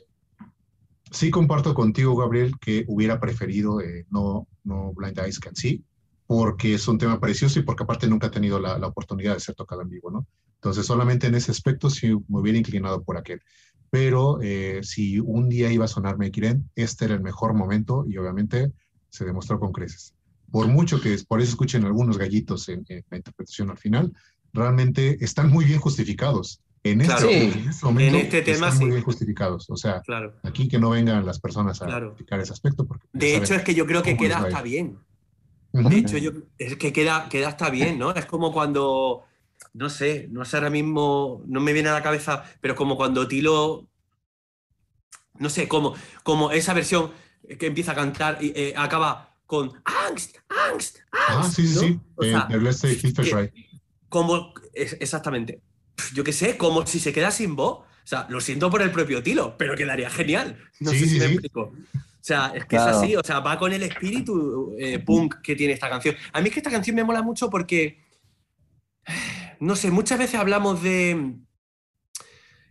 sí 1.11 1.32
comparto 1.32 1.73
contigo, 1.73 2.15
Gabriel, 2.15 2.53
que 2.60 2.86
hubiera 2.88 3.19
preferido 3.19 3.82
eh, 3.82 4.06
no, 4.10 4.48
no 4.64 4.94
Blind 4.94 5.18
Eyes 5.19 5.40
Can 5.40 5.56
See, 5.56 5.84
porque 6.27 6.73
es 6.73 6.88
un 6.88 6.98
tema 6.98 7.19
precioso 7.19 7.60
y 7.60 7.64
porque 7.64 7.84
aparte 7.84 8.07
nunca 8.07 8.27
he 8.27 8.32
tenido 8.32 8.60
la, 8.60 8.77
la 8.77 8.88
oportunidad 8.88 9.34
de 9.36 9.40
ser 9.40 9.56
tocado 9.56 9.82
en 9.82 9.90
vivo, 9.90 10.11
¿no? 10.11 10.27
Entonces, 10.56 10.86
solamente 10.88 11.27
en 11.27 11.36
ese 11.36 11.52
aspecto 11.52 11.91
sí 11.91 12.07
me 12.27 12.40
hubiera 12.40 12.57
inclinado 12.57 13.03
por 13.03 13.18
aquel. 13.18 13.40
Pero 13.91 14.40
eh, 14.41 14.80
si 14.82 15.19
un 15.19 15.48
día 15.48 15.72
iba 15.72 15.86
a 15.86 15.88
sonar 15.88 16.18
Mekiren, 16.18 16.69
este 16.76 17.06
era 17.06 17.14
el 17.14 17.22
mejor 17.22 17.53
momento 17.53 18.03
y 18.10 18.18
obviamente 18.18 18.72
se 19.10 19.26
demostró 19.26 19.60
con 19.60 19.72
creces. 19.72 20.14
Por 20.56 20.68
mucho 20.69 21.02
que 21.02 21.18
por 21.27 21.41
eso 21.41 21.49
escuchen 21.49 21.84
algunos 21.84 22.18
gallitos 22.18 22.69
en, 22.69 22.86
en 22.88 23.03
la 23.10 23.18
interpretación 23.18 23.72
al 23.72 23.77
final, 23.77 24.14
realmente 24.53 25.18
están 25.19 25.49
muy 25.49 25.65
bien 25.65 25.80
justificados. 25.82 26.61
En 26.82 27.02
este, 27.02 27.14
Claro. 27.14 27.27
Sí. 27.27 27.36
en 27.36 27.69
este 27.69 27.86
momento 27.86 28.15
En 28.18 28.23
este 28.23 28.41
tema, 28.41 28.68
están 28.68 28.77
muy 28.77 28.86
sí. 28.86 28.91
bien 28.91 29.03
justificados. 29.03 29.69
O 29.69 29.76
sea, 29.76 30.02
Claro. 30.02 30.34
aquí 30.44 30.69
que 30.69 30.80
no 30.80 30.91
vengan 30.91 31.26
las 31.26 31.41
personas 31.41 31.82
a 31.82 31.88
Claro. 31.88 32.14
criticar 32.14 32.40
ese 32.40 32.53
aspecto. 32.53 32.88
Porque 32.88 33.06
De 33.11 33.36
hecho, 33.36 33.53
es 33.53 33.64
que 33.64 33.76
yo 33.76 33.86
creo 33.86 34.02
que 34.02 34.15
queda 34.15 34.38
hasta 34.38 34.61
bien. 34.61 34.98
De 35.73 35.98
hecho, 35.98 36.18
yo, 36.18 36.32
es 36.57 36.77
que 36.77 36.94
queda, 36.94 37.27
queda 37.27 37.49
hasta 37.49 37.69
bien, 37.69 37.99
¿no? 37.99 38.11
Es 38.11 38.26
como 38.26 38.53
cuando 38.53 39.23
no 39.73 39.90
sé, 39.90 40.30
no 40.32 40.45
sé 40.45 40.56
ahora 40.56 40.69
mismo, 40.69 41.44
no 41.48 41.60
me 41.60 41.73
viene 41.73 41.90
a 41.90 41.94
la 41.94 42.02
cabeza, 42.02 42.45
pero 42.61 42.76
como 42.76 42.95
cuando 42.95 43.27
Tilo, 43.27 43.90
no 45.38 45.49
sé, 45.49 45.68
como, 45.68 45.95
como 46.23 46.52
esa 46.52 46.73
versión 46.73 47.11
que 47.60 47.65
empieza 47.68 47.91
a 47.91 47.95
cantar 47.95 48.38
y 48.41 48.53
eh, 48.56 48.73
acaba 48.77 49.34
con 49.45 49.72
angst, 50.09 50.38
angst, 50.72 50.97
Ah, 51.11 51.38
angst. 51.43 51.55
sí, 51.55 51.67
sí, 51.67 51.76
¿no? 51.76 51.81
sí. 51.81 51.99
O 52.15 52.23
Eh, 52.23 52.30
sea, 52.31 52.47
Schrei. 53.23 53.51
como, 54.09 54.53
es- 54.73 54.97
exactamente, 54.99 55.61
yo 56.13 56.23
qué 56.23 56.34
sé, 56.34 56.57
como 56.57 56.85
si 56.88 56.99
se 56.99 57.13
queda 57.13 57.31
sin 57.31 57.55
voz. 57.55 57.80
O 57.80 58.07
sea, 58.07 58.27
lo 58.30 58.39
siento 58.39 58.69
por 58.69 58.81
el 58.84 58.91
propio 58.91 59.23
Tilo, 59.23 59.57
pero 59.57 59.76
quedaría 59.76 60.09
genial. 60.11 60.57
No 60.80 60.91
Sí, 60.91 60.99
sé 60.99 61.05
si 61.05 61.11
sí, 61.11 61.19
me 61.19 61.26
sí. 61.26 61.31
explico. 61.34 61.61
O 61.61 62.27
sea, 62.27 62.51
es 62.55 62.63
que 62.65 62.76
Claro. 62.77 62.91
es 62.91 62.97
así, 62.97 63.15
o 63.15 63.23
sea, 63.23 63.39
va 63.39 63.57
con 63.57 63.73
el 63.73 63.81
espíritu 63.84 64.76
eh, 64.80 64.99
punk 64.99 65.41
que 65.41 65.55
tiene 65.55 65.73
esta 65.73 65.89
canción. 65.89 66.15
A 66.34 66.39
mí 66.41 66.47
es 66.49 66.53
que 66.53 66.59
esta 66.59 66.69
canción 66.72 66.95
me 66.95 67.03
mola 67.03 67.22
mucho 67.23 67.49
porque, 67.49 68.03
no 69.59 69.76
sé, 69.76 69.89
muchas 69.91 70.19
veces 70.19 70.35
hablamos 70.39 70.81
de 70.84 71.35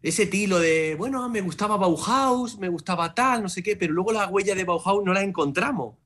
ese 0.03 0.27
tilo 0.27 0.59
de, 0.59 0.95
bueno, 0.97 1.29
me 1.29 1.41
gustaba 1.41 1.77
Bauhaus, 1.77 2.59
me 2.59 2.69
gustaba 2.69 3.15
tal, 3.15 3.43
no 3.43 3.49
sé 3.49 3.63
qué, 3.63 3.75
pero 3.75 3.93
luego 3.93 4.13
la 4.13 4.29
huella 4.29 4.55
de 4.55 4.65
Bauhaus 4.65 5.05
no 5.05 5.13
la 5.13 5.23
encontramos. 5.23 5.97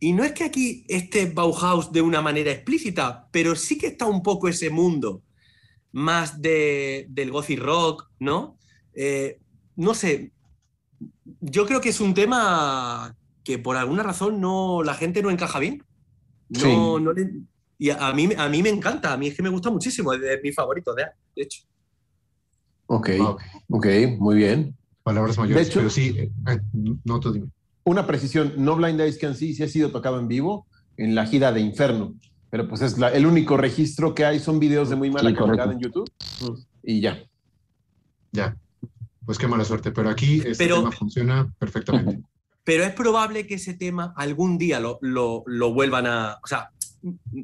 Y 0.00 0.12
no 0.12 0.22
es 0.24 0.32
que 0.32 0.44
aquí 0.44 0.84
esté 0.88 1.26
Bauhaus 1.26 1.90
de 1.92 2.02
una 2.02 2.22
manera 2.22 2.52
explícita, 2.52 3.28
pero 3.32 3.56
sí 3.56 3.76
que 3.78 3.88
está 3.88 4.06
un 4.06 4.22
poco 4.22 4.48
ese 4.48 4.70
mundo 4.70 5.22
más 5.92 6.40
de, 6.40 7.06
del 7.08 7.30
gothic 7.32 7.58
rock, 7.60 8.08
¿no? 8.20 8.58
Eh, 8.94 9.40
no 9.76 9.94
sé, 9.94 10.32
yo 11.40 11.66
creo 11.66 11.80
que 11.80 11.88
es 11.88 12.00
un 12.00 12.14
tema 12.14 13.16
que 13.42 13.58
por 13.58 13.76
alguna 13.76 14.02
razón 14.02 14.40
no, 14.40 14.82
la 14.84 14.94
gente 14.94 15.22
no 15.22 15.30
encaja 15.30 15.58
bien. 15.58 15.84
No, 16.48 16.60
Sí. 16.98 17.02
no 17.04 17.12
le- 17.12 17.32
y 17.78 17.90
a, 17.90 18.08
a 18.08 18.12
mí, 18.14 18.28
a 18.36 18.48
mí 18.48 18.62
me 18.62 18.68
encanta, 18.70 19.12
a 19.12 19.16
mí 19.16 19.28
es 19.28 19.34
que 19.36 19.42
me 19.42 19.48
gusta 19.50 19.70
muchísimo, 19.70 20.12
es 20.12 20.20
de 20.20 20.40
mis 20.42 20.54
favoritos, 20.54 20.94
de, 20.96 21.04
de 21.36 21.42
hecho. 21.42 21.62
Ok, 22.86 23.10
ok, 23.68 23.86
muy 24.18 24.36
bien. 24.36 24.74
palabras 25.02 25.38
mayores. 25.38 25.64
De 25.66 25.70
hecho- 25.70 25.80
pero 25.80 25.90
sí, 25.90 26.14
eh, 26.18 26.30
eh, 26.48 26.60
no, 27.04 27.18
tú 27.20 27.32
dime. 27.32 27.48
Una 27.88 28.06
precisión, 28.06 28.52
No 28.58 28.76
Blind 28.76 29.00
Eyes 29.00 29.16
Can 29.16 29.34
See 29.34 29.54
sí 29.54 29.62
ha 29.62 29.68
sido 29.68 29.90
tocado 29.90 30.20
en 30.20 30.28
vivo 30.28 30.66
en 30.98 31.14
la 31.14 31.24
gira 31.24 31.52
de 31.52 31.60
Inferno, 31.60 32.14
pero 32.50 32.68
pues 32.68 32.82
es 32.82 32.98
la- 32.98 33.08
el 33.08 33.24
único 33.24 33.56
registro 33.56 34.14
que 34.14 34.26
hay, 34.26 34.40
son 34.40 34.58
videos 34.60 34.90
de 34.90 34.96
muy 34.96 35.10
mala 35.10 35.30
Sí, 35.30 35.34
calidad 35.36 35.64
correcto. 35.64 35.72
en 35.72 35.78
YouTube 35.80 36.66
y 36.82 37.00
ya. 37.00 37.18
Ya. 38.32 38.54
Pues 39.24 39.38
qué 39.38 39.46
mala 39.48 39.64
suerte. 39.64 39.90
Pero 39.90 40.10
aquí 40.10 40.36
este 40.44 40.54
Pero- 40.56 40.76
tema 40.80 40.92
funciona 40.92 41.50
perfectamente. 41.58 42.20
Pero 42.62 42.84
es 42.84 42.92
probable 42.92 43.46
que 43.46 43.54
ese 43.54 43.72
tema 43.72 44.12
algún 44.16 44.58
día 44.58 44.80
lo, 44.80 44.98
lo- 45.00 45.42
lo 45.46 45.72
vuelvan 45.72 46.06
a. 46.06 46.38
O 46.44 46.46
sea, 46.46 46.68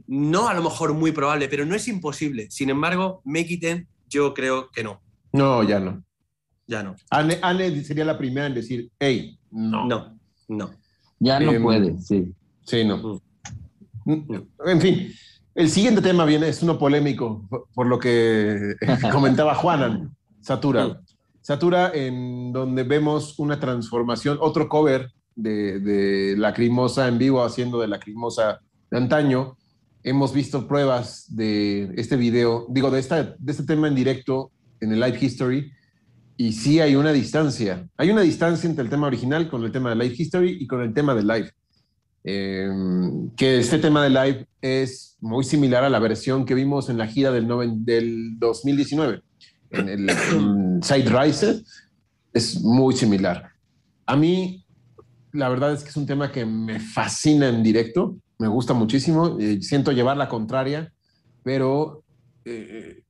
no 0.07 0.49
a 0.49 0.53
lo 0.53 0.63
mejor 0.63 0.93
muy 0.93 1.13
probable, 1.13 1.49
pero 1.49 1.65
no 1.65 1.75
es 1.75 1.89
imposible. 1.89 2.51
Sin 2.51 2.69
embargo, 2.69 3.23
Make 3.25 3.55
It 3.55 3.65
End, 3.65 3.87
yo 4.11 4.35
creo 4.35 4.69
que 4.71 4.85
no. 4.85 5.01
No, 5.33 5.63
ya 5.63 5.81
no. 5.81 6.05
Ya 6.67 6.83
no. 6.83 6.97
Anne, 7.09 7.39
Anne 7.41 7.83
sería 7.83 8.05
la 8.05 8.19
primera 8.19 8.47
en 8.47 8.55
decir, 8.55 8.91
hey, 8.99 9.39
no. 9.51 9.87
No, 9.87 10.14
no. 10.49 10.71
Ya 11.19 11.41
no 11.41 11.53
Em, 11.53 11.63
puede, 11.63 11.99
sí. 11.99 12.33
Sí, 12.65 12.85
no. 12.85 13.21
En 14.07 14.81
fin, 14.81 15.13
el 15.55 15.71
siguiente 15.71 16.03
tema 16.03 16.25
viene, 16.25 16.49
es 16.49 16.63
uno 16.63 16.79
polémico, 16.79 17.47
por, 17.49 17.67
por 17.75 17.87
lo 17.87 17.99
que 17.99 18.75
comentaba 19.13 19.55
Juanan, 19.55 20.15
Satura. 20.41 21.01
Satura, 21.41 21.93
en 21.95 22.53
donde 22.53 22.85
vemos 22.85 23.39
una 23.39 23.61
transformación, 23.61 24.39
otro 24.41 24.69
cover 24.69 25.13
de, 25.37 25.79
de 25.81 26.37
Lacrimosa 26.37 27.07
en 27.09 27.19
vivo, 27.19 27.43
haciendo 27.43 27.81
de 27.81 27.89
Lacrimosa 27.89 28.61
de 28.91 28.97
antaño. 28.97 29.57
Hemos 30.03 30.33
visto 30.33 30.67
pruebas 30.67 31.27
de 31.35 31.93
este 31.97 32.17
video, 32.17 32.67
digo, 32.69 32.91
de, 32.91 33.01
esta, 33.01 33.23
de 33.39 33.53
este 33.53 33.65
tema 33.65 33.89
en 33.89 33.95
directo 33.95 34.51
en 34.81 34.93
el 34.93 35.01
Live 35.01 35.19
History, 35.21 35.73
y 36.37 36.53
sí 36.53 36.81
hay 36.81 36.97
una 36.97 37.13
distancia. 37.13 37.89
Hay 37.97 38.11
una 38.11 38.23
distancia 38.23 38.69
entre 38.69 38.85
el 38.85 38.91
tema 38.91 39.07
original 39.07 39.49
con 39.49 39.65
el 39.65 39.73
tema 39.73 39.91
de 39.91 39.97
Live 39.97 40.15
History 40.19 40.59
y 40.61 40.67
con 40.67 40.83
el 40.83 40.93
tema 40.93 41.15
de 41.15 41.23
Live. 41.23 41.53
Eh, 42.27 42.71
que 43.37 43.59
este 43.59 43.79
tema 43.79 44.03
de 44.03 44.09
live 44.09 44.47
es 44.63 45.19
muy 45.21 45.45
similar 45.45 45.85
a 45.85 45.91
la 45.91 45.99
versión 45.99 46.47
que 46.47 46.55
vimos 46.55 46.89
en 46.89 46.97
la 46.97 47.07
gira 47.07 47.31
del, 47.31 47.47
noven- 47.47 47.85
del 47.85 48.39
2019, 48.39 49.21
en 49.71 49.89
el 49.91 50.11
Side 50.83 51.05
Riser, 51.11 51.57
es 52.33 52.63
muy 52.63 52.97
similar. 52.97 53.51
A 54.07 54.17
mí, 54.17 54.65
la 55.33 55.51
verdad 55.51 55.75
es 55.75 55.83
que 55.83 55.91
es 55.91 55.97
un 55.99 56.07
tema 56.07 56.33
que 56.33 56.47
me 56.47 56.81
fascina 56.81 57.47
en 57.49 57.63
directo, 57.63 58.17
me 58.39 58.49
gusta 58.49 58.73
muchísimo, 58.73 59.37
eh, 59.39 59.61
siento 59.61 59.93
llevar 59.93 60.17
la 60.17 60.29
contraria, 60.31 60.91
pero 61.43 62.05
eh, 62.47 63.03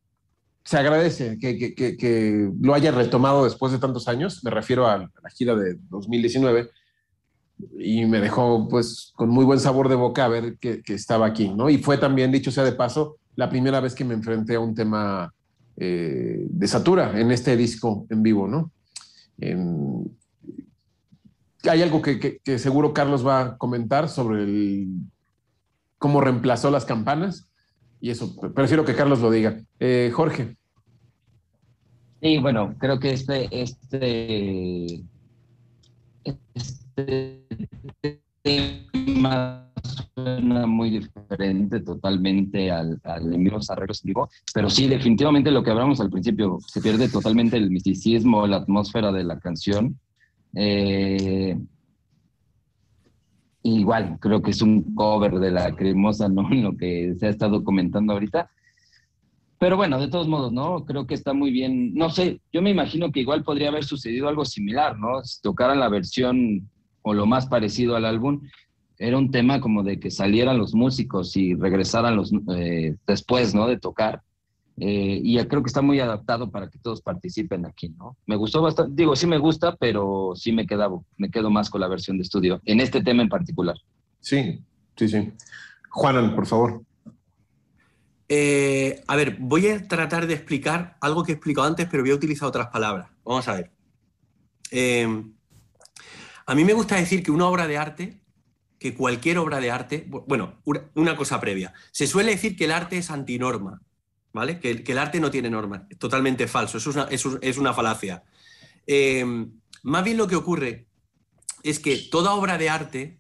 se 0.65 0.79
agradece 0.79 1.39
que, 1.39 1.59
que- 1.59 1.75
que- 1.97 2.51
lo 2.61 2.75
haya 2.75 2.91
retomado 2.91 3.45
después 3.45 3.71
de 3.73 3.79
tantos 3.79 4.09
años, 4.09 4.43
me 4.45 4.51
refiero 4.51 4.87
a 4.87 4.99
la 4.99 5.31
gira 5.31 5.55
de 5.55 5.77
2019 5.91 6.71
y 7.79 8.05
me 8.07 8.21
dejó 8.21 8.67
pues 8.69 9.13
con 9.15 9.29
muy 9.29 9.45
buen 9.45 9.61
sabor 9.61 9.89
de 9.89 9.95
boca 9.95 10.27
ver 10.27 10.57
que, 10.59 10.83
estaba 10.89 11.27
aquí, 11.27 11.51
¿no? 11.51 11.69
Y 11.71 11.79
fue 11.79 11.99
también, 11.99 12.33
dicho 12.33 12.51
sea 12.51 12.65
de 12.65 12.73
paso, 12.73 13.19
la 13.37 13.49
primera 13.51 13.81
vez 13.81 13.95
que 13.95 14.05
me 14.05 14.15
enfrenté 14.15 14.55
a 14.55 14.61
un 14.61 14.75
tema 14.75 15.33
eh, 15.77 16.47
de 16.49 16.69
Satura 16.69 17.19
en 17.19 17.31
este 17.31 17.57
disco 17.57 18.07
en 18.11 18.23
vivo, 18.23 18.49
¿no? 18.49 18.73
Hay 21.69 21.83
algo 21.83 22.01
que 22.03 22.41
seguro 22.59 22.93
Carlos 22.93 23.27
va 23.27 23.41
a 23.41 23.57
comentar 23.59 24.09
sobre 24.09 24.45
el, 24.45 24.89
cómo 25.99 26.21
reemplazó 26.21 26.71
las 26.71 26.85
campanas 26.85 27.49
y 28.05 28.11
eso, 28.11 28.37
prefiero 28.55 28.85
que 28.85 28.95
Carlos 28.95 29.23
lo 29.23 29.31
diga. 29.31 29.59
Eh, 29.81 30.11
Jorge. 30.13 30.59
Sí, 32.21 32.37
bueno, 32.37 32.75
creo 32.79 33.01
que 33.01 33.15
este, 33.15 33.49
este, 33.51 35.03
este 36.23 38.21
tema 38.43 39.71
suena 40.13 40.67
muy 40.67 40.91
diferente 40.91 41.81
totalmente 41.81 42.71
al, 42.71 43.01
al 43.05 43.33
en 43.33 43.43
vivos 43.43 43.71
arreglos 43.71 44.03
vivo, 44.03 44.29
pero 44.53 44.69
sí, 44.69 44.87
definitivamente 44.87 45.51
lo 45.51 45.63
que 45.63 45.71
hablamos 45.71 45.99
al 45.99 46.11
principio, 46.11 46.59
se 46.67 46.83
pierde 46.83 47.09
totalmente 47.09 47.57
el 47.57 47.71
misticismo, 47.71 48.47
la 48.47 48.59
atmósfera 48.59 49.13
de 49.13 49.25
la 49.25 49.39
canción. 49.41 49.99
Eh, 50.55 51.57
igual, 53.65 54.19
creo 54.21 54.43
que 54.43 54.53
es 54.53 54.63
un 54.63 54.95
cover 54.95 55.35
de 55.41 55.51
la 55.51 55.75
cremosa, 55.75 56.29
¿no? 56.29 56.49
Lo 56.51 56.77
que 56.77 57.15
se 57.19 57.27
ha 57.27 57.31
estado 57.31 57.65
comentando 57.65 58.13
ahorita. 58.13 58.51
Pero 59.59 59.77
bueno, 59.77 59.99
de 59.99 60.09
todos 60.09 60.29
modos, 60.29 60.53
¿no? 60.53 60.85
Creo 60.85 61.07
que 61.07 61.15
está 61.15 61.33
muy 61.33 61.51
bien. 61.51 61.95
No 61.95 62.11
sé, 62.11 62.41
yo 62.53 62.61
me 62.61 62.71
imagino 62.71 63.11
que 63.11 63.21
igual 63.21 63.43
podría 63.43 63.69
haber 63.69 63.85
sucedido 63.85 64.29
algo 64.29 64.45
similar, 64.45 64.99
¿no? 64.99 65.25
Si 65.25 65.41
tocaran 65.41 65.81
la 65.81 65.89
versión 65.89 66.69
o 67.03 67.15
lo 67.15 67.27
más 67.27 67.47
parecido 67.47 67.97
al 67.97 68.05
álbum, 68.05 68.43
era 68.99 69.17
un 69.17 69.31
tema 69.31 69.61
como 69.61 69.83
de 69.83 69.99
que 69.99 70.11
salieran 70.11 70.59
los 70.59 70.75
músicos 70.75 71.37
y 71.37 71.55
regresaran 71.55 72.17
los 72.17 72.33
eh, 72.57 72.97
después, 73.07 73.55
¿no? 73.55 73.67
De 73.67 73.79
tocar. 73.79 74.23
Eh, 74.79 75.21
y 75.23 75.39
creo 75.47 75.63
que 75.63 75.69
está 75.69 75.83
muy 75.83 76.01
adaptado 76.01 76.51
para 76.51 76.69
que 76.69 76.79
todos 76.81 77.01
participen 77.01 77.65
aquí, 77.65 77.91
¿no? 77.91 78.17
Me 78.27 78.35
gustó 78.35 78.61
bastante, 78.61 78.93
digo, 78.95 79.15
sí 79.15 79.27
me 79.27 79.39
gusta, 79.39 79.77
pero 79.77 80.33
sí 80.35 80.51
me 80.53 80.67
quedaba, 80.67 80.99
me 81.17 81.31
quedo 81.31 81.49
más 81.51 81.71
con 81.71 81.81
la 81.81 81.87
versión 81.89 82.17
de 82.17 82.25
estudio, 82.25 82.61
en 82.65 82.81
este 82.81 83.01
tema 83.03 83.23
en 83.23 83.29
particular. 83.29 83.77
Sí, 84.21 84.61
sí, 84.97 85.09
sí. 85.09 85.33
Juanan, 85.91 86.35
por 86.35 86.47
favor. 86.47 86.83
Eh, 88.29 89.03
a 89.07 89.17
ver, 89.17 89.37
voy 89.39 89.69
a 89.69 89.87
tratar 89.87 90.27
de 90.27 90.35
explicar 90.35 90.97
algo 91.01 91.23
que 91.25 91.33
he 91.33 91.35
explicado 91.35 91.67
antes, 91.67 91.87
pero 91.91 92.03
voy 92.03 92.11
a 92.13 92.17
utilizar 92.17 92.49
otras 92.49 92.69
palabras. 92.69 93.11
Vamos 93.25 93.47
a 93.49 93.55
ver. 93.55 93.71
Eh, 94.71 95.07
a 96.47 96.55
mí 96.55 96.65
me 96.65 96.73
gusta 96.73 96.97
decir 96.97 97.23
que 97.23 97.31
una 97.31 97.47
obra 97.47 97.67
de 97.67 97.77
arte, 97.79 98.21
que 98.79 98.95
cualquier 98.95 99.39
obra 99.39 99.61
de 99.61 99.71
arte, 99.71 100.07
bu- 100.11 100.25
bueno, 100.27 100.55
una 100.95 101.17
cosa 101.17 101.39
previa. 101.41 101.73
Se 101.93 102.07
suele 102.07 102.33
decir 102.33 102.57
que 102.57 102.65
el 102.65 102.73
arte 102.73 102.99
es 102.99 103.11
antinorma, 103.11 103.81
¿vale? 104.35 104.59
Que, 104.61 104.85
el 104.87 104.99
arte 104.99 105.21
no 105.21 105.31
tiene 105.31 105.49
normas. 105.49 105.83
Totalmente 105.99 106.47
falso, 106.47 106.77
eso 106.77 107.09
es 107.41 107.57
una, 107.59 107.73
falacia. 107.73 108.25
Eh, 108.87 109.25
más 109.83 110.05
bien 110.05 110.19
lo 110.19 110.27
que 110.27 110.37
ocurre 110.37 110.89
es 111.63 111.79
que 111.79 111.97
toda 111.97 112.35
obra 112.35 112.59
de 112.59 112.69
arte 112.69 113.19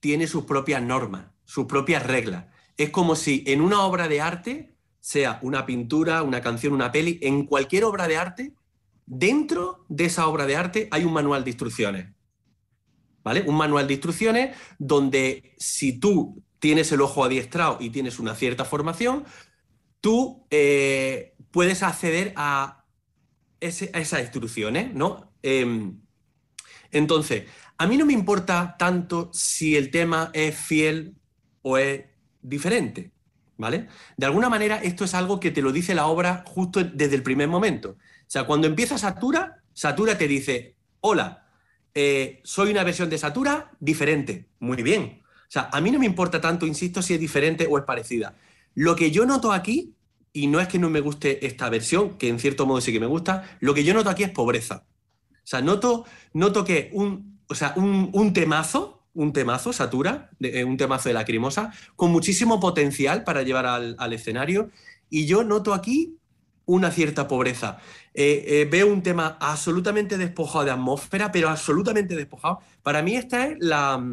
tiene 0.00 0.26
sus 0.26 0.44
propias 0.44 0.80
normas, 0.80 1.26
sus 1.44 1.66
propias 1.66 2.06
reglas. 2.06 2.46
Es 2.78 2.90
como 2.90 3.16
si 3.16 3.44
en 3.46 3.60
una 3.60 3.82
obra 3.82 4.08
de 4.08 4.20
arte, 4.20 4.74
sea 5.00 5.38
una 5.42 5.66
pintura, 5.66 6.22
una 6.22 6.40
canción, 6.40 6.72
una 6.72 6.90
peli, 6.90 7.18
en 7.20 7.44
cualquier 7.44 7.84
obra 7.84 8.08
de 8.08 8.16
arte, 8.16 8.54
dentro 9.06 9.84
de 9.88 10.06
esa 10.06 10.26
obra 10.28 10.46
de 10.46 10.56
arte 10.56 10.88
hay 10.90 11.04
un 11.04 11.12
manual 11.12 11.44
de 11.44 11.50
instrucciones. 11.50 12.08
¿Vale? 13.22 13.42
Un 13.46 13.56
manual 13.56 13.86
de 13.86 13.94
instrucciones 13.94 14.56
donde 14.78 15.54
si 15.58 15.98
tú 15.98 16.42
tienes 16.58 16.92
el 16.92 17.02
ojo 17.02 17.24
adiestrado 17.24 17.76
y 17.78 17.90
tienes 17.90 18.18
una 18.18 18.34
cierta 18.34 18.64
formación, 18.64 19.24
tú 20.04 20.46
eh, 20.50 21.34
puedes 21.50 21.82
acceder 21.82 22.34
a, 22.36 22.84
ese- 23.60 23.90
a 23.94 24.00
esas 24.00 24.20
instrucciones, 24.22 24.94
¿no? 24.94 25.32
Em, 25.42 26.00
entonces, 26.90 27.44
a 27.78 27.86
mí 27.86 27.96
no 27.96 28.06
me 28.06 28.12
importa 28.12 28.76
tanto 28.78 29.30
si 29.32 29.76
el 29.76 29.90
tema 29.90 30.30
es 30.34 30.56
fiel 30.56 31.16
o 31.62 31.78
es 31.78 32.04
diferente. 32.42 33.12
¿vale? 33.56 33.88
De 34.16 34.26
alguna 34.26 34.48
manera 34.48 34.78
esto 34.82 35.04
es 35.04 35.14
algo 35.14 35.38
que 35.40 35.50
te 35.52 35.62
lo 35.62 35.72
dice 35.72 35.94
la 35.94 36.06
obra 36.06 36.44
justo 36.46 36.82
desde 36.84 37.14
el 37.16 37.22
primer 37.22 37.48
momento. 37.48 37.90
O 37.92 37.96
sea, 38.30 38.44
cuando 38.46 38.66
empieza 38.66 38.98
Satura, 38.98 39.62
Satura 39.72 40.18
te 40.18 40.26
dice, 40.28 40.76
hola, 41.00 41.46
eh, 41.94 42.40
soy 42.44 42.70
una 42.72 42.84
versión 42.84 43.10
de 43.10 43.18
Satura 43.18 43.70
diferente. 43.80 44.48
Muy 44.58 44.82
bien. 44.82 45.22
O 45.24 45.50
sea, 45.54 45.68
a 45.72 45.80
mí 45.80 45.90
no 45.90 45.98
me 46.00 46.06
importa 46.06 46.40
tanto, 46.40 46.66
insisto, 46.66 47.02
si 47.02 47.14
es 47.14 47.20
diferente 47.20 47.66
o 47.70 47.78
es 47.78 47.84
parecida. 47.84 48.34
Lo 48.74 48.96
que 48.96 49.10
yo 49.12 49.24
noto 49.26 49.52
aquí, 49.52 49.93
y 50.34 50.48
no 50.48 50.60
es 50.60 50.68
que 50.68 50.80
no 50.80 50.90
me 50.90 51.00
guste 51.00 51.46
esta 51.46 51.70
versión, 51.70 52.18
que 52.18 52.28
en 52.28 52.40
cierto 52.40 52.66
modo 52.66 52.80
sí 52.80 52.92
que 52.92 53.00
me 53.00 53.06
gusta, 53.06 53.56
lo 53.60 53.72
que 53.72 53.84
yo 53.84 53.94
noto 53.94 54.10
aquí 54.10 54.24
es 54.24 54.30
pobreza. 54.30 54.84
O 55.30 55.46
sea, 55.46 55.62
noto, 55.62 56.04
noto 56.32 56.64
que 56.64 56.90
un, 56.92 57.40
o 57.48 57.54
sea, 57.54 57.72
un, 57.76 58.10
un 58.12 58.32
temazo, 58.32 59.06
un 59.14 59.32
temazo, 59.32 59.72
Satura, 59.72 60.30
eh, 60.40 60.64
un 60.64 60.76
temazo 60.76 61.08
de 61.08 61.14
Lacrimosa, 61.14 61.72
con 61.94 62.10
muchísimo 62.10 62.58
potencial 62.58 63.22
para 63.22 63.42
llevar 63.42 63.64
al, 63.66 63.94
al 63.98 64.12
escenario. 64.12 64.70
Y 65.08 65.26
yo 65.26 65.44
noto 65.44 65.72
aquí 65.72 66.18
una 66.66 66.90
cierta 66.90 67.28
pobreza. 67.28 67.78
Eh, 68.12 68.44
eh, 68.48 68.68
veo 68.68 68.88
un 68.88 69.02
tema 69.04 69.38
absolutamente 69.40 70.18
despojado 70.18 70.64
de 70.64 70.72
atmósfera, 70.72 71.30
pero 71.30 71.48
absolutamente 71.48 72.16
despojado. 72.16 72.58
Para 72.82 73.02
mí 73.02 73.14
esta 73.14 73.46
es 73.46 73.56
la, 73.60 74.04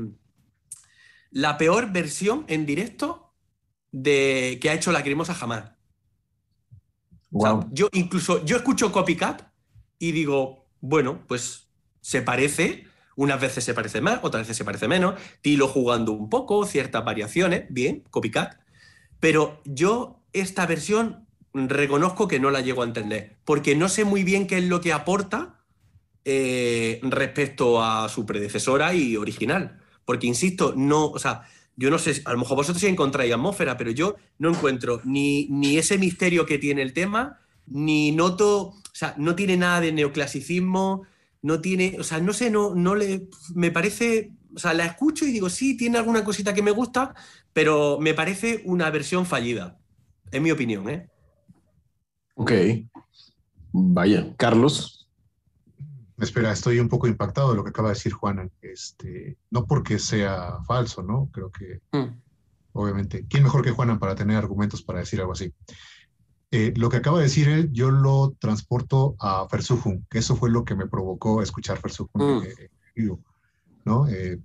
la 1.31 1.57
peor 1.57 1.91
versión 1.91 2.45
en 2.47 2.67
directo 2.67 3.33
de, 3.91 4.59
que 4.61 4.69
ha 4.69 4.73
hecho 4.75 4.91
Lacrimosa 4.91 5.33
jamás. 5.33 5.80
O 7.33 7.39
sea, 7.39 7.53
Wow. 7.53 7.69
yo 7.71 7.89
incluso, 7.93 8.43
yo 8.45 8.57
escucho 8.57 8.91
Copycat 8.91 9.43
y 9.99 10.11
digo, 10.11 10.67
bueno, 10.81 11.23
pues 11.27 11.69
se 12.01 12.21
parece, 12.21 12.85
unas 13.15 13.39
veces 13.39 13.63
se 13.63 13.73
parece 13.73 14.01
más, 14.01 14.19
otras 14.23 14.43
veces 14.43 14.57
se 14.57 14.65
parece 14.65 14.87
menos, 14.87 15.15
Tilo 15.41 15.67
jugando 15.67 16.11
un 16.11 16.29
poco, 16.29 16.65
ciertas 16.65 17.05
variaciones, 17.05 17.65
bien, 17.69 18.03
Copycat, 18.09 18.59
pero 19.19 19.61
yo 19.65 20.21
esta 20.33 20.65
versión 20.65 21.27
reconozco 21.53 22.27
que 22.27 22.39
no 22.39 22.51
la 22.51 22.61
llego 22.61 22.81
a 22.81 22.85
entender, 22.85 23.37
porque 23.45 23.75
no 23.75 23.89
sé 23.89 24.05
muy 24.05 24.23
bien 24.23 24.47
qué 24.47 24.57
es 24.57 24.65
lo 24.65 24.81
que 24.81 24.93
aporta 24.93 25.59
eh, 26.25 26.99
respecto 27.03 27.83
a 27.83 28.09
su 28.09 28.25
predecesora 28.25 28.93
y 28.93 29.17
original, 29.17 29.79
porque 30.05 30.27
insisto, 30.27 30.73
no, 30.75 31.07
o 31.07 31.19
sea, 31.19 31.43
yo 31.81 31.89
no 31.89 31.97
sé, 31.97 32.21
a 32.25 32.31
lo 32.31 32.37
mejor 32.37 32.57
vosotros 32.57 32.79
sí 32.79 32.87
encontráis 32.87 33.33
atmósfera, 33.33 33.75
pero 33.75 33.89
yo 33.89 34.15
no 34.37 34.49
encuentro 34.49 35.01
ni, 35.03 35.47
ni 35.49 35.77
ese 35.77 35.97
misterio 35.97 36.45
que 36.45 36.59
tiene 36.59 36.83
el 36.83 36.93
tema, 36.93 37.39
ni 37.65 38.11
noto, 38.11 38.67
o 38.67 38.75
sea, 38.93 39.15
no 39.17 39.35
tiene 39.35 39.57
nada 39.57 39.81
de 39.81 39.91
neoclasicismo, 39.91 41.07
no 41.41 41.59
tiene, 41.59 41.97
o 41.99 42.03
sea, 42.03 42.19
no 42.19 42.33
sé, 42.33 42.51
no, 42.51 42.75
no 42.75 42.93
le, 42.93 43.27
me 43.55 43.71
parece, 43.71 44.31
o 44.55 44.59
sea, 44.59 44.75
la 44.75 44.85
escucho 44.85 45.25
y 45.25 45.31
digo, 45.31 45.49
sí, 45.49 45.75
tiene 45.75 45.97
alguna 45.97 46.23
cosita 46.23 46.53
que 46.53 46.61
me 46.61 46.69
gusta, 46.69 47.15
pero 47.51 47.97
me 47.99 48.13
parece 48.13 48.61
una 48.65 48.91
versión 48.91 49.25
fallida, 49.25 49.79
en 50.31 50.43
mi 50.43 50.51
opinión, 50.51 50.87
¿eh? 50.87 51.09
Ok. 52.35 52.51
Vaya, 53.71 54.35
Carlos. 54.37 55.00
Espera, 56.21 56.51
estoy 56.51 56.79
un 56.79 56.87
poco 56.87 57.07
impactado 57.07 57.49
de 57.49 57.55
lo 57.55 57.63
que 57.63 57.71
acaba 57.71 57.89
de 57.89 57.95
decir 57.95 58.13
Juana. 58.13 58.47
Este, 58.61 59.37
no 59.49 59.65
porque 59.65 59.97
sea 59.97 60.59
falso, 60.67 61.01
¿no? 61.01 61.29
Creo 61.31 61.51
que, 61.51 61.81
Mm. 61.91 62.21
obviamente, 62.73 63.25
¿quién 63.27 63.43
mejor 63.43 63.63
que 63.63 63.71
Juanan 63.71 63.97
para 63.97 64.13
tener 64.15 64.37
argumentos 64.37 64.83
para 64.83 64.99
decir 64.99 65.19
algo 65.19 65.33
así? 65.33 65.51
Eh, 66.51 66.73
lo 66.75 66.89
que 66.89 66.97
acaba 66.97 67.17
de 67.17 67.23
decir 67.23 67.49
él, 67.49 67.71
yo 67.71 67.89
lo 67.89 68.35
transporto 68.39 69.15
a 69.19 69.47
Versuchung, 69.51 70.03
que 70.09 70.19
eso 70.19 70.35
fue 70.35 70.51
lo 70.51 70.63
que 70.63 70.75
me 70.75 70.85
provocó 70.87 71.41
escuchar 71.41 71.81
Versuchung 71.81 72.21
Mm. 72.21 72.43
eh, 72.43 73.17
¿no? 73.85 74.07
Eh, 74.07 74.39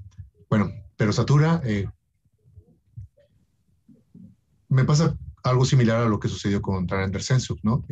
bueno, 0.48 0.70
pero 0.96 1.12
Satura, 1.12 1.60
me 4.68 4.84
pasa 4.84 5.16
algo 5.42 5.64
similar 5.64 6.00
a 6.00 6.08
lo 6.08 6.18
que 6.18 6.28
sucedió 6.28 6.62
con 6.62 6.86
Tranander 6.86 7.22
Sensuk, 7.22 7.58
¿no? 7.62 7.84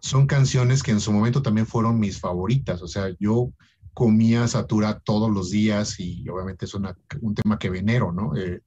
Son 0.00 0.26
canciones 0.26 0.82
que 0.82 0.90
en 0.92 1.00
su 1.00 1.12
momento 1.12 1.42
también 1.42 1.66
fueron 1.66 1.98
mis 1.98 2.20
favoritas, 2.20 2.82
o 2.82 2.88
sea, 2.88 3.08
yo 3.18 3.50
comía 3.94 4.46
Satura 4.46 5.00
todos 5.00 5.30
los 5.30 5.50
días 5.50 5.98
y 5.98 6.28
obviamente 6.28 6.66
es 6.66 6.74
un 6.74 7.34
tema 7.34 7.58
que 7.58 7.68
venero, 7.70 8.12
¿no? 8.12 8.36
Eh, 8.36 8.62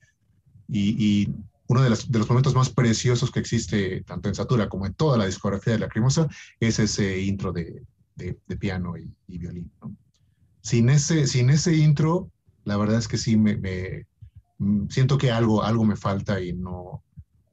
y, 0.68 1.24
y 1.24 1.36
uno 1.68 1.82
de, 1.82 1.90
las- 1.90 2.12
de 2.12 2.20
los 2.20 2.30
momentos 2.30 2.56
más 2.56 2.70
preciosos 2.70 3.32
que 3.32 3.40
existe 3.40 4.04
tanto 4.04 4.30
en 4.30 4.36
Satura 4.36 4.70
como 4.70 4.86
en 4.86 4.94
toda 4.94 5.18
la 5.18 5.26
discografía 5.26 5.74
de 5.74 5.80
Lacrimosa 5.80 6.28
es 6.60 6.80
ese 6.80 7.22
intro 7.22 7.52
de, 7.54 7.84
de- 8.16 8.38
de 8.46 8.58
piano 8.58 8.98
y, 8.98 9.14
y 9.28 9.38
violín, 9.38 9.72
¿no? 9.82 9.96
Sin 10.62 10.90
ese, 10.90 11.28
sin 11.28 11.50
ese 11.50 11.76
intro, 11.76 12.32
la 12.66 12.78
verdad 12.78 13.00
es 13.00 13.08
que 13.08 13.18
sí 13.18 13.38
me, 13.38 13.58
me- 13.58 14.06
mm, 14.60 14.88
siento 14.90 15.18
que 15.18 15.32
algo, 15.32 15.64
algo 15.64 15.86
me 15.86 15.96
falta 15.96 16.42
y 16.42 16.54
no, 16.54 17.04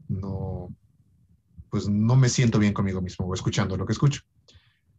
no, 0.09 0.75
pues 1.71 1.89
no 1.89 2.17
me 2.17 2.29
siento 2.29 2.59
bien 2.59 2.73
conmigo 2.73 3.01
mismo 3.01 3.33
escuchando 3.35 3.77
lo 3.77 3.87
que 3.87 3.93
escucho. 3.93 4.23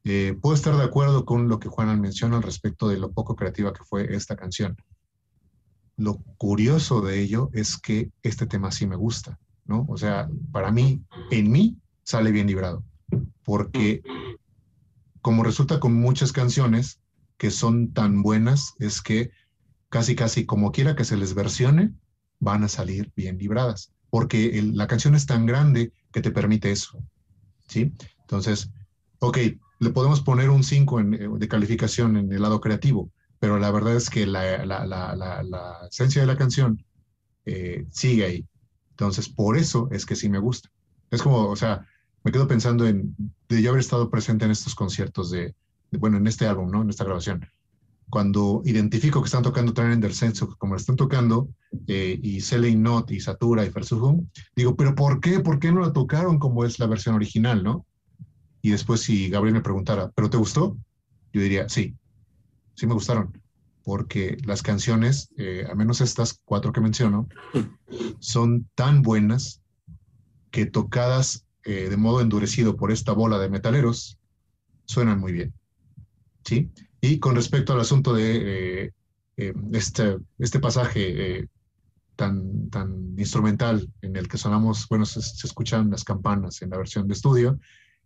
Eh, 0.03 0.37
puedo 0.41 0.55
estar 0.55 0.75
de 0.75 0.83
acuerdo 0.83 1.25
con 1.25 1.49
lo 1.49 1.59
que 1.59 1.69
Juan 1.69 1.99
menciona 1.99 2.37
al 2.37 2.43
respecto 2.43 2.87
de 2.87 2.97
lo 2.97 3.11
poco 3.11 3.35
creativa 3.35 3.73
que 3.73 3.83
fue 3.83 4.15
esta 4.15 4.35
canción. 4.35 4.77
Lo 5.97 6.17
curioso 6.37 7.01
de 7.01 7.19
ello 7.19 7.49
es 7.53 7.77
que 7.77 8.11
este 8.23 8.45
tema 8.45 8.71
sí 8.71 8.87
me 8.87 8.95
gusta, 8.95 9.37
¿no? 9.65 9.85
O 9.89 9.97
sea, 9.97 10.29
para 10.51 10.71
mí, 10.71 11.03
en 11.31 11.51
mí, 11.51 11.77
sale 12.03 12.31
bien 12.31 12.47
librado, 12.47 12.83
porque 13.43 14.01
como 15.21 15.43
resulta 15.43 15.79
con 15.79 15.93
muchas 15.93 16.31
canciones 16.31 17.01
que 17.37 17.51
son 17.51 17.93
tan 17.93 18.21
buenas, 18.21 18.73
es 18.79 19.01
que 19.01 19.31
casi, 19.89 20.15
casi 20.15 20.45
como 20.45 20.71
quiera 20.71 20.95
que 20.95 21.03
se 21.03 21.17
les 21.17 21.33
versione, 21.33 21.93
van 22.39 22.63
a 22.63 22.69
salir 22.69 23.11
bien 23.15 23.37
libradas, 23.37 23.91
porque 24.09 24.61
la 24.73 24.87
canción 24.87 25.15
es 25.15 25.25
tan 25.25 25.45
grande 25.45 25.91
que 26.11 26.21
te 26.21 26.31
permite 26.31 26.71
eso, 26.71 26.99
¿sí? 27.67 27.93
Entonces, 28.21 28.71
ok, 29.19 29.37
le 29.79 29.89
podemos 29.91 30.21
poner 30.21 30.49
un 30.49 30.63
5 30.63 30.99
en- 30.99 31.13
eh, 31.15 31.29
de 31.31 31.47
calificación 31.47 32.17
en 32.17 32.31
el 32.31 32.41
lado 32.41 32.61
creativo, 32.61 33.11
pero 33.39 33.59
la 33.59 33.71
verdad 33.71 33.95
es 33.95 34.09
que 34.09 34.25
la, 34.27 34.65
la- 34.65 34.85
la- 34.85 35.15
la- 35.43 35.87
esencia 35.89 36.21
de 36.21 36.27
la 36.27 36.37
canción 36.37 36.83
eh, 37.45 37.85
sigue 37.91 38.25
ahí. 38.25 38.47
Entonces, 38.91 39.29
por 39.29 39.57
eso 39.57 39.87
es 39.91 40.05
que 40.05 40.15
sí 40.15 40.29
me 40.29 40.39
gusta. 40.39 40.69
Es 41.11 41.21
como, 41.21 41.47
o 41.49 41.55
sea, 41.55 41.87
me 42.23 42.31
quedo 42.31 42.47
pensando 42.47 42.85
en 42.87 43.15
de 43.49 43.61
yo 43.61 43.69
haber 43.71 43.79
estado 43.81 44.09
presente 44.09 44.45
en 44.45 44.51
estos 44.51 44.75
conciertos 44.75 45.31
de- 45.31 45.55
bueno, 45.91 46.17
en 46.17 46.27
este 46.27 46.47
álbum, 46.47 46.69
¿no? 46.71 46.81
En 46.83 46.89
esta 46.89 47.03
grabación. 47.05 47.47
Cuando 48.09 48.61
identifico 48.65 49.21
que 49.21 49.27
están 49.27 49.43
tocando 49.43 49.73
Train 49.73 49.99
del 49.99 50.13
Senso, 50.13 50.55
como 50.57 50.73
lo 50.73 50.79
están 50.79 50.95
tocando, 50.95 51.49
eh, 51.87 52.19
y 52.21 52.41
Selling 52.41 52.81
Not 52.81 53.11
y 53.11 53.19
Satura 53.19 53.65
y 53.65 53.69
Versuchung, 53.69 54.25
digo, 54.55 54.75
¿pero 54.75 54.95
por 54.95 55.19
qué? 55.19 55.39
¿Por 55.39 55.59
qué 55.59 55.71
no 55.71 55.81
la 55.81 55.93
tocaron 55.93 56.39
como 56.39 56.65
es 56.65 56.79
la 56.79 56.87
versión 56.87 57.15
original, 57.15 57.63
no? 57.63 57.85
Y 58.61 58.71
después 58.71 59.01
si 59.01 59.29
Gabriel 59.29 59.55
me 59.55 59.61
preguntara, 59.61 60.11
¿pero 60.15 60.29
te 60.29 60.37
gustó? 60.37 60.77
Yo 61.31 61.41
diría, 61.41 61.69
sí, 61.69 61.95
sí 62.75 62.87
me 62.87 62.93
gustaron, 62.93 63.39
porque 63.83 64.37
las 64.43 64.63
canciones, 64.63 65.29
eh, 65.37 65.65
al 65.69 65.77
menos 65.77 66.01
estas 66.01 66.41
cuatro 66.43 66.73
que 66.73 66.81
menciono, 66.81 67.27
son 68.19 68.67
tan 68.75 69.01
buenas 69.01 69.61
que 70.51 70.65
tocadas 70.65 71.45
eh, 71.63 71.89
de 71.89 71.97
modo 71.97 72.21
endurecido 72.21 72.75
por 72.77 72.91
esta 72.91 73.11
bola 73.11 73.37
de 73.37 73.49
metaleros, 73.49 74.17
suenan 74.85 75.19
muy 75.19 75.33
bien. 75.33 75.53
¿Sí? 76.49 76.71
Y 76.99 77.19
con 77.19 77.35
respecto 77.35 77.73
al 77.73 77.81
asunto 77.81 78.11
de 78.11 78.85
eh, 78.85 78.93
eh, 79.37 79.53
este, 79.71 80.17
este 80.39 80.59
pasaje 80.59 81.41
eh, 81.41 81.47
tan, 82.15 82.71
tan 82.71 83.13
instrumental 83.19 83.87
en 84.01 84.15
el 84.15 84.27
que 84.27 84.39
sonamos, 84.39 84.87
bueno, 84.89 85.05
se, 85.05 85.21
se 85.21 85.45
escuchan 85.45 85.91
las 85.91 86.03
campanas 86.03 86.63
en 86.63 86.71
la 86.71 86.77
versión 86.77 87.07
de 87.07 87.13
estudio, 87.13 87.59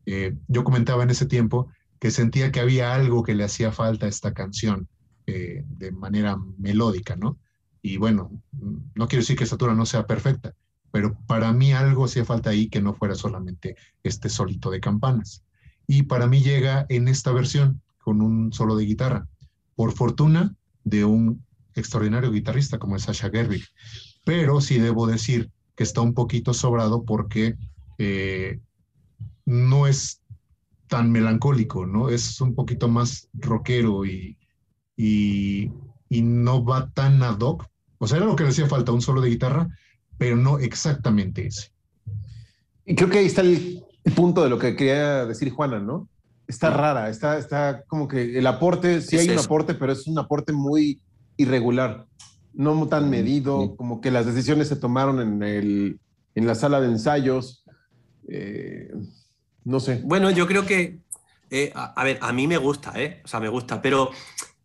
eh, 0.06 0.36
yo 0.50 0.66
comentaba 0.66 1.04
en 1.04 1.10
ese 1.10 1.26
tiempo 1.26 1.72
que 2.00 2.12
sentía 2.12 2.52
que 2.52 2.60
había 2.60 2.94
algo 2.94 3.24
que 3.24 3.36
le 3.36 3.46
hacía 3.46 3.72
falta 3.72 4.06
a 4.06 4.10
esta 4.10 4.34
canción 4.34 4.90
eh, 5.26 5.64
de 5.66 5.92
manera 5.94 6.38
melódica, 6.58 7.16
¿no? 7.16 7.38
Y 7.82 7.96
bueno, 7.96 8.30
no 8.52 9.08
quiero 9.08 9.22
decir 9.22 9.38
que 9.38 9.46
Satura 9.46 9.74
no 9.74 9.86
sea 9.86 10.06
perfecta, 10.06 10.54
pero 10.92 11.18
para 11.28 11.54
mí 11.54 11.72
algo 11.72 12.06
hacía 12.06 12.26
falta 12.26 12.50
ahí 12.50 12.68
que 12.68 12.82
no 12.82 12.94
fuera 12.94 13.16
solamente 13.16 13.78
este 14.04 14.28
solito 14.28 14.70
de 14.70 14.82
campanas. 14.82 15.44
Y 15.88 16.04
para 16.04 16.28
mí 16.28 16.42
llega 16.42 16.86
en 16.90 17.08
esta 17.08 17.32
versión 17.32 17.82
con 18.04 18.22
un 18.22 18.52
solo 18.52 18.76
de 18.76 18.86
guitarra, 18.86 19.28
por 19.76 19.94
fortuna 19.94 20.56
de 20.84 21.06
un 21.06 21.44
extraordinario 21.76 22.32
guitarrista 22.32 22.78
como 22.78 22.96
es 22.96 23.04
Sasha 23.04 23.30
Gerwig. 23.30 23.64
Pero 24.26 24.62
sí 24.62 24.78
debo 24.78 25.08
decir 25.08 25.50
que 25.76 25.84
está 25.84 26.02
un 26.02 26.14
poquito 26.14 26.54
sobrado 26.54 27.04
porque 27.04 27.56
eh, 27.98 28.60
no 29.46 29.88
es 29.88 30.22
tan 30.88 31.12
melancólico, 31.12 31.86
¿no? 31.86 32.10
Es 32.10 32.40
un 32.42 32.54
poquito 32.54 32.88
más 32.88 33.30
rockero 33.34 34.06
y, 34.06 34.38
y, 34.96 35.72
y 36.10 36.22
no 36.22 36.64
va 36.64 36.90
tan 36.92 37.24
ad 37.24 37.40
hoc. 37.40 37.66
O 37.98 38.08
sea, 38.08 38.18
era 38.18 38.28
lo 38.28 38.36
que 38.36 38.44
le 38.44 38.50
hacía 38.50 38.68
falta, 38.68 38.92
un 38.92 39.02
solo 39.02 39.22
de 39.22 39.30
guitarra, 39.30 39.70
pero 40.18 40.36
no 40.36 40.60
exactamente 40.60 41.48
ese. 41.48 41.72
Y 42.86 42.96
creo 42.96 43.10
que 43.10 43.20
ahí 43.20 43.26
está 43.26 43.42
el, 43.42 43.84
el 44.04 44.14
punto 44.14 44.44
de 44.44 44.50
lo 44.50 44.60
que 44.60 44.76
quería 44.76 45.26
decir 45.26 45.52
Juana, 45.52 45.80
¿no? 45.80 46.10
Está 46.48 46.70
rara, 46.70 47.10
está, 47.10 47.38
está 47.38 47.84
como 47.88 48.08
que 48.08 48.38
el 48.38 48.46
aporte, 48.48 49.02
sí 49.02 49.16
Es 49.16 49.22
hay 49.24 49.30
un 49.30 49.36
eso. 49.36 49.46
aporte, 49.46 49.74
pero 49.76 49.94
es 49.94 50.08
un 50.08 50.18
aporte 50.20 50.52
muy 50.54 51.02
irregular, 51.38 52.06
no 52.54 52.88
tan 52.88 53.10
medido, 53.10 53.62
sí. 53.62 53.72
como 53.78 54.02
que 54.02 54.12
las 54.12 54.26
decisiones 54.26 54.68
se 54.68 54.76
tomaron 54.76 55.20
en 55.22 55.42
el, 55.44 56.00
en 56.36 56.46
la 56.46 56.56
sala 56.56 56.82
de 56.82 56.88
ensayos. 56.88 57.64
Eh, 58.28 58.92
no 59.64 59.80
sé. 59.80 60.02
Bueno, 60.04 60.30
yo 60.32 60.46
creo 60.48 60.66
que, 60.66 61.00
eh, 61.50 61.72
a, 61.76 61.94
a 62.00 62.04
ver, 62.04 62.20
a 62.22 62.34
mí 62.34 62.48
me 62.48 62.58
gusta, 62.58 62.92
¿eh? 63.02 63.22
O 63.24 63.28
sea, 63.28 63.40
me 63.40 63.48
gusta, 63.50 63.82
pero 63.82 64.12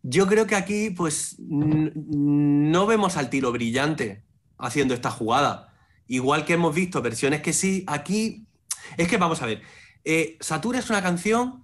yo 0.03 0.27
creo 0.27 0.45
que 0.47 0.55
aquí, 0.55 0.89
pues, 0.89 1.37
no 1.39 2.85
vemos 2.87 3.17
al 3.17 3.29
tiro 3.29 3.51
brillante 3.51 4.23
haciendo 4.57 4.93
esta 4.93 5.11
jugada. 5.11 5.73
Igual 6.07 6.43
que 6.45 6.53
hemos 6.53 6.75
visto 6.75 7.01
versiones 7.01 7.41
que 7.41 7.53
sí, 7.53 7.83
aquí. 7.87 8.45
Es 8.97 9.07
que 9.07 9.17
vamos 9.17 9.41
a 9.41 9.45
ver. 9.45 9.61
eh, 10.03 10.37
Satura 10.39 10.79
es 10.79 10.89
una 10.89 11.01
canción, 11.01 11.63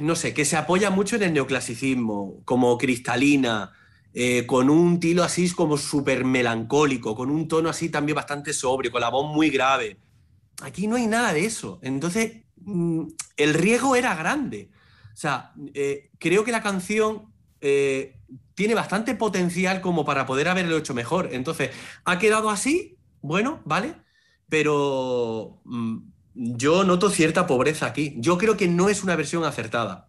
no 0.00 0.16
sé, 0.16 0.34
que 0.34 0.44
se 0.44 0.56
apoya 0.56 0.90
mucho 0.90 1.16
en 1.16 1.22
el 1.22 1.32
neoclasicismo, 1.32 2.42
como 2.44 2.78
cristalina, 2.78 3.72
eh, 4.14 4.44
con 4.46 4.68
un 4.68 5.00
tilo 5.00 5.22
así 5.22 5.50
como 5.52 5.78
súper 5.78 6.24
melancólico, 6.24 7.14
con 7.14 7.30
un 7.30 7.48
tono 7.48 7.70
así 7.70 7.88
también 7.88 8.16
bastante 8.16 8.52
sobrio, 8.52 8.92
con 8.92 9.00
la 9.00 9.08
voz 9.08 9.34
muy 9.34 9.48
grave. 9.48 9.96
Aquí 10.62 10.86
no 10.86 10.96
hay 10.96 11.06
nada 11.06 11.32
de 11.32 11.46
eso. 11.46 11.78
Entonces, 11.82 12.42
mm, 12.56 13.04
el 13.36 13.54
riesgo 13.54 13.96
era 13.96 14.14
grande. 14.14 14.70
O 15.12 15.16
sea, 15.16 15.52
eh, 15.74 16.10
creo 16.18 16.44
que 16.44 16.52
la 16.52 16.62
canción 16.62 17.32
eh, 17.60 18.18
tiene 18.54 18.74
bastante 18.74 19.14
potencial 19.14 19.80
como 19.80 20.04
para 20.04 20.26
poder 20.26 20.48
haberlo 20.48 20.76
hecho 20.76 20.94
mejor. 20.94 21.30
Entonces, 21.32 21.70
ha 22.04 22.18
quedado 22.18 22.50
así, 22.50 22.98
bueno, 23.22 23.62
¿vale? 23.64 23.94
Pero 24.48 25.60
mm, 25.64 25.98
yo 26.34 26.84
noto 26.84 27.10
cierta 27.10 27.46
pobreza 27.46 27.86
aquí. 27.86 28.14
Yo 28.18 28.38
creo 28.38 28.56
que 28.56 28.68
no 28.68 28.88
es 28.88 29.02
una 29.04 29.16
versión 29.16 29.44
acertada. 29.44 30.08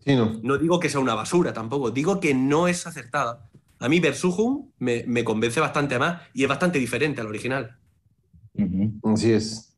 Sí, 0.00 0.14
no. 0.16 0.38
No 0.42 0.58
digo 0.58 0.78
que 0.80 0.88
sea 0.90 1.00
una 1.00 1.14
basura 1.14 1.52
tampoco, 1.52 1.90
digo 1.90 2.20
que 2.20 2.34
no 2.34 2.68
es 2.68 2.86
acertada. 2.86 3.48
A 3.80 3.88
mí 3.88 4.00
Versuchum 4.00 4.70
me, 4.78 5.04
me 5.06 5.24
convence 5.24 5.60
bastante 5.60 5.98
más 5.98 6.22
y 6.34 6.42
es 6.42 6.48
bastante 6.48 6.78
diferente 6.78 7.20
al 7.20 7.26
original. 7.26 7.76
Ujú. 8.54 8.92
Así 9.14 9.32
es. 9.32 9.76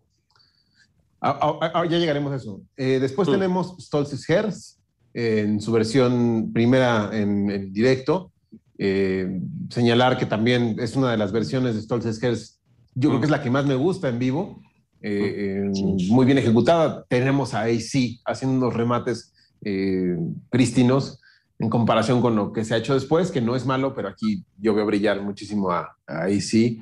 Ah, 1.20 1.38
ah, 1.40 1.70
ah, 1.74 1.84
ya 1.86 1.98
llegaremos 1.98 2.32
a 2.32 2.36
eso. 2.36 2.60
Eh, 2.76 2.98
después 3.00 3.28
Mm. 3.28 3.32
tenemos 3.32 3.76
Stolz's 3.80 4.28
Herz 4.28 4.78
en 5.14 5.60
su 5.60 5.72
versión 5.72 6.52
primera 6.52 7.10
en, 7.12 7.50
en 7.50 7.72
directo. 7.72 8.32
Eh, 8.78 9.40
señalar 9.70 10.18
que 10.18 10.26
también 10.26 10.76
es 10.78 10.94
una 10.94 11.10
de 11.10 11.16
las 11.16 11.32
versiones 11.32 11.74
de 11.74 11.80
Stolz's 11.82 12.22
Herz. 12.22 12.60
Yo 12.94 13.08
creo 13.08 13.18
Mm. 13.18 13.20
que 13.22 13.24
es 13.26 13.30
la 13.30 13.42
que 13.42 13.50
más 13.50 13.64
me 13.64 13.74
gusta 13.76 14.08
en 14.08 14.18
vivo. 14.18 14.60
Eh, 15.08 15.34
eh, 15.68 15.70
Sí. 15.72 16.08
Muy 16.10 16.26
bien 16.26 16.38
ejecutada. 16.38 17.04
Tenemos 17.08 17.54
a 17.54 17.62
AC 17.62 18.20
haciendo 18.24 18.56
unos 18.58 18.74
remates 18.74 19.32
eh, 19.64 20.16
prístinos 20.50 21.20
en 21.58 21.70
comparación 21.70 22.20
con 22.20 22.34
lo 22.36 22.52
que 22.52 22.64
se 22.64 22.74
ha 22.74 22.78
hecho 22.78 22.94
después, 22.94 23.30
que 23.30 23.40
no 23.40 23.54
es 23.56 23.64
malo, 23.66 23.94
pero 23.94 24.08
aquí 24.08 24.44
yo 24.58 24.74
veo 24.74 24.84
brillar 24.84 25.22
muchísimo 25.22 25.70
a, 25.70 25.96
a 26.06 26.24
AC. 26.24 26.78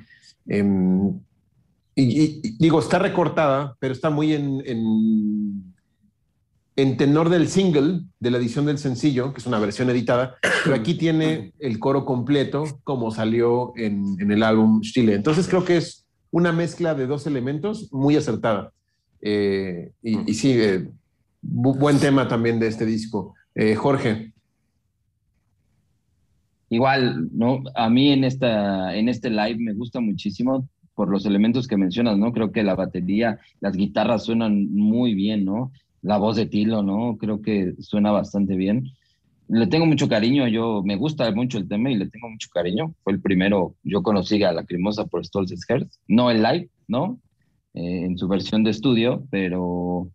Em, 0.47 1.09
y, 1.95 2.03
y- 2.03 2.41
y 2.43 2.57
digo, 2.59 2.81
está 2.81 2.99
recortada, 2.99 3.77
pero 3.79 3.93
está 3.93 4.11
muy 4.11 4.33
en, 4.33 4.63
en, 4.67 5.75
en 6.77 6.97
tenor 6.97 7.29
del 7.29 7.49
single, 7.49 8.01
de 8.19 8.31
la 8.31 8.39
edición 8.39 8.67
del 8.67 8.79
sencillo, 8.79 9.33
que 9.33 9.41
es 9.41 9.47
una 9.47 9.61
versión 9.61 9.89
editada, 9.91 10.37
pero 10.65 10.75
aquí 10.75 10.95
tiene 10.95 11.53
el 11.61 11.79
coro 11.79 12.05
completo 12.05 12.65
como 12.83 13.11
salió 13.13 13.73
en, 13.77 14.17
en 14.19 14.33
el 14.33 14.43
álbum 14.43 14.81
Chile. 14.81 15.15
Entonces 15.15 15.47
creo 15.47 15.65
que 15.65 15.77
es 15.77 16.04
una 16.35 16.51
mezcla 16.51 16.97
de 16.97 17.07
dos 17.07 17.29
elementos 17.29 17.89
muy 17.93 18.17
acertada. 18.17 18.73
Eh, 19.23 19.93
y, 20.03 20.35
sí, 20.35 20.51
eh, 20.53 20.91
bu- 21.41 21.79
buen 21.79 22.01
tema 22.01 22.27
también 22.27 22.59
de 22.59 22.67
este 22.67 22.85
disco. 22.85 23.35
Eh, 23.55 23.77
Jorge, 23.77 24.33
Igual, 26.71 27.29
¿no? 27.33 27.63
A 27.77 27.89
mí 27.89 28.11
en, 28.11 28.25
esta, 28.25 28.97
en 28.97 29.09
este 29.09 29.31
live 29.31 29.59
me 29.59 29.75
gusta 29.75 30.01
muchísimo 30.01 30.69
por 30.97 31.09
los 31.09 31.25
elementos 31.25 31.69
que 31.69 31.77
mencionas, 31.77 32.19
¿no? 32.19 32.33
Creo 32.33 32.51
que 32.51 32.65
la 32.65 32.75
batería, 32.75 33.39
las 33.61 33.77
guitarras 33.77 34.25
suenan 34.25 34.73
muy 34.73 35.15
bien, 35.15 35.45
¿no? 35.45 35.71
La 36.03 36.17
voz 36.19 36.35
de 36.37 36.47
Tilo, 36.47 36.83
¿no? 36.83 37.17
Creo 37.17 37.43
que 37.43 37.75
suena 37.79 38.11
bastante 38.11 38.57
bien. 38.57 38.89
Le 39.49 39.67
tengo 39.67 39.85
mucho 39.87 40.09
cariño, 40.09 40.49
yo 40.49 40.83
me 40.85 40.97
gusta 40.97 41.31
mucho 41.33 41.59
el 41.59 41.69
tema 41.69 41.91
y 41.91 41.97
le 41.97 42.09
tengo 42.09 42.29
mucho 42.31 42.49
cariño. 42.53 42.95
Fue 43.03 43.13
el 43.13 43.21
primero, 43.21 43.75
yo 43.83 44.03
conocí 44.03 44.43
a 44.43 44.53
Lacrimosa 44.53 45.05
por 45.07 45.25
Stolz's 45.25 45.65
Herz, 45.69 46.01
no 46.09 46.31
el 46.31 46.43
live, 46.43 46.71
¿no? 46.89 47.21
Eh, 47.75 48.05
en 48.05 48.17
su 48.17 48.27
versión 48.29 48.65
de 48.65 48.71
estudio, 48.71 49.25
pero 49.31 50.09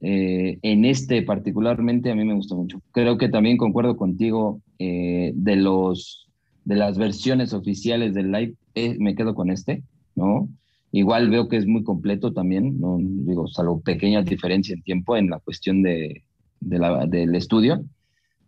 eh, 0.00 0.58
en 0.62 0.84
este 0.84 1.22
particularmente 1.22 2.10
a 2.10 2.14
mí 2.14 2.24
me 2.24 2.34
gusta 2.34 2.54
mucho. 2.54 2.82
Creo 2.92 3.16
que 3.16 3.28
también 3.30 3.56
concuerdo 3.56 3.96
contigo 3.96 4.60
eh, 4.78 5.32
de 5.34 5.56
los 5.56 6.28
de 6.64 6.74
las 6.74 6.98
versiones 6.98 7.52
oficiales 7.54 8.12
del 8.12 8.32
live, 8.32 8.54
eh, 8.74 8.96
me 8.98 9.14
quedo 9.14 9.34
con 9.36 9.50
este, 9.50 9.84
¿no? 10.16 10.48
Igual 10.90 11.30
veo 11.30 11.48
que 11.48 11.56
es 11.56 11.66
muy 11.66 11.84
completo 11.84 12.32
también, 12.32 12.80
no 12.80 12.98
digo, 13.00 13.46
salvo 13.46 13.80
pequeña 13.80 14.22
diferencia 14.22 14.74
en 14.74 14.82
tiempo 14.82 15.16
en 15.16 15.30
la 15.30 15.38
cuestión 15.38 15.82
de, 15.82 16.24
de 16.60 16.78
la- 16.80 17.06
del 17.06 17.34
estudio, 17.36 17.84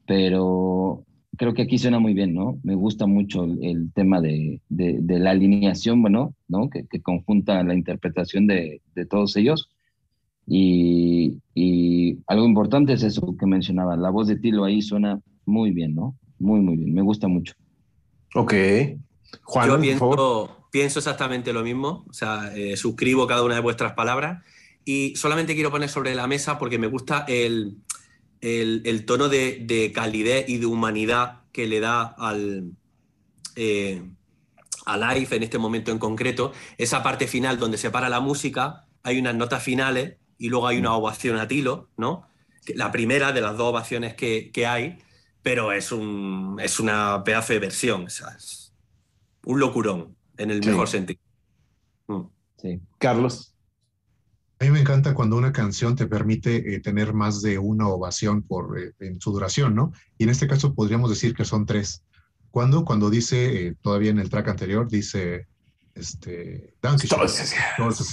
pero 0.08 1.04
creo 1.36 1.52
que 1.54 1.62
aquí 1.62 1.78
suena 1.78 2.00
muy 2.00 2.14
bien, 2.14 2.34
¿no? 2.34 2.58
Me 2.64 2.74
gusta 2.74 3.06
mucho 3.06 3.44
el, 3.44 3.62
el 3.62 3.92
tema 3.92 4.20
de, 4.22 4.60
de- 4.70 4.98
de 5.00 5.18
la 5.20 5.30
alineación, 5.32 6.00
bueno, 6.02 6.34
¿no? 6.48 6.70
Que, 6.70 6.86
que 6.90 7.02
conjunta 7.02 7.62
la 7.62 7.74
interpretación 7.74 8.46
de, 8.48 8.80
de 8.94 9.06
todos 9.06 9.36
ellos. 9.36 9.70
Y, 10.46 11.34
y 11.54 12.18
algo 12.26 12.46
importante 12.46 12.94
es 12.94 13.02
eso 13.02 13.36
que 13.38 13.46
mencionaba, 13.46 13.96
la 13.98 14.08
voz 14.10 14.28
de 14.28 14.36
Tilo 14.36 14.64
ahí 14.64 14.80
suena 14.80 15.20
muy 15.44 15.72
bien, 15.72 15.94
¿no? 15.94 16.16
Muy, 16.38 16.60
muy 16.60 16.76
bien, 16.78 16.94
me 16.94 17.02
gusta 17.02 17.28
mucho. 17.28 17.52
ok. 18.34 18.54
Juan, 19.44 19.68
Yo 19.68 19.76
por 19.76 19.84
favor. 19.84 20.16
pienso, 20.16 20.56
pienso 20.72 20.98
exactamente 21.00 21.52
lo 21.52 21.62
mismo, 21.62 22.06
o 22.08 22.12
sea, 22.14 22.50
eh, 22.56 22.78
suscribo 22.78 23.26
cada 23.26 23.44
una 23.44 23.56
de 23.56 23.60
vuestras 23.60 23.92
palabras 23.92 24.42
y 24.86 25.14
solamente 25.16 25.54
quiero 25.54 25.70
poner 25.70 25.90
sobre 25.90 26.14
la 26.14 26.26
mesa 26.26 26.58
porque 26.58 26.78
me 26.78 26.86
gusta 26.86 27.26
el, 27.28 27.76
el- 28.40 28.82
el 28.84 29.04
tono 29.04 29.28
de, 29.28 29.58
de 29.64 29.92
calidez 29.92 30.48
y 30.48 30.58
de 30.58 30.66
humanidad 30.66 31.42
que 31.52 31.66
le 31.66 31.80
da 31.80 32.02
al, 32.18 32.72
eh, 33.56 34.02
a 34.86 34.96
Life 34.96 35.34
en 35.36 35.42
este 35.42 35.58
momento 35.58 35.90
en 35.92 35.98
concreto, 35.98 36.52
esa 36.78 37.02
parte 37.02 37.26
final 37.26 37.58
donde 37.58 37.78
se 37.78 37.90
para 37.90 38.08
la 38.08 38.20
música, 38.20 38.86
hay 39.02 39.18
unas 39.18 39.34
notas 39.34 39.62
finales 39.62 40.16
y 40.38 40.48
luego 40.48 40.66
hay 40.68 40.78
una 40.78 40.94
ovación 40.94 41.36
a 41.38 41.48
Tilo, 41.48 41.88
¿no? 41.96 42.26
La 42.74 42.92
primera 42.92 43.32
de 43.32 43.40
las 43.40 43.56
dos 43.56 43.70
ovaciones 43.70 44.14
que, 44.14 44.50
que 44.52 44.66
hay, 44.66 44.98
pero 45.42 45.72
es, 45.72 45.90
un, 45.92 46.58
es 46.62 46.78
una 46.80 47.22
pedazo 47.24 47.52
de 47.54 47.58
versión, 47.58 48.04
o 48.06 48.10
sea, 48.10 48.28
es 48.36 48.72
un 49.44 49.58
locurón, 49.60 50.16
en 50.36 50.50
el 50.50 50.62
Sí. 50.62 50.68
mejor 50.70 50.88
sentido. 50.88 51.20
Mm. 52.06 52.22
Sí. 52.60 52.80
Carlos. 52.98 53.54
A 54.60 54.64
mí 54.64 54.70
me 54.70 54.80
encanta 54.80 55.14
cuando 55.14 55.36
una 55.36 55.52
canción 55.52 55.94
te 55.94 56.06
permite 56.06 56.74
eh, 56.74 56.80
tener 56.80 57.14
más 57.14 57.42
de 57.42 57.58
una 57.58 57.88
ovación 57.88 58.42
por, 58.42 58.78
eh, 58.78 58.92
en 58.98 59.20
su 59.20 59.30
duración, 59.32 59.74
¿no? 59.74 59.92
Y 60.16 60.24
en 60.24 60.30
este 60.30 60.48
caso 60.48 60.74
podríamos 60.74 61.10
decir 61.10 61.34
que 61.34 61.44
son 61.44 61.64
tres. 61.64 62.02
¿Cuándo? 62.50 62.84
Cuando 62.84 63.10
dice, 63.10 63.68
eh, 63.68 63.74
todavía 63.80 64.10
en 64.10 64.18
el 64.18 64.30
track 64.30 64.48
anterior, 64.48 64.88
dice, 64.88 65.46
este, 65.94 66.74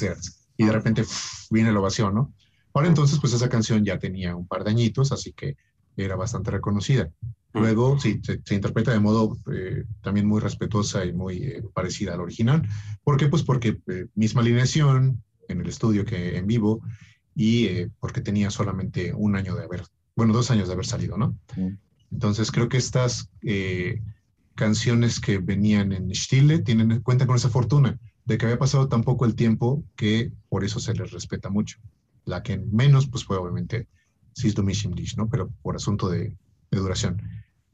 Herz. 0.02 0.48
Y 0.58 0.66
de 0.66 0.72
repente 0.72 1.02
uf, 1.02 1.48
viene 1.50 1.72
la 1.72 1.80
ovación, 1.80 2.14
¿no? 2.14 2.34
Ahora 2.74 2.90
entonces, 2.90 3.20
pues 3.20 3.34
esa 3.34 3.50
canción 3.50 3.84
ya 3.86 3.98
tenía 3.98 4.36
un 4.36 4.48
par 4.48 4.64
de 4.64 4.72
añitos, 4.72 5.12
así 5.12 5.32
que 5.34 5.56
era 5.98 6.16
bastante 6.16 6.52
reconocida. 6.52 7.10
Luego, 7.54 7.98
sí, 7.98 8.20
se, 8.22 8.42
se 8.44 8.56
interpreta 8.56 8.92
de 8.92 9.00
modo 9.00 9.38
eh, 9.54 9.86
también 10.02 10.28
muy 10.28 10.42
respetuosa 10.42 11.06
y 11.06 11.14
muy 11.14 11.38
eh, 11.38 11.64
parecida 11.74 12.14
al 12.14 12.20
original. 12.20 12.68
¿Por 13.02 13.16
qué? 13.16 13.30
Pues 13.30 13.44
porque 13.44 13.80
eh, 13.88 14.08
misma 14.14 14.42
alineación 14.42 15.24
en 15.48 15.62
el 15.62 15.68
estudio 15.68 16.06
que 16.06 16.38
en 16.38 16.48
vivo 16.48 16.82
y 17.36 17.66
eh, 17.66 17.90
porque 18.00 18.22
tenía 18.22 18.50
solamente 18.50 19.14
un 19.14 19.36
año 19.36 19.56
de 19.56 19.64
haber, 19.64 19.84
bueno, 20.16 20.34
dos 20.34 20.52
años 20.52 20.68
de 20.68 20.74
haber 20.74 20.86
salido, 20.86 21.18
¿no? 21.18 21.38
Entonces 22.12 22.52
creo 22.52 22.70
que 22.70 22.78
estas 22.78 23.30
eh, 23.42 24.02
canciones 24.56 25.20
que 25.20 25.38
venían 25.38 25.92
en 25.92 26.14
Stille 26.16 26.60
tienen 26.60 27.02
cuenta 27.02 27.28
con 27.28 27.36
esa 27.36 27.50
fortuna 27.50 28.00
de 28.26 28.38
que 28.38 28.46
había 28.46 28.58
pasado 28.60 28.88
tan 28.88 29.04
poco 29.04 29.26
el 29.26 29.36
tiempo 29.36 29.84
que 29.96 30.32
por 30.50 30.64
eso 30.64 30.80
se 30.80 30.94
les 30.94 31.12
respeta 31.12 31.50
mucho. 31.50 31.80
La 32.24 32.42
que 32.42 32.58
menos, 32.58 33.08
pues 33.08 33.24
fue 33.24 33.38
obviamente 33.38 33.88
Sis 34.34 34.54
du 34.54 34.64
mich 34.64 34.84
im 34.84 34.92
Dich, 34.92 35.16
¿no? 35.16 35.30
Pero 35.30 35.50
por 35.62 35.76
asunto 35.76 36.10
de, 36.10 36.36
de 36.72 36.80
duración. 36.80 37.22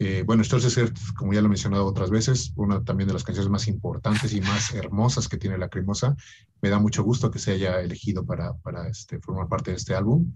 Eh, 0.04 0.24
bueno, 0.26 0.44
Stolz's 0.44 0.76
Herz, 0.76 1.12
como 1.12 1.32
ya 1.32 1.42
lo 1.42 1.46
he 1.46 1.50
mencionado 1.50 1.86
otras 1.86 2.10
veces, 2.10 2.54
una 2.56 2.84
también 2.84 3.08
de 3.08 3.14
las 3.14 3.24
canciones 3.24 3.52
más 3.52 3.68
importantes 3.68 4.34
y 4.34 4.42
más 4.42 4.74
hermosas 4.74 5.28
que 5.28 5.38
tiene 5.38 5.60
Lacrimosa. 5.60 6.16
Me 6.60 6.70
da 6.70 6.80
mucho 6.80 7.04
gusto 7.04 7.30
que 7.30 7.38
se 7.38 7.52
haya 7.52 7.80
elegido 7.82 8.26
para, 8.26 8.54
para 8.54 8.88
este, 8.88 9.20
formar 9.20 9.48
parte 9.48 9.70
de 9.70 9.78
este 9.78 9.94
álbum. 9.94 10.34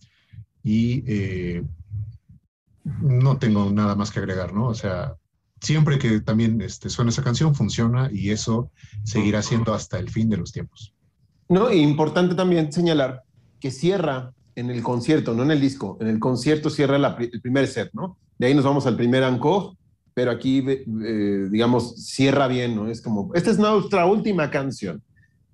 Y 0.62 1.04
eh, 1.08 1.64
no 2.84 3.40
tengo 3.40 3.72
nada 3.72 3.96
más 3.96 4.12
que 4.12 4.20
agregar, 4.20 4.54
¿no? 4.54 4.68
O 4.68 4.76
sea, 4.76 5.16
siempre 5.60 5.98
que 5.98 6.22
también 6.22 6.62
este, 6.62 6.92
suena 6.92 7.10
esa 7.10 7.24
canción, 7.24 7.56
funciona 7.56 8.12
y 8.12 8.30
eso 8.30 8.70
seguirá 9.04 9.42
siendo 9.42 9.74
hasta 9.74 9.98
el 9.98 10.12
fin 10.12 10.30
de 10.30 10.38
los 10.38 10.52
tiempos. 10.52 10.94
No, 11.50 11.74
y 11.74 11.80
importante 11.80 12.36
también 12.36 12.72
señalar 12.72 13.24
que 13.60 13.72
cierra 13.72 14.32
en 14.54 14.70
el 14.70 14.84
concierto, 14.84 15.34
no 15.34 15.42
en 15.42 15.50
el 15.50 15.60
disco, 15.60 15.98
en 16.02 16.08
el 16.08 16.20
concierto 16.20 16.70
cierra 16.70 17.00
la 17.00 17.18
el 17.20 17.42
primer 17.42 17.66
set, 17.66 17.90
¿no? 17.94 18.20
De 18.38 18.48
ahí 18.48 18.54
nos 18.54 18.66
vamos 18.66 18.86
al 18.86 18.96
primer 18.96 19.24
encore 19.24 19.76
pero 20.16 20.32
aquí, 20.32 20.64
eh, 20.66 21.48
digamos, 21.52 21.98
cierra 21.98 22.48
bien, 22.48 22.74
¿no? 22.74 22.88
Es 22.88 23.02
como, 23.02 23.36
esta 23.36 23.52
es 23.52 23.60
nuestra 23.60 24.06
última 24.06 24.50
canción. 24.50 25.04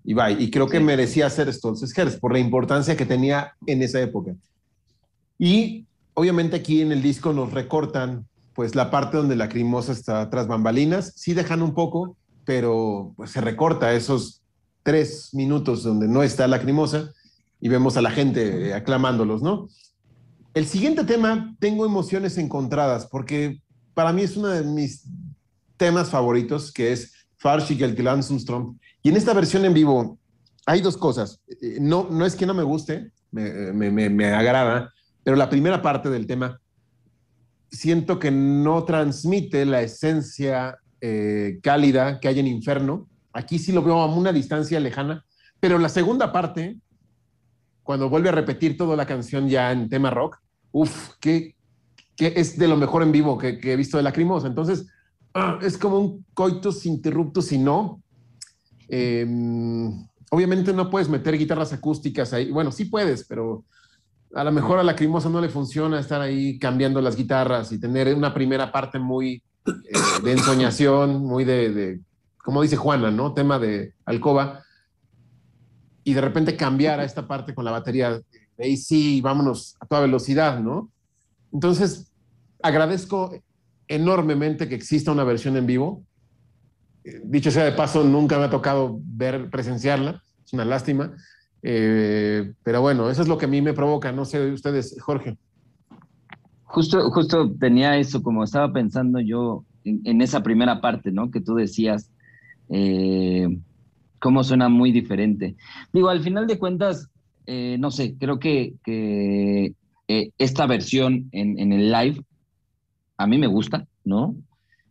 Y 0.03 0.14
va, 0.14 0.30
y 0.30 0.52
creo 0.52 0.70
que 0.70 0.80
merecía 0.80 1.26
hacer 1.26 1.52
Stolzes 1.52 1.98
Herz 1.98 2.18
por 2.18 2.32
la 2.32 2.40
importancia 2.40 2.95
que 2.95 3.06
tenía 3.06 3.56
en 3.66 3.82
esa 3.82 3.99
época. 3.99 4.36
Y 5.40 5.88
obviamente 6.14 6.58
aquí 6.58 6.82
en 6.82 6.91
el 6.91 7.02
disco 7.02 7.34
nos 7.34 7.52
recortan 7.52 8.28
pues 8.53 8.76
la 8.76 8.91
parte 8.91 9.18
donde 9.18 9.36
la 9.36 9.49
crimosa 9.49 9.94
está 9.94 10.30
tras 10.30 10.48
bambalinas, 10.48 11.14
sí 11.16 11.34
dejan 11.34 11.64
un 11.64 11.74
poco, 11.74 12.16
pero 12.45 13.14
pues 13.16 13.32
se 13.32 13.41
recorta 13.41 13.94
esos 13.94 14.44
tres 14.84 15.30
minutos 15.34 15.82
donde 15.82 16.08
no 16.08 16.22
está 16.22 16.48
la 16.48 16.62
crimosa 16.62 17.12
y 17.60 17.70
vemos 17.70 17.98
a 17.98 18.02
la 18.02 18.12
gente 18.12 18.76
aclamándolos, 18.76 19.41
¿no? 19.41 19.70
El 20.53 20.65
siguiente 20.68 21.06
tema, 21.06 21.56
tengo 21.60 21.86
emociones 21.86 22.38
encontradas, 22.38 23.07
porque 23.07 23.61
para 23.94 24.11
mí 24.11 24.23
es 24.23 24.36
uno 24.36 24.49
de 24.49 24.64
mis 24.64 25.06
temas 25.78 26.10
favoritos, 26.10 26.73
que 26.73 26.91
es 26.91 27.14
Farshig 27.38 27.82
el 27.84 27.95
Glanzunstrom. 27.95 28.78
Y 29.02 29.10
en 29.10 29.18
esta 29.18 29.34
versión 29.34 29.64
en 29.64 29.73
vivo 29.73 30.19
hay 30.65 30.82
dos 30.82 30.98
cosas. 30.98 31.41
Eh, 31.61 31.78
no, 31.80 32.07
no 32.10 32.26
es 32.26 32.36
que 32.36 32.45
no 32.45 32.53
me 32.53 32.64
guste, 32.64 33.11
me, 33.32 33.72
me, 33.72 34.10
me, 34.10 34.28
agrada, 34.34 34.94
pero 35.23 35.38
la 35.38 35.49
primera 35.49 35.82
parte 35.82 36.10
del 36.10 36.28
tema 36.28 36.60
siento 37.72 38.19
que 38.19 38.30
no 38.30 38.84
transmite 38.84 39.65
la 39.65 39.82
esencia 39.82 40.78
eh, 40.99 41.60
cálida 41.64 42.19
que 42.19 42.28
hay 42.28 42.40
en 42.40 42.48
Inferno. 42.48 43.07
Aquí 43.32 43.57
sí 43.57 43.72
lo 43.72 43.82
veo 43.82 44.02
a 44.02 44.14
una 44.14 44.34
distancia 44.34 44.80
lejana, 44.82 45.26
pero 45.61 45.80
la 45.80 45.88
segunda 45.88 46.34
parte, 46.34 46.78
cuando 47.91 48.07
vuelve 48.09 48.30
a 48.30 48.31
repetir 48.31 48.77
toda 48.77 48.95
la 48.95 49.05
canción 49.05 49.49
ya 49.49 49.69
en 49.69 49.89
tema 49.89 50.11
rock, 50.11 50.38
uff, 50.72 51.09
que, 51.19 51.57
que, 52.15 52.31
es 52.38 52.57
de 52.57 52.69
lo 52.69 52.77
mejor 52.77 53.03
en 53.03 53.11
vivo 53.11 53.38
que, 53.38 53.59
que 53.59 53.73
he 53.73 53.76
visto 53.76 53.97
de 53.97 54.03
Lacrimosa. 54.03 54.47
Entonces, 54.47 54.88
ah, 55.34 55.59
es 55.61 55.77
como 55.77 55.99
un 55.99 56.26
coitus 56.34 56.85
interruptus 56.85 57.51
y 57.51 57.57
no. 57.57 58.01
Em, 58.88 60.07
obviamente 60.30 60.72
no 60.72 60.89
puedes 60.89 61.09
meter 61.09 61.38
guitarras 61.38 61.73
acústicas 61.73 62.31
ahí. 62.31 62.49
Bueno, 62.49 62.72
sí 62.72 62.85
puedes, 62.85 63.26
pero 63.27 63.65
a 64.35 64.45
lo 64.45 64.53
mejor 64.53 64.80
a 64.80 64.84
Lacrimosa 64.84 65.27
no 65.27 65.41
le 65.41 65.49
funciona 65.49 65.99
estar 65.99 66.22
ahí 66.22 66.57
cambiando 66.59 67.01
las 67.01 67.18
guitarras 67.18 67.73
y 67.73 67.77
tener 67.77 68.15
una 68.15 68.34
primera 68.34 68.72
parte 68.72 68.99
muy 68.99 69.43
eh, 69.65 69.72
de 70.23 70.31
ensoñación, 70.31 71.26
muy 71.26 71.43
de, 71.43 71.73
de, 71.73 71.99
como 72.38 72.61
dice 72.61 72.77
Juana, 72.77 73.11
¿no? 73.11 73.34
Tema 73.34 73.59
de 73.59 73.95
alcoba. 74.05 74.63
Y 76.03 76.14
de 76.14 76.22
repente 76.22 76.57
cambiar 76.57 76.99
a 76.99 77.03
esta 77.03 77.28
parte 77.28 77.53
con 77.53 77.65
la 77.65 77.72
batería 77.72 78.22
de 78.61 78.68
ahí 78.68 78.78
sí, 78.78 79.22
vámonos 79.22 79.76
a 79.80 79.86
toda 79.86 80.02
velocidad, 80.02 80.60
¿no? 80.60 80.91
Entonces, 81.52 82.11
agradezco 82.61 83.34
enormemente 83.88 84.69
que 84.69 84.76
exista 84.76 85.11
una 85.11 85.23
versión 85.23 85.57
en 85.57 85.65
vivo. 85.65 86.03
Dicho 87.23 87.49
sea 87.49 87.65
de 87.65 87.72
paso, 87.72 88.03
nunca 88.03 88.38
me 88.38 88.45
ha 88.45 88.49
tocado 88.49 88.99
ver, 89.03 89.49
presenciarla, 89.49 90.22
es 90.45 90.53
una 90.53 90.65
lástima. 90.65 91.15
Eh, 91.64 92.53
pero 92.64 92.82
bueno, 92.82 93.10
eso 93.10 93.22
es 93.22 93.28
lo 93.28 93.38
que 93.38 93.45
a 93.45 93.49
mí 93.49 93.61
me 93.61 93.73
provoca, 93.73 94.11
no 94.11 94.26
sé 94.26 94.52
ustedes, 94.52 94.95
Jorge. 95.02 95.38
Justo, 96.64 97.10
justo 97.11 97.52
tenía 97.60 97.98
eso, 97.98 98.23
como 98.23 98.44
estaba 98.44 98.72
pensando 98.72 99.19
yo 99.19 99.65
en, 99.84 100.22
esa 100.22 100.41
primera 100.41 100.80
parte, 100.80 101.11
¿no? 101.11 101.32
Que 101.32 101.41
tú 101.41 101.56
decías, 101.56 102.10
eh, 102.69 103.48
cómo 104.22 104.43
suena 104.43 104.69
muy 104.69 104.91
diferente. 104.91 105.55
Digo, 105.91 106.10
al 106.10 106.21
final 106.21 106.47
de 106.47 106.60
cuentas, 106.60 107.10
eh, 107.47 107.76
no 107.79 107.91
sé, 107.91 108.15
creo 108.18 108.39
que, 108.39 108.76
eh, 108.86 109.73
esta 110.37 110.68
versión 110.68 111.29
en, 111.31 111.71
el 111.71 111.91
live 111.91 112.21
a 113.18 113.28
mí 113.28 113.37
me 113.37 113.47
gusta, 113.47 113.87
¿no? 114.04 114.36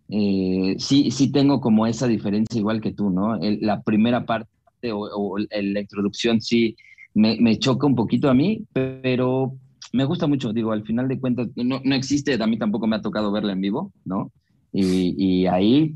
sí, 0.09 1.11
sí 1.13 1.31
tengo 1.31 1.61
como 1.61 1.87
esa 1.87 2.09
diferencia 2.09 2.59
igual 2.59 2.81
que 2.81 2.93
tú, 2.93 3.11
¿no? 3.11 3.39
la 3.39 3.81
primera 3.83 4.25
parte 4.25 4.49
o, 4.93 5.37
la 5.39 5.81
introducción 5.81 6.41
sí 6.41 6.75
me, 7.15 7.59
choca 7.59 7.87
un 7.87 7.95
poquito 7.95 8.31
a 8.31 8.35
mí, 8.35 8.65
pero 8.73 9.53
me 9.93 10.07
gusta 10.07 10.27
mucho, 10.27 10.55
digo, 10.55 10.73
al 10.73 10.85
final 10.85 11.07
de 11.07 11.21
cuentas, 11.21 11.49
no, 11.55 11.81
no, 11.85 11.95
existe, 11.95 12.43
a 12.43 12.47
mí 12.47 12.59
tampoco 12.59 12.87
me 12.87 12.97
ha 12.97 13.03
tocado 13.03 13.31
verla 13.31 13.53
en 13.53 13.61
vivo, 13.61 13.93
¿no? 14.07 14.33
Y 14.73 15.47
ahí, 15.47 15.95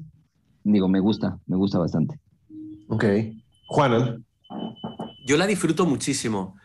digo, 0.64 0.86
me 0.86 1.00
gusta, 1.00 1.38
me 1.46 1.56
gusta 1.56 1.78
bastante. 1.78 2.20
Ok. 2.88 3.04
Juana. 3.66 4.18
Yo 5.26 5.36
la 5.36 5.46
disfruto 5.46 5.86
muchísimo, 5.86 6.56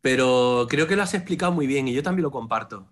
pero 0.00 0.66
creo 0.68 0.86
que 0.86 0.96
lo 0.96 1.02
has 1.02 1.14
explicado 1.14 1.52
muy 1.52 1.66
bien 1.66 1.88
y 1.88 1.92
yo 1.92 2.02
también 2.02 2.22
lo 2.22 2.30
comparto. 2.30 2.88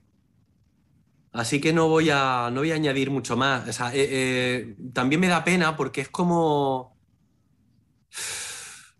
Así 1.32 1.60
que 1.60 1.72
no 1.72 1.88
voy 1.88 2.10
a, 2.10 2.50
no 2.52 2.60
voy 2.60 2.72
a 2.72 2.74
añadir 2.74 3.10
mucho 3.10 3.36
más. 3.36 3.66
O 3.68 3.72
sea, 3.72 3.94
eh, 3.94 4.08
eh, 4.10 4.76
también 4.92 5.20
me 5.20 5.28
da 5.28 5.44
pena 5.44 5.76
porque 5.76 6.02
es 6.02 6.08
como... 6.08 6.96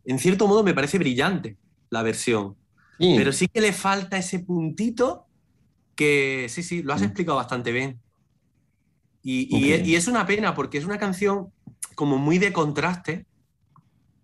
En 0.05 0.19
cierto 0.19 0.49
modo 0.49 0.63
me 0.63 0.75
parece 0.75 0.99
brillante 0.99 1.59
la 1.91 2.03
versión. 2.03 2.57
Pero 2.99 3.33
sí 3.33 3.49
que 3.49 3.61
le 3.61 3.73
falta 3.73 4.17
ese 4.17 4.39
puntito 4.39 5.27
que, 5.97 6.47
sí, 6.49 6.63
sí, 6.63 6.83
lo 6.83 6.93
has 6.93 7.01
mm. 7.01 7.05
explicado 7.05 7.37
bastante 7.37 7.73
bien. 7.73 8.01
Y, 9.25 9.95
es, 9.95 10.09
una 10.09 10.27
pena 10.27 10.55
porque 10.55 10.79
es 10.79 10.85
una 10.85 10.99
canción 10.99 11.53
como 11.95 12.19
muy 12.19 12.39
de 12.39 12.53
contraste, 12.53 13.27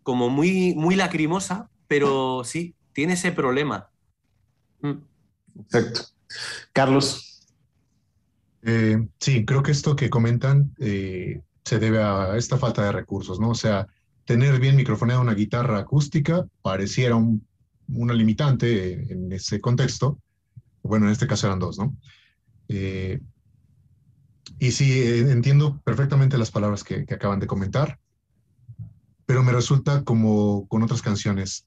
como 0.08 0.30
muy, 0.30 0.74
muy 0.74 0.96
lacrimosa, 0.96 1.68
pero 1.86 2.40
sí, 2.42 2.74
tiene 2.94 3.12
ese 3.12 3.30
problema. 3.30 3.90
Mm. 4.80 5.02
Exacto. 5.60 6.00
Carlos. 6.72 7.46
Eh, 8.62 9.06
sí, 9.20 9.44
creo 9.44 9.62
que 9.62 9.72
esto 9.72 9.94
que 9.96 10.08
comentan 10.08 10.74
eh, 10.78 11.42
se 11.62 11.78
debe 11.78 12.02
a 12.02 12.38
esta 12.38 12.56
falta 12.56 12.84
de 12.84 12.92
recursos, 12.92 13.38
¿no? 13.38 13.50
O 13.50 13.54
sea, 13.54 13.86
tener 14.24 14.58
bien 14.58 14.76
microfoneada 14.76 15.20
una 15.20 15.34
guitarra 15.34 15.76
acústica 15.76 16.46
pareciera 16.62 17.14
un 17.14 17.46
una 17.88 18.14
limitante 18.14 19.12
en 19.12 19.30
ese 19.30 19.60
contexto. 19.60 20.18
Bueno, 20.82 21.04
en 21.04 21.12
este 21.12 21.26
caso 21.26 21.48
eran 21.48 21.58
dos, 21.58 21.78
¿no? 21.78 21.94
Eh, 22.68 23.20
y 24.58 24.70
sí, 24.70 25.02
entiendo 25.02 25.82
perfectamente 25.84 26.38
las 26.38 26.50
palabras 26.50 26.82
que, 26.82 27.04
acaban 27.10 27.40
de 27.40 27.46
comentar, 27.46 27.98
pero 29.28 29.42
me 29.42 29.52
resulta 29.52 30.04
como 30.04 30.66
con 30.68 30.82
otras 30.82 31.02
canciones. 31.02 31.66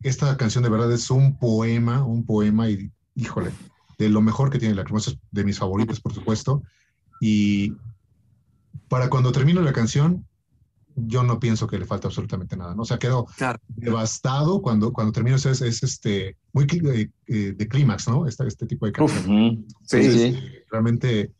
Esta 0.00 0.36
canción 0.36 0.62
de 0.62 0.70
verdad 0.70 0.92
es 0.92 1.10
un 1.10 1.36
poema, 1.36 2.04
un 2.04 2.24
poema 2.24 2.70
y, 2.70 2.92
híjole, 3.16 3.50
de 3.98 4.08
lo 4.08 4.22
mejor 4.22 4.48
que 4.48 4.60
tiene 4.60 4.76
la 4.76 4.84
cremosa, 4.84 5.10
de 5.32 5.42
mis 5.42 5.58
favoritos, 5.58 6.00
por 6.00 6.14
supuesto. 6.14 6.62
Y 7.20 7.74
para 8.88 9.10
cuando 9.10 9.32
termino 9.32 9.60
la 9.60 9.72
canción, 9.72 10.24
yo 10.94 11.24
no 11.24 11.40
pienso 11.40 11.66
que 11.66 11.80
le 11.80 11.84
falta 11.84 12.06
absolutamente 12.06 12.56
nada, 12.56 12.76
¿no? 12.76 12.82
O 12.82 12.84
sea, 12.84 13.00
quedó 13.00 13.26
devastado 13.66 14.62
cuando, 14.62 14.92
cuando 14.92 15.10
terminó, 15.10 15.34
es, 15.34 15.44
es 15.46 15.82
este, 15.82 16.36
muy 16.52 16.64
de, 16.66 17.10
eh, 17.26 17.54
de 17.56 17.68
clímax, 17.68 18.06
¿no? 18.06 18.28
Este, 18.28 18.46
este 18.46 18.66
tipo 18.66 18.86
de 18.86 18.92
canción. 18.92 19.66
sí, 19.82 20.12
sí. 20.12 20.38
Realmente 20.70 21.32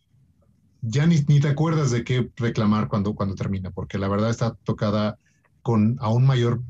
ya 0.83 1.07
ni, 1.07 1.21
ni, 1.29 1.39
te 1.39 1.47
acuerdas 1.47 1.93
de 1.93 2.03
qué 2.03 2.29
reclamar 2.35 2.89
cuando, 2.89 3.15
cuando 3.15 3.37
termina, 3.37 3.71
porque 3.71 3.99
la 3.99 4.09
verdad 4.09 4.31
está 4.31 4.57
tocada 4.65 5.17
con 5.63 5.97
aún 6.01 6.27
mayor, 6.27 6.63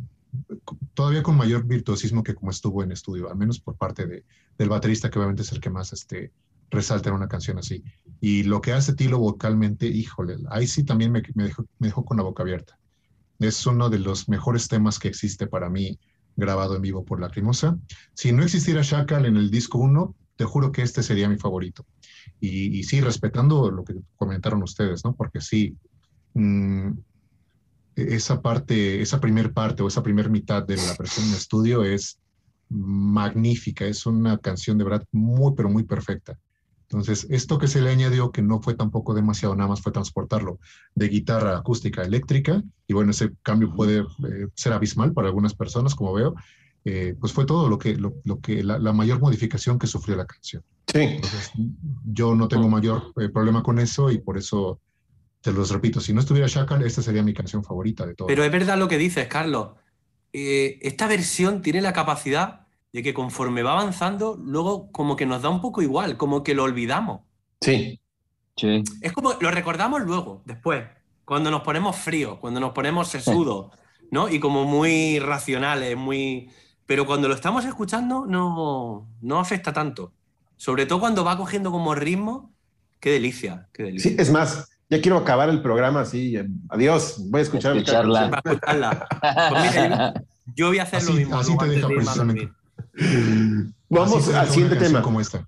todavía 0.94 1.22
con 1.22 1.36
mayor 1.36 1.64
virtuosismo 1.64 2.22
que 2.22 2.34
como 2.34 2.50
estuvo 2.50 2.82
en 2.82 2.92
estudio, 2.92 3.30
al 3.30 3.36
menos 3.36 3.60
por 3.60 3.76
parte 3.76 4.06
de, 4.06 4.24
del 4.58 4.68
baterista, 4.68 5.10
que 5.10 5.18
obviamente 5.18 5.42
es 5.42 5.52
el 5.52 5.60
que 5.60 5.70
más 5.70 5.92
este, 5.92 6.32
resalta 6.70 7.08
en 7.08 7.16
una 7.16 7.28
canción 7.28 7.58
así. 7.58 7.82
Y 8.20 8.44
lo 8.44 8.60
que 8.60 8.72
hace 8.72 8.94
Tilo 8.94 9.18
vocalmente, 9.18 9.86
híjole, 9.86 10.36
ahí 10.50 10.66
sí 10.66 10.84
también 10.84 11.12
me, 11.12 11.22
me, 11.34 11.44
dejó, 11.44 11.64
me 11.78 11.88
dejó 11.88 12.04
con 12.04 12.16
la 12.16 12.22
boca 12.22 12.42
abierta. 12.42 12.78
Es 13.38 13.66
uno 13.66 13.88
de 13.88 13.98
los 13.98 14.28
mejores 14.28 14.68
temas 14.68 14.98
que 14.98 15.08
existe 15.08 15.46
para 15.46 15.70
mí 15.70 15.98
grabado 16.36 16.76
en 16.76 16.82
vivo 16.82 17.04
por 17.04 17.20
Lacrimosa. 17.20 17.78
Si 18.14 18.32
no 18.32 18.42
existiera 18.42 18.82
Shackle 18.82 19.28
en 19.28 19.36
el 19.36 19.50
disco 19.50 19.78
1, 19.78 20.14
te 20.36 20.44
juro 20.44 20.72
que 20.72 20.82
este 20.82 21.02
sería 21.02 21.28
mi 21.28 21.36
favorito. 21.36 21.84
Y, 22.40 22.82
sí, 22.84 23.00
respetando 23.00 23.70
lo 23.70 23.84
que 23.84 23.94
comentaron 24.16 24.62
ustedes, 24.62 25.04
¿no? 25.04 25.14
Porque 25.14 25.40
sí, 25.40 25.76
mm, 26.34 26.92
esa 28.14 28.42
parte, 28.42 29.00
esa 29.02 29.20
primer 29.20 29.52
parte 29.52 29.82
o 29.82 29.88
esa 29.88 30.02
primer 30.02 30.30
mitad 30.30 30.62
de 30.62 30.76
la 30.76 30.94
versión 30.98 31.26
en 31.26 31.34
estudio 31.34 31.84
es 31.84 32.18
magnífica, 32.68 33.84
es 33.84 34.06
una 34.06 34.38
canción 34.38 34.78
de 34.78 34.84
verdad 34.84 35.04
muy, 35.12 35.54
pero 35.56 35.68
muy 35.68 35.82
perfecta. 35.82 36.38
Entonces, 36.82 37.26
esto 37.30 37.58
que 37.58 37.68
se 37.68 37.80
le 37.80 37.90
añadió, 37.90 38.32
que 38.32 38.42
no 38.42 38.60
fue 38.60 38.74
tampoco 38.74 39.14
demasiado, 39.14 39.54
nada 39.54 39.68
más 39.68 39.80
fue 39.80 39.92
transportarlo 39.92 40.58
de 40.96 41.08
guitarra 41.08 41.56
acústica 41.56 42.02
a 42.02 42.04
eléctrica, 42.04 42.62
y 42.88 42.94
bueno, 42.94 43.12
ese 43.12 43.32
cambio 43.42 43.72
puede 43.74 44.00
eh, 44.00 44.48
ser 44.54 44.72
abismal 44.72 45.12
para 45.12 45.28
algunas 45.28 45.54
personas, 45.54 45.94
como 45.94 46.12
veo, 46.12 46.34
eh, 46.84 47.14
pues 47.20 47.32
fue 47.32 47.44
todo 47.44 47.68
lo 47.68 47.78
que, 47.78 47.96
lo, 47.96 48.40
que 48.40 48.64
la, 48.64 48.92
mayor 48.92 49.20
modificación 49.20 49.78
que 49.78 49.86
sufrió 49.86 50.16
la 50.16 50.26
canción. 50.26 50.64
Sí. 50.92 51.00
Entonces, 51.00 51.52
yo 52.06 52.34
no 52.34 52.48
tengo 52.48 52.68
mayor 52.68 53.12
eh, 53.20 53.28
problema 53.28 53.62
con 53.62 53.78
eso 53.78 54.10
y 54.10 54.18
por 54.18 54.36
eso 54.36 54.80
te 55.40 55.52
los 55.52 55.70
repito, 55.70 56.00
si 56.00 56.12
no 56.12 56.20
estuviera 56.20 56.46
Shackle, 56.46 56.86
esta 56.86 57.02
sería 57.02 57.22
mi 57.22 57.32
canción 57.32 57.64
favorita 57.64 58.06
de 58.06 58.14
todo. 58.14 58.28
Pero 58.28 58.44
es 58.44 58.52
verdad 58.52 58.78
lo 58.78 58.88
que 58.88 58.98
dices, 58.98 59.26
Carlos. 59.26 59.70
esta 60.32 61.06
versión 61.06 61.62
tiene 61.62 61.80
la 61.80 61.92
capacidad 61.92 62.66
de 62.92 63.02
que 63.02 63.14
conforme 63.14 63.62
va 63.62 63.72
avanzando, 63.72 64.36
luego 64.42 64.90
como 64.92 65.16
que 65.16 65.26
nos 65.26 65.42
da 65.42 65.48
un 65.48 65.60
poco 65.60 65.82
igual, 65.82 66.16
como 66.16 66.42
que 66.42 66.54
lo 66.54 66.64
olvidamos. 66.64 67.20
Sí. 67.60 68.00
Sí. 68.56 68.82
Es 69.00 69.12
como, 69.12 69.34
lo 69.40 69.50
recordamos 69.50 70.02
luego, 70.02 70.42
después, 70.44 70.84
cuando 71.24 71.50
nos 71.50 71.62
ponemos 71.62 71.96
fríos, 71.96 72.38
cuando 72.38 72.60
nos 72.60 72.72
ponemos 72.72 73.08
sesudos, 73.08 73.70
¿no? 74.10 74.28
Y 74.28 74.40
como 74.40 74.64
muy 74.64 75.18
racionales, 75.18 75.96
muy... 75.96 76.50
Pero 76.84 77.06
cuando 77.06 77.28
lo 77.28 77.34
estamos 77.34 77.64
escuchando 77.64 78.26
no, 78.26 79.08
no 79.20 79.38
afecta 79.38 79.72
tanto. 79.72 80.12
Sobre 80.56 80.86
todo 80.86 80.98
cuando 80.98 81.24
va 81.24 81.36
cogiendo 81.36 81.70
como 81.70 81.94
ritmo. 81.94 82.52
Qué 82.98 83.12
delicia, 83.12 83.68
qué 83.72 83.84
delicia. 83.84 84.10
Sí, 84.10 84.16
es 84.18 84.30
más, 84.32 84.68
ya 84.90 85.00
quiero 85.00 85.16
acabar 85.16 85.48
el 85.48 85.62
programa 85.62 86.00
así. 86.00 86.36
eh, 86.36 86.46
Adiós, 86.68 87.16
voy 87.30 87.38
a 87.40 87.42
escuchar 87.42 87.72
mi 87.74 87.78
Escucharla. 87.80 88.28
Va 88.28 88.40
a 88.44 88.50
escucharla. 88.50 89.08
Pues 89.50 90.54
yo, 90.56 90.66
voy 90.68 90.78
a 90.78 90.82
hacer 90.82 91.02
lo 91.04 91.10
Así- 91.10 91.18
mismo. 91.18 91.38
así 91.38 91.56
te 91.56 91.66
deja 91.66 91.86
precisamente. 91.88 92.50
Vamos 93.88 94.28
al 94.34 94.48
siguiente 94.48 94.76
tema. 94.76 95.02
Como 95.02 95.20
esta. 95.20 95.46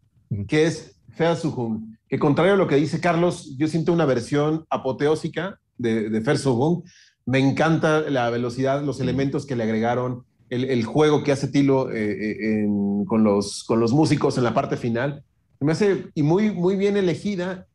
que 0.48 0.64
es 0.66 0.94
Fea 1.14 1.36
Suhung, 1.36 1.96
que 2.08 2.18
contrario 2.18 2.54
a 2.54 2.56
lo 2.56 2.66
que 2.68 2.76
dice 2.76 3.00
Carlos, 3.00 3.54
yo 3.58 3.68
siento 3.68 3.92
una 3.92 4.04
versión 4.06 4.64
apoteósica 4.70 5.58
de, 5.76 6.08
de 6.08 6.20
Fer 6.22 6.38
Suhung. 6.38 6.82
Me 7.26 7.38
encanta 7.38 8.00
la 8.08 8.30
velocidad, 8.30 8.82
los 8.82 9.00
elementos 9.00 9.46
que 9.46 9.54
le 9.56 9.62
agregaron, 9.64 10.24
el, 10.50 10.64
el 10.64 10.84
juego 10.84 11.22
que 11.22 11.32
hace 11.32 11.48
Tilo 11.48 11.90
eh, 11.90 12.10
eh, 12.32 12.36
en- 12.64 13.04
con, 13.04 13.22
los, 13.24 13.64
con 13.64 13.78
los 13.80 13.92
músicos 13.92 14.38
en 14.38 14.44
la 14.44 14.54
parte 14.54 14.76
final. 14.76 15.22
Me 15.60 15.72
hace, 15.72 16.08
y 16.14 16.22
muy, 16.24 16.50
muy 16.50 16.74
bien 16.76 16.96
elegida 16.96 17.66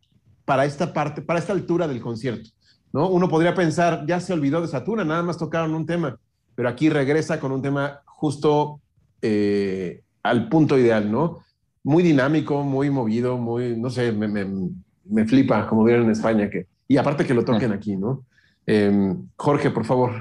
para 0.47 0.63
esta 0.63 0.93
parte, 0.93 1.21
para 1.21 1.39
esta 1.39 1.51
altura 1.51 1.89
del 1.89 1.99
concierto. 1.99 2.49
¿no? 2.93 3.09
Uno 3.09 3.27
podría 3.27 3.53
pensar, 3.53 4.05
ya 4.07 4.21
se 4.21 4.31
olvidó 4.31 4.61
de 4.61 4.69
Satura, 4.69 5.03
nada 5.03 5.21
más 5.21 5.37
tocaron 5.37 5.75
un 5.75 5.85
tema, 5.85 6.17
pero 6.55 6.69
aquí 6.69 6.89
regresa 6.89 7.37
con 7.37 7.51
un 7.51 7.61
tema 7.61 7.99
justo 8.05 8.79
eh, 9.21 10.01
al 10.23 10.47
punto 10.47 10.77
ideal, 10.79 11.11
¿no? 11.11 11.39
Muy 11.83 12.01
dinámico, 12.01 12.63
muy 12.63 12.89
movido, 12.89 13.37
muy, 13.37 13.75
no 13.77 13.89
sé, 13.89 14.13
me, 14.13 14.29
me- 14.29 14.69
me 15.03 15.25
flipa, 15.25 15.67
como 15.67 15.83
vieron 15.83 16.05
en 16.05 16.11
España, 16.11 16.49
que, 16.49 16.65
y 16.87 16.95
aparte 16.95 17.25
que 17.25 17.33
lo 17.33 17.43
toquen 17.43 17.73
aquí, 17.73 17.97
¿no? 17.97 18.23
Eh, 18.65 19.15
Jorge, 19.35 19.69
por 19.69 19.83
favor. 19.85 20.11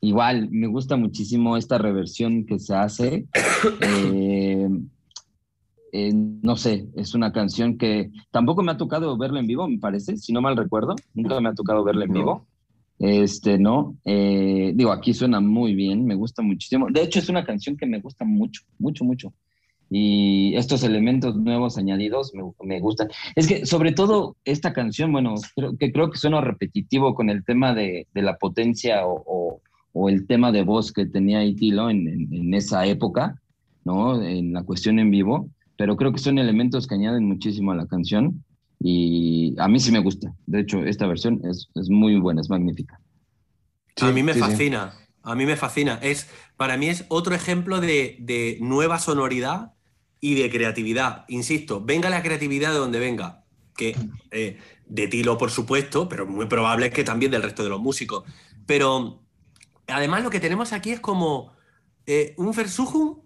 Igual, 0.00 0.48
me 0.50 0.66
gusta 0.66 0.96
muchísimo 0.96 1.56
esta 1.56 1.78
reversión 1.78 2.44
que 2.44 2.58
se 2.58 2.74
hace. 2.74 3.26
Eh, 3.80 4.68
eh, 5.94 6.12
no 6.12 6.56
sé, 6.56 6.86
es 6.96 7.14
una 7.14 7.32
canción 7.32 7.78
que 7.78 8.10
tampoco 8.30 8.62
me 8.62 8.72
ha 8.72 8.76
tocado 8.76 9.16
verla 9.16 9.40
en 9.40 9.46
vivo, 9.46 9.68
me 9.68 9.78
parece, 9.78 10.16
si 10.16 10.32
no 10.32 10.40
mal 10.42 10.56
recuerdo. 10.56 10.94
Nunca 11.14 11.40
me 11.40 11.48
ha 11.48 11.54
tocado 11.54 11.84
verla 11.84 12.04
en 12.04 12.12
vivo. 12.12 12.46
Este, 12.98 13.58
¿no? 13.58 13.96
Eh, 14.04 14.72
digo, 14.74 14.92
aquí 14.92 15.14
suena 15.14 15.40
muy 15.40 15.74
bien, 15.74 16.04
me 16.04 16.14
gusta 16.14 16.42
muchísimo. 16.42 16.86
De 16.90 17.02
hecho, 17.02 17.18
es 17.18 17.28
una 17.28 17.44
canción 17.44 17.76
que 17.76 17.86
me 17.86 18.00
gusta 18.00 18.24
mucho, 18.24 18.62
mucho, 18.78 19.04
mucho. 19.04 19.32
Y 19.90 20.54
estos 20.56 20.82
elementos 20.82 21.36
nuevos 21.36 21.76
añadidos 21.78 22.32
me, 22.34 22.42
me 22.66 22.80
gustan. 22.80 23.08
Es 23.36 23.46
que 23.46 23.66
sobre 23.66 23.92
todo 23.92 24.36
esta 24.44 24.72
canción, 24.72 25.12
bueno, 25.12 25.34
creo 25.54 25.76
que 25.76 25.92
creo 25.92 26.10
que 26.10 26.18
suena 26.18 26.40
repetitivo 26.40 27.14
con 27.14 27.30
el 27.30 27.44
tema 27.44 27.74
de, 27.74 28.06
de 28.14 28.22
la 28.22 28.36
potencia 28.36 29.06
o, 29.06 29.22
o- 29.26 29.60
o 29.96 30.08
el 30.08 30.26
tema 30.26 30.50
de 30.50 30.62
voz 30.64 30.92
que 30.92 31.06
tenía 31.06 31.44
Itilo 31.44 31.88
en, 31.90 32.08
en, 32.08 32.34
en 32.34 32.54
esa 32.54 32.84
época, 32.86 33.40
¿no? 33.84 34.20
En 34.20 34.52
la 34.52 34.64
cuestión 34.64 34.98
en 34.98 35.10
vivo, 35.12 35.48
pero 35.76 35.96
creo 35.96 36.12
que 36.12 36.18
son 36.18 36.38
elementos 36.38 36.86
que 36.86 36.94
añaden 36.94 37.24
muchísimo 37.26 37.72
a 37.72 37.76
la 37.76 37.86
canción 37.86 38.44
y 38.80 39.54
a 39.58 39.68
mí 39.68 39.80
sí 39.80 39.92
me 39.92 39.98
gusta. 40.00 40.34
De 40.46 40.60
hecho, 40.60 40.84
esta 40.84 41.06
versión 41.06 41.40
es, 41.44 41.68
es 41.74 41.88
muy 41.88 42.18
buena, 42.18 42.40
es 42.40 42.50
magnífica. 42.50 43.00
a 44.00 44.10
mí 44.12 44.22
me 44.22 44.34
sí, 44.34 44.40
sí. 44.40 44.44
fascina, 44.44 44.94
a 45.22 45.34
mí 45.34 45.46
me 45.46 45.56
fascina. 45.56 45.98
Es, 46.02 46.28
para 46.56 46.76
mí 46.76 46.88
es 46.88 47.04
otro 47.08 47.34
ejemplo 47.34 47.80
de, 47.80 48.16
de 48.20 48.58
nueva 48.60 48.98
sonoridad 48.98 49.72
y 50.20 50.34
de 50.34 50.50
creatividad. 50.50 51.24
Insisto, 51.28 51.82
venga 51.84 52.10
la 52.10 52.22
creatividad 52.22 52.72
de 52.72 52.78
donde 52.78 52.98
venga, 52.98 53.44
que 53.76 53.96
eh, 54.30 54.58
de 54.86 55.08
Tilo, 55.08 55.38
por 55.38 55.50
supuesto, 55.50 56.08
pero 56.08 56.26
muy 56.26 56.46
probable 56.46 56.90
que 56.90 57.04
también 57.04 57.32
del 57.32 57.42
resto 57.42 57.62
de 57.62 57.68
los 57.68 57.80
músicos. 57.80 58.24
Pero 58.66 59.22
además 59.86 60.22
lo 60.22 60.30
que 60.30 60.40
tenemos 60.40 60.72
aquí 60.72 60.90
es 60.90 61.00
como 61.00 61.52
eh, 62.06 62.34
un 62.36 62.52
Versuchung 62.52 63.23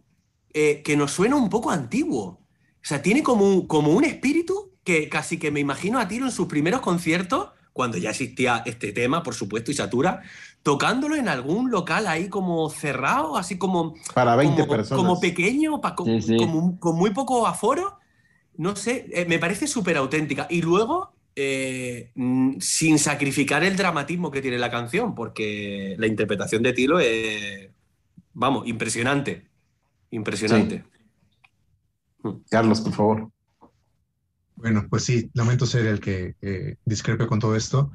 eh, 0.54 0.82
que 0.82 0.96
nos 0.96 1.12
suena 1.12 1.36
un 1.36 1.48
poco 1.50 1.70
antiguo. 1.70 2.24
O 2.24 2.40
sea, 2.88 3.02
tiene 3.02 3.22
como 3.22 3.44
un, 3.46 3.66
como 3.66 3.92
un 3.92 4.04
espíritu 4.04 4.72
que 4.84 5.08
casi 5.08 5.38
que 5.38 5.50
me 5.50 5.60
imagino 5.60 5.98
a 5.98 6.08
Tilo 6.08 6.26
en 6.26 6.32
sus 6.32 6.46
primeros 6.48 6.80
conciertos, 6.80 7.50
cuando 7.72 7.98
ya 7.98 8.10
existía 8.10 8.62
este 8.66 8.92
tema, 8.92 9.22
por 9.22 9.34
supuesto, 9.34 9.70
y 9.70 9.74
Satura, 9.74 10.22
tocándolo 10.62 11.14
en 11.14 11.28
algún 11.28 11.70
local 11.70 12.06
ahí 12.08 12.28
como 12.28 12.68
cerrado, 12.70 13.36
así 13.36 13.56
como, 13.58 13.94
Para 14.14 14.34
20 14.34 14.62
como, 14.62 14.72
personas. 14.72 14.98
como 15.04 15.20
pequeño, 15.20 15.80
pa- 15.80 15.94
Sí, 16.04 16.22
sí. 16.22 16.36
como 16.38 16.78
con 16.80 16.96
muy 16.96 17.10
poco 17.10 17.46
aforo. 17.46 17.98
No 18.56 18.74
sé, 18.74 19.06
eh, 19.12 19.26
me 19.28 19.38
parece 19.38 19.66
súper 19.68 19.96
auténtica. 19.96 20.48
Y 20.50 20.62
luego, 20.62 21.12
eh, 21.36 22.10
sin 22.58 22.98
sacrificar 22.98 23.62
el 23.62 23.76
dramatismo 23.76 24.30
que 24.32 24.42
tiene 24.42 24.58
la 24.58 24.70
canción, 24.70 25.14
porque 25.14 25.94
la 25.98 26.08
interpretación 26.08 26.62
de 26.64 26.72
Tilo 26.72 26.98
es, 26.98 27.68
vamos, 28.32 28.66
impresionante. 28.66 29.46
Impresionante. 30.10 30.84
Carlos, 32.50 32.80
por 32.80 32.92
favor. 32.92 33.30
Bueno, 34.56 34.86
pues 34.90 35.04
sí, 35.04 35.30
lamento 35.34 35.66
ser 35.66 35.86
el 35.86 36.00
que 36.00 36.34
eh, 36.42 36.76
discrepe 36.84 37.26
con 37.26 37.38
todo 37.38 37.54
esto, 37.54 37.92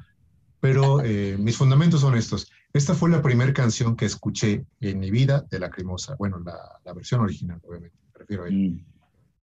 pero 0.60 1.02
eh, 1.04 1.36
mis 1.38 1.56
fundamentos 1.56 2.00
son 2.00 2.16
estos. 2.16 2.50
Esta 2.72 2.94
fue 2.94 3.10
la 3.10 3.20
primera 3.22 3.52
canción 3.52 3.96
que 3.96 4.06
escuché 4.06 4.64
en 4.80 4.98
mi 4.98 5.10
vida 5.10 5.44
de 5.50 5.58
Lacrimosa. 5.58 6.16
Bueno, 6.18 6.38
la, 6.40 6.56
la 6.84 6.92
versión 6.94 7.20
original, 7.20 7.60
obviamente, 7.64 7.96
me 8.12 8.18
refiero 8.18 8.44
a 8.44 8.48
ella. 8.48 8.56
Mm. 8.56 8.84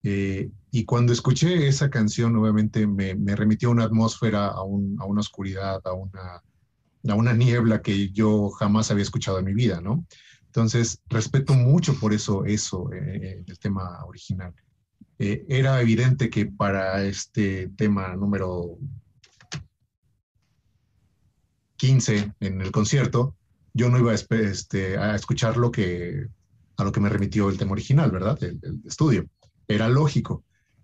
Eh, 0.05 0.49
y 0.71 0.83
cuando 0.85 1.13
escuché 1.13 1.67
esa 1.67 1.89
canción, 1.89 2.35
obviamente 2.35 2.85
me, 2.87 3.15
me 3.15 3.35
remitió 3.35 3.69
a 3.69 3.71
una 3.73 3.83
atmósfera, 3.85 4.47
a, 4.47 4.63
un- 4.63 4.97
a 4.99 5.05
una 5.05 5.21
oscuridad, 5.21 5.79
a 5.85 5.93
una, 5.93 6.41
a 7.07 7.15
una 7.15 7.33
niebla 7.33 7.81
que 7.81 8.09
yo 8.09 8.49
jamás 8.49 8.89
había 8.91 9.03
escuchado 9.03 9.39
en 9.39 9.45
mi 9.45 9.53
vida, 9.53 9.79
¿no? 9.81 10.05
Entonces, 10.55 11.01
respeto 11.09 11.55
mucho 11.55 11.99
por 11.99 12.13
eso, 12.13 12.45
eso, 12.45 12.87
eh, 12.93 13.43
el 13.47 13.57
tema 13.57 14.05
original. 14.05 14.53
Eh, 15.17 15.43
era 15.49 15.81
evidente 15.81 16.29
que 16.29 16.45
para 16.45 17.03
este 17.03 17.69
tema 17.69 18.15
número 18.15 18.77
15 21.77 22.33
en 22.39 22.61
el 22.61 22.71
concierto, 22.71 23.35
yo 23.73 23.89
no 23.89 23.97
iba 23.97 24.11
a, 24.11 24.13
este, 24.13 24.95
a 24.95 25.15
escuchar 25.15 25.57
lo 25.57 25.71
que, 25.71 26.27
a 26.77 26.83
lo 26.83 26.91
que 26.91 26.99
me 26.99 27.09
remitió 27.09 27.49
el 27.49 27.57
tema 27.57 27.71
original, 27.71 28.11
¿verdad? 28.11 28.37
El, 28.43 28.59
el 28.61 28.81
estudio. 28.85 29.25
Era 29.67 29.89
lógico. 29.89 30.43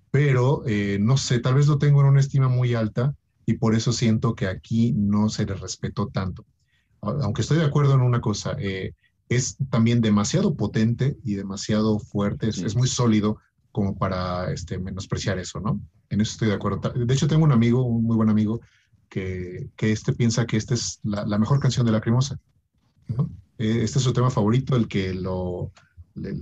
Pero, 0.10 0.64
eh, 0.66 0.98
no 1.00 1.16
sé, 1.16 1.38
tal 1.42 1.54
vez 1.54 1.68
lo 1.68 1.78
tengo 1.78 2.02
en 2.02 2.08
una 2.08 2.22
estima 2.22 2.48
muy 2.48 2.74
alta 2.74 3.14
y 3.46 3.54
por 3.54 3.76
eso 3.76 3.94
siento 3.94 4.34
que 4.34 4.48
aquí 4.48 4.94
no 4.94 5.30
se 5.30 5.46
le 5.46 5.54
respetó 5.54 6.08
tanto. 6.08 6.44
Aunque 7.02 7.44
estoy 7.44 7.60
de 7.60 7.66
acuerdo 7.66 7.94
en 7.94 8.02
una 8.02 8.20
cosa, 8.20 8.56
eh, 8.58 8.96
es 9.30 9.58
también 9.70 10.02
demasiado 10.02 10.56
potente 10.56 11.18
y 11.24 11.36
demasiado 11.36 12.00
fuerte, 12.00 12.50
es, 12.50 12.56
Sí. 12.58 12.66
es 12.66 12.76
muy 12.76 12.88
sólido 12.88 13.38
como 13.72 13.96
para 13.98 14.52
este, 14.52 14.80
menospreciar 14.80 15.38
eso, 15.38 15.60
¿no? 15.60 15.80
En 16.10 16.20
eso 16.22 16.32
estoy 16.32 16.48
de 16.50 16.56
acuerdo. 16.56 16.90
De 16.92 17.14
hecho, 17.14 17.28
tengo 17.28 17.44
un 17.46 17.52
amigo, 17.52 17.84
un 17.84 18.04
muy 18.04 18.16
buen 18.16 18.30
amigo, 18.30 18.60
que, 19.08 19.70
que 19.76 19.92
este 19.92 20.14
piensa 20.14 20.46
que 20.46 20.58
esta 20.58 20.74
es 20.74 21.00
la, 21.04 21.26
la 21.26 21.38
mejor 21.38 21.60
canción 21.60 21.86
de 21.86 21.92
Lacrimosa. 21.92 22.40
¿no? 23.08 23.30
Eh, 23.58 23.82
Este 23.84 24.00
es 24.00 24.04
su 24.04 24.14
tema 24.14 24.30
favorito, 24.32 24.76
el 24.76 24.88
que 24.88 25.14
lo, 25.14 25.72
le- 26.16 26.36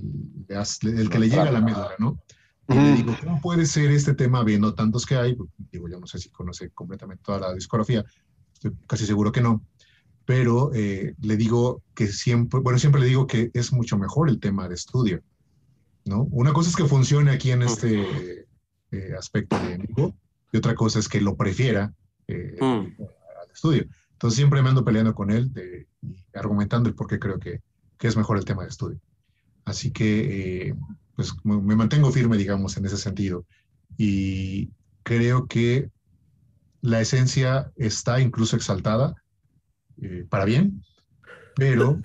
le 0.48 0.56
hace- 0.56 0.88
el 0.90 1.10
que 1.10 1.20
le 1.20 1.30
llega 1.30 1.44
a 1.44 1.52
la 1.52 1.62
médula, 1.62 1.92
¿no? 2.00 2.20
Y 2.70 2.74
le 2.74 2.94
digo, 2.96 3.16
¿cómo 3.22 3.40
puede 3.42 3.66
ser 3.66 3.92
este 3.92 4.14
tema 4.14 4.44
viendo 4.44 4.74
tantos 4.74 5.06
que 5.06 5.16
hay? 5.16 5.38
Digo, 5.72 5.88
yo 5.88 6.00
no 6.00 6.08
sé 6.08 6.20
si 6.20 6.30
conoce 6.30 6.70
completamente 6.72 7.24
toda 7.24 7.40
la 7.40 7.54
discografía, 7.54 8.04
estoy 8.54 8.74
casi 8.86 9.06
seguro 9.06 9.32
que 9.32 9.40
no, 9.42 9.64
pero 10.28 10.72
eh, 10.74 11.16
le 11.22 11.38
digo 11.38 11.82
que 11.96 12.08
siempre, 12.08 12.60
bueno, 12.60 12.78
siempre 12.78 13.00
le 13.00 13.08
digo 13.08 13.26
que 13.28 13.50
es 13.54 13.72
mucho 13.72 13.98
mejor 13.98 14.28
el 14.28 14.42
tema 14.42 14.68
de 14.68 14.76
estudio, 14.76 15.22
¿no? 16.04 16.24
Una 16.32 16.52
cosa 16.52 16.70
es 16.70 16.76
que 16.76 16.84
funcione 16.84 17.32
aquí 17.32 17.52
en 17.52 17.62
este 17.62 18.46
eh, 18.92 19.14
aspecto 19.18 19.56
de 19.58 19.78
vivo, 19.78 20.14
y 20.52 20.58
otra 20.58 20.76
cosa 20.76 21.00
es 21.00 21.08
que 21.08 21.22
lo 21.22 21.38
prefiera 21.38 21.94
eh, 22.28 22.58
Mm. 22.60 23.02
al 23.02 23.52
estudio. 23.54 23.86
Entonces 24.12 24.36
siempre 24.36 24.62
me 24.62 24.68
ando 24.68 24.84
peleando 24.84 25.16
con 25.16 25.32
él, 25.32 25.54
de- 25.54 25.88
y 26.02 26.26
argumentando 26.34 26.90
el 26.90 26.96
por 26.96 27.08
qué 27.08 27.20
creo 27.20 27.40
que, 27.40 27.62
que 27.98 28.08
es 28.10 28.18
mejor 28.18 28.38
el 28.38 28.44
tema 28.44 28.64
de 28.64 28.70
estudio. 28.70 29.00
Así 29.64 29.92
que, 29.92 30.68
eh, 30.70 30.76
pues 31.16 31.34
me 31.46 31.56
me 31.62 31.76
mantengo 31.78 32.12
firme, 32.12 32.36
digamos, 32.36 32.76
en 32.76 32.86
ese 32.86 32.98
sentido. 32.98 33.46
Y 33.98 34.72
creo 35.04 35.48
que 35.48 35.90
la 36.82 37.00
esencia 37.00 37.72
está 37.78 38.20
incluso 38.20 38.58
exaltada 38.58 39.16
eh, 40.02 40.26
para 40.30 40.46
bien, 40.46 40.82
pero 41.56 42.00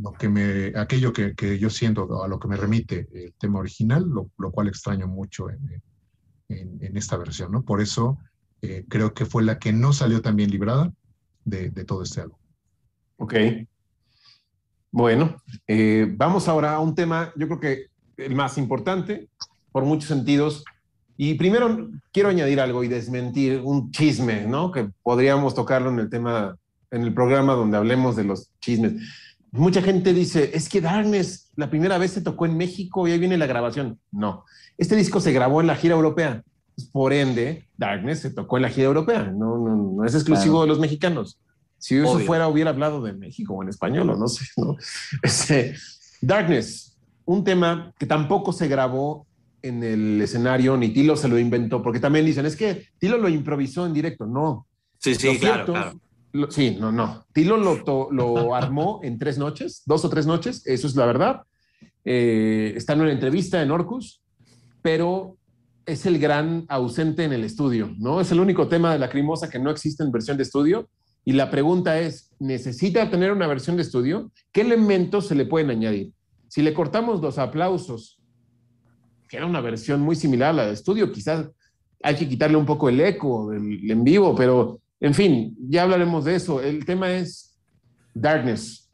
lo 0.00 0.12
que 0.12 0.28
me, 0.28 0.72
aquello 0.76 1.12
que, 1.12 1.34
que 1.34 1.58
yo 1.58 1.70
siento, 1.70 2.22
a 2.24 2.28
lo 2.28 2.38
que 2.38 2.48
me 2.48 2.56
remite 2.56 3.08
el 3.12 3.34
tema 3.38 3.60
original, 3.60 4.04
lo, 4.08 4.30
lo 4.38 4.50
cual 4.50 4.68
extraño 4.68 5.06
mucho 5.06 5.48
en, 5.50 5.82
en- 6.48 6.78
en 6.80 6.96
esta 6.96 7.16
versión, 7.16 7.52
¿no? 7.52 7.62
Por 7.62 7.80
eso 7.80 8.18
eh, 8.62 8.84
creo 8.88 9.14
que 9.14 9.26
fue 9.26 9.42
la 9.42 9.58
que 9.58 9.72
no 9.72 9.92
salió 9.92 10.20
tan 10.22 10.36
bien 10.36 10.50
librada 10.50 10.92
de, 11.44 11.70
de 11.70 11.84
todo 11.84 12.02
este 12.02 12.20
álbum. 12.22 12.38
Ok. 13.16 13.34
Bueno, 14.90 15.36
eh, 15.66 16.06
vamos 16.16 16.48
ahora 16.48 16.74
a 16.74 16.80
un 16.80 16.94
tema, 16.94 17.32
yo 17.36 17.46
creo 17.48 17.60
que 17.60 17.86
el 18.16 18.34
más 18.34 18.58
importante, 18.58 19.28
por 19.72 19.84
muchos 19.84 20.08
sentidos, 20.08 20.64
Y 21.16 21.34
primero 21.34 21.90
quiero 22.12 22.30
añadir 22.30 22.58
algo 22.58 22.82
y 22.82 22.88
desmentir 22.88 23.60
un 23.62 23.90
chisme, 23.90 24.46
¿no? 24.46 24.72
Que 24.72 24.88
podríamos 25.02 25.54
tocarlo 25.54 25.90
en 25.90 25.98
el 26.00 26.08
tema, 26.08 26.56
en 26.92 27.02
el 27.02 27.12
programa 27.12 27.54
donde 27.54 27.76
hablemos 27.76 28.14
de 28.16 28.24
los 28.24 28.50
chismes. 28.60 28.92
Mucha 29.50 29.82
gente 29.82 30.12
dice, 30.14 30.50
es 30.54 30.68
que 30.68 30.80
Darkness 30.80 31.50
la 31.56 31.68
primera 31.68 31.98
vez 31.98 32.12
se 32.12 32.20
tocó 32.22 32.46
en 32.46 32.56
México 32.56 33.08
y 33.08 33.12
ahí 33.12 33.18
viene 33.18 33.36
la 33.36 33.46
grabación. 33.46 33.98
No, 34.12 34.44
este 34.78 34.94
disco 34.94 35.20
se 35.20 35.32
grabó 35.32 35.60
en 35.60 35.66
la 35.66 35.74
gira 35.76 35.94
europea. 35.94 36.42
Por 36.92 37.12
ende, 37.12 37.66
Darkness 37.76 38.20
se 38.20 38.30
tocó 38.30 38.56
en 38.56 38.62
la 38.62 38.68
gira 38.70 38.86
europea. 38.86 39.24
No, 39.24 39.58
no, 39.58 39.76
no 39.96 40.04
es 40.04 40.14
exclusivo 40.14 40.54
Claro. 40.54 40.62
de 40.62 40.68
los 40.68 40.78
mexicanos. 40.78 41.38
Si 41.78 41.96
eso 41.96 42.12
Obvio. 42.12 42.26
fuera, 42.26 42.48
hubiera 42.48 42.70
hablado 42.70 43.02
de 43.02 43.12
México 43.12 43.54
o 43.54 43.62
en 43.62 43.68
español 43.68 44.08
o 44.10 44.16
no 44.16 44.28
sé. 44.28 44.44
¿no? 44.56 44.76
Este, 45.22 45.74
Darkness, 46.20 46.96
un 47.24 47.42
tema 47.44 47.92
que 47.98 48.06
tampoco 48.06 48.52
se 48.52 48.68
grabó 48.68 49.26
en 49.62 49.82
el 49.82 50.20
escenario, 50.22 50.76
ni 50.76 50.88
Tilo 50.90 51.16
se 51.16 51.28
lo 51.28 51.38
inventó, 51.38 51.82
porque 51.82 52.00
también 52.00 52.24
dicen, 52.24 52.46
es 52.46 52.56
que 52.56 52.86
Tilo 52.98 53.18
lo 53.18 53.28
improvisó 53.28 53.84
en 53.86 53.92
directo. 53.92 54.26
No, 54.26 54.66
Sí, 54.98 55.14
sí, 55.16 55.26
lo 55.26 55.38
claro, 55.40 55.54
cierto- 55.56 55.72
claro. 55.72 56.00
Lo- 56.32 56.50
sí, 56.50 56.76
no, 56.80 56.90
no. 56.92 57.24
Tilo 57.32 57.56
lo, 57.56 57.82
to- 57.84 58.08
lo 58.10 58.54
armó 58.54 59.00
en 59.02 59.18
tres 59.18 59.38
noches, 59.38 59.82
dos 59.86 60.04
o 60.04 60.08
tres 60.10 60.26
noches, 60.26 60.66
eso 60.66 60.86
es 60.86 60.96
la 60.96 61.06
verdad. 61.06 61.42
Eh, 62.04 62.72
está 62.76 62.94
en 62.94 63.02
una 63.02 63.12
entrevista 63.12 63.62
en 63.62 63.70
Orcus, 63.70 64.22
pero 64.82 65.36
es 65.86 66.06
el 66.06 66.18
gran 66.18 66.64
ausente 66.68 67.24
en 67.24 67.32
el 67.32 67.44
estudio, 67.44 67.92
¿no? 67.98 68.20
Es 68.20 68.30
el 68.32 68.40
único 68.40 68.68
tema 68.68 68.92
de 68.92 68.98
la 68.98 69.08
Crimosa 69.08 69.50
que 69.50 69.58
no 69.58 69.70
existe 69.70 70.02
en 70.02 70.12
versión 70.12 70.36
de 70.36 70.42
estudio. 70.44 70.88
Y 71.24 71.32
la 71.32 71.50
pregunta 71.50 72.00
es, 72.00 72.30
¿necesita 72.40 73.08
tener 73.08 73.30
una 73.32 73.46
versión 73.46 73.76
de 73.76 73.82
estudio? 73.82 74.32
¿Qué 74.52 74.62
elementos 74.62 75.28
se 75.28 75.36
le 75.36 75.46
pueden 75.46 75.70
añadir? 75.70 76.12
Si 76.48 76.62
le 76.62 76.74
cortamos 76.74 77.20
los 77.22 77.38
aplausos, 77.38 78.18
que 79.28 79.36
era 79.36 79.46
una 79.46 79.60
versión 79.60 80.00
muy 80.00 80.16
similar 80.16 80.50
a 80.50 80.52
la 80.52 80.66
de 80.66 80.72
estudio, 80.74 81.10
quizás 81.12 81.48
hay 82.02 82.16
que 82.16 82.28
quitarle 82.28 82.56
un 82.56 82.66
poco 82.66 82.88
el 82.88 83.00
eco 83.00 83.50
del 83.50 83.88
en 83.90 84.02
vivo, 84.04 84.34
pero 84.34 84.80
en 85.02 85.14
fin, 85.14 85.56
ya 85.68 85.82
hablaremos 85.82 86.24
de 86.24 86.34
eso. 86.36 86.60
El 86.62 86.84
tema 86.84 87.10
es 87.12 87.58
Darkness. 88.14 88.88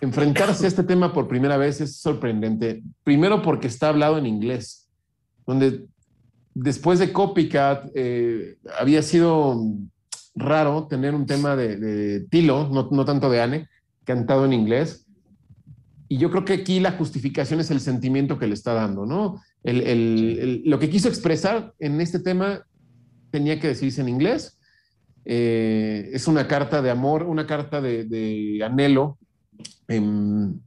Enfrentarse 0.00 0.64
a 0.66 0.68
este 0.68 0.82
tema 0.82 1.12
por 1.12 1.26
primera 1.28 1.56
vez 1.56 1.80
es 1.80 1.96
sorprendente. 1.96 2.82
Primero 3.02 3.40
porque 3.42 3.66
está 3.68 3.88
hablado 3.88 4.18
en 4.18 4.26
inglés, 4.26 4.88
donde 5.46 5.86
después 6.54 6.98
de 6.98 7.12
Copycat 7.12 7.90
eh, 7.94 8.56
había 8.78 9.02
sido 9.02 9.60
raro 10.34 10.86
tener 10.88 11.14
un 11.14 11.26
tema 11.26 11.56
de, 11.56 11.76
de 11.78 12.20
Tilo, 12.28 12.68
no, 12.68 12.88
no 12.90 13.04
tanto 13.04 13.30
de 13.30 13.40
Anne, 13.40 13.68
cantado 14.04 14.44
en 14.44 14.52
inglés. 14.52 15.06
Y 16.08 16.18
yo 16.18 16.30
creo 16.30 16.44
que 16.44 16.52
aquí 16.52 16.80
la 16.80 16.92
justificación 16.92 17.60
es 17.60 17.70
el 17.70 17.80
sentimiento 17.80 18.38
que 18.38 18.46
le 18.46 18.54
está 18.54 18.74
dando, 18.74 19.06
¿no? 19.06 19.40
El- 19.62 19.80
el- 19.80 20.38
el- 20.40 20.62
lo 20.66 20.78
que 20.78 20.90
quiso 20.90 21.08
expresar 21.08 21.72
en 21.78 22.00
este 22.02 22.18
tema 22.18 22.66
tenía 23.30 23.58
que 23.58 23.68
decirse 23.68 24.02
en 24.02 24.10
inglés. 24.10 24.58
Eh, 25.24 26.10
es 26.12 26.28
una 26.28 26.46
carta 26.46 26.82
de 26.82 26.90
amor, 26.90 27.22
una 27.22 27.46
carta 27.46 27.80
de, 27.80 28.60
anhelo. 28.64 29.18
Em, 29.88 30.58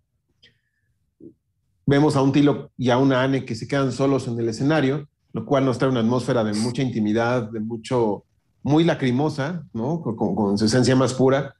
vemos 1.85 2.15
a 2.15 2.21
un 2.21 2.31
Tilo 2.31 2.71
y 2.77 2.89
a 2.89 2.97
una 2.97 3.23
Anne 3.23 3.45
que 3.45 3.55
se 3.55 3.67
quedan 3.67 3.91
solos 3.91 4.27
en 4.27 4.39
el 4.39 4.49
escenario, 4.49 5.07
lo 5.33 5.45
cual 5.45 5.65
nos 5.65 5.77
trae 5.77 5.91
una 5.91 5.99
atmósfera 5.99 6.43
de 6.43 6.53
mucha 6.53 6.81
intimidad, 6.81 7.51
de 7.51 7.59
mucho, 7.59 8.23
muy 8.63 8.83
lacrimosa, 8.83 9.63
¿no? 9.73 10.01
Con, 10.01 10.57
su 10.57 10.65
esencia 10.65 10.95
más 10.95 11.13
pura. 11.13 11.53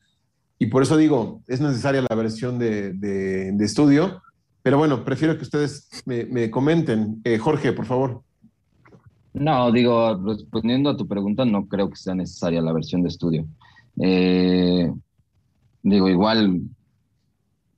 Y 0.60 0.68
por 0.68 0.82
eso 0.82 0.98
digo, 0.98 1.42
es 1.48 1.62
necesaria 1.62 2.04
la 2.08 2.16
versión 2.16 2.58
de, 2.58 3.56
estudio. 3.60 4.22
Pero 4.64 4.78
bueno, 4.78 5.06
prefiero 5.06 5.38
que 5.38 5.44
ustedes 5.44 5.88
me, 6.06 6.26
me 6.26 6.50
comenten. 6.52 7.22
Eh, 7.24 7.38
Jorge, 7.38 7.72
por 7.74 7.86
favor. 7.86 8.24
No, 9.40 9.72
digo, 9.72 10.16
respondiendo 10.26 10.90
a 10.90 10.98
tu 10.98 11.08
pregunta, 11.08 11.46
no 11.46 11.68
creo 11.68 11.90
que 11.90 11.96
sea 11.96 12.16
necesaria 12.16 12.62
la 12.62 12.74
versión 12.74 13.04
de 13.04 13.10
estudio. 13.10 13.46
Eh, 14.02 14.92
digo, 15.84 16.10
igual 16.10 16.62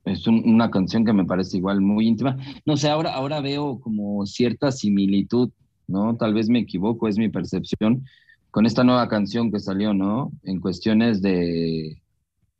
es 0.04 0.26
un- 0.26 0.42
una 0.48 0.70
canción 0.70 1.04
que 1.04 1.12
me 1.12 1.24
parece 1.24 1.58
igual 1.58 1.80
muy 1.80 2.06
íntima. 2.08 2.36
No 2.64 2.76
sé, 2.76 2.88
ahora, 2.88 3.14
ahora 3.14 3.40
veo 3.40 3.80
como 3.80 4.24
cierta 4.26 4.72
similitud, 4.72 5.50
¿no? 5.86 6.16
Tal 6.16 6.34
vez 6.34 6.48
me 6.48 6.60
equivoco, 6.60 7.08
es 7.08 7.18
mi 7.18 7.28
percepción, 7.28 8.04
con 8.50 8.66
esta 8.66 8.82
nueva 8.84 9.08
canción 9.08 9.50
que 9.52 9.60
salió, 9.60 9.92
¿no? 9.94 10.32
En 10.42 10.60
cuestiones 10.60 11.20
de, 11.22 12.02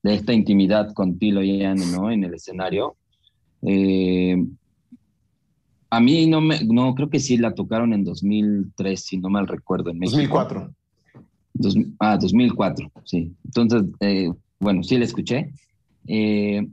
de 0.02 0.14
esta 0.14 0.32
intimidad 0.34 0.92
con 0.94 1.18
Tilo 1.18 1.42
y 1.42 1.64
Anne, 1.64 1.86
¿no? 1.86 2.10
En 2.10 2.24
el 2.24 2.34
escenario. 2.34 2.96
Eh, 3.62 4.36
a 5.90 6.00
mí 6.00 6.26
no 6.26 6.40
me, 6.40 6.64
no, 6.64 6.94
creo 6.94 7.10
que 7.10 7.18
sí 7.20 7.36
la 7.36 7.54
tocaron 7.54 7.92
en 7.92 8.04
2003, 8.04 9.00
si 9.00 9.18
no 9.18 9.28
mal 9.28 9.46
recuerdo, 9.48 9.90
en 9.90 9.98
México. 9.98 10.16
2004. 10.38 10.72
Dos- 11.52 11.76
ah, 11.98 12.16
2004, 12.16 12.90
sí. 13.04 13.32
Entonces, 13.44 13.84
eh, 14.00 14.30
bueno, 14.60 14.82
sí 14.82 14.96
la 14.98 15.04
escuché. 15.04 15.52
Eh, 16.06 16.66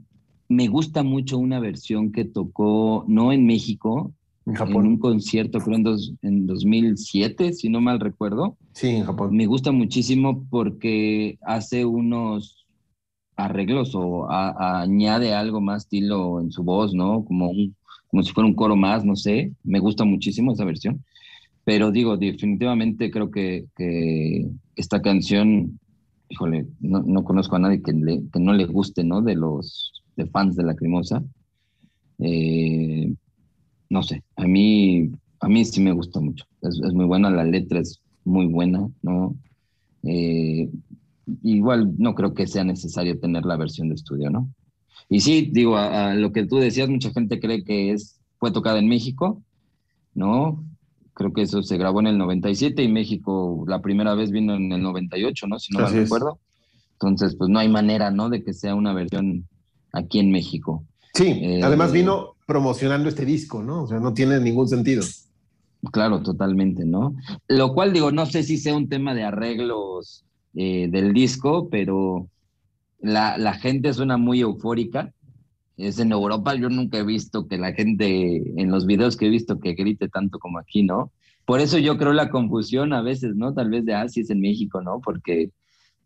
me 0.48 0.68
gusta 0.68 1.02
mucho 1.02 1.36
una 1.38 1.60
versión 1.60 2.10
que 2.12 2.24
tocó, 2.24 3.04
no 3.08 3.32
en 3.32 3.44
México, 3.44 4.12
En 4.46 4.52
en 4.52 4.56
Japón. 4.56 4.86
un 4.86 4.98
concierto, 4.98 5.58
creo 5.60 5.76
en, 5.76 5.82
dos- 5.82 6.12
en 6.22 6.46
2007, 6.46 7.52
si 7.52 7.68
no 7.68 7.80
mal 7.80 8.00
recuerdo. 8.00 8.56
Sí, 8.72 8.88
en 8.88 9.04
Japón. 9.04 9.36
Me 9.36 9.46
gusta 9.46 9.72
muchísimo 9.72 10.46
porque 10.48 11.38
hace 11.42 11.84
unos 11.84 12.66
arreglos 13.36 13.94
o 13.94 14.30
a- 14.30 14.50
a- 14.50 14.80
añade 14.82 15.34
algo 15.34 15.60
más 15.60 15.82
estilo 15.84 16.40
en 16.40 16.50
su 16.50 16.62
voz, 16.64 16.94
¿no? 16.94 17.24
Como, 17.24 17.50
un, 17.50 17.76
como 18.08 18.22
si 18.22 18.32
fuera 18.32 18.46
un 18.48 18.54
coro 18.54 18.76
más, 18.76 19.04
no 19.04 19.16
sé. 19.16 19.52
Me 19.64 19.80
gusta 19.80 20.04
muchísimo 20.04 20.52
esa 20.52 20.64
versión. 20.64 21.04
Pero 21.64 21.90
digo, 21.92 22.16
definitivamente 22.16 23.10
creo 23.10 23.30
que, 23.30 23.66
que 23.76 24.46
esta 24.76 25.02
canción, 25.02 25.80
híjole, 26.28 26.66
no, 26.80 27.02
no 27.02 27.24
conozco 27.24 27.56
a 27.56 27.60
nadie 27.60 27.82
que, 27.82 27.92
le- 27.92 28.22
que 28.32 28.40
no 28.40 28.52
le 28.54 28.66
guste, 28.66 29.04
¿no? 29.04 29.22
De 29.22 29.34
los 29.36 29.92
de 30.16 30.26
fans 30.28 30.56
de 30.56 30.64
Lacrimosa. 30.64 31.22
Eh, 32.18 33.14
no 33.90 34.02
sé, 34.04 34.24
a 34.36 34.44
mí, 34.46 35.10
a 35.40 35.48
mí 35.48 35.64
sí 35.64 35.80
me 35.82 35.92
gusta 35.92 36.20
mucho. 36.20 36.44
Es, 36.62 36.80
es 36.84 36.94
muy 36.94 37.06
buena, 37.06 37.30
la 37.30 37.44
letra 37.44 37.80
es 37.80 38.02
muy 38.24 38.46
buena, 38.46 38.88
¿no? 39.02 39.36
Eh, 40.04 40.70
igual 41.42 41.94
no 41.98 42.14
creo 42.14 42.34
que 42.34 42.46
sea 42.48 42.64
necesario 42.64 43.20
tener 43.20 43.44
la 43.46 43.56
versión 43.56 43.88
de 43.90 43.96
estudio, 43.96 44.30
¿no? 44.30 44.50
Y 45.08 45.20
sí, 45.20 45.48
digo, 45.52 45.76
a, 45.76 46.10
a 46.10 46.14
lo 46.14 46.32
que 46.32 46.44
tú 46.46 46.56
decías, 46.58 46.88
mucha 46.88 47.10
gente 47.10 47.40
cree 47.40 47.64
que 47.64 47.92
es, 47.92 48.20
fue 48.38 48.50
tocada 48.50 48.78
en 48.78 48.88
México, 48.88 49.42
¿no? 50.14 50.64
Creo 51.14 51.32
que 51.32 51.42
eso 51.42 51.62
se 51.62 51.78
grabó 51.78 52.00
en 52.00 52.08
el 52.08 52.18
97 52.18 52.82
y 52.82 52.88
México 52.92 53.64
la 53.66 53.80
primera 53.80 54.14
vez 54.14 54.30
vino 54.30 54.54
en 54.54 54.70
el 54.72 54.82
98, 54.82 55.46
¿no? 55.46 55.58
Si 55.58 55.72
no 55.72 55.80
Así 55.84 55.94
me 55.96 56.02
es. 56.02 56.04
recuerdo. 56.08 56.38
Entonces, 56.92 57.36
pues 57.36 57.48
no 57.50 57.58
hay 57.58 57.68
manera, 57.68 58.10
¿no? 58.10 58.28
De 58.28 58.42
que 58.44 58.52
sea 58.52 58.74
una 58.74 58.92
versión 58.92 59.48
aquí 59.92 60.18
en 60.18 60.30
México. 60.30 60.84
Sí, 61.14 61.26
Eh, 61.26 61.60
además 61.62 61.90
vino 61.92 62.34
promocionando 62.46 63.08
este 63.08 63.24
disco, 63.24 63.62
¿no? 63.62 63.84
O 63.84 63.86
sea, 63.86 63.98
no 63.98 64.12
tiene 64.14 64.38
ningún 64.40 64.68
sentido. 64.68 65.02
Claro, 65.92 66.22
totalmente, 66.22 66.84
¿no? 66.84 67.14
Lo 67.48 67.72
cual 67.72 67.92
digo, 67.92 68.10
no 68.12 68.26
sé 68.26 68.42
si 68.42 68.56
sea 68.58 68.76
un 68.76 68.88
tema 68.88 69.14
de 69.14 69.22
arreglos 69.24 70.24
eh, 70.54 70.88
del 70.90 71.12
disco, 71.12 71.68
pero 71.70 72.28
la, 73.00 73.38
la 73.38 73.54
gente 73.54 73.92
suena 73.92 74.16
muy 74.16 74.40
eufórica. 74.40 75.12
Es 75.76 75.98
en 76.00 76.10
Europa, 76.10 76.54
yo 76.56 76.68
nunca 76.68 76.98
he 76.98 77.04
visto 77.04 77.46
que 77.46 77.56
la 77.56 77.72
gente, 77.72 78.60
en 78.60 78.70
los 78.70 78.84
videos 78.86 79.16
que 79.16 79.26
he 79.26 79.30
visto, 79.30 79.60
que 79.60 79.74
grite 79.74 80.08
tanto 80.08 80.38
como 80.40 80.58
aquí, 80.58 80.82
¿no? 80.82 81.12
Por 81.44 81.60
eso 81.60 81.78
yo 81.78 81.96
creo 81.96 82.12
la 82.12 82.30
confusión 82.30 82.92
a 82.92 83.00
veces, 83.00 83.36
¿no? 83.36 83.54
Tal 83.54 83.70
vez 83.70 83.84
de, 83.84 83.94
ah, 83.94 84.08
sí 84.08 84.20
es 84.20 84.30
en 84.30 84.40
México, 84.40 84.82
¿no? 84.82 85.00
Porque 85.00 85.52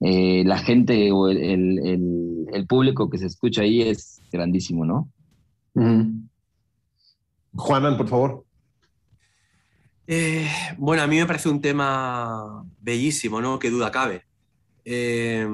eh, 0.01 0.43
la 0.45 0.59
gente 0.59 1.11
o 1.11 1.29
el, 1.29 1.39
el, 1.39 1.79
el- 1.87 2.47
el 2.53 2.67
público 2.67 3.09
que 3.09 3.17
se 3.19 3.27
escucha 3.27 3.63
ahí 3.63 3.81
es 3.81 4.21
grandísimo, 4.31 4.85
¿no? 4.85 5.09
Juanan, 7.55 7.97
por 7.97 8.09
favor. 8.09 8.45
Eh, 10.07 10.47
bueno, 10.79 11.03
a 11.03 11.07
mí 11.07 11.17
me 11.17 11.27
parece 11.27 11.49
un 11.49 11.61
tema 11.61 12.65
bellísimo, 12.81 13.41
¿no? 13.41 13.59
Que 13.59 13.71
duda 13.71 13.91
cabe. 13.91 14.23
Eh, 14.85 15.47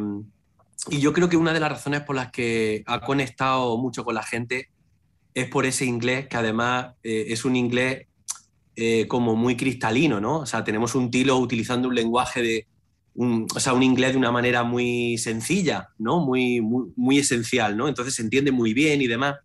y 0.90 1.00
yo 1.00 1.12
creo 1.12 1.28
que 1.28 1.36
una 1.36 1.52
de 1.52 1.60
las 1.60 1.70
razones 1.70 2.02
por 2.02 2.16
las 2.16 2.30
que 2.30 2.82
ha 2.86 3.00
conectado 3.00 3.76
mucho 3.78 4.04
con 4.04 4.14
la 4.14 4.22
gente 4.22 4.68
es 5.34 5.48
por 5.48 5.66
ese 5.66 5.84
inglés, 5.84 6.26
que 6.28 6.36
además 6.36 6.94
eh, 7.02 7.26
es 7.28 7.44
un 7.44 7.56
inglés 7.56 8.06
eh, 8.76 9.06
como 9.08 9.34
muy 9.36 9.56
cristalino, 9.56 10.20
¿no? 10.20 10.38
O 10.40 10.46
sea, 10.46 10.64
tenemos 10.64 10.94
un 10.94 11.10
tilo 11.10 11.36
utilizando 11.38 11.88
un 11.88 11.94
lenguaje 11.94 12.42
de, 12.42 12.66
un, 13.14 13.46
o 13.54 13.60
sea, 13.60 13.72
un 13.72 13.82
inglés 13.82 14.12
de 14.12 14.18
una 14.18 14.30
manera 14.30 14.62
muy 14.62 15.18
sencilla, 15.18 15.88
¿no? 15.98 16.20
Muy, 16.20 16.60
muy, 16.60 17.18
esencial, 17.18 17.76
¿no? 17.76 17.88
Entonces 17.88 18.14
se 18.14 18.22
entiende 18.22 18.52
muy 18.52 18.72
bien 18.74 19.02
y 19.02 19.08
demás. 19.08 19.36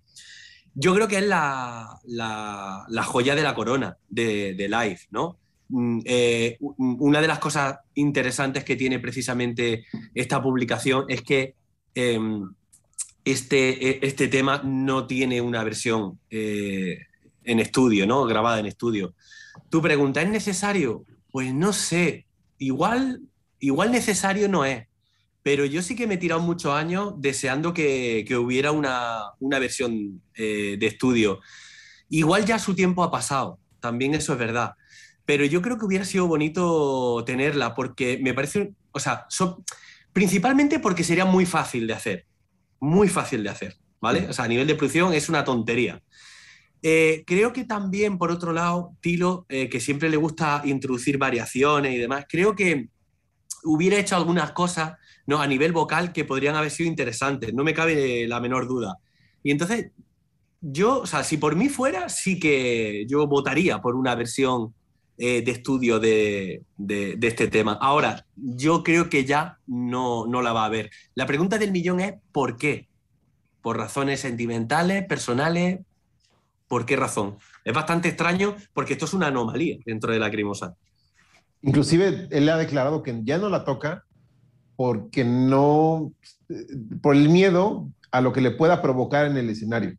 Yo 0.76 0.94
creo 0.96 1.08
que 1.08 1.18
es 1.18 1.26
la, 1.28 2.00
la- 2.06 2.86
la 2.88 3.04
joya 3.04 3.36
de 3.36 3.42
la 3.44 3.54
corona 3.56 3.98
de, 4.10 4.54
de 4.54 4.70
Live, 4.70 5.00
¿no? 5.12 5.38
Mm, 5.70 6.00
eh, 6.06 6.58
una 6.60 7.22
de 7.22 7.28
las 7.28 7.40
cosas 7.40 7.78
interesantes 7.96 8.64
que 8.64 8.76
tiene 8.76 9.00
precisamente 9.00 9.86
esta 10.14 10.42
publicación 10.42 11.06
es 11.08 11.22
que 11.22 11.56
em, 11.96 12.50
este, 13.26 13.90
e- 13.90 14.00
este 14.02 14.28
tema 14.28 14.62
no 14.64 15.08
tiene 15.08 15.42
una 15.42 15.64
versión 15.64 16.20
eh, 16.30 17.00
en 17.44 17.60
estudio, 17.60 18.06
¿no? 18.06 18.26
Grabada 18.26 18.60
en 18.60 18.66
estudio. 18.66 19.14
Tu 19.70 19.82
pregunta, 19.82 20.22
¿es 20.22 20.30
necesario? 20.30 21.06
Pues 21.32 21.54
no 21.54 21.74
sé, 21.74 22.26
igual, 22.58 23.22
igual 23.60 23.92
necesario 23.92 24.48
no 24.50 24.66
es, 24.66 24.88
pero 25.42 25.66
yo 25.66 25.82
sí 25.82 25.96
que 25.96 26.08
me 26.08 26.16
he 26.16 26.18
tirado 26.18 26.42
muchos 26.42 26.74
años 26.74 27.16
deseando 27.18 27.74
que, 27.74 28.24
que 28.28 28.38
hubiera 28.38 28.72
una, 28.72 29.32
una 29.40 29.60
versión 29.60 30.22
eh, 30.36 30.78
de 30.80 30.88
estudio. 30.88 31.40
Igual 32.10 32.46
ya 32.46 32.60
su 32.60 32.76
tiempo 32.76 33.04
ha 33.04 33.12
pasado, 33.12 33.60
también 33.80 34.14
eso 34.14 34.34
es 34.34 34.40
verdad, 34.40 34.74
pero 35.26 35.46
yo 35.46 35.62
creo 35.62 35.78
que 35.78 35.86
hubiera 35.86 36.06
sido 36.06 36.28
bonito 36.28 37.24
tenerla 37.26 37.74
porque 37.74 38.20
me 38.22 38.34
parece, 38.34 38.74
o 38.92 39.00
sea, 39.00 39.26
so- 39.30 39.64
principalmente 40.12 40.80
porque 40.80 41.04
sería 41.04 41.26
muy 41.26 41.46
fácil 41.46 41.88
de 41.88 41.94
hacer, 41.94 42.26
muy 42.80 43.08
fácil 43.08 43.44
de 43.44 43.50
hacer, 43.50 43.78
¿vale? 44.02 44.28
O 44.30 44.34
sea, 44.34 44.46
a 44.46 44.48
nivel 44.48 44.68
de 44.68 44.76
producción 44.76 45.14
es 45.14 45.30
una 45.30 45.44
tontería. 45.44 46.02
Eh, 46.82 47.24
creo 47.26 47.54
que 47.54 47.64
también, 47.64 48.18
por 48.18 48.30
otro 48.30 48.52
lado, 48.52 48.92
Tilo, 49.00 49.46
eh, 49.48 49.70
que 49.70 49.80
siempre 49.80 50.10
le 50.10 50.18
gusta 50.18 50.62
introducir 50.66 51.18
variaciones 51.18 51.94
y 51.94 51.98
demás, 51.98 52.26
creo 52.28 52.56
que 52.56 52.90
hubiera 53.64 53.98
hecho 53.98 54.18
algunas 54.18 54.52
cosas 54.52 54.96
¿no? 55.26 55.42
a 55.42 55.48
nivel 55.48 55.72
vocal 55.72 56.12
que 56.12 56.26
podrían 56.26 56.56
haber 56.56 56.72
sido 56.72 56.90
interesantes, 56.90 57.54
no 57.54 57.64
me 57.64 57.74
cabe 57.74 58.28
la 58.28 58.42
menor 58.42 58.68
duda. 58.68 58.98
Y 59.42 59.52
entonces, 59.52 59.92
yo, 60.60 61.00
o 61.00 61.06
sea, 61.06 61.24
si 61.24 61.38
por 61.38 61.56
mí 61.56 61.70
fuera, 61.70 62.10
sí 62.10 62.40
que 62.40 63.06
yo 63.08 63.28
votaría 63.28 63.82
por 63.82 63.96
una 63.96 64.16
versión 64.16 64.74
eh, 65.18 65.44
de 65.44 65.52
estudio 65.52 66.00
de, 66.00 66.64
de- 66.78 67.16
de 67.18 67.28
este 67.28 67.48
tema. 67.48 67.78
Ahora, 67.82 68.26
yo 68.36 68.84
creo 68.84 69.10
que 69.10 69.26
ya 69.26 69.60
no, 69.68 70.26
no 70.28 70.42
la 70.42 70.54
va 70.54 70.64
a 70.64 70.66
haber. 70.68 70.90
La 71.16 71.26
pregunta 71.26 71.58
del 71.58 71.72
millón 71.72 72.00
es 72.00 72.16
¿por 72.32 72.58
qué? 72.58 72.88
¿Por 73.62 73.78
razones 73.78 74.20
sentimentales, 74.22 75.06
personales? 75.06 75.80
¿Por 76.68 76.86
qué 76.86 76.96
razón? 76.96 77.38
Es 77.64 77.74
bastante 77.74 78.10
extraño 78.10 78.56
porque 78.74 78.94
esto 78.94 79.06
es 79.06 79.14
una 79.14 79.28
anomalía 79.28 79.78
dentro 79.86 80.12
de 80.12 80.20
la 80.20 80.32
crimosa. 80.32 80.76
Inclusive 81.62 82.28
él 82.32 82.50
ha 82.50 82.58
declarado 82.58 83.04
que 83.04 83.22
ya 83.24 83.38
no 83.38 83.50
la 83.50 83.64
toca 83.64 84.04
porque 84.76 85.24
no, 85.24 86.12
eh, 86.50 86.56
por 87.02 87.16
el 87.16 87.30
miedo 87.30 87.90
a 88.12 88.22
lo 88.22 88.34
que 88.34 88.42
le 88.42 88.52
pueda 88.52 88.82
provocar 88.82 89.28
en 89.28 89.38
el 89.38 89.50
escenario. 89.50 89.96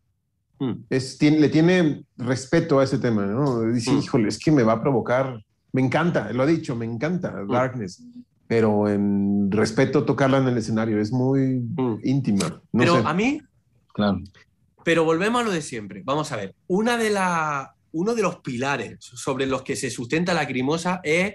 Mm. 0.58 0.72
Es, 0.90 1.18
tiene- 1.18 1.40
le 1.40 1.48
tiene 1.48 2.04
respeto 2.16 2.78
a 2.78 2.84
ese 2.84 2.98
tema, 2.98 3.26
¿no? 3.26 3.62
Dice, 3.62 3.90
Mm. 3.92 3.98
híjole, 3.98 4.28
es 4.28 4.38
que 4.38 4.52
me 4.52 4.62
va 4.62 4.74
a 4.74 4.80
provocar, 4.82 5.42
me 5.72 5.82
encanta, 5.82 6.32
lo 6.32 6.42
ha 6.42 6.46
dicho, 6.46 6.76
me 6.76 6.84
encanta 6.84 7.34
Darkness, 7.48 8.02
pero 8.46 8.88
en 8.88 9.50
respeto 9.50 10.04
tocarla 10.04 10.38
en 10.38 10.48
el 10.48 10.56
escenario, 10.58 11.00
es 11.00 11.10
muy 11.12 11.60
Mm. 11.76 11.98
íntima. 12.04 12.62
No 12.72 12.78
Pero 12.80 13.02
sé. 13.02 13.08
a 13.08 13.14
mí, 13.14 13.40
Claro. 13.92 14.20
Pero 14.84 15.04
volvemos 15.04 15.40
a 15.40 15.44
lo 15.44 15.50
de 15.52 15.62
siempre. 15.62 16.02
Vamos 16.04 16.30
a 16.32 16.36
ver. 16.36 16.54
Una 16.66 16.98
de 16.98 17.08
la, 17.10 17.74
uno 17.92 18.14
de 18.14 18.22
los 18.22 18.40
pilares 18.40 18.98
sobre 19.00 19.46
los 19.46 19.62
que 19.62 19.76
se 19.76 19.88
sustenta 19.88 20.34
la 20.34 20.46
crimosa 20.46 21.00
es 21.04 21.34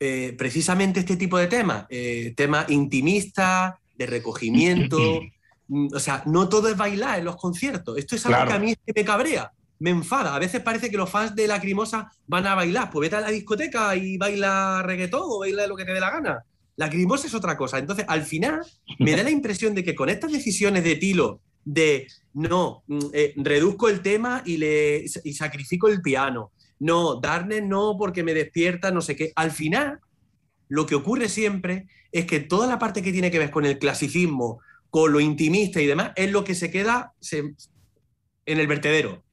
eh, 0.00 0.34
precisamente 0.38 1.00
este 1.00 1.16
tipo 1.16 1.38
de 1.38 1.48
temas. 1.48 1.86
Eh, 1.90 2.32
temas 2.36 2.70
intimistas, 2.70 3.74
de 3.96 4.06
recogimiento. 4.06 4.96
Mm, 5.68 5.88
o 5.94 5.98
sea, 6.00 6.22
no 6.26 6.48
todo 6.48 6.68
es 6.68 6.76
bailar 6.76 7.18
en 7.18 7.24
los 7.24 7.36
conciertos. 7.36 7.96
Esto 7.98 8.16
es 8.16 8.26
algo 8.26 8.36
Claro. 8.36 8.50
que 8.50 8.56
a 8.56 8.60
mí 8.60 8.74
me 8.94 9.04
cabrea. 9.04 9.52
Me 9.78 9.90
enfada. 9.90 10.34
A 10.34 10.38
veces 10.38 10.60
parece 10.60 10.90
que 10.90 10.96
los 10.96 11.10
fans 11.10 11.34
de 11.34 11.46
la 11.48 11.60
crimosa 11.60 12.10
van 12.26 12.46
a 12.46 12.54
bailar. 12.54 12.90
Pues 12.90 13.06
vete 13.10 13.16
a 13.16 13.20
la 13.20 13.30
discoteca 13.30 13.96
y 13.96 14.16
baila 14.16 14.82
reggaetón 14.84 15.22
o 15.24 15.40
baila 15.40 15.66
lo 15.66 15.76
que 15.76 15.84
te 15.84 15.92
dé 15.92 16.00
la 16.00 16.10
gana. 16.10 16.44
La 16.76 16.88
crimosa 16.88 17.26
es 17.26 17.34
otra 17.34 17.56
cosa. 17.56 17.78
Entonces, 17.78 18.04
al 18.08 18.22
final, 18.22 18.60
me 18.98 19.14
da 19.16 19.22
la 19.22 19.30
impresión 19.30 19.74
de 19.74 19.82
que 19.84 19.94
con 19.94 20.08
estas 20.08 20.32
decisiones 20.32 20.84
de 20.84 20.96
Tilo 20.96 21.40
de 21.64 22.06
no, 22.34 22.82
mm, 22.86 22.98
eh, 23.12 23.34
reduzco 23.36 23.88
el 23.88 24.00
tema 24.02 24.42
y, 24.44 24.56
le, 24.56 25.04
y 25.24 25.32
sacrifico 25.34 25.88
el 25.88 26.00
piano. 26.00 26.52
No, 26.78 27.16
Darkness 27.20 27.62
no 27.64 27.96
porque 27.98 28.22
me 28.24 28.34
despierta, 28.34 28.90
no 28.90 29.00
sé 29.00 29.14
qué. 29.16 29.32
Al 29.36 29.50
final, 29.50 30.00
lo 30.68 30.86
que 30.86 30.94
ocurre 30.94 31.28
siempre 31.28 31.86
es 32.10 32.26
que 32.26 32.40
toda 32.40 32.66
la 32.66 32.78
parte 32.78 33.02
que 33.02 33.12
tiene 33.12 33.30
que 33.30 33.38
ver 33.38 33.50
con 33.50 33.64
el 33.66 33.78
clasicismo, 33.78 34.60
con 34.92 35.10
lo 35.10 35.20
intimista 35.20 35.80
y 35.80 35.86
demás, 35.86 36.12
es 36.16 36.30
lo 36.30 36.44
que 36.44 36.54
se 36.54 36.70
queda 36.70 37.14
se- 37.18 37.54
en 38.44 38.60
el 38.60 38.66
vertedero. 38.66 39.24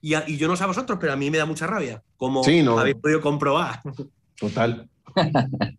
Y, 0.00 0.14
a- 0.14 0.24
y 0.26 0.38
yo 0.38 0.48
no 0.48 0.56
sé 0.56 0.64
a 0.64 0.66
vosotros, 0.66 0.96
pero 0.98 1.12
a 1.12 1.16
mí 1.16 1.30
me 1.30 1.36
da 1.36 1.44
mucha 1.44 1.66
rabia, 1.66 2.02
como 2.16 2.42
Sí, 2.42 2.62
no. 2.62 2.78
habéis 2.78 2.96
podido 2.96 3.20
comprobar. 3.20 3.82
Total. 4.38 4.88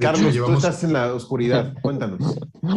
Carlos, 0.00 0.22
hecho, 0.22 0.28
tú 0.30 0.34
llevamos, 0.34 0.64
estás 0.64 0.82
en 0.84 0.94
la 0.94 1.12
oscuridad, 1.12 1.74
cuéntanos. 1.82 2.34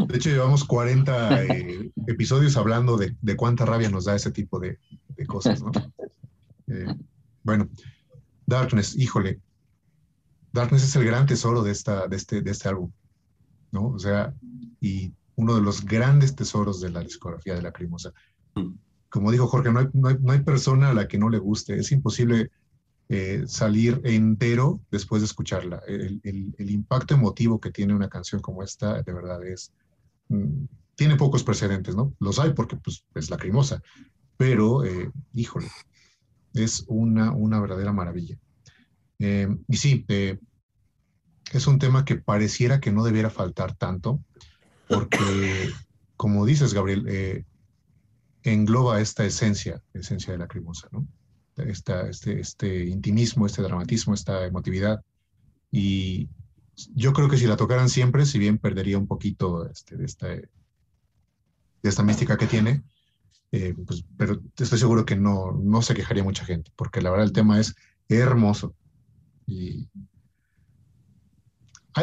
de 0.07 0.17
hecho, 0.17 0.29
llevamos 0.29 0.65
40 0.65 1.43
eh, 1.45 1.91
episodios 2.07 2.57
hablando 2.57 2.97
de, 2.97 3.15
de 3.21 3.35
cuánta 3.37 3.65
rabia 3.65 3.89
nos 3.89 4.03
da 4.05 4.15
ese 4.17 4.31
tipo 4.31 4.59
de, 4.59 4.77
de 5.15 5.25
cosas, 5.25 5.63
¿no? 5.63 5.71
Eh, 6.67 6.85
bueno, 7.43 7.69
Darkness, 8.45 8.97
híjole. 8.97 9.39
Darkness 10.51 10.83
es 10.83 10.95
el 10.97 11.05
gran 11.05 11.25
tesoro 11.25 11.63
de, 11.63 11.71
esta, 11.71 12.07
de, 12.07 12.17
este, 12.17 12.41
de 12.41 12.51
este 12.51 12.67
álbum, 12.67 12.91
¿no? 13.71 13.87
O 13.87 13.97
sea, 13.99 14.33
y 14.81 15.13
uno 15.37 15.55
de 15.55 15.61
los 15.61 15.85
grandes 15.85 16.35
tesoros 16.35 16.81
de 16.81 16.89
la 16.91 17.01
discografía 17.01 17.55
de 17.55 17.61
la 17.61 17.71
Crimosa. 17.71 18.11
Como 19.09 19.31
dijo 19.31 19.47
Jorge, 19.47 19.71
no 19.71 19.79
hay, 19.79 19.87
no 19.93 20.09
hay, 20.09 20.17
no 20.19 20.33
hay 20.33 20.41
persona 20.41 20.89
a 20.89 20.93
la 20.93 21.07
que 21.07 21.17
no 21.17 21.29
le 21.29 21.37
guste. 21.39 21.77
Es 21.77 21.91
imposible 21.91 22.51
eh, 23.09 23.43
salir 23.47 24.01
entero 24.03 24.81
después 24.91 25.21
de 25.21 25.27
escucharla. 25.27 25.81
El, 25.87 26.19
el- 26.23 26.53
el 26.57 26.69
impacto 26.71 27.13
emotivo 27.13 27.59
que 27.59 27.71
tiene 27.71 27.93
una 27.95 28.09
canción 28.09 28.41
como 28.41 28.63
esta, 28.63 29.01
de 29.01 29.13
verdad, 29.13 29.43
es... 29.45 29.71
mm, 30.29 30.65
tiene 30.95 31.15
pocos 31.15 31.43
precedentes, 31.43 31.95
¿no? 31.95 32.13
Los 32.19 32.39
hay 32.39 32.53
porque 32.53 32.75
pues, 32.77 33.05
es 33.15 33.29
lacrimosa, 33.29 33.81
pero, 34.35 34.83
eh, 34.83 35.11
híjole, 35.33 35.67
es 36.53 36.83
una, 36.87 37.31
una 37.31 37.59
verdadera 37.61 37.93
maravilla. 37.93 38.37
Eh, 39.19 39.47
y 39.67 39.77
sí, 39.77 40.05
eh, 40.09 40.39
es 41.53 41.67
un 41.67 41.79
tema 41.79 42.03
que 42.03 42.15
pareciera 42.15 42.79
que 42.79 42.91
no 42.91 43.03
debiera 43.03 43.29
faltar 43.29 43.75
tanto, 43.75 44.21
porque, 44.87 45.69
como 46.15 46.45
dices, 46.45 46.73
Gabriel, 46.73 47.05
eh, 47.07 47.45
engloba 48.43 49.01
esta 49.01 49.25
esencia, 49.25 49.81
esencia 49.93 50.33
de 50.33 50.39
lacrimosa, 50.39 50.87
¿no? 50.91 51.07
esta, 51.57 52.07
este, 52.07 52.39
este 52.39 52.85
intimismo, 52.85 53.45
este 53.45 53.61
dramatismo, 53.61 54.13
esta 54.13 54.45
emotividad. 54.45 55.03
Y 55.71 56.29
yo 56.93 57.13
creo 57.13 57.29
que 57.29 57.37
si 57.37 57.47
la 57.47 57.57
tocaran 57.57 57.89
siempre, 57.89 58.25
si 58.25 58.39
bien 58.39 58.57
perdería 58.57 58.97
un 58.97 59.07
poquito 59.07 59.67
este, 59.69 59.97
de, 59.97 60.05
esta, 60.05 60.27
de 60.27 60.49
esta 61.83 62.03
mística 62.03 62.37
que 62.37 62.47
tiene, 62.47 62.83
eh, 63.51 63.73
pues, 63.85 64.03
pero 64.17 64.41
estoy 64.57 64.77
seguro 64.77 65.05
que 65.05 65.15
no, 65.15 65.51
no 65.51 65.81
se 65.81 65.93
quejaría 65.93 66.23
mucha 66.23 66.45
gente, 66.45 66.71
porque 66.75 67.01
la 67.01 67.09
verdad 67.09 67.25
el 67.25 67.33
tema 67.33 67.59
es 67.59 67.75
hermoso. 68.07 68.75
Y 69.45 69.87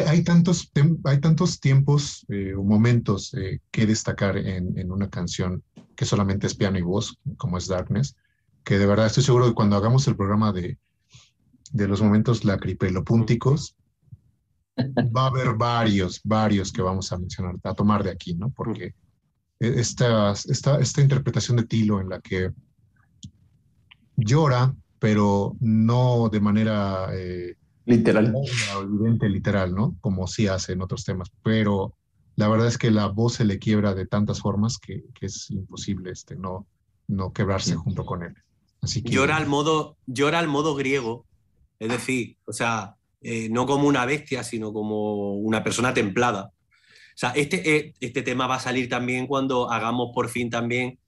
hay, 0.03 0.23
tantos, 0.23 0.71
hay 1.05 1.19
tantos 1.19 1.59
tiempos 1.59 2.25
eh, 2.29 2.53
o 2.53 2.63
momentos 2.63 3.33
eh, 3.33 3.59
que 3.71 3.85
destacar 3.85 4.37
en, 4.37 4.77
en 4.77 4.91
una 4.91 5.09
canción 5.09 5.63
que 5.95 6.05
solamente 6.05 6.47
es 6.47 6.55
piano 6.55 6.77
y 6.77 6.81
voz, 6.81 7.17
como 7.37 7.57
es 7.57 7.67
Darkness, 7.67 8.15
que 8.63 8.77
de 8.77 8.85
verdad 8.85 9.05
estoy 9.05 9.23
seguro 9.23 9.45
que 9.45 9.53
cuando 9.53 9.75
hagamos 9.75 10.07
el 10.07 10.17
programa 10.17 10.51
de, 10.51 10.77
de 11.71 11.87
los 11.87 12.01
momentos 12.01 12.43
lacripelopúnticos, 12.43 13.75
va 14.77 15.23
a 15.23 15.27
haber 15.27 15.53
varios, 15.55 16.19
varios 16.23 16.71
que 16.71 16.81
vamos 16.81 17.11
a 17.11 17.17
mencionar, 17.17 17.55
a 17.63 17.73
tomar 17.73 18.03
de 18.03 18.11
aquí, 18.11 18.33
¿no? 18.35 18.49
Porque 18.49 18.93
e- 19.59 19.79
esta, 19.79 20.31
esta, 20.31 20.79
esta 20.79 21.01
interpretación 21.01 21.57
de 21.57 21.63
Tilo 21.63 22.01
en 22.01 22.09
la 22.09 22.19
que 22.19 22.51
llora, 24.17 24.75
pero 24.99 25.55
no 25.59 26.29
de 26.29 26.39
manera 26.39 27.09
eh, 27.13 27.55
Literal. 27.85 28.33
evidente, 28.81 29.29
literal, 29.29 29.73
¿no? 29.75 29.95
Como 30.01 30.27
sí 30.27 30.47
hace 30.47 30.73
en 30.73 30.81
otros 30.81 31.03
temas, 31.05 31.31
pero 31.43 31.93
la 32.35 32.47
verdad 32.47 32.67
es 32.67 32.77
que 32.77 32.91
la 32.91 33.07
voz 33.07 33.35
se 33.35 33.45
le 33.45 33.59
quiebra 33.59 33.93
de 33.93 34.05
tantas 34.07 34.39
formas 34.41 34.77
que, 34.77 35.03
que 35.17 35.27
es 35.27 35.49
imposible 35.51 36.11
este, 36.11 36.35
no, 36.35 36.65
no 37.07 37.31
quebrarse 37.31 37.75
junto 37.75 38.05
con 38.05 38.23
él. 38.23 38.33
Así 38.81 39.01
que 39.01 39.11
Llora 39.11 39.37
al 39.37 39.47
modo, 39.47 39.97
llora 40.05 40.39
al 40.39 40.47
modo 40.47 40.75
griego, 40.75 41.25
es 41.79 41.89
decir, 41.89 42.37
o 42.45 42.53
sea, 42.53 42.95
eh, 43.21 43.49
no 43.49 43.65
como 43.65 43.87
una 43.87 44.05
bestia, 44.05 44.43
sino 44.43 44.73
como 44.73 45.35
una 45.35 45.63
persona 45.63 45.93
templada. 45.93 46.51
O 46.51 47.17
sea, 47.17 47.29
este, 47.31 47.75
eh, 47.77 47.93
este 47.99 48.21
tema 48.21 48.47
va 48.47 48.55
a 48.55 48.59
salir 48.59 48.89
también 48.89 49.27
cuando 49.27 49.71
hagamos 49.71 50.11
por 50.13 50.27
fin 50.29 50.49
también 50.49 50.99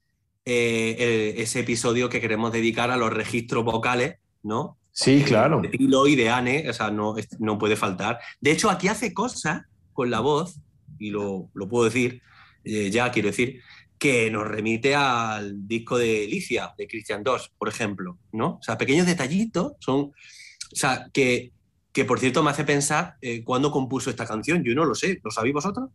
eh, 0.44 0.96
el- 1.34 1.42
ese 1.42 1.60
episodio 1.60 2.08
que 2.08 2.20
queremos 2.22 2.50
dedicar 2.52 2.90
a 2.90 2.96
los 2.96 3.12
registros 3.12 3.64
vocales, 3.64 4.16
¿no? 4.42 4.78
Sí, 4.92 5.22
claro. 5.22 5.60
De 5.60 5.68
Tilo 5.68 6.06
y 6.06 6.16
de 6.16 6.28
Anne, 6.28 6.68
o 6.68 6.72
sea, 6.72 6.90
no, 6.90 7.14
no 7.38 7.58
puede 7.58 7.76
faltar. 7.76 8.18
De 8.40 8.50
hecho, 8.50 8.68
aquí 8.70 8.88
hace 8.88 9.14
cosas 9.14 9.62
con 9.92 10.10
la 10.10 10.20
voz, 10.20 10.60
y 10.98 11.10
lo, 11.10 11.50
lo 11.54 11.68
puedo 11.68 11.84
decir, 11.84 12.22
eh, 12.64 12.90
ya 12.90 13.10
quiero 13.10 13.28
decir, 13.28 13.60
que 13.98 14.30
nos 14.30 14.46
remite 14.46 14.94
al 14.94 15.66
disco 15.66 15.98
de 15.98 16.24
Alicia, 16.24 16.74
de 16.78 16.86
Christian 16.86 17.22
Doss, 17.22 17.50
por 17.58 17.68
ejemplo, 17.68 18.18
¿no? 18.32 18.58
O 18.60 18.62
sea, 18.62 18.78
pequeños 18.78 19.06
detallitos 19.06 19.72
son, 19.80 20.00
o 20.00 20.76
sea, 20.76 21.08
que, 21.12 21.52
que 21.92 22.04
por 22.04 22.20
cierto 22.20 22.42
me 22.42 22.50
hace 22.50 22.64
pensar 22.64 23.16
eh, 23.20 23.42
cuándo 23.42 23.72
compuso 23.72 24.10
esta 24.10 24.26
canción. 24.26 24.62
Yo 24.64 24.74
no 24.74 24.84
lo 24.84 24.94
sé, 24.94 25.20
¿lo 25.22 25.30
sabéis 25.30 25.54
vosotros? 25.54 25.90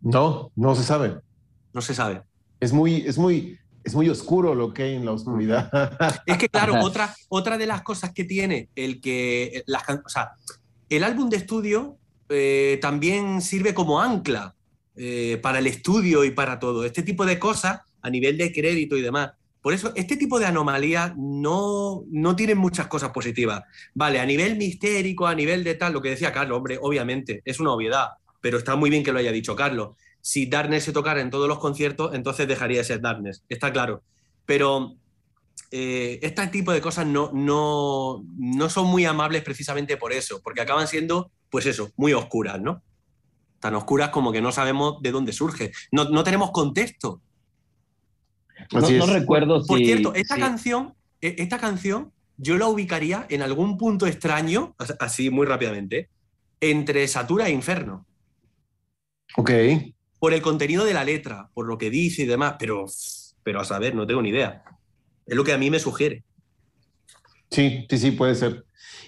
No, 0.00 0.52
no 0.54 0.74
se 0.74 0.84
sabe. 0.84 1.16
No 1.72 1.80
se 1.80 1.94
sabe. 1.94 2.22
Es 2.60 2.72
muy, 2.72 3.02
es 3.06 3.18
muy, 3.18 3.58
es 3.84 3.94
muy 3.94 4.08
oscuro 4.08 4.54
lo 4.54 4.72
que 4.72 4.82
hay 4.84 4.94
en 4.94 5.04
la 5.04 5.12
oscuridad. 5.12 5.70
Es 6.26 6.38
que, 6.38 6.48
claro, 6.48 6.80
otra, 6.82 7.14
otra 7.28 7.56
de 7.58 7.66
las 7.66 7.82
cosas 7.82 8.12
que 8.12 8.24
tiene 8.24 8.68
el 8.74 9.00
que. 9.00 9.62
Las, 9.66 9.82
o 9.88 10.08
sea, 10.08 10.32
el 10.88 11.04
álbum 11.04 11.28
de 11.28 11.36
estudio 11.36 11.98
eh, 12.28 12.78
también 12.82 13.40
sirve 13.40 13.74
como 13.74 14.00
ancla 14.00 14.54
eh, 14.96 15.38
para 15.42 15.58
el 15.58 15.66
estudio 15.66 16.24
y 16.24 16.30
para 16.30 16.58
todo. 16.58 16.84
Este 16.84 17.02
tipo 17.02 17.24
de 17.24 17.38
cosas, 17.38 17.80
a 18.02 18.10
nivel 18.10 18.36
de 18.36 18.52
crédito 18.52 18.96
y 18.96 19.02
demás. 19.02 19.32
Por 19.60 19.72
eso, 19.72 19.92
este 19.96 20.16
tipo 20.16 20.38
de 20.38 20.46
anomalías 20.46 21.14
no, 21.16 22.04
no 22.10 22.36
tienen 22.36 22.58
muchas 22.58 22.86
cosas 22.86 23.10
positivas. 23.10 23.62
Vale, 23.94 24.20
a 24.20 24.26
nivel 24.26 24.56
mistérico, 24.56 25.26
a 25.26 25.34
nivel 25.34 25.64
de 25.64 25.74
tal, 25.74 25.92
lo 25.92 26.02
que 26.02 26.10
decía 26.10 26.32
Carlos, 26.32 26.58
hombre, 26.58 26.78
obviamente, 26.80 27.42
es 27.44 27.58
una 27.60 27.72
obviedad, 27.72 28.08
pero 28.40 28.58
está 28.58 28.76
muy 28.76 28.88
bien 28.88 29.02
que 29.02 29.12
lo 29.12 29.18
haya 29.18 29.32
dicho 29.32 29.56
Carlos. 29.56 29.96
Si 30.20 30.46
Darkness 30.46 30.84
se 30.84 30.92
tocara 30.92 31.20
en 31.20 31.30
todos 31.30 31.48
los 31.48 31.58
conciertos, 31.58 32.14
entonces 32.14 32.46
dejaría 32.48 32.78
de 32.78 32.84
ser 32.84 33.00
Darkness, 33.00 33.44
está 33.48 33.72
claro. 33.72 34.02
Pero 34.46 34.96
eh, 35.70 36.18
este 36.22 36.46
tipo 36.48 36.72
de 36.72 36.80
cosas 36.80 37.06
no, 37.06 37.30
no, 37.32 38.24
no 38.36 38.68
son 38.70 38.86
muy 38.86 39.04
amables 39.04 39.42
precisamente 39.42 39.96
por 39.96 40.12
eso, 40.12 40.40
porque 40.42 40.60
acaban 40.60 40.86
siendo, 40.88 41.30
pues 41.50 41.66
eso, 41.66 41.92
muy 41.96 42.12
oscuras, 42.12 42.60
¿no? 42.60 42.82
Tan 43.60 43.74
oscuras 43.74 44.10
como 44.10 44.30
que 44.32 44.40
no 44.40 44.52
sabemos 44.52 45.00
de 45.02 45.10
dónde 45.12 45.32
surge. 45.32 45.72
No, 45.92 46.04
no 46.04 46.22
tenemos 46.24 46.50
contexto. 46.52 47.20
No, 48.72 49.06
recuerdo 49.06 49.64
Por 49.66 49.78
si. 49.78 49.84
cierto, 49.86 50.14
esta 50.14 50.34
si- 50.34 50.40
canción, 50.40 50.94
e- 51.20 51.36
esta 51.38 51.58
canción, 51.58 52.12
yo 52.36 52.56
la 52.58 52.66
ubicaría 52.68 53.26
en 53.30 53.42
algún 53.42 53.76
punto 53.78 54.06
extraño, 54.06 54.74
as- 54.78 54.96
así 55.00 55.30
muy 55.30 55.46
rápidamente, 55.46 56.08
entre 56.60 57.06
Satura 57.08 57.48
e 57.48 57.52
Inferno. 57.52 58.04
Ok. 59.36 59.50
Por 60.18 60.34
el 60.34 60.42
contenido 60.42 60.84
de 60.84 60.94
la 60.94 61.04
letra, 61.04 61.48
por 61.54 61.66
lo 61.66 61.78
que 61.78 61.90
dice 61.90 62.22
y 62.22 62.26
demás, 62.26 62.56
pero, 62.58 62.86
pero 63.42 63.60
a 63.60 63.64
saber, 63.64 63.94
no 63.94 64.06
tengo 64.06 64.22
ni 64.22 64.30
idea. 64.30 64.62
Es 65.26 65.36
lo 65.36 65.44
que 65.44 65.52
a 65.52 65.58
mí 65.58 65.70
me 65.70 65.78
sugiere. 65.78 66.24
Sí, 67.50 67.86
sí, 67.88 67.98
sí, 67.98 68.10
puede 68.12 68.34
ser. 68.34 68.64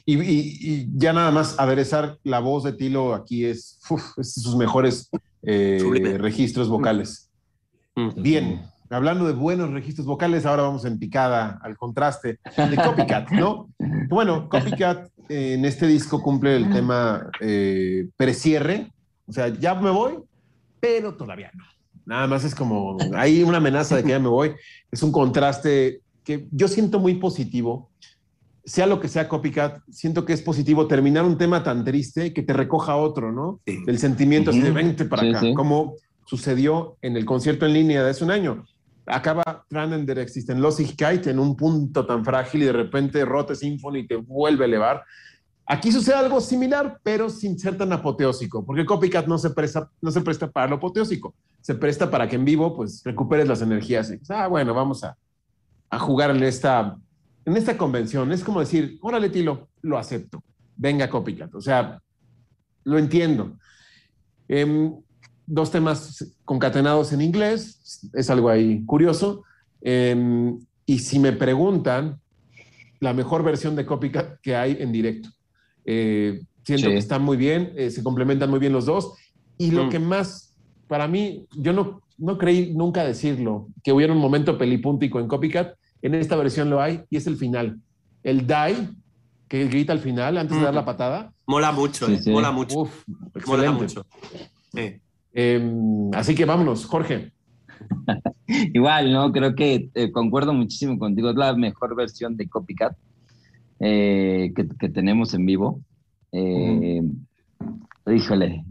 Y, 0.07 0.19
y- 0.21 0.59
y 0.61 0.87
ya 0.95 1.13
nada 1.13 1.31
más 1.31 1.59
aderezar 1.59 2.19
la 2.25 2.39
voz 2.41 2.65
de 2.65 2.73
Tilo 2.73 3.15
aquí 3.15 3.45
es, 3.45 3.79
uf, 3.91 4.19
es 4.19 4.35
de 4.35 4.41
sus 4.43 4.57
mejores 4.57 5.11
eh, 5.43 6.17
registros 6.19 6.69
vocales. 6.69 7.31
Mm. 7.97 8.23
Bien, 8.23 8.63
hablando 8.89 9.27
de 9.27 9.33
buenos 9.35 9.71
registros 9.71 10.07
vocales, 10.07 10.47
ahora 10.47 10.63
vamos 10.63 10.85
en 10.85 10.99
picada 10.99 11.59
al 11.63 11.77
contraste 11.77 12.39
de 12.57 12.77
Copycat, 12.77 13.31
¿no? 13.33 13.69
Bueno, 14.09 14.49
Copycat 14.49 15.09
eh, 15.29 15.55
en 15.55 15.65
este 15.65 15.87
disco 15.87 16.23
cumple 16.23 16.57
el 16.57 16.71
tema 16.73 17.31
eh, 17.41 18.09
precierre, 18.17 18.91
o 19.27 19.33
sea, 19.33 19.49
ya 19.49 19.75
me 19.75 19.91
voy, 19.91 20.15
pero 20.81 21.15
todavía 21.15 21.51
no. 21.55 21.65
Nada 22.07 22.27
más 22.27 22.45
es 22.45 22.55
como, 22.55 22.97
hay 23.15 23.43
una 23.43 23.59
amenaza 23.59 23.97
de 23.97 24.03
que 24.03 24.09
ya 24.09 24.19
me 24.19 24.29
voy, 24.29 24.53
es 24.91 25.03
un 25.03 25.13
contraste 25.13 26.01
que 26.25 26.49
yo 26.51 26.67
siento 26.67 26.99
muy 26.99 27.15
positivo. 27.15 27.91
Sea 28.65 28.87
lo 28.87 29.01
que 29.01 29.09
sea 29.09 29.29
Copycat, 29.29 29.81
siento 29.91 30.25
que 30.25 30.33
es 30.33 30.43
positivo 30.43 30.87
terminar 30.87 31.25
un 31.25 31.39
tema 31.39 31.63
tan 31.63 31.85
triste 31.85 32.33
que 32.33 32.43
te 32.43 32.53
recoja 32.53 32.97
otro, 32.97 33.33
¿no? 33.33 33.61
Sí. 33.67 33.85
Del 33.85 33.99
sentimiento 33.99 34.51
así 34.51 34.61
de 34.61 34.71
vente 34.71 35.05
para 35.05 35.23
Sí, 35.23 35.29
acá, 35.31 35.41
sí. 35.41 35.55
como 35.55 35.95
sucedió 36.27 36.97
en 37.03 37.17
el 37.17 37.25
concierto 37.25 37.67
en 37.67 37.75
línea 37.75 38.03
de 38.03 38.11
hace 38.11 38.25
un 38.25 38.31
año. 38.31 38.65
Acaba 39.07 39.65
Tranen 39.69 40.07
der 40.07 40.19
Existenlosigkeit 40.19 41.27
en 41.27 41.39
un 41.39 41.57
punto 41.57 42.07
tan 42.07 42.25
frágil 42.25 42.63
y 42.63 42.67
de 42.67 42.73
repente 42.73 43.25
Rote 43.25 43.55
Symphony 43.55 44.07
te 44.07 44.17
vuelve 44.17 44.65
a 44.65 44.69
elevar. 44.69 45.05
Aquí 45.73 45.93
sucede 45.93 46.17
algo 46.17 46.41
similar, 46.41 46.99
pero 47.01 47.31
sin 47.31 47.57
ser 47.57 47.79
tan 47.79 47.93
apoteósico, 47.93 48.67
porque 48.67 48.85
Copycat 48.85 49.29
no 49.29 49.39
se 49.39 49.51
presta, 49.51 49.89
no 50.03 50.11
se 50.11 50.21
presta 50.21 50.51
para 50.51 50.67
lo 50.67 50.75
apoteósico, 50.75 51.33
se 51.61 51.77
presta 51.77 52.11
para 52.11 52.29
que 52.29 52.35
en 52.35 52.45
vivo 52.45 52.75
pues 52.75 53.05
recuperes 53.05 53.47
las 53.47 53.63
energías. 53.63 54.13
Ah, 54.31 54.49
bueno, 54.49 54.75
vamos 54.75 55.05
a, 55.05 55.17
a 55.89 55.99
jugar 56.01 56.33
en 56.33 56.43
esta, 56.43 56.97
en 57.45 57.57
esta 57.57 57.79
convención. 57.79 58.33
Es 58.33 58.43
como 58.43 58.59
decir, 58.59 58.99
órale, 59.01 59.31
Tilo, 59.31 59.69
lo 59.83 59.97
acepto. 59.97 60.43
Venga, 60.75 61.09
Copycat. 61.09 61.55
O 61.55 61.61
sea, 61.61 62.03
lo 62.83 62.99
entiendo. 62.99 63.57
Em, 64.49 64.93
dos 65.47 65.71
temas 65.71 66.35
concatenados 66.45 67.13
en 67.13 67.21
inglés, 67.21 68.11
es 68.13 68.29
algo 68.29 68.49
ahí 68.49 68.85
curioso. 68.87 69.45
Em, 69.81 70.59
y 70.85 70.99
si 70.99 71.21
me 71.21 71.31
preguntan, 71.31 72.19
la 72.99 73.15
mejor 73.15 73.45
versión 73.45 73.77
de 73.77 73.87
Copycat 73.87 74.41
que 74.41 74.57
hay 74.57 74.77
en 74.81 74.91
directo. 74.91 75.31
Eh, 75.85 76.41
siento 76.65 76.87
Sí. 76.87 76.93
que 76.93 76.99
están 76.99 77.23
muy 77.23 77.37
bien, 77.37 77.73
eh, 77.77 77.91
se 77.91 78.03
complementan 78.03 78.51
muy 78.51 78.59
bien 78.59 78.73
los 78.73 78.87
dos. 78.87 79.15
Y 79.59 79.71
lo 79.73 79.87
Mm. 79.87 79.89
que 79.91 79.99
más, 79.99 80.55
para 80.89 81.07
mí, 81.09 81.47
yo 81.57 81.73
no, 81.73 82.03
no 82.19 82.39
creí 82.39 82.73
nunca 82.75 83.05
decirlo, 83.05 83.69
que 83.83 83.93
hubiera 83.93 84.13
un 84.13 84.19
momento 84.19 84.57
pelipúntico 84.59 85.21
en 85.21 85.27
Copycat, 85.29 85.75
en 86.03 86.15
esta 86.15 86.37
versión 86.37 86.71
lo 86.71 86.81
hay, 86.81 87.03
y 87.11 87.17
es 87.17 87.27
el 87.27 87.37
final. 87.37 87.79
El 88.23 88.47
die, 88.47 88.89
que 89.49 89.67
grita 89.67 89.93
al 89.93 89.99
final 89.99 90.39
antes 90.39 90.57
de 90.57 90.63
dar 90.63 90.73
Mm. 90.73 90.77
la 90.77 90.85
patada. 90.85 91.33
Mola 91.47 91.73
mucho, 91.73 92.07
Sí, 92.07 92.13
¿eh? 92.15 92.19
sí. 92.23 92.31
mola 92.31 92.53
mucho. 92.53 92.81
Uf, 92.81 93.05
mola 93.47 93.73
mucho. 93.73 94.07
Em, 95.33 96.11
así 96.15 96.35
que 96.35 96.45
vámonos, 96.45 96.85
Jorge. 96.87 97.33
Igual, 98.47 99.13
¿no? 99.13 99.33
Creo 99.33 99.55
que 99.55 99.91
eh, 99.95 100.11
concuerdo 100.13 100.53
muchísimo 100.53 100.99
contigo. 100.99 101.31
Es 101.31 101.37
la 101.37 101.55
mejor 101.55 101.95
versión 101.97 102.37
de 102.37 102.49
Copycat 102.49 102.97
eh, 103.81 104.53
que, 104.55 104.89
tenemos 104.89 105.35
en 105.35 105.47
vivo. 105.47 105.81
Eh, 106.33 107.03
Híjole, 108.07 108.65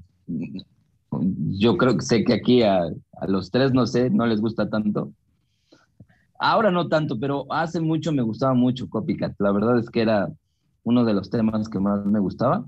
yo 1.12 1.78
creo 1.78 1.96
que 1.96 2.06
sé 2.06 2.24
que 2.24 2.34
aquí 2.34 2.64
a, 2.64 2.84
a 2.84 3.28
los 3.28 3.52
tres, 3.52 3.74
no 3.74 3.86
sé, 3.86 4.10
no 4.10 4.26
les 4.26 4.42
gusta 4.42 4.70
tanto. 4.70 5.12
Ahora 6.40 6.72
no 6.72 6.88
tanto, 6.88 7.20
pero 7.20 7.52
hace 7.52 7.82
mucho 7.82 8.12
me 8.12 8.22
gustaba 8.22 8.54
mucho 8.54 8.90
Copycat. 8.90 9.36
La 9.40 9.52
verdad 9.52 9.78
es 9.78 9.90
que 9.90 10.02
era 10.02 10.30
uno 10.84 11.04
de 11.04 11.14
los 11.14 11.30
temas 11.30 11.68
que 11.68 11.80
más 11.80 12.06
me 12.06 12.20
gustaba. 12.20 12.66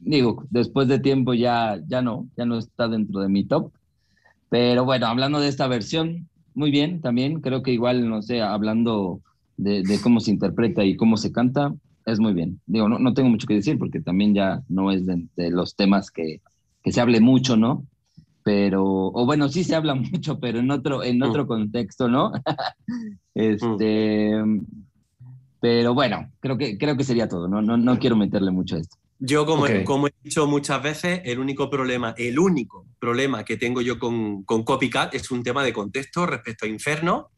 Digo, 0.00 0.44
después 0.50 0.88
de 0.88 0.98
tiempo 0.98 1.34
ya, 1.34 1.78
ya 1.86 2.00
no, 2.00 2.26
ya 2.36 2.46
no 2.46 2.56
está 2.56 2.88
dentro 2.88 3.20
de 3.20 3.28
mi 3.28 3.44
top. 3.44 3.72
Pero 4.48 4.84
bueno, 4.84 5.06
hablando 5.06 5.38
de 5.38 5.48
esta 5.48 5.68
versión, 5.68 6.28
muy 6.54 6.70
bien 6.70 7.00
también. 7.02 7.40
Creo 7.40 7.62
que 7.62 7.72
igual, 7.72 8.08
no 8.08 8.22
sé, 8.22 8.40
hablando 8.40 9.20
de, 9.60 9.82
de 9.82 10.00
cómo 10.00 10.20
se 10.20 10.30
interpreta 10.30 10.84
y 10.84 10.96
cómo 10.96 11.16
se 11.16 11.32
canta, 11.32 11.72
es 12.06 12.18
muy 12.18 12.32
bien. 12.32 12.60
Digo, 12.66 12.88
no, 12.88 12.98
no 12.98 13.12
tengo 13.12 13.28
mucho 13.28 13.46
que 13.46 13.54
decir 13.54 13.78
porque 13.78 14.00
también 14.00 14.34
ya 14.34 14.62
no 14.68 14.90
es 14.90 15.06
de, 15.06 15.26
de 15.36 15.50
los 15.50 15.76
temas 15.76 16.10
que, 16.10 16.40
que 16.82 16.92
se 16.92 17.00
hable 17.00 17.20
mucho, 17.20 17.56
¿no? 17.56 17.86
Pero, 18.42 18.84
o 18.84 19.26
bueno, 19.26 19.48
sí 19.48 19.64
se 19.64 19.74
habla 19.74 19.94
mucho, 20.12 20.40
pero 20.40 20.58
en 20.58 20.70
otro, 20.70 21.04
en 21.04 21.22
otro 21.22 21.46
contexto, 21.46 22.08
¿no? 22.08 22.32
este, 23.34 24.32
pero 25.60 25.92
bueno, 25.94 26.30
creo 26.40 26.56
que, 26.56 26.78
creo 26.78 26.96
que 26.96 27.04
sería 27.04 27.28
todo, 27.28 27.46
¿no? 27.46 27.60
No, 27.60 27.76
no 27.76 27.98
quiero 27.98 28.16
meterle 28.16 28.50
mucho 28.50 28.76
a 28.76 28.80
esto. 28.80 28.96
Yo, 29.18 29.44
como, 29.44 29.64
Ok. 29.64 29.84
como 29.84 30.06
he 30.06 30.14
dicho 30.24 30.46
muchas 30.46 30.82
veces, 30.82 31.20
el 31.26 31.38
único 31.38 31.68
problema, 31.68 32.14
el 32.16 32.38
único 32.38 32.86
problema 32.98 33.44
que 33.44 33.58
tengo 33.58 33.82
yo 33.82 33.98
con, 33.98 34.44
con 34.44 34.64
Copycat 34.64 35.14
es 35.14 35.30
un 35.30 35.42
tema 35.42 35.62
de 35.62 35.74
contexto 35.74 36.24
respecto 36.24 36.64
a 36.64 36.68
Inferno 36.68 37.28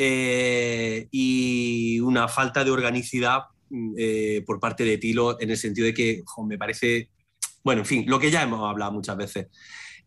eh, 0.00 1.08
y 1.10 1.98
una 1.98 2.28
falta 2.28 2.62
de 2.62 2.70
organicidad 2.70 3.40
mm, 3.68 3.94
eh, 3.98 4.44
por 4.46 4.60
parte 4.60 4.84
de 4.84 4.96
Tilo 4.96 5.40
en 5.40 5.50
el 5.50 5.56
sentido 5.56 5.86
de 5.86 5.94
que 5.94 6.22
jo, 6.24 6.44
me 6.46 6.56
parece, 6.56 7.10
bueno, 7.64 7.80
en 7.80 7.86
fin, 7.86 8.04
lo 8.06 8.20
que 8.20 8.30
ya 8.30 8.42
hemos 8.42 8.62
hablado 8.68 8.92
muchas 8.92 9.16
veces. 9.16 9.48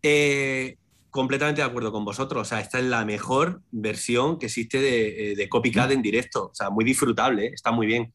Eh, 0.02 0.78
completamente 1.10 1.62
de 1.62 1.68
acuerdo 1.68 1.92
con 1.92 2.06
vosotros, 2.06 2.42
o 2.42 2.46
sea, 2.46 2.62
esta 2.62 2.80
es 2.80 2.86
la 2.86 3.04
mejor 3.04 3.62
versión 3.72 4.40
que 4.40 4.46
existe 4.46 4.80
de, 4.80 5.34
eh, 5.34 5.36
de 5.36 5.50
Copycat 5.50 5.92
en 5.92 6.02
directo, 6.02 6.46
o 6.46 6.56
sea, 6.56 6.70
muy 6.70 6.86
disfrutable, 6.86 7.48
¿eh? 7.48 7.52
está 7.54 7.72
muy 7.74 7.86
bien. 7.86 8.14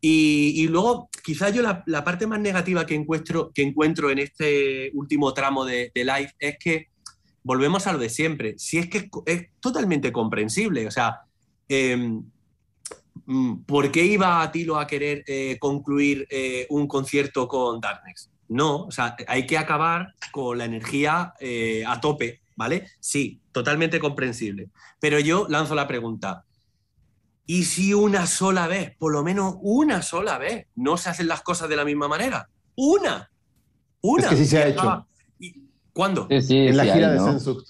Y, 0.00 0.52
y 0.56 0.66
luego, 0.66 1.08
quizás 1.22 1.54
yo 1.54 1.62
la, 1.62 1.84
la 1.86 2.02
parte 2.02 2.26
más 2.26 2.40
negativa 2.40 2.84
que 2.84 2.96
encuentro, 2.96 3.52
que 3.54 3.62
encuentro 3.62 4.10
en 4.10 4.18
este 4.18 4.90
último 4.94 5.32
tramo 5.32 5.64
de, 5.64 5.92
de 5.94 6.04
live 6.04 6.32
es 6.40 6.56
que 6.58 6.88
volvemos 7.44 7.86
a 7.86 7.92
lo 7.92 7.98
de 7.98 8.08
siempre. 8.08 8.54
Si 8.58 8.78
es 8.78 8.88
que 8.88 9.08
es, 9.26 9.48
totalmente 9.60 10.10
comprensible, 10.10 10.86
o 10.88 10.90
sea, 10.90 11.20
eh, 11.68 11.96
mm, 13.26 13.56
¿por 13.64 13.92
qué 13.92 14.04
iba 14.04 14.50
Tilo 14.50 14.78
a 14.78 14.86
querer 14.86 15.22
eh, 15.28 15.58
concluir 15.60 16.26
eh, 16.30 16.66
un 16.70 16.88
concierto 16.88 17.46
con 17.46 17.80
Darkness? 17.80 18.30
No, 18.48 18.84
o 18.84 18.90
sea, 18.90 19.16
hay 19.28 19.46
que 19.46 19.56
acabar 19.56 20.14
con 20.32 20.58
la 20.58 20.64
energía 20.64 21.34
eh, 21.40 21.84
a 21.86 22.00
tope, 22.00 22.40
¿vale? 22.56 22.88
Sí, 22.98 23.40
totalmente 23.52 24.00
comprensible. 24.00 24.70
Pero 25.00 25.18
yo 25.20 25.46
lanzo 25.48 25.74
la 25.74 25.86
pregunta. 25.86 26.44
¿Y 27.46 27.64
si 27.64 27.92
una 27.92 28.26
sola 28.26 28.66
vez, 28.66 28.96
por 28.96 29.12
lo 29.12 29.22
menos 29.22 29.56
una 29.60 30.02
sola 30.02 30.38
vez, 30.38 30.66
no 30.76 30.96
se 30.96 31.10
hacen 31.10 31.28
las 31.28 31.42
cosas 31.42 31.68
de 31.68 31.76
la 31.76 31.84
misma 31.84 32.08
manera? 32.08 32.48
¡Una! 32.74 33.30
¡Una! 34.00 34.24
Es 34.24 34.30
que 34.30 34.36
sí 34.36 34.46
se 34.46 34.58
ha 34.58 34.68
hecho. 34.68 34.80
acaba- 34.80 35.06
¿Y 35.38 35.63
¿Cuándo? 35.94 36.26
Sí, 36.28 36.42
sí, 36.42 36.56
en 36.58 36.76
la 36.76 36.82
sí 36.84 36.90
gira 36.90 37.06
hay, 37.06 37.12
de 37.14 37.18
¿no? 37.20 37.24
Sensuct. 37.30 37.68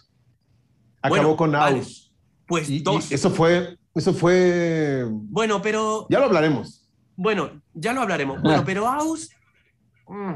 Acabó 1.01 1.17
Bueno, 1.23 1.37
con 1.37 1.53
vale. 1.53 1.79
Aus. 1.79 2.13
Pues 2.47 2.69
Y- 2.69 2.77
y 2.79 2.83
dos. 2.83 3.13
eso 3.13 3.31
fue, 3.31 3.79
eso 3.95 4.13
fue. 4.13 5.05
Bueno, 5.09 5.63
pero 5.63 6.07
Ya 6.11 6.19
lo 6.19 6.25
hablaremos. 6.25 6.89
Bueno, 7.17 7.63
ya 7.75 7.93
lo 7.93 8.01
hablaremos. 8.01 8.43
Bueno, 8.43 8.65
pero 8.67 8.89
Aus. 8.89 9.31
mm, 10.09 10.33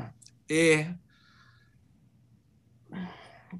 eh, 0.49 0.97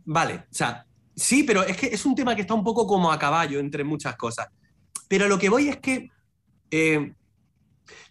vale, 0.05 0.35
o 0.37 0.55
sea, 0.55 0.85
Sí, 1.21 1.43
pero 1.43 1.65
es 1.65 1.77
que 1.77 1.87
es 1.89 2.07
un 2.07 2.15
tema 2.15 2.37
que 2.37 2.43
está 2.43 2.55
un 2.55 2.63
poco 2.63 2.87
como 2.87 3.11
a 3.11 3.19
caballo 3.19 3.59
entre 3.59 3.83
muchas 3.83 4.15
cosas. 4.17 4.47
Pero 5.09 5.27
lo 5.27 5.37
que 5.37 5.49
voy 5.49 5.69
es 5.69 5.79
que 5.79 6.13
eh, 6.71 7.13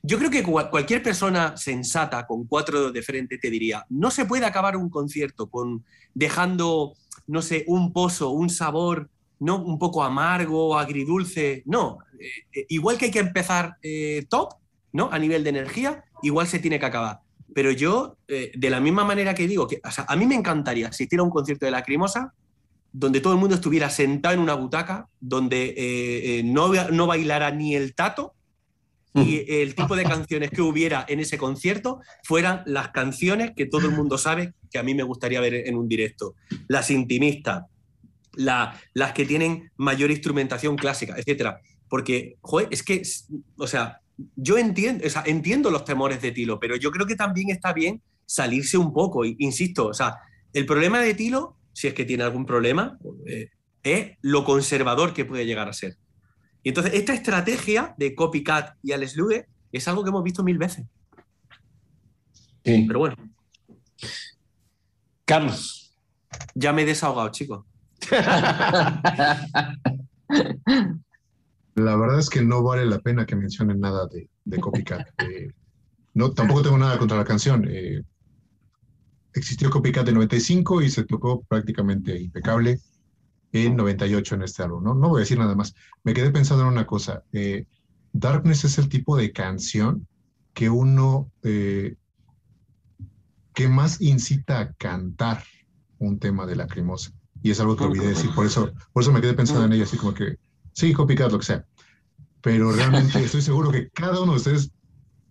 yo 0.04 0.18
creo 0.18 0.30
que 0.30 0.44
cual- 0.44 0.70
cualquier 0.70 1.04
persona 1.04 1.56
sensata 1.58 2.26
con 2.26 2.46
cuatro 2.46 2.92
de 2.92 3.02
frente 3.02 3.38
te 3.38 3.50
diría, 3.50 3.86
no 3.90 4.12
se 4.12 4.26
puede 4.26 4.46
acabar 4.46 4.78
un 4.78 4.90
concierto 4.90 5.50
con 5.50 5.84
dejando, 6.14 6.94
no 7.28 7.42
sé, 7.42 7.64
un 7.68 7.94
pozo, 7.94 8.30
un 8.32 8.50
sabor, 8.50 9.10
no 9.40 9.64
un 9.64 9.78
poco 9.78 10.04
amargo, 10.04 10.78
agridulce. 10.78 11.64
No, 11.66 12.00
eh, 12.20 12.28
eh, 12.54 12.66
igual 12.70 12.98
que 12.98 13.06
hay 13.06 13.12
que 13.12 13.20
empezar 13.20 13.78
eh, 13.82 14.26
top, 14.30 14.54
¿no? 14.94 15.10
A 15.12 15.20
nivel 15.20 15.44
de 15.44 15.52
energía, 15.52 16.04
igual 16.24 16.48
se 16.48 16.60
tiene 16.60 16.80
que 16.80 16.86
acabar. 16.86 17.20
Pero 17.54 17.72
yo, 17.72 18.18
de 18.28 18.70
la 18.70 18.80
misma 18.80 19.04
manera 19.04 19.34
que 19.34 19.48
digo, 19.48 19.68
que, 19.68 19.80
a 19.84 20.16
mí 20.16 20.28
me 20.28 20.36
encantaría 20.36 20.90
asistir 20.90 21.20
a 21.20 21.24
un 21.24 21.32
concierto 21.32 21.66
de 21.66 21.72
Lacrimosa 21.72 22.34
donde 22.92 23.20
todo 23.20 23.34
el 23.34 23.40
mundo 23.40 23.56
estuviera 23.56 23.90
sentado 23.90 24.36
en 24.36 24.42
una 24.42 24.54
butaca, 24.54 25.08
donde 25.20 26.44
no, 26.46 26.72
no 26.92 27.08
bailara 27.08 27.50
ni 27.50 27.76
el 27.76 27.96
tato, 27.96 28.36
y 29.26 29.44
el 29.62 29.76
tipo 29.76 29.96
de 29.96 30.04
canciones 30.04 30.50
que 30.52 30.62
hubiera 30.62 31.06
en 31.08 31.20
ese 31.20 31.38
concierto 31.38 32.00
fueran 32.24 32.62
las 32.66 32.90
canciones 32.90 33.52
que 33.56 33.66
todo 33.66 33.88
el 33.88 33.96
mundo 33.96 34.18
sabe 34.18 34.54
que 34.72 34.78
a 34.80 34.84
mí 34.84 34.94
me 34.94 35.04
gustaría 35.04 35.42
ver 35.42 35.54
en 35.56 35.76
un 35.76 35.88
directo. 35.88 36.36
Las 36.68 36.92
intimistas, 36.92 37.64
la- 38.34 38.80
las 38.94 39.14
que 39.14 39.26
tienen 39.26 39.72
mayor 39.78 40.12
instrumentación 40.12 40.76
clásica, 40.76 41.16
etcétera. 41.18 41.60
Porque, 41.90 42.36
joder, 42.42 42.68
es 42.72 42.84
que, 42.84 43.02
o 43.58 43.68
sea, 43.68 44.00
yo 44.36 44.58
entiendo, 44.58 45.06
o 45.06 45.10
sea, 45.10 45.24
entiendo 45.26 45.72
los 45.72 45.86
temores 45.86 46.22
de 46.22 46.32
Tilo, 46.32 46.60
pero 46.60 46.76
yo 46.76 46.92
creo 46.92 47.06
que 47.08 47.16
también 47.16 47.50
está 47.50 47.72
bien 47.74 48.02
salirse 48.26 48.78
un 48.78 48.92
poco, 48.94 49.24
insisto, 49.24 49.88
o 49.88 49.94
sea, 49.94 50.16
el 50.54 50.66
problema 50.66 51.00
de 51.02 51.14
Tilo, 51.14 51.56
si 51.72 51.88
es 51.88 51.94
que 51.94 52.04
tiene 52.04 52.24
algún 52.24 52.46
problema, 52.46 52.98
eh, 53.26 53.50
es 53.84 54.18
lo 54.22 54.44
conservador 54.44 55.14
que 55.14 55.24
puede 55.24 55.46
llegar 55.46 55.70
a 55.70 55.74
ser. 55.74 55.96
Y 56.68 56.70
entonces, 56.72 56.96
esta 56.96 57.14
estrategia 57.14 57.96
de 57.98 58.14
Copycat 58.14 58.76
y 58.84 58.92
Alex 58.92 59.16
Luge 59.16 59.48
es 59.72 59.88
algo 59.88 60.04
que 60.04 60.10
hemos 60.10 60.22
visto 60.22 60.44
mil 60.44 60.58
veces. 60.58 60.86
Sí. 62.66 62.84
Pero 62.86 63.00
bueno, 63.00 63.16
Carlos. 65.24 65.96
ya 66.56 66.74
me 66.74 66.82
he 66.82 66.86
desahogado, 66.86 67.30
chicos. 67.30 67.64
La 71.76 71.96
verdad 71.96 72.20
es 72.20 72.30
que 72.30 72.42
no 72.42 72.62
vale 72.62 72.86
la 72.86 73.00
pena 73.00 73.26
que 73.26 73.38
mencionen 73.38 73.80
nada 73.80 74.06
de, 74.08 74.30
de 74.44 74.60
Copycat. 74.60 75.08
Eh, 75.24 75.50
no, 76.16 76.34
tampoco 76.34 76.64
tengo 76.64 76.78
nada 76.78 76.98
contra 76.98 77.16
la 77.16 77.24
canción. 77.24 77.66
Eh, 77.66 78.04
existió 79.34 79.70
Copycat 79.70 80.06
de 80.06 80.12
95 80.12 80.82
y 80.82 80.90
se 80.90 81.06
tocó 81.06 81.44
prácticamente 81.44 82.20
impecable 82.20 82.82
en 83.52 83.76
98 83.76 84.36
en 84.36 84.42
este 84.44 84.64
álbum. 84.64 84.84
No, 84.84 84.94
no 84.94 85.10
voy 85.10 85.20
a 85.20 85.22
decir 85.22 85.38
nada 85.38 85.56
más. 85.56 85.76
Me 86.04 86.14
quedé 86.14 86.32
pensando 86.32 86.64
en 86.64 86.70
una 86.70 86.86
cosa. 86.86 87.24
Eh, 87.32 87.66
Darkness 88.14 88.66
es 88.66 88.78
el 88.78 88.90
tipo 88.90 89.16
de 89.18 89.32
canción 89.32 90.08
que 90.54 90.70
uno, 90.70 91.32
eh, 91.44 91.96
que 93.54 93.68
más 93.68 94.02
incita 94.02 94.60
a 94.60 94.74
cantar 94.74 95.44
un 96.00 96.20
tema 96.20 96.46
de 96.46 96.56
Lacrimosa. 96.56 97.12
Y 97.44 97.52
es 97.52 97.60
algo 97.60 97.76
que 97.76 97.84
olvidé 97.84 98.08
decir, 98.08 98.32
por 98.34 98.46
eso, 98.46 98.72
por 98.92 99.04
eso 99.04 99.12
me 99.12 99.22
quedé 99.22 99.34
pensando 99.34 99.64
en 99.66 99.74
ella, 99.74 99.84
así 99.84 99.98
como 99.98 100.14
que, 100.14 100.38
sí, 100.74 100.94
copycat, 100.94 101.32
lo 101.32 101.40
que 101.40 101.46
sea. 101.46 101.66
Pero 102.42 102.72
realmente 102.72 103.24
estoy 103.24 103.42
seguro 103.42 103.72
que 103.72 103.90
cada 103.90 104.22
uno 104.22 104.32
de 104.32 104.38
ustedes 104.38 104.72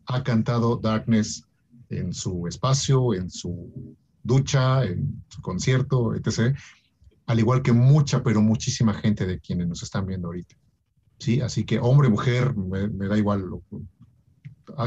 ha 0.07 0.23
cantado 0.23 0.77
Darkness 0.77 1.45
en 1.89 2.13
su 2.13 2.47
espacio, 2.47 3.15
en 3.15 3.31
su 3.31 3.97
ducha, 4.23 4.85
en 4.85 5.25
su 5.29 5.41
concierto, 5.41 6.15
etc. 6.15 6.57
Al 7.27 7.39
igual 7.41 7.63
que 7.63 7.73
mucha, 7.73 8.23
pero 8.23 8.41
muchísima 8.41 8.95
gente 8.95 9.27
de 9.27 9.41
quienes 9.41 9.67
nos 9.69 9.83
están 9.83 10.07
viendo 10.07 10.29
ahorita. 10.29 10.55
¿Sí? 11.19 11.41
Así 11.41 11.65
que 11.65 11.79
hombre, 11.79 12.09
mujer, 12.09 12.55
me, 12.57 12.89
me 12.89 13.09
da 13.09 13.17
igual. 13.19 13.41
lo- 13.43 13.63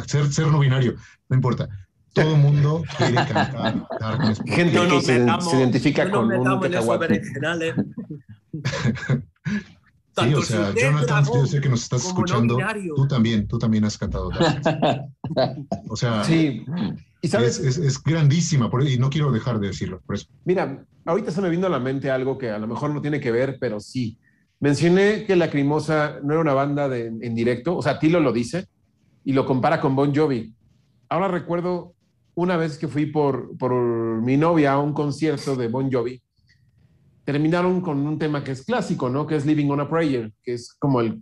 ser, 0.07 0.31
ser 0.31 0.47
no 0.47 0.59
binario, 0.59 0.95
no 1.27 1.35
importa. 1.35 1.67
Todo 2.13 2.35
el 2.35 2.41
mundo 2.41 2.83
quiere 2.97 3.13
cantar 3.27 3.87
Darkness. 3.99 4.41
Gente 4.45 4.73
No 4.73 4.87
que 4.87 5.01
se, 5.01 5.19
metamos- 5.19 5.49
se 5.49 5.57
identifica 5.57 6.05
no 6.05 6.11
con 6.11 6.31
un 6.31 6.59
cacahuate. 6.59 7.07
berenjenales. 7.07 7.75
Sí, 10.21 10.33
o 10.33 10.41
sea, 10.41 10.73
Jonathan, 10.75 11.23
yo 11.33 11.45
sé 11.45 11.61
que 11.61 11.69
nos 11.69 11.83
estás 11.83 12.03
no 12.03 12.09
escuchando. 12.09 12.57
binario. 12.57 12.93
Tú 12.93 13.07
también, 13.07 13.47
tú 13.47 13.57
también 13.57 13.85
has 13.85 13.97
cantado 13.97 14.29
Darkness. 14.29 14.75
O 15.89 15.95
sea, 15.95 16.25
Sí. 16.25 16.65
Y 17.21 17.27
sabes, 17.27 17.59
es, 17.59 17.77
es- 17.77 17.85
es 17.85 18.03
grandísima 18.03 18.69
por- 18.71 18.87
y 18.87 18.97
no 18.97 19.09
quiero 19.09 19.31
dejar 19.31 19.59
de 19.59 19.67
decirlo. 19.67 20.01
Por 20.05 20.15
eso. 20.15 20.27
Mira, 20.45 20.85
ahorita 21.05 21.31
se 21.31 21.41
me 21.41 21.49
vino 21.49 21.67
a 21.67 21.69
la 21.69 21.79
mente 21.79 22.09
algo 22.09 22.37
que 22.37 22.49
a 22.49 22.57
lo 22.59 22.67
mejor 22.67 22.93
no 22.93 23.01
tiene 23.01 23.19
que 23.19 23.31
ver, 23.31 23.57
pero 23.59 23.79
sí. 23.79 24.17
Mencioné 24.61 25.25
que 25.25 25.35
Lacrimosa 25.35 26.19
no 26.23 26.33
era 26.33 26.41
una 26.41 26.53
banda 26.53 26.87
de, 26.89 27.07
en 27.07 27.35
directo, 27.35 27.77
o 27.77 27.81
sea, 27.81 27.99
Tilo 27.99 28.19
lo 28.19 28.31
dice 28.33 28.67
y 29.23 29.33
lo 29.33 29.45
compara 29.45 29.79
con 29.81 29.95
Bon 29.95 30.13
Jovi. 30.15 30.53
Ahora 31.09 31.27
recuerdo 31.27 31.93
una 32.35 32.55
vez 32.57 32.77
que 32.77 32.87
fui 32.87 33.05
por, 33.07 33.57
por 33.57 33.73
mi 34.21 34.37
novia 34.37 34.73
a 34.73 34.79
un 34.79 34.93
concierto 34.93 35.55
de 35.55 35.67
Bon 35.67 35.91
Jovi, 35.91 36.21
terminaron 37.25 37.81
con 37.81 37.99
un 38.05 38.17
tema 38.17 38.43
que 38.43 38.51
es 38.51 38.63
clásico, 38.63 39.09
¿no? 39.09 39.27
Que 39.27 39.35
es 39.35 39.45
Living 39.45 39.69
on 39.69 39.81
a 39.81 39.89
Prayer, 39.89 40.31
que 40.43 40.53
es 40.53 40.73
como 40.79 41.01
el, 41.01 41.21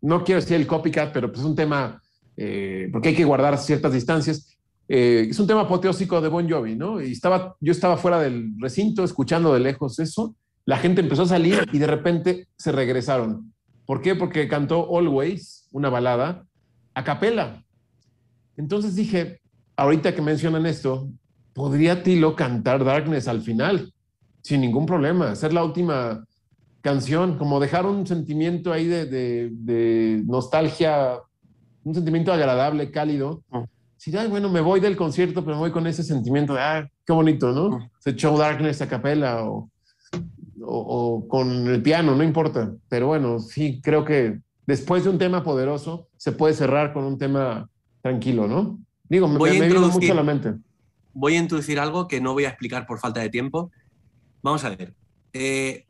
no 0.00 0.22
quiero 0.24 0.40
decir 0.40 0.56
el 0.56 0.66
copycat, 0.66 1.12
pero 1.12 1.28
pues 1.28 1.40
es 1.40 1.46
un 1.46 1.56
tema, 1.56 2.00
eh, 2.36 2.88
porque 2.92 3.08
hay 3.08 3.14
que 3.16 3.24
guardar 3.24 3.58
ciertas 3.58 3.92
distancias. 3.92 4.56
Eh, 4.92 5.28
es 5.30 5.38
un 5.38 5.46
tema 5.46 5.60
apoteósico 5.60 6.20
de 6.20 6.26
Bon 6.26 6.50
Jovi, 6.50 6.74
¿no? 6.74 7.00
Y 7.00 7.12
estaba, 7.12 7.54
yo 7.60 7.70
estaba 7.70 7.96
fuera 7.96 8.18
del 8.18 8.50
recinto 8.58 9.04
escuchando 9.04 9.54
de 9.54 9.60
lejos 9.60 10.00
eso, 10.00 10.34
la 10.64 10.78
gente 10.78 11.00
empezó 11.00 11.22
a 11.22 11.26
salir 11.26 11.64
y 11.72 11.78
de 11.78 11.86
repente 11.86 12.48
se 12.56 12.72
regresaron. 12.72 13.54
¿Por 13.86 14.02
qué? 14.02 14.16
Porque 14.16 14.48
cantó 14.48 14.98
Always, 14.98 15.68
una 15.70 15.90
balada, 15.90 16.44
a 16.92 17.04
capela. 17.04 17.64
Entonces 18.56 18.96
dije, 18.96 19.40
ahorita 19.76 20.12
que 20.12 20.22
mencionan 20.22 20.66
esto, 20.66 21.08
¿podría 21.52 22.02
Tilo 22.02 22.34
cantar 22.34 22.84
Darkness 22.84 23.28
al 23.28 23.42
final? 23.42 23.92
Sin 24.42 24.60
ningún 24.60 24.86
problema, 24.86 25.30
hacer 25.30 25.52
la 25.52 25.62
última 25.62 26.24
canción, 26.80 27.38
como 27.38 27.60
dejar 27.60 27.86
un 27.86 28.08
sentimiento 28.08 28.72
ahí 28.72 28.86
de, 28.86 30.20
nostalgia, 30.26 31.20
un 31.84 31.94
sentimiento 31.94 32.32
agradable, 32.32 32.90
cálido. 32.90 33.44
Si, 34.00 34.16
ay, 34.16 34.28
bueno, 34.28 34.48
me 34.48 34.62
voy 34.62 34.80
del 34.80 34.96
concierto, 34.96 35.44
pero 35.44 35.56
me 35.56 35.60
voy 35.60 35.72
con 35.72 35.86
ese 35.86 36.02
sentimiento 36.02 36.54
de, 36.54 36.60
ah, 36.60 36.90
qué 37.04 37.12
bonito, 37.12 37.52
¿no? 37.52 37.90
Se 37.98 38.10
echó 38.10 38.34
Darkness 38.38 38.80
a 38.80 38.88
capela 38.88 39.44
o, 39.44 39.68
o, 40.62 40.78
o 41.18 41.28
con 41.28 41.66
el 41.68 41.82
piano, 41.82 42.16
no 42.16 42.22
importa. 42.24 42.72
Pero 42.88 43.08
bueno, 43.08 43.40
sí, 43.40 43.78
creo 43.82 44.02
que 44.06 44.40
después 44.66 45.04
de 45.04 45.10
un 45.10 45.18
tema 45.18 45.44
poderoso, 45.44 46.08
se 46.16 46.32
puede 46.32 46.54
cerrar 46.54 46.94
con 46.94 47.04
un 47.04 47.18
tema 47.18 47.68
tranquilo, 48.00 48.48
¿no? 48.48 48.78
Digo, 49.06 49.28
me, 49.28 49.36
Voy 49.36 49.50
a 49.50 49.60
me 49.60 49.68
vino 49.68 49.86
mucho 49.86 50.12
a 50.12 50.14
la 50.16 50.22
mente. 50.22 50.54
voy 51.12 51.34
a 51.34 51.38
introducir 51.38 51.78
algo 51.78 52.08
que 52.08 52.22
no 52.22 52.32
voy 52.32 52.46
a 52.46 52.48
explicar 52.48 52.86
por 52.86 53.00
falta 53.00 53.20
de 53.20 53.28
tiempo. 53.28 53.70
Vamos 54.42 54.64
a 54.64 54.70
ver. 54.70 54.94
Eh, 55.34 55.84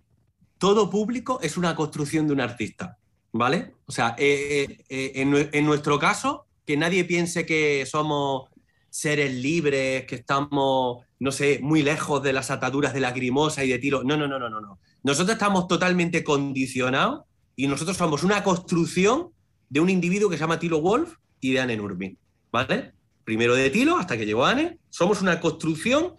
todo 0.59 0.91
público 0.91 1.39
es 1.43 1.57
una 1.57 1.77
construcción 1.77 2.27
de 2.27 2.33
un 2.33 2.41
artista, 2.41 2.99
¿vale? 3.33 3.77
O 3.87 3.93
sea, 3.93 4.17
eh, 4.19 4.67
eh, 4.69 4.85
eh, 4.89 5.13
en, 5.15 5.49
en 5.53 5.65
nuestro 5.65 6.01
caso, 6.01 6.47
que 6.71 6.77
nadie 6.77 7.05
piense 7.05 7.45
que 7.45 7.85
somos 7.85 8.49
seres 8.91 9.35
libres, 9.35 10.05
que 10.05 10.15
estamos, 10.15 11.05
no 11.19 11.33
sé, 11.33 11.59
muy 11.61 11.83
lejos 11.83 12.23
de 12.23 12.33
las 12.33 12.53
ataduras 12.53 12.95
de 12.95 13.01
lacrimosa 13.01 13.65
y 13.65 13.71
de 13.71 13.81
tiro. 13.81 14.05
No, 14.05 14.17
no, 14.17 14.29
no, 14.29 14.39
no, 14.39 14.49
no, 14.49 14.61
no. 14.61 14.79
Nosotros 15.03 15.33
estamos 15.33 15.67
totalmente 15.67 16.23
condicionados 16.23 17.23
y 17.57 17.67
nosotros 17.67 17.97
somos 17.97 18.23
una 18.23 18.45
construcción 18.45 19.31
de 19.69 19.81
un 19.81 19.91
individuo 19.91 20.31
que 20.31 20.37
se 20.37 20.43
llama 20.43 20.61
Tilo 20.61 20.81
Wolf 20.81 21.17
y 21.41 21.55
de 21.55 21.61
Anne 21.61 21.77
Nurbin, 21.77 22.17
¿vale? 22.53 22.93
Primero 23.25 23.57
de 23.57 23.71
Tilo 23.71 23.97
hasta 23.97 24.17
que 24.17 24.25
llegó 24.25 24.47
Anne. 24.47 24.79
Somos 24.91 25.23
una 25.23 25.41
construcción 25.41 26.15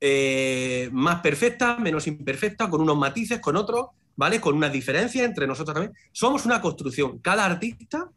eh, 0.00 0.90
más 0.92 1.22
perfecta, 1.22 1.76
menos 1.76 2.06
imperfecta, 2.06 2.70
con 2.70 2.82
unos 2.82 2.96
matices, 2.96 3.40
con 3.40 3.56
otros, 3.56 3.86
¿vale? 4.14 4.40
Con 4.40 4.54
unas 4.54 4.72
diferencias 4.72 5.24
entre 5.24 5.48
nosotros 5.48 5.74
también. 5.74 5.92
Somos 6.12 6.46
una 6.46 6.60
construcción. 6.60 7.18
Cada 7.18 7.44
artista 7.44 8.08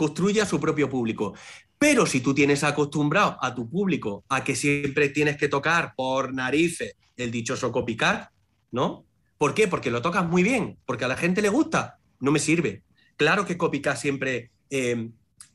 construye 0.00 0.40
a 0.40 0.46
su 0.46 0.58
propio 0.58 0.88
público. 0.88 1.34
Pero 1.78 2.06
si 2.06 2.20
tú 2.22 2.32
tienes 2.32 2.64
acostumbrado 2.64 3.36
a 3.38 3.54
tu 3.54 3.68
público 3.68 4.24
a 4.30 4.42
que 4.42 4.56
siempre 4.56 5.10
tienes 5.10 5.36
que 5.36 5.46
tocar 5.46 5.92
por 5.94 6.32
narices 6.32 6.94
el 7.18 7.30
dichoso 7.30 7.70
copycat, 7.70 8.30
¿no? 8.72 9.04
¿Por 9.36 9.52
qué? 9.52 9.68
Porque 9.68 9.90
lo 9.90 10.00
tocas 10.00 10.26
muy 10.26 10.42
bien, 10.42 10.78
porque 10.86 11.04
a 11.04 11.08
la 11.08 11.18
gente 11.18 11.42
le 11.42 11.50
gusta. 11.50 11.98
No 12.18 12.32
me 12.32 12.38
sirve. 12.38 12.82
Claro 13.18 13.44
que 13.44 13.58
copycat 13.58 13.98
siempre 13.98 14.52
eh, 14.70 15.10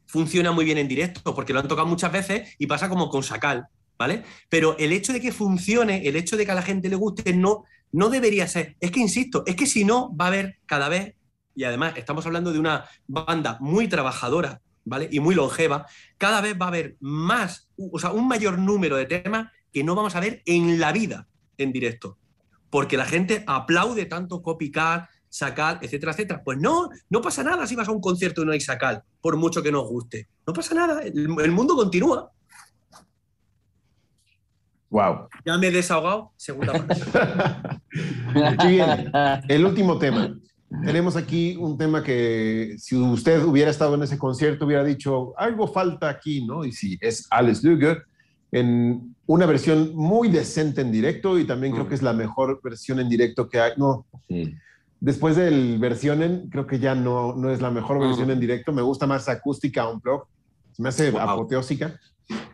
funciona 0.06 0.52
muy 0.52 0.64
bien 0.64 0.78
en 0.78 0.88
directo, 0.88 1.34
porque 1.34 1.52
lo 1.52 1.60
han 1.60 1.68
tocado 1.68 1.88
muchas 1.88 2.12
veces 2.12 2.56
y 2.60 2.68
pasa 2.68 2.88
como 2.88 3.10
con 3.10 3.24
Sacal, 3.24 3.66
¿vale? 3.98 4.26
Pero 4.48 4.78
el 4.78 4.92
hecho 4.92 5.12
de 5.12 5.22
que 5.22 5.32
funcione, 5.32 6.08
el 6.08 6.16
hecho 6.16 6.38
de 6.38 6.46
que 6.46 6.52
a 6.52 6.56
la 6.56 6.62
gente 6.62 6.88
le 6.88 6.98
guste, 6.98 7.34
no, 7.34 7.64
no 7.92 8.10
debería 8.10 8.48
ser. 8.48 8.76
Es 8.80 8.92
que, 8.92 9.00
insisto, 9.00 9.42
es 9.48 9.56
que 9.56 9.66
si 9.66 9.86
no, 9.86 10.16
va 10.16 10.26
a 10.26 10.28
haber 10.28 10.60
cada 10.68 10.88
vez, 10.88 11.16
y 11.56 11.64
además 11.64 11.94
estamos 11.96 12.26
hablando 12.26 12.52
de 12.52 12.60
una 12.60 12.86
banda 13.08 13.58
muy 13.60 13.88
trabajadora, 13.88 14.62
¿vale? 14.84 15.08
Y 15.12 15.20
muy 15.20 15.36
longeva, 15.36 15.86
cada 16.18 16.42
vez 16.42 16.56
va 16.60 16.66
a 16.66 16.70
haber 16.70 16.98
más, 17.00 17.70
o 17.78 17.98
sea, 17.98 18.12
un 18.12 18.28
mayor 18.28 18.60
número 18.60 18.98
de 18.98 19.06
temas 19.06 19.52
que 19.72 19.84
no 19.84 19.96
vamos 19.96 20.16
a 20.16 20.20
ver 20.20 20.42
en 20.46 20.80
la 20.80 20.92
vida 20.92 21.28
en 21.58 21.72
directo. 21.72 22.18
porque 22.70 22.98
la 22.98 23.06
gente 23.06 23.44
aplaude 23.48 24.06
tanto 24.06 24.42
copycat, 24.42 25.08
sacal, 25.30 25.80
etcétera, 25.82 26.12
etcétera. 26.12 26.44
Pues 26.44 26.58
no, 26.58 26.90
no 27.10 27.22
pasa 27.22 27.42
nada 27.42 27.66
si 27.68 27.76
vas 27.76 27.88
a 27.88 27.92
un 27.92 28.02
concierto 28.02 28.42
y 28.42 28.46
no 28.46 28.52
hay 28.52 28.60
sacal, 28.60 29.02
por 29.22 29.38
mucho 29.38 29.64
que 29.64 29.72
nos 29.72 29.88
guste. 29.88 30.28
No 30.46 30.52
pasa 30.52 30.76
nada, 30.76 31.02
el, 31.02 31.28
el 31.40 31.52
mundo 31.52 31.76
continúa. 31.76 32.32
Wow. 34.90 35.28
Ya 35.46 35.58
me 35.58 35.68
he 35.68 35.72
desahogado, 35.72 36.32
segunda 36.38 36.74
parte. 36.86 37.02
Aquí 38.46 38.68
viene 38.68 39.12
el 39.48 39.66
último 39.66 39.98
tema. 39.98 40.36
Tenemos 40.84 41.16
aquí 41.16 41.56
un 41.58 41.78
tema 41.78 42.04
que 42.04 42.76
si 42.80 42.96
usted 42.96 43.44
hubiera 43.44 43.70
estado 43.72 43.96
en 43.96 44.04
ese 44.04 44.18
concierto 44.18 44.66
hubiera 44.66 44.84
dicho, 44.84 45.34
algo 45.38 45.68
falta 45.68 46.10
aquí, 46.10 46.46
¿no? 46.46 46.66
Y 46.66 46.72
sí, 46.72 46.98
es 47.02 47.28
Alice 47.30 47.66
Luger 47.68 48.04
en 48.52 49.16
una 49.28 49.46
versión 49.46 49.92
muy 49.96 50.30
decente 50.30 50.82
en 50.82 50.92
directo 50.92 51.38
y 51.40 51.46
también 51.46 51.74
creo 51.74 51.88
que 51.88 51.96
es 51.96 52.02
la 52.02 52.14
mejor 52.14 52.60
versión 52.64 53.00
en 53.00 53.10
directo 53.10 53.48
que 53.48 53.60
hay. 53.60 53.74
No, 53.78 54.06
Sí. 54.28 54.56
después 55.00 55.36
del 55.36 55.78
versión 55.78 56.24
en, 56.24 56.50
creo 56.50 56.66
que 56.66 56.80
ya 56.80 56.96
no, 56.96 57.36
no 57.36 57.52
es 57.52 57.62
la 57.62 57.70
mejor 57.72 58.00
versión 58.00 58.32
en 58.32 58.40
directo. 58.40 58.74
Me 58.74 58.82
gusta 58.82 59.06
más 59.08 59.30
acústica 59.30 59.88
un 59.88 60.00
blog. 60.00 60.26
Se 60.74 60.82
me 60.82 60.90
hace 60.90 61.12
Wow. 61.12 61.22
apoteósica. 61.22 62.00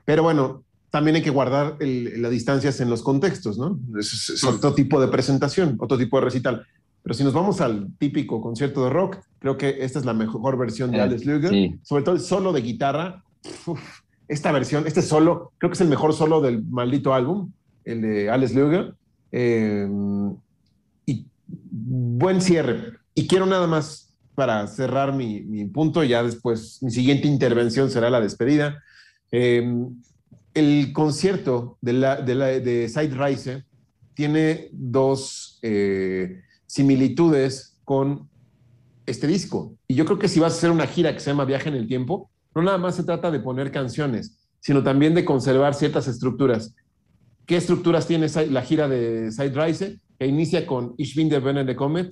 Pero 0.06 0.24
bueno, 0.24 0.64
también 0.90 1.16
hay 1.16 1.22
que 1.22 1.30
guardar 1.30 1.78
el- 1.80 2.22
las 2.22 2.32
distancias 2.32 2.82
en 2.82 2.90
los 2.90 3.02
contextos, 3.04 3.58
¿no? 3.58 3.80
Es, 3.98 4.12
es- 4.14 4.30
es 4.32 4.44
otro 4.44 4.74
tipo 4.74 5.00
de 5.00 5.08
presentación, 5.08 5.78
otro 5.80 5.98
tipo 5.98 6.18
de 6.20 6.26
recital. 6.26 6.66
Pero 7.04 7.14
si 7.16 7.24
nos 7.24 7.34
vamos 7.34 7.62
al 7.62 7.88
típico 7.98 8.42
concierto 8.42 8.84
de 8.84 8.90
rock, 8.92 9.18
creo 9.40 9.58
que 9.58 9.78
esta 9.84 10.00
es 10.00 10.06
la 10.06 10.14
mejor 10.14 10.58
versión 10.58 10.92
de 10.92 10.98
Eh, 10.98 11.02
Alex 11.02 11.26
Luger. 11.26 11.50
sí. 11.50 11.80
Sobre 11.84 12.04
todo 12.04 12.16
el 12.16 12.22
solo 12.22 12.54
de 12.54 12.62
guitarra. 12.62 13.24
Uf, 13.66 13.82
esta 14.28 14.52
versión, 14.52 14.86
este 14.88 15.02
solo, 15.02 15.52
creo 15.58 15.70
que 15.70 15.74
es 15.76 15.82
el 15.82 15.88
mejor 15.90 16.14
solo 16.14 16.42
del 16.42 16.64
maldito 16.64 17.14
álbum, 17.14 17.52
el 17.86 18.02
de 18.02 18.30
Alex 18.30 18.54
Luger. 18.54 18.94
Eh, 19.32 19.88
y 21.06 21.26
buen 21.48 22.40
cierre. 22.42 22.94
Y 23.16 23.28
quiero 23.28 23.46
nada 23.46 23.68
más 23.68 24.14
para 24.36 24.66
cerrar 24.68 25.14
mi, 25.14 25.42
mi 25.42 25.66
punto, 25.66 26.04
ya 26.04 26.24
después 26.24 26.82
mi 26.82 26.92
siguiente 26.92 27.28
intervención 27.28 27.90
será 27.90 28.10
la 28.10 28.22
despedida. 28.22 28.82
Eh, 29.32 29.86
el 30.54 30.92
concierto 30.94 31.78
de, 31.82 31.94
la, 31.94 32.16
de, 32.22 32.36
la, 32.36 32.46
de 32.48 32.88
Side 32.90 33.16
Rise 33.16 33.64
tiene 34.14 34.70
dos 34.72 35.60
eh, 35.62 36.42
similitudes 36.72 37.78
con 37.84 38.30
este 39.06 39.28
disco. 39.28 39.76
Y 39.90 39.96
yo 39.96 40.06
creo 40.06 40.18
que 40.18 40.30
si 40.30 40.40
vas 40.40 40.54
a 40.54 40.56
hacer 40.56 40.72
una 40.72 40.88
gira 40.88 41.14
que 41.14 41.20
se 41.20 41.30
llama 41.30 41.44
Viaje 41.44 41.68
en 41.68 41.76
el 41.76 41.86
Tiempo, 41.86 42.32
no 42.56 42.62
nada 42.62 42.78
más 42.78 42.96
se 42.96 43.04
trata 43.04 43.30
de 43.30 43.42
poner 43.42 43.72
canciones, 43.72 44.40
sino 44.62 44.82
también 44.82 45.14
de 45.14 45.26
conservar 45.26 45.74
ciertas 45.74 46.08
estructuras. 46.08 46.74
¿Qué 47.46 47.58
estructuras 47.58 48.08
tiene 48.08 48.28
la 48.50 48.62
gira 48.62 48.88
de 48.88 49.34
Side 49.34 49.54
Rise? 49.54 50.00
Que 50.18 50.28
inicia 50.28 50.66
con 50.66 50.94
Ich 50.98 51.14
bin 51.14 51.28
der 51.28 51.42
Bene 51.42 51.66
de 51.66 51.76
Comet, 51.76 52.10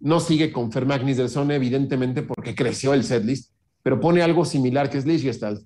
no 0.00 0.20
sigue 0.20 0.52
con 0.52 0.70
Fermagnis 0.70 1.16
del 1.16 1.50
evidentemente, 1.50 2.22
porque 2.22 2.54
creció 2.54 2.92
el 2.92 3.04
setlist, 3.04 3.54
pero 3.82 4.00
pone 4.00 4.20
algo 4.20 4.44
similar 4.44 4.90
que 4.90 4.98
es 4.98 5.06
Lichtgestalt. 5.06 5.62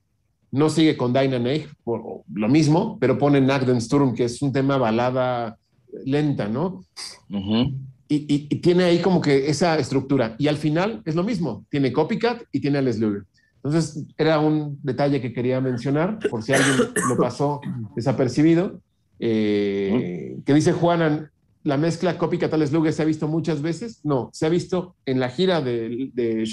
No 0.52 0.70
sigue 0.70 0.96
con 0.96 1.12
Dynamite, 1.12 1.70
lo 1.84 2.48
mismo, 2.48 2.98
pero 3.00 3.18
pone 3.18 3.40
Nachtensturm, 3.40 4.14
que 4.14 4.24
es 4.24 4.40
un 4.42 4.52
tema 4.52 4.76
balada 4.76 5.58
lenta, 6.04 6.46
¿no? 6.46 6.84
Ujú. 7.28 7.74
Y, 8.14 8.16
y- 8.34 8.46
y 8.50 8.56
tiene 8.56 8.84
ahí 8.84 8.98
como 9.00 9.20
que 9.20 9.48
esa 9.48 9.78
estructura. 9.78 10.34
Y 10.38 10.48
al 10.48 10.56
final 10.56 11.02
es 11.04 11.14
lo 11.14 11.22
mismo, 11.24 11.64
tiene 11.70 11.92
Copycat 11.92 12.42
y 12.52 12.60
tiene 12.60 12.78
Alex 12.78 12.98
Luger. 12.98 13.22
Entonces 13.64 14.04
era 14.18 14.40
un 14.40 14.78
detalle 14.82 15.20
que 15.20 15.32
quería 15.32 15.60
mencionar, 15.60 16.18
por 16.30 16.42
si 16.42 16.52
alguien 16.52 16.76
lo 17.08 17.16
pasó 17.16 17.60
desapercibido, 17.96 18.80
eh, 19.36 20.36
que 20.44 20.54
dice 20.54 20.72
Juanan, 20.72 21.30
la 21.64 21.76
mezcla 21.76 22.18
Copycat 22.18 22.52
Alex 22.52 22.72
Luger 22.72 22.92
se 22.92 23.02
ha 23.02 23.04
visto 23.04 23.28
muchas 23.28 23.62
veces. 23.62 24.00
No, 24.04 24.30
se 24.32 24.46
ha 24.46 24.48
visto 24.48 24.96
en 25.06 25.20
la 25.20 25.28
gira 25.30 25.60
de, 25.60 26.10
de 26.12 26.44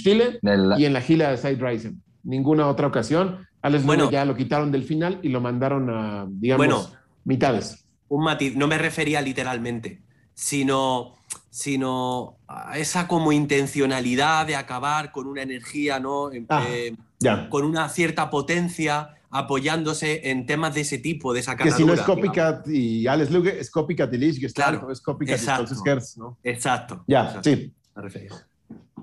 la- 0.44 0.80
y 0.80 0.86
en 0.86 0.94
la 0.94 1.02
gira 1.02 1.32
de 1.32 1.38
Side 1.38 1.58
Rising. 1.60 1.94
Ninguna 2.24 2.68
otra 2.68 2.86
ocasión. 2.88 3.40
Alex 3.64 3.86
Bueno. 3.86 4.04
Luger 4.04 4.14
ya 4.20 4.26
lo 4.26 4.36
quitaron 4.36 4.72
del 4.72 4.84
final 4.84 5.20
y 5.24 5.30
lo 5.30 5.42
mandaron 5.42 5.90
a, 5.90 6.28
digamos, 6.30 6.66
Bueno. 6.68 6.88
mitades. 7.26 7.86
un 8.08 8.24
matiz, 8.24 8.56
no 8.56 8.68
me 8.68 8.78
refería 8.78 9.22
literalmente, 9.22 10.02
sino, 10.34 11.14
sino 11.50 12.38
a 12.48 12.78
esa 12.78 13.08
como 13.08 13.32
intencionalidad 13.32 14.46
de 14.48 14.56
acabar 14.56 15.12
con 15.12 15.28
una 15.28 15.42
energía, 15.42 16.00
¿no? 16.00 16.32
En- 16.32 16.46
Ah. 16.50 16.66
eh, 16.70 16.96
Ya. 17.20 17.50
con 17.50 17.66
una 17.66 17.90
cierta 17.90 18.30
potencia, 18.30 19.16
apoyándose 19.32 20.30
en 20.32 20.46
temas 20.46 20.74
de 20.74 20.82
ese 20.82 20.98
tipo, 20.98 21.34
de 21.34 21.42
esa 21.42 21.56
Que 21.56 21.70
si 21.72 21.86
no 21.86 21.94
es 21.94 22.00
catadura, 22.00 22.28
Copycat 22.28 22.68
y 22.68 23.06
Alex 23.08 23.30
Luger, 23.32 23.58
es 23.58 23.70
Copycat 23.70 24.12
y 24.14 24.18
Lich 24.18 24.40
Gestalt, 24.40 24.70
Claro, 24.80 24.88
o 24.88 24.92
es 24.92 25.02
Copycat 25.02 25.36
exacto. 25.38 25.64
y 25.64 25.68
Stolz 25.76 25.88
Herz, 25.88 26.18
¿no? 26.18 26.24
digamos. 26.24 26.40
Exacto. 26.44 27.04
Ya, 27.08 27.26
exacto, 27.26 27.50
sí. 27.50 27.74
me 27.96 28.02
refería. 28.02 28.32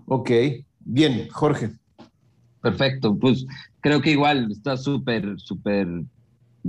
Ok. 0.07 0.31
Bien, 0.81 1.29
Jorge. 1.31 1.71
Perfecto, 2.61 3.17
pues 3.17 3.47
creo 3.81 4.01
que 4.01 4.11
igual 4.11 4.51
está 4.51 4.77
súper, 4.77 5.35
súper 5.39 5.87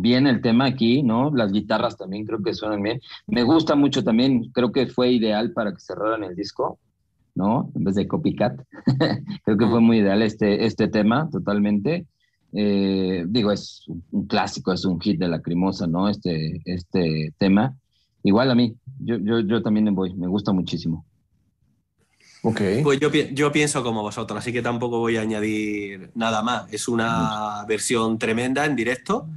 bien 0.02 0.28
el 0.28 0.42
tema 0.42 0.66
aquí, 0.66 1.04
¿no? 1.04 1.32
Las 1.34 1.52
guitarras 1.52 1.98
también 1.98 2.26
creo 2.26 2.42
que 2.42 2.54
suenan 2.54 2.82
bien. 2.82 3.02
Me 3.26 3.44
gusta 3.44 3.76
mucho 3.76 4.04
también, 4.04 4.52
creo 4.52 4.72
que 4.72 4.88
fue 4.88 5.12
ideal 5.12 5.52
para 5.52 5.72
que 5.74 5.80
cerraran 5.80 6.24
el 6.24 6.36
disco, 6.36 6.80
¿no? 7.36 7.72
En 7.76 7.84
vez 7.84 7.96
de 7.96 8.08
copycat. 8.08 8.60
creo 9.46 9.58
que 9.58 9.68
fue 9.68 9.82
muy 9.82 10.00
ideal 10.00 10.22
este, 10.22 10.66
este 10.66 10.88
tema, 10.88 11.30
totalmente. 11.32 12.06
Eh, 12.54 13.26
digo, 13.28 13.52
es 13.52 13.84
un- 14.12 14.28
clásico, 14.28 14.72
es 14.72 14.86
un 14.86 15.00
hit 15.02 15.20
de 15.20 15.28
Lacrimosa, 15.28 15.88
¿no? 15.88 16.10
Este, 16.10 16.62
este 16.66 17.34
tema. 17.38 17.76
Igual 18.24 18.52
a 18.52 18.56
mí, 18.56 18.76
yo, 19.00 19.18
yo, 19.18 19.40
yo 19.40 19.62
también 19.62 19.86
me 19.86 19.92
voy, 19.92 20.14
me 20.14 20.28
gusta 20.28 20.54
muchísimo. 20.54 21.06
Ok. 22.44 22.62
Pues 22.84 23.00
yo, 23.00 23.12
yo 23.12 23.52
pienso 23.52 23.84
como 23.84 24.02
vosotros, 24.04 24.40
así 24.40 24.54
que 24.54 24.62
tampoco 24.62 25.00
voy 25.00 25.18
a 25.18 25.22
añadir 25.22 26.12
nada 26.14 26.44
más. 26.44 26.72
Es 26.72 26.88
una 26.88 27.66
versión 27.68 28.18
tremenda 28.20 28.66
en 28.66 28.76
directo 28.76 29.28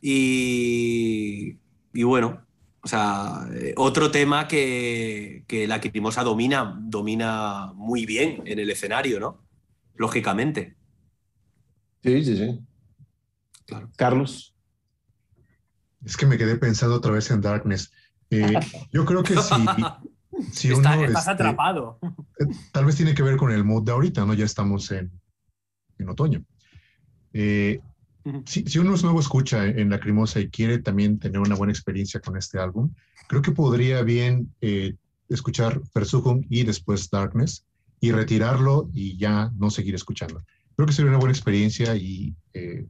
y, 0.00 1.58
y 1.92 2.02
bueno, 2.02 2.46
o 2.82 2.88
sea, 2.88 3.46
eh, 3.54 3.74
otro 3.76 4.10
tema 4.10 4.48
que, 4.48 5.44
que 5.46 5.66
la 5.66 5.80
Crimosa 5.80 6.22
domina, 6.22 6.78
domina 6.82 7.72
muy 7.74 8.06
bien 8.06 8.42
en 8.46 8.58
el 8.58 8.70
escenario, 8.70 9.20
¿no? 9.20 9.44
Lógicamente. 9.96 10.76
Sí, 12.02 12.24
sí, 12.24 12.36
sí. 12.36 12.60
Claro. 13.66 13.90
Carlos. 13.96 14.54
Es 16.04 16.16
que 16.16 16.24
me 16.26 16.38
quedé 16.38 16.56
pensando 16.56 16.96
otra 16.96 17.12
vez 17.12 17.30
en 17.30 17.42
Darkness. 17.42 17.92
Eh, 18.30 18.58
yo 18.92 19.04
creo 19.04 19.22
que 19.22 19.36
si, 19.36 19.54
si 20.52 20.70
uno, 20.72 20.78
Está- 20.90 21.04
estás 21.04 21.20
este, 21.20 21.30
atrapado. 21.32 21.98
tal 22.72 22.86
vez 22.86 22.96
tiene 22.96 23.14
que 23.14 23.22
ver 23.22 23.36
con 23.36 23.52
el 23.52 23.64
mood 23.64 23.82
de 23.84 23.92
ahorita, 23.92 24.24
¿no? 24.24 24.32
Ya 24.32 24.46
estamos 24.46 24.90
en, 24.92 25.10
en 25.98 26.08
otoño. 26.08 26.42
Eh, 27.34 27.80
Si, 28.44 28.64
si 28.64 28.78
uno 28.78 28.94
es 28.94 29.02
nuevo 29.02 29.20
escucha 29.20 29.66
en 29.66 29.90
Lacrimosa 29.90 30.40
y 30.40 30.48
quiere 30.48 30.78
también 30.78 31.18
tener 31.18 31.40
una 31.40 31.54
buena 31.54 31.72
experiencia 31.72 32.20
con 32.20 32.36
este 32.36 32.58
álbum, 32.58 32.92
creo 33.28 33.42
que 33.42 33.52
podría 33.52 34.02
bien 34.02 34.52
eh, 34.60 34.94
escuchar 35.28 35.80
Versuchung 35.94 36.44
y 36.50 36.64
después 36.64 37.08
Darkness 37.08 37.64
y 38.00 38.12
retirarlo 38.12 38.90
y 38.92 39.16
ya 39.16 39.50
no 39.56 39.70
seguir 39.70 39.94
escuchando. 39.94 40.42
Creo 40.76 40.86
que 40.86 40.92
sería 40.92 41.10
una 41.10 41.18
buena 41.18 41.32
experiencia 41.32 41.94
y 41.96 42.34
eh, 42.52 42.86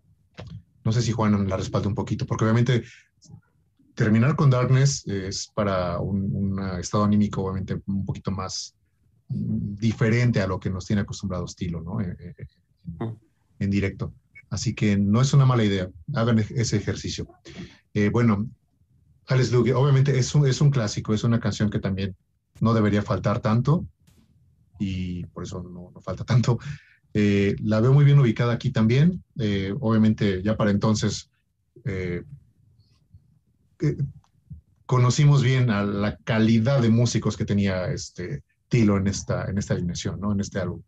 no 0.85 0.93
sé 0.93 1.03
si 1.03 1.13
Juan 1.13 1.49
la 1.49 1.57
respalda 1.57 1.89
un 1.89 1.95
poquito, 1.95 2.27
porque 2.27 2.45
obviamente 2.45 2.85
terminar 3.95 4.35
con 4.37 4.51
Darkness 4.51 5.07
es 5.07 5.51
para 5.55 5.99
un, 5.99 6.31
un 6.33 6.79
estado 6.79 7.05
anímico 7.05 7.43
obviamente 7.43 7.81
un 7.87 8.05
poquito 8.05 8.31
más 8.31 8.75
mm, 9.29 9.75
diferente 9.77 10.41
a 10.41 10.47
lo 10.47 10.59
que 10.59 10.71
nos 10.71 10.87
tiene 10.87 11.03
acostumbrado 11.03 11.45
estilo, 11.45 11.83
¿no? 11.83 12.01
Eh, 12.01 12.17
eh, 12.19 12.47
en, 13.01 13.19
en 13.59 13.71
directo. 13.71 14.13
Así 14.51 14.75
que 14.75 14.97
no 14.97 15.21
es 15.21 15.33
una 15.33 15.47
mala 15.47 15.65
idea. 15.65 15.89
Hagan 16.15 16.41
e- 16.41 16.47
ese 16.57 16.77
ejercicio. 16.77 17.29
Eh, 17.95 18.11
bueno, 18.11 18.49
Alex 19.27 19.53
Lugue, 19.53 19.73
obviamente 19.75 20.19
es 20.19 20.35
un, 20.35 20.47
es 20.47 20.61
un 20.61 20.71
clásico, 20.71 21.15
es 21.15 21.25
una 21.25 21.41
canción 21.41 21.71
que 21.71 21.79
también 21.79 22.17
no 22.61 22.75
debería 22.75 23.03
faltar 23.03 23.41
tanto 23.41 23.87
y 24.79 25.25
por 25.27 25.45
eso 25.45 25.63
no, 25.63 25.93
falta 26.03 26.25
tanto. 26.25 26.59
Eh, 27.15 27.57
la 27.61 27.81
veo 27.81 27.93
muy 27.93 28.05
bien 28.05 28.19
ubicada 28.19 28.53
aquí 28.53 28.71
también. 28.71 29.23
Eh, 29.39 29.73
obviamente 29.81 30.43
ya 30.43 30.57
para 30.57 30.71
entonces 30.71 31.31
conocimos 34.85 35.43
bien 35.43 35.71
a 35.71 35.85
la 35.85 36.17
calidad 36.17 36.83
de 36.83 36.91
músicos 36.91 37.37
que 37.37 37.45
tenía 37.45 37.91
este 37.93 38.43
Tilo 38.69 38.97
en 38.97 39.07
esta, 39.07 39.45
en 39.45 39.59
esta 39.59 39.75
alineación, 39.75 40.21
¿no? 40.21 40.33
En 40.33 40.41
este 40.41 40.59
álbum. 40.61 40.83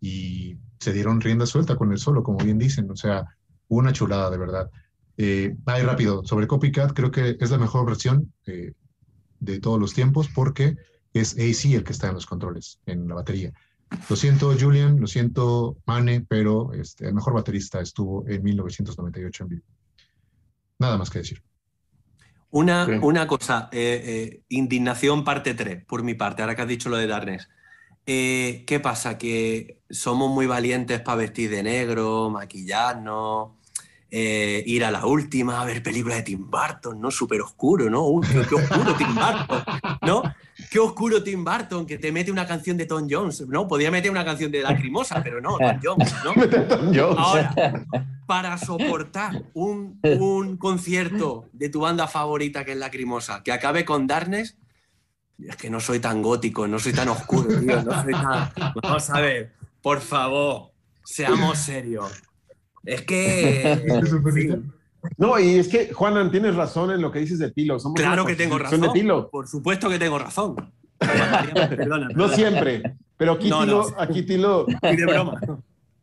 Y 0.00 0.56
se 0.78 0.92
dieron 0.92 1.20
rienda 1.20 1.46
suelta 1.46 1.76
con 1.76 1.92
el 1.92 1.98
solo, 1.98 2.22
como 2.22 2.38
bien 2.38 2.58
dicen. 2.58 2.90
O 2.90 2.96
sea, 2.96 3.24
una 3.68 3.92
chulada, 3.92 4.30
de 4.30 4.38
verdad. 4.38 4.70
Eh, 5.16 5.56
ay, 5.64 5.82
rápido, 5.82 6.24
sobre 6.24 6.46
Copycat, 6.46 6.92
creo 6.92 7.10
que 7.10 7.36
es 7.40 7.50
la 7.50 7.58
mejor 7.58 7.86
versión 7.86 8.32
eh, 8.46 8.72
de 9.40 9.60
todos 9.60 9.80
los 9.80 9.94
tiempos 9.94 10.28
porque 10.34 10.76
es 11.12 11.34
AC 11.34 11.72
el 11.74 11.84
que 11.84 11.92
está 11.92 12.08
en 12.08 12.14
los 12.14 12.26
controles, 12.26 12.80
en 12.86 13.08
la 13.08 13.14
batería. 13.14 13.52
Lo 14.10 14.16
siento, 14.16 14.54
Julian, 14.58 15.00
lo 15.00 15.06
siento, 15.06 15.76
Mane, 15.86 16.26
pero 16.28 16.72
este, 16.74 17.06
el 17.06 17.14
mejor 17.14 17.34
baterista 17.34 17.80
estuvo 17.80 18.26
en 18.28 18.42
1998 18.42 19.44
en 19.44 19.48
vivo. 19.48 19.62
Nada 20.78 20.98
más 20.98 21.08
que 21.08 21.20
decir. 21.20 21.42
Una, 22.50 22.86
Sí. 22.86 22.92
una 23.02 23.26
cosa, 23.26 23.68
eh, 23.72 24.02
eh, 24.04 24.42
indignación 24.48 25.24
parte 25.24 25.54
3, 25.54 25.84
por 25.84 26.02
mi 26.02 26.14
parte, 26.14 26.42
ahora 26.42 26.54
que 26.54 26.62
has 26.62 26.68
dicho 26.68 26.88
lo 26.88 26.96
de 26.96 27.06
Darkness. 27.06 27.48
Eh, 28.06 28.64
¿Qué 28.66 28.78
pasa? 28.78 29.18
Que 29.18 29.80
somos 29.90 30.30
muy 30.30 30.46
valientes 30.46 31.00
para 31.00 31.16
vestir 31.16 31.50
de 31.50 31.64
negro, 31.64 32.30
maquillarnos, 32.30 33.50
eh, 34.08 34.62
ir 34.64 34.84
a 34.84 34.92
la 34.92 35.04
última, 35.04 35.60
a 35.60 35.64
ver 35.64 35.82
películas 35.82 36.18
de 36.18 36.22
Tim 36.22 36.48
Burton, 36.48 37.00
¿no? 37.00 37.10
Súper 37.10 37.40
oscuro, 37.40 37.90
¿no? 37.90 38.06
Uy, 38.06 38.24
qué, 38.28 38.54
oscuro 38.54 38.94
Tim 38.94 39.12
Burton, 39.12 39.64
¿no? 40.02 40.22
Qué 40.70 40.78
oscuro 40.78 41.22
Tim 41.24 41.44
Burton, 41.44 41.84
que 41.84 41.98
te 41.98 42.12
mete 42.12 42.30
una 42.30 42.46
canción 42.46 42.76
de 42.76 42.86
Tom 42.86 43.08
Jones, 43.10 43.40
¿no? 43.48 43.66
Podía 43.66 43.90
meter 43.90 44.12
una 44.12 44.24
canción 44.24 44.52
de 44.52 44.62
Lacrimosa, 44.62 45.20
pero 45.24 45.40
no, 45.40 45.58
Tom 45.58 45.80
Jones, 45.82 46.14
¿no? 46.24 47.02
Ahora, 47.18 47.52
para 48.26 48.56
soportar 48.56 49.42
un, 49.54 49.98
un 50.04 50.56
concierto 50.56 51.48
de 51.52 51.68
tu 51.68 51.80
banda 51.80 52.06
favorita 52.06 52.64
que 52.64 52.72
es 52.72 52.78
Lacrimosa, 52.78 53.42
que 53.42 53.50
acabe 53.50 53.84
con 53.84 54.06
Darkness, 54.06 54.56
es 55.38 55.56
que 55.56 55.70
no 55.70 55.80
soy 55.80 56.00
tan 56.00 56.22
gótico, 56.22 56.66
no 56.66 56.78
soy 56.78 56.92
tan 56.92 57.08
oscuro, 57.08 57.48
tío, 57.60 57.82
no 57.82 58.02
soy 58.02 58.12
tan... 58.12 58.50
Vamos 58.82 59.10
a 59.10 59.20
ver, 59.20 59.52
por 59.82 60.00
favor, 60.00 60.70
seamos 61.04 61.58
serios. 61.58 62.10
Es 62.84 63.02
que... 63.02 64.00
fin, 64.32 64.72
No, 65.18 65.38
y 65.38 65.58
es 65.58 65.68
que, 65.68 65.92
Juanan, 65.92 66.30
tienes 66.30 66.54
razón 66.54 66.90
en 66.92 67.02
lo 67.02 67.10
que 67.12 67.18
dices 67.18 67.38
de 67.38 67.50
Tilo. 67.50 67.78
Somos 67.78 68.00
claro 68.00 68.24
que 68.24 68.36
tengo 68.36 68.58
razón. 68.58 68.80
de 68.80 68.88
Tilo. 68.90 69.28
Por 69.30 69.46
supuesto 69.46 69.90
que 69.90 69.98
tengo 69.98 70.18
razón. 70.18 70.72
Perdona, 70.98 72.08
No 72.14 72.28
siempre, 72.28 72.82
pero 73.16 73.32
aquí 73.32 73.50
No, 73.50 73.60
Tilo, 73.64 73.90
no. 73.90 74.00
aquí 74.00 74.22
Tilo, 74.22 74.66
Y 74.68 74.96
de 74.96 75.04
broma. 75.06 75.40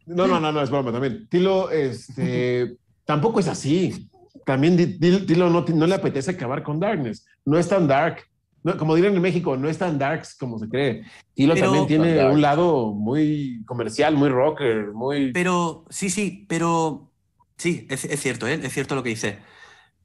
no, 0.05 0.27
no, 0.27 0.39
no, 0.39 0.51
no, 0.51 0.61
es 0.61 0.69
broma 0.69 0.91
también. 0.91 1.27
Tilo, 1.29 1.71
este, 1.71 2.75
tampoco 3.05 3.39
es 3.39 3.47
así. 3.47 4.09
También 4.45 4.99
Tilo 4.99 5.49
no, 5.49 5.65
no 5.67 5.87
le 5.87 5.95
apetece 5.95 6.31
acabar 6.31 6.61
con 6.63 6.79
Darkness. 6.79 7.25
No 7.45 7.57
es 7.57 7.67
tan 7.67 7.87
dark. 7.87 8.27
No, 8.63 8.77
como 8.77 8.95
dirían 8.95 9.15
en 9.15 9.21
México, 9.21 9.57
no 9.57 9.67
es 9.69 9.77
tan 9.77 9.99
darks 9.99 10.35
como 10.37 10.57
se 10.57 10.69
cree. 10.69 11.03
Tilo 11.33 11.53
Pero- 11.53 11.65
también 11.67 11.87
tiene 11.87 12.25
un 12.29 12.41
lado 12.41 12.93
muy 12.93 13.61
comercial, 13.65 14.15
muy 14.15 14.29
rocker, 14.29 14.93
muy... 14.93 15.31
Pero, 15.33 15.85
sí, 15.89 16.09
sí, 16.09 16.45
pero. 16.47 17.11
Sí, 17.57 17.85
es, 17.89 18.05
es 18.05 18.19
cierto, 18.21 18.47
¿eh? 18.47 18.59
es 18.63 18.73
cierto 18.73 18.95
lo 18.95 19.03
que 19.03 19.09
dice. 19.09 19.39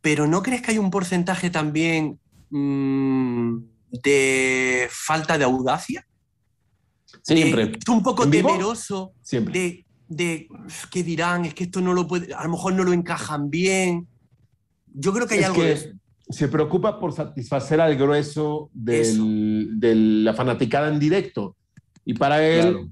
Pero 0.01 0.27
¿no 0.27 0.43
crees 0.43 0.63
que 0.63 0.73
hay 0.73 0.79
un 0.79 0.91
porcentaje 0.91 1.51
también 1.51 2.19
mm, 2.51 3.57
de 4.03 4.89
falta 4.91 5.39
de 5.39 5.45
audacia? 5.45 6.05
Siempre, 7.23 7.67
De- 7.67 7.73
es 7.79 7.89
un 7.89 8.03
poco 8.03 8.29
temeroso 8.29 9.13
siempre. 9.23 9.59
de, 9.59 9.87
de 10.09 10.49
¿qué 10.91 11.03
dirán? 11.03 11.45
Es 11.47 11.55
que 11.55 11.65
esto 11.65 11.81
no 11.81 11.93
lo 11.95 12.07
puede, 12.07 12.33
a 12.35 12.43
lo 12.45 12.51
mejor 12.51 12.75
no 12.75 12.85
lo 12.85 12.93
encajan 12.93 13.51
bien. 13.51 14.07
Yo 14.87 15.13
creo 15.13 15.27
que 15.27 15.35
hay 15.35 15.41
Es 15.41 15.47
algo 15.47 15.61
que 15.61 15.67
de 15.67 15.73
eso. 15.73 15.89
Se 16.31 16.49
preocupa 16.49 17.01
por 17.01 17.13
satisfacer 17.13 17.81
al 17.81 17.97
grueso 17.97 18.71
del- 18.73 19.79
de 19.81 19.95
la 19.95 20.35
fanaticada 20.35 20.89
en 20.89 20.99
directo. 20.99 21.57
Y 22.05 22.15
para 22.15 22.47
él, 22.47 22.61
Claro. 22.61 22.89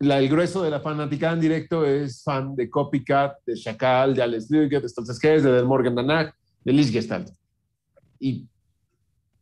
la- 0.00 0.18
el 0.18 0.28
grueso 0.28 0.62
de 0.62 0.70
la 0.70 0.80
fanaticada 0.80 1.32
en 1.34 1.40
directo 1.40 1.84
es 1.86 2.22
fan 2.22 2.54
de 2.54 2.68
Copycat, 2.68 3.36
de 3.46 3.54
Chacal, 3.54 4.14
de 4.14 4.22
Alex 4.22 4.50
Luger, 4.50 4.82
de 4.82 4.88
Stolz 4.88 5.18
de 5.18 5.40
Del 5.40 5.64
Morgan 5.66 5.94
Danach, 5.94 6.34
de 6.64 6.72
Lichgestalt. 6.72 7.30
Y 8.20 8.46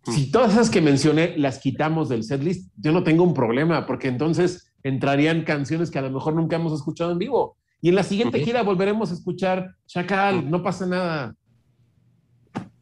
si 0.05 0.31
todas 0.31 0.53
esas 0.53 0.71
que 0.71 0.81
mencioné 0.81 1.37
las 1.37 1.59
quitamos 1.59 2.09
del 2.09 2.25
setlist, 2.25 2.73
yo 2.77 2.93
no 2.93 3.03
tengo 3.05 3.23
un 3.25 3.35
problema, 3.35 3.87
porque 3.87 4.09
entonces 4.09 4.73
entrarían 4.83 5.43
canciones 5.45 5.91
que 5.91 5.99
a 5.99 6.03
lo 6.03 6.11
mejor 6.11 6.35
nunca 6.35 6.57
hemos 6.57 6.73
escuchado 6.73 7.13
en 7.13 7.19
vivo. 7.19 7.57
Y 7.81 7.89
en 7.89 7.95
la 7.97 8.03
siguiente 8.03 8.39
Ujú. 8.39 8.47
gira 8.47 8.63
volveremos 8.63 9.11
a 9.11 9.15
escuchar 9.15 9.75
Chacal, 9.87 10.49
no 10.51 10.63
pasa 10.63 10.87
nada. 10.87 11.35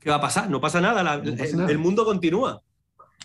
¿Qué 0.00 0.10
va 0.10 0.16
a 0.16 0.20
pasar? 0.20 0.48
No 0.50 0.60
pasa 0.60 0.80
nada, 0.80 1.02
la- 1.02 1.18
No 1.18 1.30
pasa 1.32 1.44
el, 1.44 1.56
nada. 1.56 1.70
el 1.70 1.78
mundo 1.78 2.04
continúa. 2.04 2.62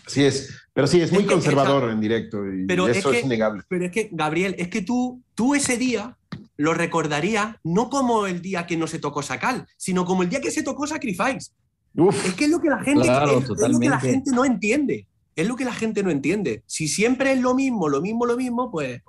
Sí 0.06 0.22
es, 0.24 0.50
pero 0.72 0.86
sí, 0.86 1.00
es 1.00 1.10
muy 1.10 1.22
Es 1.24 1.28
conservador 1.30 1.90
en 1.90 2.00
directo 2.00 2.46
y 2.46 2.64
Pero 2.66 2.86
es 2.86 2.98
eso 2.98 3.10
es, 3.10 3.20
que- 3.20 3.26
innegable. 3.26 3.62
Pero 3.68 3.86
es 3.86 3.90
que, 3.90 4.08
Gabriel, 4.12 4.54
es 4.58 4.68
que 4.68 4.82
tú, 4.82 5.20
tú 5.34 5.54
ese 5.54 5.76
día 5.76 6.16
lo 6.58 6.74
recordarías 6.74 7.56
no 7.64 7.90
como 7.90 8.26
el 8.26 8.40
día 8.40 8.66
que 8.66 8.76
no 8.76 8.86
se 8.86 8.98
tocó 9.00 9.22
Sacal, 9.22 9.66
sino 9.76 10.04
como 10.04 10.22
el 10.22 10.28
día 10.28 10.40
que 10.40 10.50
se 10.52 10.62
tocó 10.62 10.86
Sacrifice. 10.86 11.50
Uf, 11.96 12.26
Es 12.26 12.34
que 12.34 12.44
es 12.44 12.50
lo 12.50 12.60
que 12.60 12.68
la 12.68 12.78
gente, 12.84 13.02
Claro, 13.02 13.38
es- 13.38 13.50
es 13.50 13.68
lo 13.68 13.80
que 13.80 13.88
la 13.88 14.00
gente 14.00 14.30
no 14.30 14.44
entiende. 14.44 15.06
Es 15.34 15.48
lo 15.48 15.56
que 15.56 15.64
la 15.64 15.74
gente 15.74 16.02
no 16.02 16.10
entiende. 16.10 16.62
Si 16.66 16.88
siempre 16.88 17.32
es 17.32 17.40
lo 17.40 17.54
mismo, 17.54 17.88
lo 17.88 18.00
mismo, 18.00 18.26
lo 18.26 18.36
mismo, 18.36 18.70
pues. 18.70 19.00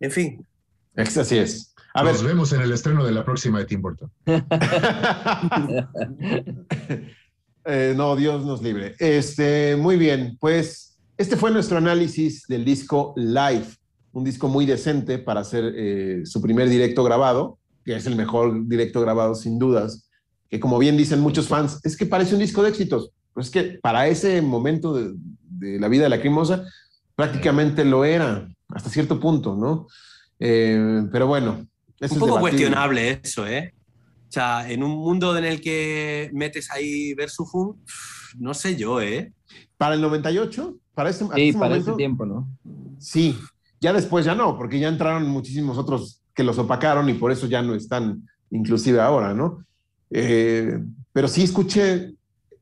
En 0.00 0.10
fin. 0.10 0.46
es- 0.94 1.16
así 1.16 1.38
es. 1.38 1.69
A 1.94 2.04
ver, 2.04 2.14
Nos 2.14 2.22
vemos 2.22 2.52
en 2.52 2.60
el 2.60 2.72
estreno 2.72 3.04
de 3.04 3.12
la 3.12 3.24
próxima 3.24 3.58
de 3.58 3.64
Tim 3.66 3.82
Burton. 3.82 4.10
Eh, 7.66 7.92
no, 7.94 8.16
Dios 8.16 8.46
nos 8.46 8.62
libre. 8.62 8.94
Este, 8.98 9.76
muy 9.76 9.98
bien, 9.98 10.38
pues 10.40 10.98
este 11.18 11.36
fue 11.36 11.50
nuestro 11.50 11.76
análisis 11.76 12.46
del 12.48 12.64
disco 12.64 13.12
Live, 13.18 13.66
un 14.12 14.24
disco 14.24 14.48
muy 14.48 14.64
decente 14.64 15.18
para 15.18 15.40
hacer 15.40 15.74
eh, 15.76 16.22
su 16.24 16.40
primer 16.40 16.70
directo 16.70 17.04
grabado, 17.04 17.58
que 17.84 17.94
es 17.94 18.06
el 18.06 18.16
mejor 18.16 18.66
directo 18.66 19.02
grabado 19.02 19.34
sin 19.34 19.58
dudas, 19.58 20.08
que 20.48 20.58
como 20.58 20.78
bien 20.78 20.96
dicen 20.96 21.20
muchos 21.20 21.48
fans, 21.48 21.80
es 21.84 21.98
que 21.98 22.06
parece 22.06 22.32
un 22.32 22.40
disco 22.40 22.62
de 22.62 22.70
éxitos. 22.70 23.10
Pues 23.34 23.48
es 23.48 23.52
que 23.52 23.78
para 23.82 24.08
ese 24.08 24.40
momento 24.40 24.94
de, 24.94 25.12
de 25.50 25.78
la 25.78 25.88
vida 25.88 26.04
de 26.04 26.08
la 26.08 26.20
Crimosa, 26.20 26.64
prácticamente 27.14 27.84
lo 27.84 28.06
era, 28.06 28.48
hasta 28.70 28.88
cierto 28.88 29.20
punto, 29.20 29.54
¿no? 29.54 29.86
Eh, 30.38 31.06
pero 31.12 31.26
bueno. 31.26 31.66
Eso 32.00 32.14
Un 32.14 32.20
poco 32.20 32.40
cuestionable 32.40 33.20
eso, 33.22 33.46
¿eh? 33.46 33.74
O 34.28 34.32
sea, 34.32 34.70
en 34.70 34.82
un 34.82 34.92
mundo 34.92 35.36
en 35.36 35.44
el 35.44 35.60
que 35.60 36.30
metes 36.32 36.70
ahí 36.70 37.14
Versufum, 37.14 37.76
no 38.38 38.54
sé 38.54 38.76
yo, 38.76 39.00
¿eh? 39.00 39.32
Para 39.76 39.94
el 39.94 40.00
98, 40.00 40.76
para 40.94 41.10
ese, 41.10 41.26
Sí, 41.34 41.48
ese 41.48 41.58
para 41.58 41.70
momento, 41.70 41.90
ese 41.90 41.96
tiempo, 41.96 42.24
¿no? 42.24 42.48
Sí, 42.98 43.38
ya 43.80 43.92
después 43.92 44.24
ya 44.24 44.34
no, 44.34 44.56
porque 44.56 44.78
ya 44.78 44.88
entraron 44.88 45.28
muchísimos 45.28 45.76
otros 45.78 46.22
que 46.34 46.44
los 46.44 46.58
opacaron 46.58 47.08
y 47.08 47.14
por 47.14 47.32
eso 47.32 47.46
ya 47.46 47.60
no 47.60 47.74
están, 47.74 48.26
inclusive 48.50 49.00
ahora, 49.00 49.34
¿no? 49.34 49.64
Eh, 50.10 50.78
pero 51.12 51.28
sí 51.28 51.42
escuché, 51.42 52.14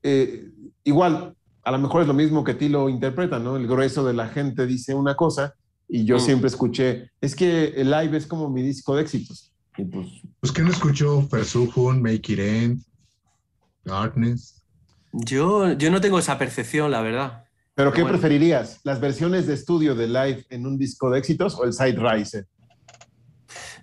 eh, 0.02 0.50
igual, 0.84 1.34
a 1.62 1.70
lo 1.70 1.78
mejor 1.78 2.02
es 2.02 2.08
lo 2.08 2.14
mismo 2.14 2.42
que 2.42 2.54
ti 2.54 2.68
lo 2.68 2.88
interpreta, 2.88 3.38
¿no? 3.38 3.56
El 3.56 3.66
grueso 3.66 4.04
de 4.04 4.14
la 4.14 4.28
gente 4.28 4.66
dice 4.66 4.94
una 4.94 5.14
cosa 5.14 5.54
y 5.88 6.04
yo 6.04 6.16
Mm. 6.16 6.20
siempre 6.20 6.48
escuché, 6.48 7.10
es 7.20 7.34
que 7.34 7.68
el 7.76 7.90
live 7.90 8.16
es 8.16 8.26
como 8.26 8.48
mi 8.50 8.62
disco 8.62 8.94
de 8.96 9.02
éxitos. 9.02 9.52
Y 9.76 9.84
pues, 9.84 10.08
Pues 10.40 10.58
no 10.58 10.70
escuchó 10.70 11.26
Versuchung, 11.28 12.00
Make 12.02 12.32
It 12.32 12.38
End, 12.38 12.82
Darkness. 13.84 14.62
Yo, 15.12 15.72
yo 15.72 15.90
no 15.90 16.00
tengo 16.00 16.18
esa 16.18 16.36
percepción, 16.38 16.90
la 16.90 17.00
verdad. 17.00 17.44
¿Pero 17.74 17.92
qué 17.92 18.02
Bueno. 18.02 18.18
preferirías? 18.18 18.80
¿Las 18.84 19.00
versiones 19.00 19.46
de 19.46 19.54
estudio 19.54 19.94
de 19.94 20.08
live 20.08 20.44
en 20.50 20.66
un 20.66 20.76
disco 20.78 21.10
de 21.10 21.18
éxitos 21.20 21.54
o 21.54 21.64
el 21.64 21.72
side 21.72 21.96
rise? 21.96 22.46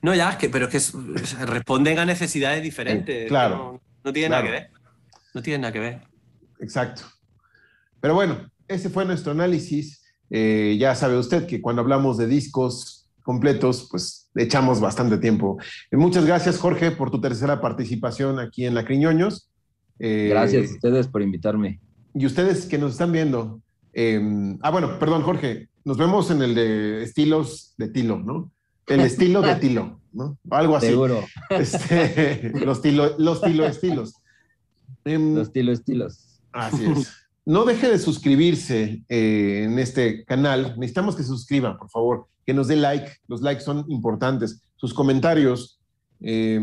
No, 0.01 0.13
ya, 0.13 0.31
es 0.31 0.35
que, 0.37 0.49
pero 0.49 0.65
es 0.65 0.71
que 0.71 0.77
es- 0.77 0.93
es- 1.15 1.39
responden 1.47 1.97
a 1.97 2.05
necesidades 2.05 2.61
diferentes. 2.61 3.25
Eh, 3.25 3.27
claro. 3.27 3.55
No, 3.55 3.81
no 4.03 4.13
tiene 4.13 4.27
Claro. 4.27 4.43
nada 4.47 4.57
que 4.57 4.61
ver. 4.61 4.71
No 5.33 5.41
tiene 5.41 5.59
nada 5.59 5.73
que 5.73 5.79
ver. 5.79 6.01
Exacto. 6.59 7.03
Pero 7.99 8.13
bueno, 8.13 8.49
ese 8.67 8.89
fue 8.89 9.05
nuestro 9.05 9.31
análisis. 9.31 10.03
Eh, 10.29 10.77
ya 10.79 10.95
sabe 10.95 11.17
usted 11.17 11.45
que 11.47 11.61
cuando 11.61 11.81
hablamos 11.81 12.17
de 12.17 12.27
discos 12.27 13.07
completos, 13.23 13.87
pues 13.89 14.29
echamos 14.35 14.79
bastante 14.79 15.17
tiempo. 15.17 15.57
Eh, 15.91 15.97
muchas 15.97 16.25
gracias, 16.25 16.57
Jorge, 16.57 16.91
por 16.91 17.11
tu 17.11 17.19
tercera 17.21 17.61
participación 17.61 18.39
aquí 18.39 18.65
en 18.65 18.75
La 18.75 18.85
Criñoños. 18.85 19.49
Eh, 19.99 20.27
Gracias 20.29 20.69
a 20.71 20.73
ustedes 20.75 21.07
por 21.07 21.21
invitarme. 21.21 21.79
Y 22.13 22.25
ustedes 22.25 22.65
que 22.65 22.77
nos 22.77 22.91
están 22.93 23.11
viendo. 23.11 23.61
eh, 23.93 24.19
ah, 24.61 24.71
bueno, 24.71 24.99
perdón, 24.99 25.21
Jorge. 25.23 25.69
Nos 25.83 25.97
vemos 25.97 26.31
en 26.31 26.41
el 26.41 26.55
de 26.55 27.03
estilos 27.03 27.75
de 27.77 27.87
Tilo, 27.89 28.17
¿no? 28.19 28.51
El 28.87 29.01
estilo 29.01 29.41
de 29.41 29.55
Tilo, 29.61 29.99
¿no? 30.13 30.37
Algo 30.49 30.75
así. 30.75 30.87
Seguro. 30.87 31.23
Este, 31.49 32.51
los 32.65 32.81
tilo, 32.81 33.15
los 33.19 33.41
tilo 33.41 33.65
estilos. 33.65 34.13
Em, 35.05 35.35
Los 35.35 35.47
estilos, 35.47 35.79
estilos. 35.79 36.39
Así 36.51 36.83
es. 36.85 37.13
No 37.45 37.63
deje 37.63 37.89
de 37.89 37.99
suscribirse 37.99 39.03
eh, 39.07 39.63
en 39.65 39.77
este 39.77 40.25
canal. 40.25 40.73
Necesitamos 40.77 41.15
que 41.15 41.21
se 41.21 41.29
suscriba, 41.29 41.77
por 41.77 41.89
favor, 41.89 42.27
que 42.45 42.53
nos 42.53 42.67
dé 42.67 42.75
like. 42.75 43.11
Los 43.27 43.41
likes 43.41 43.63
son 43.63 43.85
importantes. 43.87 44.63
Sus 44.77 44.93
comentarios, 44.93 45.79
eh, 46.21 46.59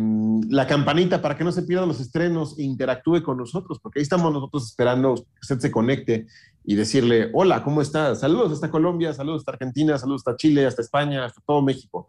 la 0.48 0.66
campanita 0.66 1.22
para 1.22 1.36
que 1.36 1.44
no 1.44 1.52
se 1.52 1.62
pierdan 1.62 1.88
los 1.88 2.00
estrenos 2.00 2.58
e 2.58 2.64
interactúe 2.64 3.22
con 3.22 3.38
nosotros, 3.38 3.78
porque 3.80 4.00
ahí 4.00 4.02
estamos 4.02 4.32
nosotros 4.32 4.66
esperando 4.66 5.14
que 5.14 5.40
usted 5.40 5.60
se 5.60 5.70
conecte 5.70 6.26
y 6.64 6.74
decirle, 6.74 7.30
hola, 7.32 7.62
¿cómo 7.62 7.80
estás? 7.80 8.20
Saludos 8.20 8.52
hasta 8.52 8.70
Colombia, 8.70 9.14
saludos 9.14 9.42
hasta 9.42 9.52
Argentina, 9.52 9.96
saludos 9.98 10.22
hasta 10.26 10.36
Chile, 10.36 10.66
hasta 10.66 10.82
España, 10.82 11.24
hasta 11.24 11.40
todo 11.46 11.62
México. 11.62 12.08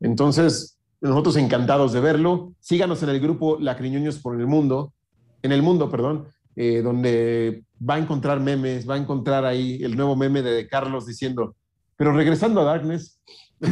Entonces, 0.00 0.78
nosotros 1.02 1.36
encantados 1.36 1.92
de 1.92 2.00
verlo. 2.00 2.54
Síganos 2.60 3.02
en 3.02 3.10
el 3.10 3.20
grupo 3.20 3.58
Lacriñoños 3.60 4.18
por 4.18 4.40
el 4.40 4.46
Mundo, 4.46 4.94
en 5.42 5.52
el 5.52 5.62
mundo, 5.62 5.90
perdón, 5.90 6.28
eh, 6.56 6.80
donde 6.82 7.62
va 7.88 7.94
a 7.94 7.98
encontrar 7.98 8.40
memes, 8.40 8.88
va 8.88 8.94
a 8.94 8.98
encontrar 8.98 9.44
ahí 9.44 9.82
el 9.82 9.96
nuevo 9.96 10.16
meme 10.16 10.42
de 10.42 10.66
Carlos 10.68 11.06
diciendo, 11.06 11.54
pero 11.96 12.12
regresando 12.12 12.60
a 12.60 12.64
Darkness, 12.64 13.18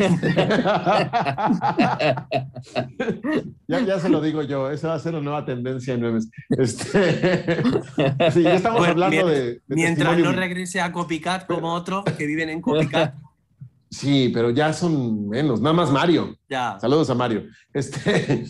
ya, 3.69 3.81
ya 3.81 3.99
se 3.99 4.09
lo 4.09 4.20
digo 4.20 4.43
yo, 4.43 4.70
esa 4.70 4.89
va 4.89 4.94
a 4.94 4.99
ser 4.99 5.15
la 5.15 5.20
nueva 5.20 5.44
tendencia 5.44 5.94
en 5.94 6.01
memes. 6.02 6.28
Este, 6.51 7.62
sí, 8.33 8.43
ya 8.43 8.55
estamos 8.55 8.78
Bueno, 8.78 8.93
hablando 8.93 9.17
mien- 9.17 9.27
de, 9.28 9.43
de 9.55 9.61
Mientras 9.69 10.19
no 10.19 10.33
regrese 10.33 10.81
a 10.81 10.93
Copycat 10.93 11.47
como 11.47 11.73
otros 11.75 12.05
que 12.17 12.27
viven 12.27 12.49
en 12.49 12.61
Copycat, 12.61 13.15
Sí, 13.91 14.31
pero 14.33 14.49
ya 14.49 14.73
son 14.73 15.28
menos, 15.28 15.61
nada 15.61 15.75
más 15.75 15.91
Mario. 15.91 16.35
ya. 16.49 16.78
Saludos 16.81 17.11
a 17.11 17.15
Mario. 17.15 17.43
Este, 17.75 18.47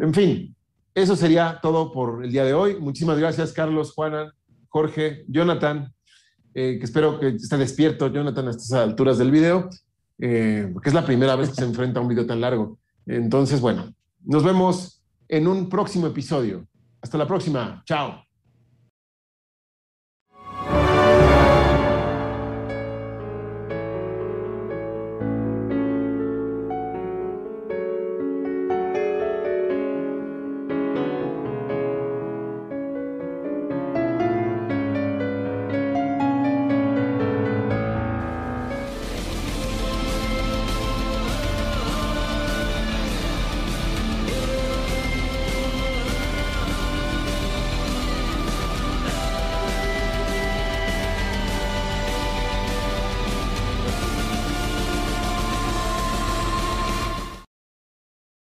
en 0.00 0.14
fin, 0.14 0.55
eso 0.96 1.14
sería 1.14 1.58
todo 1.60 1.92
por 1.92 2.24
el 2.24 2.32
día 2.32 2.42
de 2.42 2.54
hoy. 2.54 2.80
Muchísimas 2.80 3.18
gracias, 3.18 3.52
Carlos, 3.52 3.92
Juana, 3.92 4.32
Jorge, 4.68 5.26
Jonathan, 5.28 5.92
eh, 6.54 6.78
que 6.78 6.84
espero 6.86 7.20
que 7.20 7.28
esté 7.28 7.58
despierto, 7.58 8.08
Jonathan, 8.08 8.48
a 8.48 8.50
estas 8.52 8.72
alturas 8.72 9.18
del 9.18 9.30
video, 9.30 9.68
eh, 10.18 10.70
porque 10.72 10.88
es 10.88 10.94
la 10.94 11.04
primera 11.04 11.36
vez 11.36 11.50
que 11.50 11.56
se 11.56 11.64
enfrenta 11.64 12.00
a 12.00 12.02
un 12.02 12.08
video 12.08 12.24
tan 12.24 12.40
largo. 12.40 12.78
Entonces, 13.04 13.60
bueno, 13.60 13.92
nos 14.24 14.42
vemos 14.42 15.04
en 15.28 15.46
un 15.46 15.68
próximo 15.68 16.06
episodio. 16.06 16.66
Hasta 17.02 17.18
la 17.18 17.26
próxima. 17.26 17.82
Chao. 17.84 18.25